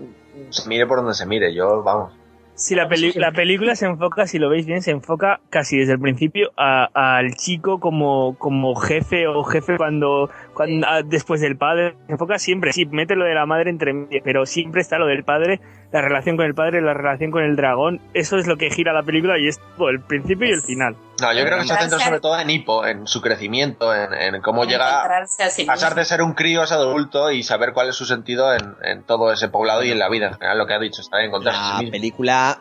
se 0.50 0.68
mire 0.70 0.86
por 0.86 0.98
donde 1.00 1.14
se 1.16 1.26
mire, 1.26 1.54
yo, 1.54 1.82
vamos. 1.84 2.14
Si 2.54 2.74
la, 2.76 2.88
peli- 2.90 3.14
la 3.14 3.32
película 3.32 3.76
se 3.76 3.86
enfoca, 3.86 4.26
si 4.26 4.40
lo 4.40 4.50
veis 4.50 4.66
bien, 4.66 4.82
se 4.82 4.90
enfoca 4.92 5.40
casi 5.52 5.78
desde 5.78 5.94
el 5.94 6.00
principio 6.00 6.52
al 6.58 7.36
chico 7.36 7.80
como, 7.80 8.36
como 8.40 8.76
jefe 8.76 9.28
o 9.28 9.44
jefe 9.44 9.78
cuando, 9.78 10.30
cuando 10.56 10.88
a- 10.88 11.04
después 11.04 11.40
del 11.40 11.56
padre. 11.56 11.96
Se 12.08 12.14
enfoca 12.14 12.40
siempre, 12.40 12.74
sí, 12.74 12.86
mete 12.88 13.16
lo 13.16 13.26
de 13.26 13.36
la 13.36 13.46
madre 13.46 13.70
entre 13.70 13.94
medio, 13.94 14.22
pero 14.24 14.46
siempre 14.48 14.82
está 14.82 14.98
lo 14.98 15.06
del 15.06 15.24
padre, 15.24 15.60
la 15.92 16.02
relación 16.02 16.36
con 16.36 16.46
el 16.46 16.54
padre, 16.54 16.82
la 16.82 16.94
relación 16.94 17.32
con 17.32 17.44
el 17.44 17.56
dragón. 17.56 18.02
Eso 18.14 18.38
es 18.38 18.46
lo 18.46 18.58
que 18.58 18.70
gira 18.70 18.92
la 18.94 19.04
película 19.04 19.38
y 19.40 19.48
es 19.48 19.60
todo, 19.78 19.90
el 19.90 20.02
principio 20.02 20.48
y 20.48 20.52
el 20.52 20.62
final. 20.62 20.96
No, 21.22 21.34
yo 21.34 21.46
creo 21.46 21.58
que 21.60 21.68
se 21.68 21.76
centra 21.78 22.00
sobre 22.00 22.20
todo 22.20 22.40
en 22.40 22.50
Hippo, 22.50 22.86
en 22.86 23.08
su 23.08 23.22
crecimiento, 23.22 23.94
en, 23.96 24.14
en 24.14 24.42
cómo 24.42 24.66
llega 24.66 25.02
a 25.02 25.26
sí 25.26 25.64
pasar 25.66 25.96
de 25.96 26.06
ser 26.06 26.22
un 26.22 26.34
crío 26.34 26.62
a 26.62 26.68
ser 26.68 26.78
adulto 26.78 27.32
y 27.32 27.42
saber 27.44 27.74
cuál 27.74 27.90
es 27.90 27.96
su 27.96 28.06
sentido 28.06 28.54
en, 28.54 28.76
en 28.84 29.04
todo 29.04 29.32
ese 29.32 29.48
poblado 29.50 29.84
y 29.84 29.92
en 29.92 29.98
la 30.00 30.10
vida 30.10 30.28
en 30.28 30.34
general, 30.34 30.58
lo 30.58 30.68
que 30.68 30.74
ha 30.74 30.80
dicho, 30.80 31.02
está 31.02 31.18
bien 31.18 31.30
encontrarse 31.30 31.60
a 31.60 31.64
sí 31.64 31.72
La 31.74 31.80
mismo. 31.80 31.92
película, 31.92 32.60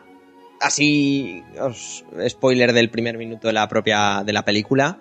así, 0.61 1.45
os- 1.61 2.05
spoiler 2.29 2.73
del 2.73 2.91
primer 2.91 3.19
minuto 3.19 3.47
de 3.49 3.53
la 3.53 3.69
propia 3.69 4.23
de 4.25 4.33
la 4.33 4.43
película. 4.43 4.99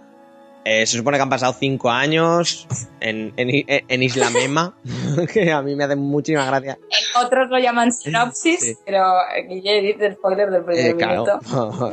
Eh, 0.66 0.86
se 0.86 0.98
supone 0.98 1.18
que 1.18 1.24
han 1.24 1.30
pasado 1.30 1.54
cinco 1.58 1.90
años 1.92 2.68
en, 3.00 3.34
en, 3.38 3.50
en 3.68 4.04
Isla 4.04 4.30
Mema, 4.32 4.76
que 5.34 5.52
a 5.52 5.62
mí 5.62 5.76
me 5.76 5.84
hace 5.86 5.96
muchísima 5.96 6.46
gracia. 6.46 6.78
Otros 7.24 7.50
lo 7.50 7.60
llaman 7.60 7.92
sinopsis, 7.94 8.60
Sí. 8.60 8.76
pero 8.86 9.04
Guille 9.48 9.82
dice 9.82 10.14
spoiler 10.14 10.50
del 10.50 10.64
primer 10.66 10.86
Eh, 10.88 10.96
claro. 10.96 11.24
minuto. 11.42 11.92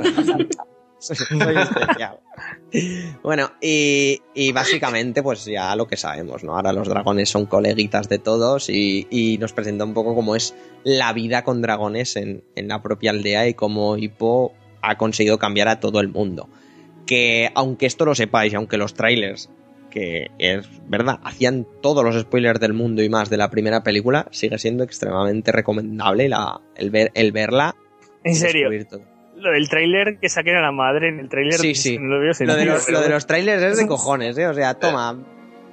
soy, 0.98 1.16
soy 1.16 1.56
especial. 1.58 2.18
Bueno, 3.22 3.50
y, 3.60 4.20
y 4.34 4.52
básicamente, 4.52 5.22
pues 5.22 5.44
ya 5.44 5.76
lo 5.76 5.86
que 5.86 5.96
sabemos, 5.96 6.42
¿no? 6.42 6.56
Ahora 6.56 6.72
los 6.72 6.88
dragones 6.88 7.28
son 7.28 7.46
coleguitas 7.46 8.08
de 8.08 8.18
todos 8.18 8.70
y, 8.70 9.06
y 9.10 9.36
nos 9.38 9.52
presenta 9.52 9.84
un 9.84 9.92
poco 9.94 10.14
cómo 10.14 10.34
es 10.34 10.54
la 10.84 11.12
vida 11.12 11.44
con 11.44 11.60
dragones 11.60 12.16
en, 12.16 12.42
en 12.56 12.68
la 12.68 12.80
propia 12.82 13.10
aldea 13.10 13.46
y 13.48 13.54
cómo 13.54 13.96
Hippo 13.98 14.54
ha 14.80 14.96
conseguido 14.96 15.38
cambiar 15.38 15.68
a 15.68 15.78
todo 15.80 16.00
el 16.00 16.08
mundo. 16.08 16.48
Que 17.12 17.50
aunque 17.54 17.84
esto 17.84 18.06
lo 18.06 18.14
sepáis, 18.14 18.54
aunque 18.54 18.78
los 18.78 18.94
trailers, 18.94 19.50
que 19.90 20.30
es 20.38 20.66
verdad, 20.88 21.20
hacían 21.24 21.66
todos 21.82 22.02
los 22.02 22.18
spoilers 22.18 22.58
del 22.58 22.72
mundo 22.72 23.02
y 23.02 23.10
más 23.10 23.28
de 23.28 23.36
la 23.36 23.50
primera 23.50 23.82
película, 23.82 24.28
sigue 24.30 24.56
siendo 24.56 24.82
extremadamente 24.82 25.52
recomendable 25.52 26.30
la, 26.30 26.62
el, 26.74 26.88
ver, 26.90 27.10
el 27.12 27.30
verla. 27.32 27.76
En 28.24 28.34
serio, 28.34 28.70
lo 29.36 29.50
del 29.50 29.68
tráiler 29.68 30.18
que 30.20 30.30
saquen 30.30 30.56
a 30.56 30.62
la 30.62 30.72
madre 30.72 31.08
en 31.08 31.20
el 31.20 31.28
tráiler 31.28 31.52
Sí, 31.58 31.74
sí. 31.74 31.98
no 31.98 32.06
lo 32.14 32.20
veo 32.20 32.28
Lo 32.28 32.34
sentido, 32.34 32.56
de, 32.56 32.64
los, 32.64 32.84
pero 32.86 32.92
lo 32.92 32.98
de 33.00 33.04
bueno. 33.08 33.16
los 33.16 33.26
trailers 33.26 33.62
es 33.62 33.76
de 33.76 33.86
cojones, 33.88 34.38
¿eh? 34.38 34.46
O 34.46 34.54
sea, 34.54 34.72
toma, 34.72 35.18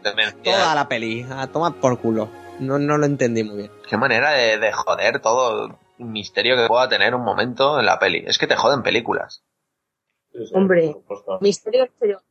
Demencia. 0.04 0.36
toda 0.44 0.76
la 0.76 0.90
peli, 0.90 1.26
a 1.30 1.48
tomar 1.48 1.76
por 1.76 2.00
culo. 2.02 2.30
No, 2.60 2.78
no 2.80 2.98
lo 2.98 3.06
entendí 3.06 3.46
muy 3.46 3.56
bien. 3.56 3.72
Qué 3.90 3.96
manera 3.96 4.32
de, 4.32 4.58
de 4.58 4.74
joder 4.74 5.20
todo 5.22 5.78
el 6.00 6.06
misterio 6.06 6.58
que 6.58 6.68
pueda 6.68 6.90
tener 6.90 7.16
un 7.16 7.24
momento 7.24 7.80
en 7.80 7.86
la 7.86 7.98
peli. 7.98 8.26
Es 8.28 8.38
que 8.38 8.48
te 8.48 8.58
joden 8.58 8.84
películas. 8.84 9.44
Sí, 10.34 10.46
sí, 10.46 10.52
Hombre. 10.54 10.96
Misterio, 11.42 11.88
serio. 12.00 12.22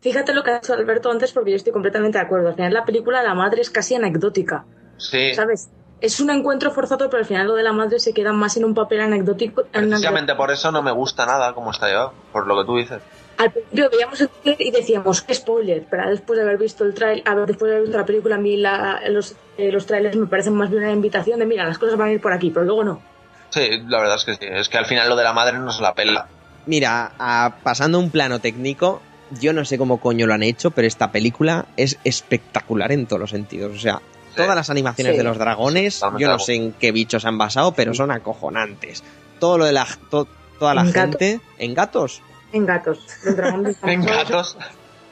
Fíjate 0.00 0.34
lo 0.34 0.42
que 0.44 0.50
ha 0.50 0.60
dicho 0.60 0.74
Alberto 0.74 1.10
antes 1.10 1.32
porque 1.32 1.50
yo 1.50 1.56
estoy 1.56 1.72
completamente 1.72 2.18
de 2.18 2.24
acuerdo. 2.24 2.48
Al 2.48 2.54
final 2.54 2.72
la 2.72 2.84
película 2.84 3.22
la 3.22 3.34
madre 3.34 3.60
es 3.62 3.70
casi 3.70 3.94
anecdótica, 3.94 4.64
Sí, 4.98 5.34
¿sabes? 5.34 5.68
Es 6.00 6.20
un 6.20 6.30
encuentro 6.30 6.70
forzado, 6.70 7.08
pero 7.08 7.20
al 7.20 7.26
final 7.26 7.46
lo 7.46 7.54
de 7.54 7.62
la 7.62 7.72
madre 7.72 7.98
se 7.98 8.12
queda 8.12 8.32
más 8.32 8.56
en 8.58 8.64
un 8.66 8.74
papel 8.74 9.00
anecdótico. 9.00 9.64
precisamente 9.64 10.34
por 10.34 10.50
eso 10.50 10.70
no 10.70 10.82
me 10.82 10.92
gusta 10.92 11.24
nada 11.26 11.54
como 11.54 11.70
está 11.70 11.90
yo, 11.90 12.12
por 12.32 12.46
lo 12.46 12.56
que 12.60 12.66
tú 12.66 12.76
dices. 12.76 13.02
Al 13.38 13.50
principio 13.50 13.90
veíamos 13.90 14.20
el 14.20 14.28
trailer 14.28 14.60
y 14.66 14.70
decíamos, 14.70 15.22
qué 15.22 15.34
spoiler, 15.34 15.84
pero 15.90 16.08
después 16.10 16.36
de 16.38 16.42
haber 16.44 16.58
visto 16.58 16.84
el 16.84 16.94
trailer, 16.94 17.24
después 17.46 17.68
de 17.68 17.76
haber 17.76 17.82
visto 17.82 17.98
la 17.98 18.06
película, 18.06 18.36
a 18.36 18.38
mí 18.38 18.56
la- 18.56 19.00
los, 19.08 19.34
eh, 19.58 19.72
los 19.72 19.86
trailers 19.86 20.16
me 20.16 20.26
parecen 20.26 20.54
más 20.54 20.70
bien 20.70 20.82
una 20.84 20.92
invitación 20.92 21.38
de, 21.38 21.46
mira, 21.46 21.64
las 21.64 21.78
cosas 21.78 21.96
van 21.98 22.08
a 22.08 22.12
ir 22.12 22.20
por 22.20 22.32
aquí, 22.32 22.50
pero 22.50 22.64
luego 22.64 22.84
no. 22.84 23.02
Sí, 23.50 23.82
la 23.88 24.00
verdad 24.00 24.16
es 24.16 24.24
que 24.24 24.34
sí. 24.34 24.46
Es 24.48 24.68
que 24.68 24.78
al 24.78 24.86
final 24.86 25.08
lo 25.08 25.16
de 25.16 25.24
la 25.24 25.32
madre 25.32 25.58
no 25.58 25.70
se 25.70 25.82
la 25.82 25.94
pela. 25.94 26.28
Mira, 26.66 27.12
a- 27.18 27.56
pasando 27.62 27.98
a 27.98 28.00
un 28.00 28.10
plano 28.10 28.40
técnico, 28.40 29.00
yo 29.40 29.52
no 29.52 29.64
sé 29.64 29.78
cómo 29.78 30.00
coño 30.00 30.26
lo 30.26 30.34
han 30.34 30.42
hecho, 30.42 30.70
pero 30.70 30.86
esta 30.86 31.10
película 31.12 31.66
es 31.76 31.98
espectacular 32.04 32.92
en 32.92 33.06
todos 33.06 33.20
los 33.20 33.30
sentidos. 33.30 33.76
O 33.76 33.78
sea, 33.80 34.00
Sí. 34.30 34.36
todas 34.36 34.54
las 34.56 34.68
animaciones 34.70 35.12
Sí. 35.14 35.18
de 35.18 35.24
los 35.24 35.38
dragones, 35.38 36.00
yo 36.18 36.28
no 36.28 36.38
sé 36.38 36.54
en 36.54 36.72
qué 36.72 36.92
bichos 36.92 37.22
se 37.22 37.28
han 37.28 37.38
basado, 37.38 37.72
pero 37.72 37.94
son 37.94 38.10
acojonantes. 38.10 39.02
Todo 39.40 39.58
lo 39.58 39.64
de 39.64 39.72
la, 39.72 39.86
to- 40.10 40.28
toda 40.58 40.74
la 40.74 40.82
En 40.82 40.92
gente 40.92 41.40
en 41.58 41.74
gatos. 41.74 42.20
En 42.52 42.66
gatos. 42.66 42.98
Los 43.24 43.36
dragones 43.36 43.76
En 43.82 44.04
gatos. 44.04 44.56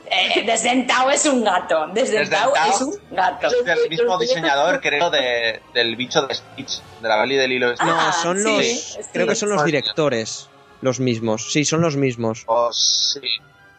Eh, 0.07 0.45
Desdentado 0.47 1.11
es 1.11 1.25
un 1.27 1.43
gato. 1.43 1.87
Desdentado 1.95 2.53
Desdentado. 2.53 2.75
es 2.75 2.81
un 2.83 3.17
gato. 3.17 3.47
Es 3.49 3.65
del 3.65 3.89
mismo 3.89 4.19
diseñador, 4.19 4.81
creo, 4.81 5.11
de, 5.11 5.61
del 5.73 5.97
bicho 5.97 6.23
de 6.27 6.35
Stitch, 6.35 6.81
de 7.01 7.09
la 7.09 7.21
peli 7.23 7.37
del 7.37 7.53
hilo 7.53 7.71
de 7.71 7.77
Stitch. 7.77 7.89
No, 7.89 7.97
Ah, 7.99 8.13
son 8.13 8.37
sí, 8.39 8.45
los. 8.45 8.65
sí. 8.67 8.99
Creo 9.13 9.27
que 9.27 9.35
son 9.35 9.49
los 9.51 9.65
directores. 9.65 10.49
Los 10.85 11.01
mismos. 11.01 11.51
Sí, 11.51 11.65
son 11.65 11.81
los 11.81 11.97
mismos. 11.97 12.45
O 12.45 12.71
sí, 12.71 13.21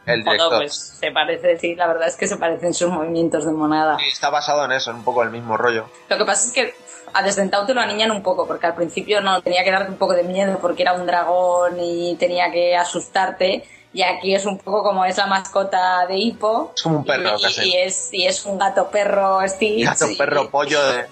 el 0.07 0.23
director. 0.23 0.57
pues 0.57 0.97
se 0.99 1.11
parece, 1.11 1.55
sí, 1.59 1.75
la 1.75 1.85
verdad 1.85 2.07
es 2.07 2.15
que 2.15 2.27
se 2.27 2.35
parecen 2.37 2.73
sus 2.73 2.89
movimientos 2.89 3.45
de 3.45 3.51
monada. 3.51 3.99
Sí, 3.99 4.07
está 4.11 4.31
basado 4.31 4.65
en 4.65 4.71
eso, 4.71 4.89
en 4.89 4.97
un 4.97 5.03
poco 5.03 5.21
el 5.21 5.29
mismo 5.29 5.55
rollo. 5.55 5.85
Lo 6.09 6.17
que 6.17 6.25
pasa 6.25 6.47
es 6.47 6.51
que 6.51 6.73
a 7.13 7.21
Desdentado 7.21 7.63
te 7.67 7.75
lo 7.75 7.81
aniñan 7.81 8.09
un 8.09 8.23
poco, 8.23 8.47
porque 8.47 8.65
al 8.65 8.73
principio 8.73 9.21
no 9.21 9.39
tenía 9.43 9.63
que 9.63 9.69
darte 9.69 9.91
un 9.91 9.97
poco 9.99 10.13
de 10.13 10.23
miedo 10.23 10.57
porque 10.59 10.81
era 10.81 10.93
un 10.93 11.05
dragón 11.05 11.79
y 11.79 12.15
tenía 12.15 12.51
que 12.51 12.75
asustarte. 12.75 13.63
Y 13.93 14.01
aquí 14.01 14.33
es 14.33 14.47
un 14.47 14.57
poco 14.57 14.81
como 14.81 15.05
es 15.05 15.15
la 15.17 15.27
mascota 15.27 16.07
de 16.07 16.17
Hippo. 16.17 16.73
Es 16.75 16.81
como 16.81 16.97
un 16.97 17.05
perro, 17.05 17.37
y, 17.37 17.41
casi. 17.43 17.69
y 17.69 17.77
es, 17.77 18.09
y 18.13 18.25
es 18.25 18.43
un 18.47 18.57
gato 18.57 18.89
perro 18.89 19.47
Stitch. 19.47 19.85
Gato, 19.85 20.09
y- 20.09 20.15
perro, 20.17 20.49
pollo 20.51 20.83
de, 20.87 21.05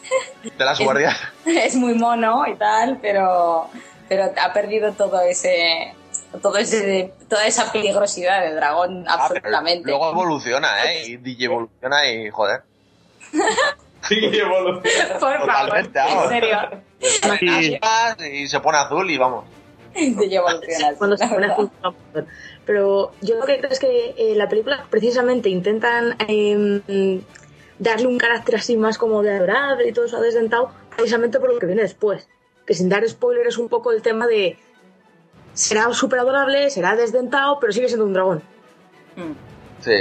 de 0.57 0.65
las 0.65 0.79
guardias. 0.79 1.15
es 1.45 1.75
muy 1.75 1.93
mono 1.93 2.45
y 2.47 2.55
tal, 2.55 2.97
pero, 2.99 3.69
pero 4.15 4.31
ha 4.41 4.53
perdido 4.53 4.93
todo 4.93 5.21
ese, 5.21 5.93
todo 6.41 6.57
ese, 6.57 7.13
toda 7.27 7.47
esa 7.47 7.71
peligrosidad 7.71 8.41
de 8.43 8.53
dragón 8.53 9.05
Ah, 9.07 9.15
absolutamente. 9.21 9.89
luego 9.89 10.11
evoluciona, 10.11 10.85
¿eh? 10.85 11.07
Y 11.07 11.17
DJ 11.23 11.45
evoluciona 11.45 12.07
y 12.09 12.29
joder. 12.29 12.61
Sí, 14.07 14.19
evoluciona. 14.21 15.07
Por 15.17 15.19
favor, 15.19 15.39
Totalmente, 15.39 15.99
en 15.99 16.29
serio, 16.29 16.57
Sí. 17.39 17.75
Aspas 17.81 18.17
y 18.27 18.47
se 18.49 18.59
pone 18.59 18.77
azul 18.77 19.09
y 19.09 19.17
vamos. 19.17 19.45
DJ 19.95 20.35
evoluciona, 20.35 20.93
cuando 20.97 21.15
se 21.17 21.27
pone 21.27 21.45
azul. 21.47 21.71
no, 21.81 21.95
Pero 22.65 23.11
yo 23.21 23.35
lo 23.37 23.45
que 23.45 23.59
creo 23.59 23.71
es 23.71 23.79
que 23.79 24.13
eh, 24.17 24.35
la 24.35 24.49
película 24.49 24.85
precisamente 24.89 25.47
intentan 25.49 26.17
eh, 26.27 27.21
darle 27.79 28.07
un 28.07 28.17
carácter 28.17 28.55
así 28.57 28.75
más 28.75 28.97
como 28.97 29.23
de 29.23 29.37
adorable 29.37 29.87
y 29.87 29.93
todo 29.93 30.03
eso 30.05 30.17
a 30.17 30.21
Desdentado, 30.21 30.69
precisamente 30.95 31.39
por 31.39 31.53
lo 31.53 31.59
que 31.59 31.65
viene 31.65 31.83
después. 31.83 32.27
Que 32.65 32.73
sin 32.73 32.89
dar 32.89 33.07
spoiler 33.07 33.47
es 33.47 33.57
un 33.57 33.67
poco 33.69 33.91
el 33.91 34.01
tema 34.01 34.27
de 34.27 34.57
será 35.53 35.91
súper 35.93 36.19
adorable, 36.19 36.69
será 36.69 36.95
desdentado, 36.95 37.59
pero 37.59 37.71
sigue 37.73 37.87
siendo 37.87 38.05
un 38.05 38.13
dragón. 38.13 38.43
Mm. 39.15 39.83
Sí. 39.83 39.91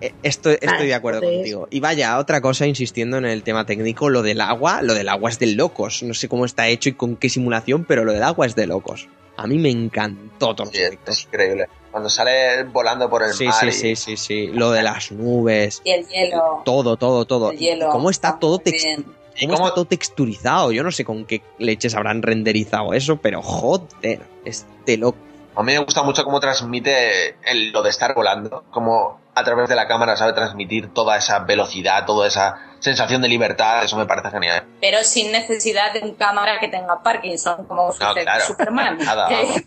Eh, 0.00 0.14
Estoy, 0.22 0.56
de 0.60 0.94
acuerdo 0.94 1.18
entonces- 1.18 1.38
contigo. 1.38 1.68
Y 1.70 1.80
vaya, 1.80 2.18
otra 2.18 2.40
cosa, 2.40 2.66
insistiendo 2.66 3.18
en 3.18 3.24
el 3.24 3.42
tema 3.42 3.66
técnico, 3.66 4.08
lo 4.10 4.22
del 4.22 4.40
agua, 4.40 4.80
lo 4.82 4.94
del 4.94 5.08
agua 5.08 5.28
es 5.30 5.38
de 5.38 5.48
locos. 5.48 6.02
No 6.02 6.14
sé 6.14 6.28
cómo 6.28 6.44
está 6.44 6.68
hecho 6.68 6.88
y 6.88 6.92
con 6.92 7.16
qué 7.16 7.28
simulación, 7.28 7.84
pero 7.84 8.04
lo 8.04 8.12
del 8.12 8.22
agua 8.22 8.46
es 8.46 8.54
de 8.54 8.66
locos. 8.66 9.08
A 9.36 9.46
mí 9.46 9.58
me 9.58 9.70
encantó 9.70 10.54
todos 10.54 10.68
los 10.68 10.70
Sí, 10.76 10.82
es 10.82 10.88
efectos. 10.88 11.24
increíble. 11.26 11.66
Cuando 11.90 12.08
sale 12.10 12.64
volando 12.64 13.08
por 13.10 13.22
el 13.22 13.32
Sí, 13.32 13.44
mar. 13.46 13.54
sí, 13.60 13.66
y- 13.68 13.72
sí, 13.72 13.96
sí, 13.96 14.16
sí. 14.16 14.46
Lo 14.48 14.70
de 14.72 14.82
las 14.82 15.10
nubes, 15.12 15.80
Y 15.84 15.90
el 15.90 16.06
hielo. 16.06 16.62
todo, 16.64 16.96
todo, 16.96 17.24
todo. 17.24 17.50
El 17.52 17.58
hielo. 17.58 17.88
¿Cómo 17.90 18.10
está 18.10 18.38
todo, 18.38 18.60
muy 18.64 18.72
tex- 18.72 18.82
bien. 18.82 19.04
¿Y 19.08 19.17
cómo 19.46 19.54
cómo- 19.54 19.66
está 19.66 19.74
todo 19.74 19.84
texturizado? 19.84 20.72
Yo 20.72 20.82
no 20.82 20.90
sé 20.90 21.04
con 21.04 21.24
qué 21.24 21.42
leches 21.58 21.94
habrán 21.94 22.22
renderizado 22.22 22.92
eso, 22.94 23.16
pero 23.16 23.42
joder, 23.42 24.20
es 24.44 24.66
de 24.86 24.96
loco. 24.96 25.18
A 25.56 25.62
mí 25.62 25.72
me 25.72 25.78
gusta 25.78 26.02
mucho 26.02 26.24
cómo 26.24 26.38
transmite 26.40 27.36
el- 27.44 27.72
lo 27.72 27.82
de 27.82 27.90
estar 27.90 28.14
volando, 28.14 28.64
como 28.70 29.20
a 29.34 29.44
través 29.44 29.68
de 29.68 29.74
la 29.74 29.86
cámara 29.88 30.16
sabe 30.16 30.32
transmitir 30.32 30.88
toda 30.92 31.16
esa 31.16 31.40
velocidad, 31.40 32.06
toda 32.06 32.26
esa 32.26 32.67
sensación 32.80 33.20
de 33.22 33.28
libertad, 33.28 33.84
eso 33.84 33.96
me 33.96 34.06
parece 34.06 34.30
genial. 34.30 34.64
Pero 34.80 35.02
sin 35.02 35.32
necesidad 35.32 35.92
de 35.92 36.00
un 36.00 36.14
cámara 36.14 36.60
que 36.60 36.68
tenga 36.68 37.02
Parkinson, 37.02 37.64
como 37.66 37.92
sucede 37.92 38.22
claro. 38.22 38.40
en 38.40 38.46
Superman. 38.46 38.98
Nada, 39.04 39.28
Que 39.28 39.64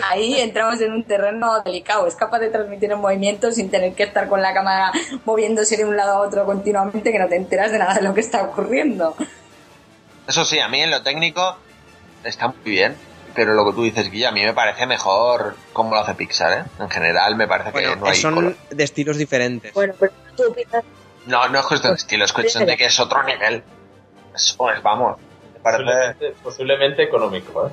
Ahí 0.10 0.40
entramos 0.40 0.80
en 0.80 0.92
un 0.92 1.04
terreno 1.04 1.60
delicado. 1.62 2.06
Es 2.06 2.16
capaz 2.16 2.38
de 2.40 2.50
transmitir 2.50 2.92
en 2.92 3.00
movimiento 3.00 3.50
sin 3.52 3.70
tener 3.70 3.94
que 3.94 4.04
estar 4.04 4.28
con 4.28 4.42
la 4.42 4.52
cámara 4.52 4.92
moviéndose 5.24 5.76
de 5.76 5.84
un 5.84 5.96
lado 5.96 6.12
a 6.12 6.20
otro 6.20 6.44
continuamente, 6.44 7.12
que 7.12 7.18
no 7.18 7.28
te 7.28 7.36
enteras 7.36 7.72
de 7.72 7.78
nada 7.78 7.94
de 7.94 8.02
lo 8.02 8.14
que 8.14 8.20
está 8.20 8.42
ocurriendo. 8.42 9.14
Eso 10.28 10.44
sí, 10.44 10.58
a 10.58 10.68
mí 10.68 10.80
en 10.80 10.90
lo 10.90 11.02
técnico 11.02 11.56
está 12.24 12.48
muy 12.48 12.58
bien, 12.64 12.96
pero 13.34 13.54
lo 13.54 13.64
que 13.64 13.72
tú 13.72 13.82
dices, 13.82 14.10
Guilla, 14.10 14.28
a 14.28 14.32
mí 14.32 14.44
me 14.44 14.52
parece 14.52 14.86
mejor 14.86 15.56
cómo 15.72 15.94
lo 15.94 16.00
hace 16.00 16.14
Pixar, 16.14 16.52
¿eh? 16.52 16.64
En 16.78 16.90
general 16.90 17.36
me 17.36 17.48
parece 17.48 17.72
que 17.72 17.96
no 17.96 18.06
hay 18.06 18.16
son 18.16 18.34
color. 18.34 18.56
de 18.70 18.84
estilos 18.84 19.16
diferentes. 19.16 19.72
Bueno, 19.72 19.94
pero 19.98 20.12
tú 20.36 20.44
opinas 20.48 20.84
No, 21.26 21.48
no 21.48 21.58
es 21.60 21.66
cuestión 21.66 21.92
de 21.92 21.98
estilo, 21.98 22.24
es 22.24 22.32
cuestión 22.32 22.66
de 22.66 22.76
que 22.76 22.86
es 22.86 22.98
otro 23.00 23.22
nivel. 23.22 23.62
Es, 24.34 24.54
pues, 24.56 24.82
vamos, 24.82 25.18
me 25.54 25.60
parece... 25.60 25.84
Posiblemente, 25.84 26.34
posiblemente 26.42 27.02
económico, 27.02 27.66
¿eh? 27.66 27.70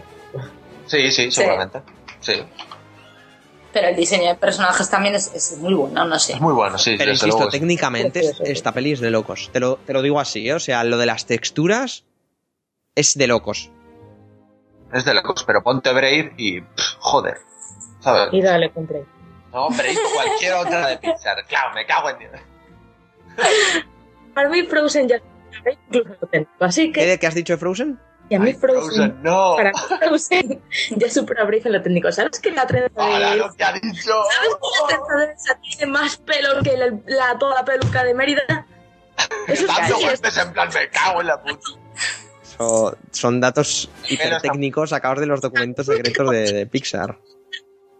Sí, 0.85 1.11
sí, 1.11 1.31
seguramente. 1.31 1.81
Sí, 2.19 2.43
Pero 3.73 3.89
el 3.89 3.95
diseño 3.95 4.29
de 4.29 4.35
personajes 4.35 4.89
también 4.89 5.15
es, 5.15 5.33
es 5.33 5.57
muy 5.57 5.73
bueno, 5.73 6.05
no 6.05 6.17
sé. 6.19 6.33
es 6.33 6.41
muy 6.41 6.53
bueno, 6.53 6.77
sí. 6.77 6.95
Pero 6.97 7.11
insisto, 7.11 7.37
luego 7.37 7.49
técnicamente 7.49 8.23
Sí, 8.23 8.43
esta 8.45 8.71
peli 8.71 8.93
es 8.93 8.99
de 8.99 9.11
locos. 9.11 9.49
Te 9.51 9.59
lo, 9.59 9.77
te 9.77 9.93
lo 9.93 10.01
digo 10.01 10.19
así, 10.19 10.49
¿eh? 10.49 10.53
O 10.53 10.59
sea, 10.59 10.83
lo 10.83 10.97
de 10.97 11.05
las 11.05 11.25
texturas 11.25 12.05
es 12.95 13.17
de 13.17 13.27
locos. 13.27 13.69
Es 14.93 15.05
de 15.05 15.13
locos, 15.13 15.43
pero 15.43 15.61
ponte 15.61 15.91
Brave 15.91 16.33
y. 16.37 16.61
pff, 16.61 16.95
joder. 16.99 17.37
¿Sabes? 17.99 18.29
Y 18.31 18.41
dale, 18.41 18.71
compré. 18.71 19.03
No, 19.53 19.69
Brave 19.69 19.97
o 19.97 20.13
cualquier 20.13 20.53
otra 20.53 20.87
de 20.87 20.97
Pixar. 20.97 21.45
Claro, 21.45 21.73
me 21.75 21.85
cago 21.85 22.09
en 22.09 22.19
Dios. 22.19 22.31
Para 24.33 24.49
mí 24.49 24.63
Frozen 24.63 25.07
ya 25.07 25.21
incluso 25.89 26.15
lo 26.21 26.27
tengo. 26.27 26.47
Así 26.59 26.91
¿Qué 26.91 27.01
que, 27.01 27.05
de 27.07 27.19
que 27.19 27.27
has 27.27 27.35
dicho 27.35 27.53
de 27.53 27.57
Frozen? 27.57 27.99
y 28.29 28.35
a 28.35 28.39
mí 28.39 28.49
Ay, 28.49 28.53
Frozen, 28.55 28.81
Frozen, 28.83 29.23
no. 29.23 29.55
para 29.55 29.71
mí 29.71 29.79
Frozen 29.99 30.61
ya 30.97 31.09
supera 31.09 31.43
a 31.43 31.45
Brave 31.45 31.61
en 31.65 31.71
lo 31.73 31.81
técnico. 31.81 32.11
¿Sabes 32.11 32.39
que 32.39 32.51
la 32.51 32.67
trenza 32.67 32.91
Hola, 32.95 33.31
de... 33.31 33.37
lo 33.37 33.53
que 33.53 33.63
ha 33.63 33.71
dicho. 33.73 34.11
¿Sabes 34.11 34.55
que 34.61 34.93
la 34.93 35.05
trenza 35.07 35.15
de 35.27 35.33
esa 35.33 35.59
tiene 35.61 35.91
más 35.93 36.17
pelo 36.17 36.61
que 36.63 36.75
la, 36.77 36.87
la- 37.07 37.37
toda 37.39 37.55
la 37.55 37.65
peluca 37.65 38.03
de 38.03 38.13
Mérida? 38.13 38.65
Eso 39.47 39.65
es 39.65 39.67
Dando 39.67 39.99
golpes 39.99 40.37
en 40.37 40.53
plan, 40.53 40.69
me 40.73 40.89
cago 40.89 41.21
en 41.21 41.27
la 41.27 41.41
puta. 41.41 41.69
So- 42.57 42.97
son 43.11 43.39
datos 43.39 43.89
hipertécnicos 44.09 44.89
sacados 44.91 45.19
de 45.19 45.25
los 45.25 45.41
documentos 45.41 45.85
secretos 45.85 46.29
de, 46.31 46.51
de 46.51 46.65
Pixar. 46.67 47.17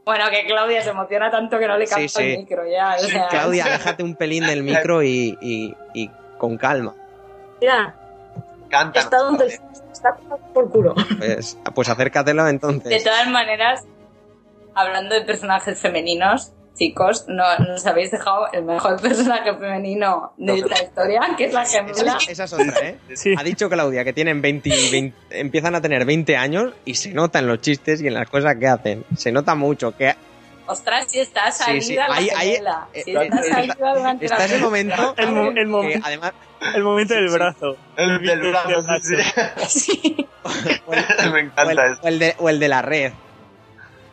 Bueno, 0.07 0.23
que 0.31 0.45
Claudia 0.45 0.81
se 0.81 0.91
emociona 0.91 1.29
tanto 1.29 1.59
que 1.59 1.67
no 1.67 1.77
le 1.77 1.85
Sí, 1.85 1.91
capta 1.93 2.07
sí. 2.07 2.31
el 2.31 2.37
micro 2.39 2.63
ya. 2.65 2.95
O 2.95 2.99
sea, 2.99 3.27
Claudia, 3.27 3.65
déjate 3.71 4.03
un 4.03 4.15
pelín 4.15 4.47
del 4.47 4.63
micro 4.63 5.03
y, 5.03 5.37
y- 5.41 5.75
y 5.93 6.09
con 6.37 6.57
calma. 6.57 6.95
Mira, 7.59 7.93
Canta. 8.69 8.99
está 9.01 9.17
donde 9.17 9.47
está 9.91 10.15
por 10.53 10.69
culo. 10.71 10.95
Pues, 11.19 11.57
pues 11.75 11.89
acércatelo 11.89 12.45
De 12.45 12.51
entonces. 12.51 13.03
todas 13.03 13.27
maneras, 13.27 13.83
hablando 14.75 15.13
de 15.13 15.21
personajes 15.23 15.79
femeninos, 15.81 16.53
chicos, 16.77 17.25
no 17.27 17.43
nos 17.59 17.85
habéis 17.85 18.11
dejado 18.11 18.47
el 18.53 18.63
mejor 18.63 19.01
personaje 19.01 19.53
femenino 19.55 20.33
de 20.37 20.55
esta 20.59 20.83
historia, 20.83 21.21
que 21.37 21.45
es 21.45 21.53
la 21.53 21.65
gemela. 21.65 22.17
Esa, 22.17 22.31
esa 22.31 22.43
es 22.45 22.53
otra, 22.53 22.79
¿eh? 22.87 22.97
Sí. 23.15 23.33
Ha 23.37 23.43
dicho 23.43 23.69
Claudia 23.69 24.03
que 24.03 24.13
tienen 24.13 24.41
20, 24.41 24.69
y 24.69 24.91
20 24.91 25.17
empiezan 25.39 25.75
a 25.75 25.81
tener 25.81 26.05
20 26.05 26.37
años 26.37 26.73
y 26.85 26.95
se 26.95 27.13
nota 27.13 27.39
en 27.39 27.47
los 27.47 27.59
chistes 27.61 28.01
y 28.01 28.07
en 28.07 28.13
las 28.13 28.29
cosas 28.29 28.55
que 28.59 28.67
hacen. 28.67 29.03
Se 29.17 29.31
nota 29.31 29.55
mucho 29.55 29.95
que 29.97 30.15
Ostras, 30.69 31.05
si 31.09 31.19
está 31.19 31.49
salida 31.49 31.81
Sí, 31.81 31.87
sí, 31.87 31.95
la 31.95 32.05
ahí- 32.07 32.29
ahí- 32.35 32.51
gemela. 32.51 32.87
Si 32.93 32.99
eh, 32.99 33.03
está 33.07 33.61
eh, 33.61 33.69
durante 33.95 34.25
está 34.25 34.37
la 34.37 34.45
ese 34.45 34.59
momento 34.59 35.15
El, 35.17 35.31
mo- 35.31 35.47
el 35.47 35.53
que 35.55 35.65
momento, 35.65 36.05
además 36.05 36.33
el 36.75 36.83
momento 36.83 37.13
del 37.13 37.29
Sí, 37.29 37.33
brazo. 37.35 37.77
El 37.95 38.21
del 38.21 38.39
brazo, 38.49 38.83
sí, 39.01 39.15
Sí. 39.67 40.27
o 40.43 40.93
el, 40.93 40.99
sí. 40.99 41.11
Me 41.23 41.27
o 41.27 41.37
el- 41.37 41.37
encanta 41.45 41.85
esto. 41.85 42.01
o 42.03 42.07
el 42.09 42.19
de, 42.19 42.35
o 42.39 42.49
el 42.49 42.59
de 42.59 42.67
la 42.67 42.81
red. 42.81 43.13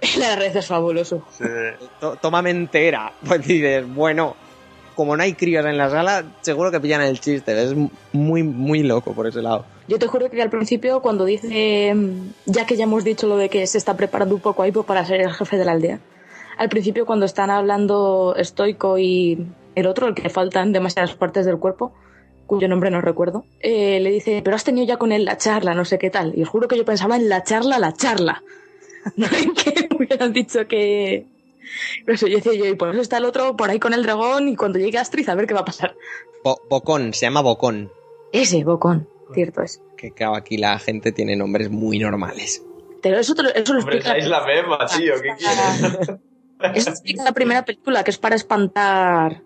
La 0.18 0.36
red 0.36 0.56
es 0.56 0.66
fabuloso. 0.66 1.24
Sí. 1.31 1.44
Tómame 2.20 2.51
entera. 2.51 3.12
Pues 3.26 3.47
dices, 3.47 3.85
bueno, 3.94 4.36
como 4.94 5.16
no 5.16 5.22
hay 5.22 5.35
críos 5.35 5.64
en 5.66 5.76
la 5.76 5.90
sala, 5.90 6.24
seguro 6.40 6.70
que 6.70 6.81
pillan 6.81 7.02
el 7.02 7.20
chiste. 7.20 7.62
Es 7.62 7.74
muy, 8.12 8.43
muy 8.43 8.82
loco 8.82 9.12
por 9.12 9.26
ese 9.26 9.43
lado. 9.43 9.64
Yo 9.89 9.98
te 9.98 10.06
juro 10.06 10.31
que 10.31 10.40
al 10.40 10.51
principio, 10.51 11.02
cuando 11.02 11.24
dice, 11.24 11.93
mm, 11.94 12.32
ya 12.47 12.66
que 12.66 12.76
ya 12.76 12.85
hemos 12.85 13.05
dicho 13.05 13.26
lo 13.26 13.36
de 13.36 13.48
que 13.48 13.66
se 13.66 13.78
está 13.78 13.97
preparando 13.97 14.35
un 14.35 14.40
poco 14.40 14.62
ahí 14.62 14.72
pues, 14.72 14.86
para 14.86 15.05
ser 15.05 15.20
el 15.20 15.32
jefe 15.32 15.59
de 15.59 15.64
la 15.64 15.72
aldea, 15.72 16.01
al 16.56 16.68
principio 16.68 17.05
cuando 17.05 17.26
están 17.26 17.51
hablando 17.51 18.35
Stoico 18.39 18.98
y 18.98 19.47
el 19.74 19.86
otro, 19.86 20.06
el 20.06 20.14
que 20.14 20.28
faltan 20.28 20.72
demasiadas 20.72 21.14
partes 21.14 21.44
del 21.44 21.59
cuerpo, 21.59 21.93
cuyo 22.47 22.68
nombre 22.68 22.90
no 22.90 23.01
recuerdo, 23.01 23.44
eh, 23.60 24.01
le 24.01 24.10
dice, 24.10 24.40
pero 24.44 24.55
has 24.55 24.64
tenido 24.64 24.86
ya 24.86 24.97
con 24.97 25.12
él 25.12 25.24
la 25.24 25.36
charla, 25.36 25.74
no 25.74 25.85
sé 25.85 25.98
qué 25.98 26.10
tal. 26.10 26.32
Y 26.36 26.43
os 26.43 26.48
juro 26.48 26.68
que 26.68 26.76
yo 26.76 26.85
pensaba 26.85 27.16
en 27.16 27.28
la 27.28 27.43
charla, 27.43 27.78
la 27.78 27.93
charla. 27.93 28.43
Que 29.16 29.89
hubieran 29.97 30.32
dicho 30.32 30.66
que... 30.66 31.26
No 32.06 32.16
sé, 32.16 32.31
yo 32.31 32.36
decía 32.36 32.52
yo, 32.55 32.66
y 32.66 32.74
por 32.74 32.90
eso 32.90 33.01
está 33.01 33.18
el 33.18 33.24
otro 33.24 33.56
por 33.56 33.70
ahí 33.70 33.78
con 33.81 33.94
el 33.94 34.02
dragón 34.02 34.48
y 34.48 34.56
cuando 34.56 34.78
llegue 34.78 34.98
Astrid 34.98 35.28
a 35.28 35.35
ver 35.35 35.47
qué 35.47 35.55
va 35.55 35.60
a 35.60 35.64
pasar. 35.64 35.94
Bo- 36.44 36.60
Bocón, 36.68 37.14
se 37.14 37.26
llama 37.26 37.40
Bocón. 37.40 37.90
Ese, 38.32 38.64
Bocón, 38.64 39.09
cierto 39.32 39.62
es. 39.62 39.81
Que 39.97 40.10
claro, 40.10 40.35
aquí 40.36 40.59
la 40.59 40.78
gente 40.78 41.10
tiene 41.12 41.36
nombres 41.36 41.70
muy 41.70 41.98
normales. 41.98 42.62
Pero 43.02 43.18
eso, 43.18 43.35
te 43.35 43.43
lo- 43.44 43.55
eso 43.55 43.72
lo 43.72 43.81
Hombre, 43.81 43.97
explica... 43.97 44.18
es 44.18 44.28
la 44.28 44.44
misma, 44.47 44.78
tío, 44.86 45.14
¿qué 45.22 45.31
quieres? 45.39 46.20
Eso 46.74 46.90
explica 46.90 47.24
la 47.24 47.32
primera 47.32 47.64
película, 47.64 48.05
que 48.05 48.10
es 48.10 48.16
para 48.16 48.36
espantar 48.36 49.43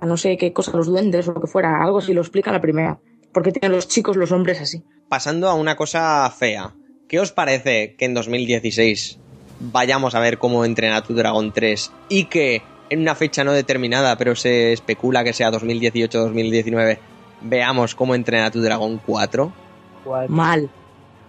a 0.00 0.06
no 0.06 0.16
sé 0.16 0.38
qué 0.38 0.52
cosa, 0.54 0.74
los 0.74 0.86
duendes 0.86 1.28
o 1.28 1.32
lo 1.32 1.40
que 1.42 1.46
fuera. 1.46 1.82
Algo 1.82 1.98
así 1.98 2.14
lo 2.14 2.22
explica 2.22 2.52
la 2.52 2.60
primera. 2.60 2.98
Porque 3.32 3.52
tienen 3.52 3.72
los 3.72 3.86
chicos, 3.88 4.16
los 4.16 4.32
hombres 4.32 4.60
así. 4.62 4.82
Pasando 5.08 5.48
a 5.48 5.54
una 5.54 5.76
cosa 5.76 6.30
fea. 6.30 6.72
¿Qué 7.14 7.20
os 7.20 7.30
parece 7.30 7.94
que 7.94 8.06
en 8.06 8.14
2016 8.14 9.20
vayamos 9.60 10.16
a 10.16 10.18
ver 10.18 10.38
cómo 10.38 10.64
entrena 10.64 11.00
tu 11.04 11.14
Dragon 11.14 11.52
3 11.52 11.92
y 12.08 12.24
que 12.24 12.60
en 12.90 13.02
una 13.02 13.14
fecha 13.14 13.44
no 13.44 13.52
determinada, 13.52 14.16
pero 14.18 14.34
se 14.34 14.72
especula 14.72 15.22
que 15.22 15.32
sea 15.32 15.52
2018-2019, 15.52 16.98
veamos 17.42 17.94
cómo 17.94 18.16
entrena 18.16 18.50
tu 18.50 18.60
Dragon 18.60 19.00
4? 19.06 19.52
Cuatro. 20.02 20.34
Mal. 20.34 20.68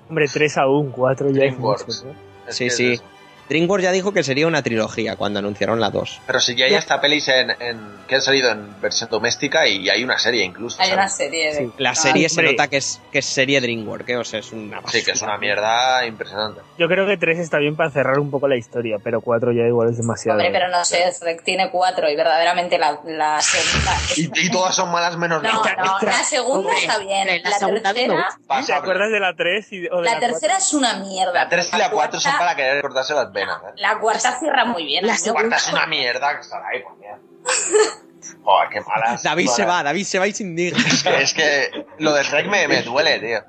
Hombre, 0.09 0.25
3 0.27 0.57
a 0.57 0.67
1, 0.67 0.91
4 0.91 1.29
ya 1.29 1.43
es 1.43 1.59
mucho, 1.59 1.85
¿no? 2.03 2.15
Es 2.47 2.55
Sí, 2.55 2.65
es 2.65 2.75
sí. 2.75 2.91
eso. 2.93 3.03
DreamWorks 3.49 3.83
ya 3.83 3.91
dijo 3.91 4.11
que 4.13 4.23
sería 4.23 4.47
una 4.47 4.61
trilogía 4.63 5.15
cuando 5.15 5.39
anunciaron 5.39 5.79
la 5.79 5.89
2. 5.89 6.21
Pero 6.25 6.39
sí 6.39 6.55
que 6.55 6.63
hay 6.65 6.73
hasta 6.75 6.99
pelis 7.01 7.27
en, 7.27 7.51
en- 7.59 7.95
que 8.07 8.15
han 8.15 8.21
salido 8.21 8.51
en 8.51 8.79
versión 8.81 9.09
doméstica 9.09 9.67
y 9.67 9.89
hay 9.89 10.03
una 10.03 10.17
serie 10.19 10.43
incluso. 10.43 10.79
Hay 10.81 10.91
una 10.91 11.07
serie 11.07 11.53
de... 11.53 11.57
Sí. 11.59 11.71
La 11.77 11.95
serie 11.95 12.29
se 12.29 12.39
hombre. 12.41 12.51
nota 12.53 12.67
que 12.67 12.77
es, 12.77 13.01
que 13.11 13.19
es 13.19 13.25
serie 13.25 13.59
DreamWorks, 13.61 14.09
¿eh? 14.09 14.17
o 14.17 14.23
sea, 14.23 14.39
es 14.39 14.51
una 14.51 14.81
Sí, 14.87 15.03
que 15.03 15.11
es 15.11 15.21
una 15.21 15.37
mierda 15.37 16.05
impresionante. 16.05 16.61
Yo 16.77 16.87
creo 16.87 17.07
que 17.07 17.17
3 17.17 17.39
está 17.39 17.57
bien 17.57 17.75
para 17.75 17.89
cerrar 17.89 18.19
un 18.19 18.29
poco 18.29 18.47
la 18.47 18.57
historia, 18.57 18.97
pero 19.03 19.21
4 19.21 19.51
ya 19.53 19.63
igual 19.63 19.89
es 19.89 19.97
demasiado. 19.97 20.37
Hombre, 20.37 20.51
pero 20.51 20.69
no 20.69 20.83
sé, 20.85 21.03
Shrek 21.19 21.43
tiene 21.43 21.69
cuatro 21.71 22.09
y 22.09 22.15
verdaderamente 22.15 22.77
la, 22.77 22.99
la 23.05 23.41
segunda... 23.41 23.91
Y, 24.15 24.45
y 24.47 24.51
todas 24.51 24.75
son 24.75 24.91
malas 24.91 25.17
menos 25.17 25.41
No, 25.41 25.63
la 25.63 25.75
no, 25.83 25.97
la 26.01 26.23
segunda 26.23 26.71
está 26.77 26.99
bien. 26.99 27.27
la 27.43 27.49
La 27.49 27.57
segunda 27.57 27.93
tercera, 27.93 28.27
¿Te 28.65 28.73
acuerdas 28.73 29.11
de 29.11 29.19
la 29.19 29.33
3 29.35 29.73
y, 29.73 29.87
o 29.87 29.97
de 30.01 30.05
la 30.05 30.13
la, 30.13 30.19
tercera 30.19 30.57
es 30.57 30.73
una 30.73 30.97
mierda. 30.99 31.33
La 31.33 31.49
3 31.49 31.69
y 31.73 31.77
la 31.77 31.89
4 31.89 32.19
son 32.19 32.33
para 32.37 32.55
querer 32.55 32.81
cortarse 32.81 33.13
las 33.13 33.31
¿eh? 33.43 33.73
La 33.77 33.97
cuarta 33.99 34.39
cierra 34.39 34.65
muy 34.65 34.85
bien. 34.85 35.05
La 35.05 35.15
cuarta 35.31 35.55
es 35.57 35.71
una 35.71 35.85
mierda 35.87 36.35
que 36.35 36.41
estará 36.41 36.67
ahí, 36.67 36.81
pues 36.83 36.95
mira. 36.99 37.19
Joder, 38.43 38.69
qué 38.69 38.81
malas. 38.81 39.21
David 39.23 39.47
se 39.47 39.65
va, 39.65 39.83
David 39.83 40.03
se 40.05 40.19
va 40.19 40.27
y 40.27 40.33
se 40.33 40.43
indigna. 40.43 40.79
Es 40.87 41.03
que, 41.03 41.21
es 41.21 41.33
que 41.33 41.85
lo 41.99 42.13
de 42.13 42.23
Shrek 42.23 42.47
me, 42.47 42.67
me 42.67 42.81
duele, 42.81 43.19
tío. 43.19 43.39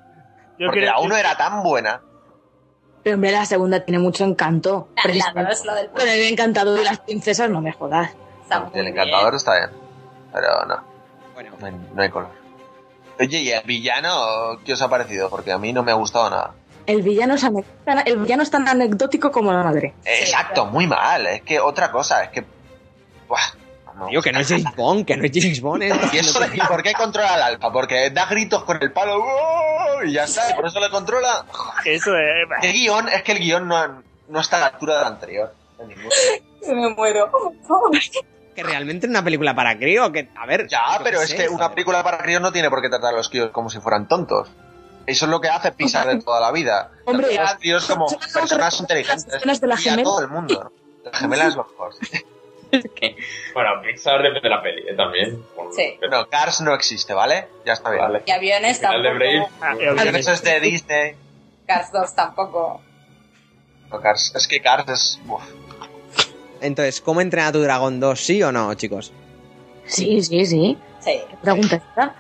Yo 0.59 0.67
Porque 0.67 0.81
creo 0.81 0.93
la 0.93 0.97
que- 0.99 1.07
1 1.07 1.17
era 1.17 1.37
tan 1.37 1.63
buena. 1.63 2.01
Pero 3.03 3.15
hombre, 3.15 3.31
la 3.31 3.45
segunda 3.47 3.85
tiene 3.85 3.99
mucho 3.99 4.25
encanto. 4.25 4.89
La- 4.97 5.03
La, 5.03 5.03
precisamente. 5.05 5.51
dos, 5.51 5.65
lo 5.65 5.75
del 5.75 5.91
Con 5.91 6.09
el 6.09 6.21
encantado 6.33 6.75
de 6.75 6.85
las 6.85 6.99
princesas, 7.01 7.49
no 7.49 7.61
me 7.61 7.73
jodas. 7.73 8.11
está 8.43 8.65
El 8.75 8.83
bien. 8.83 8.87
encantador 8.89 9.35
está 9.35 9.55
bien. 9.57 9.71
Pero 10.33 10.65
no, 10.67 10.85
Bueno, 11.35 11.53
no 11.59 11.67
hay, 11.67 11.73
no 11.95 12.03
hay 12.03 12.09
color. 12.11 12.31
Oye, 13.19 13.39
¿y 13.39 13.51
el 13.51 13.63
villano 13.63 14.59
qué 14.65 14.75
os 14.75 14.83
ha 14.83 14.89
parecido? 14.91 15.31
Porque 15.31 15.53
a 15.53 15.57
mí 15.59 15.73
no 15.73 15.83
me 15.83 15.93
ha 15.93 15.95
gustado 15.95 16.29
nada. 16.29 16.55
El 16.87 17.03
villano 17.03 17.35
es, 17.35 17.45
el 18.07 18.17
villano 18.19 18.43
es 18.43 18.51
tan 18.51 18.69
anecdótico 18.69 19.31
como 19.31 19.53
la 19.53 19.63
madre. 19.63 19.95
Exacto, 20.05 20.67
muy 20.67 20.87
mal. 20.87 21.27
Es 21.27 21.43
que 21.43 21.59
otra 21.59 21.91
cosa, 21.91 22.23
es 22.25 22.31
que. 22.31 22.45
Buah, 23.27 23.41
no. 23.97 24.07
tío, 24.07 24.23
que 24.23 24.33
no 24.33 24.41
es 24.41 24.49
James 24.49 24.75
Bond, 24.77 25.05
que 25.05 25.17
no 25.17 25.25
es 25.25 25.33
James 25.35 25.61
Bond. 25.61 25.83
¿eh? 25.83 25.93
¿Y, 26.13 26.19
eso, 26.19 26.39
¿Y 26.53 26.61
por 26.61 26.83
qué 26.83 26.93
controla 26.93 27.35
al 27.35 27.43
alfa? 27.43 27.73
Porque 27.73 28.11
da 28.11 28.27
gritos 28.27 28.63
con 28.65 28.81
el 28.81 28.93
palo 28.93 29.19
¡oh! 29.19 30.05
y 30.05 30.13
ya 30.13 30.25
está, 30.25 30.51
y 30.51 30.55
por 30.55 30.67
eso 30.67 30.79
le 30.79 30.91
controla. 30.91 31.45
Eso 31.85 32.17
es. 32.17 32.65
El 32.65 32.73
guion, 32.73 33.09
es 33.09 33.23
que 33.23 33.33
el 33.33 33.39
guion 33.39 33.67
no, 33.67 34.03
no 34.29 34.41
está 34.41 34.59
a 34.59 34.61
la 34.61 34.67
altura 34.67 34.99
del 34.99 35.07
anterior. 35.07 35.55
sentido. 35.77 36.09
Me 36.69 36.95
muero. 36.95 37.31
Que 38.55 38.63
realmente 38.63 39.07
es 39.07 39.11
una 39.11 39.23
película 39.23 39.55
para 39.55 39.77
crío, 39.77 40.11
que, 40.11 40.31
a 40.35 40.47
ver... 40.47 40.67
Ya, 40.67 40.99
pero 41.05 41.21
es 41.21 41.31
sé, 41.31 41.37
que 41.37 41.49
una 41.49 41.71
película 41.71 42.03
para 42.03 42.19
críos 42.19 42.41
no 42.41 42.53
tiene 42.53 42.71
por 42.71 42.81
qué 42.81 42.89
tratar 42.89 43.13
a 43.13 43.17
los 43.19 43.29
críos 43.29 43.51
como 43.51 43.69
si 43.69 43.81
fueran 43.81 44.09
tontos. 44.09 44.49
Eso 45.07 45.25
es 45.27 45.31
lo 45.31 45.41
que 45.41 45.49
hace 45.49 45.73
Pixar 45.73 46.07
de 46.09 46.21
toda 46.23 46.41
la 46.41 46.51
vida. 46.53 46.91
Hombre, 47.05 47.39
a 47.39 47.43
los 47.43 47.55
críos 47.55 47.87
como 47.87 48.09
¿sabes 48.09 48.33
personas 48.33 48.81
inteligentes. 48.81 49.27
de 49.61 49.67
la 49.67 49.75
y 49.75 49.79
a 49.79 49.79
gemela? 49.79 50.03
todo 50.05 50.21
el 50.21 50.29
mundo. 50.29 50.73
La 51.05 51.13
gemela 51.13 51.47
es 51.47 51.55
lo 51.57 51.65
mejor. 51.65 51.95
Bueno, 53.55 53.71
Pixar 53.81 54.19
depende 54.23 54.41
de 54.41 54.51
la 54.51 54.61
peli 54.61 54.83
¿eh? 54.89 54.95
también. 54.97 55.43
Sí. 55.75 55.99
No, 56.11 56.29
Cars 56.29 56.61
no 56.61 56.75
existe, 56.75 57.15
¿vale? 57.15 57.49
Ya 57.65 57.75
está 57.75 57.91
bien. 57.91 58.03
Vale. 58.03 58.23
Y 58.27 58.31
aviones 58.33 58.81
de 58.81 58.87
Brave. 58.89 59.39
tampoco. 59.39 59.55
Ah, 59.65 59.75
Pero 59.79 59.91
aviones. 59.93 60.21
eso 60.23 60.33
es 60.33 60.43
de 60.43 60.61
Disney. 60.61 61.15
Cars 61.67 61.93
2 61.93 62.15
tampoco. 62.15 62.83
No, 63.91 64.01
Cars, 64.01 64.33
es 64.35 64.49
que 64.49 64.61
Cars 64.61 64.89
es... 64.89 65.21
uf. 65.29 65.43
Entonces, 66.61 67.01
¿cómo 67.01 67.21
entrena 67.21 67.53
tu 67.53 67.63
dragón 67.63 68.01
2? 68.01 68.21
¿Sí 68.21 68.43
o 68.43 68.51
no, 68.51 68.75
chicos? 68.75 69.13
Sí, 69.87 70.23
sí, 70.23 70.45
sí. 70.45 70.77
Sí. 71.01 71.21
Pregunta 71.43 71.77
esta. 71.77 72.15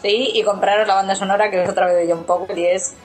Sí, 0.00 0.30
y 0.34 0.42
compraros 0.42 0.86
la 0.88 0.94
banda 0.94 1.14
sonora 1.14 1.50
que 1.50 1.62
es 1.62 1.68
otra 1.68 1.86
vez 1.86 1.96
de 2.06 2.12
John 2.12 2.24
Powell 2.24 2.58
y 2.58 2.66
es 2.66 2.96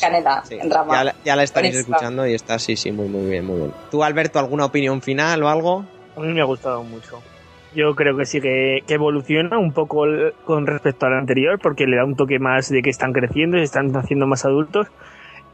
Canela 0.00 0.42
Sí, 0.46 0.58
en 0.60 0.70
rama. 0.70 0.94
ya, 0.94 1.04
la- 1.04 1.14
ya 1.24 1.36
la 1.36 1.42
estaréis 1.42 1.76
escuchando 1.76 2.26
y 2.26 2.34
está, 2.34 2.58
sí, 2.58 2.76
sí, 2.76 2.90
muy, 2.92 3.08
muy 3.08 3.28
bien, 3.28 3.46
muy 3.46 3.58
bien. 3.58 3.74
¿Tú, 3.90 4.02
Alberto, 4.02 4.38
alguna 4.38 4.64
opinión 4.66 5.02
final 5.02 5.42
o 5.42 5.48
algo? 5.48 5.84
A 6.16 6.20
mí 6.20 6.32
me 6.32 6.40
ha 6.40 6.44
gustado 6.44 6.82
mucho. 6.82 7.22
Yo 7.70 7.94
creo 7.94 8.16
que 8.16 8.24
sí 8.24 8.40
que, 8.40 8.82
que 8.86 8.94
evoluciona 8.94 9.58
un 9.58 9.72
poco 9.72 10.04
el- 10.06 10.32
con 10.42 10.66
respecto 10.66 11.06
al 11.06 11.14
anterior, 11.14 11.58
porque 11.62 11.86
le 11.86 11.96
da 11.96 12.04
un 12.04 12.16
toque 12.16 12.38
más 12.38 12.70
de 12.70 12.80
que 12.82 12.90
están 12.90 13.12
creciendo, 13.12 13.58
se 13.58 13.64
están 13.64 13.94
haciendo 13.94 14.26
más 14.26 14.44
adultos. 14.44 14.86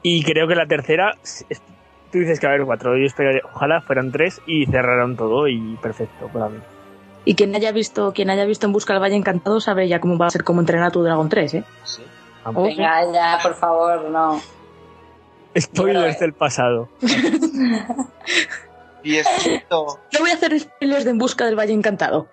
Y 0.02 0.22
creo 0.22 0.46
que 0.46 0.54
la 0.54 0.66
tercera, 0.66 1.14
es- 1.22 1.62
tú 2.10 2.18
dices 2.18 2.38
que 2.38 2.46
va 2.46 2.52
a 2.52 2.54
haber 2.54 2.66
cuatro, 2.66 2.96
yo 2.96 3.04
esperaría, 3.04 3.40
ojalá 3.44 3.82
fueran 3.82 4.10
tres 4.12 4.40
y 4.44 4.66
cerraran 4.66 5.16
todo 5.16 5.48
y 5.48 5.76
perfecto 5.78 6.28
para 6.30 6.48
mí. 6.48 6.60
Y 7.24 7.34
quien 7.36 7.54
haya 7.54 7.72
visto, 7.72 8.12
quien 8.12 8.28
haya 8.30 8.44
visto 8.44 8.66
En 8.66 8.72
Busca 8.72 8.92
del 8.92 9.02
Valle 9.02 9.16
Encantado 9.16 9.60
sabe 9.60 9.88
ya 9.88 9.98
cómo 10.00 10.18
va 10.18 10.26
a 10.26 10.30
ser 10.30 10.44
cómo 10.44 10.60
entrenar 10.60 10.88
a 10.88 10.90
tu 10.90 11.02
Dragón 11.02 11.28
3, 11.28 11.54
¿eh? 11.54 11.64
Sí. 11.84 12.02
Oh, 12.44 12.62
Venga, 12.62 13.10
ya, 13.12 13.38
por 13.42 13.54
favor, 13.54 14.10
no. 14.10 14.40
Spoilers 15.58 16.18
del 16.20 16.34
pasado. 16.34 16.88
Y. 19.06 19.18
No 19.70 19.98
voy 20.20 20.30
a 20.30 20.34
hacer 20.34 20.58
spoilers 20.58 21.04
de 21.04 21.10
En 21.10 21.18
busca 21.18 21.44
del 21.44 21.58
Valle 21.58 21.74
Encantado. 21.74 22.28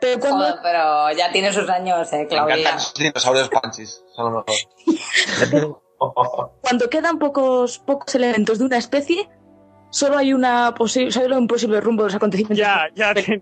Pero 0.00 0.18
cuando, 0.18 0.38
Joder, 0.44 0.56
pero 0.60 1.12
ya 1.12 1.30
tiene 1.30 1.52
sus 1.52 1.68
años, 1.68 2.12
eh, 2.12 2.18
Me 2.22 2.26
Claudia. 2.26 2.56
encantan 2.56 2.74
los 2.74 2.94
dinosaurios 2.94 3.48
panchis. 3.50 4.02
Son 4.16 4.32
lo 4.32 4.44
mejor. 4.44 5.78
cuando 6.60 6.90
quedan 6.90 7.18
pocos, 7.20 7.78
pocos 7.78 8.12
elementos 8.16 8.58
de 8.58 8.64
una 8.64 8.78
especie, 8.78 9.28
solo 9.90 10.18
hay 10.18 10.32
una 10.32 10.74
posi- 10.74 11.10
solo 11.12 11.38
un 11.38 11.46
posible 11.46 11.80
rumbo 11.80 12.02
de 12.02 12.08
los 12.08 12.16
acontecimientos. 12.16 12.58
Ya, 12.58 12.88
ya 12.96 13.14
te... 13.14 13.40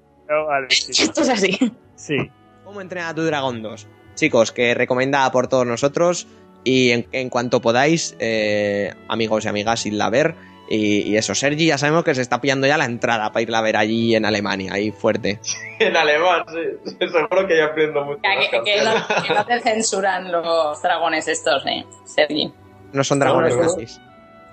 Esto 0.69 1.21
es 1.23 1.29
así. 1.29 1.73
Sí. 1.97 2.17
¿Cómo 2.65 2.81
entrena 2.81 3.09
a 3.09 3.15
tu 3.15 3.25
dragón 3.25 3.63
2? 3.63 3.87
Chicos, 4.15 4.53
que 4.53 4.75
recomendada 4.75 5.31
por 5.33 5.49
todos 5.49 5.67
nosotros 5.67 6.27
y 6.65 6.91
en, 6.91 7.07
en 7.13 7.31
cuanto 7.31 7.61
podáis, 7.61 8.17
eh, 8.19 8.93
amigos 9.09 9.45
y 9.45 9.49
amigas, 9.49 9.87
irla 9.87 10.07
a 10.07 10.11
ver. 10.11 10.35
Y, 10.69 11.03
y 11.03 11.17
eso, 11.17 11.35
Sergi 11.35 11.67
ya 11.67 11.79
sabemos 11.79 12.05
que 12.05 12.15
se 12.15 12.23
está 12.23 12.41
pillando 12.41 12.67
ya 12.69 12.79
la 12.79 12.85
entrada 12.85 13.33
para 13.33 13.43
irla 13.43 13.59
a 13.59 13.63
ver 13.63 13.77
allí 13.77 14.15
en 14.15 14.25
Alemania, 14.25 14.75
ahí 14.75 14.93
fuerte. 14.93 15.41
En 15.81 15.97
alemán, 15.97 16.45
sí. 16.49 16.95
Seguro 17.11 17.49
que 17.49 17.57
ya 17.57 17.65
aprendo 17.67 18.05
mucho. 18.05 18.21
Que, 18.23 18.85
no, 18.85 19.23
que 19.27 19.35
no 19.35 19.47
te 19.47 19.61
censuran 19.61 20.31
los 20.31 20.81
dragones 20.83 21.27
estos, 21.27 21.65
eh, 21.67 21.85
Sergi. 22.05 22.53
No 22.93 23.03
son 23.03 23.19
dragones 23.19 23.57
nazis. 23.57 24.01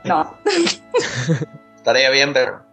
No. 0.06 0.38
Estaría 1.76 2.10
bien, 2.10 2.32
pero. 2.34 2.67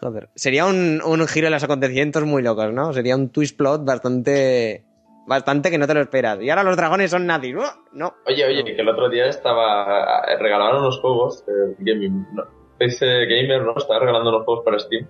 Joder. 0.00 0.28
Sería 0.34 0.66
un, 0.66 1.02
un 1.04 1.26
giro 1.26 1.46
de 1.46 1.50
los 1.50 1.62
acontecimientos 1.62 2.24
muy 2.24 2.42
locos, 2.42 2.72
¿no? 2.72 2.92
Sería 2.92 3.16
un 3.16 3.30
twist 3.30 3.56
plot 3.56 3.84
bastante. 3.84 4.84
Bastante 5.26 5.70
que 5.70 5.78
no 5.78 5.86
te 5.86 5.94
lo 5.94 6.00
esperas. 6.00 6.40
Y 6.40 6.50
ahora 6.50 6.64
los 6.64 6.76
dragones 6.76 7.10
son 7.10 7.26
nazis. 7.26 7.54
¡Uh! 7.54 7.62
No. 7.92 8.14
Oye, 8.26 8.44
oye, 8.44 8.64
que 8.64 8.80
el 8.80 8.88
otro 8.88 9.08
día 9.08 9.26
estaba. 9.26 10.22
Regalaban 10.38 10.76
unos 10.76 10.98
juegos 11.00 11.44
gaming. 11.78 12.26
No, 12.32 12.44
PC 12.78 13.26
Gamer, 13.26 13.62
¿no? 13.62 13.76
Estaba 13.76 14.00
regalando 14.00 14.30
unos 14.30 14.44
juegos 14.44 14.64
para 14.64 14.78
Steam. 14.78 15.06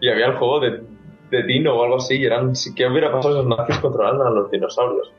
Y 0.00 0.08
había 0.08 0.26
el 0.26 0.36
juego 0.36 0.60
de, 0.60 0.82
de 1.30 1.42
Dino 1.44 1.76
o 1.76 1.84
algo 1.84 1.96
así. 1.96 2.16
Y 2.16 2.24
eran. 2.24 2.52
¿Qué 2.74 2.86
hubiera 2.86 3.12
pasado 3.12 3.42
si 3.42 3.48
los 3.48 3.58
nazis 3.58 3.78
controlaran 3.78 4.20
a 4.22 4.30
los 4.30 4.50
dinosaurios? 4.50 5.12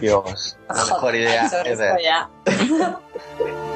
Dios. 0.00 0.58
La 0.68 0.84
mejor 0.84 1.14
idea 1.14 1.48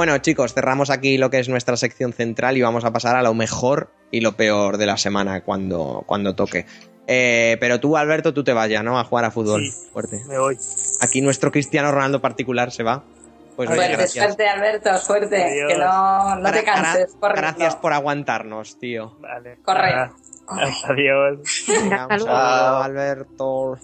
Bueno, 0.00 0.16
chicos, 0.16 0.54
cerramos 0.54 0.88
aquí 0.88 1.18
lo 1.18 1.28
que 1.28 1.40
es 1.40 1.50
nuestra 1.50 1.76
sección 1.76 2.14
central 2.14 2.56
y 2.56 2.62
vamos 2.62 2.86
a 2.86 2.90
pasar 2.90 3.16
a 3.16 3.22
lo 3.22 3.34
mejor 3.34 3.90
y 4.10 4.22
lo 4.22 4.32
peor 4.32 4.78
de 4.78 4.86
la 4.86 4.96
semana 4.96 5.42
cuando, 5.42 6.04
cuando 6.06 6.34
toque. 6.34 6.64
Eh, 7.06 7.58
pero 7.60 7.80
tú, 7.80 7.98
Alberto, 7.98 8.32
tú 8.32 8.42
te 8.42 8.54
vayas, 8.54 8.82
¿no? 8.82 8.98
A 8.98 9.04
jugar 9.04 9.26
a 9.26 9.30
fútbol. 9.30 9.62
Sí. 9.62 9.88
Fuerte. 9.92 10.22
Me 10.26 10.38
voy. 10.38 10.56
Aquí 11.02 11.20
nuestro 11.20 11.52
Cristiano 11.52 11.92
Ronaldo 11.92 12.18
particular 12.18 12.72
se 12.72 12.82
va. 12.82 13.04
Pues 13.56 13.68
oye, 13.68 13.76
Suerte, 13.76 13.96
gracias. 13.98 14.24
suerte, 14.24 14.48
Alberto, 14.48 14.98
suerte. 15.00 15.44
Adiós. 15.44 15.70
Que 15.70 15.76
no, 15.78 16.36
no 16.36 16.50
te 16.50 16.62
gra- 16.62 16.64
canses. 16.64 17.16
Gracias 17.20 17.76
por 17.76 17.92
aguantarnos, 17.92 18.78
tío. 18.78 19.18
Vale. 19.20 19.58
Corre. 19.62 19.92
Ah, 19.92 20.12
Adiós. 20.88 21.40
Alberto. 22.26 23.76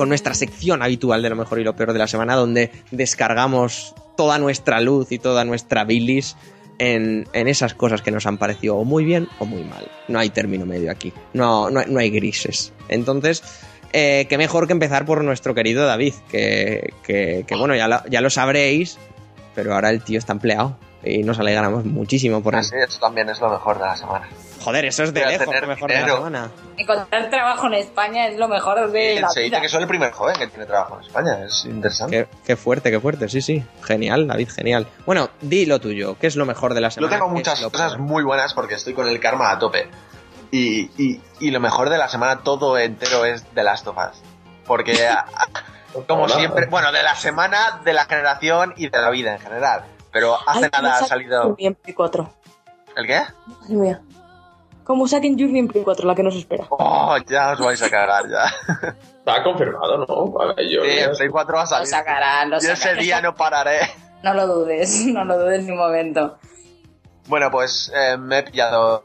Con 0.00 0.08
nuestra 0.08 0.32
sección 0.32 0.82
habitual 0.82 1.20
de 1.20 1.28
lo 1.28 1.36
mejor 1.36 1.60
y 1.60 1.62
lo 1.62 1.76
peor 1.76 1.92
de 1.92 1.98
la 1.98 2.06
semana, 2.06 2.34
donde 2.36 2.70
descargamos 2.90 3.94
toda 4.16 4.38
nuestra 4.38 4.80
luz 4.80 5.12
y 5.12 5.18
toda 5.18 5.44
nuestra 5.44 5.84
bilis 5.84 6.36
en, 6.78 7.28
en 7.34 7.48
esas 7.48 7.74
cosas 7.74 8.00
que 8.00 8.10
nos 8.10 8.24
han 8.24 8.38
parecido 8.38 8.76
o 8.78 8.84
muy 8.84 9.04
bien 9.04 9.28
o 9.40 9.44
muy 9.44 9.62
mal. 9.62 9.86
No 10.08 10.18
hay 10.18 10.30
término 10.30 10.64
medio 10.64 10.90
aquí, 10.90 11.12
no, 11.34 11.68
no, 11.68 11.82
no 11.86 12.00
hay 12.00 12.08
grises. 12.08 12.72
Entonces, 12.88 13.42
eh, 13.92 14.24
qué 14.30 14.38
mejor 14.38 14.66
que 14.66 14.72
empezar 14.72 15.04
por 15.04 15.22
nuestro 15.22 15.54
querido 15.54 15.84
David, 15.84 16.14
que, 16.30 16.94
que- 17.02 17.44
bueno, 17.58 17.74
ya 17.74 17.86
lo, 17.86 18.02
ya 18.08 18.22
lo 18.22 18.30
sabréis, 18.30 18.96
pero 19.54 19.74
ahora 19.74 19.90
el 19.90 20.00
tío 20.00 20.18
está 20.18 20.32
empleado 20.32 20.78
y 21.04 21.24
nos 21.24 21.38
alegramos 21.38 21.84
muchísimo 21.84 22.42
por 22.42 22.56
Así, 22.56 22.74
eso. 22.74 22.88
eso 22.88 23.00
también 23.00 23.28
es 23.28 23.38
lo 23.38 23.50
mejor 23.50 23.76
de 23.78 23.84
la 23.84 23.96
semana. 23.98 24.26
Joder, 24.62 24.84
eso 24.84 25.02
es 25.04 25.14
de 25.14 25.24
lejos 25.24 25.46
tener 25.46 25.62
lo 25.62 25.68
mejor 25.68 25.90
de 25.90 26.00
la 26.00 26.06
semana. 26.08 26.50
Encontrar 26.76 27.30
trabajo 27.30 27.66
en 27.68 27.74
España 27.74 28.26
es 28.28 28.36
lo 28.38 28.46
mejor 28.48 28.90
de 28.90 29.20
la 29.20 29.28
Se 29.30 29.40
dice 29.40 29.50
vida. 29.50 29.60
que 29.62 29.68
soy 29.68 29.82
el 29.82 29.88
primer 29.88 30.12
joven 30.12 30.36
que 30.36 30.46
tiene 30.48 30.66
trabajo 30.66 30.98
en 30.98 31.06
España. 31.06 31.44
Es 31.44 31.64
interesante. 31.64 32.28
Qué, 32.30 32.36
qué 32.44 32.56
fuerte, 32.56 32.90
qué 32.90 33.00
fuerte, 33.00 33.28
sí, 33.28 33.40
sí. 33.40 33.64
Genial, 33.82 34.26
David, 34.28 34.50
genial. 34.50 34.86
Bueno, 35.06 35.30
di 35.40 35.64
lo 35.66 35.80
tuyo, 35.80 36.16
¿qué 36.18 36.26
es 36.26 36.36
lo 36.36 36.44
mejor 36.46 36.74
de 36.74 36.82
la 36.82 36.88
Yo 36.88 36.92
semana? 36.96 37.12
tengo 37.16 37.26
¿Qué 37.26 37.40
es 37.40 37.48
muchas 37.48 37.60
cosas 37.70 37.92
peor? 37.94 37.98
muy 38.02 38.22
buenas 38.22 38.52
porque 38.54 38.74
estoy 38.74 38.92
con 38.92 39.08
el 39.08 39.18
karma 39.18 39.50
a 39.50 39.58
tope. 39.58 39.88
Y, 40.50 40.90
y, 41.02 41.20
y 41.40 41.50
lo 41.52 41.60
mejor 41.60 41.88
de 41.90 41.96
la 41.98 42.08
semana, 42.08 42.40
todo 42.42 42.76
entero, 42.76 43.24
es 43.24 43.44
The 43.54 43.62
Last 43.62 43.86
of 43.86 43.96
Us. 43.96 44.20
Porque, 44.66 44.92
como 46.06 46.24
Hola. 46.24 46.34
siempre, 46.34 46.66
bueno, 46.66 46.92
de 46.92 47.02
la 47.02 47.14
semana, 47.14 47.80
de 47.84 47.92
la 47.94 48.04
generación 48.04 48.74
y 48.76 48.88
de 48.88 48.98
la 49.00 49.10
vida 49.10 49.32
en 49.34 49.40
general. 49.40 49.84
Pero 50.12 50.36
hace 50.46 50.64
Ay, 50.64 50.70
nada 50.82 50.98
ha 50.98 51.04
salido. 51.06 51.48
Yuffie 51.50 51.66
en 51.68 51.74
Play 51.76 51.94
4. 51.94 52.34
¿El 52.96 53.06
qué? 53.06 53.22
Mía. 53.68 54.00
Como 54.90 55.06
saquen 55.06 55.38
en 55.38 55.68
Play 55.68 55.84
4, 55.84 56.04
la 56.04 56.16
que 56.16 56.24
nos 56.24 56.34
espera. 56.34 56.66
Oh, 56.68 57.16
ya 57.28 57.52
os 57.52 57.60
vais 57.60 57.80
a 57.80 57.88
cagar 57.88 58.24
ya. 58.28 58.44
Está 59.20 59.40
confirmado, 59.44 59.98
¿no? 60.04 60.26
Vale, 60.32 60.68
yo. 60.68 60.82
Sí, 60.82 61.16
Play 61.16 61.28
4 61.28 61.54
va 61.54 61.60
a 61.60 61.64
Lo 61.64 61.68
salir. 61.70 61.86
sacarán, 61.86 62.50
lo 62.50 62.58
Yo 62.60 62.72
ese 62.72 62.96
día 62.96 63.20
no 63.20 63.36
pararé. 63.36 63.78
No 64.24 64.34
lo 64.34 64.48
dudes, 64.48 65.06
no 65.06 65.24
lo 65.24 65.38
dudes 65.38 65.62
ni 65.64 65.70
un 65.70 65.78
momento. 65.78 66.38
Bueno, 67.28 67.52
pues 67.52 67.92
eh, 67.94 68.16
me 68.18 68.38
he 68.38 68.42
pillado 68.42 69.04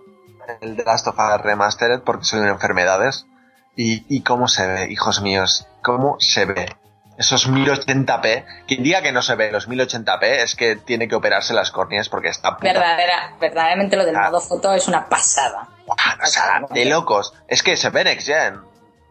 el 0.61 0.75
The 0.75 0.85
Last 0.85 1.05
of 1.05 1.19
Us 1.19 1.41
Remastered 1.43 2.01
porque 2.01 2.25
soy 2.25 2.39
de 2.39 2.49
enfermedades. 2.49 3.27
Y, 3.75 4.03
y 4.09 4.23
cómo 4.23 4.47
se 4.47 4.65
ve, 4.65 4.87
hijos 4.91 5.21
míos, 5.21 5.67
cómo 5.83 6.15
se 6.19 6.45
ve. 6.45 6.75
Esos 7.19 7.47
1080p. 7.47 8.43
Quien 8.67 8.81
diga 8.81 9.03
que 9.03 9.11
no 9.11 9.21
se 9.21 9.35
ve 9.35 9.51
los 9.51 9.69
1080p 9.69 10.23
es 10.23 10.55
que 10.55 10.77
tiene 10.77 11.07
que 11.07 11.13
operarse 11.13 11.53
las 11.53 11.69
córneas 11.69 12.09
porque 12.09 12.29
está 12.29 12.57
puta. 12.57 12.73
Verdadera, 12.73 13.35
verdaderamente 13.39 13.95
lo 13.95 14.03
del 14.03 14.15
Ah. 14.15 14.31
modo 14.31 14.41
foto 14.41 14.73
es 14.73 14.87
una 14.87 15.07
pasada. 15.07 15.69
Buah, 15.85 16.23
o 16.23 16.25
sea, 16.25 16.65
de 16.69 16.85
locos. 16.85 17.33
Es 17.47 17.63
que 17.63 17.77
se 17.77 17.89
ve 17.89 18.03
Next 18.03 18.27
Gen. 18.27 18.59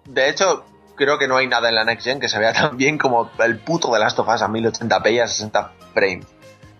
De 0.04 0.28
hecho, 0.28 0.64
creo 0.96 1.18
que 1.18 1.28
no 1.28 1.36
hay 1.36 1.46
nada 1.46 1.68
en 1.68 1.74
la 1.74 1.84
Next 1.84 2.04
Gen 2.04 2.20
que 2.20 2.28
se 2.28 2.38
vea 2.38 2.52
tan 2.52 2.76
bien 2.76 2.98
como 2.98 3.30
el 3.38 3.58
puto 3.58 3.92
de 3.92 4.00
Last 4.00 4.18
of 4.18 4.28
Us 4.28 4.42
a 4.42 4.48
1080p 4.48 5.12
y 5.12 5.20
a 5.20 5.28
60 5.28 5.72
frames. 5.92 6.26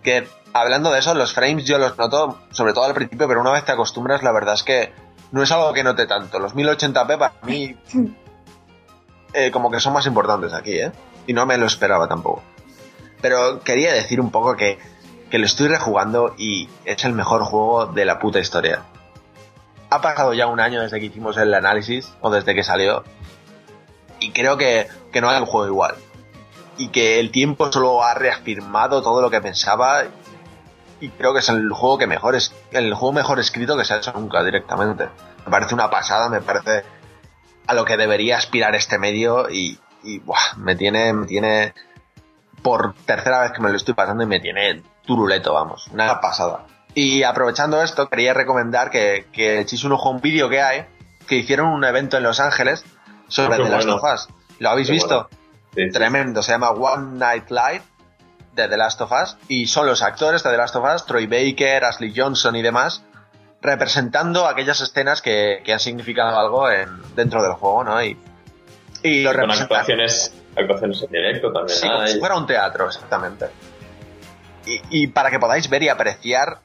Que 0.03 0.27
hablando 0.53 0.91
de 0.91 0.99
eso, 0.99 1.13
los 1.13 1.33
frames 1.33 1.65
yo 1.65 1.77
los 1.77 1.97
noto, 1.97 2.39
sobre 2.51 2.73
todo 2.73 2.85
al 2.85 2.93
principio, 2.93 3.27
pero 3.27 3.41
una 3.41 3.51
vez 3.51 3.65
te 3.65 3.71
acostumbras, 3.71 4.23
la 4.23 4.31
verdad 4.31 4.53
es 4.53 4.63
que 4.63 4.93
no 5.31 5.41
es 5.41 5.51
algo 5.51 5.73
que 5.73 5.83
note 5.83 6.05
tanto. 6.05 6.39
Los 6.39 6.55
1080p 6.55 7.17
para 7.17 7.33
mí, 7.43 7.75
eh, 9.33 9.51
como 9.51 9.71
que 9.71 9.79
son 9.79 9.93
más 9.93 10.05
importantes 10.05 10.53
aquí, 10.53 10.79
¿eh? 10.79 10.91
Y 11.27 11.33
no 11.33 11.45
me 11.45 11.57
lo 11.57 11.65
esperaba 11.65 12.07
tampoco. 12.07 12.43
Pero 13.21 13.61
quería 13.61 13.91
decir 13.91 14.21
un 14.21 14.29
poco 14.29 14.55
que, 14.55 14.77
que 15.31 15.39
lo 15.39 15.45
estoy 15.45 15.67
rejugando 15.67 16.35
y 16.37 16.69
es 16.83 17.03
el 17.05 17.13
mejor 17.13 17.43
juego 17.43 17.87
de 17.87 18.05
la 18.05 18.19
puta 18.19 18.39
historia 18.39 18.83
ha 19.95 20.01
pasado 20.01 20.33
ya 20.33 20.47
un 20.47 20.59
año 20.59 20.81
desde 20.81 20.99
que 20.99 21.07
hicimos 21.07 21.37
el 21.37 21.53
análisis 21.53 22.13
o 22.21 22.29
desde 22.29 22.53
que 22.53 22.63
salió 22.63 23.03
y 24.19 24.31
creo 24.31 24.57
que, 24.57 24.87
que 25.11 25.21
no 25.21 25.29
hay 25.29 25.39
un 25.39 25.45
juego 25.45 25.67
igual. 25.67 25.95
Y 26.77 26.89
que 26.89 27.19
el 27.19 27.31
tiempo 27.31 27.71
solo 27.71 28.03
ha 28.03 28.13
reafirmado 28.13 29.01
todo 29.01 29.21
lo 29.21 29.29
que 29.29 29.41
pensaba 29.41 30.03
y 30.99 31.09
creo 31.09 31.33
que 31.33 31.39
es 31.39 31.49
el 31.49 31.69
juego 31.71 31.97
que 31.97 32.07
mejor 32.07 32.35
es 32.35 32.53
el 32.71 32.93
juego 32.93 33.13
mejor 33.13 33.39
escrito 33.39 33.77
que 33.77 33.85
se 33.85 33.93
ha 33.93 33.97
hecho 33.97 34.13
nunca 34.13 34.43
directamente. 34.43 35.09
Me 35.45 35.51
parece 35.51 35.73
una 35.73 35.89
pasada 35.89 36.29
me 36.29 36.41
parece 36.41 36.83
a 37.67 37.73
lo 37.73 37.85
que 37.85 37.97
debería 37.97 38.37
aspirar 38.37 38.75
este 38.75 38.97
medio 38.97 39.49
y, 39.49 39.79
y 40.03 40.19
buah, 40.19 40.55
me 40.57 40.75
tiene 40.75 41.13
me 41.13 41.25
tiene 41.25 41.73
por 42.61 42.93
tercera 43.05 43.41
vez 43.41 43.51
que 43.51 43.61
me 43.61 43.69
lo 43.69 43.77
estoy 43.77 43.93
pasando 43.93 44.23
y 44.23 44.27
me 44.27 44.39
tiene 44.39 44.81
turuleto 45.05 45.53
vamos 45.53 45.87
una 45.87 46.19
pasada 46.19 46.65
y 46.95 47.21
aprovechando 47.23 47.81
esto, 47.83 48.09
quería 48.09 48.33
recomendar 48.33 48.89
que, 48.89 49.27
que 49.31 49.59
echéis 49.59 49.83
un 49.83 49.91
ojo 49.91 50.09
a 50.09 50.11
un 50.13 50.21
vídeo 50.21 50.49
que 50.49 50.61
hay, 50.61 50.85
que 51.27 51.35
hicieron 51.35 51.67
un 51.67 51.83
evento 51.83 52.17
en 52.17 52.23
Los 52.23 52.39
Ángeles 52.39 52.83
sobre 53.27 53.55
Ah, 53.55 53.57
The 53.57 53.69
Last 53.69 53.85
bueno. 53.85 53.95
of 54.01 54.13
Us. 54.13 54.29
¿Lo 54.59 54.69
habéis 54.69 54.87
Qué 54.87 54.93
visto? 54.93 55.29
Sí, 55.75 55.81
sí. 55.83 55.89
Tremendo, 55.91 56.41
se 56.41 56.51
llama 56.53 56.69
One 56.71 57.17
Night 57.19 57.49
Live 57.51 57.81
de 58.53 58.67
The 58.69 58.77
Last 58.77 59.01
of 59.01 59.11
Us 59.11 59.37
y 59.49 59.67
son 59.67 59.85
los 59.85 60.01
actores 60.01 60.41
de 60.43 60.49
The 60.49 60.57
Last 60.57 60.75
of 60.77 60.85
Us, 60.95 61.05
Troy 61.05 61.27
Baker, 61.27 61.83
Ashley 61.83 62.13
Johnson 62.15 62.55
y 62.55 62.61
demás, 62.61 63.03
representando 63.61 64.47
aquellas 64.47 64.79
escenas 64.79 65.21
que, 65.21 65.61
que 65.65 65.73
han 65.73 65.79
significado 65.79 66.39
algo 66.39 66.69
en, 66.69 66.89
dentro 67.15 67.41
del 67.43 67.53
juego, 67.53 67.83
¿no? 67.83 68.01
Y, 68.03 68.17
y 69.03 69.23
lo 69.23 69.33
Con 69.33 69.51
actuaciones, 69.51 70.33
actuaciones 70.55 71.01
en 71.03 71.11
directo 71.11 71.51
también. 71.51 71.77
Sí, 71.77 71.87
como 71.89 72.07
si 72.07 72.19
fuera 72.19 72.37
un 72.37 72.47
teatro, 72.47 72.87
exactamente. 72.87 73.47
Y, 74.65 75.03
y 75.03 75.07
para 75.07 75.29
que 75.29 75.39
podáis 75.39 75.69
ver 75.69 75.83
y 75.83 75.89
apreciar 75.89 76.59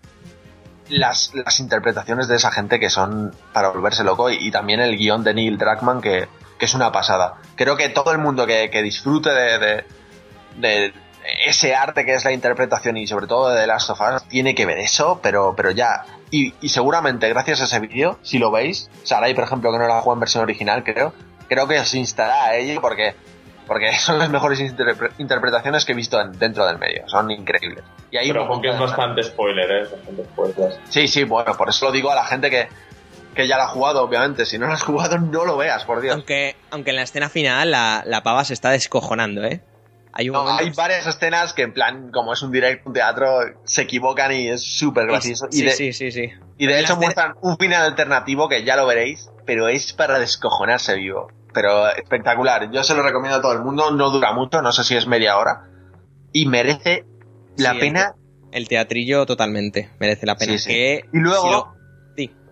las, 0.91 1.33
las 1.35 1.59
interpretaciones 1.61 2.29
de 2.29 2.37
esa 2.37 2.51
gente 2.51 2.79
que 2.79 2.91
son 2.91 3.35
para 3.53 3.71
volverse 3.71 4.05
loco 4.05 4.31
y, 4.31 4.51
también 4.51 4.81
el 4.81 4.97
guion 4.97 5.25
de 5.25 5.35
Neil 5.35 5.57
Druckmann 5.59 6.01
que, 6.01 6.29
que 6.59 6.65
es 6.67 6.75
una 6.75 6.93
pasada. 6.93 7.35
Creo 7.57 7.77
que 7.77 7.89
todo 7.89 8.13
el 8.13 8.19
mundo 8.19 8.47
que, 8.47 8.71
que 8.71 8.83
disfrute 8.83 9.31
de, 9.31 9.85
de- 10.57 10.93
ese 11.47 11.75
arte 11.75 12.05
que 12.05 12.15
es 12.15 12.25
la 12.25 12.33
interpretación 12.33 12.97
y 12.97 13.07
sobre 13.07 13.27
todo 13.27 13.51
de 13.51 13.61
The 13.61 13.67
Last 13.67 13.91
of 13.91 14.01
Us 14.01 14.25
tiene 14.29 14.55
que 14.55 14.67
ver 14.67 14.79
eso, 14.79 15.21
pero, 15.23 15.55
pero 15.57 15.71
ya. 15.71 16.05
Y, 16.31 16.55
y 16.61 16.69
seguramente 16.71 17.29
gracias 17.29 17.61
a 17.61 17.65
ese 17.65 17.81
vídeo, 17.81 18.19
si 18.23 18.39
lo 18.39 18.51
veis, 18.51 18.91
Sarai, 19.05 19.35
por 19.35 19.45
ejemplo, 19.45 19.71
que 19.73 19.79
no 19.79 19.87
la 19.87 20.01
juega 20.01 20.17
en 20.17 20.21
versión 20.21 20.43
original, 20.43 20.83
creo, 20.83 21.13
creo 21.49 21.69
que 21.69 21.79
os 21.79 21.95
instará 21.95 22.45
a 22.47 22.57
ello 22.57 22.81
porque, 22.81 23.15
porque 23.71 23.93
son 24.01 24.19
las 24.19 24.29
mejores 24.31 24.59
interpre- 24.61 25.13
interpretaciones 25.19 25.85
que 25.85 25.93
he 25.93 25.95
visto 25.95 26.21
en- 26.21 26.33
dentro 26.37 26.67
del 26.67 26.77
medio. 26.77 27.09
Son 27.09 27.31
increíbles. 27.31 27.85
Y 28.11 28.17
ahí 28.17 28.33
Pero 28.33 28.61
es 28.65 28.79
bastante 28.81 29.23
spoiler, 29.23 29.71
¿eh? 29.71 29.83
Bastante 29.83 30.25
spoiler. 30.25 30.73
Sí, 30.89 31.07
sí, 31.07 31.23
bueno, 31.23 31.57
por 31.57 31.69
eso 31.69 31.87
lo 31.87 31.93
digo 31.93 32.11
a 32.11 32.17
la 32.17 32.25
gente 32.25 32.51
que, 32.51 32.67
que 33.37 33.47
ya 33.47 33.57
la 33.57 33.65
ha 33.67 33.69
jugado, 33.69 34.03
obviamente. 34.03 34.45
Si 34.45 34.59
no 34.59 34.67
la 34.67 34.75
has 34.75 34.83
jugado, 34.83 35.19
no 35.19 35.45
lo 35.45 35.57
veas, 35.57 35.85
por 35.85 36.01
Dios. 36.01 36.17
Aunque, 36.17 36.57
aunque 36.73 36.91
en 36.91 36.97
la 36.97 37.03
escena 37.03 37.29
final 37.29 37.71
la, 37.71 38.03
la 38.05 38.25
pava 38.25 38.45
se 38.45 38.55
está 38.55 38.71
descojonando, 38.71 39.45
¿eh? 39.45 39.61
Hay 40.13 40.29
un 40.29 40.33
No, 40.35 40.43
momento- 40.43 40.65
hay 40.65 40.71
varias 40.71 41.07
escenas 41.07 41.53
que 41.53 41.63
en 41.63 41.73
plan, 41.73 42.11
como 42.11 42.33
es 42.33 42.43
un 42.43 42.51
directo, 42.51 42.89
un 42.89 42.93
teatro, 42.95 43.29
se 43.63 43.83
equivocan 43.83 44.33
y 44.33 44.49
es 44.49 44.61
súper 44.65 45.07
gracioso. 45.07 45.47
Sí, 45.53 45.61
y 45.63 45.65
de, 45.67 45.71
sí, 45.71 45.93
sí, 45.93 46.11
sí. 46.11 46.33
y 46.59 46.67
de 46.67 46.73
hecho 46.81 46.95
escena- 46.95 47.01
muestran 47.01 47.35
un 47.43 47.57
final 47.57 47.83
alternativo 47.85 48.49
que 48.49 48.65
ya 48.65 48.75
lo 48.75 48.85
veréis, 48.89 49.31
pero 49.47 49.69
es 49.69 49.93
para 49.93 50.19
descojonarse 50.19 50.97
vivo. 50.97 51.31
Pero 51.53 51.89
espectacular. 51.89 52.71
Yo 52.71 52.83
se 52.85 52.95
lo 52.95 53.03
recomiendo 53.03 53.39
a 53.39 53.43
todo 53.43 53.53
el 53.53 53.61
mundo. 53.61 53.91
No 53.91 54.11
dura 54.11 54.33
mucho, 54.33 54.63
no 54.63 54.73
sé 54.73 54.85
si 54.85 54.97
es 54.97 55.07
media 55.07 55.37
hora. 55.39 55.69
Y 56.33 56.47
merece 56.47 57.05
la 57.57 57.73
Sí, 57.73 57.79
pena. 57.81 58.15
El 58.53 58.69
teatrillo 58.69 59.27
totalmente 59.27 59.91
merece 60.01 60.27
la 60.27 60.37
pena. 60.37 60.53
Sí, 60.53 60.59
sí. 60.59 60.71
Que, 60.71 61.05
Y 61.13 61.19
luego- 61.19 61.43
si 61.45 61.51
lo- 61.51 61.81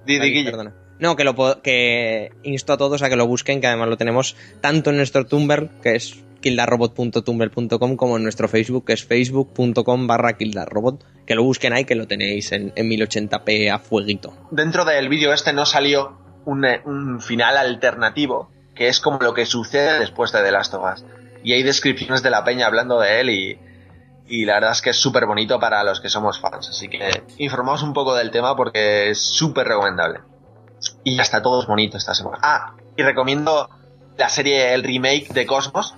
Di, 0.07 0.19
di, 0.19 0.45
perdona. 0.45 0.75
No, 1.01 1.15
que 1.17 1.23
lo 1.25 1.35
que 1.63 2.31
insto 2.43 2.73
a 2.73 2.77
todos 2.79 3.03
a 3.03 3.09
que 3.11 3.17
lo 3.17 3.27
busquen, 3.27 3.61
que 3.61 3.67
además 3.67 3.89
lo 3.89 3.97
tenemos 3.99 4.37
tanto 4.63 4.89
en 4.91 4.97
nuestro 4.97 5.27
Tumblr, 5.27 5.69
que 5.83 5.97
es 5.97 6.25
kildarrobot.tumblr.com, 6.41 7.97
como 7.97 8.17
en 8.17 8.23
nuestro 8.23 8.49
Facebook, 8.49 8.85
que 8.87 8.95
es 8.95 9.05
facebook.com 9.05 10.07
barra 10.07 10.37
kildarrobot. 10.37 11.05
Que 11.27 11.35
lo 11.35 11.43
busquen 11.45 11.73
ahí, 11.73 11.85
que 11.85 11.95
lo 11.95 12.07
tenéis 12.07 12.53
en, 12.53 12.73
en 12.75 12.89
1080p 12.89 13.71
a 13.71 13.79
fueguito. 13.79 14.35
dentro 14.51 14.85
del 14.85 15.09
vídeo 15.09 15.33
este 15.33 15.53
no 15.53 15.67
salió 15.67 16.19
un, 16.47 16.65
eh, 16.65 16.81
un 16.87 17.21
final 17.21 17.57
alternativo, 17.59 18.51
que 18.79 18.87
es 18.87 19.01
como 19.01 19.19
lo 19.19 19.35
que 19.35 19.45
sucede 19.45 19.99
después 19.99 20.31
de 20.31 20.41
The 20.41 20.53
Last 20.53 20.73
of 20.73 20.85
Us. 20.95 21.05
Y 21.43 21.53
hay 21.53 21.65
descripciones 21.65 22.23
de 22.23 22.31
la 22.31 22.45
peña 22.45 22.67
hablando 22.67 23.01
de 23.01 23.21
él 23.21 23.31
y, 23.31 23.59
y 24.29 24.45
la 24.45 24.55
verdad 24.55 24.71
es 24.71 24.83
que 24.83 24.91
es 24.91 24.97
súper 24.97 25.27
bonito 25.27 25.59
para 25.59 25.83
los 25.83 26.01
que 26.01 26.09
somos 26.09 26.39
fans. 26.39 26.69
Así 26.69 26.89
que 26.89 27.25
informaos 27.39 27.83
un 27.83 27.93
poco 27.93 28.15
del 28.15 28.31
tema 28.31 28.55
porque 28.55 29.11
es 29.11 29.21
súper 29.21 29.67
recomendable. 29.67 30.21
Y 31.03 31.17
ya 31.17 31.23
está, 31.23 31.43
todo 31.43 31.61
es 31.61 31.67
bonito 31.67 31.97
esta 31.97 32.15
semana. 32.15 32.39
Ah, 32.41 32.75
y 32.97 33.03
recomiendo 33.03 33.69
la 34.17 34.29
serie, 34.29 34.75
el 34.75 34.85
remake 34.85 35.33
de 35.33 35.45
Cosmos, 35.45 35.97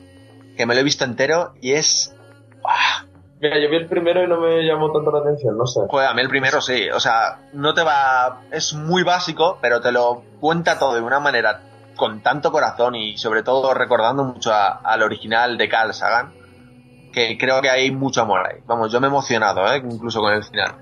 que 0.57 0.65
me 0.65 0.75
lo 0.75 0.81
he 0.81 0.85
visto 0.85 1.05
entero 1.05 1.53
y 1.61 1.73
es... 1.73 2.17
¡ah! 2.65 3.05
Mira, 3.43 3.59
yo 3.63 3.69
vi 3.71 3.77
el 3.77 3.89
primero 3.89 4.25
y 4.25 4.27
no 4.27 4.41
me 4.41 4.63
llamó 4.63 4.91
tanto 4.91 5.13
la 5.13 5.21
atención, 5.21 5.57
no 5.59 5.67
sé. 5.67 5.81
Joder, 5.87 6.09
a 6.09 6.15
mí 6.15 6.23
el 6.23 6.29
primero 6.29 6.63
sí, 6.63 6.89
o 6.89 7.01
sea, 7.01 7.41
no 7.53 7.75
te 7.75 7.83
va... 7.83 8.41
Es 8.51 8.73
muy 8.73 9.03
básico, 9.03 9.59
pero 9.61 9.83
te 9.83 9.93
lo 9.93 10.23
cuenta 10.41 10.79
todo 10.79 10.95
de 10.95 11.03
una 11.03 11.21
manera 11.21 11.63
con 12.01 12.21
tanto 12.23 12.51
corazón 12.51 12.97
y 12.97 13.17
sobre 13.17 13.45
todo 13.45 13.73
recordando 13.75 14.25
mucho 14.25 14.53
a- 14.53 14.81
al 14.83 15.03
original 15.05 15.57
de 15.57 15.69
Carl 15.69 15.95
Sagan, 15.95 16.35
que 17.13 17.39
creo 17.39 17.61
que 17.63 17.71
hay 17.71 17.93
mucho 17.93 18.23
amor 18.23 18.47
ahí. 18.47 18.61
Vamos, 18.67 18.91
yo 18.91 19.01
me 19.01 19.07
he 19.07 19.11
emocionado, 19.11 19.73
¿eh? 19.73 19.77
incluso 19.79 20.21
con 20.21 20.33
el 20.33 20.43
final. 20.43 20.77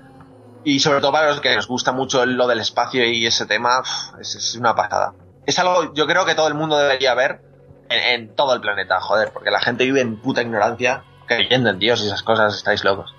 Y 0.63 0.79
sobre 0.79 1.01
todo 1.01 1.11
para 1.11 1.27
los 1.27 1.41
que 1.41 1.55
nos 1.55 1.67
gusta 1.67 1.91
mucho 1.91 2.25
lo 2.25 2.47
del 2.47 2.59
espacio 2.61 3.05
y 3.05 3.25
ese 3.27 3.45
tema, 3.45 3.81
es, 4.19 4.35
es 4.35 4.55
una 4.55 4.73
pasada. 4.75 5.13
Es 5.45 5.59
algo, 5.59 5.93
yo 5.93 6.07
creo 6.07 6.25
que 6.25 6.35
todo 6.35 6.47
el 6.47 6.53
mundo 6.53 6.77
debería 6.77 7.13
ver 7.15 7.41
en, 7.89 8.21
en 8.29 8.35
todo 8.35 8.53
el 8.53 8.61
planeta, 8.61 8.99
joder, 9.01 9.31
porque 9.33 9.51
la 9.51 9.59
gente 9.61 9.83
vive 9.83 10.01
en 10.01 10.21
puta 10.21 10.41
ignorancia, 10.41 11.03
creyendo 11.27 11.69
en 11.69 11.79
Dios 11.79 12.01
y 12.01 12.07
esas 12.07 12.23
cosas, 12.23 12.55
estáis 12.55 12.83
locos. 12.83 13.13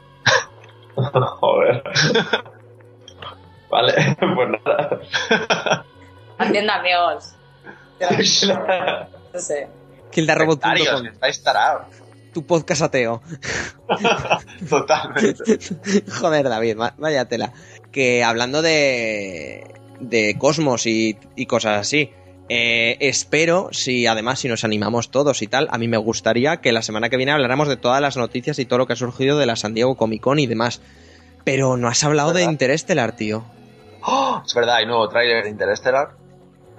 Joder. 1.40 1.82
vale, 3.70 3.94
pues 4.18 4.48
nada. 4.64 5.00
Haciendo 6.38 6.72
amigos. 6.72 7.34
No 9.32 9.38
sé. 9.40 9.68
Kildarrobot.com, 10.10 11.06
estáis 11.06 11.42
tarados. 11.42 11.86
tu 12.32 12.44
podcast 12.44 12.82
ateo. 12.82 13.22
Totalmente. 14.68 15.58
Joder, 16.20 16.48
David, 16.48 16.76
va- 16.78 16.94
vaya 16.98 17.26
tela. 17.26 17.52
Que 17.92 18.22
hablando 18.24 18.62
de, 18.62 19.64
de 20.00 20.36
Cosmos 20.38 20.86
y, 20.86 21.16
y 21.36 21.46
cosas 21.46 21.80
así, 21.80 22.10
eh, 22.48 22.96
espero, 23.00 23.68
si 23.72 24.06
además 24.06 24.40
si 24.40 24.48
nos 24.48 24.64
animamos 24.64 25.10
todos 25.10 25.42
y 25.42 25.46
tal, 25.46 25.68
a 25.70 25.78
mí 25.78 25.88
me 25.88 25.96
gustaría 25.96 26.58
que 26.58 26.72
la 26.72 26.82
semana 26.82 27.08
que 27.08 27.16
viene 27.16 27.32
habláramos 27.32 27.68
de 27.68 27.76
todas 27.76 28.00
las 28.00 28.16
noticias 28.16 28.58
y 28.58 28.64
todo 28.64 28.78
lo 28.80 28.86
que 28.86 28.94
ha 28.94 28.96
surgido 28.96 29.38
de 29.38 29.46
la 29.46 29.56
San 29.56 29.74
Diego 29.74 29.96
Comic 29.96 30.22
Con 30.22 30.38
y 30.38 30.46
demás. 30.46 30.80
Pero 31.44 31.76
no 31.76 31.88
has 31.88 32.02
hablado 32.04 32.32
de. 32.32 32.42
Interestelar, 32.44 33.12
tío. 33.16 33.44
¡Oh! 34.02 34.42
Es 34.44 34.54
verdad, 34.54 34.76
hay 34.76 34.86
nuevo 34.86 35.08
tráiler 35.08 35.44
de 35.44 35.50
Interstellar 35.50 36.10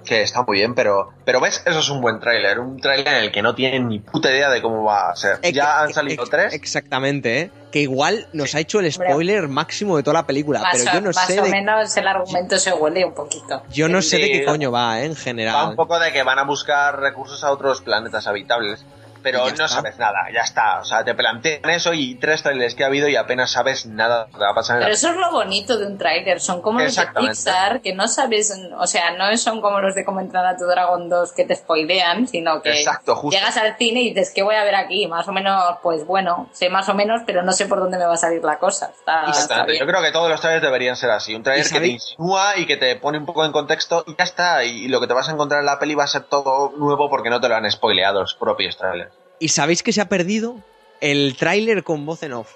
que 0.04 0.22
está 0.22 0.42
muy 0.42 0.58
bien, 0.58 0.74
pero 0.74 1.10
pero 1.24 1.40
ves, 1.40 1.62
eso 1.64 1.78
es 1.78 1.88
un 1.88 2.00
buen 2.00 2.18
tráiler, 2.20 2.58
un 2.58 2.80
tráiler 2.80 3.06
en 3.08 3.24
el 3.24 3.32
que 3.32 3.42
no 3.42 3.54
tienen 3.54 3.88
ni 3.88 4.00
puta 4.00 4.30
idea 4.30 4.50
de 4.50 4.60
cómo 4.60 4.82
va 4.84 5.10
a 5.10 5.16
ser. 5.16 5.38
Ex- 5.42 5.54
ya 5.56 5.82
han 5.82 5.92
salido 5.92 6.24
tres. 6.26 6.52
Exactamente, 6.54 7.40
¿eh? 7.40 7.50
Que 7.70 7.80
igual 7.80 8.26
nos 8.32 8.54
ha 8.54 8.60
hecho 8.60 8.80
el 8.80 8.92
spoiler 8.92 9.48
máximo 9.48 9.96
de 9.96 10.02
toda 10.02 10.14
la 10.14 10.26
película, 10.26 10.60
Más, 10.60 10.72
pero 10.72 10.92
yo 10.92 11.00
no 11.00 11.10
o, 11.10 11.12
más 11.14 11.26
sé 11.26 11.40
o 11.40 11.44
de, 11.44 11.50
menos 11.50 11.96
el 11.96 12.06
argumento 12.06 12.58
se 12.58 12.72
huele 12.72 13.04
un 13.04 13.14
poquito. 13.14 13.62
yo 13.70 13.88
no 13.88 14.02
sé 14.02 14.18
de 14.18 14.30
qué 14.30 14.44
coño 14.44 14.70
va, 14.70 15.00
¿eh? 15.00 15.06
En 15.06 15.12
Va 15.12 15.16
general. 15.16 15.68
un 15.70 15.76
poco 15.76 15.98
de 15.98 16.12
que 16.12 16.22
van 16.22 16.38
a 16.38 16.44
buscar 16.44 16.98
recursos 17.00 17.42
a 17.44 17.50
otros 17.50 17.80
planetas 17.80 18.26
habitables. 18.26 18.84
Pero 19.22 19.38
no 19.38 19.48
está. 19.48 19.68
sabes 19.68 19.98
nada, 19.98 20.26
ya 20.32 20.40
está. 20.42 20.80
O 20.80 20.84
sea, 20.84 21.04
te 21.04 21.14
plantean 21.14 21.68
eso 21.70 21.92
y 21.92 22.16
tres 22.16 22.42
trailers 22.42 22.74
que 22.74 22.84
ha 22.84 22.86
habido 22.86 23.08
y 23.08 23.16
apenas 23.16 23.50
sabes 23.52 23.86
nada 23.86 24.26
de 24.26 24.32
lo 24.32 24.38
que 24.38 24.44
va 24.44 24.50
a 24.50 24.54
pasar 24.54 24.76
en 24.76 24.80
la 24.80 24.86
Pero 24.86 24.94
eso 24.94 25.10
es 25.10 25.16
lo 25.16 25.30
bonito 25.30 25.78
de 25.78 25.86
un 25.86 25.98
tráiler, 25.98 26.40
son 26.40 26.60
como 26.62 26.80
los 26.80 26.94
de. 26.96 27.06
Pixar, 27.14 27.80
que 27.80 27.94
no 27.94 28.08
sabes, 28.08 28.52
o 28.76 28.86
sea, 28.86 29.12
no 29.16 29.36
son 29.36 29.60
como 29.60 29.80
los 29.80 29.94
de 29.94 30.04
Cómo 30.04 30.20
entrenar 30.20 30.54
a 30.54 30.56
tu 30.56 30.64
Dragon 30.64 31.08
2 31.08 31.32
que 31.32 31.44
te 31.44 31.54
spoilean, 31.54 32.26
sino 32.26 32.60
que 32.62 32.70
Exacto, 32.70 33.14
justo. 33.14 33.38
llegas 33.38 33.56
al 33.56 33.76
cine 33.76 34.02
y 34.02 34.08
dices, 34.10 34.32
¿qué 34.34 34.42
voy 34.42 34.56
a 34.56 34.64
ver 34.64 34.74
aquí? 34.74 35.06
Más 35.06 35.28
o 35.28 35.32
menos, 35.32 35.76
pues 35.82 36.04
bueno, 36.06 36.48
sé 36.52 36.68
más 36.70 36.88
o 36.88 36.94
menos, 36.94 37.22
pero 37.26 37.42
no 37.42 37.52
sé 37.52 37.66
por 37.66 37.78
dónde 37.78 37.98
me 37.98 38.04
va 38.04 38.14
a 38.14 38.16
salir 38.16 38.42
la 38.42 38.58
cosa. 38.58 38.90
Está. 38.90 39.26
Yo 39.66 39.86
creo 39.86 40.02
que 40.02 40.12
todos 40.12 40.28
los 40.28 40.40
trailers 40.40 40.62
deberían 40.62 40.96
ser 40.96 41.10
así. 41.10 41.34
Un 41.34 41.42
trailer 41.42 41.66
¿Y 41.66 41.70
que 41.70 41.80
te 41.80 41.86
insinúa 41.86 42.56
y 42.56 42.66
que 42.66 42.76
te 42.76 42.96
pone 42.96 43.18
un 43.18 43.26
poco 43.26 43.44
en 43.44 43.52
contexto 43.52 44.04
y 44.06 44.16
ya 44.16 44.24
está. 44.24 44.64
Y 44.64 44.88
lo 44.88 45.00
que 45.00 45.06
te 45.06 45.14
vas 45.14 45.28
a 45.28 45.32
encontrar 45.32 45.60
en 45.60 45.66
la 45.66 45.78
peli 45.78 45.94
va 45.94 46.04
a 46.04 46.08
ser 46.08 46.22
todo 46.22 46.72
nuevo 46.76 47.08
porque 47.08 47.30
no 47.30 47.40
te 47.40 47.48
lo 47.48 47.54
han 47.54 47.70
spoileado 47.70 48.20
los 48.20 48.34
propios 48.34 48.76
trailers. 48.76 49.11
¿Y 49.42 49.48
sabéis 49.48 49.82
que 49.82 49.92
se 49.92 50.00
ha 50.00 50.08
perdido? 50.08 50.56
El 51.00 51.36
tráiler 51.36 51.82
con 51.82 52.06
voz 52.06 52.22
en 52.22 52.32
off. 52.32 52.52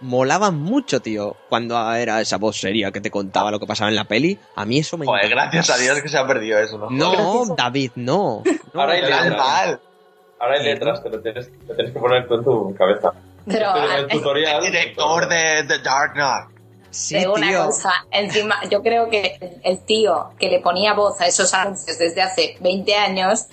Molaba 0.00 0.50
mucho, 0.50 1.00
tío. 1.00 1.36
Cuando 1.50 1.92
era 1.92 2.22
esa 2.22 2.38
voz 2.38 2.56
seria 2.58 2.90
que 2.90 3.02
te 3.02 3.10
contaba 3.10 3.50
lo 3.50 3.60
que 3.60 3.66
pasaba 3.66 3.90
en 3.90 3.96
la 3.96 4.04
peli. 4.04 4.38
A 4.56 4.64
mí 4.64 4.78
eso 4.78 4.96
me 4.96 5.04
Joder, 5.04 5.28
gracias 5.28 5.68
a 5.68 5.76
Dios 5.76 6.00
que 6.00 6.08
se 6.08 6.16
ha 6.16 6.26
perdido 6.26 6.58
eso, 6.58 6.78
¿no? 6.78 6.88
No, 6.88 7.54
David, 7.56 7.90
no. 7.96 8.42
No, 8.72 8.80
Ahora 8.80 8.94
hay 8.94 9.02
Mal, 9.02 9.10
letras. 9.24 9.36
mal. 9.46 9.80
Ahora 10.38 10.54
hay 10.58 10.64
letras, 10.64 11.02
te 11.02 11.10
lo 11.10 11.20
tienes, 11.20 11.50
te 11.66 11.74
tienes 11.74 11.92
que 11.92 12.00
poner 12.00 12.26
tú 12.26 12.34
en 12.36 12.44
tu 12.44 12.74
cabeza. 12.74 13.12
Pero, 13.46 13.76
en 13.76 13.92
el 13.98 14.04
eh, 14.04 14.08
tutorial. 14.08 14.64
El 14.64 14.72
director 14.72 15.28
de 15.28 15.64
The 15.68 15.78
Dark 15.80 16.12
Knight. 16.14 16.48
Sí, 16.88 17.18
digo 17.18 17.34
una 17.34 17.48
tío. 17.48 17.66
cosa, 17.66 17.92
encima, 18.10 18.56
yo 18.70 18.82
creo 18.82 19.10
que 19.10 19.36
el- 19.38 19.60
el 19.64 19.84
tío 19.84 20.30
que 20.38 20.48
le 20.48 20.60
ponía 20.60 20.94
voz 20.94 21.20
a 21.20 21.26
esos 21.26 21.52
anuncios 21.52 21.98
desde 21.98 22.22
hace 22.22 22.56
20 22.60 22.94
años 22.96 23.46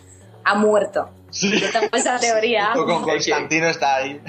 ha 0.46 0.56
muerto. 0.56 1.10
Yo 1.32 1.72
tengo 1.72 1.88
esa 1.94 2.18
teoría. 2.20 2.72
Junto 2.74 2.94
con 2.94 3.04
Constantino 3.12 3.68
está 3.68 3.96
ahí. 3.98 4.20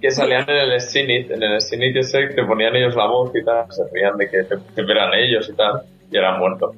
que 0.00 0.10
salían 0.10 0.48
en 0.48 0.56
el 0.72 0.80
Scenit, 0.80 1.30
en 1.30 1.42
el 1.42 1.60
Scenit 1.60 1.96
ese, 1.96 2.28
te 2.28 2.44
ponían 2.44 2.74
ellos 2.76 2.94
la 2.94 3.06
voz 3.06 3.30
y 3.34 3.44
tal, 3.44 3.66
se 3.72 3.82
reían 3.92 4.16
de 4.16 4.30
que, 4.30 4.44
te- 4.44 4.80
eran 4.92 5.12
ellos 5.14 5.48
y 5.48 5.56
tal, 5.56 5.82
y 6.10 6.16
eran 6.16 6.38
muertos. 6.38 6.74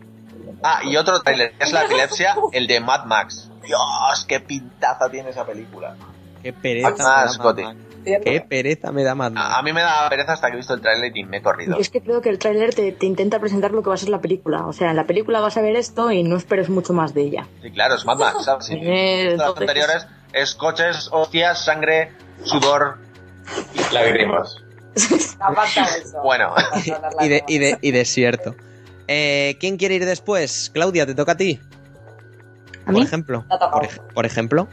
Ah, 0.62 0.80
y 0.84 0.96
otro 0.96 1.20
trailer, 1.20 1.52
que 1.52 1.64
es 1.64 1.72
la 1.72 1.84
epilepsia, 1.84 2.34
el 2.52 2.66
de 2.66 2.80
Mad 2.80 3.04
Max. 3.04 3.50
Dios, 3.62 4.24
qué 4.26 4.40
pintaza 4.40 5.08
tiene 5.10 5.30
esa 5.30 5.44
película. 5.46 5.94
Qué 6.42 6.52
pereza 6.52 6.88
Max 6.90 6.98
Mad 7.00 7.28
Scotty. 7.28 7.62
Max. 7.62 7.78
Qué 8.04 8.40
pereza 8.40 8.92
me 8.92 9.02
da 9.04 9.14
Max. 9.14 9.34
A, 9.36 9.58
a 9.58 9.62
mí 9.62 9.72
me 9.72 9.80
da 9.82 10.08
pereza 10.08 10.32
hasta 10.32 10.48
que 10.48 10.54
he 10.54 10.56
visto 10.56 10.74
el 10.74 10.80
trailer 10.80 11.16
y 11.16 11.24
me 11.24 11.38
he 11.38 11.42
corrido. 11.42 11.76
Y 11.78 11.80
es 11.80 11.90
que 11.90 12.00
creo 12.00 12.20
que 12.20 12.28
el 12.30 12.38
tráiler 12.38 12.74
te, 12.74 12.92
te 12.92 13.06
intenta 13.06 13.38
presentar 13.40 13.72
lo 13.72 13.82
que 13.82 13.88
va 13.88 13.94
a 13.94 13.98
ser 13.98 14.08
la 14.08 14.20
película. 14.20 14.66
O 14.66 14.72
sea, 14.72 14.90
en 14.90 14.96
la 14.96 15.06
película 15.06 15.40
vas 15.40 15.56
a 15.56 15.62
ver 15.62 15.76
esto 15.76 16.10
y 16.10 16.22
no 16.22 16.36
esperes 16.36 16.68
mucho 16.70 16.92
más 16.92 17.12
de 17.14 17.22
ella. 17.22 17.46
Sí, 17.62 17.70
claro, 17.70 17.94
es 17.96 18.04
Mad 18.04 18.18
Max, 18.18 18.36
¿sabes? 18.44 18.66
Sí. 18.66 18.74
Eh, 18.80 19.24
Las 19.24 19.32
entonces- 19.48 19.60
anteriores 19.60 20.06
es 20.32 20.54
coches, 20.54 21.08
hostias, 21.12 21.64
sangre, 21.64 22.12
sudor. 22.44 22.98
Lágrimas. 23.92 24.56
Faltado 25.38 25.66
eso. 26.00 26.22
Bueno, 26.22 26.54
y, 26.84 26.90
de, 26.90 26.90
lágrimas. 26.90 27.42
y, 27.48 27.58
de, 27.58 27.78
y 27.80 27.90
desierto. 27.92 28.54
Eh, 29.08 29.56
¿Quién 29.60 29.76
quiere 29.76 29.96
ir 29.96 30.04
después? 30.06 30.70
Claudia, 30.72 31.04
te 31.06 31.14
toca 31.14 31.32
a 31.32 31.36
ti. 31.36 31.60
¿A 32.82 32.84
Por 32.86 32.94
mí? 32.94 33.02
ejemplo. 33.02 33.44
Ha 33.48 33.58
tocado. 33.58 33.72
Por, 33.72 33.84
ej- 33.84 34.00
por 34.14 34.26
ejemplo. 34.26 34.68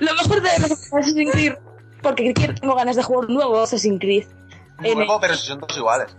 Lo 0.00 0.14
mejor 0.14 0.42
de 0.42 0.50
Assassin's 0.50 1.30
Creed, 1.32 1.54
porque 2.02 2.32
tengo 2.32 2.74
ganas 2.74 2.96
de 2.96 3.02
jugar 3.02 3.28
un 3.28 3.34
nuevo 3.34 3.60
Assassin's 3.60 4.00
Creed. 4.00 4.26
En 4.82 4.98
nuevo, 4.98 5.18
pero 5.20 5.34
si 5.34 5.46
son 5.46 5.60
todos 5.60 5.76
iguales. 5.76 6.16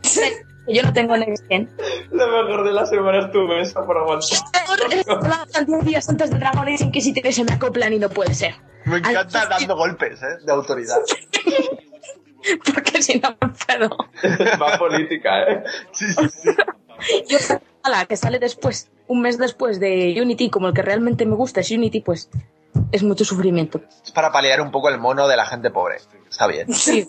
que 0.66 0.74
yo 0.74 0.84
no 0.84 0.94
tengo 0.94 1.18
Next 1.18 1.46
Gen. 1.48 1.70
Lo 2.12 2.28
mejor 2.28 2.66
de 2.66 2.74
la 2.74 2.86
semana 2.86 3.20
es 3.20 3.32
tu 3.32 3.42
mesa 3.44 3.86
por 3.86 3.98
aguantar. 3.98 4.40
10 5.66 5.86
días 5.86 6.10
antes 6.10 6.30
de 6.32 6.38
Dragon 6.38 6.68
Age 6.68 6.84
Inquisitor 6.84 7.32
se 7.32 7.44
me 7.44 7.54
acoplan 7.54 7.94
y 7.94 8.00
no 8.00 8.10
puede 8.10 8.34
ser. 8.34 8.56
Me 8.86 8.96
Ay, 8.96 9.02
encanta 9.12 9.42
sí. 9.42 9.48
dando 9.50 9.76
golpes, 9.76 10.22
¿eh? 10.22 10.38
De 10.46 10.52
autoridad. 10.52 11.00
Porque 12.74 13.02
si 13.02 13.20
no 13.20 13.30
me 13.42 13.50
puedo. 13.50 13.90
Va 14.62 14.78
política, 14.78 15.44
¿eh? 15.44 15.64
Sí, 15.92 16.06
sí, 16.14 16.30
sí. 16.30 16.50
Yo, 17.28 17.38
a 17.84 17.90
la 17.90 18.06
que 18.06 18.16
sale 18.18 18.40
después, 18.40 18.90
un 19.08 19.22
mes 19.22 19.38
después 19.38 19.80
de 19.80 20.16
Unity, 20.22 20.50
como 20.50 20.68
el 20.68 20.74
que 20.74 20.82
realmente 20.82 21.26
me 21.26 21.36
gusta 21.36 21.62
es 21.62 21.72
Unity, 21.72 22.02
pues 22.02 22.30
es 22.92 23.04
mucho 23.04 23.26
sufrimiento. 23.26 23.82
Es 24.04 24.12
para 24.12 24.32
paliar 24.32 24.62
un 24.62 24.72
poco 24.72 24.90
el 24.90 24.98
mono 25.00 25.28
de 25.28 25.36
la 25.38 25.46
gente 25.46 25.70
pobre. 25.72 25.98
Está 26.30 26.48
bien. 26.48 26.68
Sí, 26.74 27.08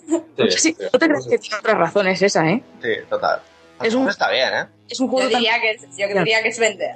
sí, 0.57 0.75
no 0.91 0.99
te 0.99 1.07
creas 1.07 1.27
que 1.27 1.37
tiene 1.37 1.57
otras 1.57 1.77
razones 1.77 2.21
esa, 2.21 2.47
¿eh? 2.49 2.63
Sí, 2.81 2.89
total. 3.09 3.41
Es 3.81 3.93
un- 3.93 4.09
Está 4.09 4.29
bien, 4.31 4.49
¿eh? 4.53 4.65
Es 4.89 4.99
un 4.99 5.07
Yo 5.07 5.11
juego 5.13 5.29
tan- 5.29 5.39
diría, 5.39 5.59
que 5.61 5.71
es, 5.71 5.81
yo 5.97 6.07
diría 6.07 6.41
que 6.43 6.49
es 6.49 6.59
vender. 6.59 6.95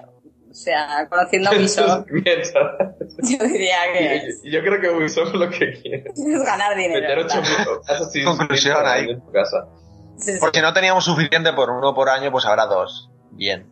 O 0.49 0.53
sea, 0.57 1.05
conociendo 1.09 1.49
a 1.49 1.53
Ubisoft, 1.53 2.05
yo 2.11 3.45
diría 3.45 3.77
que 3.93 4.15
es, 4.15 4.41
Yo 4.43 4.61
creo 4.61 4.79
que 4.81 4.89
Ubisoft 4.89 5.33
lo 5.33 5.49
que 5.49 5.73
quiere 5.81 6.03
es 6.15 6.43
ganar 6.45 6.75
meter 6.77 7.01
dinero. 7.01 7.25
8 7.25 7.81
Assassin's 7.87 8.25
Conclusión 8.37 8.77
ahí. 8.85 9.09
en 9.09 9.21
tu 9.21 9.31
casa. 9.31 9.67
Sí, 10.17 10.31
sí. 10.33 10.37
Porque 10.39 10.59
si 10.59 10.63
no 10.63 10.73
teníamos 10.73 11.03
suficiente 11.03 11.51
por 11.53 11.69
uno 11.69 11.93
por 11.93 12.07
año, 12.09 12.31
pues 12.31 12.45
habrá 12.45 12.65
dos. 12.67 13.09
Bien. 13.31 13.67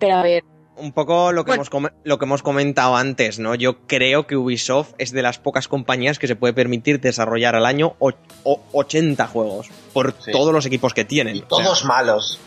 Pero 0.00 0.16
a 0.16 0.22
ver, 0.24 0.42
Un 0.78 0.92
poco 0.92 1.32
lo 1.32 1.44
que, 1.44 1.52
Bueno. 1.56 1.64
hemos, 1.72 1.92
lo 2.04 2.18
que 2.18 2.24
hemos 2.26 2.42
comentado 2.42 2.96
antes, 2.96 3.38
¿no? 3.38 3.54
Yo 3.54 3.78
creo 3.86 4.26
que 4.26 4.36
Ubisoft 4.36 4.90
es 4.98 5.10
de 5.10 5.22
las 5.22 5.38
pocas 5.38 5.68
compañías 5.68 6.18
que 6.18 6.26
se 6.26 6.36
puede 6.36 6.52
permitir 6.52 7.00
desarrollar 7.00 7.56
al 7.56 7.64
año 7.64 7.94
o- 7.98 8.12
o- 8.44 8.60
80 8.72 9.26
juegos 9.26 9.68
por 9.94 10.14
Sí. 10.20 10.32
todos 10.32 10.52
los 10.52 10.66
equipos 10.66 10.92
que 10.92 11.04
tienen. 11.06 11.36
Y 11.36 11.38
O 11.48 11.56
sea, 11.56 11.64
todos 11.64 11.84
malos. 11.86 12.38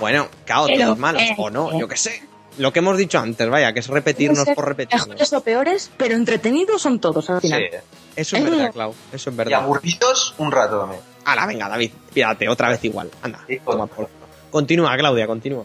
bueno, 0.00 0.26
claro, 0.44 0.64
Pero, 0.66 0.84
todos 0.86 0.98
malos. 0.98 1.22
eh, 1.22 1.34
o 1.38 1.50
no, 1.50 1.70
eh. 1.72 1.76
yo 1.78 1.86
qué 1.86 1.96
sé. 1.96 2.22
Lo 2.58 2.72
que 2.72 2.80
hemos 2.80 2.96
dicho 2.98 3.20
antes, 3.20 3.48
vaya, 3.48 3.72
que 3.72 3.78
es 3.78 3.86
repetirnos 3.86 4.44
por 4.56 4.66
repetirnos. 4.66 5.06
mejores 5.06 5.32
o 5.32 5.40
peores, 5.42 5.90
pero 5.96 6.16
entretenidos 6.16 6.82
son 6.82 6.98
todos 6.98 7.30
al 7.30 7.40
Sí. 7.40 7.46
final. 7.46 7.62
Eso 8.16 8.36
es 8.36 8.42
Eh. 8.42 8.50
verdad, 8.50 8.72
Clau. 8.72 8.94
Eso 9.12 9.30
es 9.30 9.34
Y 9.34 9.36
verdad. 9.38 9.60
aburridos 9.62 10.34
un 10.38 10.50
rato 10.50 10.80
también. 10.80 11.00
Hala, 11.24 11.46
venga, 11.46 11.68
David, 11.68 11.92
pírate 12.12 12.48
otra 12.48 12.70
vez 12.70 12.82
igual. 12.84 13.08
Anda, 13.22 13.38
Sí, 13.46 13.60
toma 13.64 13.86
por- 13.86 14.08
Continúa, 14.50 14.96
Claudia, 14.96 15.28
continúa. 15.28 15.64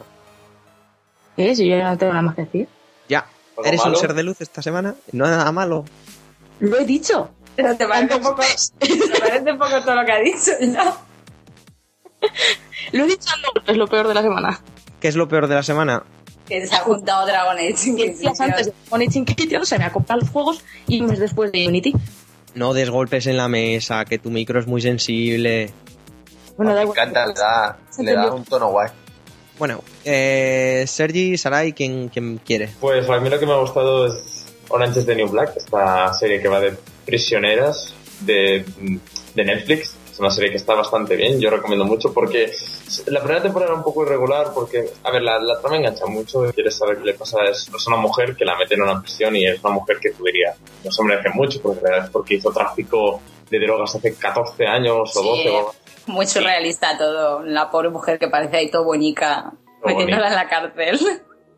¿Eh? 1.38 1.55
Si 1.55 1.68
yo 1.68 1.77
ya 1.77 1.89
no 1.91 1.97
tengo 1.97 2.14
nada 2.14 2.23
más 2.23 2.35
que 2.35 2.43
decir. 2.43 2.68
Ya. 3.10 3.26
¿Algo 3.57 3.65
¿Eres 3.68 3.85
un 3.85 3.95
ser 3.95 4.14
de 4.14 4.23
luz 4.23 4.41
esta 4.41 4.61
semana? 4.61 4.95
No 5.11 5.26
es 5.26 5.31
nada 5.31 5.51
malo. 5.51 5.85
Lo 6.60 6.80
he 6.80 6.85
dicho. 6.85 7.30
Pero 7.55 7.76
te 7.76 7.88
parece 7.88 8.15
un 8.15 8.22
poco, 8.23 8.41
te 8.80 9.19
parece 9.19 9.51
un 9.51 9.60
poco 9.60 9.81
todo 9.81 9.95
lo 9.95 10.05
que 10.05 10.11
ha 10.11 10.19
dicho, 10.19 10.51
¿no? 10.61 10.97
Lo 12.93 13.03
he 13.03 13.07
dicho, 13.07 13.30
no, 13.41 13.61
es 13.72 13.77
lo 13.77 13.88
peor 13.88 14.07
de 14.07 14.14
la 14.14 14.22
semana. 14.22 14.60
¿Qué 14.99 15.07
es 15.07 15.15
lo 15.15 15.27
peor 15.27 15.47
de 15.47 15.55
la 15.55 15.64
semana? 15.64 16.03
Que 16.47 16.65
se 16.65 16.76
ha 16.76 16.80
juntado 16.80 17.26
Dragon 17.26 17.57
Age. 17.57 17.91
Diez 17.93 18.19
días 18.19 18.39
antes 18.41 18.68
de 18.68 18.73
Dragon 18.89 19.07
Age 19.07 19.19
Inquisition 19.19 19.65
se 19.65 19.77
me 19.77 19.85
acoplan 19.85 20.19
los 20.19 20.30
juegos 20.30 20.64
y 20.88 21.01
un 21.01 21.07
mes 21.07 21.19
después 21.19 21.51
de 21.51 21.68
Unity. 21.68 21.93
No 22.55 22.73
des 22.73 22.89
golpes 22.89 23.27
en 23.27 23.38
la 23.38 23.47
mesa, 23.47 24.05
que 24.05 24.18
tu 24.19 24.30
micro 24.30 24.60
es 24.60 24.68
muy 24.68 24.81
sensible. 24.81 25.72
Bueno, 26.57 26.73
da 26.73 26.81
me 26.81 26.84
igual. 26.84 26.97
encanta, 27.10 27.27
le 27.27 27.34
da, 27.34 27.77
le 27.99 28.14
da 28.14 28.34
un 28.34 28.45
tono 28.45 28.69
guay. 28.69 28.89
Bueno, 29.64 29.81
eh, 30.03 30.84
Sergi, 30.85 31.38
Sarai, 31.38 31.72
¿quién, 31.72 32.10
quién 32.10 32.38
quiere? 32.45 32.68
Pues 32.81 33.10
a 33.10 33.18
mí 33.22 33.30
lo 33.30 33.40
que 33.40 33.45
me 33.45 33.53
ha 33.53 33.60
gustado 33.60 34.07
es 34.07 34.45
Orange 34.68 34.99
is 34.99 35.06
the 35.06 35.15
New 35.15 35.30
Black, 35.30 35.53
esta 35.56 36.14
serie 36.15 36.41
que 36.41 36.49
va 36.49 36.60
de 36.60 36.73
prisioneras 37.06 37.94
de, 38.19 38.65
de 39.34 39.45
Netflix. 39.45 39.95
Es 40.11 40.19
una 40.19 40.31
serie 40.31 40.52
que 40.52 40.57
está 40.57 40.73
bastante 40.73 41.15
bien, 41.15 41.40
yo 41.40 41.49
recomiendo 41.49 41.85
mucho 41.85 42.14
porque 42.14 42.52
la 43.06 43.22
primera 43.22 43.41
temporada 43.41 43.72
era 43.72 43.77
un 43.77 43.85
poco 43.85 44.03
irregular 44.03 44.52
porque, 44.53 44.84
a 45.02 45.11
ver, 45.11 45.22
la, 45.22 45.40
la 45.40 45.57
trama 45.61 45.77
engancha 45.77 46.07
mucho, 46.07 46.52
quieres 46.53 46.76
saber 46.76 46.98
qué 46.98 47.06
le 47.06 47.14
pasa, 47.14 47.38
es, 47.49 47.69
es 47.73 47.88
una 47.88 47.95
mujer 47.95 48.35
que 48.35 48.44
la 48.44 48.57
meten 48.57 48.80
en 48.80 48.90
una 48.90 49.02
prisión 49.02 49.34
y 49.34 49.48
es 49.48 49.64
una 49.64 49.76
mujer 49.76 49.98
que 50.02 50.10
tú 50.11 50.26
dirías, 50.26 50.57
no 50.84 50.91
se 50.91 51.03
merece 51.06 51.30
mucho 51.34 51.61
porque, 51.61 51.88
porque 52.11 52.34
hizo 52.35 52.52
tráfico 52.52 53.22
de 53.49 53.60
drogas 53.60 53.95
hace 53.95 54.14
14 54.14 54.65
años 54.68 55.15
o 55.15 55.22
Sí. 55.22 55.30
12 55.30 55.49
o 55.52 55.73
Muy 56.07 56.25
surrealista 56.25 56.97
todo. 56.97 57.43
La 57.43 57.69
pobre 57.69 57.89
mujer 57.89 58.19
que 58.19 58.27
parece 58.27 58.57
ahí 58.57 58.69
todo 58.71 58.84
bonica, 58.85 59.51
Todo 59.81 59.95
metiéndola 59.97 60.27
en 60.30 60.35
la 60.35 60.47
cárcel. 60.49 60.99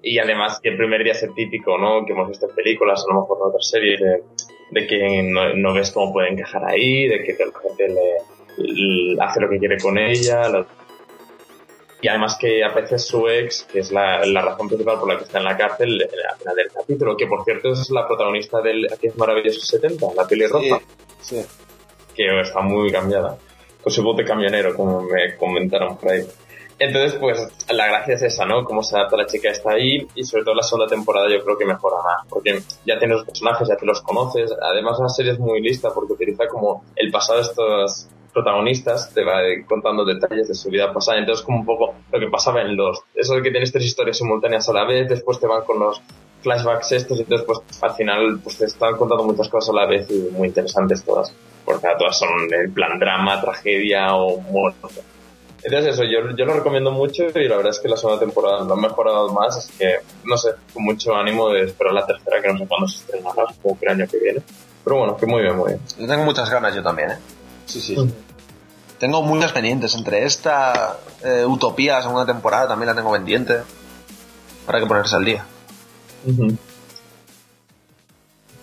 Y 0.01 0.19
además 0.19 0.59
que 0.61 0.69
el 0.69 0.77
primer 0.77 1.03
día 1.03 1.13
es 1.13 1.23
el 1.23 1.33
típico, 1.33 1.77
¿no? 1.79 2.05
Que 2.05 2.13
hemos 2.13 2.27
visto 2.29 2.47
en 2.47 2.55
películas, 2.55 3.03
a 3.03 3.13
lo 3.13 3.21
mejor 3.21 3.37
en 3.41 3.47
otras 3.49 3.67
series, 3.67 3.99
de, 3.99 4.23
de 4.69 4.87
que 4.87 5.23
no, 5.23 5.53
no 5.55 5.73
ves 5.73 5.91
cómo 5.91 6.13
puede 6.13 6.29
encajar 6.31 6.63
ahí, 6.65 7.07
de 7.07 7.23
que 7.23 7.33
la 7.43 7.59
gente 7.59 7.87
le, 7.87 9.13
le 9.13 9.17
hace 9.23 9.39
lo 9.41 9.49
que 9.49 9.57
quiere 9.57 9.79
con 9.79 9.97
ella. 9.97 10.47
la- 10.47 10.65
Y 12.01 12.07
además 12.07 12.37
que 12.39 12.63
aparece 12.63 12.99
su 12.99 13.27
ex, 13.27 13.63
que 13.63 13.79
es 13.79 13.91
la, 13.91 14.23
la 14.27 14.41
razón 14.43 14.67
principal 14.67 14.99
por 14.99 15.07
la 15.11 15.17
que 15.17 15.23
está 15.23 15.39
en 15.39 15.45
la 15.45 15.57
cárcel, 15.57 15.99
en 15.99 16.19
la 16.19 16.35
final 16.37 16.55
del 16.55 16.67
capítulo, 16.71 17.17
que 17.17 17.25
por 17.25 17.43
cierto 17.43 17.71
es 17.71 17.89
la 17.89 18.05
protagonista 18.07 18.61
del 18.61 18.85
Aquí 18.93 19.07
es 19.07 19.17
maravilloso 19.17 19.59
70, 19.61 20.05
la 20.15 20.27
pelirroja, 20.27 20.81
Sí. 21.21 21.43
que 22.15 22.41
está 22.41 22.61
muy 22.61 22.91
cambiada, 22.91 23.37
con 23.85 23.93
su 23.93 24.15
de 24.15 24.25
camionero, 24.25 24.75
como 24.75 25.03
me 25.03 25.35
comentaron 25.37 25.95
por 25.97 26.11
ahí. 26.11 26.23
Entonces, 26.79 27.19
pues, 27.19 27.47
la 27.69 27.85
gracia 27.85 28.15
es 28.15 28.23
esa, 28.23 28.43
¿no? 28.43 28.65
Cómo 28.65 28.81
se 28.81 28.95
adapta 28.95 29.15
la 29.15 29.27
chica 29.27 29.51
está 29.51 29.73
ahí 29.73 30.07
y 30.15 30.23
sobre 30.23 30.43
todo 30.43 30.55
la 30.55 30.63
segunda 30.63 30.87
temporada 30.87 31.27
yo 31.29 31.43
creo 31.43 31.55
que 31.55 31.65
mejora 31.65 31.97
más, 31.97 32.27
porque 32.27 32.59
ya 32.83 32.97
tienes 32.97 33.17
los 33.17 33.25
personajes, 33.25 33.67
ya 33.67 33.77
te 33.77 33.85
los 33.85 34.01
conoces, 34.01 34.51
además 34.59 34.97
la 34.99 35.09
serie 35.09 35.33
es 35.33 35.39
muy 35.39 35.61
lista 35.61 35.91
porque 35.93 36.13
utiliza 36.13 36.47
como 36.47 36.83
el 36.95 37.11
pasado 37.11 37.37
de 37.37 37.45
estos 37.45 38.09
protagonistas, 38.33 39.13
te 39.13 39.23
va 39.23 39.41
contando 39.69 40.03
detalles 40.03 40.47
de 40.47 40.55
su 40.55 40.71
vida 40.71 40.91
pasada, 40.91 41.19
entonces 41.19 41.45
como 41.45 41.59
un 41.59 41.65
poco 41.67 41.93
lo 42.11 42.19
que 42.19 42.27
pasaba 42.27 42.61
en 42.61 42.75
los, 42.75 43.03
eso 43.13 43.35
de 43.35 43.43
que 43.43 43.51
tienes 43.51 43.71
tres 43.71 43.85
historias 43.85 44.17
simultáneas 44.17 44.67
a 44.67 44.73
la 44.73 44.85
vez, 44.85 45.07
después 45.07 45.39
te 45.39 45.45
van 45.45 45.63
con 45.63 45.79
los 45.79 46.01
flashbacks 46.41 46.91
estos 46.91 47.19
y 47.19 47.21
entonces 47.21 47.45
pues 47.45 47.59
al 47.83 47.91
final 47.91 48.39
pues 48.43 48.57
te 48.57 48.65
están 48.65 48.97
contando 48.97 49.23
muchas 49.23 49.47
cosas 49.47 49.69
a 49.69 49.73
la 49.73 49.85
vez 49.85 50.09
y 50.09 50.31
muy 50.31 50.47
interesantes 50.47 51.03
todas. 51.03 51.31
Porque 51.65 51.87
todas 51.97 52.17
son 52.17 52.29
en 52.53 52.73
plan 52.73 52.99
drama, 52.99 53.41
tragedia 53.41 54.15
o 54.15 54.39
muerte. 54.39 54.87
Entonces 55.63 55.95
eso, 55.95 56.03
yo, 56.03 56.35
yo 56.37 56.45
lo 56.45 56.53
recomiendo 56.53 56.91
mucho 56.91 57.23
y 57.23 57.47
la 57.47 57.57
verdad 57.57 57.71
es 57.71 57.79
que 57.79 57.87
la 57.87 57.97
segunda 57.97 58.19
temporada 58.19 58.63
lo 58.63 58.75
han 58.75 58.81
mejorado 58.81 59.33
más, 59.33 59.57
así 59.57 59.73
que 59.79 59.95
no 60.23 60.37
sé, 60.37 60.49
con 60.71 60.83
mucho 60.83 61.15
ánimo 61.15 61.49
de 61.49 61.63
esperar 61.63 61.91
la 61.91 62.05
tercera 62.05 62.39
que 62.39 62.53
no 62.53 62.59
sé 62.59 62.67
cuándo 62.67 62.87
se 62.87 62.99
estrenará, 62.99 63.51
supongo 63.51 63.79
que 63.79 63.85
el 63.87 63.91
año 63.93 64.07
que 64.07 64.19
viene. 64.19 64.41
Pero 64.83 64.97
bueno, 64.99 65.17
que 65.17 65.25
muy 65.25 65.41
bien, 65.41 65.57
muy 65.57 65.69
bien. 65.69 65.81
Yo 65.97 66.07
tengo 66.07 66.23
muchas 66.23 66.51
ganas 66.51 66.75
yo 66.75 66.83
también, 66.83 67.11
¿eh? 67.11 67.17
Sí, 67.65 67.81
sí. 67.81 67.97
Tengo 68.99 69.23
muchas 69.23 69.51
pendientes. 69.51 69.95
Entre 69.95 70.23
esta 70.23 70.97
eh, 71.23 71.43
Utopía, 71.45 72.01
segunda 72.01 72.25
temporada, 72.25 72.67
también 72.67 72.87
la 72.89 72.95
tengo 72.95 73.11
pendiente. 73.11 73.61
Habrá 74.67 74.79
que 74.79 74.85
ponerse 74.85 75.15
al 75.15 75.25
día. 75.25 75.45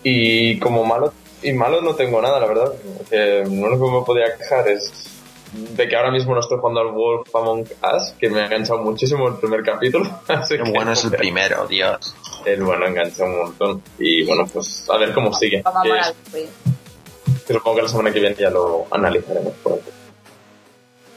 Y 0.05 0.59
como 0.61 0.85
malo, 0.85 1.13
y 1.43 1.53
malo 1.53 1.81
no 1.83 1.95
tengo 1.95 2.21
nada, 2.23 2.39
la 2.41 2.47
verdad. 2.47 2.73
Que 3.11 3.45
lo 3.45 3.67
único 3.69 3.87
que 3.87 3.99
me 3.99 4.05
podía 4.05 4.37
quejar 4.37 4.69
es 4.69 4.93
de 5.53 5.87
que 5.89 5.97
ahora 5.97 6.11
mismo 6.11 6.33
no 6.35 6.41
estoy 6.41 6.59
jugando 6.59 6.81
al 6.81 6.93
Wolf 6.93 7.35
Among 7.35 7.61
Us, 7.63 8.15
que 8.19 8.31
me 8.31 8.41
ha 8.41 8.47
enganchado 8.47 8.81
muchísimo 8.81 9.29
el 9.29 9.35
primer 9.37 9.63
capítulo. 9.63 10.09
Así 10.29 10.57
Qué 10.57 10.63
que, 10.63 10.71
bueno 10.71 10.93
es 10.93 11.05
el 11.05 11.11
primero, 11.17 11.67
Dios. 11.67 12.15
El 12.45 12.63
bueno 12.63 12.87
engancha 12.87 13.25
un 13.25 13.37
montón. 13.39 13.83
Y 13.99 14.25
bueno, 14.25 14.47
pues 14.53 14.87
a 14.91 14.97
ver 14.99 15.13
cómo 15.13 15.33
sigue. 15.35 15.63
Vamos 15.63 15.81
a 15.81 16.13
Que, 16.13 16.31
güey. 16.31 16.49
que 17.47 17.53
supongo 17.53 17.77
que 17.77 17.83
la 17.83 17.89
semana 17.89 18.13
que 18.13 18.21
viene 18.21 18.37
ya 18.39 18.51
lo 18.51 18.87
analizaremos. 18.91 19.53
por 19.63 19.75
aquí. 19.75 19.91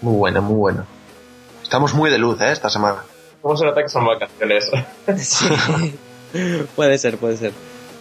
Muy 0.02 0.16
bueno, 0.18 0.42
muy 0.42 0.56
bueno. 0.58 0.86
Estamos 1.64 1.94
muy 1.94 2.12
de 2.12 2.18
luz, 2.20 2.40
¿eh? 2.42 2.52
Esta 2.52 2.70
semana. 2.70 3.04
¿Cómo 3.42 3.56
se 3.58 3.66
nota 3.66 3.82
que 3.82 3.90
son 3.90 4.06
vacaciones? 4.06 4.70
Sí. 5.18 5.46
puede 6.76 6.98
ser, 6.98 7.18
puede 7.18 7.38
ser. 7.38 7.52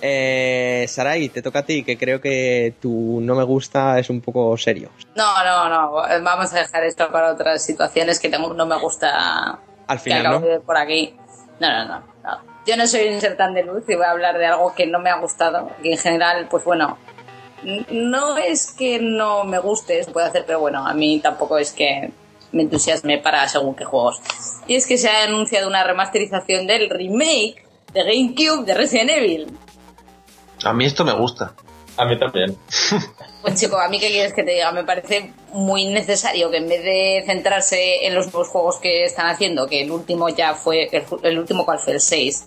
Eh, 0.06 0.84
Sarai, 0.86 1.30
te 1.30 1.40
toca 1.40 1.60
a 1.60 1.62
ti, 1.62 1.82
que 1.82 1.96
creo 1.96 2.20
que 2.20 2.74
tu 2.78 3.20
no 3.22 3.34
me 3.34 3.42
gusta 3.42 3.98
es 3.98 4.10
un 4.10 4.20
poco 4.20 4.54
serio. 4.58 4.90
No, 5.16 5.42
no, 5.42 5.68
no. 5.70 5.92
Vamos 6.22 6.52
a 6.52 6.58
dejar 6.58 6.84
esto 6.84 7.10
para 7.10 7.32
otras 7.32 7.64
situaciones 7.64 8.20
que 8.20 8.28
tengo, 8.28 8.52
no 8.52 8.66
me 8.66 8.78
gusta 8.78 9.60
Al 9.86 9.96
que 9.96 10.02
final, 10.02 10.26
acabo 10.26 10.40
¿no? 10.40 10.46
de 10.46 10.60
por 10.60 10.76
aquí. 10.76 11.16
No, 11.58 11.70
no, 11.72 11.84
no, 11.86 12.00
no. 12.22 12.38
Yo 12.66 12.76
no 12.76 12.86
soy 12.86 13.08
un 13.08 13.18
ser 13.22 13.38
tan 13.38 13.54
de 13.54 13.62
luz 13.62 13.84
y 13.88 13.94
voy 13.94 14.04
a 14.04 14.10
hablar 14.10 14.36
de 14.36 14.44
algo 14.44 14.74
que 14.74 14.86
no 14.86 14.98
me 14.98 15.08
ha 15.08 15.16
gustado. 15.16 15.70
Y 15.82 15.92
en 15.92 15.98
general, 15.98 16.48
pues 16.50 16.64
bueno, 16.64 16.98
no 17.90 18.36
es 18.36 18.72
que 18.72 18.98
no 18.98 19.44
me 19.44 19.58
guste, 19.58 20.04
se 20.04 20.10
puede 20.10 20.26
hacer, 20.26 20.44
pero 20.46 20.60
bueno, 20.60 20.86
a 20.86 20.92
mí 20.92 21.18
tampoco 21.20 21.56
es 21.56 21.72
que 21.72 22.10
me 22.52 22.62
entusiasme 22.64 23.20
para 23.20 23.48
según 23.48 23.74
qué 23.74 23.86
juegos. 23.86 24.20
Y 24.66 24.74
es 24.74 24.86
que 24.86 24.98
se 24.98 25.08
ha 25.08 25.24
anunciado 25.24 25.66
una 25.66 25.82
remasterización 25.82 26.66
del 26.66 26.90
remake 26.90 27.64
de 27.94 28.02
GameCube 28.02 28.66
de 28.66 28.74
Resident 28.74 29.10
Evil. 29.10 29.58
A 30.64 30.72
mí 30.72 30.84
esto 30.84 31.04
me 31.04 31.12
gusta. 31.12 31.54
A 31.96 32.04
mí 32.04 32.18
también. 32.18 32.56
Pues 33.42 33.60
chico, 33.60 33.78
a 33.78 33.88
mí 33.88 34.00
qué 34.00 34.08
quieres 34.08 34.32
que 34.32 34.42
te 34.42 34.52
diga, 34.52 34.72
me 34.72 34.84
parece 34.84 35.32
muy 35.52 35.84
necesario 35.84 36.50
que 36.50 36.56
en 36.56 36.68
vez 36.68 36.82
de 36.82 37.22
centrarse 37.26 38.06
en 38.06 38.14
los 38.14 38.32
nuevos 38.32 38.48
juegos 38.48 38.78
que 38.78 39.04
están 39.04 39.26
haciendo, 39.26 39.66
que 39.66 39.82
el 39.82 39.90
último 39.90 40.30
ya 40.30 40.54
fue, 40.54 40.88
el, 40.90 41.04
el 41.22 41.38
último 41.38 41.66
cual 41.66 41.78
fue 41.78 41.92
el 41.92 42.00
6, 42.00 42.46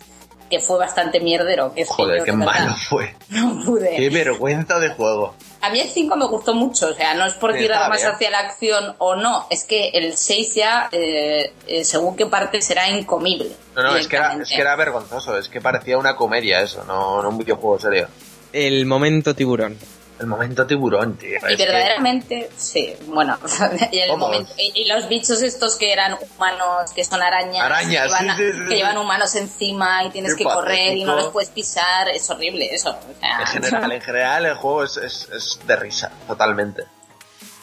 que 0.50 0.60
fue 0.60 0.78
bastante 0.78 1.20
mierdero, 1.20 1.74
que 1.74 1.82
es 1.82 1.88
que 1.90 1.94
Joder, 1.94 2.24
qué 2.24 2.32
malo 2.32 2.74
fue. 2.90 3.14
No 3.30 3.64
pude. 3.66 3.96
Qué 3.96 4.10
vergüenza 4.10 4.80
de 4.80 4.90
juego. 4.90 5.36
A 5.62 5.70
mí 5.70 5.80
el 5.80 5.90
5 5.90 6.16
me 6.16 6.26
gustó 6.28 6.54
mucho, 6.54 6.88
o 6.90 6.94
sea, 6.94 7.14
no 7.16 7.26
es 7.26 7.34
por 7.34 7.54
Sí, 7.54 7.60
tirar 7.60 7.90
más 7.90 8.00
bien. 8.02 8.12
hacia 8.14 8.30
la 8.30 8.40
acción 8.40 8.96
o 9.00 9.16
no, 9.16 9.48
es 9.50 9.64
que 9.66 9.90
el 9.90 10.16
6 10.16 10.56
ya, 10.56 10.88
eh, 10.92 11.52
eh, 11.68 11.84
según 11.84 12.16
qué 12.16 12.26
parte, 12.28 12.62
será 12.62 12.90
incomible. 12.90 13.50
No, 13.76 13.84
no, 13.84 13.96
es 13.96 14.08
que, 14.08 14.16
era, 14.16 14.34
es 14.34 14.50
que 14.50 14.62
era 14.62 14.76
vergonzoso. 14.76 15.38
Es 15.38 15.50
que 15.50 15.60
parecía 15.60 15.98
una 15.98 16.16
comedia 16.16 16.62
eso, 16.62 16.84
no, 16.86 17.22
no 17.22 17.30
un 17.30 17.38
videojuego 17.38 17.80
serio. 17.80 18.08
El 18.54 18.86
momento 18.86 19.34
tiburón. 19.36 19.78
El 20.20 20.28
momento 20.28 20.66
tiburón, 20.66 21.16
tío. 21.18 21.38
Y 21.50 21.56
que- 21.56 21.66
verdaderamente, 21.66 22.50
sí, 22.58 22.96
bueno, 23.06 23.38
y, 23.92 24.00
el 24.00 24.10
Vamos. 24.10 24.30
momento- 24.30 24.54
y- 24.58 24.72
y 24.82 24.86
los 24.86 25.08
bichos 25.08 25.42
estos 25.42 25.76
que 25.76 25.92
eran 25.94 26.16
humanos, 26.36 26.92
que 26.96 27.04
son 27.06 27.22
arañas, 27.22 27.64
Arañas, 27.64 28.08
que, 28.08 28.12
van 28.14 28.30
a- 28.32 28.38
sí, 28.38 28.44
sí, 28.44 28.52
sí, 28.54 28.60
que 28.64 28.70
sí. 28.70 28.76
llevan 28.76 28.98
humanos 28.98 29.36
encima 29.36 30.04
y 30.06 30.10
tienes 30.10 30.34
Qué 30.34 30.40
que 30.40 30.44
correr 30.46 30.98
y 30.98 31.04
no 31.04 31.16
los 31.16 31.28
puedes 31.28 31.50
pisar, 31.50 32.10
es 32.10 32.28
horrible 32.30 32.68
eso. 32.74 32.90
o 32.92 33.20
sea. 33.20 33.40
En 33.42 33.48
general, 33.48 33.92
en 33.92 34.02
general 34.02 34.46
el 34.48 34.56
juego 34.56 34.84
es, 34.86 34.98
es, 34.98 35.30
es 35.32 35.60
de 35.68 35.76
risa, 35.76 36.12
totalmente. 36.28 36.84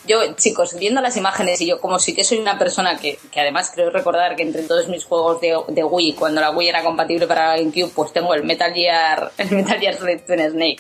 Yo, 0.07 0.35
chicos, 0.35 0.77
viendo 0.79 1.01
las 1.01 1.17
imágenes 1.17 1.59
y 1.63 1.67
yo 1.67 1.81
como 1.81 1.99
sí 1.99 2.15
que 2.15 2.25
soy 2.25 2.37
una 2.39 2.59
persona 2.59 2.99
que, 2.99 3.19
que 3.33 3.41
además 3.41 3.73
creo 3.75 3.89
recordar 3.89 4.37
que 4.37 4.43
entre 4.43 4.63
todos 4.65 4.87
mis 4.89 5.05
juegos 5.07 5.41
de, 5.41 5.57
de 5.69 5.83
Wii, 5.83 6.13
cuando 6.13 6.43
la 6.43 6.51
Wii 6.51 6.69
era 6.69 6.83
compatible 6.85 7.27
para 7.27 7.57
GameCube, 7.57 7.91
pues 7.95 8.13
tengo 8.13 8.35
el 8.35 8.45
Metal 8.45 8.71
Gear, 8.75 9.33
el 9.39 9.51
Metal 9.51 9.81
Gear 9.81 9.95
Solid 9.95 10.21
Snake 10.27 10.77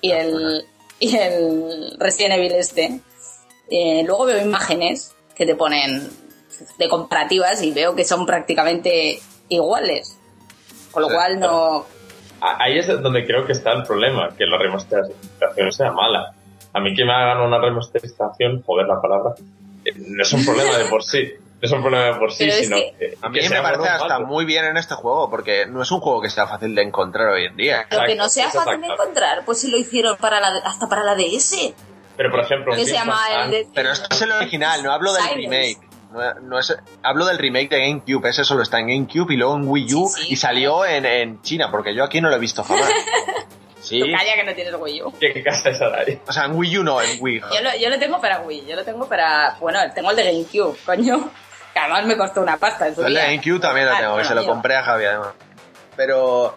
y 0.00 0.10
el, 0.10 0.66
y 0.98 1.16
el 1.16 1.96
Resident 1.98 2.34
Evil 2.34 2.52
este. 2.52 3.00
Eh, 3.70 4.02
luego 4.06 4.26
veo 4.26 4.42
imágenes 4.42 5.14
que 5.34 5.44
te 5.44 5.54
ponen 5.54 6.08
de 6.78 6.88
comparativas 6.88 7.62
y 7.62 7.72
veo 7.72 7.94
que 7.94 8.04
son 8.04 8.26
prácticamente 8.26 9.18
iguales. 9.48 10.18
Con 10.90 11.02
lo 11.02 11.08
cual 11.08 11.38
no... 11.38 11.84
Ahí 12.40 12.78
es 12.78 12.86
donde 12.86 13.26
creo 13.26 13.44
que 13.44 13.52
está 13.52 13.72
el 13.72 13.82
problema, 13.82 14.28
que 14.36 14.46
la 14.46 14.58
remasterización 14.58 15.72
sea 15.72 15.90
mala. 15.90 16.34
A 16.72 16.80
mí 16.80 16.94
que 16.94 17.04
me 17.04 17.12
hagan 17.12 17.40
una 17.40 17.58
remasterización, 17.58 18.62
joder 18.62 18.86
la 18.86 19.00
palabra, 19.00 19.34
eh, 19.84 19.92
no 19.96 20.22
es 20.22 20.32
un 20.32 20.44
problema 20.44 20.76
de 20.78 20.84
por 20.84 21.02
sí. 21.02 21.32
No 21.58 21.66
es 21.66 21.72
un 21.72 21.80
problema 21.82 22.04
de 22.06 22.14
por 22.16 22.30
sí, 22.32 22.44
Pero 22.44 22.52
es 22.52 22.64
sino 22.66 22.76
que- 22.76 22.94
que, 22.98 23.18
A 23.22 23.28
mí 23.30 23.40
que 23.40 23.48
me 23.48 23.62
parece 23.62 23.88
hasta 23.88 24.18
muy 24.20 24.44
bien 24.44 24.64
en 24.66 24.76
este 24.76 24.94
juego, 24.94 25.30
porque 25.30 25.64
no 25.66 25.82
es 25.82 25.90
un 25.90 26.00
juego 26.00 26.20
que 26.20 26.28
sea 26.28 26.46
fácil 26.46 26.74
de 26.74 26.82
encontrar 26.82 27.28
hoy 27.28 27.46
en 27.46 27.56
día. 27.56 27.86
Lo 27.90 28.04
que 28.04 28.14
no 28.14 28.28
sea 28.28 28.50
fácil 28.50 28.80
de 28.80 28.88
encontrar, 28.88 29.42
pues 29.46 29.60
si 29.60 29.70
lo 29.70 29.78
hicieron 29.78 30.16
para 30.18 30.38
la, 30.40 30.48
hasta 30.64 30.86
para 30.88 31.02
la 31.02 31.14
DS. 31.14 31.74
Pero 32.16 32.30
por 32.30 32.40
ejemplo, 32.40 32.72
un 32.74 32.78
se 32.78 32.92
Team 32.92 33.06
llama 33.06 33.20
el 33.28 33.34
Fortress 33.42 33.50
de... 33.68 33.72
Pero 33.74 33.90
esto 33.92 34.06
es 34.10 34.22
el 34.22 34.32
original, 34.32 34.82
no 34.82 34.92
hablo 34.92 35.12
del 35.14 35.22
Silence. 35.22 35.50
remake. 35.50 35.86
No, 36.12 36.34
no 36.48 36.58
es, 36.58 36.74
hablo 37.02 37.26
del 37.26 37.36
remake 37.38 37.68
de 37.68 37.80
GameCube, 37.80 38.28
ese 38.28 38.44
solo 38.44 38.62
está 38.62 38.78
en 38.78 38.88
GameCube 38.88 39.34
y 39.34 39.36
luego 39.36 39.56
en 39.56 39.66
Wii 39.68 39.94
U 39.94 40.08
Sí, 40.08 40.22
sí. 40.22 40.32
y 40.32 40.36
salió 40.36 40.84
en, 40.86 41.04
en 41.04 41.42
China, 41.42 41.70
porque 41.70 41.94
yo 41.94 42.04
aquí 42.04 42.20
no 42.20 42.28
lo 42.30 42.36
he 42.36 42.38
visto 42.38 42.62
jamás. 42.64 42.88
Sí, 43.78 44.00
Tú 44.00 44.06
calla 44.10 44.34
que 44.34 44.42
no 44.42 44.52
tienes 44.52 44.74
Wii 44.74 45.02
U. 45.02 45.14
¿Qué, 45.20 45.32
qué 45.32 45.44
casa 45.44 45.70
es 45.70 45.80
ahí? 45.80 46.18
o 46.26 46.32
sea, 46.32 46.46
en 46.46 46.56
Wii 46.56 46.78
U 46.78 46.82
no, 46.82 47.00
en 47.00 47.18
Wii. 47.20 47.40
Yo 47.54 47.62
lo, 47.62 47.70
yo 47.78 47.88
lo 47.88 47.98
tengo 48.00 48.20
para 48.20 48.40
Wii, 48.40 48.64
yo 48.66 48.74
lo 48.74 48.82
tengo 48.84 49.08
para... 49.08 49.56
Bueno, 49.60 49.78
tengo 49.94 50.10
el 50.10 50.16
de 50.16 50.24
GameCube, 50.24 50.76
coño. 50.84 51.30
Que 51.76 51.80
además 51.80 52.06
me 52.06 52.16
costó 52.16 52.40
una 52.40 52.56
pasta 52.56 52.88
en 52.88 52.94
su 52.94 53.02
El 53.02 53.12
de 53.12 53.20
día. 53.20 53.24
GameCube 53.30 53.60
también 53.60 53.84
lo 53.84 53.92
Ah, 53.92 53.98
tengo, 54.00 54.16
que 54.16 54.24
se 54.24 54.34
lo 54.34 54.46
compré 54.46 54.76
a 54.76 54.82
Javi 54.82 55.04
además. 55.04 55.28
Pero, 55.94 56.56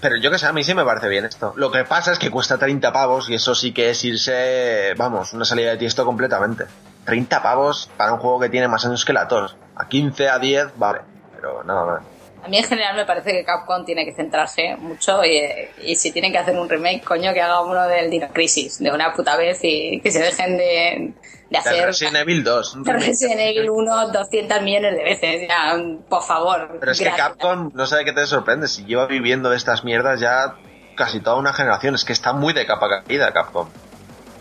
pero 0.00 0.16
yo 0.16 0.32
que 0.32 0.38
sé, 0.38 0.46
a 0.46 0.52
mí 0.52 0.64
sí 0.64 0.74
me 0.74 0.84
parece 0.84 1.06
bien 1.06 1.24
esto. 1.24 1.52
Lo 1.54 1.70
que 1.70 1.84
pasa 1.84 2.10
es 2.10 2.18
que 2.18 2.28
cuesta 2.28 2.58
30 2.58 2.92
pavos 2.92 3.30
y 3.30 3.34
eso 3.34 3.54
sí 3.54 3.72
que 3.72 3.90
es 3.90 4.02
irse, 4.04 4.94
vamos, 4.96 5.32
una 5.32 5.44
salida 5.44 5.70
de 5.70 5.76
tiesto 5.76 6.04
completamente. 6.04 6.64
30 7.04 7.40
pavos 7.40 7.88
para 7.96 8.12
un 8.14 8.18
juego 8.18 8.40
que 8.40 8.48
tiene 8.48 8.66
más 8.66 8.84
años 8.84 9.04
que 9.04 9.12
la 9.12 9.28
tos. 9.28 9.54
A 9.76 9.86
15, 9.86 10.28
a 10.28 10.40
10, 10.40 10.76
vale. 10.76 11.02
Pero 11.36 11.62
nada 11.62 11.84
más. 11.84 12.02
A 12.44 12.48
mí 12.48 12.58
en 12.58 12.64
general 12.64 12.96
me 12.96 13.04
parece 13.04 13.30
que 13.32 13.44
Capcom 13.44 13.84
tiene 13.84 14.04
que 14.04 14.12
centrarse 14.14 14.74
mucho 14.76 15.24
y, 15.24 15.40
y 15.84 15.94
si 15.94 16.10
tienen 16.10 16.32
que 16.32 16.38
hacer 16.38 16.58
un 16.58 16.68
remake, 16.68 17.04
coño, 17.04 17.32
que 17.32 17.40
haga 17.40 17.60
uno 17.62 17.86
del 17.86 18.10
Dino 18.10 18.28
Crisis 18.32 18.80
de 18.80 18.90
una 18.90 19.12
puta 19.12 19.36
vez 19.36 19.60
y 19.62 20.00
que 20.00 20.10
se 20.10 20.18
dejen 20.20 20.56
de, 20.56 20.64
de 20.64 21.12
De 21.50 21.58
hacer 21.58 21.86
Resident 21.86 22.16
Evil 22.16 22.42
2. 22.42 22.74
un 22.74 22.82
de. 22.82 22.92
Resident 22.94 23.40
Evil 23.40 23.70
1 23.70 24.08
200 24.08 24.62
millones 24.62 24.96
de 24.96 25.04
veces. 25.04 25.48
Ya, 25.48 25.76
por 26.08 26.24
favor. 26.24 26.76
Pero 26.80 26.90
es 26.92 26.98
que 26.98 27.04
gracias. 27.04 27.28
Capcom, 27.28 27.70
no 27.74 27.86
sé 27.86 27.96
de 27.98 28.04
qué 28.06 28.12
te 28.12 28.26
sorprende, 28.26 28.66
si 28.66 28.84
lleva 28.86 29.06
viviendo 29.06 29.48
de 29.48 29.56
estas 29.56 29.84
mierdas 29.84 30.18
ya 30.18 30.56
casi 30.96 31.20
toda 31.20 31.36
una 31.36 31.52
generación. 31.52 31.94
Es 31.94 32.04
que 32.04 32.12
está 32.12 32.32
muy 32.32 32.52
de 32.54 32.66
capa 32.66 32.88
caída 33.04 33.32
Capcom. 33.32 33.68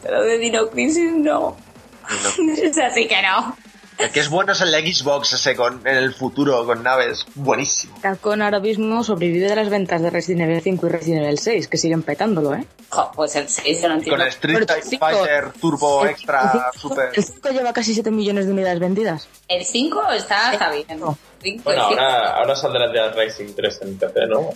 Pero 0.01 0.23
de 0.23 0.39
Dino 0.39 0.67
Crisis 0.69 1.11
no. 1.13 1.55
No- 2.09 2.53
Es 2.63 2.77
así 2.79 3.07
que 3.07 3.21
no. 3.21 3.55
El 4.01 4.11
que 4.11 4.19
es 4.19 4.29
bueno 4.29 4.51
es 4.53 4.61
el 4.61 4.69
Xbox 4.73 5.33
ese 5.33 5.55
con, 5.55 5.85
en 5.87 5.95
el 5.97 6.13
futuro 6.13 6.65
con 6.65 6.83
naves. 6.83 7.25
Buenísimo. 7.35 7.97
Capcom 8.01 8.41
ahora 8.41 8.59
mismo 8.59 9.03
sobrevive 9.03 9.47
de 9.49 9.55
las 9.55 9.69
ventas 9.69 10.01
de 10.01 10.09
Resident 10.09 10.41
Evil 10.49 10.61
5 10.61 10.87
y 10.87 10.89
Resident 10.89 11.23
Evil 11.25 11.37
6, 11.39 11.67
que 11.67 11.77
siguen 11.77 12.03
petándolo, 12.03 12.53
¿eh? 12.55 12.65
Jo, 12.89 13.11
pues 13.15 13.35
el 13.35 13.47
6 13.47 13.81
yo 13.81 13.89
no 13.89 14.01
Con 14.03 14.21
el 14.21 14.27
Street 14.27 14.57
el 14.57 14.97
Fighter 14.99 15.51
Turbo 15.59 16.03
El- 16.03 16.09
Extra 16.09 16.41
el 16.43 16.49
cinco- 16.51 16.79
Super. 16.89 17.09
El 17.13 17.23
5 17.23 17.49
lleva 17.49 17.73
casi 17.73 17.93
7 17.93 18.11
millones 18.11 18.45
de 18.47 18.51
unidades 18.51 18.79
vendidas. 18.79 19.27
El 19.47 19.63
5 19.65 20.11
está, 20.11 20.53
está 20.53 20.71
bien. 20.71 20.99
No. 20.99 21.17
Cinco, 21.41 21.63
Bueno, 21.65 21.89
el 21.91 21.97
ahora, 21.99 22.35
ahora 22.37 22.55
saldrá 22.55 22.85
el 22.85 22.91
Dead 22.93 23.15
Racing 23.15 23.53
3 23.55 23.79
en 23.81 23.97
PC, 23.97 24.27
¿no? 24.27 24.49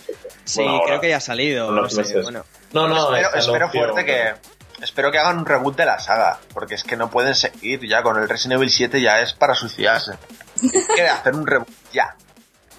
Sí, 0.43 0.59
bueno, 0.61 0.71
ahora, 0.73 0.85
creo 0.87 1.01
que 1.01 1.09
ya 1.09 1.17
ha 1.17 1.21
salido. 1.21 1.71
no 1.71 1.89
sé, 1.89 1.97
meses. 2.01 2.23
bueno. 2.23 2.43
No, 2.73 2.87
no, 2.87 3.15
espero, 3.15 3.39
espero 3.39 3.69
fuerte 3.69 4.05
que. 4.05 4.33
Espero 4.81 5.11
que 5.11 5.17
hagan 5.17 5.39
un 5.39 5.45
reboot 5.45 5.75
de 5.75 5.85
la 5.85 5.99
saga. 5.99 6.39
Porque 6.53 6.75
es 6.75 6.83
que 6.83 6.95
no 6.95 7.09
pueden 7.09 7.35
seguir 7.35 7.87
ya 7.87 8.03
con 8.03 8.17
el 8.17 8.27
Resident 8.27 8.59
Evil 8.59 8.69
7 8.69 9.01
ya 9.01 9.21
es 9.21 9.33
para 9.33 9.55
suicidarse. 9.55 10.13
Hay 10.61 10.95
que 10.95 11.07
hacer 11.07 11.33
un 11.35 11.47
reboot 11.47 11.69
ya. 11.91 12.15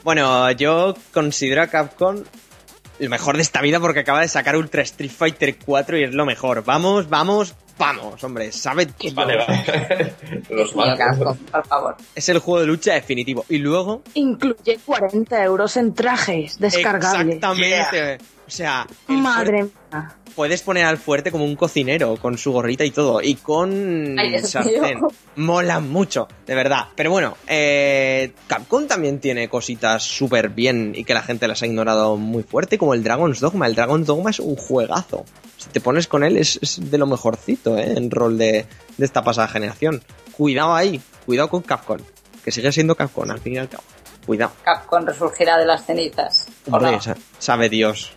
Bueno, 0.04 0.50
yo 0.52 0.94
considero 1.12 1.62
a 1.62 1.66
Capcom 1.66 2.22
el 2.98 3.08
mejor 3.08 3.36
de 3.36 3.42
esta 3.42 3.60
vida 3.60 3.80
porque 3.80 4.00
acaba 4.00 4.20
de 4.20 4.28
sacar 4.28 4.56
Ultra 4.56 4.82
Street 4.82 5.10
Fighter 5.10 5.56
4 5.58 5.98
y 5.98 6.04
es 6.04 6.14
lo 6.14 6.24
mejor. 6.24 6.64
Vamos, 6.64 7.08
vamos, 7.08 7.54
Vamos, 7.78 8.24
hombre, 8.24 8.52
sabe 8.52 8.88
Dios. 8.98 9.14
Vale, 9.14 9.36
vale. 9.36 10.14
Los 10.50 10.72
casco, 10.96 11.36
por 11.52 11.66
favor. 11.66 11.96
Es 12.14 12.28
el 12.28 12.38
juego 12.38 12.60
de 12.60 12.66
lucha 12.66 12.94
definitivo. 12.94 13.44
Y 13.48 13.58
luego, 13.58 14.02
Incluye 14.14 14.78
40 14.84 15.44
euros 15.44 15.76
en 15.76 15.92
trajes 15.92 16.58
descargables. 16.58 17.36
exactamente. 17.36 18.24
O 18.46 18.50
sea, 18.50 18.86
el 19.08 19.16
Madre 19.18 19.64
mía. 19.64 20.14
puedes 20.36 20.62
poner 20.62 20.84
al 20.84 20.98
fuerte 20.98 21.32
como 21.32 21.44
un 21.44 21.56
cocinero, 21.56 22.16
con 22.16 22.38
su 22.38 22.52
gorrita 22.52 22.84
y 22.84 22.90
todo. 22.92 23.20
Y 23.20 23.34
con 23.34 24.16
Ay, 24.18 24.30
Dios 24.30 24.50
sartén. 24.50 24.98
mío. 24.98 25.08
Mola 25.36 25.80
mucho, 25.80 26.28
de 26.46 26.54
verdad. 26.54 26.86
Pero 26.94 27.10
bueno, 27.10 27.36
eh, 27.48 28.32
Capcom 28.46 28.86
también 28.86 29.18
tiene 29.18 29.48
cositas 29.48 30.02
súper 30.04 30.50
bien 30.50 30.92
y 30.94 31.02
que 31.04 31.12
la 31.14 31.22
gente 31.22 31.48
las 31.48 31.62
ha 31.62 31.66
ignorado 31.66 32.16
muy 32.16 32.44
fuerte, 32.44 32.78
como 32.78 32.94
el 32.94 33.02
Dragon's 33.02 33.40
Dogma. 33.40 33.66
El 33.66 33.74
Dragon's 33.74 34.06
Dogma 34.06 34.30
es 34.30 34.38
un 34.40 34.54
juegazo. 34.56 35.24
Si 35.56 35.68
te 35.70 35.80
pones 35.80 36.06
con 36.06 36.22
él, 36.22 36.36
es, 36.36 36.58
es 36.62 36.90
de 36.90 36.98
lo 36.98 37.06
mejorcito, 37.06 37.76
¿eh? 37.78 37.94
En 37.96 38.10
rol 38.10 38.38
de, 38.38 38.66
de 38.96 39.04
esta 39.04 39.24
pasada 39.24 39.48
generación. 39.48 40.02
Cuidado 40.32 40.74
ahí, 40.74 41.00
cuidado 41.24 41.48
con 41.48 41.62
Capcom, 41.62 41.98
que 42.44 42.52
sigue 42.52 42.70
siendo 42.70 42.94
Capcom 42.94 43.28
al 43.30 43.40
fin 43.40 43.54
y 43.54 43.58
al 43.58 43.68
cabo. 43.68 43.82
Cuidado. 44.24 44.52
Capcom 44.62 45.04
resurgirá 45.04 45.56
de 45.58 45.64
las 45.66 45.84
cenizas. 45.86 46.46
¿O 46.70 46.76
Hombre, 46.76 46.92
no? 46.92 47.00
sa- 47.00 47.16
sabe 47.38 47.68
Dios. 47.68 48.12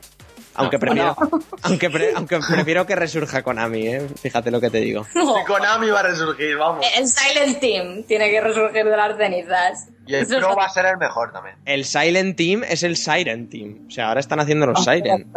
Aunque 0.60 0.80
prefiero, 0.80 1.16
no. 1.20 1.40
aunque, 1.64 1.90
pre- 1.90 2.14
aunque 2.16 2.40
prefiero 2.40 2.86
que 2.86 2.96
resurja 2.96 3.42
Konami, 3.44 3.88
¿eh? 3.88 4.08
Fíjate 4.22 4.52
lo 4.52 4.62
que 4.62 4.70
te 4.70 4.80
digo. 4.80 5.06
No. 5.16 5.36
Konami 5.48 5.90
va 5.90 6.00
a 6.02 6.04
resurgir, 6.04 6.58
vamos. 6.58 6.86
El 6.98 7.08
Silent 7.08 7.60
Team 7.60 8.04
tiene 8.08 8.30
que 8.30 8.42
resurgir 8.42 8.86
de 8.86 8.98
las 8.98 9.18
cenizas. 9.18 9.90
Y 10.06 10.16
el 10.16 10.26
Pro 10.28 10.56
va 10.56 10.66
a 10.66 10.70
ser 10.70 10.86
el 10.86 10.98
mejor 10.98 11.32
también. 11.32 11.56
El 11.66 11.86
Silent 11.86 12.36
Team 12.36 12.64
es 12.64 12.84
el 12.84 12.98
Siren 12.98 13.50
Team. 13.50 13.86
O 13.88 13.92
sea, 13.92 14.08
ahora 14.10 14.20
están 14.20 14.40
haciendo 14.40 14.66
los 14.66 14.88
Ah, 14.88 14.94
Siren. 14.96 15.32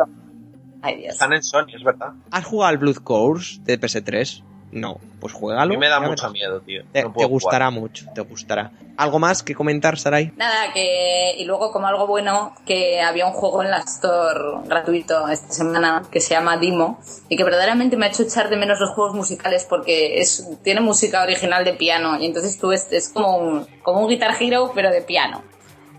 Ay, 0.83 0.97
Dios. 0.97 1.13
Están 1.13 1.33
en 1.33 1.43
Sony, 1.43 1.67
es 1.77 1.85
verdad. 1.85 2.13
¿Has 2.31 2.45
jugado 2.45 2.69
al 2.71 2.79
Blood 2.79 2.97
Course 2.97 3.61
de 3.63 3.79
PS3? 3.81 4.43
No. 4.73 4.99
Pues 5.21 5.35
A 5.35 5.37
juégalo. 5.39 5.69
mí 5.69 5.77
me 5.77 5.89
da 5.89 6.01
mucho 6.01 6.23
verás. 6.23 6.33
miedo, 6.33 6.61
tío. 6.63 6.83
Te, 6.93 7.03
No 7.03 7.09
te 7.09 7.15
puedo 7.15 7.29
gustará 7.29 7.67
jugar. 7.67 7.81
mucho, 7.81 8.07
te 8.15 8.21
gustará. 8.23 8.73
¿Algo 8.97 9.19
más 9.19 9.43
que 9.43 9.55
comentar, 9.55 9.99
Sarai? 9.99 10.33
Nada, 10.37 10.73
que. 10.73 11.35
Y 11.39 11.45
luego, 11.45 11.71
como 11.73 11.87
algo 11.87 12.07
bueno, 12.07 12.55
que 12.67 13.01
había 13.01 13.27
un 13.27 13.33
juego 13.33 13.63
en 13.63 13.71
la 13.71 13.79
Store 13.79 14.41
gratuito 14.67 15.29
esta 15.29 15.53
semana 15.53 16.03
que 16.11 16.21
se 16.21 16.31
llama 16.35 16.57
Dimo 16.57 16.99
y 17.29 17.37
que 17.37 17.45
verdaderamente 17.45 17.97
me 17.97 18.07
ha 18.07 18.09
hecho 18.09 18.23
echar 18.25 18.49
de 18.51 18.57
menos 18.57 18.81
los 18.81 18.91
juegos 18.91 19.15
musicales 19.15 19.67
porque 19.69 20.19
es 20.21 20.49
tiene 20.65 20.81
música 20.81 21.23
original 21.23 21.65
de 21.65 21.75
piano 21.75 22.19
y 22.19 22.27
entonces 22.27 22.59
tú 22.59 22.73
es, 22.73 22.91
es 22.93 23.09
como, 23.11 23.37
un, 23.37 23.67
como 23.83 24.01
un 24.01 24.09
Guitar 24.09 24.35
Hero, 24.41 24.73
pero 24.75 24.91
de 24.91 25.03
piano. 25.03 25.43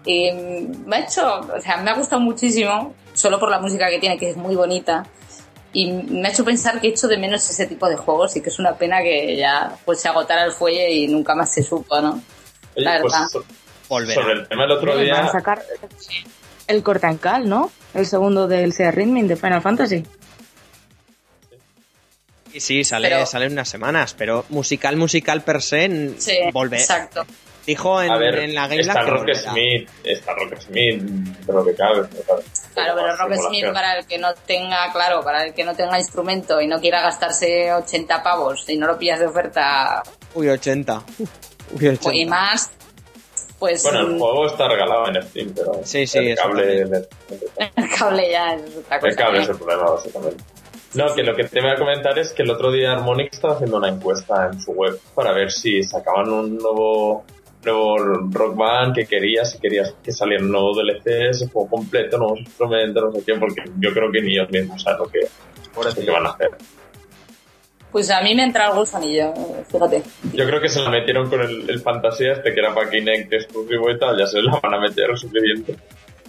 Y 0.05 0.31
me 0.85 0.97
ha 0.97 0.99
hecho. 0.99 1.41
O 1.55 1.61
sea, 1.61 1.77
me 1.77 1.91
ha 1.91 1.93
gustado 1.93 2.21
muchísimo, 2.21 2.93
solo 3.13 3.39
por 3.39 3.49
la 3.49 3.59
música 3.59 3.87
que 3.89 3.99
tiene, 3.99 4.17
que 4.17 4.31
es 4.31 4.35
muy 4.37 4.55
bonita. 4.55 5.05
Y 5.73 5.91
me 5.91 6.27
ha 6.27 6.31
hecho 6.31 6.45
pensar 6.45 6.79
que 6.79 6.87
he 6.87 6.89
hecho 6.91 7.07
de 7.07 7.17
menos 7.17 7.49
ese 7.49 7.65
tipo 7.65 7.89
de 7.89 7.95
juegos 7.97 8.35
y 8.35 8.41
que 8.41 8.49
es 8.49 8.59
una 8.59 8.75
pena 8.77 9.01
que 9.01 9.35
ya 9.35 9.75
pues 9.85 9.99
se 9.99 10.07
agotara 10.07 10.45
el 10.45 10.51
fuelle 10.51 10.91
y 10.91 11.07
nunca 11.07 11.33
más 11.33 11.51
se 11.51 11.63
supo, 11.63 11.99
¿no? 11.99 12.21
Oye, 12.75 12.85
La 12.85 13.01
pues 13.01 13.11
verdad. 13.13 13.27
so- 13.29 13.43
Volverá. 13.89 14.21
sobre 14.21 14.33
el 14.33 14.47
tema 14.47 14.63
del 14.63 14.71
otro 14.71 14.91
Van 14.91 14.99
a 14.99 15.03
día, 15.03 15.27
sacar 15.29 15.63
el 16.67 16.83
corta 16.83 17.09
en 17.09 17.17
cal, 17.17 17.49
¿no? 17.49 17.71
El 17.93 18.05
segundo 18.05 18.47
del 18.47 18.71
Sea 18.73 18.91
Ritming 18.91 19.27
de 19.27 19.35
Final 19.35 19.61
Fantasy. 19.61 20.03
Sí, 22.51 22.59
sí, 22.59 22.83
sale, 22.83 23.09
Pero- 23.09 23.25
sale 23.25 23.45
en 23.45 23.53
unas 23.53 23.67
semanas, 23.69 24.13
pero 24.15 24.45
musical, 24.49 24.95
musical 24.95 25.41
per 25.41 25.61
se, 25.61 26.13
Sí, 26.19 26.37
volve- 26.53 26.77
exacto. 26.79 27.25
Dijo 27.65 28.01
en, 28.01 28.11
a 28.11 28.17
ver, 28.17 28.39
en 28.39 28.53
la 28.53 28.67
Game 28.67 28.81
está 28.81 29.01
Rock. 29.03 29.29
Smith, 29.33 29.89
está 30.03 30.33
Rock 30.35 30.59
Smith, 30.59 31.01
de 31.01 31.53
lo 31.53 31.65
que 31.65 31.73
cabe. 31.75 32.03
pero 32.11 32.23
claro, 32.23 32.43
Claro, 32.73 32.93
pero 32.95 33.15
Rock 33.15 33.33
Smith 33.47 33.65
para 33.73 33.97
el 33.99 34.05
que 34.07 34.17
no 34.17 34.33
tenga, 34.45 34.91
claro, 34.91 35.23
para 35.23 35.45
el 35.45 35.53
que 35.53 35.63
no 35.63 35.75
tenga 35.75 35.97
instrumento 35.99 36.59
y 36.61 36.67
no 36.67 36.79
quiera 36.79 37.01
gastarse 37.01 37.71
80 37.71 38.23
pavos 38.23 38.67
y 38.69 38.77
no 38.77 38.87
lo 38.87 38.97
pillas 38.97 39.19
de 39.19 39.27
oferta 39.27 40.01
Uy, 40.33 40.49
80. 40.49 41.03
Uy, 41.79 41.87
80. 41.87 42.15
y 42.15 42.25
más, 42.25 42.71
pues 43.59 43.83
Bueno, 43.83 43.99
el 44.01 44.15
mm, 44.15 44.19
juego 44.19 44.47
está 44.47 44.67
regalado 44.67 45.07
en 45.07 45.21
Steam, 45.23 45.53
pero 45.55 45.71
Sí, 45.83 46.07
sí, 46.07 46.17
el 46.19 46.35
cable, 46.35 46.81
el, 46.81 47.07
el 47.75 47.89
cable 47.97 48.31
ya 48.31 48.55
es 48.55 48.75
otra 48.77 48.99
cosa. 48.99 49.09
el 49.09 49.15
cable 49.15 49.39
¿eh? 49.39 49.41
es 49.43 49.49
el 49.49 49.57
problema, 49.57 49.83
básicamente. 49.91 50.43
No, 50.95 51.15
que 51.15 51.23
lo 51.23 51.35
que 51.35 51.43
te 51.45 51.59
voy 51.59 51.71
a 51.71 51.75
comentar 51.75 52.17
es 52.19 52.33
que 52.33 52.43
el 52.43 52.51
otro 52.51 52.71
día 52.71 52.91
Harmonix 52.91 53.33
estaba 53.33 53.55
haciendo 53.55 53.77
una 53.77 53.89
encuesta 53.89 54.49
en 54.51 54.59
su 54.61 54.71
web 54.73 54.99
para 55.15 55.33
ver 55.33 55.51
si 55.51 55.81
sacaban 55.81 56.29
un 56.31 56.57
nuevo 56.57 57.23
nuevo 57.65 57.97
Rock 58.31 58.55
Band 58.55 58.95
que 58.95 59.05
querías, 59.05 59.51
si 59.51 59.59
querías 59.59 59.95
que 60.03 60.11
saliera 60.11 60.43
un 60.43 60.51
nuevo 60.51 60.73
DLC, 60.73 61.29
ese 61.29 61.49
juego 61.49 61.69
completo, 61.69 62.17
nuevos 62.17 62.39
instrumentos, 62.39 63.03
no 63.03 63.11
sé 63.11 63.23
qué, 63.25 63.35
porque 63.35 63.63
yo 63.79 63.93
creo 63.93 64.11
que 64.11 64.21
ni 64.21 64.33
ellos 64.33 64.49
mismos 64.51 64.81
saben 64.81 64.99
lo 64.99 65.07
que, 65.09 65.19
lo 65.19 66.05
que 66.05 66.11
van 66.11 66.25
a 66.25 66.29
hacer. 66.29 66.49
Pues 67.91 68.09
a 68.09 68.21
mí 68.21 68.33
me 68.33 68.43
entra 68.43 68.69
el 68.69 68.73
gusanillo, 68.73 69.33
fíjate. 69.69 70.01
Yo 70.33 70.47
creo 70.47 70.59
que 70.59 70.67
se 70.67 70.81
la 70.81 70.89
metieron 70.89 71.29
con 71.29 71.41
el, 71.41 71.69
el 71.69 71.79
Fantasía 71.79 72.33
este 72.33 72.51
que 72.51 72.59
era 72.59 72.73
para 72.73 72.89
Kinect 72.89 73.31
exclusivo 73.31 73.91
y 73.91 73.99
tal, 73.99 74.17
ya 74.17 74.25
se 74.25 74.41
la 74.41 74.59
van 74.59 74.73
a 74.73 74.79
meter 74.79 75.09
lo 75.09 75.15
suficiente. 75.17 75.75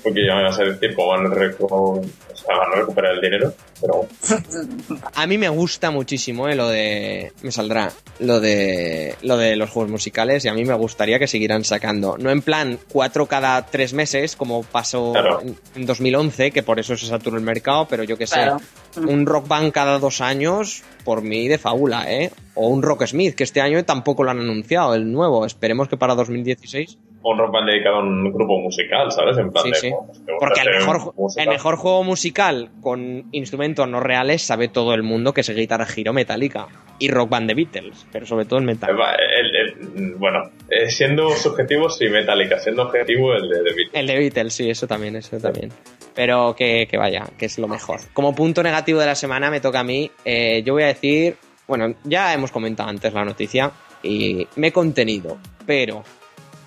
Porque 0.04 0.24
ya 0.26 0.36
me 0.36 0.42
vas 0.44 0.58
a 0.60 0.64
decir 0.64 0.94
cómo 0.94 1.08
van 1.08 1.26
a, 1.26 1.30
recu- 1.30 1.66
o 1.68 2.02
sea, 2.34 2.56
van 2.58 2.72
a 2.72 2.76
recuperar 2.76 3.14
el 3.14 3.20
dinero, 3.22 3.54
pero 3.80 4.06
A 5.14 5.26
mí 5.26 5.38
me 5.38 5.48
gusta 5.48 5.90
muchísimo 5.90 6.46
eh, 6.48 6.54
lo 6.54 6.68
de. 6.68 7.32
Me 7.42 7.50
saldrá. 7.50 7.90
Lo 8.20 8.38
de. 8.38 9.14
Lo 9.22 9.36
de 9.38 9.56
los 9.56 9.70
juegos 9.70 9.90
musicales. 9.90 10.44
Y 10.44 10.48
a 10.48 10.54
mí 10.54 10.64
me 10.64 10.74
gustaría 10.74 11.18
que 11.18 11.26
siguieran 11.26 11.64
sacando. 11.64 12.16
No 12.18 12.30
en 12.30 12.42
plan 12.42 12.78
cuatro 12.88 13.26
cada 13.26 13.64
tres 13.66 13.92
meses, 13.94 14.36
como 14.36 14.62
pasó 14.62 15.12
Claro. 15.12 15.40
en, 15.40 15.56
en 15.74 15.86
2011, 15.86 16.50
que 16.50 16.62
por 16.62 16.78
eso 16.78 16.96
se 16.96 17.06
saturó 17.06 17.36
el 17.38 17.42
mercado, 17.42 17.86
pero 17.88 18.04
yo 18.04 18.16
que 18.18 18.26
sé. 18.26 18.34
Claro. 18.36 18.58
Un 18.96 19.26
rock 19.26 19.48
band 19.48 19.72
cada 19.72 19.98
dos 19.98 20.20
años, 20.20 20.82
por 21.04 21.22
mí 21.22 21.48
de 21.48 21.58
fábula, 21.58 22.10
¿eh? 22.12 22.30
O 22.54 22.68
un 22.68 22.82
rock 22.82 23.04
smith, 23.06 23.34
que 23.34 23.44
este 23.44 23.60
año 23.60 23.84
tampoco 23.84 24.22
lo 24.24 24.30
han 24.30 24.38
anunciado, 24.40 24.94
el 24.94 25.10
nuevo. 25.10 25.44
Esperemos 25.46 25.88
que 25.88 25.96
para 25.96 26.14
2016. 26.14 26.98
un 27.26 27.38
Rock 27.38 27.52
Band 27.52 27.70
dedicado 27.70 27.96
a 27.96 28.00
un 28.00 28.30
grupo 28.30 28.58
musical, 28.60 29.10
¿sabes? 29.10 29.38
En 29.38 29.50
plan 29.50 29.64
Sí, 29.64 29.70
de, 29.70 29.76
sí. 29.78 29.90
Porque 30.38 30.60
el 30.60 30.70
mejor, 30.78 31.14
el 31.38 31.76
juego 31.78 32.04
musical 32.04 32.68
con 32.82 33.24
instrumentos 33.32 33.88
no 33.88 33.98
reales 34.00 34.42
sabe 34.42 34.68
todo 34.68 34.92
el 34.92 35.02
mundo 35.02 35.32
que 35.32 35.40
es 35.40 35.48
Guitar 35.48 35.86
Hero 35.96 36.12
Metallica 36.12 36.68
y 36.98 37.08
Rock 37.08 37.30
Band 37.30 37.48
de 37.48 37.54
Beatles, 37.54 38.06
pero 38.12 38.26
sobre 38.26 38.44
todo 38.44 38.58
el 38.58 38.66
metal. 38.66 38.90
va, 39.00 39.14
el- 39.14 39.56
el- 39.56 40.14
bueno, 40.16 40.50
eh, 40.70 40.90
siendo 40.90 41.30
subjetivo, 41.30 41.88
sí, 41.88 42.10
Metallica, 42.10 42.58
siendo 42.58 42.82
objetivo, 42.82 43.32
el 43.32 43.48
de 43.48 43.62
Beatles. 43.62 43.90
El 43.94 44.06
de 44.06 44.18
Beatles, 44.18 44.52
sí, 44.52 44.68
eso 44.68 44.86
también, 44.86 45.16
eso 45.16 45.38
también. 45.38 45.70
Pero 46.14 46.54
que, 46.54 46.86
que 46.88 46.96
vaya, 46.98 47.24
que 47.38 47.46
es 47.46 47.58
lo 47.58 47.66
mejor. 47.68 48.00
Como 48.12 48.34
punto 48.34 48.62
negativo 48.62 48.83
de 48.84 49.06
la 49.06 49.14
semana 49.14 49.50
me 49.50 49.60
toca 49.60 49.80
a 49.80 49.84
mí, 49.84 50.10
eh, 50.24 50.62
yo 50.64 50.74
voy 50.74 50.84
a 50.84 50.88
decir, 50.88 51.36
bueno, 51.66 51.94
ya 52.04 52.32
hemos 52.32 52.50
comentado 52.50 52.88
antes 52.88 53.12
la 53.12 53.24
noticia 53.24 53.72
y 54.02 54.46
me 54.56 54.68
he 54.68 54.72
contenido, 54.72 55.38
pero 55.66 56.04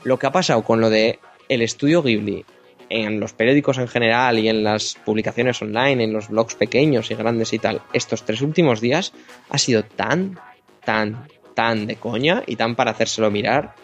lo 0.03 0.17
que 0.17 0.27
ha 0.27 0.31
pasado 0.31 0.63
con 0.63 0.81
lo 0.81 0.89
de 0.89 1.19
el 1.47 1.61
estudio 1.61 2.01
Ghibli 2.01 2.45
en 2.89 3.19
los 3.19 3.33
periódicos 3.33 3.77
en 3.77 3.87
general 3.87 4.39
y 4.39 4.49
en 4.49 4.63
las 4.63 4.95
publicaciones 5.05 5.61
online, 5.61 6.03
en 6.03 6.13
los 6.13 6.29
blogs 6.29 6.55
pequeños 6.55 7.11
y 7.11 7.15
grandes 7.15 7.53
y 7.53 7.59
tal, 7.59 7.81
estos 7.93 8.23
tres 8.23 8.41
últimos 8.41 8.81
días 8.81 9.13
ha 9.49 9.57
sido 9.57 9.83
tan, 9.83 10.39
tan, 10.83 11.27
tan 11.53 11.85
de 11.85 11.97
coña 11.97 12.43
y 12.47 12.55
tan 12.55 12.75
para 12.75 12.91
hacérselo 12.91 13.29
mirar 13.29 13.75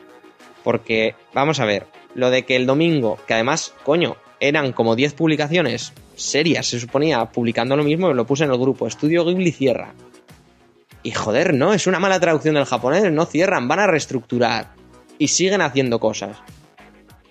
porque, 0.64 1.16
vamos 1.34 1.60
a 1.60 1.66
ver, 1.66 1.88
lo 2.16 2.30
de 2.30 2.44
que 2.44 2.56
el 2.56 2.66
domingo, 2.66 3.20
que 3.28 3.34
además, 3.34 3.74
coño, 3.84 4.16
eran 4.48 4.74
como 4.74 4.96
10 4.96 5.14
publicaciones 5.14 5.94
serias, 6.16 6.68
se 6.68 6.80
suponía, 6.80 7.24
publicando 7.26 7.76
lo 7.76 7.84
mismo, 7.84 8.14
lo 8.14 8.26
puse 8.26 8.44
en 8.44 8.52
el 8.52 8.58
grupo, 8.58 8.88
Estudio 8.88 9.26
Ghibli 9.26 9.52
cierra. 9.52 9.94
Y 11.02 11.12
joder, 11.12 11.54
no, 11.54 11.74
es 11.74 11.88
una 11.88 12.00
mala 12.00 12.20
traducción 12.20 12.56
del 12.56 12.66
japonés, 12.66 13.12
no 13.12 13.26
cierran, 13.26 13.68
van 13.68 13.80
a 13.80 13.88
reestructurar. 13.88 14.72
Y 15.18 15.28
siguen 15.28 15.62
haciendo 15.62 16.00
cosas. 16.00 16.38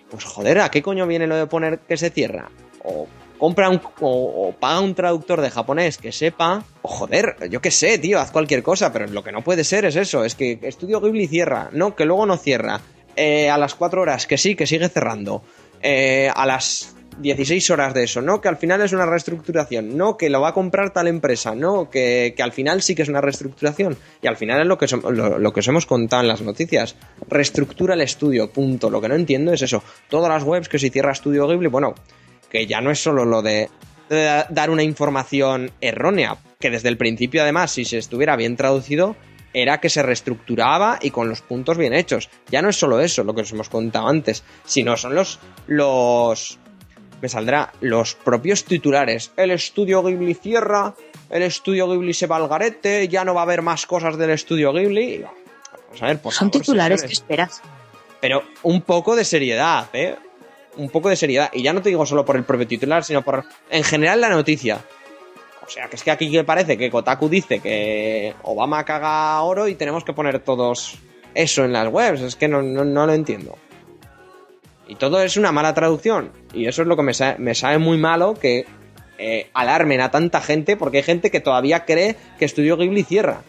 Pues 0.09 0.23
joder, 0.25 0.59
¿a 0.59 0.69
qué 0.69 0.81
coño 0.81 1.07
viene 1.07 1.27
lo 1.27 1.35
de 1.35 1.47
poner 1.47 1.79
que 1.79 1.97
se 1.97 2.09
cierra? 2.09 2.49
O 2.83 3.07
compra 3.39 3.69
un, 3.69 3.81
o, 3.99 4.47
o 4.47 4.51
paga 4.53 4.79
un 4.79 4.95
traductor 4.95 5.41
de 5.41 5.49
japonés 5.49 5.97
que 5.97 6.11
sepa, 6.11 6.63
o 6.81 6.87
joder, 6.87 7.35
yo 7.49 7.61
qué 7.61 7.71
sé, 7.71 7.97
tío, 7.97 8.19
haz 8.19 8.31
cualquier 8.31 8.63
cosa, 8.63 8.93
pero 8.93 9.07
lo 9.07 9.23
que 9.23 9.31
no 9.31 9.41
puede 9.43 9.63
ser 9.63 9.85
es 9.85 9.95
eso, 9.95 10.23
es 10.23 10.35
que 10.35 10.59
Estudio 10.61 11.01
Ghibli 11.01 11.27
cierra, 11.27 11.69
no, 11.73 11.95
que 11.95 12.05
luego 12.05 12.25
no 12.25 12.37
cierra, 12.37 12.81
Eh, 13.15 13.47
a 13.47 13.59
las 13.59 13.75
4 13.75 14.01
horas, 14.01 14.25
que 14.25 14.39
sí, 14.39 14.55
que 14.55 14.65
sigue 14.65 14.89
cerrando, 14.89 15.43
Eh, 15.83 16.31
a 16.33 16.45
las 16.45 16.95
16 17.19 17.69
horas 17.71 17.93
de 17.93 18.03
eso, 18.03 18.21
no, 18.21 18.41
que 18.41 18.47
al 18.47 18.57
final 18.57 18.81
es 18.81 18.93
una 18.93 19.05
reestructuración, 19.05 19.97
no, 19.97 20.17
que 20.17 20.29
lo 20.29 20.41
va 20.41 20.49
a 20.49 20.53
comprar 20.53 20.91
tal 20.91 21.07
empresa, 21.07 21.53
no, 21.55 21.89
que, 21.89 22.33
que 22.35 22.43
al 22.43 22.51
final 22.51 22.81
sí 22.81 22.95
que 22.95 23.01
es 23.03 23.09
una 23.09 23.21
reestructuración, 23.21 23.97
y 24.21 24.27
al 24.27 24.37
final 24.37 24.61
es 24.61 24.67
lo 24.67 24.77
que, 24.77 24.87
lo, 24.87 25.53
que 25.53 25.59
os 25.59 25.67
hemos 25.67 25.85
contado 25.85 26.21
en 26.21 26.27
las 26.27 26.41
noticias, 26.41 26.95
reestructura 27.29 27.93
el 27.93 28.01
estudio, 28.01 28.49
punto, 28.51 28.89
lo 28.89 29.01
que 29.01 29.09
no 29.09 29.15
entiendo 29.15 29.53
es 29.53 29.61
eso, 29.61 29.83
todas 30.09 30.29
las 30.29 30.43
webs 30.43 30.69
que 30.69 30.79
si 30.79 30.89
cierra 30.89 31.11
Estudio 31.11 31.47
Ghibli, 31.47 31.67
bueno, 31.67 31.93
que 32.49 32.65
ya 32.67 32.81
no 32.81 32.91
es 32.91 33.01
solo 33.01 33.25
lo 33.25 33.41
de, 33.41 33.69
de 34.09 34.23
da- 34.23 34.47
dar 34.49 34.69
una 34.69 34.83
información 34.83 35.71
errónea, 35.81 36.37
que 36.59 36.69
desde 36.69 36.89
el 36.89 36.97
principio 36.97 37.41
además, 37.41 37.71
si 37.71 37.85
se 37.85 37.97
estuviera 37.97 38.35
bien 38.35 38.55
traducido, 38.55 39.15
era 39.55 39.79
que 39.79 39.89
se 39.89 40.01
reestructuraba 40.01 40.97
y 40.99 41.11
con 41.11 41.29
los 41.29 41.41
puntos 41.41 41.77
bien 41.77 41.93
hechos. 41.93 42.27
Ya 42.49 42.63
no 42.63 42.69
es 42.69 42.75
solo 42.75 42.99
eso, 42.99 43.23
lo 43.23 43.35
que 43.35 43.41
os 43.41 43.51
hemos 43.51 43.69
contado 43.69 44.07
antes, 44.07 44.43
sino 44.65 44.97
son 44.97 45.13
los, 45.13 45.39
los, 45.67 46.57
me 47.23 47.29
saldrá 47.29 47.71
los 47.79 48.15
propios 48.15 48.65
titulares. 48.65 49.31
El 49.37 49.51
estudio 49.51 50.03
Ghibli 50.03 50.33
cierra, 50.33 50.93
el 51.29 51.43
estudio 51.43 51.87
Ghibli 51.89 52.13
se 52.13 52.27
va 52.27 52.35
al 52.35 52.49
garete, 52.49 53.07
ya 53.07 53.23
no 53.23 53.33
va 53.33 53.39
a 53.39 53.43
haber 53.45 53.61
más 53.61 53.85
cosas 53.85 54.17
del 54.17 54.31
estudio 54.31 54.73
Ghibli. 54.73 55.19
Vamos 55.19 56.01
a 56.03 56.07
ver, 56.07 56.19
por 56.21 56.33
Son 56.33 56.49
favor, 56.51 56.61
titulares, 56.61 57.01
¿qué 57.01 57.07
señores. 57.07 57.19
esperas? 57.21 57.61
Pero 58.19 58.43
un 58.63 58.81
poco 58.81 59.15
de 59.15 59.23
seriedad, 59.23 59.87
¿eh? 59.93 60.17
Un 60.75 60.89
poco 60.89 61.07
de 61.07 61.15
seriedad. 61.15 61.49
Y 61.53 61.63
ya 61.63 61.71
no 61.71 61.81
te 61.81 61.87
digo 61.87 62.05
solo 62.05 62.25
por 62.25 62.35
el 62.35 62.43
propio 62.43 62.67
titular, 62.67 63.05
sino 63.05 63.21
por 63.21 63.45
en 63.69 63.85
general 63.85 64.19
la 64.19 64.27
noticia. 64.27 64.83
O 65.65 65.69
sea, 65.69 65.87
que 65.87 65.95
es 65.95 66.03
que 66.03 66.11
aquí 66.11 66.29
que 66.29 66.43
parece 66.43 66.77
que 66.77 66.91
Kotaku 66.91 67.29
dice 67.29 67.61
que 67.61 68.33
Obama 68.41 68.83
caga 68.83 69.41
oro 69.43 69.69
y 69.69 69.75
tenemos 69.75 70.03
que 70.03 70.11
poner 70.11 70.39
todos 70.39 70.95
eso 71.33 71.63
en 71.63 71.71
las 71.71 71.87
webs. 71.87 72.19
Es 72.19 72.35
que 72.35 72.49
no, 72.49 72.61
no, 72.61 72.83
no 72.83 73.05
lo 73.07 73.13
entiendo. 73.13 73.57
Y 74.87 74.95
todo 74.95 75.21
es 75.21 75.37
una 75.37 75.51
mala 75.51 75.73
traducción. 75.73 76.31
Y 76.53 76.67
eso 76.67 76.81
es 76.81 76.87
lo 76.87 76.95
que 76.95 77.03
me, 77.03 77.13
sa- 77.13 77.35
me 77.39 77.55
sabe 77.55 77.77
muy 77.77 77.97
malo 77.97 78.33
que 78.33 78.65
eh, 79.17 79.49
alarmen 79.53 80.01
a 80.01 80.11
tanta 80.11 80.41
gente 80.41 80.75
porque 80.77 80.97
hay 80.97 81.03
gente 81.03 81.31
que 81.31 81.39
todavía 81.39 81.85
cree 81.85 82.15
que 82.37 82.45
Estudio 82.45 82.77
Ghibli 82.77 83.03
cierra. 83.03 83.41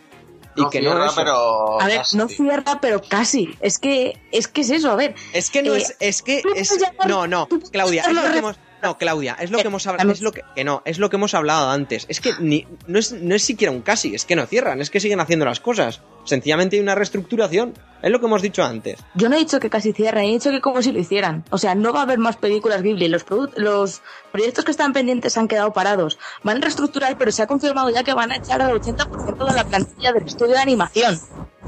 Y 0.56 0.60
No 0.62 0.70
que 0.70 0.78
cierra, 0.78 0.98
no 0.98 1.06
eso. 1.06 1.14
pero 1.16 1.80
A 1.80 1.86
ver, 1.86 1.98
casi. 1.98 2.16
no 2.16 2.28
cierra, 2.28 2.78
pero 2.80 3.02
casi. 3.02 3.50
Es 3.60 3.80
que 3.80 4.16
es 4.30 4.46
que 4.46 4.60
es 4.60 4.70
eso, 4.70 4.90
a 4.90 4.94
ver. 4.94 5.14
Es 5.32 5.50
que 5.50 5.62
no 5.64 5.74
Eh, 5.74 5.78
es, 5.78 5.96
es 5.98 6.22
que 6.22 6.42
es, 6.54 6.78
llamar- 6.80 7.08
no, 7.08 7.26
no, 7.26 7.48
Claudia, 7.72 8.02
es 8.02 8.12
lo 8.14 8.22
que 8.22 8.38
hemos, 8.38 8.56
no, 8.80 8.96
Claudia, 8.96 9.36
es 9.40 9.50
lo 9.50 9.58
que 9.58 9.66
hemos 9.66 9.84
hablado, 9.88 10.12
es 10.12 10.20
lo 10.22 10.30
que, 10.30 10.42
que 10.54 10.62
no, 10.62 10.82
es 10.84 10.98
lo 11.00 11.10
que 11.10 11.16
hemos 11.16 11.34
hablado 11.34 11.70
antes. 11.70 12.06
Es 12.08 12.20
que 12.20 12.34
ni, 12.38 12.68
no 12.86 13.00
es, 13.00 13.10
no 13.12 13.34
es 13.34 13.42
siquiera 13.42 13.72
un 13.72 13.82
casi, 13.82 14.14
es 14.14 14.24
que 14.24 14.36
no 14.36 14.46
cierran, 14.46 14.80
es 14.80 14.90
que 14.90 15.00
siguen 15.00 15.18
haciendo 15.18 15.44
las 15.44 15.58
cosas. 15.58 16.02
Sencillamente 16.24 16.76
hay 16.76 16.82
una 16.82 16.94
reestructuración, 16.94 17.74
es 18.02 18.10
lo 18.10 18.20
que 18.20 18.26
hemos 18.26 18.42
dicho 18.42 18.62
antes. 18.62 18.98
Yo 19.14 19.28
no 19.28 19.36
he 19.36 19.38
dicho 19.38 19.60
que 19.60 19.70
casi 19.70 19.92
cierren, 19.92 20.24
he 20.24 20.32
dicho 20.32 20.50
que 20.50 20.60
como 20.60 20.82
si 20.82 20.92
lo 20.92 20.98
hicieran. 20.98 21.44
O 21.50 21.58
sea, 21.58 21.74
no 21.74 21.92
va 21.92 22.00
a 22.00 22.02
haber 22.02 22.18
más 22.18 22.36
películas 22.36 22.82
Ghibli. 22.82 23.08
Los, 23.08 23.24
los 23.56 24.02
proyectos 24.30 24.64
que 24.64 24.70
están 24.70 24.92
pendientes 24.92 25.36
han 25.38 25.48
quedado 25.48 25.72
parados. 25.72 26.18
Van 26.42 26.58
a 26.58 26.60
reestructurar, 26.60 27.16
pero 27.16 27.32
se 27.32 27.42
ha 27.42 27.46
confirmado 27.46 27.90
ya 27.90 28.04
que 28.04 28.12
van 28.12 28.30
a 28.32 28.36
echar 28.36 28.60
al 28.60 28.78
80% 28.78 29.48
de 29.48 29.54
la 29.54 29.64
plantilla 29.64 30.12
del 30.12 30.26
estudio 30.26 30.52
de 30.54 30.60
animación. 30.60 31.18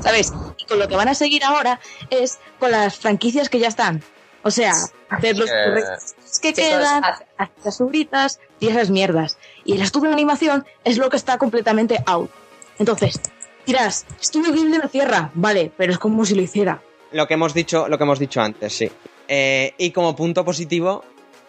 ¿Sabes? 0.01 0.33
Y 0.59 0.65
con 0.67 0.79
lo 0.79 0.89
que 0.89 0.97
van 0.97 1.09
a 1.09 1.15
seguir 1.15 1.43
ahora 1.43 1.81
es 2.11 2.39
con 2.59 2.71
las 2.71 2.97
franquicias 2.97 3.49
que 3.49 3.59
ya 3.59 3.69
están. 3.69 4.03
O 4.43 4.51
sea, 4.51 4.75
hacer 5.09 5.39
los 5.39 5.51
Eh, 5.51 5.55
correctos 5.67 6.15
que 6.43 6.53
quedan, 6.53 7.03
hacer 7.03 7.57
las 7.65 7.77
subritas 7.77 8.41
y 8.61 8.69
esas 8.69 8.91
mierdas. 8.91 9.39
Y 9.65 9.73
el 9.73 9.81
estudio 9.81 10.09
de 10.09 10.15
animación 10.15 10.67
es 10.85 10.99
lo 10.99 11.09
que 11.09 11.17
está 11.17 11.39
completamente 11.39 12.03
out. 12.07 12.31
Entonces, 12.79 13.19
dirás, 13.67 14.07
estudio 14.21 14.53
Ghibli 14.53 14.79
no 14.79 14.89
cierra. 14.89 15.31
Vale, 15.35 15.71
pero 15.77 15.93
es 15.93 15.99
como 15.99 16.25
si 16.25 16.35
lo 16.35 16.43
hiciera. 16.43 16.81
Lo 17.13 17.27
que 17.27 17.35
hemos 17.35 17.53
dicho, 17.55 17.89
lo 17.89 17.99
que 17.99 18.05
hemos 18.05 18.19
dicho 18.19 18.41
antes, 18.41 18.73
sí. 18.73 18.91
Eh, 19.29 19.75
y 19.79 19.91
como 19.91 20.15
punto 20.17 20.45
positivo, 20.45 21.05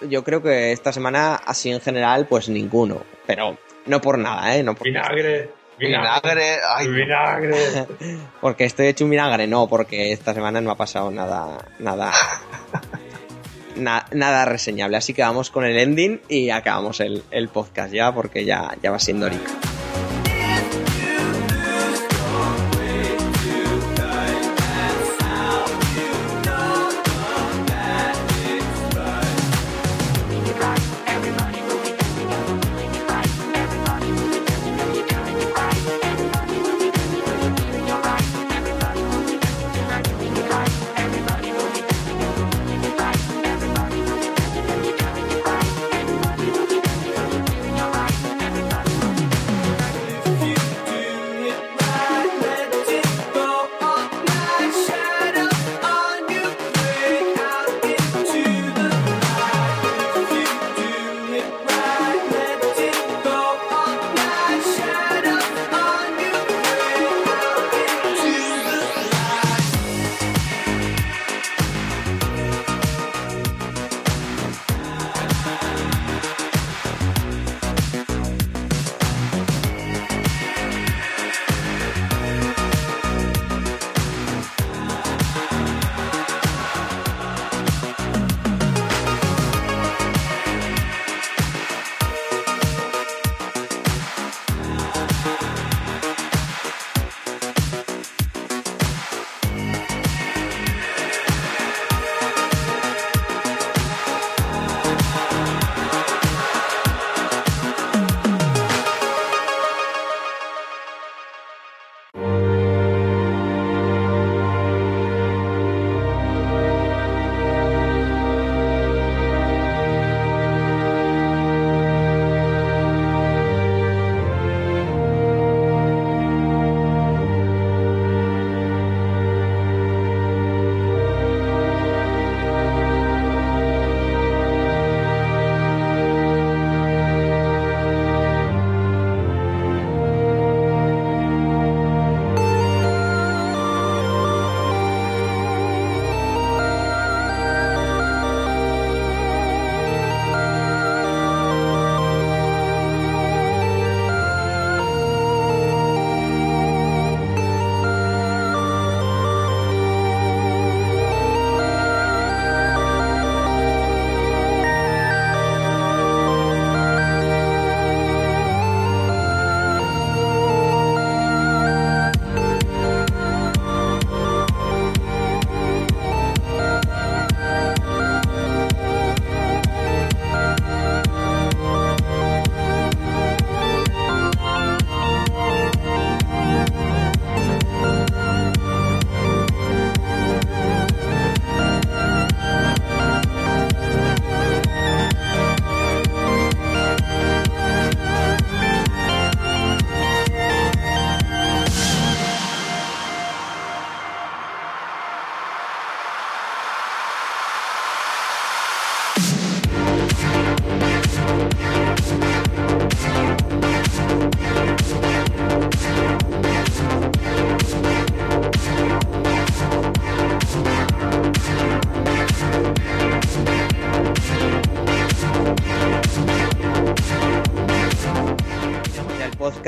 yo 0.10 0.24
creo 0.24 0.42
que 0.42 0.72
esta 0.72 0.92
semana, 0.94 1.36
así 1.36 1.72
en 1.72 1.82
general, 1.82 2.28
pues 2.28 2.50
ninguno. 2.50 3.02
Pero 3.26 3.58
no 3.86 4.02
por 4.02 4.18
nada, 4.18 4.56
¿eh? 4.56 4.64
No 4.64 4.74
porque, 4.76 4.90
Vinagre. 4.90 5.52
Vinagre, 5.80 6.58
ay, 6.76 6.88
Vinagre. 6.88 7.86
porque 8.42 8.66
estoy 8.66 8.88
hecho 8.88 9.04
un 9.04 9.12
vinagre, 9.12 9.46
no, 9.46 9.68
porque 9.68 10.12
esta 10.12 10.34
semana 10.34 10.60
no 10.60 10.72
ha 10.72 10.76
pasado 10.76 11.12
nada, 11.12 11.66
nada, 11.78 12.12
na- 13.76 14.06
nada 14.12 14.46
reseñable. 14.46 14.98
Así 14.98 15.14
que 15.14 15.22
vamos 15.22 15.52
con 15.52 15.66
el 15.66 15.78
ending 15.78 16.22
y 16.30 16.50
acabamos 16.50 17.00
el, 17.00 17.24
el 17.32 17.50
podcast 17.50 17.94
ya, 17.94 18.12
porque 18.12 18.44
ya, 18.44 18.76
ya 18.82 18.90
va 18.92 18.98
siendo 19.00 19.28
horica. 19.28 19.52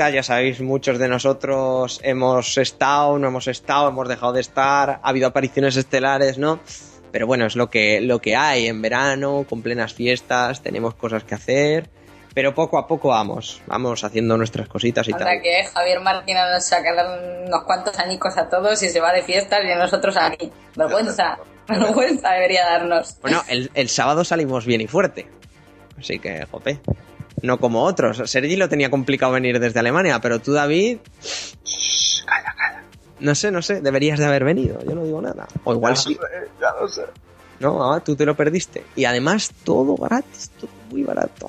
Podcast, 0.00 0.14
ya 0.14 0.22
sabéis, 0.22 0.62
muchos 0.62 0.98
de 0.98 1.08
nosotros 1.08 2.00
hemos 2.02 2.56
estado, 2.56 3.18
no 3.18 3.28
hemos 3.28 3.46
estado, 3.48 3.90
hemos 3.90 4.08
dejado 4.08 4.32
de 4.32 4.40
estar, 4.40 4.88
ha 4.90 5.00
habido 5.02 5.28
apariciones 5.28 5.76
estelares, 5.76 6.38
¿no? 6.38 6.58
Pero 7.12 7.26
bueno, 7.26 7.44
es 7.44 7.54
lo 7.54 7.68
que, 7.68 8.00
lo 8.00 8.18
que 8.18 8.34
hay 8.34 8.66
en 8.66 8.80
verano, 8.80 9.44
con 9.46 9.60
plenas 9.60 9.92
fiestas, 9.92 10.62
tenemos 10.62 10.94
cosas 10.94 11.22
que 11.24 11.34
hacer, 11.34 11.90
pero 12.32 12.54
poco 12.54 12.78
a 12.78 12.86
poco 12.86 13.08
vamos, 13.08 13.60
vamos 13.66 14.02
haciendo 14.02 14.38
nuestras 14.38 14.68
cositas 14.68 15.06
y 15.06 15.12
Anda 15.12 15.26
tal. 15.26 15.42
que 15.42 15.64
Javier 15.64 16.00
Martín 16.00 16.36
nos 16.36 16.64
saca 16.64 16.92
unos 17.46 17.64
cuantos 17.64 17.98
añicos 17.98 18.38
a 18.38 18.48
todos 18.48 18.82
y 18.82 18.88
se 18.88 19.00
va 19.00 19.12
de 19.12 19.22
fiestas 19.22 19.60
y 19.64 19.78
nosotros 19.78 20.16
aquí. 20.16 20.50
Vergüenza, 20.76 21.38
vergüenza 21.68 22.30
debería 22.30 22.64
darnos. 22.64 23.20
Bueno, 23.20 23.42
el, 23.48 23.70
el 23.74 23.90
sábado 23.90 24.24
salimos 24.24 24.64
bien 24.64 24.80
y 24.80 24.86
fuerte, 24.86 25.28
así 25.98 26.18
que, 26.18 26.46
jope. 26.50 26.80
No 27.42 27.58
como 27.58 27.84
otros. 27.84 28.22
Sergi 28.30 28.56
lo 28.56 28.68
tenía 28.68 28.90
complicado 28.90 29.32
venir 29.32 29.58
desde 29.60 29.80
Alemania, 29.80 30.20
pero 30.20 30.40
tú, 30.40 30.52
David, 30.52 30.98
Calla, 32.26 32.54
calla. 32.56 32.82
no 33.20 33.34
sé, 33.34 33.50
no 33.50 33.62
sé, 33.62 33.80
deberías 33.80 34.18
de 34.18 34.26
haber 34.26 34.44
venido, 34.44 34.78
yo 34.84 34.94
no 34.94 35.04
digo 35.04 35.20
nada. 35.22 35.46
O 35.64 35.72
igual 35.72 35.96
sí. 35.96 36.18
Ya 36.60 36.72
lo 36.80 36.88
sé. 36.88 37.04
No, 37.60 37.92
ah, 37.92 38.00
tú 38.00 38.16
te 38.16 38.24
lo 38.24 38.34
perdiste. 38.36 38.84
Y 38.96 39.04
además 39.04 39.52
todo 39.64 39.96
gratis, 39.96 40.50
todo 40.60 40.70
muy 40.90 41.02
barato. 41.02 41.46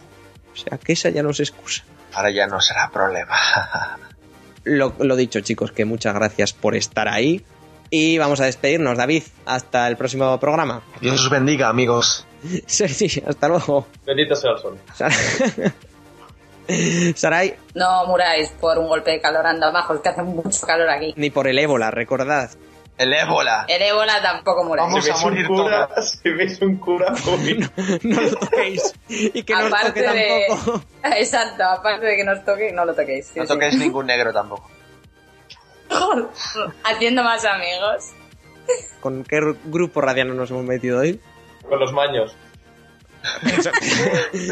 O 0.54 0.56
sea 0.56 0.78
que 0.78 0.94
esa 0.94 1.10
ya 1.10 1.24
no 1.24 1.34
se 1.34 1.44
excusa. 1.44 1.84
Ahora 2.14 2.30
ya 2.32 2.48
no 2.48 2.60
será 2.60 2.90
problema. 2.90 3.36
Lo, 4.64 4.94
lo 5.00 5.16
dicho, 5.16 5.40
chicos, 5.40 5.72
que 5.72 5.86
muchas 5.86 6.14
gracias 6.14 6.54
por 6.54 6.76
estar 6.76 7.08
ahí. 7.08 7.44
Y 7.94 8.18
vamos 8.18 8.40
a 8.40 8.46
despedirnos, 8.46 8.98
David. 8.98 9.24
Hasta 9.46 9.88
el 9.88 9.98
próximo 9.98 10.40
programa. 10.40 10.82
Dios 11.02 11.20
os 11.20 11.30
bendiga, 11.30 11.68
amigos. 11.70 12.26
Sergi, 12.66 13.22
hasta 13.28 13.48
luego. 13.50 13.86
Bendito 14.06 14.36
sea 14.36 14.52
el 14.52 14.60
sol. 14.60 14.80
Sara- 14.96 15.14
Sarai, 17.16 17.56
No 17.76 18.06
muráis 18.08 18.50
por 18.60 18.78
un 18.78 18.88
golpe 18.88 19.12
de 19.12 19.20
calor, 19.22 19.46
anda 19.46 19.70
bajo, 19.72 19.94
es 19.96 20.00
que 20.02 20.10
hace 20.10 20.22
mucho 20.24 20.66
calor 20.66 20.90
aquí. 20.90 21.14
ni 21.18 21.30
por 21.30 21.48
el 21.48 21.60
ébola, 21.60 21.92
recordad. 21.92 22.50
El 22.98 23.12
ébola. 23.14 23.66
El 23.68 23.82
ébola 23.82 24.22
tampoco 24.22 24.64
muráis. 24.64 24.88
Vamos 24.90 25.04
si 25.06 25.12
a 25.12 25.16
morir 25.18 25.48
cura, 25.48 25.90
si 26.02 26.30
ves 26.30 26.62
un 26.62 26.78
cura 26.78 27.14
No 28.04 28.22
lo 28.22 28.30
toquéis. 28.38 28.94
Y 29.10 29.44
que 29.44 29.54
no 29.54 29.66
os 29.66 29.72
toque 29.82 30.02
de... 30.02 30.46
tampoco. 30.48 30.84
Exacto, 31.04 31.64
aparte 31.64 32.06
de 32.06 32.16
que 32.16 32.24
nos 32.24 32.46
toque, 32.46 32.72
no 32.72 32.86
lo 32.86 32.94
toquéis. 32.94 33.26
sí, 33.28 33.40
No 33.40 33.44
sí. 33.46 33.54
toquéis 33.54 33.78
ningún 33.78 34.06
negro 34.06 34.32
tampoco. 34.32 34.70
Haciendo 36.84 37.24
más 37.24 37.44
amigos. 37.46 38.10
¿Con 39.00 39.24
qué 39.24 39.40
gru- 39.42 39.58
grupo 39.66 40.02
radiano 40.02 40.34
nos 40.34 40.50
hemos 40.52 40.64
metido 40.66 41.00
hoy? 41.00 41.20
con 41.68 41.80
los 41.80 41.94
maños. 41.94 42.36
Me 43.44 43.52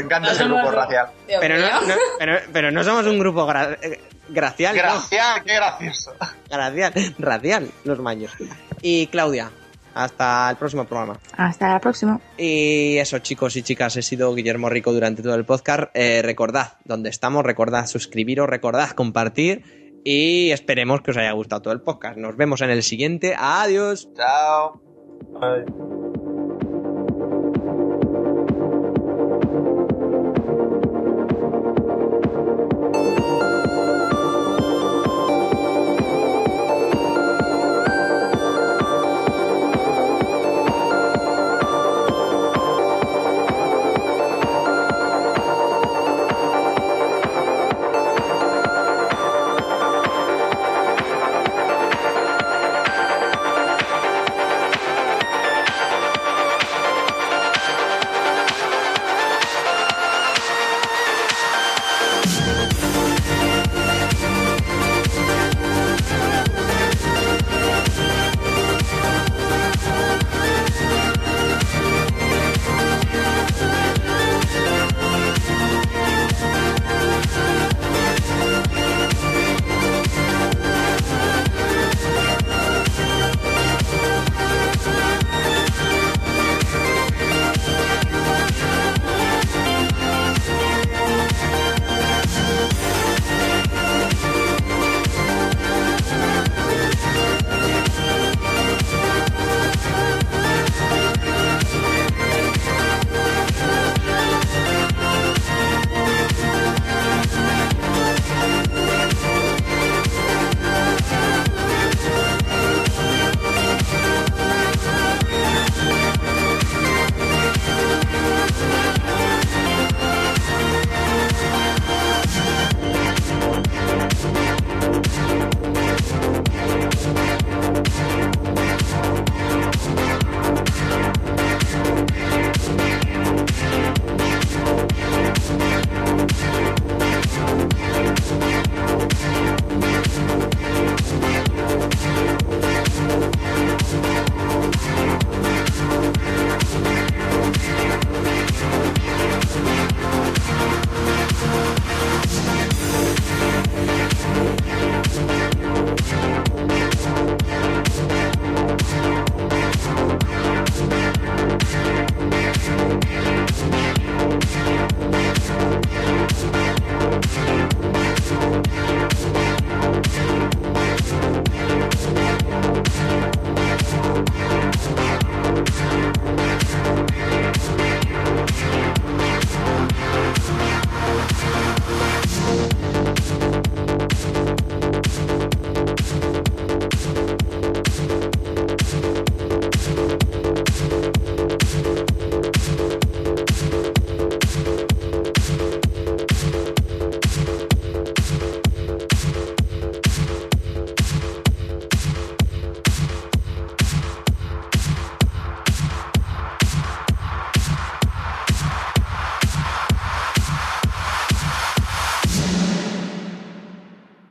encanta 0.01 0.19
No 0.29 0.31
ese 0.31 0.43
grupo 0.45 0.71
racial. 0.71 1.07
Pero 1.27 1.57
no, 1.57 1.65
mío. 1.65 1.75
no- 1.87 1.93
pero, 2.19 2.39
pero 2.53 2.71
no 2.71 2.83
somos 2.83 3.05
un 3.07 3.17
grupo 3.19 3.47
gra- 3.47 3.77
eh, 3.81 3.99
gracial, 4.29 4.75
¿no? 4.75 4.81
Gracial, 4.83 5.43
qué 5.43 5.53
gracioso. 5.55 6.13
Gracial, 6.49 6.93
radial, 7.17 7.71
los 7.83 7.99
maños. 7.99 8.31
Y 8.81 9.07
Claudia, 9.07 9.49
hasta 9.95 10.49
el 10.51 10.57
próximo 10.57 10.85
programa. 10.85 11.19
Hasta 11.35 11.67
la 11.69 11.79
próxima. 11.79 12.19
Y 12.37 12.97
eso, 12.99 13.17
chicos 13.19 13.55
y 13.55 13.63
chicas, 13.63 13.97
he 13.97 14.01
sido 14.03 14.33
Guillermo 14.35 14.69
Rico 14.69 14.93
durante 14.93 15.23
todo 15.23 15.35
el 15.35 15.45
podcast. 15.45 15.85
Eh, 15.95 16.21
recordad 16.23 16.73
dónde 16.85 17.09
estamos, 17.09 17.43
recordad 17.43 17.87
suscribiros, 17.87 18.47
recordad 18.47 18.91
compartir 18.91 19.78
y 20.03 20.51
esperemos 20.51 21.01
que 21.01 21.11
os 21.11 21.17
haya 21.17 21.31
gustado 21.31 21.61
todo 21.61 21.73
el 21.73 21.81
podcast. 21.81 22.17
Nos 22.17 22.35
vemos 22.37 22.61
en 22.61 22.69
el 22.69 22.83
siguiente. 22.83 23.35
Adiós. 23.37 24.09
Chao. 24.13 24.81